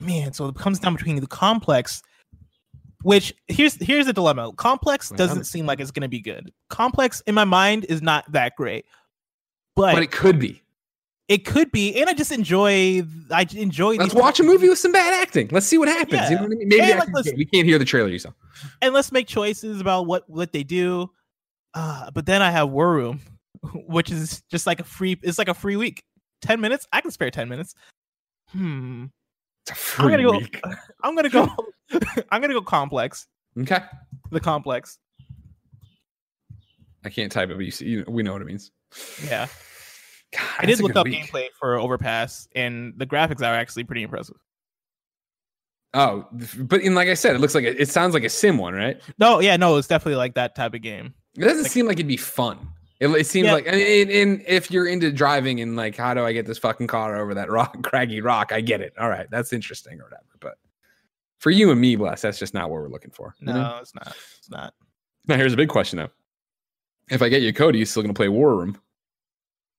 Man, 0.01 0.33
so 0.33 0.47
it 0.49 0.55
comes 0.55 0.79
down 0.79 0.95
between 0.95 1.17
the 1.21 1.27
complex, 1.27 2.03
which 3.03 3.35
here's 3.49 3.75
here's 3.85 4.07
the 4.07 4.13
dilemma. 4.13 4.53
Complex 4.53 5.11
doesn't 5.11 5.45
seem 5.45 5.67
like 5.67 5.81
it's 5.81 5.91
gonna 5.91 6.09
be 6.09 6.21
good. 6.21 6.53
Complex 6.71 7.21
in 7.27 7.35
my 7.35 7.45
mind 7.45 7.85
is 7.89 8.01
not 8.03 8.31
that 8.33 8.55
great, 8.55 8.85
but, 9.75 9.95
But 9.95 10.03
it 10.03 10.13
could 10.13 10.39
be. 10.39 10.63
It 11.29 11.45
could 11.45 11.71
be. 11.71 12.01
And 12.01 12.09
I 12.09 12.15
just 12.15 12.33
enjoy. 12.33 13.03
I 13.31 13.47
enjoy. 13.55 13.97
Let's 13.97 14.15
watch 14.15 14.41
a 14.41 14.43
movie 14.43 14.69
with 14.69 14.79
some 14.79 14.93
bad 14.93 15.13
acting. 15.13 15.49
Let's 15.53 15.67
see 15.67 15.77
what 15.77 15.89
happens. 15.89 16.31
You 16.31 16.37
know 16.37 16.43
what 16.43 16.53
I 16.53 16.55
mean? 16.55 16.69
Maybe 16.69 16.95
like, 16.95 17.09
acting's 17.09 17.33
we 17.37 17.45
can't 17.45 17.67
hear 17.67 17.79
the 17.79 17.85
trailer 17.85 18.09
you 18.09 18.19
saw. 18.19 18.31
and 18.81 18.95
let's 18.95 19.13
make 19.13 19.27
choices 19.29 19.81
about 19.81 20.07
what 20.07 20.29
what 20.29 20.53
they 20.53 20.63
do. 20.65 21.11
Uh, 21.75 22.11
but 22.11 22.25
then 22.25 22.41
I 22.41 22.51
have 22.51 22.71
War 22.71 22.93
Room, 22.93 23.21
which 23.75 24.11
is 24.11 24.43
just 24.51 24.67
like 24.67 24.81
a 24.81 24.85
free. 24.85 25.19
It's 25.23 25.39
like 25.39 25.49
a 25.49 25.55
free 25.55 25.77
week. 25.77 26.03
Ten 26.41 26.61
minutes. 26.61 26.87
I 26.93 27.01
can 27.03 27.11
spare 27.11 27.31
ten 27.31 27.49
minutes. 27.49 27.75
Hmm. 28.51 29.07
It's 29.65 29.73
a 29.73 29.75
free 29.75 30.05
I'm 30.05 30.11
gonna 30.11 30.23
go. 30.23 30.39
week. 30.39 30.61
I'm 31.03 31.15
gonna 31.15 31.29
go. 31.29 31.49
I'm 32.31 32.41
gonna 32.41 32.55
go 32.55 32.63
complex. 32.63 33.27
Okay. 33.61 33.81
The 34.31 34.41
complex. 34.41 34.99
I 37.05 37.11
can't 37.11 37.31
type 37.31 37.51
it, 37.51 37.57
but 37.57 37.65
you 37.65 37.71
see, 37.71 37.87
you, 37.87 38.05
we 38.09 38.23
know 38.23 38.33
what 38.33 38.43
it 38.43 38.47
means. 38.47 38.71
Yeah. 39.25 39.47
God, 40.33 40.43
I 40.59 40.67
did 40.67 40.81
look 40.81 40.95
up 40.97 41.07
week. 41.07 41.25
gameplay 41.25 41.47
for 41.59 41.77
Overpass, 41.77 42.49
and 42.55 42.93
the 42.97 43.07
graphics 43.07 43.41
are 43.41 43.55
actually 43.55 43.85
pretty 43.85 44.03
impressive. 44.03 44.37
Oh, 45.95 46.27
but 46.59 46.83
in 46.83 46.95
like 46.95 47.09
I 47.09 47.15
said, 47.15 47.35
it 47.35 47.39
looks 47.41 47.55
like 47.55 47.65
a, 47.65 47.81
it 47.81 47.89
sounds 47.89 48.13
like 48.13 48.25
a 48.25 48.29
sim 48.29 48.59
one, 48.59 48.75
right? 48.75 49.01
No, 49.19 49.41
yeah, 49.41 49.57
no, 49.57 49.77
it's 49.77 49.89
definitely 49.89 50.17
like 50.17 50.35
that 50.35 50.55
type 50.55 50.75
of 50.75 50.83
game. 50.83 51.15
It 51.37 51.45
doesn't 51.45 51.63
Like- 51.63 51.73
seem 51.73 51.87
like 51.87 51.97
it'd 51.97 52.07
be 52.07 52.17
fun. 52.19 52.59
It, 53.01 53.09
it 53.09 53.27
seems 53.27 53.47
Yeah. 53.47 53.53
like, 53.55 53.67
and, 53.67 53.77
and, 53.81 54.11
and 54.11 54.43
if 54.47 54.71
you're 54.73 54.87
into 54.89 55.11
driving 55.13 55.61
and 55.61 55.77
like, 55.77 55.97
how 55.97 56.13
do 56.15 56.25
I 56.27 56.33
get 56.33 56.47
this 56.47 56.59
fucking 56.59 56.89
car 56.89 57.17
over 57.17 57.33
that 57.35 57.49
rock, 57.51 57.81
craggy 57.89 58.21
rock? 58.21 58.53
I 58.53 58.61
get 58.61 58.81
it. 58.81 58.93
All 58.99 59.09
right, 59.09 59.29
that's 59.31 59.53
interesting 59.53 60.01
or 60.01 60.05
whatever. 60.05 60.25
But 60.41 60.59
for 61.39 61.51
you 61.51 61.71
and 61.71 61.81
me, 61.81 61.95
bless, 61.97 62.21
that's 62.23 62.39
just 62.41 62.53
not 62.55 62.69
what 62.71 62.83
we're 62.83 62.89
looking 62.89 63.13
for. 63.13 63.35
you 63.39 63.47
No, 63.47 63.53
know? 63.55 63.79
it's 63.81 63.95
not. 63.95 64.15
It's 64.39 64.51
not. 64.51 64.75
Now 65.27 65.37
here's 65.37 65.53
a 65.53 65.57
big 65.57 65.69
question 65.69 65.97
though: 65.99 66.09
If 67.11 67.23
I 67.23 67.29
get 67.29 67.41
you 67.43 67.51
a 67.51 67.53
code, 67.53 67.75
are 67.75 67.79
you 67.79 67.85
still 67.85 68.03
gonna 68.03 68.15
play 68.15 68.29
War 68.29 68.57
Room? 68.57 68.79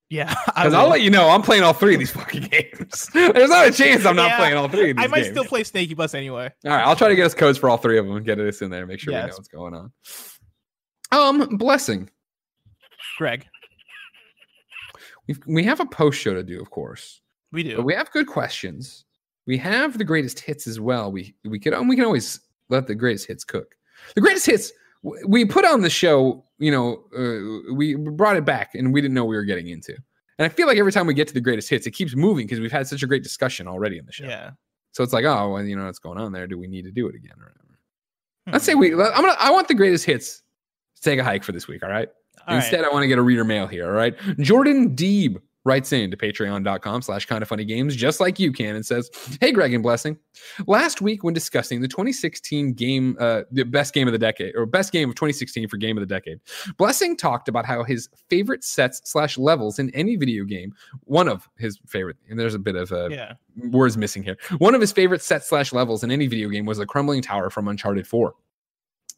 Yeah, 0.09 0.33
Because 0.47 0.73
I'll 0.73 0.89
let 0.89 1.01
you 1.01 1.11
know 1.11 1.29
I'm 1.29 1.41
playing 1.43 1.61
all 1.63 1.73
three 1.73 1.93
of 1.93 1.99
these 1.99 2.09
fucking 2.11 2.41
games. 2.51 3.09
There's 3.13 3.49
not 3.51 3.67
a 3.67 3.71
chance 3.71 4.05
I'm 4.05 4.15
not 4.15 4.29
Yeah, 4.31 4.37
playing 4.37 4.55
all 4.55 4.67
three 4.67 4.89
of 4.91 4.97
these 4.97 5.05
I 5.05 5.07
might 5.07 5.21
games. 5.23 5.31
still 5.35 5.45
play 5.45 5.63
Snaky 5.63 5.93
Bus 5.93 6.15
anyway. 6.15 6.51
All 6.65 6.71
right, 6.71 6.83
I'll 6.83 6.95
try 6.95 7.09
to 7.09 7.15
get 7.15 7.25
us 7.27 7.35
codes 7.35 7.57
for 7.59 7.69
all 7.69 7.77
three 7.77 7.99
of 7.99 8.07
them 8.07 8.15
and 8.15 8.25
get 8.25 8.39
us 8.39 8.61
in 8.63 8.71
there. 8.71 8.79
And 8.81 8.87
make 8.89 8.99
sure 8.99 9.13
we 9.13 9.19
know 9.19 9.27
what's 9.27 9.47
going 9.47 9.73
on. 9.75 9.91
Um, 11.11 11.57
blessing. 11.57 12.09
Greg, 13.19 13.45
We've, 15.27 15.39
we 15.47 15.63
have 15.63 15.79
a 15.79 15.85
post 15.85 16.19
show 16.19 16.33
to 16.33 16.43
do, 16.43 16.59
of 16.59 16.69
course, 16.71 17.21
we 17.51 17.63
but 17.63 17.77
do. 17.77 17.81
we 17.83 17.93
have 17.93 18.09
good 18.11 18.27
questions. 18.27 19.05
We 19.45 19.57
have 19.57 19.97
the 19.97 20.03
greatest 20.03 20.39
hits 20.39 20.65
as 20.67 20.79
well. 20.79 21.11
We 21.11 21.35
we 21.45 21.59
could 21.59 21.73
we 21.87 21.95
can 21.95 22.05
always 22.05 22.39
let 22.69 22.87
the 22.87 22.95
greatest 22.95 23.27
hits 23.27 23.43
cook. 23.43 23.75
The 24.15 24.21
greatest 24.21 24.45
hits 24.47 24.71
we 25.27 25.45
put 25.45 25.65
on 25.65 25.81
the 25.81 25.89
show. 25.89 26.45
You 26.59 26.71
know, 26.71 27.03
uh, 27.17 27.73
we 27.73 27.95
brought 27.95 28.35
it 28.35 28.45
back, 28.45 28.75
and 28.75 28.93
we 28.93 29.01
didn't 29.01 29.13
know 29.15 29.25
we 29.25 29.35
were 29.35 29.43
getting 29.45 29.67
into. 29.69 29.93
And 30.37 30.45
I 30.45 30.49
feel 30.49 30.67
like 30.67 30.77
every 30.77 30.91
time 30.91 31.07
we 31.07 31.13
get 31.13 31.27
to 31.29 31.33
the 31.33 31.41
greatest 31.41 31.69
hits, 31.69 31.87
it 31.87 31.91
keeps 31.91 32.15
moving 32.15 32.45
because 32.45 32.59
we've 32.59 32.71
had 32.71 32.87
such 32.87 33.03
a 33.03 33.07
great 33.07 33.23
discussion 33.23 33.67
already 33.67 33.97
in 33.97 34.05
the 34.05 34.11
show. 34.11 34.25
yeah. 34.25 34.51
So 34.91 35.03
it's 35.03 35.13
like, 35.13 35.25
oh, 35.25 35.51
well, 35.53 35.63
you 35.63 35.75
know 35.75 35.85
what's 35.85 35.99
going 35.99 36.17
on 36.17 36.31
there? 36.31 36.47
Do 36.47 36.57
we 36.57 36.67
need 36.67 36.83
to 36.83 36.91
do 36.91 37.07
it 37.07 37.15
again 37.15 37.35
or 37.39 37.45
whatever? 37.45 37.79
Hmm. 38.45 38.51
Let's 38.53 38.65
say 38.65 38.75
we. 38.75 38.91
I'm 38.93 38.97
gonna. 38.97 39.35
I 39.39 39.51
want 39.51 39.67
the 39.67 39.75
greatest 39.75 40.05
hits. 40.05 40.41
to 40.95 41.01
Take 41.01 41.19
a 41.19 41.23
hike 41.23 41.43
for 41.43 41.51
this 41.51 41.67
week. 41.67 41.83
All 41.83 41.89
right. 41.89 42.09
All 42.47 42.55
right. 42.55 42.63
Instead, 42.63 42.83
I 42.85 42.89
want 42.89 43.03
to 43.03 43.07
get 43.07 43.19
a 43.19 43.21
reader 43.21 43.43
mail 43.43 43.67
here. 43.67 43.85
All 43.85 43.91
right. 43.91 44.15
Jordan 44.39 44.95
Deeb 44.95 45.37
writes 45.65 45.91
in 45.91 46.09
to 46.11 46.17
patreon.com 46.17 47.01
slash 47.01 47.25
kinda 47.25 47.45
funny 47.45 47.65
games, 47.65 47.95
just 47.95 48.19
like 48.19 48.39
you 48.39 48.51
can, 48.51 48.75
and 48.75 48.85
says, 48.85 49.09
Hey, 49.41 49.51
Greg 49.51 49.73
and 49.73 49.83
Blessing. 49.83 50.17
Last 50.67 51.01
week, 51.01 51.23
when 51.23 51.33
discussing 51.33 51.81
the 51.81 51.87
2016 51.87 52.73
game, 52.73 53.17
uh, 53.19 53.41
the 53.51 53.63
best 53.63 53.93
game 53.93 54.07
of 54.07 54.11
the 54.13 54.19
decade, 54.19 54.55
or 54.55 54.65
best 54.65 54.91
game 54.91 55.09
of 55.09 55.15
2016 55.15 55.67
for 55.67 55.77
game 55.77 55.97
of 55.97 56.01
the 56.01 56.13
decade, 56.13 56.39
Blessing 56.77 57.17
talked 57.17 57.47
about 57.47 57.65
how 57.65 57.83
his 57.83 58.09
favorite 58.29 58.63
sets 58.63 59.01
slash 59.03 59.37
levels 59.37 59.79
in 59.79 59.89
any 59.91 60.15
video 60.15 60.45
game, 60.45 60.73
one 61.03 61.27
of 61.27 61.47
his 61.57 61.79
favorite, 61.87 62.17
and 62.29 62.39
there's 62.39 62.55
a 62.55 62.59
bit 62.59 62.75
of 62.75 62.91
uh, 62.91 63.09
yeah. 63.09 63.33
words 63.71 63.97
missing 63.97 64.23
here. 64.23 64.37
One 64.57 64.75
of 64.75 64.81
his 64.81 64.91
favorite 64.91 65.21
set 65.21 65.43
slash 65.43 65.73
levels 65.73 66.03
in 66.03 66.11
any 66.11 66.27
video 66.27 66.49
game 66.49 66.65
was 66.65 66.77
the 66.77 66.85
crumbling 66.85 67.21
tower 67.21 67.49
from 67.49 67.67
Uncharted 67.67 68.07
4. 68.07 68.33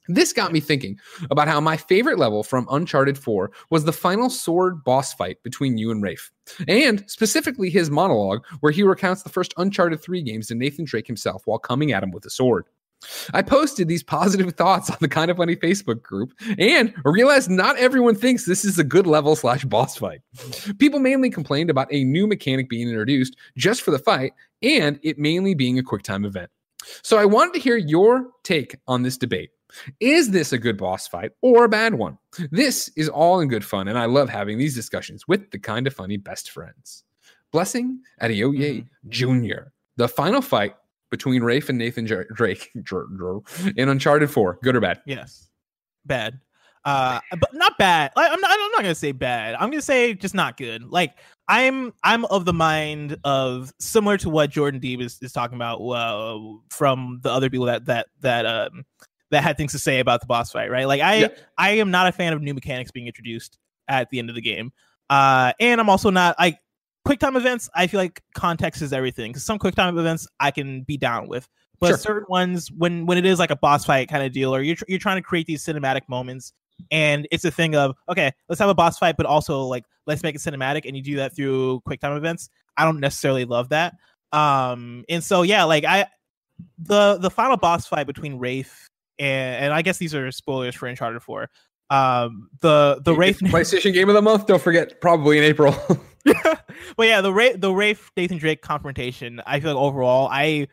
This 0.08 0.34
got 0.34 0.52
me 0.52 0.60
thinking 0.60 1.00
about 1.30 1.48
how 1.48 1.62
my 1.62 1.78
favorite 1.78 2.18
level 2.18 2.44
from 2.44 2.68
Uncharted 2.72 3.18
4 3.18 3.52
was 3.70 3.86
the 3.86 3.94
final 3.94 4.30
sword 4.30 4.84
boss 4.84 5.14
fight 5.14 5.42
between 5.44 5.78
you 5.78 5.92
and 5.92 6.02
Rafe, 6.02 6.32
and 6.68 7.04
specifically 7.08 7.70
his 7.70 7.90
monologue 7.90 8.44
where 8.62 8.72
he 8.72 8.84
recounts 8.84 9.24
the 9.24 9.30
first 9.30 9.54
Uncharted 9.58 10.02
3 10.02 10.22
games 10.24 10.48
to 10.48 10.56
Nathan 10.56 10.86
Drake 10.86 11.08
himself 11.08 11.44
while 11.46 11.60
coming 11.60 11.92
at 11.92 12.04
him 12.04 12.12
with 12.12 12.26
a 12.26 12.30
sword. 12.30 12.66
I 13.34 13.42
posted 13.42 13.88
these 13.88 14.04
positive 14.04 14.54
thoughts 14.58 14.90
on 14.90 14.98
the 15.00 15.08
Kinda 15.08 15.36
Funny 15.36 15.56
Facebook 15.56 16.02
group 16.02 16.34
and 16.58 16.94
realized 17.04 17.50
not 17.50 17.78
everyone 17.78 18.16
thinks 18.16 18.46
this 18.46 18.66
is 18.66 18.78
a 18.78 18.84
good 18.84 19.08
level 19.08 19.36
slash 19.36 19.66
boss 19.66 19.98
fight. 19.98 20.22
People 20.78 21.00
mainly 21.00 21.30
complained 21.30 21.70
about 21.70 21.88
a 21.92 22.04
new 22.04 22.28
mechanic 22.28 22.70
being 22.70 22.88
introduced 22.88 23.36
just 23.58 23.82
for 23.82 23.92
the 23.92 24.00
fight 24.00 24.34
and 24.62 25.00
it 25.04 25.18
mainly 25.18 25.56
being 25.56 25.80
a 25.80 25.84
quick 25.84 26.04
time 26.04 26.26
event. 26.26 26.50
So 27.04 27.18
I 27.18 27.26
wanted 27.26 27.54
to 27.54 27.60
hear 27.60 27.78
your 27.78 28.30
take 28.44 28.76
on 28.88 29.04
this 29.04 29.18
debate. 29.18 29.52
Is 30.00 30.32
this 30.32 30.54
a 30.54 30.58
good 30.58 30.78
boss 30.78 31.08
fight 31.08 31.32
or 31.42 31.66
a 31.66 31.70
bad 31.70 31.94
one? 31.94 32.18
This 32.52 32.90
is 32.96 33.10
all 33.10 33.40
in 33.40 33.48
good 33.48 33.66
fun, 33.66 33.88
and 33.88 33.98
I 33.98 34.06
love 34.06 34.30
having 34.30 34.58
these 34.58 34.76
discussions 34.76 35.28
with 35.28 35.52
the 35.52 35.60
kinda 35.60 35.92
funny 35.92 36.18
best 36.18 36.52
friends. 36.52 37.04
Blessing 37.52 38.00
Adeoye 38.22 38.86
Jr., 39.10 39.70
the 39.98 40.08
final 40.08 40.42
fight 40.42 40.76
between 41.10 41.44
Rafe 41.44 41.70
and 41.70 41.78
Nathan 41.78 42.06
Dra- 42.06 42.34
Drake 42.34 42.70
Dr- 42.82 43.08
Dr- 43.18 43.74
in 43.76 43.90
Uncharted 43.90 44.32
4. 44.32 44.60
Good 44.64 44.76
or 44.76 44.80
bad? 44.80 45.02
Yes. 45.06 45.50
Bad. 46.06 46.40
Uh, 46.84 47.20
but 47.40 47.54
not 47.54 47.78
bad. 47.78 48.12
Like, 48.16 48.32
I'm 48.32 48.42
not. 48.42 48.50
I'm 48.52 48.72
not 48.72 48.82
gonna 48.82 48.96
say 48.96 49.12
bad. 49.12 49.54
I'm 49.54 49.70
gonna 49.70 49.84
say 49.84 50.16
just 50.16 50.34
not 50.34 50.58
good. 50.58 50.84
Like 50.84 51.14
I'm. 51.48 51.94
I'm 52.04 52.26
of 52.26 52.46
the 52.46 52.54
mind 52.54 53.18
of 53.24 53.72
similar 53.80 54.18
to 54.18 54.32
what 54.32 54.50
Jordan 54.50 54.82
Deeb 54.82 55.00
is, 55.00 55.20
is 55.22 55.32
talking 55.32 55.56
about 55.56 55.78
uh, 55.80 56.40
from 56.72 57.20
the 57.22 57.30
other 57.30 57.52
people 57.52 57.68
that 57.68 57.86
that 57.86 58.08
that 58.22 58.48
um 58.48 58.84
that 59.32 59.44
had 59.44 59.58
things 59.58 59.72
to 59.72 59.80
say 59.80 60.00
about 60.00 60.22
the 60.22 60.28
boss 60.28 60.52
fight. 60.52 60.70
Right. 60.70 60.86
Like 60.86 61.02
I. 61.02 61.16
Yeah. 61.16 61.28
I 61.58 61.72
am 61.72 61.92
not 61.92 62.08
a 62.08 62.12
fan 62.12 62.34
of 62.34 62.42
new 62.42 62.54
mechanics 62.54 62.92
being 62.92 63.08
introduced 63.08 63.58
at 63.88 64.10
the 64.10 64.20
end 64.20 64.30
of 64.30 64.36
the 64.36 64.42
game. 64.42 64.72
Uh, 65.10 65.54
and 65.60 65.82
I'm 65.82 65.90
also 65.90 66.10
not 66.10 66.38
like 66.40 66.60
quick 67.06 67.20
time 67.20 67.36
events. 67.36 67.70
I 67.76 67.88
feel 67.88 68.00
like 68.00 68.22
context 68.36 68.82
is 68.82 68.94
everything. 68.94 69.32
Because 69.32 69.44
some 69.44 69.60
quick 69.60 69.76
time 69.76 69.98
events 69.98 70.28
I 70.40 70.52
can 70.52 70.84
be 70.84 70.98
down 70.98 71.28
with, 71.28 71.48
but 71.80 71.88
Sure. 71.88 71.98
certain 71.98 72.26
ones 72.30 72.72
when 72.72 73.06
when 73.06 73.18
it 73.18 73.26
is 73.26 73.40
like 73.40 73.52
a 73.52 73.56
boss 73.56 73.86
fight 73.86 74.08
kind 74.08 74.24
of 74.24 74.32
deal, 74.32 74.54
or 74.56 74.62
you're 74.62 74.76
tr- 74.76 74.86
you're 74.88 75.00
trying 75.00 75.18
to 75.18 75.22
create 75.22 75.48
these 75.48 75.66
cinematic 75.66 76.02
moments, 76.08 76.54
and 76.92 77.28
it's 77.32 77.44
a 77.44 77.52
thing 77.52 77.76
of 77.76 77.96
okay, 78.10 78.32
let's 78.48 78.60
have 78.60 78.70
a 78.70 78.76
boss 78.76 78.98
fight, 79.00 79.18
but 79.18 79.26
also 79.26 79.64
like 79.64 79.84
let's 80.08 80.24
make 80.24 80.36
it 80.36 80.40
cinematic, 80.40 80.86
and 80.86 80.96
you 80.96 81.02
do 81.04 81.16
that 81.18 81.36
through 81.36 81.82
quick 81.82 82.00
time 82.00 82.16
events. 82.16 82.50
I 82.78 82.86
don't 82.86 83.00
necessarily 83.00 83.46
love 83.46 83.70
that. 83.70 83.96
Um, 84.32 85.04
and 85.10 85.24
so 85.24 85.42
yeah, 85.42 85.64
like 85.64 85.84
I 85.84 86.06
the 86.78 87.18
the 87.18 87.32
final 87.32 87.58
boss 87.58 87.88
fight 87.88 88.08
between 88.08 88.38
Rafe 88.38 88.91
and 89.22 89.66
and 89.66 89.74
I 89.74 89.82
guess 89.84 89.98
these 90.00 90.16
are 90.16 90.32
spoilers 90.32 90.76
for 90.76 90.88
Uncharted 90.88 91.22
4. 91.22 91.50
Um, 91.90 92.50
the 92.62 93.02
the 93.06 93.14
Rafe 93.14 93.40
PlayStation 93.42 93.94
Game 93.94 94.10
of 94.10 94.16
the 94.16 94.22
Month. 94.22 94.48
Don't 94.48 94.62
forget, 94.62 95.00
probably 95.00 95.38
in 95.38 95.44
April. 95.44 95.76
but 96.26 97.08
yeah, 97.08 97.22
the 97.22 97.32
Ray 97.32 97.54
the 97.54 97.72
Rafe 97.72 98.12
Nathan 98.18 98.40
Drake 98.40 98.62
confrontation, 98.62 99.42
I 99.46 99.60
feel 99.60 99.74
like 99.74 99.82
overall, 99.82 100.28
I 100.32 100.68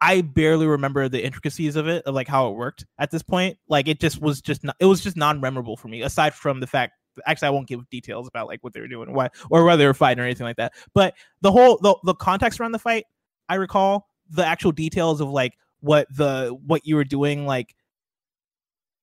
I 0.00 0.20
barely 0.20 0.66
remember 0.66 1.08
the 1.08 1.24
intricacies 1.24 1.74
of 1.76 1.88
it, 1.88 2.04
of 2.04 2.14
like 2.14 2.28
how 2.28 2.48
it 2.48 2.56
worked 2.56 2.84
at 2.98 3.10
this 3.10 3.22
point. 3.22 3.56
Like 3.68 3.88
it 3.88 3.98
just 3.98 4.20
was 4.20 4.42
just 4.42 4.62
not, 4.62 4.76
it 4.78 4.86
was 4.86 5.00
just 5.00 5.16
non 5.16 5.40
memorable 5.40 5.76
for 5.76 5.88
me. 5.88 6.02
Aside 6.02 6.34
from 6.34 6.60
the 6.60 6.66
fact, 6.66 6.92
actually, 7.26 7.48
I 7.48 7.50
won't 7.52 7.66
give 7.66 7.88
details 7.88 8.28
about 8.28 8.46
like 8.46 8.62
what 8.62 8.74
they 8.74 8.80
were 8.80 8.88
doing, 8.88 9.14
why 9.14 9.30
or 9.50 9.64
whether 9.64 9.78
they 9.78 9.86
were 9.86 9.94
fighting 9.94 10.20
or 10.20 10.24
anything 10.24 10.46
like 10.46 10.56
that. 10.56 10.74
But 10.94 11.14
the 11.40 11.50
whole 11.50 11.78
the 11.78 11.96
the 12.04 12.14
context 12.14 12.60
around 12.60 12.72
the 12.72 12.78
fight, 12.78 13.04
I 13.48 13.54
recall 13.54 14.08
the 14.30 14.44
actual 14.44 14.72
details 14.72 15.20
of 15.20 15.30
like 15.30 15.54
what 15.80 16.06
the 16.14 16.56
what 16.66 16.86
you 16.86 16.96
were 16.96 17.04
doing, 17.04 17.46
like 17.46 17.74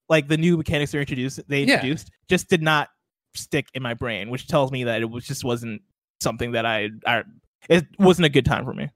like 0.10 0.28
the 0.28 0.38
new 0.38 0.58
mechanics 0.58 0.92
they 0.92 1.00
introduced 1.00 1.40
they 1.48 1.64
Yeah. 1.64 1.76
introduced 1.76 2.12
just 2.30 2.50
did 2.50 2.62
not 2.62 2.90
stick 3.34 3.68
in 3.74 3.82
my 3.84 3.94
brain, 3.94 4.30
which 4.30 4.48
tells 4.48 4.72
me 4.72 4.84
that 4.86 5.02
it 5.02 5.10
was 5.10 5.26
just 5.26 5.44
wasn't 5.44 5.82
something 6.22 6.52
that 6.54 6.66
I, 6.66 6.90
I 7.06 7.24
it 7.70 7.86
wasn't 8.00 8.26
a 8.26 8.30
good 8.30 8.46
time 8.46 8.64
for 8.66 8.74
me. 8.74 8.90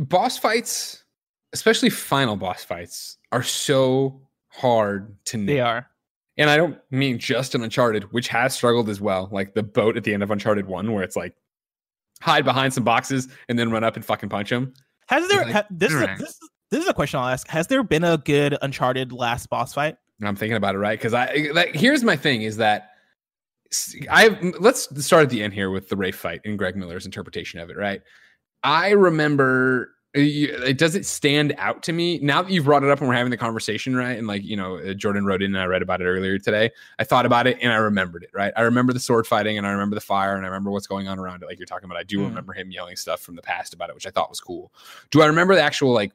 boss 0.00 0.38
fights, 0.38 1.04
especially 1.52 1.90
final 1.90 2.36
boss 2.36 2.64
fights, 2.64 3.18
are 3.32 3.42
so 3.42 4.20
hard 4.48 5.14
to 5.26 5.36
nail. 5.36 5.46
They 5.54 5.60
are. 5.60 5.86
And 6.36 6.48
I 6.48 6.56
don't 6.56 6.78
mean 6.90 7.18
just 7.18 7.54
in 7.54 7.62
Uncharted, 7.62 8.04
which 8.12 8.28
has 8.28 8.54
struggled 8.54 8.88
as 8.88 9.00
well. 9.00 9.28
Like 9.30 9.52
the 9.54 9.62
boat 9.62 9.96
at 9.96 10.04
the 10.04 10.14
end 10.14 10.22
of 10.22 10.30
Uncharted 10.30 10.66
1, 10.66 10.92
where 10.92 11.02
it's 11.02 11.16
like 11.16 11.34
hide 12.22 12.44
behind 12.44 12.72
some 12.72 12.84
boxes 12.84 13.28
and 13.48 13.58
then 13.58 13.70
run 13.70 13.84
up 13.84 13.96
and 13.96 14.04
fucking 14.04 14.28
punch 14.30 14.48
them. 14.50 14.72
Has 15.10 15.26
there 15.28 15.44
Like, 15.44 15.52
ha, 15.52 15.64
this, 15.70 15.92
is 15.92 16.02
a, 16.02 16.16
this 16.18 16.38
this 16.70 16.82
is 16.84 16.88
a 16.88 16.94
question 16.94 17.18
I'll 17.18 17.26
ask. 17.26 17.48
Has 17.48 17.66
there 17.66 17.82
been 17.82 18.04
a 18.04 18.16
good 18.16 18.56
Uncharted 18.62 19.10
last 19.10 19.50
boss 19.50 19.74
fight? 19.74 19.96
I'm 20.22 20.36
thinking 20.36 20.56
about 20.56 20.76
it, 20.76 20.78
right? 20.78 20.96
Because 20.96 21.14
I 21.14 21.48
like 21.52 21.74
here's 21.74 22.04
my 22.04 22.14
thing 22.14 22.42
is 22.42 22.58
that 22.58 22.90
I 24.08 24.28
let's 24.60 25.04
start 25.04 25.24
at 25.24 25.30
the 25.30 25.42
end 25.42 25.52
here 25.52 25.70
with 25.70 25.88
the 25.88 25.96
Rafe 25.96 26.14
fight 26.14 26.42
and 26.44 26.56
Greg 26.56 26.76
Miller's 26.76 27.06
interpretation 27.06 27.58
of 27.58 27.70
it, 27.70 27.76
right? 27.76 28.02
I 28.62 28.90
remember 28.90 29.90
it 30.12 30.76
doesn't 30.76 31.06
stand 31.06 31.54
out 31.56 31.84
to 31.84 31.92
me 31.92 32.18
now 32.18 32.42
that 32.42 32.50
you've 32.50 32.64
brought 32.64 32.82
it 32.82 32.90
up 32.90 32.98
and 32.98 33.08
we're 33.08 33.14
having 33.14 33.30
the 33.30 33.36
conversation, 33.36 33.94
right? 33.94 34.18
And 34.18 34.26
like 34.26 34.42
you 34.42 34.56
know, 34.56 34.76
uh, 34.78 34.92
Jordan 34.94 35.24
wrote 35.24 35.40
in 35.42 35.54
and 35.54 35.62
I 35.62 35.66
read 35.66 35.82
about 35.82 36.00
it 36.00 36.06
earlier 36.06 36.36
today. 36.38 36.70
I 36.98 37.04
thought 37.04 37.26
about 37.26 37.46
it 37.46 37.58
and 37.62 37.72
I 37.72 37.76
remembered 37.76 38.24
it, 38.24 38.30
right? 38.32 38.52
I 38.56 38.62
remember 38.62 38.92
the 38.92 38.98
sword 39.00 39.26
fighting 39.26 39.56
and 39.56 39.66
I 39.66 39.70
remember 39.70 39.94
the 39.94 40.00
fire 40.00 40.34
and 40.34 40.44
I 40.44 40.48
remember 40.48 40.72
what's 40.72 40.88
going 40.88 41.06
on 41.06 41.18
around 41.20 41.42
it, 41.42 41.46
like 41.46 41.58
you're 41.58 41.66
talking 41.66 41.84
about. 41.84 41.96
I 41.98 42.02
do 42.02 42.18
Hmm. 42.18 42.24
remember 42.26 42.52
him 42.52 42.70
yelling 42.72 42.96
stuff 42.96 43.20
from 43.20 43.36
the 43.36 43.42
past 43.42 43.72
about 43.72 43.88
it, 43.88 43.94
which 43.94 44.06
I 44.06 44.10
thought 44.10 44.28
was 44.30 44.40
cool. 44.40 44.72
Do 45.10 45.22
I 45.22 45.26
remember 45.26 45.54
the 45.54 45.62
actual 45.62 45.92
like 45.92 46.12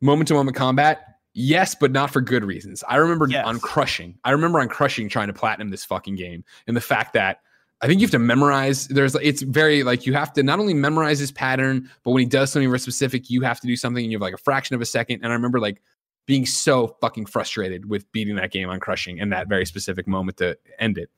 moment 0.00 0.28
to 0.28 0.34
moment 0.34 0.56
combat? 0.56 1.00
Yes, 1.32 1.74
but 1.74 1.90
not 1.90 2.12
for 2.12 2.20
good 2.20 2.44
reasons. 2.44 2.84
I 2.88 2.96
remember 2.96 3.26
Yes. 3.28 3.44
on 3.44 3.58
Crushing. 3.58 4.16
I 4.22 4.30
remember 4.30 4.60
on 4.60 4.68
Crushing 4.68 5.08
trying 5.08 5.26
to 5.26 5.32
platinum 5.32 5.70
this 5.70 5.84
fucking 5.84 6.14
game, 6.14 6.44
and 6.68 6.76
the 6.76 6.80
fact 6.80 7.14
that 7.14 7.40
I 7.80 7.86
think 7.86 8.00
you 8.00 8.06
have 8.06 8.12
to 8.12 8.18
memorize. 8.18 8.88
There's 8.88 9.14
it's 9.16 9.42
very 9.42 9.82
like 9.82 10.06
you 10.06 10.14
have 10.14 10.32
to 10.34 10.42
not 10.42 10.58
only 10.58 10.74
memorize 10.74 11.18
his 11.18 11.32
pattern, 11.32 11.90
but 12.02 12.12
when 12.12 12.20
he 12.20 12.26
does 12.26 12.50
something 12.50 12.68
very 12.68 12.78
specific, 12.78 13.28
you 13.28 13.42
have 13.42 13.60
to 13.60 13.66
do 13.66 13.76
something, 13.76 14.02
and 14.02 14.10
you 14.10 14.16
have 14.16 14.22
like 14.22 14.34
a 14.34 14.38
fraction 14.38 14.74
of 14.74 14.80
a 14.80 14.86
second. 14.86 15.22
And 15.22 15.32
I 15.32 15.34
remember 15.34 15.60
like 15.60 15.82
being 16.26 16.46
so 16.46 16.96
fucking 17.00 17.26
frustrated 17.26 17.88
with 17.88 18.10
beating 18.12 18.36
that 18.36 18.50
game 18.50 18.70
on 18.70 18.80
Crushing 18.80 19.20
and 19.20 19.32
that 19.32 19.48
very 19.48 19.66
specific 19.66 20.06
moment 20.06 20.38
to 20.38 20.56
end 20.78 20.96
it. 20.96 21.10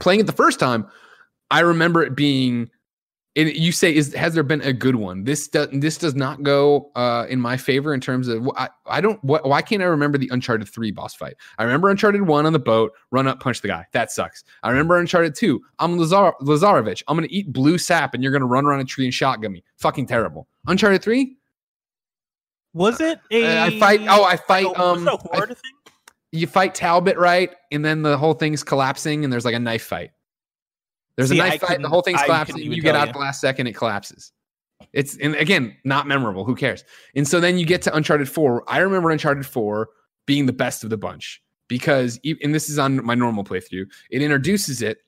Playing 0.00 0.20
it 0.20 0.26
the 0.26 0.32
first 0.32 0.60
time, 0.60 0.86
I 1.50 1.60
remember 1.60 2.02
it 2.02 2.14
being 2.14 2.70
And 3.36 3.54
you 3.54 3.70
say, 3.70 3.94
is 3.94 4.12
has 4.14 4.34
there 4.34 4.42
been 4.42 4.62
a 4.62 4.72
good 4.72 4.96
one? 4.96 5.22
This 5.22 5.46
does 5.46 5.68
this 5.70 5.96
does 5.96 6.16
not 6.16 6.42
go 6.42 6.90
uh, 6.96 7.26
in 7.28 7.40
my 7.40 7.56
favor 7.56 7.94
in 7.94 8.00
terms 8.00 8.26
of 8.26 8.48
I, 8.56 8.68
I 8.86 9.00
don't 9.00 9.22
what, 9.22 9.46
why 9.46 9.62
can't 9.62 9.80
I 9.80 9.84
remember 9.84 10.18
the 10.18 10.28
Uncharted 10.32 10.68
three 10.68 10.90
boss 10.90 11.14
fight? 11.14 11.36
I 11.58 11.62
remember 11.62 11.88
Uncharted 11.88 12.22
one 12.22 12.46
on 12.46 12.52
the 12.52 12.58
boat, 12.58 12.92
run 13.12 13.28
up, 13.28 13.38
punch 13.38 13.60
the 13.60 13.68
guy. 13.68 13.86
That 13.92 14.10
sucks. 14.10 14.42
I 14.64 14.70
remember 14.70 14.98
Uncharted 14.98 15.36
two. 15.36 15.60
I'm 15.78 15.98
Lazar 15.98 16.32
Lazarovich. 16.40 17.02
I'm 17.06 17.16
gonna 17.16 17.28
eat 17.30 17.52
blue 17.52 17.78
sap, 17.78 18.14
and 18.14 18.22
you're 18.24 18.32
gonna 18.32 18.46
run 18.46 18.64
around 18.66 18.80
a 18.80 18.84
tree 18.84 19.04
and 19.04 19.14
shotgun 19.14 19.52
me. 19.52 19.62
Fucking 19.76 20.06
terrible. 20.06 20.48
Uncharted 20.66 21.02
three. 21.02 21.36
Was 22.74 23.00
it 23.00 23.20
a? 23.30 23.44
Uh, 23.44 23.64
I 23.66 23.78
fight. 23.78 24.00
Oh, 24.08 24.24
I 24.24 24.36
fight. 24.36 24.66
a- 24.66 24.80
Um, 24.82 25.06
it 25.06 25.14
a 25.14 25.18
I- 25.34 25.46
thing? 25.46 25.56
you 26.32 26.46
fight 26.46 26.74
Talbot 26.74 27.16
right, 27.18 27.54
and 27.70 27.84
then 27.84 28.02
the 28.02 28.18
whole 28.18 28.34
thing's 28.34 28.64
collapsing, 28.64 29.22
and 29.22 29.32
there's 29.32 29.44
like 29.44 29.54
a 29.54 29.58
knife 29.60 29.84
fight. 29.84 30.10
There's 31.18 31.30
See, 31.30 31.38
a 31.40 31.42
knife 31.42 31.60
fight. 31.60 31.82
The 31.82 31.88
whole 31.88 32.00
thing's 32.00 32.22
collapsing. 32.22 32.58
You 32.58 32.80
get 32.80 32.94
out 32.94 33.08
you. 33.08 33.12
the 33.12 33.18
last 33.18 33.40
second, 33.40 33.66
it 33.66 33.74
collapses. 33.74 34.32
It's 34.92 35.16
and 35.18 35.34
again 35.34 35.76
not 35.84 36.06
memorable. 36.06 36.44
Who 36.44 36.54
cares? 36.54 36.84
And 37.16 37.26
so 37.26 37.40
then 37.40 37.58
you 37.58 37.66
get 37.66 37.82
to 37.82 37.94
Uncharted 37.94 38.28
Four. 38.28 38.62
I 38.68 38.78
remember 38.78 39.10
Uncharted 39.10 39.44
Four 39.44 39.88
being 40.26 40.46
the 40.46 40.52
best 40.52 40.84
of 40.84 40.90
the 40.90 40.96
bunch 40.96 41.42
because, 41.66 42.20
and 42.24 42.54
this 42.54 42.70
is 42.70 42.78
on 42.78 43.04
my 43.04 43.16
normal 43.16 43.42
playthrough. 43.42 43.86
It 44.12 44.22
introduces 44.22 44.80
it, 44.80 44.98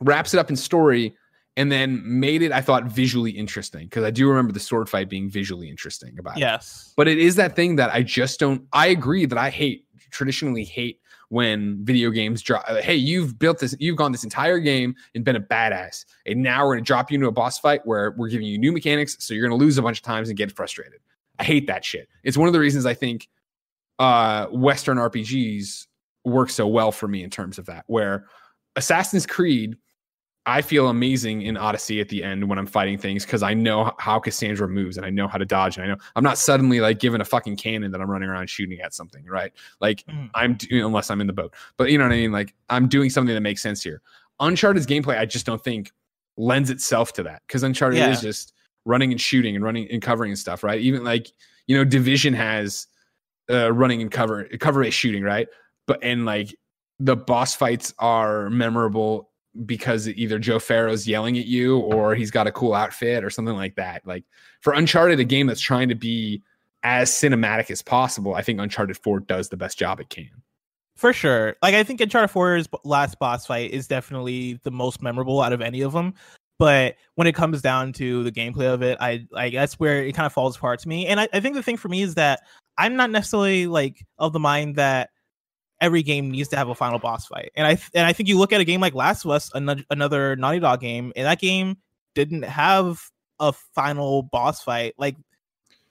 wraps 0.00 0.32
it 0.32 0.40
up 0.40 0.48
in 0.48 0.56
story, 0.56 1.14
and 1.58 1.70
then 1.70 2.00
made 2.02 2.40
it. 2.40 2.50
I 2.50 2.62
thought 2.62 2.84
visually 2.84 3.32
interesting 3.32 3.84
because 3.84 4.04
I 4.04 4.10
do 4.10 4.26
remember 4.30 4.54
the 4.54 4.60
sword 4.60 4.88
fight 4.88 5.10
being 5.10 5.28
visually 5.28 5.68
interesting 5.68 6.18
about 6.18 6.38
it. 6.38 6.40
Yes. 6.40 6.94
But 6.96 7.08
it 7.08 7.18
is 7.18 7.36
that 7.36 7.54
thing 7.54 7.76
that 7.76 7.90
I 7.92 8.02
just 8.02 8.40
don't. 8.40 8.62
I 8.72 8.86
agree 8.86 9.26
that 9.26 9.36
I 9.36 9.50
hate 9.50 9.84
traditionally 10.10 10.64
hate 10.64 11.00
when 11.28 11.84
video 11.84 12.10
games 12.10 12.42
drop. 12.42 12.66
Hey, 12.66 12.94
you've 12.94 13.38
built 13.38 13.58
this, 13.58 13.74
you've 13.78 13.96
gone 13.96 14.12
this 14.12 14.24
entire 14.24 14.58
game 14.58 14.94
and 15.14 15.24
been 15.24 15.36
a 15.36 15.40
badass, 15.40 16.04
and 16.26 16.42
now 16.42 16.66
we're 16.66 16.76
to 16.76 16.82
drop 16.82 17.10
you 17.10 17.16
into 17.16 17.28
a 17.28 17.32
boss 17.32 17.58
fight 17.58 17.80
where 17.84 18.12
we're 18.16 18.28
giving 18.28 18.46
you 18.46 18.58
new 18.58 18.72
mechanics, 18.72 19.16
so 19.18 19.34
you're 19.34 19.48
to 19.58 19.64
lose 19.64 19.78
a 19.78 19.82
bunch 19.82 19.98
of 19.98 20.04
times 20.04 20.28
and 20.28 20.38
get 20.38 20.52
frustrated. 20.52 21.00
I 21.38 21.44
hate 21.44 21.66
that 21.66 21.84
shit. 21.84 22.08
It's 22.22 22.36
one 22.36 22.46
of 22.46 22.52
the 22.52 22.60
reasons 22.60 22.86
I 22.86 22.94
think 22.94 23.28
uh, 23.98 24.46
Western 24.46 24.98
RPGs 24.98 25.86
work 26.24 26.50
so 26.50 26.66
well 26.66 26.92
for 26.92 27.08
me 27.08 27.22
in 27.22 27.30
terms 27.30 27.58
of 27.58 27.66
that. 27.66 27.84
Where 27.86 28.26
Assassin's 28.76 29.26
Creed, 29.26 29.76
I 30.48 30.62
feel 30.62 30.88
amazing 30.88 31.42
in 31.42 31.56
Odyssey 31.56 32.00
at 32.00 32.08
the 32.08 32.22
end 32.22 32.48
when 32.48 32.56
I'm 32.58 32.66
fighting 32.66 32.96
things 32.98 33.26
because 33.26 33.42
I 33.42 33.52
know 33.52 33.92
how 33.98 34.20
Cassandra 34.20 34.68
moves 34.68 34.96
and 34.96 35.04
I 35.04 35.10
know 35.10 35.26
how 35.26 35.38
to 35.38 35.44
dodge 35.44 35.76
and 35.76 35.84
I 35.84 35.88
know 35.88 35.96
I'm 36.14 36.22
not 36.22 36.38
suddenly 36.38 36.80
like 36.80 37.00
given 37.00 37.20
a 37.20 37.24
fucking 37.24 37.56
cannon 37.56 37.90
that 37.90 38.00
I'm 38.00 38.08
running 38.10 38.28
around 38.28 38.48
shooting 38.48 38.80
at 38.80 38.94
something, 38.94 39.24
right? 39.26 39.52
Like 39.80 40.04
Mhm. 40.06 40.30
I'm 40.34 40.54
do- 40.54 40.86
unless 40.86 41.10
I'm 41.10 41.20
in 41.20 41.26
the 41.26 41.32
boat, 41.32 41.52
but 41.76 41.90
you 41.90 41.98
know 41.98 42.04
what 42.04 42.12
I 42.12 42.16
mean. 42.16 42.30
Like 42.32 42.54
I'm 42.70 42.86
doing 42.88 43.10
something 43.10 43.34
that 43.34 43.40
makes 43.40 43.60
sense 43.60 43.82
here. 43.82 44.02
Uncharted's 44.38 44.86
gameplay, 44.86 45.18
I 45.18 45.26
just 45.26 45.46
don't 45.46 45.62
think 45.64 45.90
lends 46.36 46.70
itself 46.70 47.12
to 47.14 47.22
that 47.24 47.42
because 47.46 47.62
Uncharted 47.64 47.98
Yeah. 47.98 48.10
is 48.10 48.20
just 48.20 48.52
running 48.84 49.10
and 49.10 49.20
shooting 49.20 49.56
and 49.56 49.64
running 49.64 49.90
and 49.90 50.00
covering 50.00 50.30
and 50.30 50.38
stuff, 50.38 50.62
right? 50.62 50.80
Even 50.80 51.02
like 51.02 51.26
you 51.66 51.76
know, 51.76 51.84
Division 51.84 52.32
has 52.34 52.86
uh, 53.50 53.72
running 53.72 54.00
and 54.00 54.12
cover 54.12 54.44
cover 54.60 54.80
based 54.82 54.96
shooting, 54.96 55.24
right? 55.24 55.48
But 55.88 55.98
and 56.02 56.24
like 56.24 56.54
the 57.00 57.16
boss 57.16 57.56
fights 57.56 57.92
are 57.98 58.48
memorable 58.48 59.30
because 59.64 60.08
either 60.08 60.38
Joe 60.38 60.58
Farrow's 60.58 61.06
yelling 61.06 61.38
at 61.38 61.46
you 61.46 61.78
or 61.78 62.14
he's 62.14 62.30
got 62.30 62.46
a 62.46 62.52
cool 62.52 62.74
outfit 62.74 63.24
or 63.24 63.30
something 63.30 63.56
like 63.56 63.76
that. 63.76 64.06
Like 64.06 64.24
for 64.60 64.72
Uncharted, 64.72 65.20
a 65.20 65.24
game 65.24 65.46
that's 65.46 65.60
trying 65.60 65.88
to 65.88 65.94
be 65.94 66.42
as 66.82 67.10
cinematic 67.10 67.70
as 67.70 67.82
possible, 67.82 68.34
I 68.34 68.42
think 68.42 68.60
Uncharted 68.60 68.98
4 68.98 69.20
does 69.20 69.48
the 69.48 69.56
best 69.56 69.78
job 69.78 70.00
it 70.00 70.10
can. 70.10 70.30
For 70.96 71.12
sure. 71.12 71.56
Like 71.62 71.74
I 71.74 71.82
think 71.82 72.00
Uncharted 72.00 72.34
4's 72.34 72.68
last 72.84 73.18
boss 73.18 73.46
fight 73.46 73.70
is 73.70 73.86
definitely 73.86 74.60
the 74.62 74.70
most 74.70 75.02
memorable 75.02 75.40
out 75.40 75.52
of 75.52 75.60
any 75.60 75.82
of 75.82 75.92
them. 75.92 76.14
But 76.58 76.96
when 77.16 77.26
it 77.26 77.34
comes 77.34 77.60
down 77.60 77.92
to 77.94 78.24
the 78.24 78.32
gameplay 78.32 78.72
of 78.72 78.82
it, 78.82 78.96
I 78.98 79.26
like 79.30 79.52
that's 79.52 79.74
where 79.74 80.02
it 80.02 80.14
kind 80.14 80.24
of 80.24 80.32
falls 80.32 80.56
apart 80.56 80.80
to 80.80 80.88
me. 80.88 81.06
And 81.06 81.20
I, 81.20 81.28
I 81.32 81.40
think 81.40 81.54
the 81.54 81.62
thing 81.62 81.76
for 81.76 81.88
me 81.88 82.00
is 82.00 82.14
that 82.14 82.40
I'm 82.78 82.96
not 82.96 83.10
necessarily 83.10 83.66
like 83.66 84.06
of 84.18 84.32
the 84.32 84.40
mind 84.40 84.76
that 84.76 85.10
every 85.80 86.02
game 86.02 86.30
needs 86.30 86.48
to 86.50 86.56
have 86.56 86.68
a 86.68 86.74
final 86.74 86.98
boss 86.98 87.26
fight. 87.26 87.50
And 87.54 87.66
I 87.66 87.74
th- 87.74 87.90
and 87.94 88.06
I 88.06 88.12
think 88.12 88.28
you 88.28 88.38
look 88.38 88.52
at 88.52 88.60
a 88.60 88.64
game 88.64 88.80
like 88.80 88.94
Last 88.94 89.24
of 89.24 89.30
Us, 89.30 89.50
another, 89.54 89.82
another 89.90 90.36
Naughty 90.36 90.58
Dog 90.60 90.80
game, 90.80 91.12
and 91.16 91.26
that 91.26 91.40
game 91.40 91.76
didn't 92.14 92.42
have 92.42 93.00
a 93.40 93.52
final 93.52 94.22
boss 94.22 94.62
fight. 94.62 94.94
Like 94.96 95.16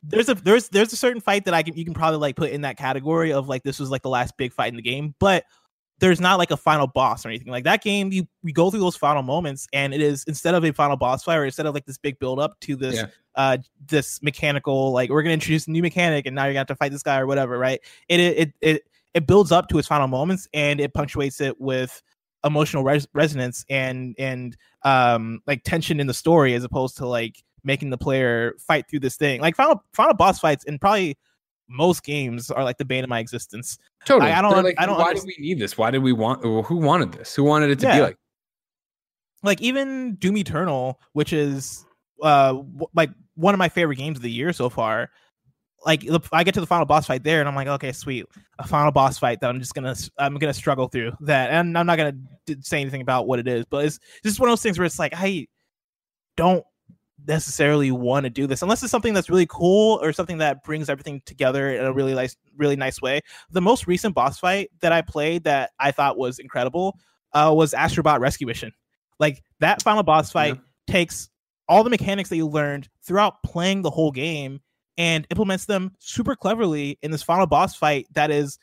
there's 0.03 0.29
a 0.29 0.35
there's 0.35 0.69
there's 0.69 0.93
a 0.93 0.97
certain 0.97 1.21
fight 1.21 1.45
that 1.45 1.53
I 1.53 1.63
can 1.63 1.75
you 1.75 1.85
can 1.85 1.93
probably 1.93 2.19
like 2.19 2.35
put 2.35 2.51
in 2.51 2.61
that 2.61 2.77
category 2.77 3.31
of 3.33 3.47
like 3.47 3.63
this 3.63 3.79
was 3.79 3.89
like 3.89 4.01
the 4.01 4.09
last 4.09 4.35
big 4.37 4.53
fight 4.53 4.69
in 4.69 4.75
the 4.75 4.81
game, 4.81 5.15
but 5.19 5.45
there's 5.99 6.19
not 6.19 6.37
like 6.37 6.51
a 6.51 6.57
final 6.57 6.87
boss 6.87 7.25
or 7.25 7.29
anything 7.29 7.47
like 7.51 7.63
that 7.63 7.81
game. 7.81 8.11
You 8.11 8.27
we 8.43 8.51
go 8.51 8.69
through 8.69 8.81
those 8.81 8.97
final 8.97 9.23
moments, 9.23 9.67
and 9.71 9.93
it 9.93 10.01
is 10.01 10.23
instead 10.27 10.53
of 10.53 10.65
a 10.65 10.73
final 10.73 10.97
boss 10.97 11.23
fight 11.23 11.37
or 11.37 11.45
instead 11.45 11.65
of 11.65 11.73
like 11.73 11.85
this 11.85 11.97
big 11.97 12.19
build 12.19 12.39
up 12.39 12.59
to 12.61 12.75
this 12.75 12.95
Yeah. 12.95 13.05
uh 13.35 13.57
this 13.87 14.21
mechanical 14.21 14.91
like 14.91 15.09
we're 15.09 15.21
gonna 15.23 15.33
introduce 15.33 15.67
a 15.67 15.71
new 15.71 15.81
mechanic 15.81 16.25
and 16.25 16.35
now 16.35 16.43
you're 16.45 16.53
gonna 16.53 16.59
have 16.61 16.67
to 16.67 16.75
fight 16.75 16.91
this 16.91 17.03
guy 17.03 17.19
or 17.19 17.27
whatever, 17.27 17.57
right? 17.57 17.79
It 18.09 18.19
it 18.19 18.37
it 18.37 18.53
it, 18.61 18.83
it 19.15 19.25
builds 19.25 19.51
up 19.51 19.67
to 19.69 19.79
its 19.79 19.87
final 19.87 20.07
moments 20.07 20.47
and 20.53 20.79
it 20.79 20.93
punctuates 20.93 21.41
it 21.41 21.59
with 21.59 22.03
emotional 22.43 22.83
res- 22.83 23.07
resonance 23.13 23.65
and 23.71 24.13
and 24.19 24.55
um 24.83 25.39
like 25.47 25.63
tension 25.63 25.99
in 25.99 26.05
the 26.05 26.13
story 26.13 26.53
as 26.53 26.63
opposed 26.63 26.95
to 26.97 27.07
like 27.07 27.43
making 27.63 27.89
the 27.89 27.97
player 27.97 28.53
fight 28.59 28.85
through 28.87 28.99
this 28.99 29.15
thing. 29.17 29.41
Like 29.41 29.55
final 29.55 29.83
final 29.93 30.13
boss 30.13 30.37
fights 30.39 30.63
and 30.67 30.79
probably 30.79 31.17
most 31.67 32.03
games 32.03 32.51
are 32.51 32.63
like 32.63 32.77
the 32.77 32.85
bane 32.85 33.03
of 33.03 33.09
my 33.09 33.17
existence. 33.17 33.79
Totally. 34.05 34.29
I 34.31 34.39
don't- 34.43 34.53
They're 34.53 34.61
like, 34.61 34.75
I 34.77 34.85
don't 34.85 34.99
why 34.99 35.07
understand- 35.07 35.31
did 35.37 35.41
we 35.41 35.47
need 35.47 35.59
this? 35.59 35.75
Why 35.75 35.89
did 35.89 36.03
we 36.03 36.13
want 36.13 36.43
who 36.43 36.75
wanted 36.75 37.13
this? 37.13 37.33
Who 37.35 37.43
wanted 37.43 37.71
it 37.71 37.79
to 37.79 37.87
be 37.91 38.01
like 38.01 38.17
Like 39.41 39.61
even 39.61 40.15
Doom 40.15 40.37
Eternal, 40.37 40.99
which 41.13 41.33
is 41.33 41.85
uh 42.21 42.49
w- 42.53 42.87
like 42.93 43.09
one 43.35 43.53
of 43.53 43.57
my 43.57 43.69
favorite 43.69 43.95
games 43.97 44.17
of 44.17 44.21
the 44.23 44.31
year 44.31 44.53
so 44.53 44.69
far. 44.69 45.09
Like 45.85 46.01
the- 46.01 46.21
I 46.33 46.43
get 46.43 46.55
to 46.55 46.59
the 46.59 46.65
final 46.67 46.85
boss 46.85 47.05
fight 47.05 47.23
there, 47.23 47.39
and 47.39 47.47
I'm 47.47 47.55
like, 47.55 47.67
okay, 47.67 47.91
sweet, 47.91 48.25
a 48.57 48.67
final 48.67 48.91
boss 48.91 49.19
fight 49.19 49.39
that 49.41 49.49
I'm 49.49 49.59
just 49.59 49.75
gonna 49.75 49.95
I'm 50.17 50.35
gonna 50.35 50.53
struggle 50.53 50.87
through 50.87 51.13
that, 51.21 51.51
and 51.51 51.77
I'm 51.77 51.85
not 51.85 51.97
gonna 51.97 52.17
d- 52.47 52.57
say 52.61 52.81
anything 52.81 53.01
about 53.01 53.27
what 53.27 53.37
it 53.39 53.47
is, 53.47 53.65
but 53.69 53.85
it's 53.85 53.99
just 54.23 54.39
one 54.39 54.49
of 54.49 54.51
those 54.51 54.63
things 54.63 54.79
where 54.79 54.85
it's 54.85 54.97
like 54.99 55.13
I 55.15 55.47
don't 56.37 56.65
necessarily 57.27 57.91
want 57.91 58.23
to 58.25 58.29
do 58.29 58.45
this 58.45 58.61
unless 58.61 58.83
it's 58.83 58.91
something 58.91 59.13
that's 59.13 59.29
really 59.29 59.47
cool 59.47 59.99
or 60.03 60.11
something 60.13 60.37
that 60.39 60.63
brings 60.63 60.89
everything 60.89 61.21
together 61.25 61.71
in 61.71 61.83
a 61.85 61.93
really 61.93 62.13
nice 62.13 62.35
really 62.57 62.75
nice 62.75 63.01
way. 63.01 63.21
The 63.51 63.61
most 63.61 63.87
recent 63.87 64.15
boss 64.15 64.39
fight 64.39 64.69
that 64.81 64.91
I 64.91 65.01
played 65.01 65.43
that 65.45 65.71
I 65.79 65.91
thought 65.91 66.17
was 66.17 66.39
incredible 66.39 66.97
uh, 67.33 67.53
was 67.55 67.73
Astrobot 67.73 68.19
Rescue 68.19 68.47
Mission. 68.47 68.71
Like 69.19 69.43
that 69.59 69.81
final 69.81 70.03
boss 70.03 70.31
fight 70.31 70.55
takes 70.87 71.29
all 71.67 71.83
the 71.83 71.89
mechanics 71.89 72.29
that 72.29 72.35
you 72.37 72.47
learned 72.47 72.89
throughout 73.03 73.41
playing 73.43 73.81
the 73.81 73.89
whole 73.89 74.11
game 74.11 74.61
and 74.97 75.27
implements 75.29 75.65
them 75.65 75.93
super 75.99 76.35
cleverly 76.35 76.97
in 77.01 77.11
this 77.11 77.23
final 77.23 77.47
boss 77.47 77.75
fight 77.75 78.07
that 78.13 78.31
is 78.31 78.57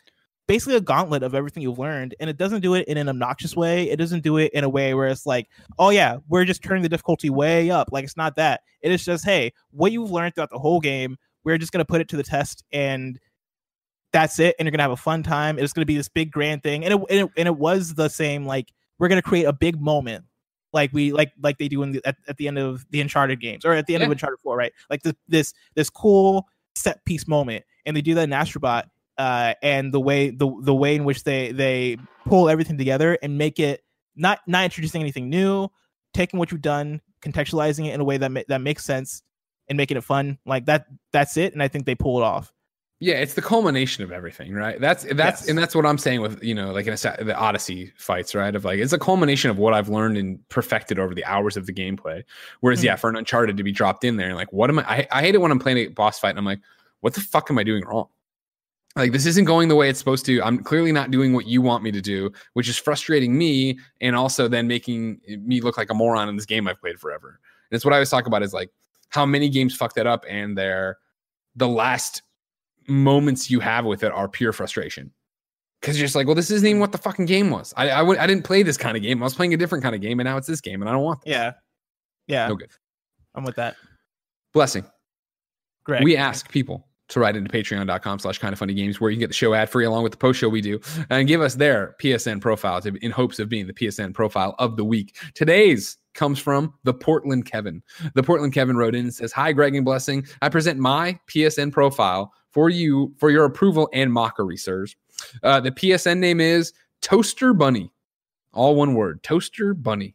basically 0.48 0.76
a 0.76 0.80
gauntlet 0.80 1.22
of 1.22 1.34
everything 1.34 1.62
you've 1.62 1.78
learned 1.78 2.14
and 2.18 2.28
it 2.28 2.36
doesn't 2.36 2.60
do 2.60 2.74
it 2.74 2.86
in 2.88 2.96
an 2.96 3.08
obnoxious 3.08 3.54
way. 3.54 3.88
It 3.90 3.96
doesn't 3.96 4.22
do 4.22 4.36
it 4.38 4.52
in 4.52 4.64
a 4.64 4.68
way 4.68 4.94
where 4.94 5.08
it's 5.08 5.26
like 5.26 5.48
oh 5.78 5.90
yeah 5.90 6.18
we're 6.28 6.44
just 6.44 6.62
turning 6.62 6.82
the 6.82 6.88
difficulty 6.88 7.30
way 7.30 7.70
up. 7.70 7.90
Like 7.92 8.04
it's 8.04 8.16
not 8.16 8.36
that. 8.36 8.62
It 8.80 8.92
is 8.92 9.04
just 9.04 9.24
hey 9.24 9.52
what 9.70 9.92
you've 9.92 10.10
learned 10.10 10.34
throughout 10.34 10.50
the 10.50 10.58
whole 10.58 10.80
game 10.80 11.16
we're 11.44 11.58
just 11.58 11.72
going 11.72 11.84
to 11.84 11.84
put 11.84 12.00
it 12.00 12.08
to 12.08 12.16
the 12.16 12.22
test 12.22 12.64
and 12.72 13.18
that's 14.12 14.38
it 14.38 14.54
and 14.58 14.66
you're 14.66 14.70
going 14.70 14.78
to 14.78 14.82
have 14.82 14.90
a 14.90 14.96
fun 14.96 15.22
time. 15.22 15.58
It's 15.58 15.72
going 15.72 15.82
to 15.82 15.86
be 15.86 15.96
this 15.96 16.08
big 16.08 16.30
grand 16.30 16.62
thing. 16.62 16.84
And 16.84 16.94
it, 16.94 17.00
and 17.10 17.20
it, 17.20 17.32
and 17.36 17.48
it 17.48 17.56
was 17.56 17.94
the 17.94 18.08
same 18.08 18.46
like 18.46 18.72
we're 18.98 19.08
going 19.08 19.20
to 19.20 19.28
create 19.28 19.44
a 19.44 19.52
big 19.52 19.80
moment 19.80 20.24
like 20.72 20.92
we 20.92 21.12
like 21.12 21.32
like 21.40 21.58
they 21.58 21.68
do 21.68 21.82
in 21.82 21.92
the 21.92 22.00
at, 22.04 22.16
at 22.28 22.36
the 22.36 22.48
end 22.48 22.58
of 22.58 22.84
the 22.90 23.00
uncharted 23.00 23.40
games 23.40 23.64
or 23.64 23.72
at 23.72 23.86
the 23.86 23.94
end 23.94 24.02
of 24.04 24.10
uncharted 24.10 24.40
4 24.40 24.56
right? 24.56 24.72
Like 24.90 25.02
this 25.02 25.14
this 25.28 25.54
this 25.74 25.90
cool 25.90 26.48
set 26.74 27.04
piece 27.04 27.28
moment 27.28 27.64
and 27.84 27.96
they 27.96 28.00
do 28.00 28.14
that 28.14 28.24
in 28.24 28.30
astrobot 28.30 28.84
uh 29.18 29.52
and 29.62 29.92
the 29.92 30.00
way 30.00 30.30
the 30.30 30.50
the 30.62 30.74
way 30.74 30.94
in 30.94 31.04
which 31.04 31.24
they 31.24 31.52
they 31.52 31.98
pull 32.26 32.48
everything 32.48 32.78
together 32.78 33.18
and 33.22 33.36
make 33.36 33.58
it 33.58 33.82
not 34.16 34.40
not 34.46 34.64
introducing 34.64 35.02
anything 35.02 35.28
new 35.28 35.68
taking 36.14 36.38
what 36.38 36.50
you've 36.50 36.62
done 36.62 37.00
contextualizing 37.20 37.86
it 37.86 37.94
in 37.94 38.00
a 38.00 38.04
way 38.04 38.16
that 38.16 38.30
ma- 38.30 38.40
that 38.48 38.62
makes 38.62 38.84
sense 38.84 39.22
and 39.68 39.76
making 39.76 39.98
it 39.98 40.04
fun 40.04 40.38
like 40.46 40.64
that 40.64 40.86
that's 41.12 41.36
it 41.36 41.52
and 41.52 41.62
i 41.62 41.68
think 41.68 41.84
they 41.84 41.94
pull 41.94 42.18
it 42.18 42.24
off 42.24 42.52
Yeah, 43.04 43.14
it's 43.14 43.34
the 43.34 43.42
culmination 43.42 44.04
of 44.04 44.12
everything, 44.12 44.54
right? 44.54 44.80
That's 44.80 45.02
that's 45.02 45.40
Yes. 45.42 45.48
and 45.48 45.58
that's 45.58 45.74
what 45.74 45.84
I'm 45.84 45.98
saying 45.98 46.20
with 46.20 46.40
you 46.40 46.54
know 46.54 46.70
like 46.72 46.86
in 46.86 46.92
a, 46.92 47.24
the 47.24 47.34
Odyssey 47.36 47.92
fights, 47.96 48.32
right? 48.32 48.54
Of 48.54 48.64
like 48.64 48.78
it's 48.78 48.92
a 48.92 48.98
culmination 48.98 49.50
of 49.50 49.58
what 49.58 49.74
I've 49.74 49.88
learned 49.88 50.16
and 50.16 50.38
perfected 50.50 51.00
over 51.00 51.12
the 51.12 51.24
hours 51.24 51.56
of 51.56 51.66
the 51.66 51.72
gameplay. 51.72 52.22
Whereas, 52.60 52.80
Mhm. 52.80 52.84
yeah, 52.84 52.96
for 52.96 53.10
an 53.10 53.16
Uncharted 53.16 53.56
to 53.56 53.64
be 53.64 53.72
dropped 53.72 54.04
in 54.04 54.18
there 54.18 54.28
and 54.28 54.36
like, 54.36 54.52
what 54.52 54.70
am 54.70 54.78
I, 54.78 54.84
I? 54.88 55.08
I 55.10 55.20
hate 55.20 55.34
it 55.34 55.38
when 55.38 55.50
I'm 55.50 55.58
playing 55.58 55.78
a 55.78 55.88
boss 55.88 56.20
fight 56.20 56.30
and 56.30 56.38
I'm 56.38 56.44
like, 56.44 56.60
what 57.00 57.14
the 57.14 57.20
fuck 57.20 57.50
am 57.50 57.58
I 57.58 57.64
doing 57.64 57.84
wrong? 57.84 58.06
Like 58.94 59.10
this 59.10 59.26
isn't 59.26 59.46
going 59.46 59.68
the 59.68 59.74
way 59.74 59.88
it's 59.88 59.98
supposed 59.98 60.24
to. 60.26 60.40
I'm 60.40 60.62
clearly 60.62 60.92
not 60.92 61.10
doing 61.10 61.32
what 61.32 61.46
you 61.48 61.60
want 61.60 61.82
me 61.82 61.90
to 61.90 62.00
do, 62.00 62.30
which 62.52 62.68
is 62.68 62.76
frustrating 62.78 63.36
me 63.36 63.78
and 64.00 64.14
also 64.14 64.46
then 64.46 64.68
making 64.68 65.20
me 65.40 65.60
look 65.60 65.76
like 65.76 65.90
a 65.90 65.94
moron 65.94 66.28
in 66.28 66.36
this 66.36 66.46
game 66.46 66.68
I've 66.68 66.80
played 66.80 67.00
forever. 67.00 67.40
And 67.70 67.74
it's 67.76 67.84
what 67.84 67.92
I 67.94 67.96
always 67.96 68.10
talk 68.10 68.26
about 68.26 68.42
is 68.44 68.52
like 68.54 68.70
how 69.08 69.26
many 69.26 69.48
games 69.48 69.74
fuck 69.74 69.94
that 69.94 70.06
up 70.06 70.24
and 70.28 70.56
they're 70.56 70.98
the 71.56 71.66
last 71.66 72.22
moments 72.88 73.50
you 73.50 73.60
have 73.60 73.84
with 73.84 74.02
it 74.02 74.12
are 74.12 74.28
pure 74.28 74.52
frustration. 74.52 75.10
Cause 75.82 75.98
you're 75.98 76.04
just 76.06 76.14
like, 76.14 76.26
well, 76.28 76.36
this 76.36 76.50
isn't 76.52 76.66
even 76.68 76.78
what 76.80 76.92
the 76.92 76.98
fucking 76.98 77.26
game 77.26 77.50
was. 77.50 77.74
I 77.76 77.90
I, 77.90 77.98
w- 77.98 78.18
I 78.20 78.26
didn't 78.28 78.44
play 78.44 78.62
this 78.62 78.76
kind 78.76 78.96
of 78.96 79.02
game. 79.02 79.20
I 79.20 79.24
was 79.24 79.34
playing 79.34 79.52
a 79.52 79.56
different 79.56 79.82
kind 79.82 79.96
of 79.96 80.00
game, 80.00 80.20
and 80.20 80.26
now 80.26 80.36
it's 80.36 80.46
this 80.46 80.60
game, 80.60 80.80
and 80.80 80.88
I 80.88 80.92
don't 80.92 81.02
want 81.02 81.22
this. 81.22 81.32
yeah 81.32 81.52
Yeah, 82.28 82.46
No 82.46 82.54
good. 82.54 82.70
I'm 83.34 83.42
with 83.42 83.56
that. 83.56 83.74
Blessing. 84.54 84.84
Greg. 85.84 86.04
We 86.04 86.16
ask 86.16 86.48
people 86.50 86.86
to 87.08 87.18
write 87.20 87.34
into 87.36 87.50
patreon.com 87.50 88.20
slash 88.20 88.38
kinda 88.38 88.56
funny 88.56 88.74
games 88.74 89.00
where 89.00 89.10
you 89.10 89.16
can 89.16 89.20
get 89.20 89.26
the 89.28 89.34
show 89.34 89.54
ad 89.54 89.68
free 89.68 89.84
along 89.84 90.04
with 90.04 90.12
the 90.12 90.18
post 90.18 90.38
show 90.38 90.48
we 90.48 90.60
do 90.60 90.78
and 91.10 91.26
give 91.26 91.40
us 91.40 91.56
their 91.56 91.96
PSN 92.00 92.40
profile 92.40 92.80
to, 92.80 92.94
in 93.04 93.10
hopes 93.10 93.38
of 93.40 93.48
being 93.48 93.66
the 93.66 93.74
PSN 93.74 94.14
profile 94.14 94.54
of 94.60 94.76
the 94.76 94.84
week. 94.84 95.16
Today's 95.34 95.96
comes 96.14 96.38
from 96.38 96.72
the 96.84 96.94
Portland 96.94 97.44
Kevin. 97.46 97.82
The 98.14 98.22
Portland 98.22 98.52
Kevin 98.52 98.76
wrote 98.76 98.94
in 98.94 99.06
and 99.06 99.14
says, 99.14 99.32
Hi, 99.32 99.52
Greg 99.52 99.74
and 99.74 99.84
Blessing. 99.84 100.26
I 100.42 100.48
present 100.48 100.78
my 100.78 101.18
PSN 101.28 101.72
profile 101.72 102.32
for 102.52 102.70
you 102.70 103.14
for 103.18 103.30
your 103.30 103.44
approval 103.44 103.88
and 103.92 104.12
mockery, 104.12 104.56
sirs. 104.56 104.96
Uh, 105.42 105.60
the 105.60 105.72
PSN 105.72 106.18
name 106.18 106.40
is 106.40 106.72
ToasterBunny. 107.02 107.90
All 108.52 108.74
one 108.74 108.94
word, 108.94 109.22
ToasterBunny. 109.22 110.14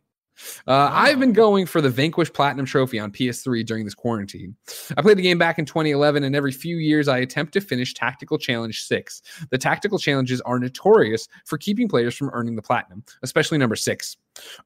Uh, 0.68 0.89
I've 0.91 1.19
been 1.19 1.34
going 1.34 1.65
for 1.65 1.81
the 1.81 1.89
Vanquish 1.89 2.31
Platinum 2.31 2.65
Trophy 2.65 2.99
on 2.99 3.11
PS3 3.11 3.65
during 3.65 3.85
this 3.85 3.95
quarantine. 3.95 4.55
I 4.95 5.01
played 5.01 5.18
the 5.18 5.23
game 5.23 5.39
back 5.39 5.57
in 5.57 5.65
2011, 5.65 6.23
and 6.23 6.35
every 6.35 6.51
few 6.51 6.77
years 6.77 7.07
I 7.07 7.19
attempt 7.19 7.53
to 7.53 7.61
finish 7.61 7.93
Tactical 7.93 8.38
Challenge 8.38 8.80
6. 8.80 9.22
The 9.49 9.57
tactical 9.57 9.97
challenges 9.97 10.41
are 10.41 10.59
notorious 10.59 11.27
for 11.45 11.57
keeping 11.57 11.88
players 11.88 12.15
from 12.15 12.30
earning 12.34 12.55
the 12.55 12.61
platinum, 12.61 13.03
especially 13.23 13.57
number 13.57 13.76
6. 13.76 14.18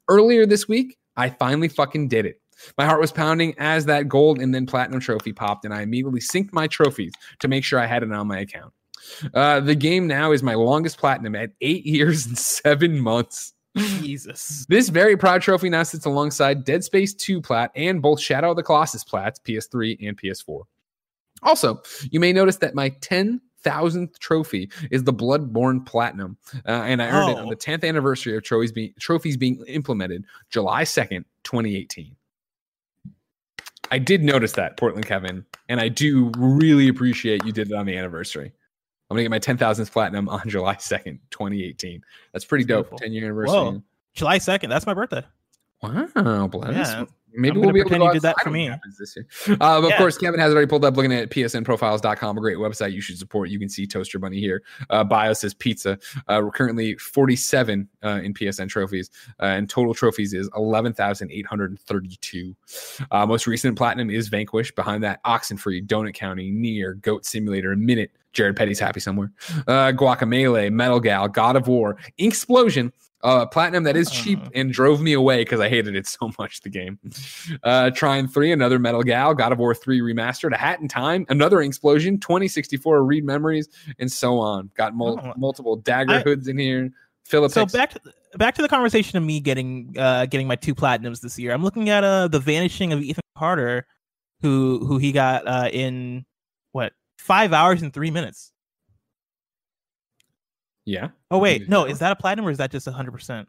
Earlier 0.10 0.46
this 0.46 0.68
week, 0.68 0.98
I 1.16 1.30
finally 1.30 1.68
fucking 1.68 2.10
did 2.10 2.26
it. 2.26 2.41
My 2.78 2.86
heart 2.86 3.00
was 3.02 3.12
pounding 3.12 3.54
as 3.58 3.86
that 3.86 4.08
gold 4.10 4.40
and 4.40 4.54
then 4.54 4.66
platinum 4.66 5.00
trophy 5.00 5.34
popped, 5.34 5.66
and 5.66 5.74
I 5.74 5.82
immediately 5.82 6.20
synced 6.20 6.54
my 6.54 6.68
trophies 6.68 7.14
to 7.40 7.48
make 7.48 7.64
sure 7.64 7.80
I 7.80 7.86
had 7.86 8.04
it 8.04 8.12
on 8.12 8.28
my 8.28 8.40
account. 8.40 8.74
Uh, 9.34 9.60
the 9.60 9.76
game 9.76 10.06
now 10.08 10.32
is 10.32 10.44
my 10.44 10.54
longest 10.54 10.98
platinum 10.98 11.36
at 11.36 11.52
eight 11.62 11.86
years 11.86 12.26
and 12.28 12.38
seven 12.38 13.00
months. 13.00 13.54
Jesus. 13.78 14.66
This 14.68 14.90
very 14.90 15.16
proud 15.16 15.42
trophy 15.42 15.70
now 15.70 15.84
sits 15.84 16.06
alongside 16.06 16.66
Dead 16.66 16.84
Space 16.84 17.14
2 17.14 17.42
plat 17.42 17.72
and 17.76 18.02
both 18.02 18.20
Shadow 18.20 18.52
of 18.52 18.58
the 18.58 18.64
Colossus 18.64 19.04
plats, 19.04 19.40
PS3 19.40 19.98
and 20.08 20.18
PS4. 20.22 20.64
Also, 21.44 21.82
you 22.12 22.20
may 22.20 22.34
notice 22.34 22.58
that 22.58 22.76
my 22.76 22.90
10,000th 22.90 24.20
trophy 24.20 24.70
is 24.92 25.04
the 25.06 25.14
Bloodborne 25.14 25.86
Platinum, 25.86 26.38
uh, 26.68 26.84
and 26.84 27.02
I 27.02 27.08
earned 27.08 27.32
it 27.32 27.38
on 27.38 27.48
Oh. 27.48 27.50
the 27.50 27.56
10th 27.56 27.84
anniversary 27.88 28.36
of 28.36 28.44
trophies 28.44 28.72
being, 28.74 28.94
trophies 29.00 29.38
being 29.38 29.64
implemented 29.68 30.26
July 30.50 30.84
2nd, 30.84 31.24
2018. 31.44 32.16
I 33.92 34.00
did 34.00 34.24
notice 34.24 34.54
that, 34.54 34.78
Portland 34.78 35.06
Kevin, 35.06 35.46
and 35.70 35.80
I 35.80 35.90
do 35.90 36.32
really 36.38 36.88
appreciate 36.88 37.46
you 37.46 37.52
did 37.52 37.70
it 37.70 37.76
on 37.76 37.86
the 37.86 37.98
anniversary. 37.98 38.52
I'm 39.10 39.16
gonna 39.16 39.24
get 39.24 39.32
my 39.32 39.40
10,000th 39.40 39.92
platinum 39.92 40.30
on 40.30 40.42
July 40.48 40.76
2nd, 40.76 41.20
2018. 41.30 42.02
That's 42.32 42.46
pretty 42.46 42.64
That's 42.64 42.78
dope. 42.78 42.86
beautiful. 42.86 42.98
10 43.00 43.12
year 43.12 43.26
anniversary. 43.26 43.54
Whoa. 43.54 43.84
July 44.14 44.40
2nd. 44.40 44.70
That's 44.70 44.86
my 44.86 44.94
birthday. 44.94 45.24
Wow, 45.84 46.48
bless. 46.48 46.76
Yeah. 46.76 47.06
Maybe 47.34 47.60
we'll 47.60 47.72
be 47.72 47.80
able 47.80 47.90
to 47.92 47.98
go 47.98 48.08
you 48.08 48.14
did 48.14 48.22
that 48.24 48.40
for 48.42 48.50
me. 48.50 48.70
this 49.00 49.16
year. 49.16 49.26
Uh, 49.62 49.78
of 49.78 49.86
Yeah. 49.86 49.98
course, 49.98 50.18
Kevin 50.18 50.40
has 50.40 50.52
already 50.52 50.68
pulled 50.68 50.84
up 50.86 50.96
looking 50.98 51.14
at 51.14 51.30
psnprofiles.com, 51.30 52.38
a 52.38 52.42
great 52.42 52.58
website 52.58 52.92
you 52.94 53.02
should 53.02 53.18
support. 53.18 53.50
You 53.50 53.60
can 53.60 53.70
see 53.70 53.86
ToasterBunny 53.88 54.40
here. 54.40 54.62
Uh, 54.90 55.04
bio 55.04 55.34
says 55.34 55.54
pizza. 55.54 55.98
Uh, 56.28 56.42
we're 56.44 56.52
currently 56.52 56.96
47 56.96 57.88
uh, 58.04 58.20
in 58.24 58.34
PSN 58.34 58.70
trophies, 58.70 59.10
uh, 59.40 59.46
and 59.46 59.70
total 59.70 59.94
trophies 59.94 60.34
is 60.34 60.50
11,832. 60.56 62.56
Uh, 63.12 63.26
most 63.26 63.48
recent 63.48 63.78
platinum 63.78 64.10
is 64.10 64.30
Vanquish. 64.30 64.72
Behind 64.74 65.04
that, 65.04 65.24
Oxenfree, 65.24 65.86
Donut 65.86 66.14
County, 66.14 66.52
NieR, 66.52 67.00
Goat 67.02 67.26
Simulator, 67.26 67.76
Minit. 67.76 68.12
Jared 68.34 68.56
Petty's 68.56 68.80
happy 68.80 69.02
somewhere. 69.02 69.30
Uh, 69.68 69.92
Guacamelee, 69.92 70.72
Metal 70.72 71.02
Gal, 71.02 71.28
God 71.28 71.58
of 71.58 71.68
War, 71.68 71.98
Inksplosion, 72.18 72.94
uh, 73.24 73.46
platinum 73.46 73.84
that 73.84 73.96
is 73.96 74.10
cheap 74.10 74.40
Uh. 74.44 74.50
and 74.56 74.72
drove 74.74 75.02
me 75.02 75.14
away 75.14 75.42
because 75.42 75.60
I 75.60 75.70
hated 75.70 75.96
it 75.96 76.08
so 76.20 76.32
much. 76.40 76.62
The 76.62 76.70
game. 76.70 77.00
Uh, 77.64 77.92
Trine 77.92 78.28
three, 78.28 78.52
another 78.52 78.80
Metal 78.80 79.04
Gal, 79.04 79.34
God 79.34 79.52
of 79.52 79.60
War 79.60 79.74
three 79.76 80.02
remastered, 80.02 80.54
a 80.54 80.58
Hat 80.58 80.80
in 80.80 80.88
Time, 80.88 81.26
another 81.30 81.62
Explosion, 81.62 82.20
2064 82.20 83.04
Read 83.04 83.24
Memories, 83.26 83.70
and 84.00 84.12
so 84.12 84.38
on. 84.40 84.72
Got 84.76 84.96
mul- 84.96 85.20
Oh. 85.24 85.34
multiple 85.38 85.76
dagger 85.76 86.16
I- 86.16 86.22
hoods 86.22 86.48
in 86.48 86.58
here. 86.58 86.90
Philip, 87.26 87.52
So 87.52 87.66
back 87.66 87.92
to 87.92 88.00
back 88.38 88.56
to 88.56 88.62
the 88.62 88.68
conversation 88.68 89.18
of 89.18 89.24
me 89.24 89.40
getting 89.40 89.96
uh 89.98 90.26
getting 90.26 90.48
my 90.48 90.56
two 90.56 90.74
platinums 90.76 91.22
this 91.22 91.38
year. 91.40 91.54
I'm 91.54 91.64
looking 91.64 91.90
at 91.90 92.04
uh 92.04 92.28
the 92.28 92.40
vanishing 92.40 92.92
of 92.92 93.02
Ethan 93.02 93.22
Carter, 93.38 93.86
who 94.42 94.84
who 94.86 94.98
he 94.98 95.12
got 95.14 95.48
uh 95.48 95.70
in 95.72 96.26
what 96.74 96.92
five 97.20 97.54
hours 97.54 97.82
and 97.84 97.94
three 97.94 98.12
minutes. 98.12 98.52
Yeah, 100.86 101.10
Oh 101.30 101.38
wait, 101.38 101.70
no, 101.70 101.86
is 101.86 102.00
that 102.00 102.12
a 102.12 102.16
platinum 102.16 102.48
or 102.48 102.52
is 102.52 102.58
that 102.58 102.72
just 102.72 102.88
hundred 102.88 103.12
percent? 103.12 103.48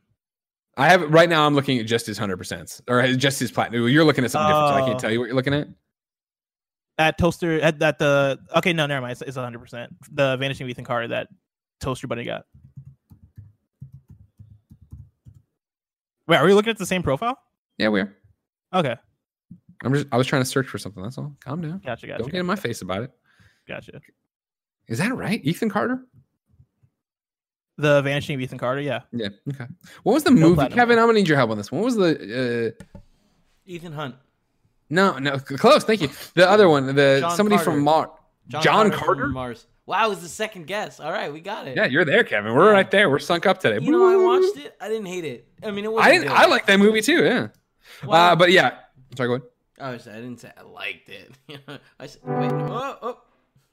I 0.77 0.89
have 0.89 1.03
right 1.13 1.29
now. 1.29 1.47
I'm 1.47 1.55
looking 1.55 1.79
at 1.79 1.87
just 1.87 2.07
his 2.07 2.19
hundred 2.19 2.37
percent 2.37 2.81
or 2.89 3.03
just 3.15 3.41
his 3.41 3.51
platinum. 3.51 3.89
You're 3.89 4.05
looking 4.05 4.25
at 4.25 4.31
something 4.31 4.49
different, 4.49 4.69
so 4.69 4.75
I 4.75 4.81
can't 4.81 4.95
Oh. 4.97 4.99
tell 4.99 5.11
you 5.11 5.19
what 5.21 5.27
you're 5.27 5.35
looking 5.37 5.55
at. 5.55 5.69
At 6.99 7.17
Toaster 7.19 7.59
at, 7.61 7.83
at 7.83 7.99
the 7.99 8.39
okay, 8.57 8.73
no, 8.75 8.87
never 8.87 9.01
mind. 9.01 9.13
It's, 9.13 9.23
it's 9.23 9.37
100%. 9.39 9.89
The 10.13 10.37
vanishing 10.37 10.65
of 10.67 10.71
Ethan 10.71 10.85
Carter 10.85 11.09
that 11.09 11.29
ToasterBunny 11.83 12.27
got. 12.27 12.45
Wait, 16.29 16.37
are 16.37 16.45
we 16.45 16.53
looking 16.55 16.71
at 16.71 16.79
the 16.79 16.87
same 16.87 17.03
profile? 17.03 17.39
Yeah, 17.79 17.89
we 17.89 18.01
are. 18.01 18.15
Okay, 18.75 18.97
I'm 19.85 19.93
just. 19.95 20.07
I 20.13 20.17
was 20.17 20.27
trying 20.27 20.43
to 20.43 20.49
search 20.49 20.69
for 20.69 20.79
something. 20.79 21.03
That's 21.03 21.19
all. 21.19 21.35
Calm 21.41 21.61
down. 21.61 21.81
gotcha, 21.85 22.07
gotcha, 22.07 22.23
Don't 22.23 22.31
get 22.31 22.41
in 22.41 22.47
my 22.47 22.57
face 22.57 22.83
about 22.83 23.03
it. 23.03 23.11
gotcha. 23.67 24.01
Is 24.89 24.99
that 24.99 25.15
right, 25.15 25.41
Ethan 25.45 25.69
Carter? 25.71 26.03
The 27.78 28.03
vanishing 28.03 28.35
of 28.35 28.40
Ethan 28.40 28.59
Carter, 28.59 28.81
yeah. 28.81 29.01
Yeah. 29.12 29.28
Okay. 29.49 29.65
What 30.03 30.12
was 30.12 30.24
the 30.24 30.31
No 30.31 30.40
movie, 30.40 30.55
platinum. 30.57 30.77
Kevin? 30.78 30.99
I'm 30.99 31.07
gonna 31.07 31.19
need 31.19 31.28
your 31.28 31.36
help 31.39 31.51
on 31.51 31.57
this. 31.59 31.73
one. 31.73 31.81
What 31.81 31.86
was 31.86 31.97
the? 31.97 32.74
uh 32.78 32.85
Ethan 33.66 33.93
Hunt. 33.93 34.16
No, 34.90 35.19
no, 35.19 35.39
close. 35.39 35.85
Thank 35.85 36.03
you. 36.03 36.09
The 36.35 36.49
other 36.49 36.69
one, 36.69 36.86
the 36.94 37.19
John 37.20 37.36
somebody 37.36 37.57
Carter. 37.57 37.70
from 37.70 37.81
Mars. 37.82 38.09
John, 38.49 38.90
from 38.90 38.99
Carter. 39.01 39.28
Mars. 39.28 39.66
Wow, 39.86 40.07
it 40.07 40.11
was 40.11 40.20
the 40.20 40.28
second 40.28 40.66
guess. 40.66 41.01
All 41.01 41.11
right, 41.11 41.32
we 41.32 41.40
got 41.40 41.66
it. 41.66 41.77
Yeah, 41.77 41.86
you're 41.86 42.05
there, 42.05 42.24
Kevin. 42.24 42.55
We're 42.55 42.66
Yeah. 42.66 42.73
right 42.73 42.90
there. 42.90 43.09
We're 43.11 43.19
sunk 43.19 43.47
up 43.47 43.59
today. 43.59 43.82
You 43.85 43.90
know, 43.90 44.05
I 44.07 44.16
watched 44.16 44.59
it. 44.59 44.77
I 44.81 44.89
didn't 44.89 45.07
hate 45.07 45.24
it. 45.24 45.47
I 45.65 45.70
mean, 45.70 45.85
it 45.86 45.93
was. 45.93 46.05
I 46.05 46.11
didn't. 46.12 46.28
I 46.31 46.44
like 46.47 46.66
that 46.66 46.78
movie 46.78 47.01
too. 47.01 47.24
Yeah. 47.24 47.49
Wow. 48.05 48.32
Uh, 48.32 48.36
but 48.36 48.53
yeah. 48.53 48.78
Sorry. 49.16 49.28
Go 49.28 49.35
ahead. 49.35 49.47
Oh, 49.81 49.86
I 49.89 49.97
didn't 50.16 50.39
say 50.39 50.53
I 50.57 50.62
liked 50.62 51.09
it. 51.09 51.32
I 51.99 52.07
said, 52.07 52.20
wait. 52.24 52.53
Oh, 52.53 52.99
oh, 53.03 53.19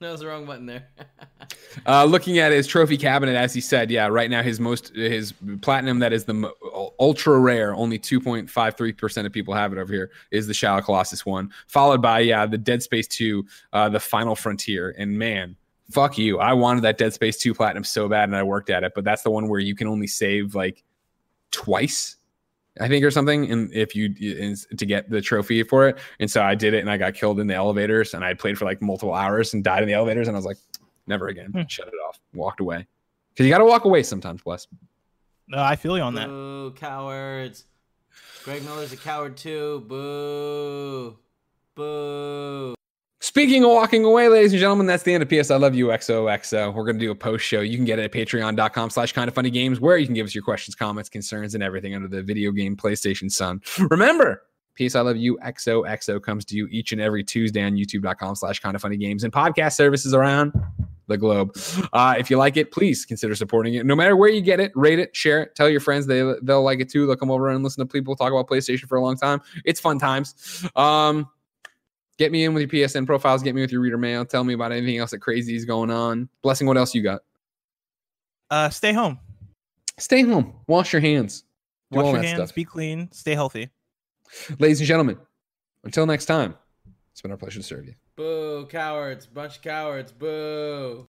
that 0.00 0.10
was 0.10 0.20
the 0.20 0.26
wrong 0.26 0.46
button 0.46 0.66
there. 0.66 0.88
Uh, 1.86 2.04
looking 2.04 2.38
at 2.38 2.52
his 2.52 2.66
trophy 2.66 2.96
cabinet, 2.96 3.36
as 3.36 3.54
he 3.54 3.60
said, 3.60 3.90
yeah, 3.90 4.06
right 4.06 4.30
now 4.30 4.42
his 4.42 4.58
most 4.58 4.94
his 4.94 5.32
platinum 5.62 5.98
that 6.00 6.12
is 6.12 6.24
the 6.24 6.34
mo- 6.34 6.92
ultra 6.98 7.38
rare, 7.38 7.74
only 7.74 7.98
two 7.98 8.20
point 8.20 8.48
five 8.48 8.76
three 8.76 8.92
percent 8.92 9.26
of 9.26 9.32
people 9.32 9.54
have 9.54 9.72
it 9.72 9.78
over 9.78 9.92
here, 9.92 10.10
is 10.30 10.46
the 10.46 10.54
Shadow 10.54 10.82
Colossus 10.82 11.24
one, 11.24 11.50
followed 11.68 12.02
by 12.02 12.20
yeah 12.20 12.44
the 12.44 12.58
Dead 12.58 12.82
Space 12.82 13.06
two, 13.06 13.46
uh, 13.72 13.88
the 13.88 14.00
Final 14.00 14.34
Frontier, 14.34 14.94
and 14.98 15.16
man. 15.16 15.56
Fuck 15.90 16.18
you! 16.18 16.38
I 16.38 16.52
wanted 16.52 16.82
that 16.82 16.98
Dead 16.98 17.12
Space 17.12 17.36
2 17.38 17.52
platinum 17.52 17.82
so 17.82 18.08
bad, 18.08 18.28
and 18.28 18.36
I 18.36 18.44
worked 18.44 18.70
at 18.70 18.84
it. 18.84 18.92
But 18.94 19.02
that's 19.04 19.22
the 19.22 19.30
one 19.30 19.48
where 19.48 19.60
you 19.60 19.74
can 19.74 19.88
only 19.88 20.06
save 20.06 20.54
like 20.54 20.84
twice, 21.50 22.16
I 22.78 22.88
think, 22.88 23.04
or 23.04 23.10
something. 23.10 23.50
And 23.50 23.72
if 23.72 23.96
you 23.96 24.14
and 24.40 24.56
to 24.78 24.86
get 24.86 25.10
the 25.10 25.20
trophy 25.20 25.62
for 25.62 25.88
it, 25.88 25.98
and 26.20 26.30
so 26.30 26.42
I 26.42 26.54
did 26.54 26.74
it, 26.74 26.80
and 26.80 26.90
I 26.90 26.96
got 26.96 27.14
killed 27.14 27.40
in 27.40 27.46
the 27.46 27.54
elevators, 27.54 28.14
and 28.14 28.24
I 28.24 28.34
played 28.34 28.58
for 28.58 28.64
like 28.64 28.80
multiple 28.80 29.14
hours 29.14 29.54
and 29.54 29.64
died 29.64 29.82
in 29.82 29.88
the 29.88 29.94
elevators, 29.94 30.28
and 30.28 30.36
I 30.36 30.38
was 30.38 30.46
like, 30.46 30.58
never 31.06 31.28
again. 31.28 31.50
Hmm. 31.52 31.62
Shut 31.68 31.88
it 31.88 31.94
off. 32.06 32.20
Walked 32.34 32.60
away. 32.60 32.86
Because 33.32 33.46
you 33.46 33.52
got 33.52 33.58
to 33.58 33.64
walk 33.64 33.84
away 33.84 34.02
sometimes, 34.02 34.42
bless. 34.42 34.66
No, 35.48 35.62
I 35.62 35.74
feel 35.74 35.96
you 35.96 36.02
on 36.02 36.14
that. 36.14 36.28
Boo, 36.28 36.72
cowards. 36.76 37.64
Greg 38.44 38.64
Miller's 38.64 38.92
a 38.92 38.96
coward 38.96 39.36
too. 39.36 39.84
Boo. 39.88 41.18
Boo. 41.74 42.74
Speaking 43.30 43.62
of 43.62 43.70
walking 43.70 44.04
away, 44.04 44.26
ladies 44.26 44.52
and 44.52 44.58
gentlemen, 44.58 44.86
that's 44.86 45.04
the 45.04 45.14
end 45.14 45.22
of 45.22 45.28
PS 45.28 45.52
I 45.52 45.56
Love 45.56 45.72
You 45.72 45.86
XOXO. 45.86 46.74
We're 46.74 46.82
going 46.82 46.98
to 46.98 47.04
do 47.04 47.12
a 47.12 47.14
post 47.14 47.44
show. 47.44 47.60
You 47.60 47.76
can 47.76 47.84
get 47.84 48.00
it 48.00 48.02
at 48.02 48.10
patreon.com 48.10 48.90
slash 48.90 49.12
kinda 49.12 49.30
funny 49.30 49.50
games 49.50 49.78
where 49.78 49.98
you 49.98 50.04
can 50.04 50.16
give 50.16 50.26
us 50.26 50.34
your 50.34 50.42
questions, 50.42 50.74
comments, 50.74 51.08
concerns, 51.08 51.54
and 51.54 51.62
everything 51.62 51.94
under 51.94 52.08
the 52.08 52.24
video 52.24 52.50
game 52.50 52.76
PlayStation 52.76 53.30
Sun. 53.30 53.62
Remember, 53.88 54.42
PS 54.76 54.96
I 54.96 55.02
Love 55.02 55.16
You 55.16 55.38
XOXO 55.44 56.20
comes 56.20 56.44
to 56.46 56.56
you 56.56 56.66
each 56.72 56.90
and 56.90 57.00
every 57.00 57.22
Tuesday 57.22 57.62
on 57.62 57.74
youtube.com 57.74 58.34
slash 58.34 58.58
kinda 58.58 58.80
funny 58.80 58.96
games 58.96 59.22
and 59.22 59.32
podcast 59.32 59.74
services 59.74 60.12
around 60.12 60.52
the 61.06 61.16
globe. 61.16 61.56
Uh, 61.92 62.16
if 62.18 62.30
you 62.30 62.36
like 62.36 62.56
it, 62.56 62.72
please 62.72 63.04
consider 63.04 63.36
supporting 63.36 63.74
it. 63.74 63.86
No 63.86 63.94
matter 63.94 64.16
where 64.16 64.30
you 64.30 64.40
get 64.40 64.58
it, 64.58 64.72
rate 64.74 64.98
it, 64.98 65.14
share 65.14 65.40
it, 65.42 65.54
tell 65.54 65.70
your 65.70 65.78
friends 65.78 66.08
they, 66.08 66.34
they'll 66.42 66.64
like 66.64 66.80
it 66.80 66.90
too. 66.90 67.06
They'll 67.06 67.14
come 67.14 67.30
over 67.30 67.48
and 67.50 67.62
listen 67.62 67.86
to 67.86 67.92
people 67.92 68.16
talk 68.16 68.32
about 68.32 68.48
PlayStation 68.48 68.88
for 68.88 68.98
a 68.98 69.00
long 69.00 69.16
time. 69.16 69.40
It's 69.64 69.78
fun 69.78 70.00
times. 70.00 70.34
Um, 70.74 71.28
Get 72.20 72.32
me 72.32 72.44
in 72.44 72.52
with 72.52 72.70
your 72.70 72.86
PSN 72.86 73.06
profiles. 73.06 73.42
Get 73.42 73.54
me 73.54 73.62
with 73.62 73.72
your 73.72 73.80
reader 73.80 73.96
mail. 73.96 74.26
Tell 74.26 74.44
me 74.44 74.52
about 74.52 74.72
anything 74.72 74.98
else 74.98 75.12
that 75.12 75.20
crazy 75.20 75.56
is 75.56 75.64
going 75.64 75.90
on. 75.90 76.28
Blessing, 76.42 76.66
what 76.66 76.76
else 76.76 76.94
you 76.94 77.02
got? 77.02 77.22
Uh, 78.50 78.68
stay 78.68 78.92
home. 78.92 79.18
Stay 79.96 80.20
home. 80.20 80.52
Wash 80.66 80.92
your 80.92 81.00
hands. 81.00 81.44
Do 81.90 81.96
Wash 81.96 82.04
all 82.04 82.12
your 82.12 82.20
that 82.20 82.26
hands. 82.26 82.36
stuff. 82.36 82.54
Be 82.54 82.66
clean. 82.66 83.08
Stay 83.10 83.32
healthy. 83.32 83.70
Ladies 84.58 84.80
and 84.80 84.86
gentlemen, 84.86 85.16
until 85.82 86.04
next 86.04 86.26
time, 86.26 86.54
it's 87.10 87.22
been 87.22 87.30
our 87.30 87.38
pleasure 87.38 87.60
to 87.60 87.62
serve 87.62 87.86
you. 87.86 87.94
Boo, 88.16 88.66
cowards. 88.68 89.24
Bunch 89.24 89.56
of 89.56 89.62
cowards. 89.62 90.12
Boo. 90.12 91.08